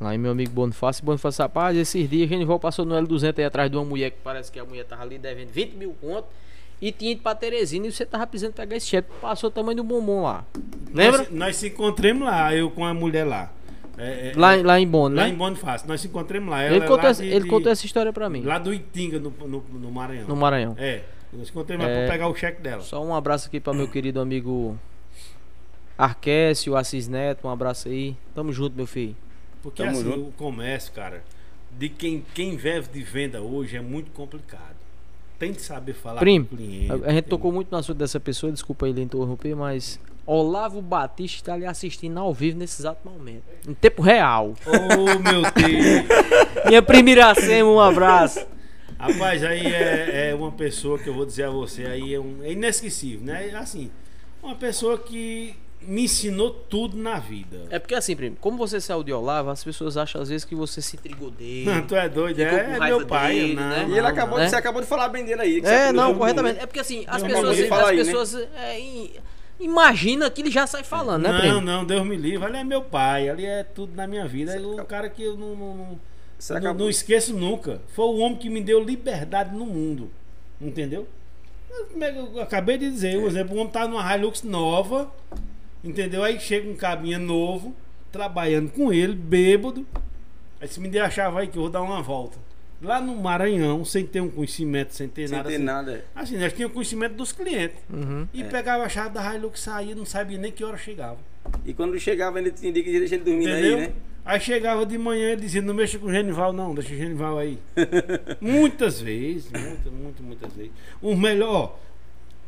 lá 0.00 0.12
em 0.14 0.18
meu 0.18 0.32
amigo 0.32 0.50
Bonifácio, 0.50 1.04
Bonifácio 1.04 1.42
rapaz, 1.42 1.76
esses 1.76 2.08
dias 2.10 2.28
Genival 2.28 2.58
passou 2.58 2.84
no 2.84 2.94
L200 2.96 3.38
aí 3.38 3.44
atrás 3.44 3.70
de 3.70 3.76
uma 3.76 3.84
mulher 3.84 4.10
que 4.10 4.18
parece 4.24 4.50
que 4.50 4.58
a 4.58 4.64
mulher 4.64 4.84
tava 4.84 5.02
ali 5.02 5.18
devendo 5.18 5.50
20 5.50 5.74
mil 5.74 5.94
conto 6.00 6.26
e 6.80 6.92
tinha 6.92 7.12
ido 7.12 7.22
pra 7.22 7.34
Teresina 7.34 7.86
e 7.86 7.92
você 7.92 8.04
tava 8.04 8.26
precisando 8.26 8.54
pegar 8.54 8.76
esse 8.76 8.86
chefe, 8.86 9.08
passou 9.20 9.48
o 9.48 9.50
tamanho 9.52 9.76
do 9.78 9.84
bombom 9.84 10.22
lá. 10.22 10.44
Lembra? 10.92 11.18
Nós, 11.18 11.30
nós 11.30 11.56
se 11.56 11.68
encontramos 11.68 12.26
lá, 12.26 12.54
eu 12.54 12.70
com 12.70 12.84
a 12.84 12.92
mulher 12.94 13.24
lá. 13.24 13.52
É, 13.98 14.28
é, 14.28 14.32
Lá, 14.36 14.56
em- 14.58 14.62
lá 14.62 14.78
em 14.78 14.86
Bono, 14.86 15.16
lá 15.16 15.22
né? 15.22 15.30
em 15.30 15.34
Bonifácio. 15.34 15.88
Nós 15.88 16.02
se 16.02 16.06
encontramos 16.06 16.50
lá. 16.50 16.60
Ela 16.62 16.76
Ele, 16.76 16.84
é 16.84 16.88
contou, 16.88 17.04
lá 17.04 17.08
essa, 17.10 17.22
de- 17.22 17.28
ele 17.30 17.44
de- 17.44 17.48
contou 17.48 17.72
essa 17.72 17.86
história 17.86 18.12
pra 18.12 18.28
mim. 18.28 18.42
Lá 18.42 18.58
do 18.58 18.74
Itinga, 18.74 19.18
no, 19.18 19.30
no, 19.30 19.64
no 19.72 19.90
Maranhão. 19.90 20.28
No 20.28 20.36
Maranhão. 20.36 20.74
É. 20.78 21.02
Nós 21.32 21.46
se 21.46 21.50
encontramos 21.50 21.86
lá 21.86 21.90
É. 21.90 22.04
pra 22.04 22.12
pegar 22.12 22.28
o 22.28 22.34
cheque 22.34 22.60
dela. 22.60 22.82
Só 22.82 23.02
um 23.02 23.14
abraço 23.14 23.48
aqui 23.48 23.58
para 23.58 23.72
meu 23.72 23.88
querido 23.88 24.20
amigo 24.20 24.78
Arquécio, 25.96 26.76
Assis 26.76 27.08
Neto, 27.08 27.46
um 27.48 27.50
abraço 27.50 27.88
aí. 27.88 28.14
Tamo 28.34 28.52
junto, 28.52 28.76
meu 28.76 28.86
filho. 28.86 29.16
Porque 29.62 29.82
Tamo 29.82 29.94
assim, 29.96 30.04
junto. 30.04 30.28
o 30.28 30.32
comércio, 30.32 30.92
cara, 30.92 31.24
de 31.78 31.88
quem, 31.88 32.22
quem 32.34 32.56
vive 32.56 32.88
de 32.92 33.02
venda 33.02 33.40
hoje 33.40 33.76
é 33.76 33.80
muito 33.80 34.10
complicado. 34.10 34.75
Tem 35.38 35.52
que 35.52 35.60
saber 35.60 35.92
falar 35.92 36.20
Primo, 36.20 36.46
com 36.46 36.54
o 36.54 36.58
cliente. 36.58 36.92
A, 37.04 37.12
gente 37.12 37.24
tocou 37.24 37.52
muito 37.52 37.70
no 37.70 37.76
assunto 37.76 37.98
dessa 37.98 38.18
pessoa, 38.18 38.50
desculpa 38.50 38.88
ele 38.88 39.02
interromper, 39.02 39.54
mas 39.54 40.00
Olavo 40.26 40.80
Batista 40.80 41.36
está 41.36 41.54
ali 41.54 41.66
assistindo 41.66 42.18
ao 42.18 42.32
vivo 42.32 42.58
nesse 42.58 42.80
exato 42.80 43.06
momento. 43.08 43.44
Em 43.68 43.74
tempo 43.74 44.02
real. 44.02 44.54
Oh, 44.66 45.18
meu 45.18 45.42
Deus. 45.42 46.66
Minha 46.66 46.82
primeira 46.82 47.20
Iracema, 47.20 47.68
um 47.70 47.80
abraço. 47.80 48.46
Rapaz, 48.98 49.44
aí 49.44 49.66
é, 49.66 50.30
é 50.30 50.34
uma 50.34 50.50
pessoa 50.52 50.98
que 50.98 51.08
eu 51.08 51.14
vou 51.14 51.26
dizer 51.26 51.44
a 51.44 51.50
você, 51.50 51.84
aí 51.84 52.14
é, 52.14 52.18
um, 52.18 52.42
é 52.42 52.52
inesquecível, 52.52 53.20
né? 53.20 53.50
Assim, 53.54 53.90
uma 54.42 54.54
pessoa 54.54 54.98
que 54.98 55.54
me 55.82 56.04
ensinou 56.04 56.50
tudo 56.50 56.96
na 56.96 57.18
vida. 57.18 57.64
É 57.70 57.78
porque 57.78 57.94
assim, 57.94 58.16
primo, 58.16 58.36
como 58.40 58.56
você 58.58 58.80
saiu 58.80 59.02
de 59.04 59.12
Olavo, 59.12 59.50
as 59.50 59.62
pessoas 59.62 59.96
acham 59.96 60.20
às 60.20 60.28
vezes 60.28 60.44
que 60.44 60.54
você 60.54 60.82
se 60.82 60.96
trigou 60.96 61.30
dele. 61.30 61.64
Não, 61.70 61.82
tu 61.86 61.94
é 61.94 62.08
doido, 62.08 62.40
é, 62.40 62.76
é 62.76 62.78
meu 62.80 63.06
pai, 63.06 63.34
dele, 63.34 63.54
não, 63.54 63.68
né? 63.68 63.78
E 63.88 63.92
ele 63.92 64.00
não, 64.02 64.08
acabou, 64.08 64.38
né? 64.38 64.44
de- 64.44 64.50
você 64.50 64.56
acabou 64.56 64.80
de 64.82 64.88
falar 64.88 65.08
bem 65.08 65.24
dele 65.24 65.40
aí. 65.42 65.60
É, 65.64 65.92
não, 65.92 66.14
corretamente. 66.14 66.58
É 66.60 66.66
porque 66.66 66.80
assim, 66.80 67.04
as 67.06 67.22
Não, 67.22 67.28
pessoas, 67.28 67.58
ele 67.58 67.72
as 67.72 67.84
aí, 67.84 67.96
né? 67.96 68.04
pessoas 68.04 68.34
é, 68.56 68.80
im- 68.80 69.10
imaginam 69.60 70.28
que 70.30 70.42
ele 70.42 70.50
já 70.50 70.66
sai 70.66 70.82
falando, 70.84 71.22
né, 71.22 71.32
não, 71.32 71.40
primo? 71.40 71.60
não, 71.60 71.84
Deus 71.84 72.04
me 72.06 72.16
livre. 72.16 72.44
Ali 72.46 72.58
é 72.58 72.64
meu 72.64 72.82
pai, 72.82 73.28
ali 73.28 73.44
é 73.46 73.62
tudo 73.62 73.94
na 73.94 74.06
minha 74.06 74.26
vida. 74.26 74.54
É 74.56 74.60
um 74.60 74.84
cara 74.84 75.08
que 75.08 75.22
eu 75.22 75.36
não, 75.36 75.54
não, 75.56 75.76
não, 75.76 75.98
não- 76.60 76.74
não 76.74 76.90
esqueço 76.90 77.34
nunca. 77.34 77.80
Foi 77.94 78.04
o 78.06 78.16
homem 78.18 78.36
que 78.38 78.50
me 78.50 78.60
deu 78.60 78.82
liberdade 78.82 79.54
no 79.56 79.64
mundo. 79.66 80.10
Entendeu? 80.60 81.06
Eu- 81.70 82.02
é 82.02 82.18
Eu 82.36 82.40
acabei 82.42 82.76
de 82.78 82.90
dizer, 82.90 83.20
por 83.20 83.28
exemplo, 83.28 83.54
o 83.56 83.60
homem 83.60 83.70
tá 83.72 83.86
numa 83.86 84.14
Hilux 84.16 84.42
nova, 84.42 85.10
entendeu? 85.88 86.22
Aí 86.22 86.38
chega 86.40 86.68
um 86.68 86.76
cabinha 86.76 87.18
novo, 87.18 87.74
trabalhando 88.10 88.70
com 88.70 88.92
ele, 88.92 89.14
bêbado. 89.14 89.86
Aí 90.60 90.68
se 90.68 90.80
me 90.80 90.88
der 90.88 91.02
a 91.02 91.10
chave 91.10 91.38
aí 91.38 91.46
que 91.46 91.56
eu 91.56 91.62
vou 91.62 91.70
dar 91.70 91.82
uma 91.82 92.02
volta. 92.02 92.38
Lá 92.80 93.00
no 93.00 93.16
Maranhão, 93.16 93.84
sem 93.86 94.04
ter 94.04 94.20
um 94.20 94.28
conhecimento, 94.28 94.92
sem 94.94 95.08
ter 95.08 95.28
Sem 95.28 95.36
nada 95.36 95.48
ter 95.48 95.54
assim. 95.56 95.64
nada. 95.64 96.04
Assim, 96.14 96.36
nós 96.36 96.52
tínhamos 96.52 96.74
conhecimento 96.74 97.14
dos 97.14 97.32
clientes. 97.32 97.78
Uhum. 97.90 98.28
E 98.34 98.44
pegava 98.44 98.84
a 98.84 98.88
chave 98.88 99.14
da 99.14 99.34
Hilux, 99.34 99.60
saía, 99.60 99.94
não 99.94 100.04
sabia 100.04 100.36
nem 100.36 100.52
que 100.52 100.62
hora 100.62 100.76
chegava. 100.76 101.16
E 101.64 101.72
quando 101.72 101.98
chegava, 101.98 102.38
ele 102.38 102.50
tinha 102.50 102.72
que 102.72 102.82
deixar 102.82 103.16
ele 103.16 103.30
Entendeu? 103.30 103.78
aí, 103.78 103.86
né? 103.86 103.92
Aí 104.26 104.40
chegava 104.40 104.84
de 104.84 104.98
manhã 104.98 105.32
e 105.32 105.36
dizia, 105.36 105.62
não 105.62 105.72
mexa 105.72 105.98
com 105.98 106.06
o 106.06 106.12
Genival, 106.12 106.52
não, 106.52 106.74
deixa 106.74 106.92
o 106.92 106.96
Genival 106.96 107.38
aí. 107.38 107.58
muitas 108.40 109.00
vezes, 109.00 109.50
muitas, 109.52 109.92
muitas, 109.92 110.20
muitas 110.20 110.52
vezes. 110.52 110.72
Os, 111.00 111.16
melhor, 111.16 111.78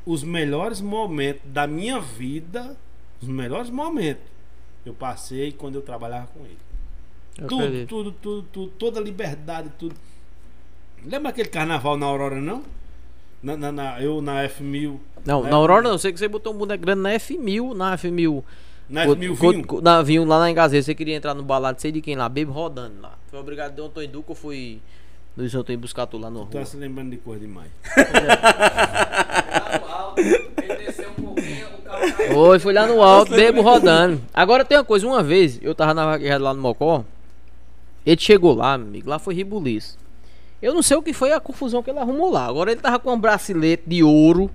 os 0.05 0.24
melhores 0.24 0.81
momentos 0.81 1.43
da 1.44 1.66
minha 1.69 2.01
vida, 2.01 2.77
os 3.20 3.28
melhores 3.28 3.70
momentos, 3.70 4.23
eu 4.86 4.95
passei 4.95 5.53
quando 5.53 5.74
eu 5.77 5.82
trabalhava 5.82 6.28
com 6.28 6.45
ele. 6.45 6.59
Eu 7.39 7.47
Tudo, 7.49 7.65
acredito. 7.65 7.89
tudo, 7.89 8.12
tudo, 8.12 8.43
tudo, 8.53 8.73
toda 8.78 9.01
a 9.01 9.03
liberdade, 9.03 9.70
tudo. 9.78 9.95
Lembra 11.05 11.31
aquele 11.31 11.49
carnaval 11.49 11.97
na 11.97 12.07
Aurora, 12.07 12.40
não? 12.40 12.62
Na, 13.43 13.57
na- 13.57 13.70
na- 13.73 14.03
eu 14.03 14.20
na 14.20 14.43
F1000. 14.49 14.99
Não, 15.24 15.43
na 15.45 15.51
na 15.51 15.57
Aurora 15.57 15.82
não, 15.82 15.93
eu 15.93 15.99
sei 15.99 16.12
que 16.12 16.19
você 16.19 16.27
botou 16.27 16.53
um 16.53 16.59
boneco 16.59 16.82
grande 16.82 17.03
na 17.03 17.11
F1000, 17.11 17.74
na 17.74 17.97
F1000. 17.97 18.43
Na 18.89 19.05
Co- 19.07 19.15
F1000 19.15 19.36
co- 19.36 19.51
vinho. 19.53 19.66
co- 19.66 19.81
na 19.81 20.03
vinho 20.03 20.24
lá 20.24 20.40
na 20.40 20.51
Engazeta, 20.51 20.82
você 20.82 20.95
queria 20.95 21.15
entrar 21.15 21.35
no 21.35 21.45
balado, 21.45 21.81
sei 21.81 21.93
de 21.93 22.01
quem 22.01 22.16
lá, 22.16 22.28
bebo 22.28 22.51
rodando 22.53 23.01
lá. 23.01 23.16
Foi 23.31 23.39
obrigado 23.39 23.74
de 23.74 23.81
Antônio 23.82 24.09
Duca, 24.09 24.32
eu 24.32 24.35
fui 24.35 24.81
Luiz 25.36 25.55
Antônio 25.55 25.78
buscar 25.81 26.07
tu 26.07 26.19
lá 26.19 26.28
no 26.31 26.47
Tá 26.47 26.59
rua. 26.59 26.66
se 26.66 26.77
lembrando 26.77 27.11
de 27.11 27.19
coisa 27.19 27.40
demais. 27.40 27.70
Oi, 32.35 32.59
fui 32.59 32.72
lá 32.72 32.86
no 32.86 33.02
alto, 33.02 33.30
bebo 33.32 33.62
rodando. 33.62 34.20
Agora 34.32 34.64
tem 34.64 34.78
uma 34.78 34.85
coisa, 34.85 35.06
uma 35.06 35.22
vez, 35.22 35.59
eu 35.62 35.74
tava 35.74 35.94
na 35.94 36.06
vaquejada 36.06 36.44
lá 36.44 36.55
no 36.55 36.60
Mocó, 36.60 37.05
ele 38.05 38.20
chegou 38.20 38.55
lá, 38.55 38.74
amigo, 38.74 39.09
lá 39.09 39.18
foi 39.18 39.35
ribuliço. 39.35 39.98
Eu 40.60 40.74
não 40.74 40.82
sei 40.82 40.97
o 40.97 41.02
que 41.02 41.12
foi 41.12 41.32
a 41.32 41.40
confusão 41.40 41.82
que 41.82 41.90
ele 41.90 41.98
arrumou 41.98 42.30
lá. 42.30 42.47
Agora 42.47 42.72
ele 42.72 42.80
tava 42.80 42.98
com 42.98 43.12
um 43.12 43.18
bracelete 43.18 43.85
de 43.86 44.02
ouro, 44.02 44.51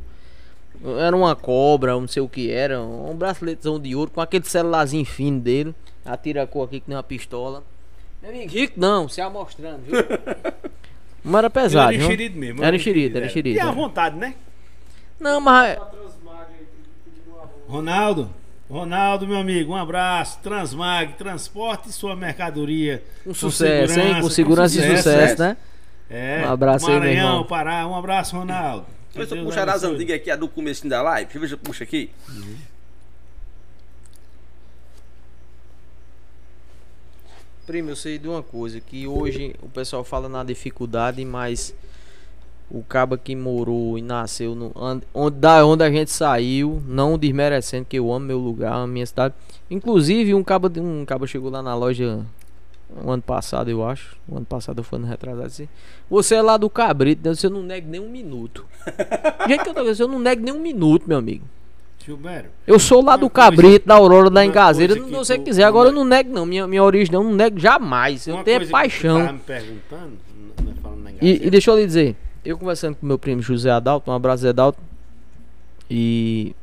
era 0.99 1.15
uma 1.15 1.35
cobra, 1.35 1.93
não 1.93 2.07
sei 2.07 2.21
o 2.21 2.27
que 2.27 2.51
era, 2.51 2.81
um 2.81 3.15
braceletezão 3.15 3.79
de 3.79 3.95
ouro, 3.95 4.11
com 4.11 4.19
aquele 4.19 4.45
celularzinho 4.45 5.05
fino 5.05 5.39
dele, 5.39 5.73
a 6.05 6.17
tira-cor 6.17 6.65
aqui 6.65 6.79
que 6.79 6.89
nem 6.89 6.97
uma 6.97 7.03
pistola. 7.03 7.63
Meu 8.21 8.31
amigo, 8.31 8.51
rico 8.51 8.79
não, 8.79 9.07
se 9.07 9.21
amostrando, 9.21 9.81
viu? 9.83 9.99
Mas 11.23 11.39
era 11.39 11.49
pesado, 11.49 11.93
era 11.93 12.03
enxerido 12.03 12.37
mesmo. 12.37 12.63
Era 12.63 12.75
enxerido, 12.75 13.17
era 13.17 13.25
enxerido. 13.27 13.57
E 13.57 13.61
à 13.61 13.69
é. 13.69 13.71
vontade, 13.71 14.17
né? 14.17 14.35
Não, 15.17 15.39
mas... 15.39 15.77
A 15.77 15.85
Transmag 15.85 16.47
aí 16.49 16.67
pedindo 17.05 17.29
uma 17.29 17.39
roupa. 17.39 17.62
Ronaldo, 17.73 18.29
Ronaldo, 18.69 19.27
meu 19.27 19.37
amigo, 19.37 19.73
um 19.73 19.75
abraço. 19.75 20.37
Transmag, 20.43 21.13
transporte 21.13 21.91
sua 21.91 22.15
mercadoria. 22.15 23.03
Com 23.23 23.33
sucesso, 23.33 23.99
hein? 23.99 24.21
Com 24.21 24.29
segurança 24.29 24.77
e 24.77 24.81
sucesso, 24.81 25.09
sucesso, 25.09 25.41
né? 25.41 25.57
É. 26.07 26.45
Um 26.45 26.51
abraço 26.51 26.85
aí, 26.85 26.91
meu 26.91 26.99
Maranhão, 26.99 27.29
irmão. 27.29 27.43
Pará, 27.45 27.87
um 27.87 27.95
abraço, 27.95 28.37
Ronaldo. 28.37 28.85
Deixa 29.15 29.33
eu 29.33 29.37
Deus 29.37 29.47
puxar 29.47 29.67
as 29.69 29.83
antigas 29.83 30.17
aqui, 30.17 30.29
a 30.29 30.35
do 30.35 30.47
começo 30.47 30.87
da 30.87 31.01
live. 31.01 31.25
Deixa 31.25 31.37
eu 31.37 31.41
ver 31.41 31.47
se 31.47 31.53
eu 31.55 31.57
puxo 31.57 31.81
aqui. 31.81 32.11
Primo, 37.65 37.89
eu 37.89 37.95
sei 37.95 38.19
de 38.19 38.27
uma 38.27 38.43
coisa, 38.43 38.79
que 38.79 39.07
hoje 39.07 39.55
o 39.63 39.69
pessoal 39.69 40.03
fala 40.03 40.29
na 40.29 40.43
dificuldade, 40.43 41.25
mas 41.25 41.73
o 42.73 42.81
caba 42.83 43.17
que 43.17 43.35
morou 43.35 43.97
e 43.99 44.01
nasceu 44.01 44.55
no, 44.55 44.71
onde, 44.73 45.37
da 45.37 45.63
onde 45.65 45.83
a 45.83 45.91
gente 45.91 46.09
saiu, 46.11 46.81
não 46.87 47.17
desmerecendo, 47.19 47.85
que 47.87 47.97
eu 47.99 48.11
amo 48.11 48.25
meu 48.25 48.39
lugar, 48.39 48.73
amo 48.73 48.87
minha 48.91 49.05
cidade. 49.05 49.35
Inclusive, 49.69 50.33
um 50.33 50.43
caba, 50.43 50.71
um 50.77 51.05
caba 51.05 51.27
chegou 51.27 51.51
lá 51.51 51.61
na 51.61 51.75
loja 51.75 52.21
o 53.03 53.11
ano 53.11 53.21
passado, 53.21 53.69
eu 53.69 53.87
acho. 53.87 54.15
O 54.27 54.35
ano 54.37 54.45
passado 54.45 54.79
eu 54.79 54.83
fui 54.83 54.97
no 54.99 55.05
retrasado 55.05 55.45
assim. 55.45 55.67
Você 56.09 56.33
é 56.35 56.41
lá 56.41 56.57
do 56.57 56.69
Cabrito, 56.69 57.27
né? 57.27 57.35
você 57.35 57.47
não 57.47 57.61
nega 57.61 57.87
nem 57.87 58.01
um 58.01 58.09
minuto. 58.09 58.65
Gente, 59.47 59.67
eu 59.67 59.73
tô 59.73 59.83
dizendo, 59.83 60.09
eu 60.09 60.13
não 60.13 60.19
nego 60.19 60.41
nem 60.43 60.53
um 60.53 60.59
minuto, 60.59 61.03
meu 61.07 61.17
amigo. 61.19 61.45
Gilberto, 62.05 62.49
Eu 62.67 62.79
sou 62.79 63.01
lá 63.03 63.15
do 63.15 63.29
coisa- 63.29 63.49
Cabrito, 63.51 63.87
da 63.87 63.95
Aurora, 63.95 64.29
da 64.29 64.43
Engazeira, 64.43 64.93
se 64.93 64.99
você 64.99 65.37
tu- 65.37 65.43
quiser. 65.43 65.63
Agora 65.63 65.89
eu 65.89 65.93
não 65.93 66.03
nego, 66.03 66.33
não. 66.33 66.45
Minha, 66.45 66.67
minha 66.67 66.83
origem 66.83 67.13
não, 67.13 67.23
não 67.23 67.33
nego 67.33 67.57
jamais. 67.59 68.27
Eu 68.27 68.43
tenho 68.43 68.57
coisa 68.57 68.71
paixão. 68.71 69.19
Tava 69.21 69.33
me 69.33 69.39
perguntando, 69.39 70.11
n- 70.65 70.73
falando 70.81 71.01
na 71.03 71.11
E, 71.11 71.13
Gazeta, 71.13 71.45
e 71.45 71.49
deixa 71.49 71.71
eu 71.71 71.77
lhe 71.77 71.85
dizer, 71.85 72.15
eu 72.43 72.57
conversando 72.57 72.95
com 72.95 73.05
meu 73.05 73.17
primo 73.19 73.41
José 73.41 73.69
Adalto, 73.69 74.09
um 74.11 74.13
abraço 74.13 74.47
Adalto, 74.47 74.79
e, 75.89 76.55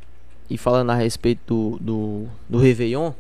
e 0.49 0.57
falando 0.59 0.91
a 0.91 0.95
respeito 0.95 1.41
do, 1.47 1.79
do, 1.81 2.27
do 2.49 2.59
Réveillon, 2.59 3.13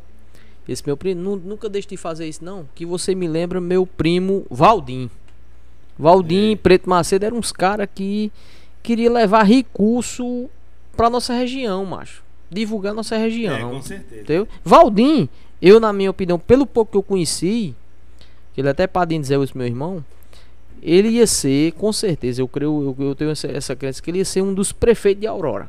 esse 0.68 0.82
meu 0.86 0.96
primo, 0.96 1.20
nu- 1.20 1.36
nunca 1.36 1.68
deixe 1.68 1.88
de 1.88 1.96
fazer 1.96 2.28
isso 2.28 2.44
não, 2.44 2.66
que 2.74 2.86
você 2.86 3.14
me 3.14 3.26
lembra 3.26 3.60
meu 3.60 3.86
primo 3.86 4.46
Valdim. 4.50 5.10
Valdim, 5.98 6.52
É. 6.52 6.56
Preto 6.56 6.88
Macedo 6.88 7.26
eram 7.26 7.36
uns 7.38 7.52
caras 7.52 7.88
que 7.94 8.30
queria 8.82 9.10
levar 9.10 9.42
recurso 9.42 10.48
pra 10.96 11.10
nossa 11.10 11.34
região, 11.34 11.84
macho. 11.84 12.22
Divulgar 12.50 12.94
nossa 12.94 13.16
região. 13.16 13.54
É, 13.56 13.60
com 13.62 13.82
certeza. 13.82 14.22
Entendeu? 14.22 14.48
Valdim, 14.64 15.28
eu, 15.60 15.78
na 15.78 15.92
minha 15.92 16.10
opinião, 16.10 16.38
pelo 16.38 16.66
pouco 16.66 16.92
que 16.92 16.96
eu 16.96 17.02
conheci, 17.02 17.74
que 18.54 18.60
ele 18.60 18.68
é 18.68 18.70
até 18.70 18.86
padrinho 18.86 19.20
de 19.22 19.28
Zé 19.28 19.36
Wilson, 19.36 19.58
meu 19.58 19.66
irmão, 19.66 20.04
ele 20.82 21.08
ia 21.08 21.26
ser, 21.26 21.72
com 21.72 21.92
certeza, 21.92 22.40
eu 22.42 22.48
creio, 22.48 22.94
eu, 22.98 23.06
eu 23.08 23.14
tenho 23.14 23.30
essa, 23.30 23.46
essa 23.48 23.76
crença, 23.76 24.02
que 24.02 24.10
ele 24.10 24.18
ia 24.18 24.24
ser 24.24 24.42
um 24.42 24.52
dos 24.54 24.72
prefeitos 24.72 25.20
de 25.20 25.26
Aurora. 25.26 25.68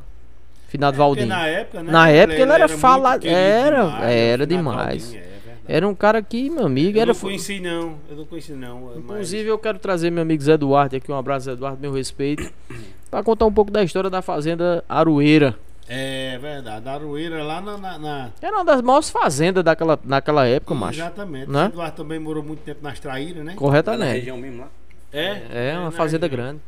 Finado 0.68 0.96
Valdim. 0.98 1.26
na 1.26 1.46
época, 1.48 1.84
né? 1.84 1.92
Na 1.92 2.10
época 2.10 2.40
ele 2.42 2.52
era 2.52 2.68
muito 2.68 2.80
falado- 2.80 3.26
era- 3.26 3.84
demais, 3.86 4.04
era 4.12 4.48
Finado 4.48 4.48
demais. 4.48 5.04
Valdinho, 5.04 5.24
é. 5.24 5.32
Era 5.68 5.88
um 5.88 5.94
cara 5.96 6.22
que, 6.22 6.50
meu 6.50 6.66
amigo, 6.66 6.98
Eu 6.98 7.02
era. 7.02 7.14
não 7.14 7.20
conheci 7.20 7.60
não, 7.60 7.96
eu 8.10 8.16
não 8.18 8.26
conheci 8.26 8.52
não. 8.54 8.82
mas- 8.88 8.98
Inclusive, 8.98 9.48
eu 9.50 9.58
quero 9.60 9.80
trazer 9.80 10.10
meu 10.10 10.22
amigo 10.24 10.42
Zé 10.42 10.58
Duarte 10.58 10.96
aqui, 10.96 11.12
um 11.12 11.18
abraço, 11.18 11.46
Zé 11.46 11.56
Duarte, 11.56 11.82
meu 11.82 11.92
respeito, 11.94 12.52
pra 13.12 13.22
contar 13.22 13.46
um 13.46 13.54
pouco 13.54 13.70
da 13.72 13.84
história 13.84 14.10
da 14.10 14.22
Fazenda 14.22 14.84
Aroeira. 14.90 15.56
É 15.88 16.38
verdade, 16.42 16.88
a 16.88 16.94
Aroeira 16.94 17.44
lá 17.44 17.60
na. 17.62 17.78
na, 17.78 18.00
na- 18.00 18.30
Era 18.42 18.56
uma 18.58 18.66
das 18.66 18.82
maiores 18.82 19.10
fazendas 19.10 19.64
daquela, 19.64 20.00
naquela 20.06 20.48
época, 20.48 20.74
macho. 20.74 21.00
Exatamente. 21.00 21.50
Né? 21.50 21.66
O 21.66 21.68
Eduardo 21.68 21.96
também 21.98 22.18
morou 22.20 22.42
muito 22.44 22.62
tempo 22.62 22.80
nas 22.82 22.98
Traíras, 23.00 23.44
né? 23.44 23.52
Tá 23.52 23.56
na 23.56 23.56
Corretamente. 23.58 24.20
região 24.20 24.38
mesmo 24.38 24.62
lá. 24.62 24.68
É, 25.12 25.72
É 25.72 25.78
uma 25.78 25.92
fazenda 25.92 26.28
região. 26.28 26.46
grande. 26.46 26.62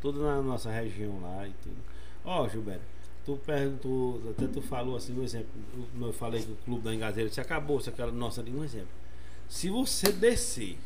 Tudo 0.00 0.22
na 0.22 0.40
nossa 0.42 0.70
região 0.70 1.20
lá 1.20 1.46
e 1.46 1.52
tudo. 1.62 1.76
Ó, 2.24 2.48
Gilberto, 2.48 2.82
tu 3.24 3.36
perguntou, 3.44 4.20
até 4.30 4.46
tu 4.46 4.60
falou 4.60 4.96
assim, 4.96 5.18
um 5.18 5.22
exemplo, 5.22 5.48
eu 6.00 6.12
falei 6.12 6.42
que 6.42 6.52
o 6.52 6.56
clube 6.64 6.82
da 6.82 6.94
Engazeira, 6.94 7.30
se 7.30 7.40
acabou, 7.40 7.80
se 7.80 7.88
aquela 7.88 8.12
nossa 8.12 8.40
ali, 8.40 8.50
um 8.50 8.64
exemplo. 8.64 8.88
Se 9.48 9.70
você 9.70 10.10
descer, 10.12 10.76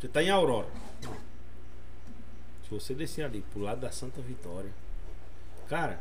você 0.00 0.08
tá 0.08 0.22
em 0.22 0.30
Aurora. 0.30 0.68
Se 1.02 2.70
você 2.70 2.94
descer 2.94 3.24
ali 3.24 3.44
pro 3.52 3.60
lado 3.62 3.80
da 3.80 3.90
Santa 3.90 4.20
Vitória, 4.22 4.70
cara, 5.68 6.00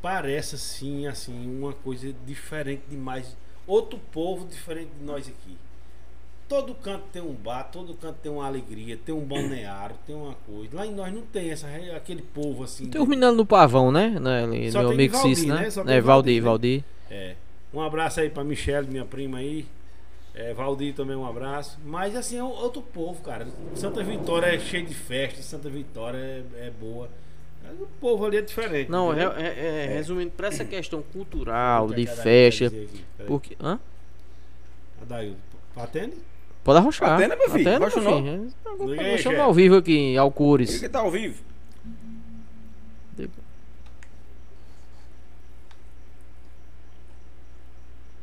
parece 0.00 0.54
assim, 0.54 1.06
assim, 1.06 1.58
uma 1.58 1.72
coisa 1.72 2.12
diferente 2.24 2.82
demais. 2.88 3.36
Outro 3.66 3.98
povo 4.12 4.46
diferente 4.46 4.90
de 4.98 5.04
nós 5.04 5.28
aqui. 5.28 5.56
Todo 6.48 6.74
canto 6.74 7.04
tem 7.12 7.20
um 7.20 7.34
bar, 7.34 7.64
todo 7.64 7.92
canto 7.94 8.16
tem 8.22 8.32
uma 8.32 8.46
alegria, 8.46 8.96
tem 8.96 9.14
um 9.14 9.20
balneário, 9.20 9.96
tem 10.06 10.16
uma 10.16 10.34
coisa. 10.46 10.74
Lá 10.74 10.86
em 10.86 10.94
nós 10.94 11.12
não 11.12 11.20
tem 11.20 11.50
essa, 11.50 11.68
aquele 11.94 12.22
povo 12.22 12.64
assim. 12.64 12.88
Tem 12.88 13.00
os 13.00 13.06
meninos 13.06 13.36
no 13.36 13.44
pavão, 13.44 13.92
né? 13.92 14.18
né 14.18 14.70
Só 14.70 14.80
meu 14.80 14.92
amigo 14.92 15.12
Valdir, 15.12 15.36
Cício, 15.36 15.54
né? 15.54 15.68
né? 15.84 15.96
É, 15.96 16.00
Valdir, 16.00 16.02
Valdir, 16.02 16.34
né? 16.34 16.40
Valdir. 16.40 16.84
É. 17.10 17.34
Um 17.72 17.82
abraço 17.82 18.20
aí 18.20 18.30
pra 18.30 18.42
Michelle, 18.42 18.88
minha 18.88 19.04
prima 19.04 19.38
aí. 19.38 19.66
É, 20.34 20.54
Valdir 20.54 20.94
também 20.94 21.16
um 21.16 21.26
abraço. 21.26 21.78
Mas 21.84 22.16
assim, 22.16 22.38
é 22.38 22.42
outro 22.42 22.80
povo, 22.80 23.20
cara. 23.22 23.46
Santa 23.74 24.02
Vitória 24.02 24.46
é 24.46 24.58
cheio 24.58 24.86
de 24.86 24.94
festa, 24.94 25.42
Santa 25.42 25.68
Vitória 25.68 26.16
é, 26.16 26.68
é 26.68 26.70
boa. 26.80 27.10
Mas 27.62 27.78
o 27.78 27.86
povo 28.00 28.24
ali 28.24 28.38
é 28.38 28.42
diferente. 28.42 28.90
Não, 28.90 29.10
entendeu? 29.10 29.32
é, 29.32 29.42
é- 29.42 29.84
é, 29.84 29.86
resumindo, 29.94 30.30
pra 30.30 30.48
essa 30.48 30.64
questão 30.64 31.02
cultural, 31.02 31.88
que 31.88 31.92
é 31.92 31.96
de 31.96 32.06
festa. 32.06 32.66
aqui? 32.66 33.04
Porque. 33.26 33.56
Hã? 33.60 33.78
Adailton, 35.02 35.36
atende? 35.76 36.16
Pode 36.64 36.78
arrochar. 36.78 37.14
Atenda, 37.16 37.36
meu 37.36 37.50
filho, 37.50 37.68
Atenda, 37.68 37.86
arrocha 37.86 38.00
meu 38.00 38.16
filho. 38.16 38.90
Liga 38.90 39.18
chefe. 39.18 39.36
ao 39.36 39.54
vivo 39.54 39.76
aqui, 39.76 40.16
Alcures. 40.16 40.70
Ele 40.70 40.80
que 40.80 40.88
tá 40.88 41.00
ao 41.00 41.10
vivo. 41.10 41.48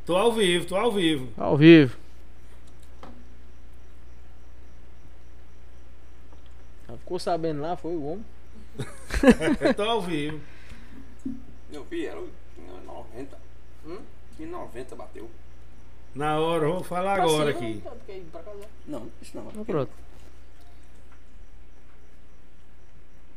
Tô 0.06 0.16
ao 0.16 0.32
vivo, 0.32 0.64
tô 0.66 0.76
ao 0.76 0.92
vivo. 0.92 1.28
Ao 1.36 1.56
vivo. 1.56 1.96
Já 6.88 6.96
ficou 6.96 7.18
sabendo 7.18 7.60
lá, 7.60 7.76
foi 7.76 7.90
o 7.90 8.04
homem. 8.04 8.24
tô 9.74 9.82
ao 9.82 10.00
vivo. 10.00 10.40
Meu 11.68 11.84
filho, 11.86 12.08
era 12.08 12.20
90. 12.84 13.38
Hum? 13.84 13.98
Em 14.38 14.46
90 14.46 14.94
bateu. 14.94 15.28
Na 16.16 16.40
hora, 16.40 16.64
eu 16.64 16.72
vou 16.74 16.82
falar 16.84 17.14
Pra 17.16 17.24
agora 17.24 17.52
cima, 17.52 17.66
aqui. 17.68 17.80
casa. 18.32 18.68
Não, 18.86 19.10
isso 19.20 19.36
não. 19.36 19.48
Ah, 19.48 19.64
Pronto. 19.64 19.90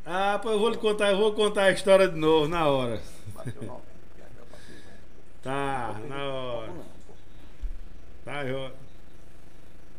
Ah, 0.06 0.39
pô, 0.41 0.49
eu 0.51 0.60
vou 0.60 0.69
lhe 0.69 0.77
contar, 0.77 1.11
eu 1.11 1.18
vou 1.18 1.34
contar 1.34 1.64
a 1.65 1.72
história 1.72 2.07
de 2.07 2.15
novo 2.18 2.47
na 2.47 2.68
hora. 2.68 3.01
Bateu 3.35 3.61
90. 3.64 3.89
Tá, 5.41 5.95
na 6.10 6.27
hora. 6.34 6.73
Tá, 8.26 8.43
eu... 8.45 8.72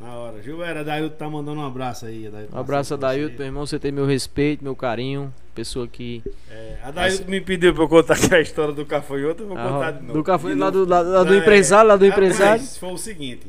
Na 0.00 0.14
hora. 0.16 0.42
Gilberto, 0.42 0.82
Dailton 0.84 1.14
tá 1.16 1.28
mandando 1.28 1.60
um 1.60 1.66
abraço 1.66 2.06
aí. 2.06 2.26
Adailton. 2.26 2.56
Um 2.56 2.60
abraço 2.60 2.96
Dailton, 2.96 3.36
meu 3.36 3.46
irmão. 3.46 3.66
Você 3.66 3.78
tem 3.78 3.92
meu 3.92 4.06
respeito, 4.06 4.64
meu 4.64 4.74
carinho. 4.74 5.32
Pessoa 5.54 5.86
que. 5.86 6.22
É, 6.50 6.78
a 6.82 6.90
Dailton 6.90 7.30
me 7.30 7.40
pediu 7.40 7.74
pra 7.74 7.82
eu 7.84 7.88
contar 7.88 8.14
aqui 8.14 8.34
a 8.34 8.40
história 8.40 8.72
do 8.72 8.86
cafanhoto, 8.86 9.42
eu 9.42 9.48
vou 9.48 9.56
contar 9.56 9.90
de 9.92 9.98
Ah, 9.98 10.02
novo. 10.02 10.22
do 10.22 10.48
De 10.48 10.54
lá 10.54 10.70
do, 10.70 10.84
lá, 10.88 11.00
lá 11.00 11.22
do 11.24 11.34
É, 11.34 11.38
empresário, 11.38 11.88
lá 11.88 11.96
do 11.96 12.06
rapaz, 12.08 12.22
empresário. 12.24 12.62
Foi 12.64 12.92
o 12.92 12.96
seguinte. 12.98 13.46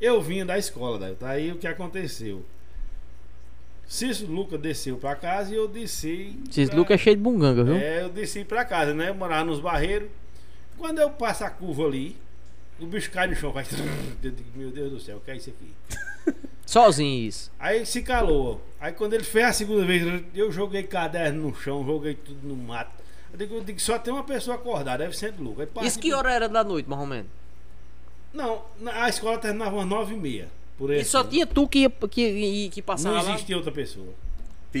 Eu 0.00 0.20
vinha 0.20 0.44
da 0.44 0.58
escola, 0.58 0.98
Dailton. 0.98 1.24
Aí 1.26 1.52
o 1.52 1.56
que 1.56 1.66
aconteceu? 1.68 2.44
Cícero 3.86 4.32
Luca 4.32 4.58
desceu 4.58 4.96
pra 4.96 5.14
casa 5.14 5.52
e 5.52 5.56
eu 5.56 5.68
desci. 5.68 6.36
Esses 6.50 6.68
pra- 6.68 6.78
Lucas 6.78 6.94
é 6.96 6.98
cheio 6.98 7.16
de 7.16 7.22
bunganga, 7.22 7.62
viu? 7.62 7.76
É, 7.76 8.02
eu 8.02 8.08
desci 8.08 8.44
pra 8.44 8.64
casa, 8.64 8.92
né? 8.92 9.10
Eu 9.10 9.14
morava 9.14 9.44
nos 9.44 9.60
barreiros. 9.60 10.08
Quando 10.76 10.98
eu 10.98 11.08
passo 11.10 11.44
a 11.44 11.50
curva 11.50 11.84
ali, 11.84 12.16
o 12.80 12.86
bicho 12.86 13.10
cai 13.10 13.26
no 13.26 13.34
chão, 13.36 13.52
faz. 13.52 13.68
Meu 14.54 14.70
Deus 14.70 14.90
do 14.92 15.00
céu, 15.00 15.16
o 15.18 15.20
que 15.20 15.30
é 15.30 15.36
isso 15.36 15.50
aqui? 15.50 16.34
Sozinho 16.66 17.28
isso. 17.28 17.50
Aí 17.58 17.86
se 17.86 18.02
calou. 18.02 18.60
Aí 18.80 18.92
quando 18.92 19.14
ele 19.14 19.24
fez 19.24 19.46
a 19.46 19.52
segunda 19.52 19.84
vez, 19.84 20.22
eu 20.34 20.50
joguei 20.50 20.82
caderno 20.82 21.48
no 21.48 21.54
chão, 21.54 21.84
joguei 21.86 22.14
tudo 22.14 22.46
no 22.46 22.56
mato. 22.56 22.90
Eu 23.32 23.38
digo, 23.38 23.54
eu 23.56 23.64
digo, 23.64 23.80
só 23.80 23.98
tem 23.98 24.12
uma 24.12 24.24
pessoa 24.24 24.56
acordada, 24.56 25.04
deve 25.04 25.16
ser 25.16 25.32
Luca. 25.38 25.68
Aí 25.76 25.86
Isso 25.86 25.98
que 25.98 26.12
hora 26.12 26.32
era 26.32 26.48
da 26.48 26.64
noite, 26.64 26.88
mais 26.88 27.00
ou 27.00 27.06
menos? 27.06 27.26
Não, 28.34 28.62
a 28.86 29.08
escola 29.08 29.38
terminava 29.38 29.76
umas 29.76 29.86
nove 29.86 30.14
e 30.14 30.18
meia. 30.18 30.48
Por 30.76 30.90
E 30.92 31.04
só 31.04 31.20
assim. 31.20 31.30
tinha 31.30 31.46
tu 31.46 31.66
que, 31.66 31.88
que, 32.10 32.68
que 32.70 32.82
passava 32.82 33.16
Não 33.16 33.22
lá? 33.24 33.30
existia 33.32 33.56
outra 33.56 33.72
pessoa. 33.72 34.12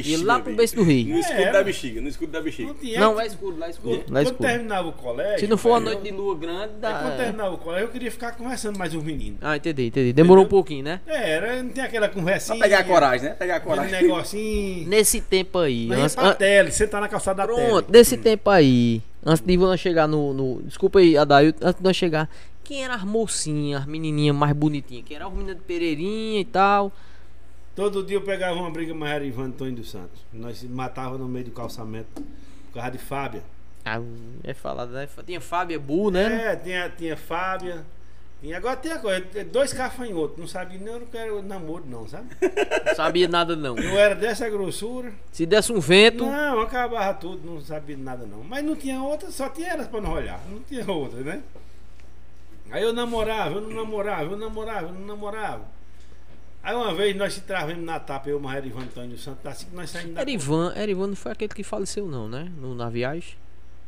E 0.04 0.16
lá 0.18 0.38
pro 0.40 0.54
beijo 0.54 0.74
do 0.76 0.82
rio. 0.82 1.08
No 1.14 1.18
escudo 1.20 1.40
Era. 1.40 1.52
da 1.52 1.62
bexiga, 1.64 2.00
no 2.00 2.08
escudo 2.08 2.32
da 2.32 2.40
bexiga. 2.40 2.68
Não 2.68 2.74
tinha. 2.74 3.00
Não, 3.00 3.20
é 3.20 3.26
escuro, 3.26 3.58
lá 3.58 3.66
é 3.66 3.70
escuro. 3.70 3.98
Quando, 3.98 4.12
Lá 4.12 4.20
é 4.20 4.24
quando 4.24 4.32
escuro. 4.34 4.48
terminava 4.50 4.88
o 4.88 4.92
colégio. 4.92 5.40
Se 5.40 5.46
não 5.46 5.56
for 5.56 5.70
uma 5.70 5.80
noite 5.80 6.02
de 6.02 6.10
lua 6.10 6.36
grande, 6.36 6.72
aí 6.74 6.80
dá. 6.80 6.98
quando 7.00 7.16
terminava 7.16 7.54
o 7.54 7.58
colégio, 7.58 7.86
eu 7.86 7.90
queria 7.92 8.10
ficar 8.10 8.32
conversando 8.32 8.78
mais 8.78 8.94
os 8.94 9.02
meninos. 9.02 9.38
Ah, 9.42 9.56
entendi, 9.56 9.86
entendi. 9.86 10.12
Demorou 10.12 10.44
um 10.44 10.48
pouquinho, 10.48 10.84
né? 10.84 11.00
É, 11.06 11.30
era, 11.32 11.62
não 11.62 11.70
tem 11.70 11.84
aquela 11.84 12.08
conversinha. 12.08 12.58
Pra 12.58 12.66
pegar 12.68 12.78
a 12.80 12.84
coragem, 12.84 13.28
né? 13.28 13.34
Pegar 13.34 13.54
a 13.54 13.56
Aquele 13.58 13.74
coragem. 13.76 14.02
negocinho. 14.02 14.88
Nesse 14.88 15.20
tempo 15.20 15.58
aí. 15.58 15.86
Mas 15.86 15.98
antes- 15.98 16.14
pra 16.14 16.28
an- 16.30 16.34
tele, 16.34 16.70
sentar 16.70 17.00
na 17.00 17.08
calçada 17.08 17.46
da 17.46 17.52
Pronto, 17.52 17.86
tele. 17.86 17.98
nesse 17.98 18.16
tempo 18.16 18.50
aí. 18.50 19.02
Antes 19.24 19.44
de 19.44 19.56
nós 19.56 19.80
chegar 19.80 20.06
no, 20.06 20.32
no. 20.32 20.62
Desculpa 20.62 20.98
aí, 21.00 21.16
Adailton. 21.18 21.66
Antes 21.66 21.78
de 21.80 21.84
nós 21.84 21.96
chegar. 21.96 22.28
Quem 22.62 22.82
era 22.84 22.94
as 22.94 23.04
mocinhas, 23.04 23.82
as 23.82 23.86
menininhas 23.86 24.34
mais 24.34 24.52
bonitinhas? 24.52 25.04
Quem 25.06 25.16
era 25.16 25.26
as 25.26 25.32
meninas 25.32 25.56
de 25.56 25.62
Pereirinha 25.62 26.40
e 26.40 26.44
tal? 26.44 26.92
Todo 27.76 28.02
dia 28.02 28.16
eu 28.16 28.22
pegava 28.22 28.58
uma 28.58 28.70
briga 28.70 28.94
mais 28.94 29.16
era 29.16 29.24
Ivan 29.26 29.48
Antônio 29.48 29.74
dos 29.74 29.90
Santos. 29.90 30.24
Nós 30.32 30.56
se 30.56 30.66
matava 30.66 31.18
no 31.18 31.28
meio 31.28 31.44
do 31.44 31.50
calçamento 31.50 32.08
por 32.14 32.80
causa 32.80 32.90
de 32.90 32.98
Fábia. 32.98 33.42
Ah, 33.84 34.00
é 34.42 34.54
falado, 34.54 34.92
né? 34.92 35.06
Tinha 35.26 35.42
Fábia 35.42 35.78
Bu, 35.78 36.10
né? 36.10 36.52
É, 36.52 36.56
tinha, 36.56 36.88
tinha 36.88 37.16
Fábia. 37.18 37.84
Tinha, 38.40 38.56
agora 38.56 38.76
tem 38.76 38.92
a 38.92 38.98
coisa, 38.98 39.22
dois 39.52 39.74
cafanhotos. 39.74 40.38
Não 40.38 40.46
sabia 40.46 40.78
nem 40.78 40.88
eu 40.88 41.00
não 41.00 41.06
quero 41.06 41.42
namoro, 41.42 41.84
não, 41.86 42.08
sabe? 42.08 42.28
Não 42.86 42.94
sabia 42.94 43.28
nada 43.28 43.54
não. 43.54 43.76
Eu 43.76 43.98
era 43.98 44.14
dessa 44.14 44.48
grossura. 44.48 45.12
Se 45.30 45.44
desse 45.44 45.70
um 45.70 45.78
vento. 45.78 46.24
Não, 46.24 46.60
acabava 46.60 47.12
tudo, 47.12 47.46
não 47.46 47.60
sabia 47.60 47.96
nada 47.98 48.24
não. 48.24 48.42
Mas 48.42 48.64
não 48.64 48.74
tinha 48.74 49.02
outra, 49.02 49.30
só 49.30 49.50
tinha 49.50 49.68
elas 49.68 49.86
pra 49.86 50.00
não 50.00 50.14
olhar. 50.14 50.40
Não 50.50 50.60
tinha 50.60 50.90
outra, 50.90 51.20
né? 51.20 51.42
Aí 52.70 52.82
eu 52.82 52.94
namorava, 52.94 53.56
eu 53.56 53.60
não 53.60 53.70
namorava, 53.70 54.32
eu 54.32 54.36
namorava, 54.38 54.86
eu 54.88 54.94
não 54.94 55.06
namorava. 55.06 55.75
Aí 56.66 56.74
uma 56.74 56.92
vez 56.92 57.14
nós 57.14 57.32
se 57.32 57.42
travemos 57.42 57.84
na 57.84 58.00
tapa, 58.00 58.28
eu, 58.28 58.40
Maria 58.40 58.68
Ivan 58.68 58.82
Antônio 58.82 59.16
Santos, 59.16 59.46
assim 59.46 59.66
que 59.66 59.76
nós 59.76 59.88
saímos 59.88 60.16
da. 60.16 60.22
Erivan, 60.22 60.74
Erivan 60.76 61.06
não 61.06 61.14
foi 61.14 61.30
aquele 61.30 61.54
que 61.54 61.62
faleceu, 61.62 62.08
não, 62.08 62.28
né? 62.28 62.50
No, 62.60 62.74
na 62.74 62.90
viagem? 62.90 63.34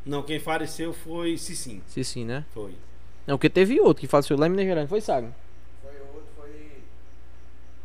Não, 0.07 0.23
quem 0.23 0.39
faleceu 0.39 0.93
foi 0.93 1.37
Cicim. 1.37 1.83
Sim, 1.89 2.05
sim, 2.05 2.25
né? 2.25 2.45
Foi. 2.55 2.71
Não, 3.27 3.37
porque 3.37 3.51
teve 3.51 3.81
outro 3.81 4.01
que 4.01 4.07
faleceu 4.07 4.39
lá 4.39 4.47
em 4.47 4.51
Minas 4.51 4.65
Gerais, 4.65 4.85
não 4.85 4.89
foi 4.89 5.01
Saga? 5.01 5.35
Foi 5.83 5.91
outro, 5.91 6.29
foi. 6.37 6.51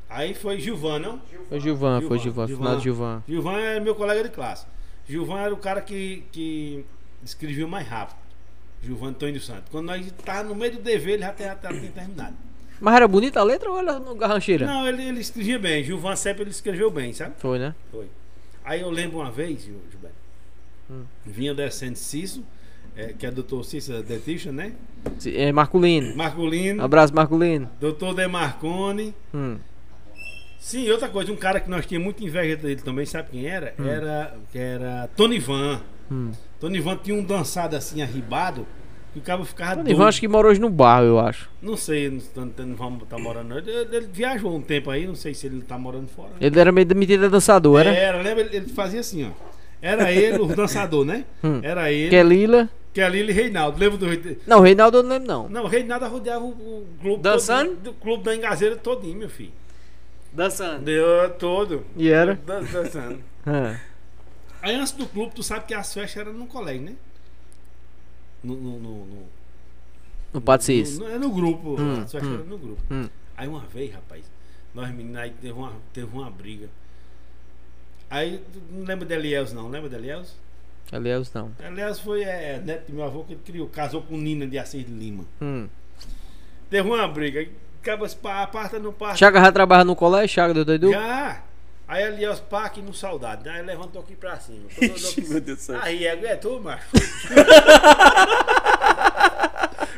Aí 0.10 0.36
foi 0.36 0.60
Gilvan, 0.60 1.00
não? 1.00 1.20
Foi 1.50 1.60
Gilvan, 1.60 2.00
foi 2.02 2.20
Gilvan, 2.20 2.20
Gilvan, 2.20 2.48
Gilvan. 2.48 2.64
final 2.64 2.78
de 2.78 2.84
Gilvan. 2.84 3.24
Gilvan 3.28 3.58
era 3.58 3.80
meu 3.80 3.96
colega 3.96 4.22
de 4.22 4.30
classe. 4.30 4.68
Gilvan 5.10 5.40
era 5.40 5.54
o 5.56 5.58
cara 5.58 5.82
que, 5.82 6.24
que 6.32 6.86
escrevia 7.24 7.66
mais 7.66 7.88
rápido. 7.88 8.20
Gilvan 8.84 9.08
Antônio 9.08 9.42
Santos. 9.42 9.72
Quando 9.72 9.88
nós 9.88 10.06
tava 10.24 10.44
no 10.44 10.54
meio 10.54 10.74
do 10.74 10.84
dever, 10.84 11.14
ele 11.14 11.24
já 11.24 11.34
tinha, 11.34 11.48
já 11.60 11.70
tinha 11.70 11.92
terminado. 11.92 12.36
Mas 12.82 12.96
era 12.96 13.08
bonita 13.08 13.40
a 13.40 13.44
letra 13.44 13.70
ou 13.72 13.78
era 13.80 14.00
no 14.00 14.16
garrancheira? 14.16 14.66
Não, 14.66 14.88
ele, 14.88 15.04
ele 15.04 15.20
escrevia 15.22 15.58
bem. 15.60 15.84
Gilvan 15.84 16.16
sempre 16.16 16.44
ele 16.44 16.50
escreveu 16.52 16.92
bem, 16.92 17.14
sabe? 17.14 17.34
Foi, 17.38 17.58
né? 17.60 17.74
Foi. 17.92 18.08
Aí 18.66 18.82
eu 18.82 18.90
lembro 18.90 19.20
uma 19.20 19.32
vez, 19.32 19.64
Gil- 19.64 19.82
Gilberto, 19.92 20.16
Hum. 20.90 21.04
vinha 21.26 21.54
descendo 21.54 21.98
Cício, 21.98 22.46
é, 22.96 23.14
que 23.18 23.26
é 23.26 23.32
doutor 23.32 23.64
Cício 23.64 24.02
Dentista, 24.04 24.52
né? 24.52 24.74
É 25.26 25.52
Marculino. 25.52 26.16
Marcolino, 26.16 26.84
Abraço, 26.84 27.14
Marculino. 27.16 27.70
doutor 27.80 28.14
Demarcone. 28.14 29.14
Hum. 29.34 29.58
Sim, 30.60 30.90
outra 30.92 31.10
coisa, 31.10 31.32
um 31.32 31.36
cara 31.36 31.60
que 31.60 31.70
nós 31.70 31.86
tínhamos 31.86 32.06
muita 32.06 32.24
inveja 32.24 32.56
dele 32.56 32.82
também, 32.82 33.06
sabe 33.06 33.32
quem 33.32 33.46
era? 33.46 33.74
Era, 33.78 34.34
que 34.52 34.58
era 34.58 35.10
Tony 35.16 35.40
Van. 35.40 35.82
Hum. 36.10 36.32
Tony 36.60 36.80
Van 36.80 36.96
tinha 36.96 37.18
um 37.18 37.24
dançado 37.24 37.76
assim, 37.76 38.02
arribado, 38.02 38.66
que 39.14 39.20
o 39.20 39.22
cabo 39.22 39.46
ficava 39.46 39.82
O 39.82 39.84
doido. 39.84 40.04
Acho 40.04 40.20
que 40.20 40.28
mora 40.28 40.48
hoje 40.48 40.60
no 40.60 40.70
bairro, 40.70 41.06
eu 41.08 41.20
acho. 41.20 41.50
Não 41.62 41.78
sei, 41.78 42.10
não, 42.36 42.52
não, 42.58 42.76
vamos 42.76 43.08
tá 43.08 43.18
morando. 43.18 43.58
Ele, 43.58 43.72
ele 43.72 44.08
viajou 44.12 44.56
um 44.56 44.62
tempo 44.62 44.90
aí, 44.90 45.06
não 45.08 45.16
sei 45.16 45.34
se 45.34 45.46
ele 45.48 45.62
tá 45.62 45.78
morando 45.78 46.08
fora. 46.08 46.30
né? 46.30 46.36
Ele 46.42 46.60
era 46.60 46.72
meio 46.72 46.86
demitido 46.86 47.30
dançador, 47.30 47.80
era? 47.80 47.92
Era, 47.92 48.22
lembra? 48.22 48.42
Ele, 48.44 48.56
ele 48.58 48.68
fazia 48.70 49.00
assim, 49.00 49.26
ó. 49.26 49.30
Era 49.82 50.12
ele, 50.12 50.40
o 50.40 50.48
dançador, 50.48 51.06
né? 51.06 51.26
Hum. 51.44 51.60
Era 51.64 51.92
ele, 51.92 52.10
Que 52.10 52.16
é 52.16 52.24
Lila. 52.24 52.70
que 52.94 53.02
é 53.02 53.10
Lili 53.10 53.32
e 53.32 53.36
Reinaldo. 53.36 53.78
Lembra 53.80 53.98
do 53.98 54.06
Rei- 54.08 54.38
Não, 54.48 54.60
o 54.60 54.62
Reinaldo 54.62 54.98
eu 54.98 55.04
não 55.04 55.10
lembro, 55.10 55.28
não. 55.28 55.50
Não, 55.50 55.64
o 55.64 55.68
Reinaldo 55.68 56.08
rodeava 56.08 56.44
o, 56.44 56.50
o 56.50 56.88
clube 57.02 57.22
Dançando? 57.22 57.70
todo, 57.72 57.80
do 57.84 57.94
clube 57.94 58.24
da 58.24 58.36
Engazeira 58.36 58.76
todinho, 58.76 59.18
meu 59.18 59.30
filho. 59.30 59.52
Dançando. 60.32 60.84
Deu 60.86 61.30
todo. 61.38 61.84
E 61.96 62.10
era? 62.10 62.40
Dan- 62.46 62.64
Dançando. 62.64 63.20
Ah. 63.46 63.76
Aí 64.64 64.76
antes 64.76 64.94
do 64.94 65.06
clube, 65.06 65.34
tu 65.36 65.44
sabe 65.44 65.66
que 65.66 65.74
as 65.74 65.94
festas 65.94 66.22
eram 66.22 66.34
no 66.34 66.46
colégio, 66.48 66.84
né? 66.84 66.94
No, 68.44 68.56
no, 68.56 68.80
no, 68.80 69.06
no, 69.06 69.24
No 70.34 70.42
no, 71.00 71.10
é 71.10 71.18
no 71.18 71.32
grupo. 71.32 71.76
Hum, 71.80 72.02
festas 72.02 72.24
hum, 72.24 72.44
no 72.48 72.58
grupo. 72.58 72.82
hum. 72.92 73.10
Aí 73.38 73.48
uma 73.48 73.62
vez, 73.62 73.94
rapaz, 73.94 74.24
nós 74.74 74.90
meninos 74.90 75.18
aí 75.18 75.32
teve 75.32 75.54
uma, 75.54 75.74
teve 75.94 76.16
uma 76.16 76.30
briga. 76.30 76.70
Aí, 78.10 78.44
não 78.70 78.86
lembra 78.86 79.06
de 79.06 79.14
Eliels, 79.14 79.54
não? 79.54 79.70
Lembra 79.70 79.90
de 79.90 79.96
Eliels? 79.96 80.36
Aliás, 80.92 81.34
não. 81.34 81.52
Eliels 81.60 82.00
foi 82.00 82.24
é, 82.24 82.62
neto 82.64 82.88
de 82.88 82.94
meu 82.94 83.04
avô 83.06 83.24
que 83.24 83.34
ele 83.34 83.42
criou, 83.44 83.68
casou 83.68 84.02
com 84.02 84.18
Nina 84.18 84.46
de 84.46 84.58
Assis 84.60 84.86
de 84.86 84.92
Lima. 84.92 85.26
Hum. 85.42 85.68
Teve 86.70 86.88
uma 86.88 87.08
briga. 87.08 87.48
Acaba 87.82 88.08
se 88.08 88.16
pa- 88.16 88.44
aparta 88.44 88.80
no 88.80 88.94
parque. 88.94 89.18
Chaga 89.18 89.42
já 89.42 89.52
trabalha 89.52 89.84
no 89.84 89.96
colégio, 89.96 90.30
Chaga 90.30 90.54
do 90.54 90.64
Doidu? 90.64 90.92
Já! 90.92 91.44
Aí 91.94 92.04
ali 92.06 92.28
os 92.28 92.42
aqui 92.52 92.82
no 92.82 92.92
saudade. 92.92 93.48
Aí 93.48 93.62
levantou 93.62 94.02
aqui 94.02 94.16
pra 94.16 94.36
cima. 94.40 94.66
Aqui- 94.76 95.22
Meu 95.30 95.40
Deus 95.40 95.58
do 95.60 95.62
céu. 95.62 95.80
Aí 95.82 96.06
é 96.08 96.36
tu, 96.36 96.60
macho. 96.60 96.88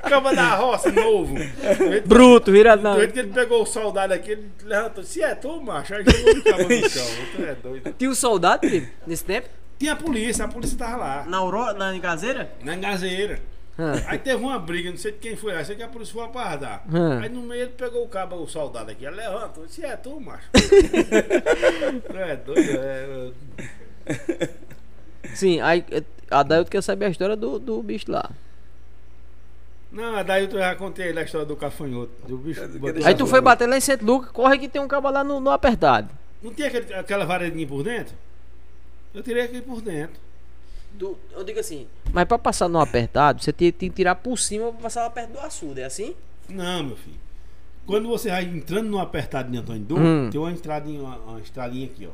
Caba 0.04 0.36
da 0.36 0.56
roça, 0.56 0.92
novo. 0.92 1.34
Bruto, 2.06 2.52
virado 2.52 2.82
Do 2.82 2.84
na. 2.90 2.96
jeito 2.98 3.14
que 3.14 3.20
ele 3.20 3.32
pegou 3.34 3.64
o 3.64 3.66
soldado 3.66 4.14
aqui, 4.14 4.32
ele 4.32 4.52
levantou. 4.64 5.04
Se 5.06 5.24
é 5.24 5.34
tu, 5.34 5.62
macho, 5.62 5.96
aí 5.96 6.04
jogou 6.06 6.34
o 6.34 6.44
cabo 6.44 6.64
no 6.64 6.90
chão. 6.90 7.06
Tu 7.36 7.42
é 7.44 7.56
doido. 7.56 7.94
Tinha 7.98 8.10
um 8.12 8.16
soldado, 8.16 8.68
nesse 9.08 9.24
tempo? 9.24 9.48
Tinha 9.80 9.94
a 9.94 9.96
polícia, 9.96 10.46
a 10.46 10.48
polícia 10.48 10.78
tava 10.78 10.98
lá. 10.98 11.24
Na 11.26 11.38
Aurora, 11.38 11.74
na 11.74 11.96
Engazeira? 11.96 12.52
Na 12.62 12.76
engazeira. 12.76 13.40
Ah. 13.77 13.93
Aí 14.07 14.19
teve 14.19 14.41
uma 14.41 14.57
briga, 14.57 14.89
não 14.89 14.97
sei 14.97 15.11
de 15.11 15.18
quem 15.18 15.35
foi 15.35 15.53
lá, 15.53 15.64
sei 15.64 15.76
que 15.76 15.84
a 15.84 15.88
polícia 15.88 16.14
foi 16.14 16.23
apardar. 16.23 16.84
Hum. 16.88 17.19
Aí 17.19 17.30
no 17.30 17.41
meio 17.41 17.64
ele 17.64 17.72
pegou 17.72 18.03
o 18.03 18.07
cabo, 18.07 18.38
o 18.38 18.47
soldado 18.47 18.91
aqui, 18.91 19.06
ele 19.06 19.15
levantou, 19.15 19.68
se 19.68 19.84
é 19.84 19.95
tu, 19.97 20.19
macho. 20.19 20.49
tu 22.07 22.18
é 22.18 22.35
doido, 22.38 22.80
é. 22.80 23.31
Sim, 25.34 25.60
aí 25.60 25.84
eh, 25.91 26.03
a 26.31 26.43
Dailton 26.43 26.69
quer 26.69 26.81
saber 26.81 27.06
a 27.06 27.10
história 27.10 27.35
do, 27.35 27.60
do 27.60 27.84
bicho 27.84 28.10
lá. 28.10 28.30
Não, 29.91 30.23
daí 30.26 30.43
eu 30.43 30.52
já 30.52 30.76
contei 30.76 31.18
a 31.18 31.22
história 31.22 31.45
do 31.45 31.56
cafanhoto. 31.56 32.11
Do 32.27 32.38
bicho. 32.38 32.68
botou 32.80 33.06
Aí 33.06 33.15
tu 33.15 33.26
foi 33.26 33.39
bater 33.39 33.68
lá 33.68 33.77
em 33.77 33.81
Centro 33.81 34.06
Lucas, 34.06 34.31
corre 34.31 34.57
que 34.57 34.68
tem 34.68 34.81
um 34.81 34.88
cabo 34.88 35.10
lá 35.10 35.23
no, 35.23 35.39
no 35.39 35.49
apertado. 35.49 36.10
Não 36.43 36.53
tinha 36.53 36.68
aquele, 36.68 36.93
aquela 36.93 37.26
varedinha 37.26 37.65
por 37.65 37.81
dentro? 37.81 38.14
Eu 39.14 39.23
tirei 39.23 39.43
aquele 39.43 39.61
por 39.61 39.81
dentro. 39.81 40.24
Do- 40.98 41.18
eu 41.32 41.44
digo 41.44 41.60
assim, 41.60 41.88
mas 42.14 42.26
pra 42.26 42.38
passar 42.38 42.68
no 42.70 42.80
apertado, 42.80 43.42
você 43.44 43.52
tem, 43.52 43.72
tem 43.72 43.90
que 43.90 43.96
tirar 43.96 44.16
por 44.16 44.38
cima 44.38 44.72
pra 44.72 44.82
passar 44.84 45.04
lá 45.04 45.10
perto 45.10 45.32
do 45.34 45.40
açude, 45.40 45.82
é 45.82 45.86
assim? 45.86 46.16
Não, 46.50 46.84
meu 46.84 46.96
filho. 46.96 47.18
Quando 47.86 48.08
você 48.08 48.30
vai 48.30 48.44
entrando 48.46 48.88
no 48.90 49.00
apertado 49.00 49.52
de 49.52 49.58
Antônio 49.58 49.82
Duque, 49.82 50.02
Hum. 50.02 50.30
tem 50.32 50.40
uma 50.40 50.52
estradinha, 50.52 51.02
uma, 51.02 51.18
uma 51.18 51.40
estradinha 51.40 51.86
aqui, 51.86 52.08
ó. 52.08 52.12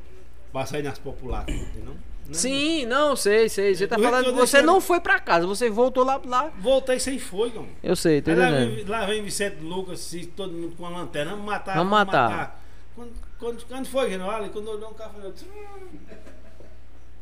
Pra 0.52 0.66
sair 0.66 0.84
nas 0.84 0.98
populares, 0.99 1.56
entendeu? 1.56 1.94
Não? 2.26 2.34
Sim, 2.34 2.86
não, 2.86 3.16
sei, 3.16 3.48
sei. 3.49 3.74
Você 3.76 3.88
tá 3.88 3.98
falando 3.98 4.26
eu 4.28 4.32
você 4.34 4.58
deixei- 4.58 4.62
não 4.64 4.80
foi 4.82 4.99
pra 4.99 5.20
casa, 5.20 5.45
você 5.48 5.70
voltou 5.70 6.03
lá, 6.03 6.20
lá. 6.26 6.52
Voltei 6.60 6.99
sem 6.99 7.18
foi, 7.20 7.52
cara. 7.52 7.66
Eu 7.84 7.95
sei, 7.95 8.22
Aí 8.26 8.36
lá, 8.36 8.49
vem, 8.52 8.84
lá 8.86 9.06
vem 9.06 9.24
Vicente 9.24 9.62
Lucas, 9.62 10.14
todo 10.36 10.52
mundo 10.53 10.76
com 10.76 10.86
a 10.86 10.90
lanterna, 10.90 11.32
vamos 11.32 11.45
matar. 11.45 11.76
Vamos 11.76 11.91
matar. 11.91 12.62
Quando, 12.95 13.12
quando, 13.40 13.66
quando 13.66 13.86
foi, 13.88 14.10
General? 14.10 14.44
Quando 14.49 14.68
olhou 14.70 14.91
um 14.91 14.94
cafanhoto. 14.94 15.34
disse, 15.34 15.45
"Hum, 15.45 15.98
Não 16.10 16.31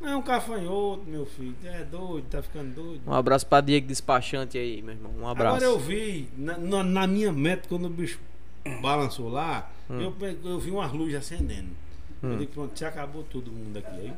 é 0.01 0.15
um 0.15 0.21
cafanhoto, 0.21 1.03
meu 1.07 1.25
filho. 1.25 1.55
É 1.63 1.83
doido, 1.83 2.25
tá 2.29 2.41
ficando 2.41 2.73
doido. 2.73 3.01
Um 3.05 3.13
abraço 3.13 3.45
pra 3.45 3.61
Diego 3.61 3.87
Despachante 3.87 4.57
aí, 4.57 4.81
meu 4.81 4.93
irmão. 4.95 5.11
Um 5.19 5.27
abraço. 5.27 5.57
Agora 5.57 5.71
eu 5.71 5.79
vi, 5.79 6.29
na, 6.37 6.57
na- 6.57 6.83
na 6.83 7.07
minha 7.07 7.31
meta, 7.31 7.67
quando 7.67 7.85
o 7.85 7.89
bicho 7.89 8.19
balançou 8.81 9.29
lá, 9.29 9.69
Hum. 9.89 9.99
eu, 10.01 10.15
eu 10.45 10.59
vi 10.59 10.69
umas 10.71 10.91
luzes 10.91 11.15
acendendo. 11.15 11.69
Eu 12.21 12.37
digo, 12.37 12.51
pronto, 12.51 12.77
se 12.77 12.83
acabou 12.85 13.23
todo 13.23 13.49
mundo 13.51 13.77
aqui. 13.77 13.87
Aí, 13.95 14.13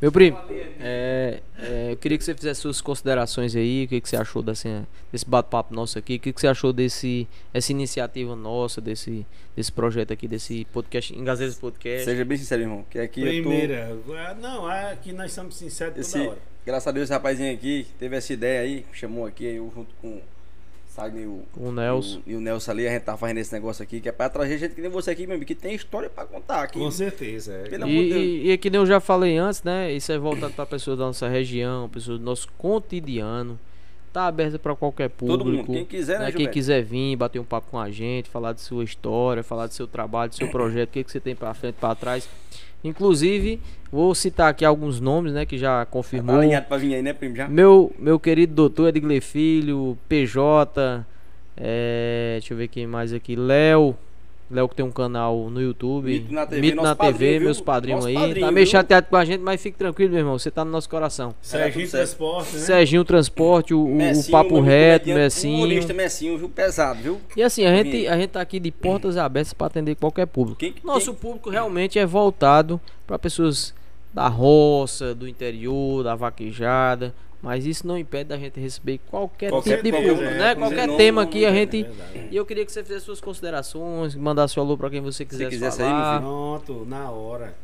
Meu 0.00 0.12
primo, 0.12 0.36
é, 0.80 1.40
é, 1.58 1.92
eu 1.92 1.96
queria 1.96 2.18
que 2.18 2.24
você 2.24 2.34
fizesse 2.34 2.60
suas 2.60 2.80
considerações 2.80 3.56
aí, 3.56 3.84
o 3.84 3.88
que, 3.88 4.00
que 4.00 4.08
você 4.08 4.16
achou 4.16 4.42
desse, 4.42 4.68
desse 5.10 5.24
bate-papo 5.26 5.72
nosso 5.74 5.98
aqui, 5.98 6.16
o 6.16 6.20
que, 6.20 6.32
que 6.32 6.40
você 6.40 6.46
achou 6.46 6.72
desse 6.72 7.26
essa 7.54 7.72
iniciativa 7.72 8.36
nossa, 8.36 8.80
desse, 8.80 9.24
desse 9.56 9.72
projeto 9.72 10.12
aqui, 10.12 10.28
desse 10.28 10.66
podcast, 10.66 11.16
Engazeiros 11.16 11.56
Podcast. 11.56 12.04
Seja 12.04 12.24
bem 12.24 12.36
sincero, 12.36 12.62
irmão. 12.62 12.84
Que 12.90 12.98
aqui 12.98 13.22
eu 13.22 13.28
primeira. 13.28 13.96
ah, 14.28 14.34
Não, 14.34 14.66
aqui 14.66 15.12
nós 15.12 15.32
somos 15.32 15.56
sinceros 15.56 15.94
tô. 15.94 16.00
toda 16.12 16.24
Esse, 16.24 16.28
hora. 16.28 16.38
graças 16.66 16.86
a 16.86 16.92
Deus, 16.92 17.04
esse 17.04 17.12
rapazinho 17.12 17.54
aqui 17.54 17.86
teve 17.98 18.16
essa 18.16 18.32
ideia 18.32 18.60
aí, 18.60 18.84
chamou 18.92 19.24
aqui, 19.24 19.44
eu 19.44 19.72
junto 19.74 19.94
com 20.02 20.20
o 20.94 21.00
Sagner 21.00 21.24
e 21.24 21.26
o, 21.26 21.42
o 21.56 21.72
Nelson. 21.72 22.22
e 22.26 22.34
o 22.34 22.40
Nelson 22.40 22.70
ali, 22.70 22.86
a 22.86 22.92
gente 22.92 23.02
tá 23.02 23.16
fazendo 23.16 23.38
esse 23.38 23.52
negócio 23.52 23.82
aqui, 23.82 24.00
que 24.00 24.08
é 24.08 24.12
pra 24.12 24.28
trazer 24.28 24.58
gente 24.58 24.74
que 24.74 24.80
nem 24.80 24.90
você 24.90 25.10
aqui, 25.10 25.26
meu 25.26 25.34
amigo, 25.34 25.46
que 25.46 25.54
tem 25.54 25.74
história 25.74 26.08
pra 26.08 26.24
contar 26.24 26.62
aqui. 26.62 26.78
Com 26.78 26.90
certeza. 26.90 27.52
É. 27.52 27.68
Pelo 27.68 27.84
amor 27.84 28.02
de 28.02 28.08
Deus. 28.08 28.22
E, 28.22 28.26
e, 28.26 28.50
e 28.52 28.58
que 28.58 28.70
nem 28.70 28.80
eu 28.80 28.86
já 28.86 29.00
falei 29.00 29.36
antes, 29.36 29.62
né? 29.62 29.92
Isso 29.92 30.12
é 30.12 30.18
voltado 30.18 30.52
para 30.54 30.66
pessoas 30.66 30.98
da 30.98 31.04
nossa 31.04 31.28
região, 31.28 31.88
pessoas 31.88 32.18
do 32.18 32.24
nosso 32.24 32.48
cotidiano. 32.56 33.58
Tá 34.12 34.26
aberto 34.28 34.60
para 34.60 34.76
qualquer 34.76 35.10
público. 35.10 35.38
Todo 35.38 35.52
mundo, 35.52 35.66
quem 35.66 35.84
quiser, 35.84 36.20
né, 36.20 36.26
né? 36.26 36.32
Quem 36.32 36.48
quiser 36.48 36.84
vir, 36.84 37.16
bater 37.16 37.40
um 37.40 37.44
papo 37.44 37.72
com 37.72 37.80
a 37.80 37.90
gente, 37.90 38.30
falar 38.30 38.52
de 38.52 38.60
sua 38.60 38.84
história, 38.84 39.42
falar 39.42 39.66
do 39.66 39.74
seu 39.74 39.88
trabalho, 39.88 40.30
do 40.30 40.36
seu 40.36 40.48
projeto, 40.48 40.90
o 40.90 40.92
que, 40.92 41.02
que 41.02 41.10
você 41.10 41.18
tem 41.18 41.34
para 41.34 41.52
frente, 41.52 41.74
para 41.74 41.96
trás. 41.96 42.28
Inclusive, 42.84 43.60
vou 43.90 44.14
citar 44.14 44.50
aqui 44.50 44.64
alguns 44.64 45.00
nomes, 45.00 45.32
né, 45.32 45.46
que 45.46 45.56
já 45.56 45.80
Tá 45.80 45.86
confirmou. 45.86 46.36
alinhado 46.36 46.66
pra 46.66 46.76
vir 46.76 46.94
aí, 46.94 47.02
né, 47.02 47.12
primo? 47.14 47.34
Já? 47.34 47.48
Meu, 47.48 47.90
meu 47.98 48.20
querido 48.20 48.54
doutor 48.54 48.88
Edgley 48.88 49.20
Filho, 49.22 49.96
PJ, 50.08 51.04
é, 51.56 52.36
deixa 52.38 52.52
eu 52.52 52.58
ver 52.58 52.68
quem 52.68 52.86
mais 52.86 53.12
aqui, 53.12 53.34
Léo. 53.34 53.96
Léo 54.50 54.68
que 54.68 54.76
tem 54.76 54.84
um 54.84 54.90
canal 54.90 55.48
no 55.50 55.60
YouTube. 55.60 56.06
Mito 56.12 56.32
na 56.32 56.46
TV, 56.46 56.60
Mito 56.60 56.76
na 56.82 56.94
TV, 56.94 57.12
padrinho, 57.12 57.40
meus 57.40 57.60
padrinhos 57.60 58.04
aí. 58.06 58.14
padrinho, 58.14 58.46
tá 58.46 58.52
meio 58.52 58.66
viu? 58.66 58.70
chateado 58.72 59.06
com 59.08 59.16
a 59.16 59.24
gente, 59.24 59.40
mas 59.40 59.60
fique 59.62 59.76
tranquilo, 59.78 60.10
meu 60.12 60.20
irmão. 60.20 60.38
Você 60.38 60.50
tá 60.50 60.64
no 60.64 60.70
nosso 60.70 60.88
coração. 60.88 61.34
Serginho. 61.40 61.88
Transporte, 61.90 62.54
né? 62.54 62.58
Serginho 62.60 63.04
Transporte, 63.04 63.74
o, 63.74 63.80
o- 63.80 63.92
o 63.92 63.94
Messinho, 63.94 64.30
Papo 64.32 64.60
Reto, 64.60 65.08
Messinho. 65.08 65.56
Humorista 65.56 65.94
Messinho, 65.94 66.36
viu? 66.38 66.48
Pesado, 66.48 67.00
viu? 67.02 67.20
E 67.36 67.42
assim, 67.42 67.64
a 67.64 67.74
gente, 67.74 68.06
a 68.06 68.16
gente 68.18 68.28
tá 68.30 68.40
aqui 68.42 68.60
de 68.60 68.70
portas 68.70 69.16
abertas 69.16 69.54
para 69.54 69.66
atender 69.66 69.94
qualquer 69.96 70.26
público. 70.26 70.58
Quem- 70.60 70.72
quem- 70.72 70.84
Nosso 70.84 71.14
público 71.14 71.48
realmente 71.48 71.98
é 71.98 72.04
voltado 72.04 72.78
para 73.06 73.18
pessoas 73.18 73.74
da 74.12 74.28
roça, 74.28 75.14
do 75.14 75.26
interior, 75.26 76.04
da 76.04 76.14
vaquejada. 76.14 77.14
Mas 77.44 77.66
isso 77.66 77.86
não 77.86 77.98
impede 77.98 78.30
da 78.30 78.38
gente 78.38 78.58
receber 78.58 78.98
qualquer, 79.06 79.50
Qualquer 79.50 79.82
tipo 79.82 79.82
de 79.84 79.92
público, 79.92 80.22
é, 80.22 80.38
né? 80.38 80.54
Qualquer 80.54 80.76
certeza. 80.76 80.96
tema 80.96 81.20
Não, 81.20 81.28
aqui 81.28 81.42
não 81.42 81.48
a 81.50 81.52
gente. 81.52 81.84
É. 82.14 82.28
E 82.30 82.36
eu 82.36 82.46
queria 82.46 82.64
que 82.64 82.72
você 82.72 82.82
fizesse 82.82 83.04
suas 83.04 83.20
considerações, 83.20 84.14
mandasse 84.14 84.58
um 84.58 84.62
alô 84.62 84.78
para 84.78 84.88
quem 84.88 85.02
você 85.02 85.26
quisesse 85.26 85.58
aí, 85.58 85.60
meu 85.60 85.70
falar. 85.70 86.18
filho. 86.20 86.22
Pronto, 86.22 86.86
na 86.88 87.10
hora. 87.10 87.54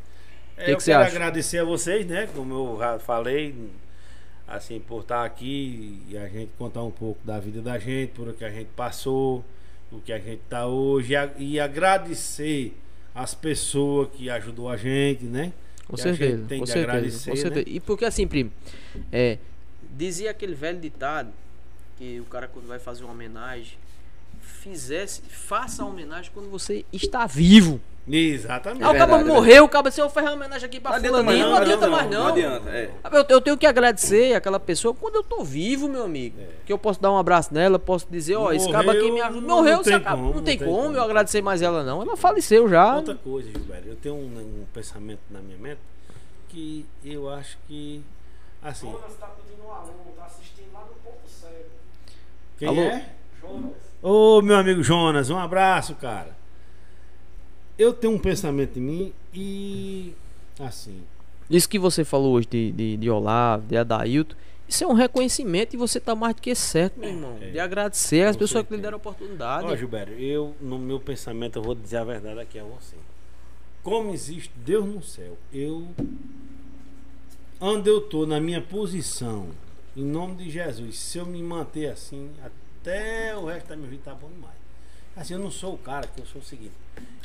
É, 0.55 0.65
Que 0.65 0.71
eu 0.73 0.77
que 0.77 0.83
quero 0.85 0.99
acha? 1.01 1.09
agradecer 1.15 1.57
a 1.57 1.63
vocês, 1.63 2.05
né? 2.05 2.29
Como 2.35 2.53
eu 2.53 2.77
já 2.79 2.99
falei, 2.99 3.55
assim, 4.47 4.79
por 4.79 5.01
estar 5.01 5.25
aqui 5.25 6.03
e 6.07 6.15
a 6.15 6.27
gente 6.27 6.51
contar 6.59 6.83
um 6.83 6.91
pouco 6.91 7.19
da 7.25 7.39
vida 7.39 7.59
da 7.59 7.79
gente, 7.79 8.11
por 8.11 8.27
o 8.27 8.33
que 8.33 8.45
a 8.45 8.51
gente 8.51 8.69
passou, 8.75 9.43
o 9.91 9.99
que 9.99 10.13
a 10.13 10.19
gente 10.19 10.41
tá 10.47 10.67
hoje. 10.67 11.15
E, 11.39 11.53
e 11.55 11.59
agradecer 11.59 12.77
as 13.15 13.33
pessoas 13.33 14.09
que 14.13 14.29
ajudou 14.29 14.69
a 14.69 14.77
gente, 14.77 15.23
né? 15.25 15.51
Com 15.87 15.95
Que 15.95 16.01
a 16.03 16.05
gente 16.11 16.17
certeza, 16.19 16.45
tem 16.47 16.59
com 16.59 16.65
de 16.65 16.71
certeza, 16.71 16.91
agradecer, 16.91 17.29
com 17.31 17.35
né? 17.35 17.41
certeza. 17.41 17.65
E 17.67 17.79
porque 17.79 18.05
assim, 18.05 18.27
primo, 18.27 18.51
é, 19.11 19.39
dizia 19.91 20.31
aquele 20.31 20.55
velho 20.55 20.79
ditado 20.79 21.29
que 21.97 22.19
o 22.19 22.25
cara 22.25 22.47
quando 22.47 22.67
vai 22.67 22.79
fazer 22.79 23.03
uma 23.03 23.13
homenagem, 23.13 23.77
fizesse, 24.41 25.21
faça 25.21 25.83
a 25.83 25.85
homenagem 25.85 26.31
quando 26.33 26.49
você 26.49 26.85
está 26.91 27.25
vivo. 27.25 27.79
Exatamente. 28.07 28.83
Ah, 28.83 28.91
o 28.91 28.95
é 28.95 29.23
morreu, 29.23 29.65
o 29.65 29.69
cara, 29.69 29.91
se 29.91 30.01
eu 30.01 30.09
fizer 30.09 30.21
uma 30.23 30.31
homenagem 30.33 30.65
aqui 30.65 30.79
pra 30.79 30.99
Não 30.99 31.05
fulaninho, 31.09 31.23
mais 31.25 31.39
não 31.39 31.55
adianta 31.55 31.87
mais 31.87 32.09
não. 32.09 32.19
Não 32.19 32.27
adianta, 32.29 32.69
é. 32.71 32.89
Eu, 33.11 33.25
eu 33.29 33.41
tenho 33.41 33.57
que 33.57 33.65
agradecer 33.67 34.33
aquela 34.33 34.59
pessoa 34.59 34.93
quando 34.93 35.15
eu 35.15 35.23
tô 35.23 35.43
vivo, 35.43 35.87
meu 35.87 36.03
amigo. 36.03 36.35
Que 36.65 36.73
eu 36.73 36.79
posso 36.79 36.99
dar 36.99 37.11
um 37.11 37.17
abraço 37.17 37.53
nela, 37.53 37.77
posso 37.77 38.07
dizer, 38.09 38.35
ó, 38.35 38.51
esse 38.51 38.69
cara 38.71 38.91
aqui 38.91 39.11
me 39.11 39.21
ajuda. 39.21 39.45
não 39.47 39.57
Morreu, 39.57 39.75
tem 39.77 39.83
você 39.83 39.93
acaba- 39.93 40.17
como, 40.17 40.33
não 40.33 40.41
tem 40.43 40.55
não 40.57 40.59
tem 40.65 40.67
como 40.67 40.83
como. 40.83 40.95
eu 40.97 41.03
agradecer 41.03 41.41
mais 41.43 41.61
ela, 41.61 41.83
não. 41.83 42.01
Ela 42.01 42.17
faleceu 42.17 42.67
já. 42.67 42.95
Outra 42.95 43.15
coisa, 43.15 43.51
Gilberto, 43.51 43.87
eu 43.87 43.95
tenho 43.95 44.15
um, 44.15 44.61
um 44.61 44.65
pensamento 44.73 45.21
na 45.29 45.39
minha 45.39 45.57
mente 45.59 45.79
que 46.49 46.85
eu 47.05 47.29
acho 47.29 47.57
que, 47.67 48.01
assim, 48.61 48.91
Jonas 48.91 49.15
tá 49.17 49.27
pedindo 49.27 49.65
um 49.67 49.71
alô, 49.71 49.93
tá 50.15 50.25
assistindo 50.25 50.71
lá 50.73 50.81
no 50.81 50.93
ponto 50.95 51.27
cego. 51.27 51.69
quem 52.57 52.67
Alô? 52.67 52.81
é? 52.81 53.09
Jonas. 53.39 53.71
Ô, 54.01 54.41
meu 54.41 54.55
amigo 54.55 54.83
Jonas, 54.83 55.29
um 55.29 55.37
abraço, 55.37 55.95
cara. 55.95 56.35
Eu 57.77 57.93
tenho 57.93 58.13
um 58.13 58.19
pensamento 58.19 58.77
em 58.77 58.81
mim 58.81 59.13
e, 59.33 60.13
assim, 60.59 61.03
Isso 61.49 61.67
que 61.67 61.79
você 61.79 62.03
falou 62.03 62.33
hoje 62.33 62.47
de, 62.49 62.71
de, 62.71 62.97
de 62.97 63.09
Olavo, 63.09 63.65
de 63.67 63.77
Adailton, 63.77 64.35
isso 64.67 64.83
é 64.85 64.87
um 64.87 64.93
reconhecimento 64.93 65.73
e 65.73 65.77
você 65.77 65.99
tá 65.99 66.15
mais 66.15 66.33
do 66.33 66.41
que 66.41 66.55
certo, 66.55 66.97
meu 66.99 67.09
irmão. 67.09 67.37
É. 67.41 67.49
De 67.49 67.59
agradecer 67.59 68.25
às 68.25 68.37
pessoas 68.37 68.65
que 68.65 68.73
lhe 68.75 68.81
deram 68.81 68.95
a 68.95 68.97
oportunidade. 68.97 69.65
ó, 69.67 69.75
Gilberto, 69.75 70.13
eu, 70.13 70.55
no 70.61 70.79
meu 70.79 70.99
pensamento, 70.99 71.57
eu 71.59 71.61
vou 71.63 71.75
dizer 71.75 71.97
a 71.97 72.03
verdade 72.05 72.39
aqui 72.39 72.57
a 72.57 72.63
você. 72.63 72.95
Como 73.83 74.13
existe 74.13 74.51
Deus 74.55 74.85
no 74.85 75.03
céu, 75.03 75.37
eu, 75.51 75.87
onde 77.61 77.89
eu 77.89 78.01
tô, 78.01 78.25
na 78.25 78.39
minha 78.41 78.59
posição, 78.61 79.49
em 79.95 80.03
nome 80.03 80.35
de 80.37 80.49
Jesus, 80.49 80.97
se 80.97 81.17
eu 81.19 81.25
me 81.25 81.41
manter 81.43 81.87
assim, 81.91 82.31
até 82.43 83.37
o 83.37 83.45
resto 83.45 83.67
da 83.69 83.75
minha 83.75 83.89
vida 83.89 84.01
tá 84.05 84.13
bom 84.15 84.27
demais. 84.29 84.55
Assim, 85.15 85.33
eu 85.33 85.39
não 85.39 85.51
sou 85.51 85.75
o 85.75 85.77
cara 85.77 86.07
que 86.07 86.19
eu 86.19 86.25
sou 86.25 86.41
o 86.41 86.43
seguinte. 86.43 86.73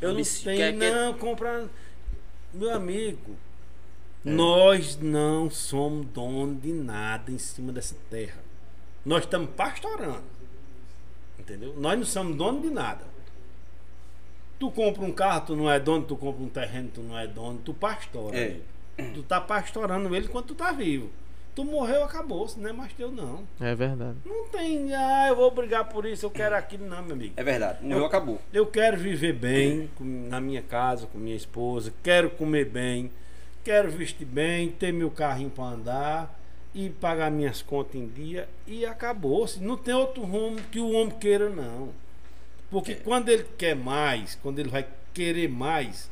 Eu 0.00 0.10
não 0.12 0.22
tenho, 0.22 0.56
quer- 0.58 0.78
quer- 0.78 0.94
não, 0.94 1.14
comprar. 1.14 1.64
Meu 2.52 2.72
amigo, 2.74 3.36
nós 4.24 4.96
não 5.00 5.48
somos 5.50 6.06
donos 6.06 6.60
de 6.60 6.72
nada 6.72 7.30
em 7.30 7.38
cima 7.38 7.72
dessa 7.72 7.94
terra. 8.10 8.42
Nós 9.04 9.22
estamos 9.22 9.50
pastorando. 9.56 10.24
Entendeu? 11.38 11.74
Nós 11.78 11.96
não 11.96 12.04
somos 12.06 12.36
donos 12.36 12.62
de 12.62 12.70
nada. 12.70 13.04
Tu 14.58 14.68
compra 14.72 15.02
um 15.04 15.12
carro, 15.12 15.46
tu 15.46 15.56
não 15.56 15.70
é 15.70 15.78
dono, 15.78 16.04
tu 16.04 16.16
compra 16.16 16.42
um 16.42 16.48
terreno, 16.48 16.90
tu 16.92 17.02
não 17.02 17.16
é 17.16 17.26
dono, 17.26 17.60
tu 17.64 17.72
pastora. 17.72 18.36
É. 18.36 18.46
amigo. 18.46 18.64
Tu 19.14 19.22
tá 19.22 19.40
pastorando 19.40 20.14
ele 20.14 20.26
enquanto 20.26 20.48
tu 20.48 20.54
tá 20.54 20.72
vivo. 20.72 21.10
Tu 21.54 21.64
morreu, 21.64 22.04
acabou, 22.04 22.46
não 22.58 22.68
é 22.68 22.72
mais 22.72 22.92
teu, 22.92 23.10
não. 23.10 23.42
É 23.58 23.74
verdade. 23.74 24.18
Não 24.26 24.46
tem, 24.48 24.94
ah, 24.94 25.28
eu 25.28 25.36
vou 25.36 25.50
brigar 25.50 25.88
por 25.88 26.04
isso, 26.04 26.26
eu 26.26 26.30
quero 26.30 26.54
aquilo, 26.54 26.86
não, 26.86 27.02
meu 27.02 27.14
amigo. 27.14 27.32
É 27.36 27.42
verdade. 27.42 27.82
Morreu, 27.82 27.98
Eu- 28.00 28.04
acabou. 28.04 28.40
Eu 28.52 28.66
quero 28.66 28.98
viver 28.98 29.32
bem 29.32 29.88
com- 29.96 30.04
na 30.28 30.38
minha 30.40 30.60
casa, 30.60 31.06
com 31.06 31.16
minha 31.18 31.34
esposa, 31.36 31.92
quero 32.02 32.28
comer 32.30 32.66
bem, 32.66 33.10
quero 33.64 33.90
vestir 33.90 34.26
bem, 34.26 34.68
ter 34.70 34.92
meu 34.92 35.10
carrinho 35.10 35.48
para 35.48 35.64
andar 35.64 36.38
e 36.74 36.90
pagar 36.90 37.30
minhas 37.30 37.62
contas 37.62 37.94
em 37.94 38.06
dia 38.06 38.46
e 38.66 38.84
acabou-se. 38.84 39.58
Não 39.62 39.78
tem 39.78 39.94
outro 39.94 40.22
rumo 40.24 40.58
que 40.70 40.78
o 40.78 40.90
homem 40.92 41.14
queira, 41.18 41.48
não. 41.48 41.88
Porque 42.70 42.92
É. 42.92 42.94
quando 42.96 43.30
ele 43.30 43.46
quer 43.56 43.74
mais, 43.74 44.34
quando 44.42 44.58
ele 44.58 44.68
vai 44.68 44.86
querer 45.14 45.48
mais, 45.48 46.10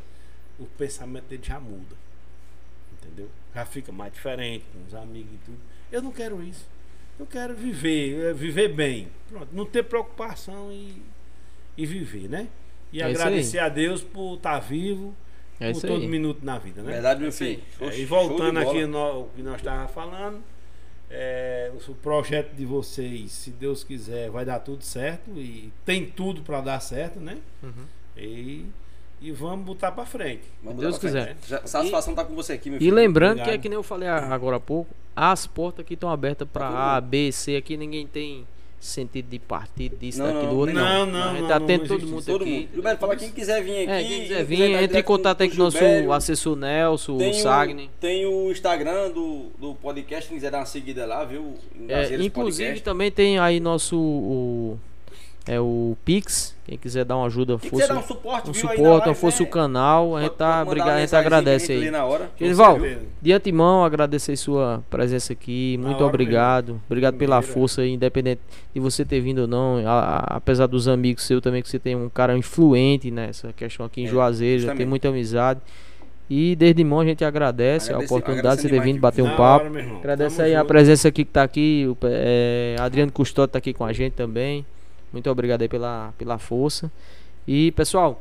o 0.59 0.65
pensamento 0.65 1.25
dele 1.25 1.43
já 1.45 1.61
muda. 1.61 2.03
Entendeu? 3.05 3.29
Já 3.55 3.65
fica 3.65 3.93
mais 3.93 4.13
diferente 4.13 4.65
com 4.73 4.85
os 4.87 4.95
amigos 4.95 5.33
e 5.35 5.39
tudo. 5.45 5.59
Eu 5.93 6.03
não 6.03 6.11
quero 6.11 6.43
isso. 6.43 6.67
Eu 7.19 7.27
quero 7.27 7.55
viver, 7.55 8.31
é, 8.31 8.33
viver 8.33 8.69
bem. 8.69 9.09
Pronto, 9.29 9.49
não 9.53 9.65
ter 9.65 9.85
preocupação 9.85 10.73
e, 10.73 11.01
e 11.77 11.87
viver, 11.87 12.29
né? 12.29 12.49
E 12.93 13.01
É 13.01 13.05
agradecer 13.05 13.59
a 13.59 13.69
Deus 13.69 14.03
por 14.03 14.35
estar 14.37 14.59
vivo 14.61 15.15
É 15.61 15.73
por 15.73 15.81
todo 15.83 16.03
aí. 16.03 16.09
minuto 16.09 16.45
na 16.45 16.59
vida, 16.59 16.83
né? 16.83 16.93
Verdade, 16.93 17.21
meu 17.21 17.31
Sim. 17.31 17.61
filho. 17.79 17.91
É, 17.91 17.99
e 17.99 18.05
voltando 18.05 18.59
aqui 18.59 18.85
no 18.87 19.23
o 19.23 19.31
que 19.37 19.43
nós 19.43 19.57
estávamos 19.57 19.93
falando, 19.93 20.43
é, 21.11 21.71
o 21.89 21.95
projeto 21.95 22.53
de 22.55 22.65
vocês, 22.65 23.31
se 23.31 23.51
Deus 23.51 23.85
quiser, 23.85 24.31
vai 24.31 24.45
dar 24.45 24.59
tudo 24.59 24.83
certo 24.83 25.31
e 25.37 25.73
tem 25.85 26.05
tudo 26.07 26.43
para 26.43 26.61
dar 26.61 26.81
certo, 26.81 27.21
né? 27.21 27.39
Uhum. 27.63 27.85
E, 28.17 28.67
e 29.25 29.33
vamos 29.33 29.65
botar 29.65 29.91
para 29.93 30.05
frente. 30.05 30.43
Vamos 30.63 30.81
Deus 30.81 30.99
pra 30.99 31.11
frente. 31.11 31.37
quiser. 31.41 31.61
Já- 31.61 31.67
satisfação 31.67 32.15
tá 32.15 32.25
com 32.25 32.35
você 32.35 32.53
aqui, 32.53 32.69
meu 32.71 32.77
E 32.79 32.81
filho. 32.85 32.95
lembrando 32.95 33.37
que 33.37 33.41
Obrigado. 33.43 33.59
é 33.59 33.63
que 33.63 33.69
nem 33.69 33.77
eu 33.77 33.83
falei 33.83 34.09
agora 34.09 34.57
há 34.57 34.61
pouco, 34.61 34.95
as 35.17 35.47
portas 35.47 35.85
aqui 35.85 35.95
estão 35.95 36.11
abertas 36.11 36.47
para 36.53 36.69
todo 36.69 36.77
A. 36.77 37.01
B, 37.01 37.33
C. 37.33 37.57
Aqui 37.57 37.77
ninguém 37.77 38.07
tem 38.07 38.47
sentido 38.81 39.31
de 39.31 39.39
partido, 39.39 39.97
disso, 39.97 40.19
Não, 40.19 40.27
daquilo, 40.27 40.47
não, 40.53 40.59
outro. 40.59 40.75
não, 40.75 41.07
não, 41.07 41.23
A 41.23 41.29
gente 41.33 41.41
não, 41.41 41.49
tá 41.49 41.59
não, 41.59 41.67
tendo 41.67 41.81
não 41.81 41.89
todo 41.89 42.07
mundo. 42.07 42.25
Todo 42.27 42.43
aqui. 42.43 42.51
mundo. 42.51 42.69
Gilberto, 42.75 43.01
fala 43.01 43.17
quem 43.17 43.31
quiser 43.31 43.63
vir 43.63 43.79
aqui. 43.79 43.91
É, 43.91 44.05
quem 44.05 44.21
quiser 44.25 44.45
vir, 44.45 44.73
dar 44.75 44.83
entre 44.83 44.99
em 44.99 45.03
contato 45.03 45.41
aí 45.41 45.49
com 45.49 45.55
com 45.57 45.61
o 45.63 45.65
nosso 45.65 45.79
Gilberto. 45.79 46.13
assessor 46.13 46.57
Nelson, 46.57 47.17
Tem 47.17 47.31
o 47.31 47.35
Sagni. 47.35 47.91
tem 47.99 48.27
o 48.27 48.51
Instagram 48.51 49.11
do, 49.11 49.47
do 49.59 49.75
podcast, 49.77 50.29
quem 50.29 50.37
quiser 50.37 50.51
dar 50.51 50.59
uma 50.59 50.67
seguida 50.67 51.07
lá, 51.07 51.25
viu? 51.25 51.55
É, 51.89 52.15
inclusive 52.17 52.31
Podcast. 52.31 52.83
também 52.83 53.11
tem 53.11 53.39
aí 53.39 53.59
nosso 53.59 53.97
o, 53.97 54.79
é 55.47 55.61
o 55.61 55.95
Pix, 56.07 56.57
quem 56.65 56.79
quiser 56.79 57.05
dar 57.05 57.17
uma 57.19 57.27
ajuda, 57.27 57.59
Quem 57.59 57.69
fosse 57.69 57.83
quiser 57.83 57.95
dar 57.95 58.01
um 58.01 58.07
suporte, 58.07 58.49
um 58.49 58.53
viu, 58.53 58.63
aí 58.63 58.67
na 58.69 58.83
suporte, 58.83 58.91
live, 58.97 59.09
ou 59.11 59.15
fosse 59.15 59.43
né? 59.43 59.49
o 59.49 59.53
canal, 59.53 60.17
a 60.17 60.23
gente 60.23 60.33
tá 60.33 60.47
mandar 60.47 60.63
obrigado, 60.63 60.87
uma 60.87 60.95
a 60.95 60.99
gente 61.01 61.03
mensagenzinha 61.03 61.37
agradece 61.39 61.73
aí. 61.73 61.91
na 61.91 62.05
hora. 62.07 62.31
Genival, 62.39 62.81
certeza. 62.81 63.01
de 63.21 63.33
antemão, 63.33 63.85
agradecer 63.85 64.37
sua 64.37 64.83
presença 64.89 65.33
aqui. 65.35 65.77
Na 65.79 65.87
Muito 65.89 65.99
hora, 65.99 66.07
obrigado. 66.07 66.81
Obrigado 66.87 67.17
pela 67.19 67.43
força, 67.43 67.83
aí, 67.83 67.93
independente 67.93 68.41
de 68.73 68.81
você 68.81 69.05
ter 69.05 69.21
vindo 69.21 69.41
ou 69.43 69.47
não. 69.47 69.87
a- 69.87 69.91
a- 69.91 70.37
apesar 70.37 70.67
dos 70.67 70.89
amigos 70.89 71.25
seus 71.25 71.43
também, 71.43 71.61
que 71.63 71.69
você 71.69 71.79
tem 71.79 71.95
um 71.95 72.09
cara 72.09 72.37
influente 72.39 73.11
nessa 73.11 73.53
questão 73.53 73.85
aqui 73.85 74.01
em 74.01 74.07
É, 74.07 74.09
Juazeiro, 74.09 74.61
já 74.63 74.69
tem 74.69 74.73
justamente. 74.77 74.89
muita 74.89 75.09
amizade. 75.09 75.61
E 76.31 76.57
desde 76.57 76.83
mão 76.83 77.01
a 77.01 77.05
gente 77.05 77.23
agradece 77.23 77.91
a 77.91 77.97
Agradece- 77.97 78.15
oportunidade 78.15 78.57
de 78.57 78.63
você 78.63 78.69
ter 78.71 78.75
agradecendo 78.77 78.95
vindo 78.95 79.01
bater 79.03 79.21
um 79.21 79.27
Na 79.27 79.37
papo. 79.37 79.65
hora, 79.67 79.71
meu 79.71 79.83
irmão. 79.83 79.99
Agradece 79.99 80.37
Tamo 80.37 80.47
aí 80.49 80.55
a 80.55 80.59
junto. 80.61 80.69
presença 80.69 81.09
aqui 81.09 81.23
que 81.23 81.31
tá 81.31 81.43
aqui. 81.43 81.87
O, 81.87 81.97
é, 82.05 82.77
Adriano 82.81 83.13
Custódio 83.13 83.53
tá 83.53 83.59
aqui 83.59 83.75
com 83.75 83.85
a 83.85 83.93
gente 83.93 84.15
também. 84.15 84.65
Muito 85.15 85.31
obrigado 85.31 85.63
aí 85.63 85.69
pela, 85.69 86.13
pela 86.19 86.39
força. 86.39 86.91
E 87.47 87.71
pessoal, 87.71 88.21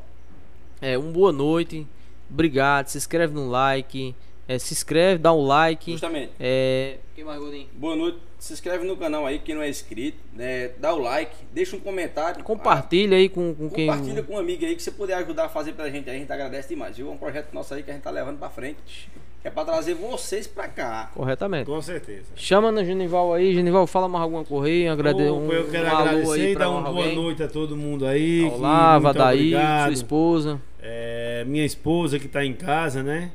é, 0.79 0.95
um 0.95 1.11
boa 1.11 1.31
noite. 1.31 1.87
Obrigado. 2.29 2.85
Se 2.85 2.99
inscreve 2.99 3.33
no 3.33 3.49
like. 3.49 4.13
é, 4.47 4.59
se 4.59 4.75
inscreve, 4.75 5.17
dá 5.17 5.33
um 5.33 5.41
like. 5.43 5.91
Justamente. 5.91 6.33
É, 6.39 6.97
quem 7.15 7.23
mais, 7.23 7.39
Gordinho? 7.39 7.67
Boa 7.73 7.95
noite. 7.95 8.19
Se 8.37 8.53
inscreve 8.53 8.85
no 8.85 8.95
canal 8.95 9.25
aí, 9.25 9.39
quem 9.39 9.55
não 9.55 9.63
é 9.63 9.69
inscrito. 9.69 10.19
né? 10.33 10.67
Dá 10.77 10.93
o 10.93 10.99
like, 10.99 11.35
deixa 11.51 11.75
um 11.75 11.79
comentário. 11.79 12.43
Compartilha 12.43 13.17
aí 13.17 13.27
com, 13.27 13.55
com 13.55 13.71
quem. 13.71 13.87
Compartilha 13.87 14.21
com 14.21 14.33
um 14.35 14.37
amigo 14.37 14.63
aí 14.63 14.75
que 14.75 14.83
você 14.83 14.91
puder 14.91 15.15
ajudar 15.15 15.45
a 15.45 15.49
fazer 15.49 15.73
pra 15.73 15.89
gente 15.89 16.07
aí, 16.11 16.17
a 16.17 16.19
gente 16.19 16.31
agradece 16.31 16.69
demais, 16.69 16.95
viu? 16.95 17.09
É 17.09 17.11
um 17.11 17.17
projeto 17.17 17.51
nosso 17.53 17.73
aí 17.73 17.81
que 17.81 17.89
a 17.89 17.93
gente 17.95 18.03
tá 18.03 18.11
levando 18.11 18.37
pra 18.37 18.51
frente. 18.51 19.09
Que 19.43 19.49
é 19.49 19.51
pra 19.51 19.65
trazer 19.65 19.93
vocês 19.93 20.47
pra 20.47 20.69
cá. 20.69 21.11
Corretamente. 21.13 21.65
Com 21.65 21.81
certeza. 21.81 22.31
Chama 22.33 22.71
no 22.71 22.81
Genival 22.85 23.33
aí. 23.33 23.53
Genival, 23.53 23.85
fala 23.85 24.07
mais 24.07 24.23
alguma 24.23 24.45
correia. 24.45 24.93
Agrade... 24.93 25.21
Um, 25.21 25.51
eu 25.51 25.69
quero 25.69 25.85
um 25.85 25.97
agradecer 25.97 26.51
e 26.51 26.55
dar 26.55 26.69
uma 26.69 26.81
boa 26.83 27.03
alguém. 27.03 27.15
noite 27.17 27.43
a 27.43 27.47
todo 27.49 27.75
mundo 27.75 28.07
aí. 28.07 28.45
Olá, 28.45 28.97
muito 29.01 29.17
daí, 29.17 29.53
obrigado. 29.53 29.83
sua 29.83 29.93
esposa. 29.93 30.61
É, 30.81 31.43
minha 31.45 31.65
esposa 31.65 32.17
que 32.17 32.29
tá 32.29 32.45
em 32.45 32.53
casa, 32.53 33.03
né? 33.03 33.31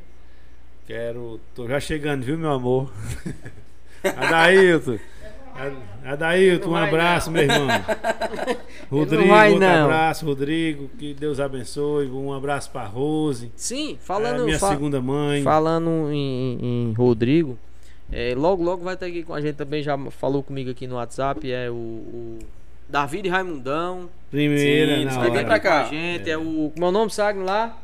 Quero. 0.87 1.39
Tô 1.55 1.69
já 1.69 1.79
chegando, 1.79 2.25
viu, 2.25 2.39
meu 2.39 2.53
amor? 2.53 2.91
Adailton. 4.03 4.99
A- 5.59 6.13
Adailton, 6.13 6.65
Não 6.67 6.71
um 6.71 6.81
vai, 6.81 6.89
abraço, 6.89 7.31
não. 7.31 7.35
meu 7.35 7.43
irmão. 7.43 7.67
Rodrigo, 8.91 9.27
vai, 9.29 9.53
outro 9.53 9.67
não. 9.67 9.85
abraço, 9.85 10.25
Rodrigo. 10.27 10.89
Que 10.99 11.13
Deus 11.15 11.41
abençoe. 11.41 12.09
Um 12.11 12.33
abraço 12.33 12.71
pra 12.71 12.85
Rose. 12.85 13.51
Sim, 13.57 13.95
é, 13.95 13.97
falando. 14.01 14.45
minha 14.45 14.59
fa- 14.59 14.69
segunda 14.69 15.01
mãe. 15.01 15.43
Falando 15.43 16.11
em, 16.13 16.59
em 16.91 16.93
Rodrigo, 16.97 17.59
é, 18.13 18.35
logo 18.37 18.63
logo 18.63 18.85
vai 18.85 18.95
estar 18.95 19.07
aqui 19.07 19.23
com 19.23 19.35
a 19.35 19.41
gente 19.41 19.57
também, 19.57 19.83
já 19.83 19.99
falou 20.13 20.43
comigo 20.43 20.71
aqui 20.71 20.87
no 20.87 20.95
WhatsApp, 20.97 21.51
é 21.53 21.69
o, 21.71 21.75
o 21.75 22.39
David 22.89 23.29
Raimundão, 23.29 24.09
Primeira, 24.31 24.97
Sim, 24.99 25.05
na 25.07 25.21
hora. 25.21 25.45
pra 25.45 25.59
cá. 25.61 25.85
gente, 25.85 26.31
é, 26.31 26.39
o, 26.39 26.71
como 26.73 26.87
é 26.87 26.89
o 26.89 26.93
nome, 26.93 27.11
Sagno 27.11 27.45
lá? 27.45 27.77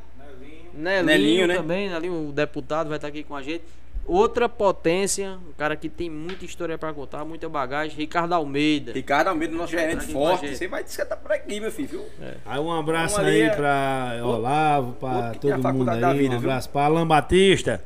Nelinho, 0.76 1.04
Nelinho, 1.04 1.46
né? 1.46 1.56
também, 1.56 1.88
Nelinho, 1.90 2.28
o 2.28 2.32
deputado 2.32 2.88
vai 2.88 2.96
estar 2.96 3.08
aqui 3.08 3.22
com 3.22 3.36
a 3.36 3.42
gente. 3.42 3.62
Outra 4.06 4.48
potência, 4.50 5.38
um 5.48 5.52
cara 5.56 5.74
que 5.76 5.88
tem 5.88 6.10
muita 6.10 6.44
história 6.44 6.76
pra 6.76 6.92
contar, 6.92 7.24
muita 7.24 7.48
bagagem, 7.48 7.96
Ricardo 7.96 8.34
Almeida. 8.34 8.92
Ricardo 8.92 9.28
Almeida, 9.28 9.54
nosso 9.56 9.72
gerente 9.72 10.04
a 10.04 10.08
forte. 10.12 10.54
Você 10.54 10.68
vai 10.68 10.84
dizer 10.84 11.02
que 11.02 11.08
tá 11.08 11.16
por 11.16 11.32
aqui, 11.32 11.58
meu 11.58 11.72
filho, 11.72 11.88
viu? 11.88 12.04
Aí 12.44 12.60
um 12.60 12.70
abraço 12.70 13.18
ali, 13.18 13.30
aí 13.30 13.40
é- 13.42 13.50
pra 13.50 14.20
Olavo, 14.22 14.92
pra 14.94 15.08
outro 15.16 15.30
que 15.32 15.38
tem 15.38 15.52
a 15.52 15.56
todo 15.58 15.72
mundo 15.72 15.88
aí. 15.90 16.00
da 16.00 16.12
vida, 16.12 16.34
um 16.34 16.38
abraço 16.38 16.68
pra 16.68 16.84
Alan 16.84 17.06
Batista. 17.06 17.82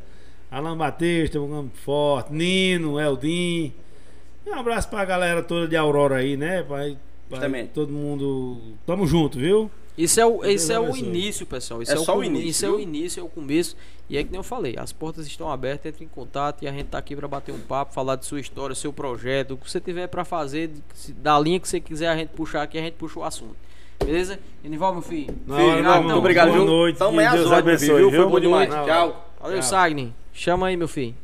Alan 0.51 0.77
Batista, 0.77 1.39
um 1.39 1.53
homem 1.59 1.71
forte. 1.85 2.33
Nino, 2.33 2.99
Eldim. 2.99 3.73
E 4.45 4.51
um 4.51 4.55
abraço 4.59 4.89
pra 4.89 5.05
galera 5.05 5.43
toda 5.43 5.69
de 5.69 5.77
Aurora 5.77 6.17
aí, 6.17 6.37
né? 6.37 6.63
Pra, 6.63 6.79
pra 6.79 6.89
Justamente. 7.31 7.69
todo 7.69 7.93
mundo. 7.93 8.75
Tamo 8.85 9.07
junto, 9.07 9.39
viu? 9.39 9.71
Isso 9.99 10.21
é 10.21 10.25
o, 10.25 10.45
isso 10.45 10.73
é 10.73 10.79
o 10.79 10.87
assim. 10.87 11.07
início, 11.07 11.45
pessoal. 11.45 11.83
Isso 11.83 11.91
é, 11.91 11.95
é 11.97 11.99
só 11.99 12.15
o, 12.17 12.21
o 12.21 12.25
início. 12.25 12.49
Isso 12.49 12.67
viu? 12.67 12.75
é 12.75 12.79
o 12.79 12.81
início, 12.81 13.21
é 13.21 13.23
o 13.25 13.29
começo. 13.29 13.77
E 14.09 14.17
é 14.17 14.23
que 14.23 14.31
nem 14.31 14.39
eu 14.39 14.45
falei, 14.45 14.77
as 14.79 14.93
portas 14.93 15.27
estão 15.27 15.51
abertas, 15.51 15.87
entre 15.87 16.05
em 16.05 16.09
contato 16.09 16.63
e 16.63 16.69
a 16.69 16.73
gente 16.73 16.87
tá 16.87 16.97
aqui 16.97 17.15
para 17.15 17.29
bater 17.29 17.53
um 17.53 17.59
papo, 17.59 17.93
falar 17.93 18.17
de 18.17 18.25
sua 18.25 18.41
história, 18.41 18.75
seu 18.75 18.91
projeto, 18.91 19.53
o 19.53 19.57
que 19.59 19.71
você 19.71 19.81
tiver 19.81 20.07
para 20.07 20.25
fazer, 20.25 20.71
da 21.17 21.39
linha 21.39 21.61
que 21.61 21.69
você 21.69 21.79
quiser 21.79 22.09
a 22.09 22.17
gente 22.17 22.31
puxar 22.31 22.63
aqui, 22.63 22.79
a 22.79 22.81
gente 22.81 22.95
puxa 22.95 23.19
o 23.19 23.25
assunto. 23.25 23.57
Beleza? 23.99 24.39
Enival, 24.65 24.93
meu 24.93 25.03
filho. 25.03 25.37
Não, 25.47 25.57
filho, 25.57 25.83
não, 25.83 25.83
não, 25.83 26.03
muito 26.05 26.17
obrigado, 26.17 26.47
boa 26.47 26.59
viu? 26.59 26.67
Noite, 26.67 26.97
então, 26.97 27.09
amanhã 27.09 27.33
Deus 27.33 27.53
abençoe, 27.53 28.11
viu? 28.11 28.11
Foi 28.13 28.31
bom 28.31 28.41
demais. 28.41 28.71
Tchau. 28.71 29.31
Valeu, 29.41 29.63
Sagni. 29.63 30.15
Chama 30.33 30.69
aí, 30.69 30.77
meu 30.77 30.89
filho. 30.89 31.15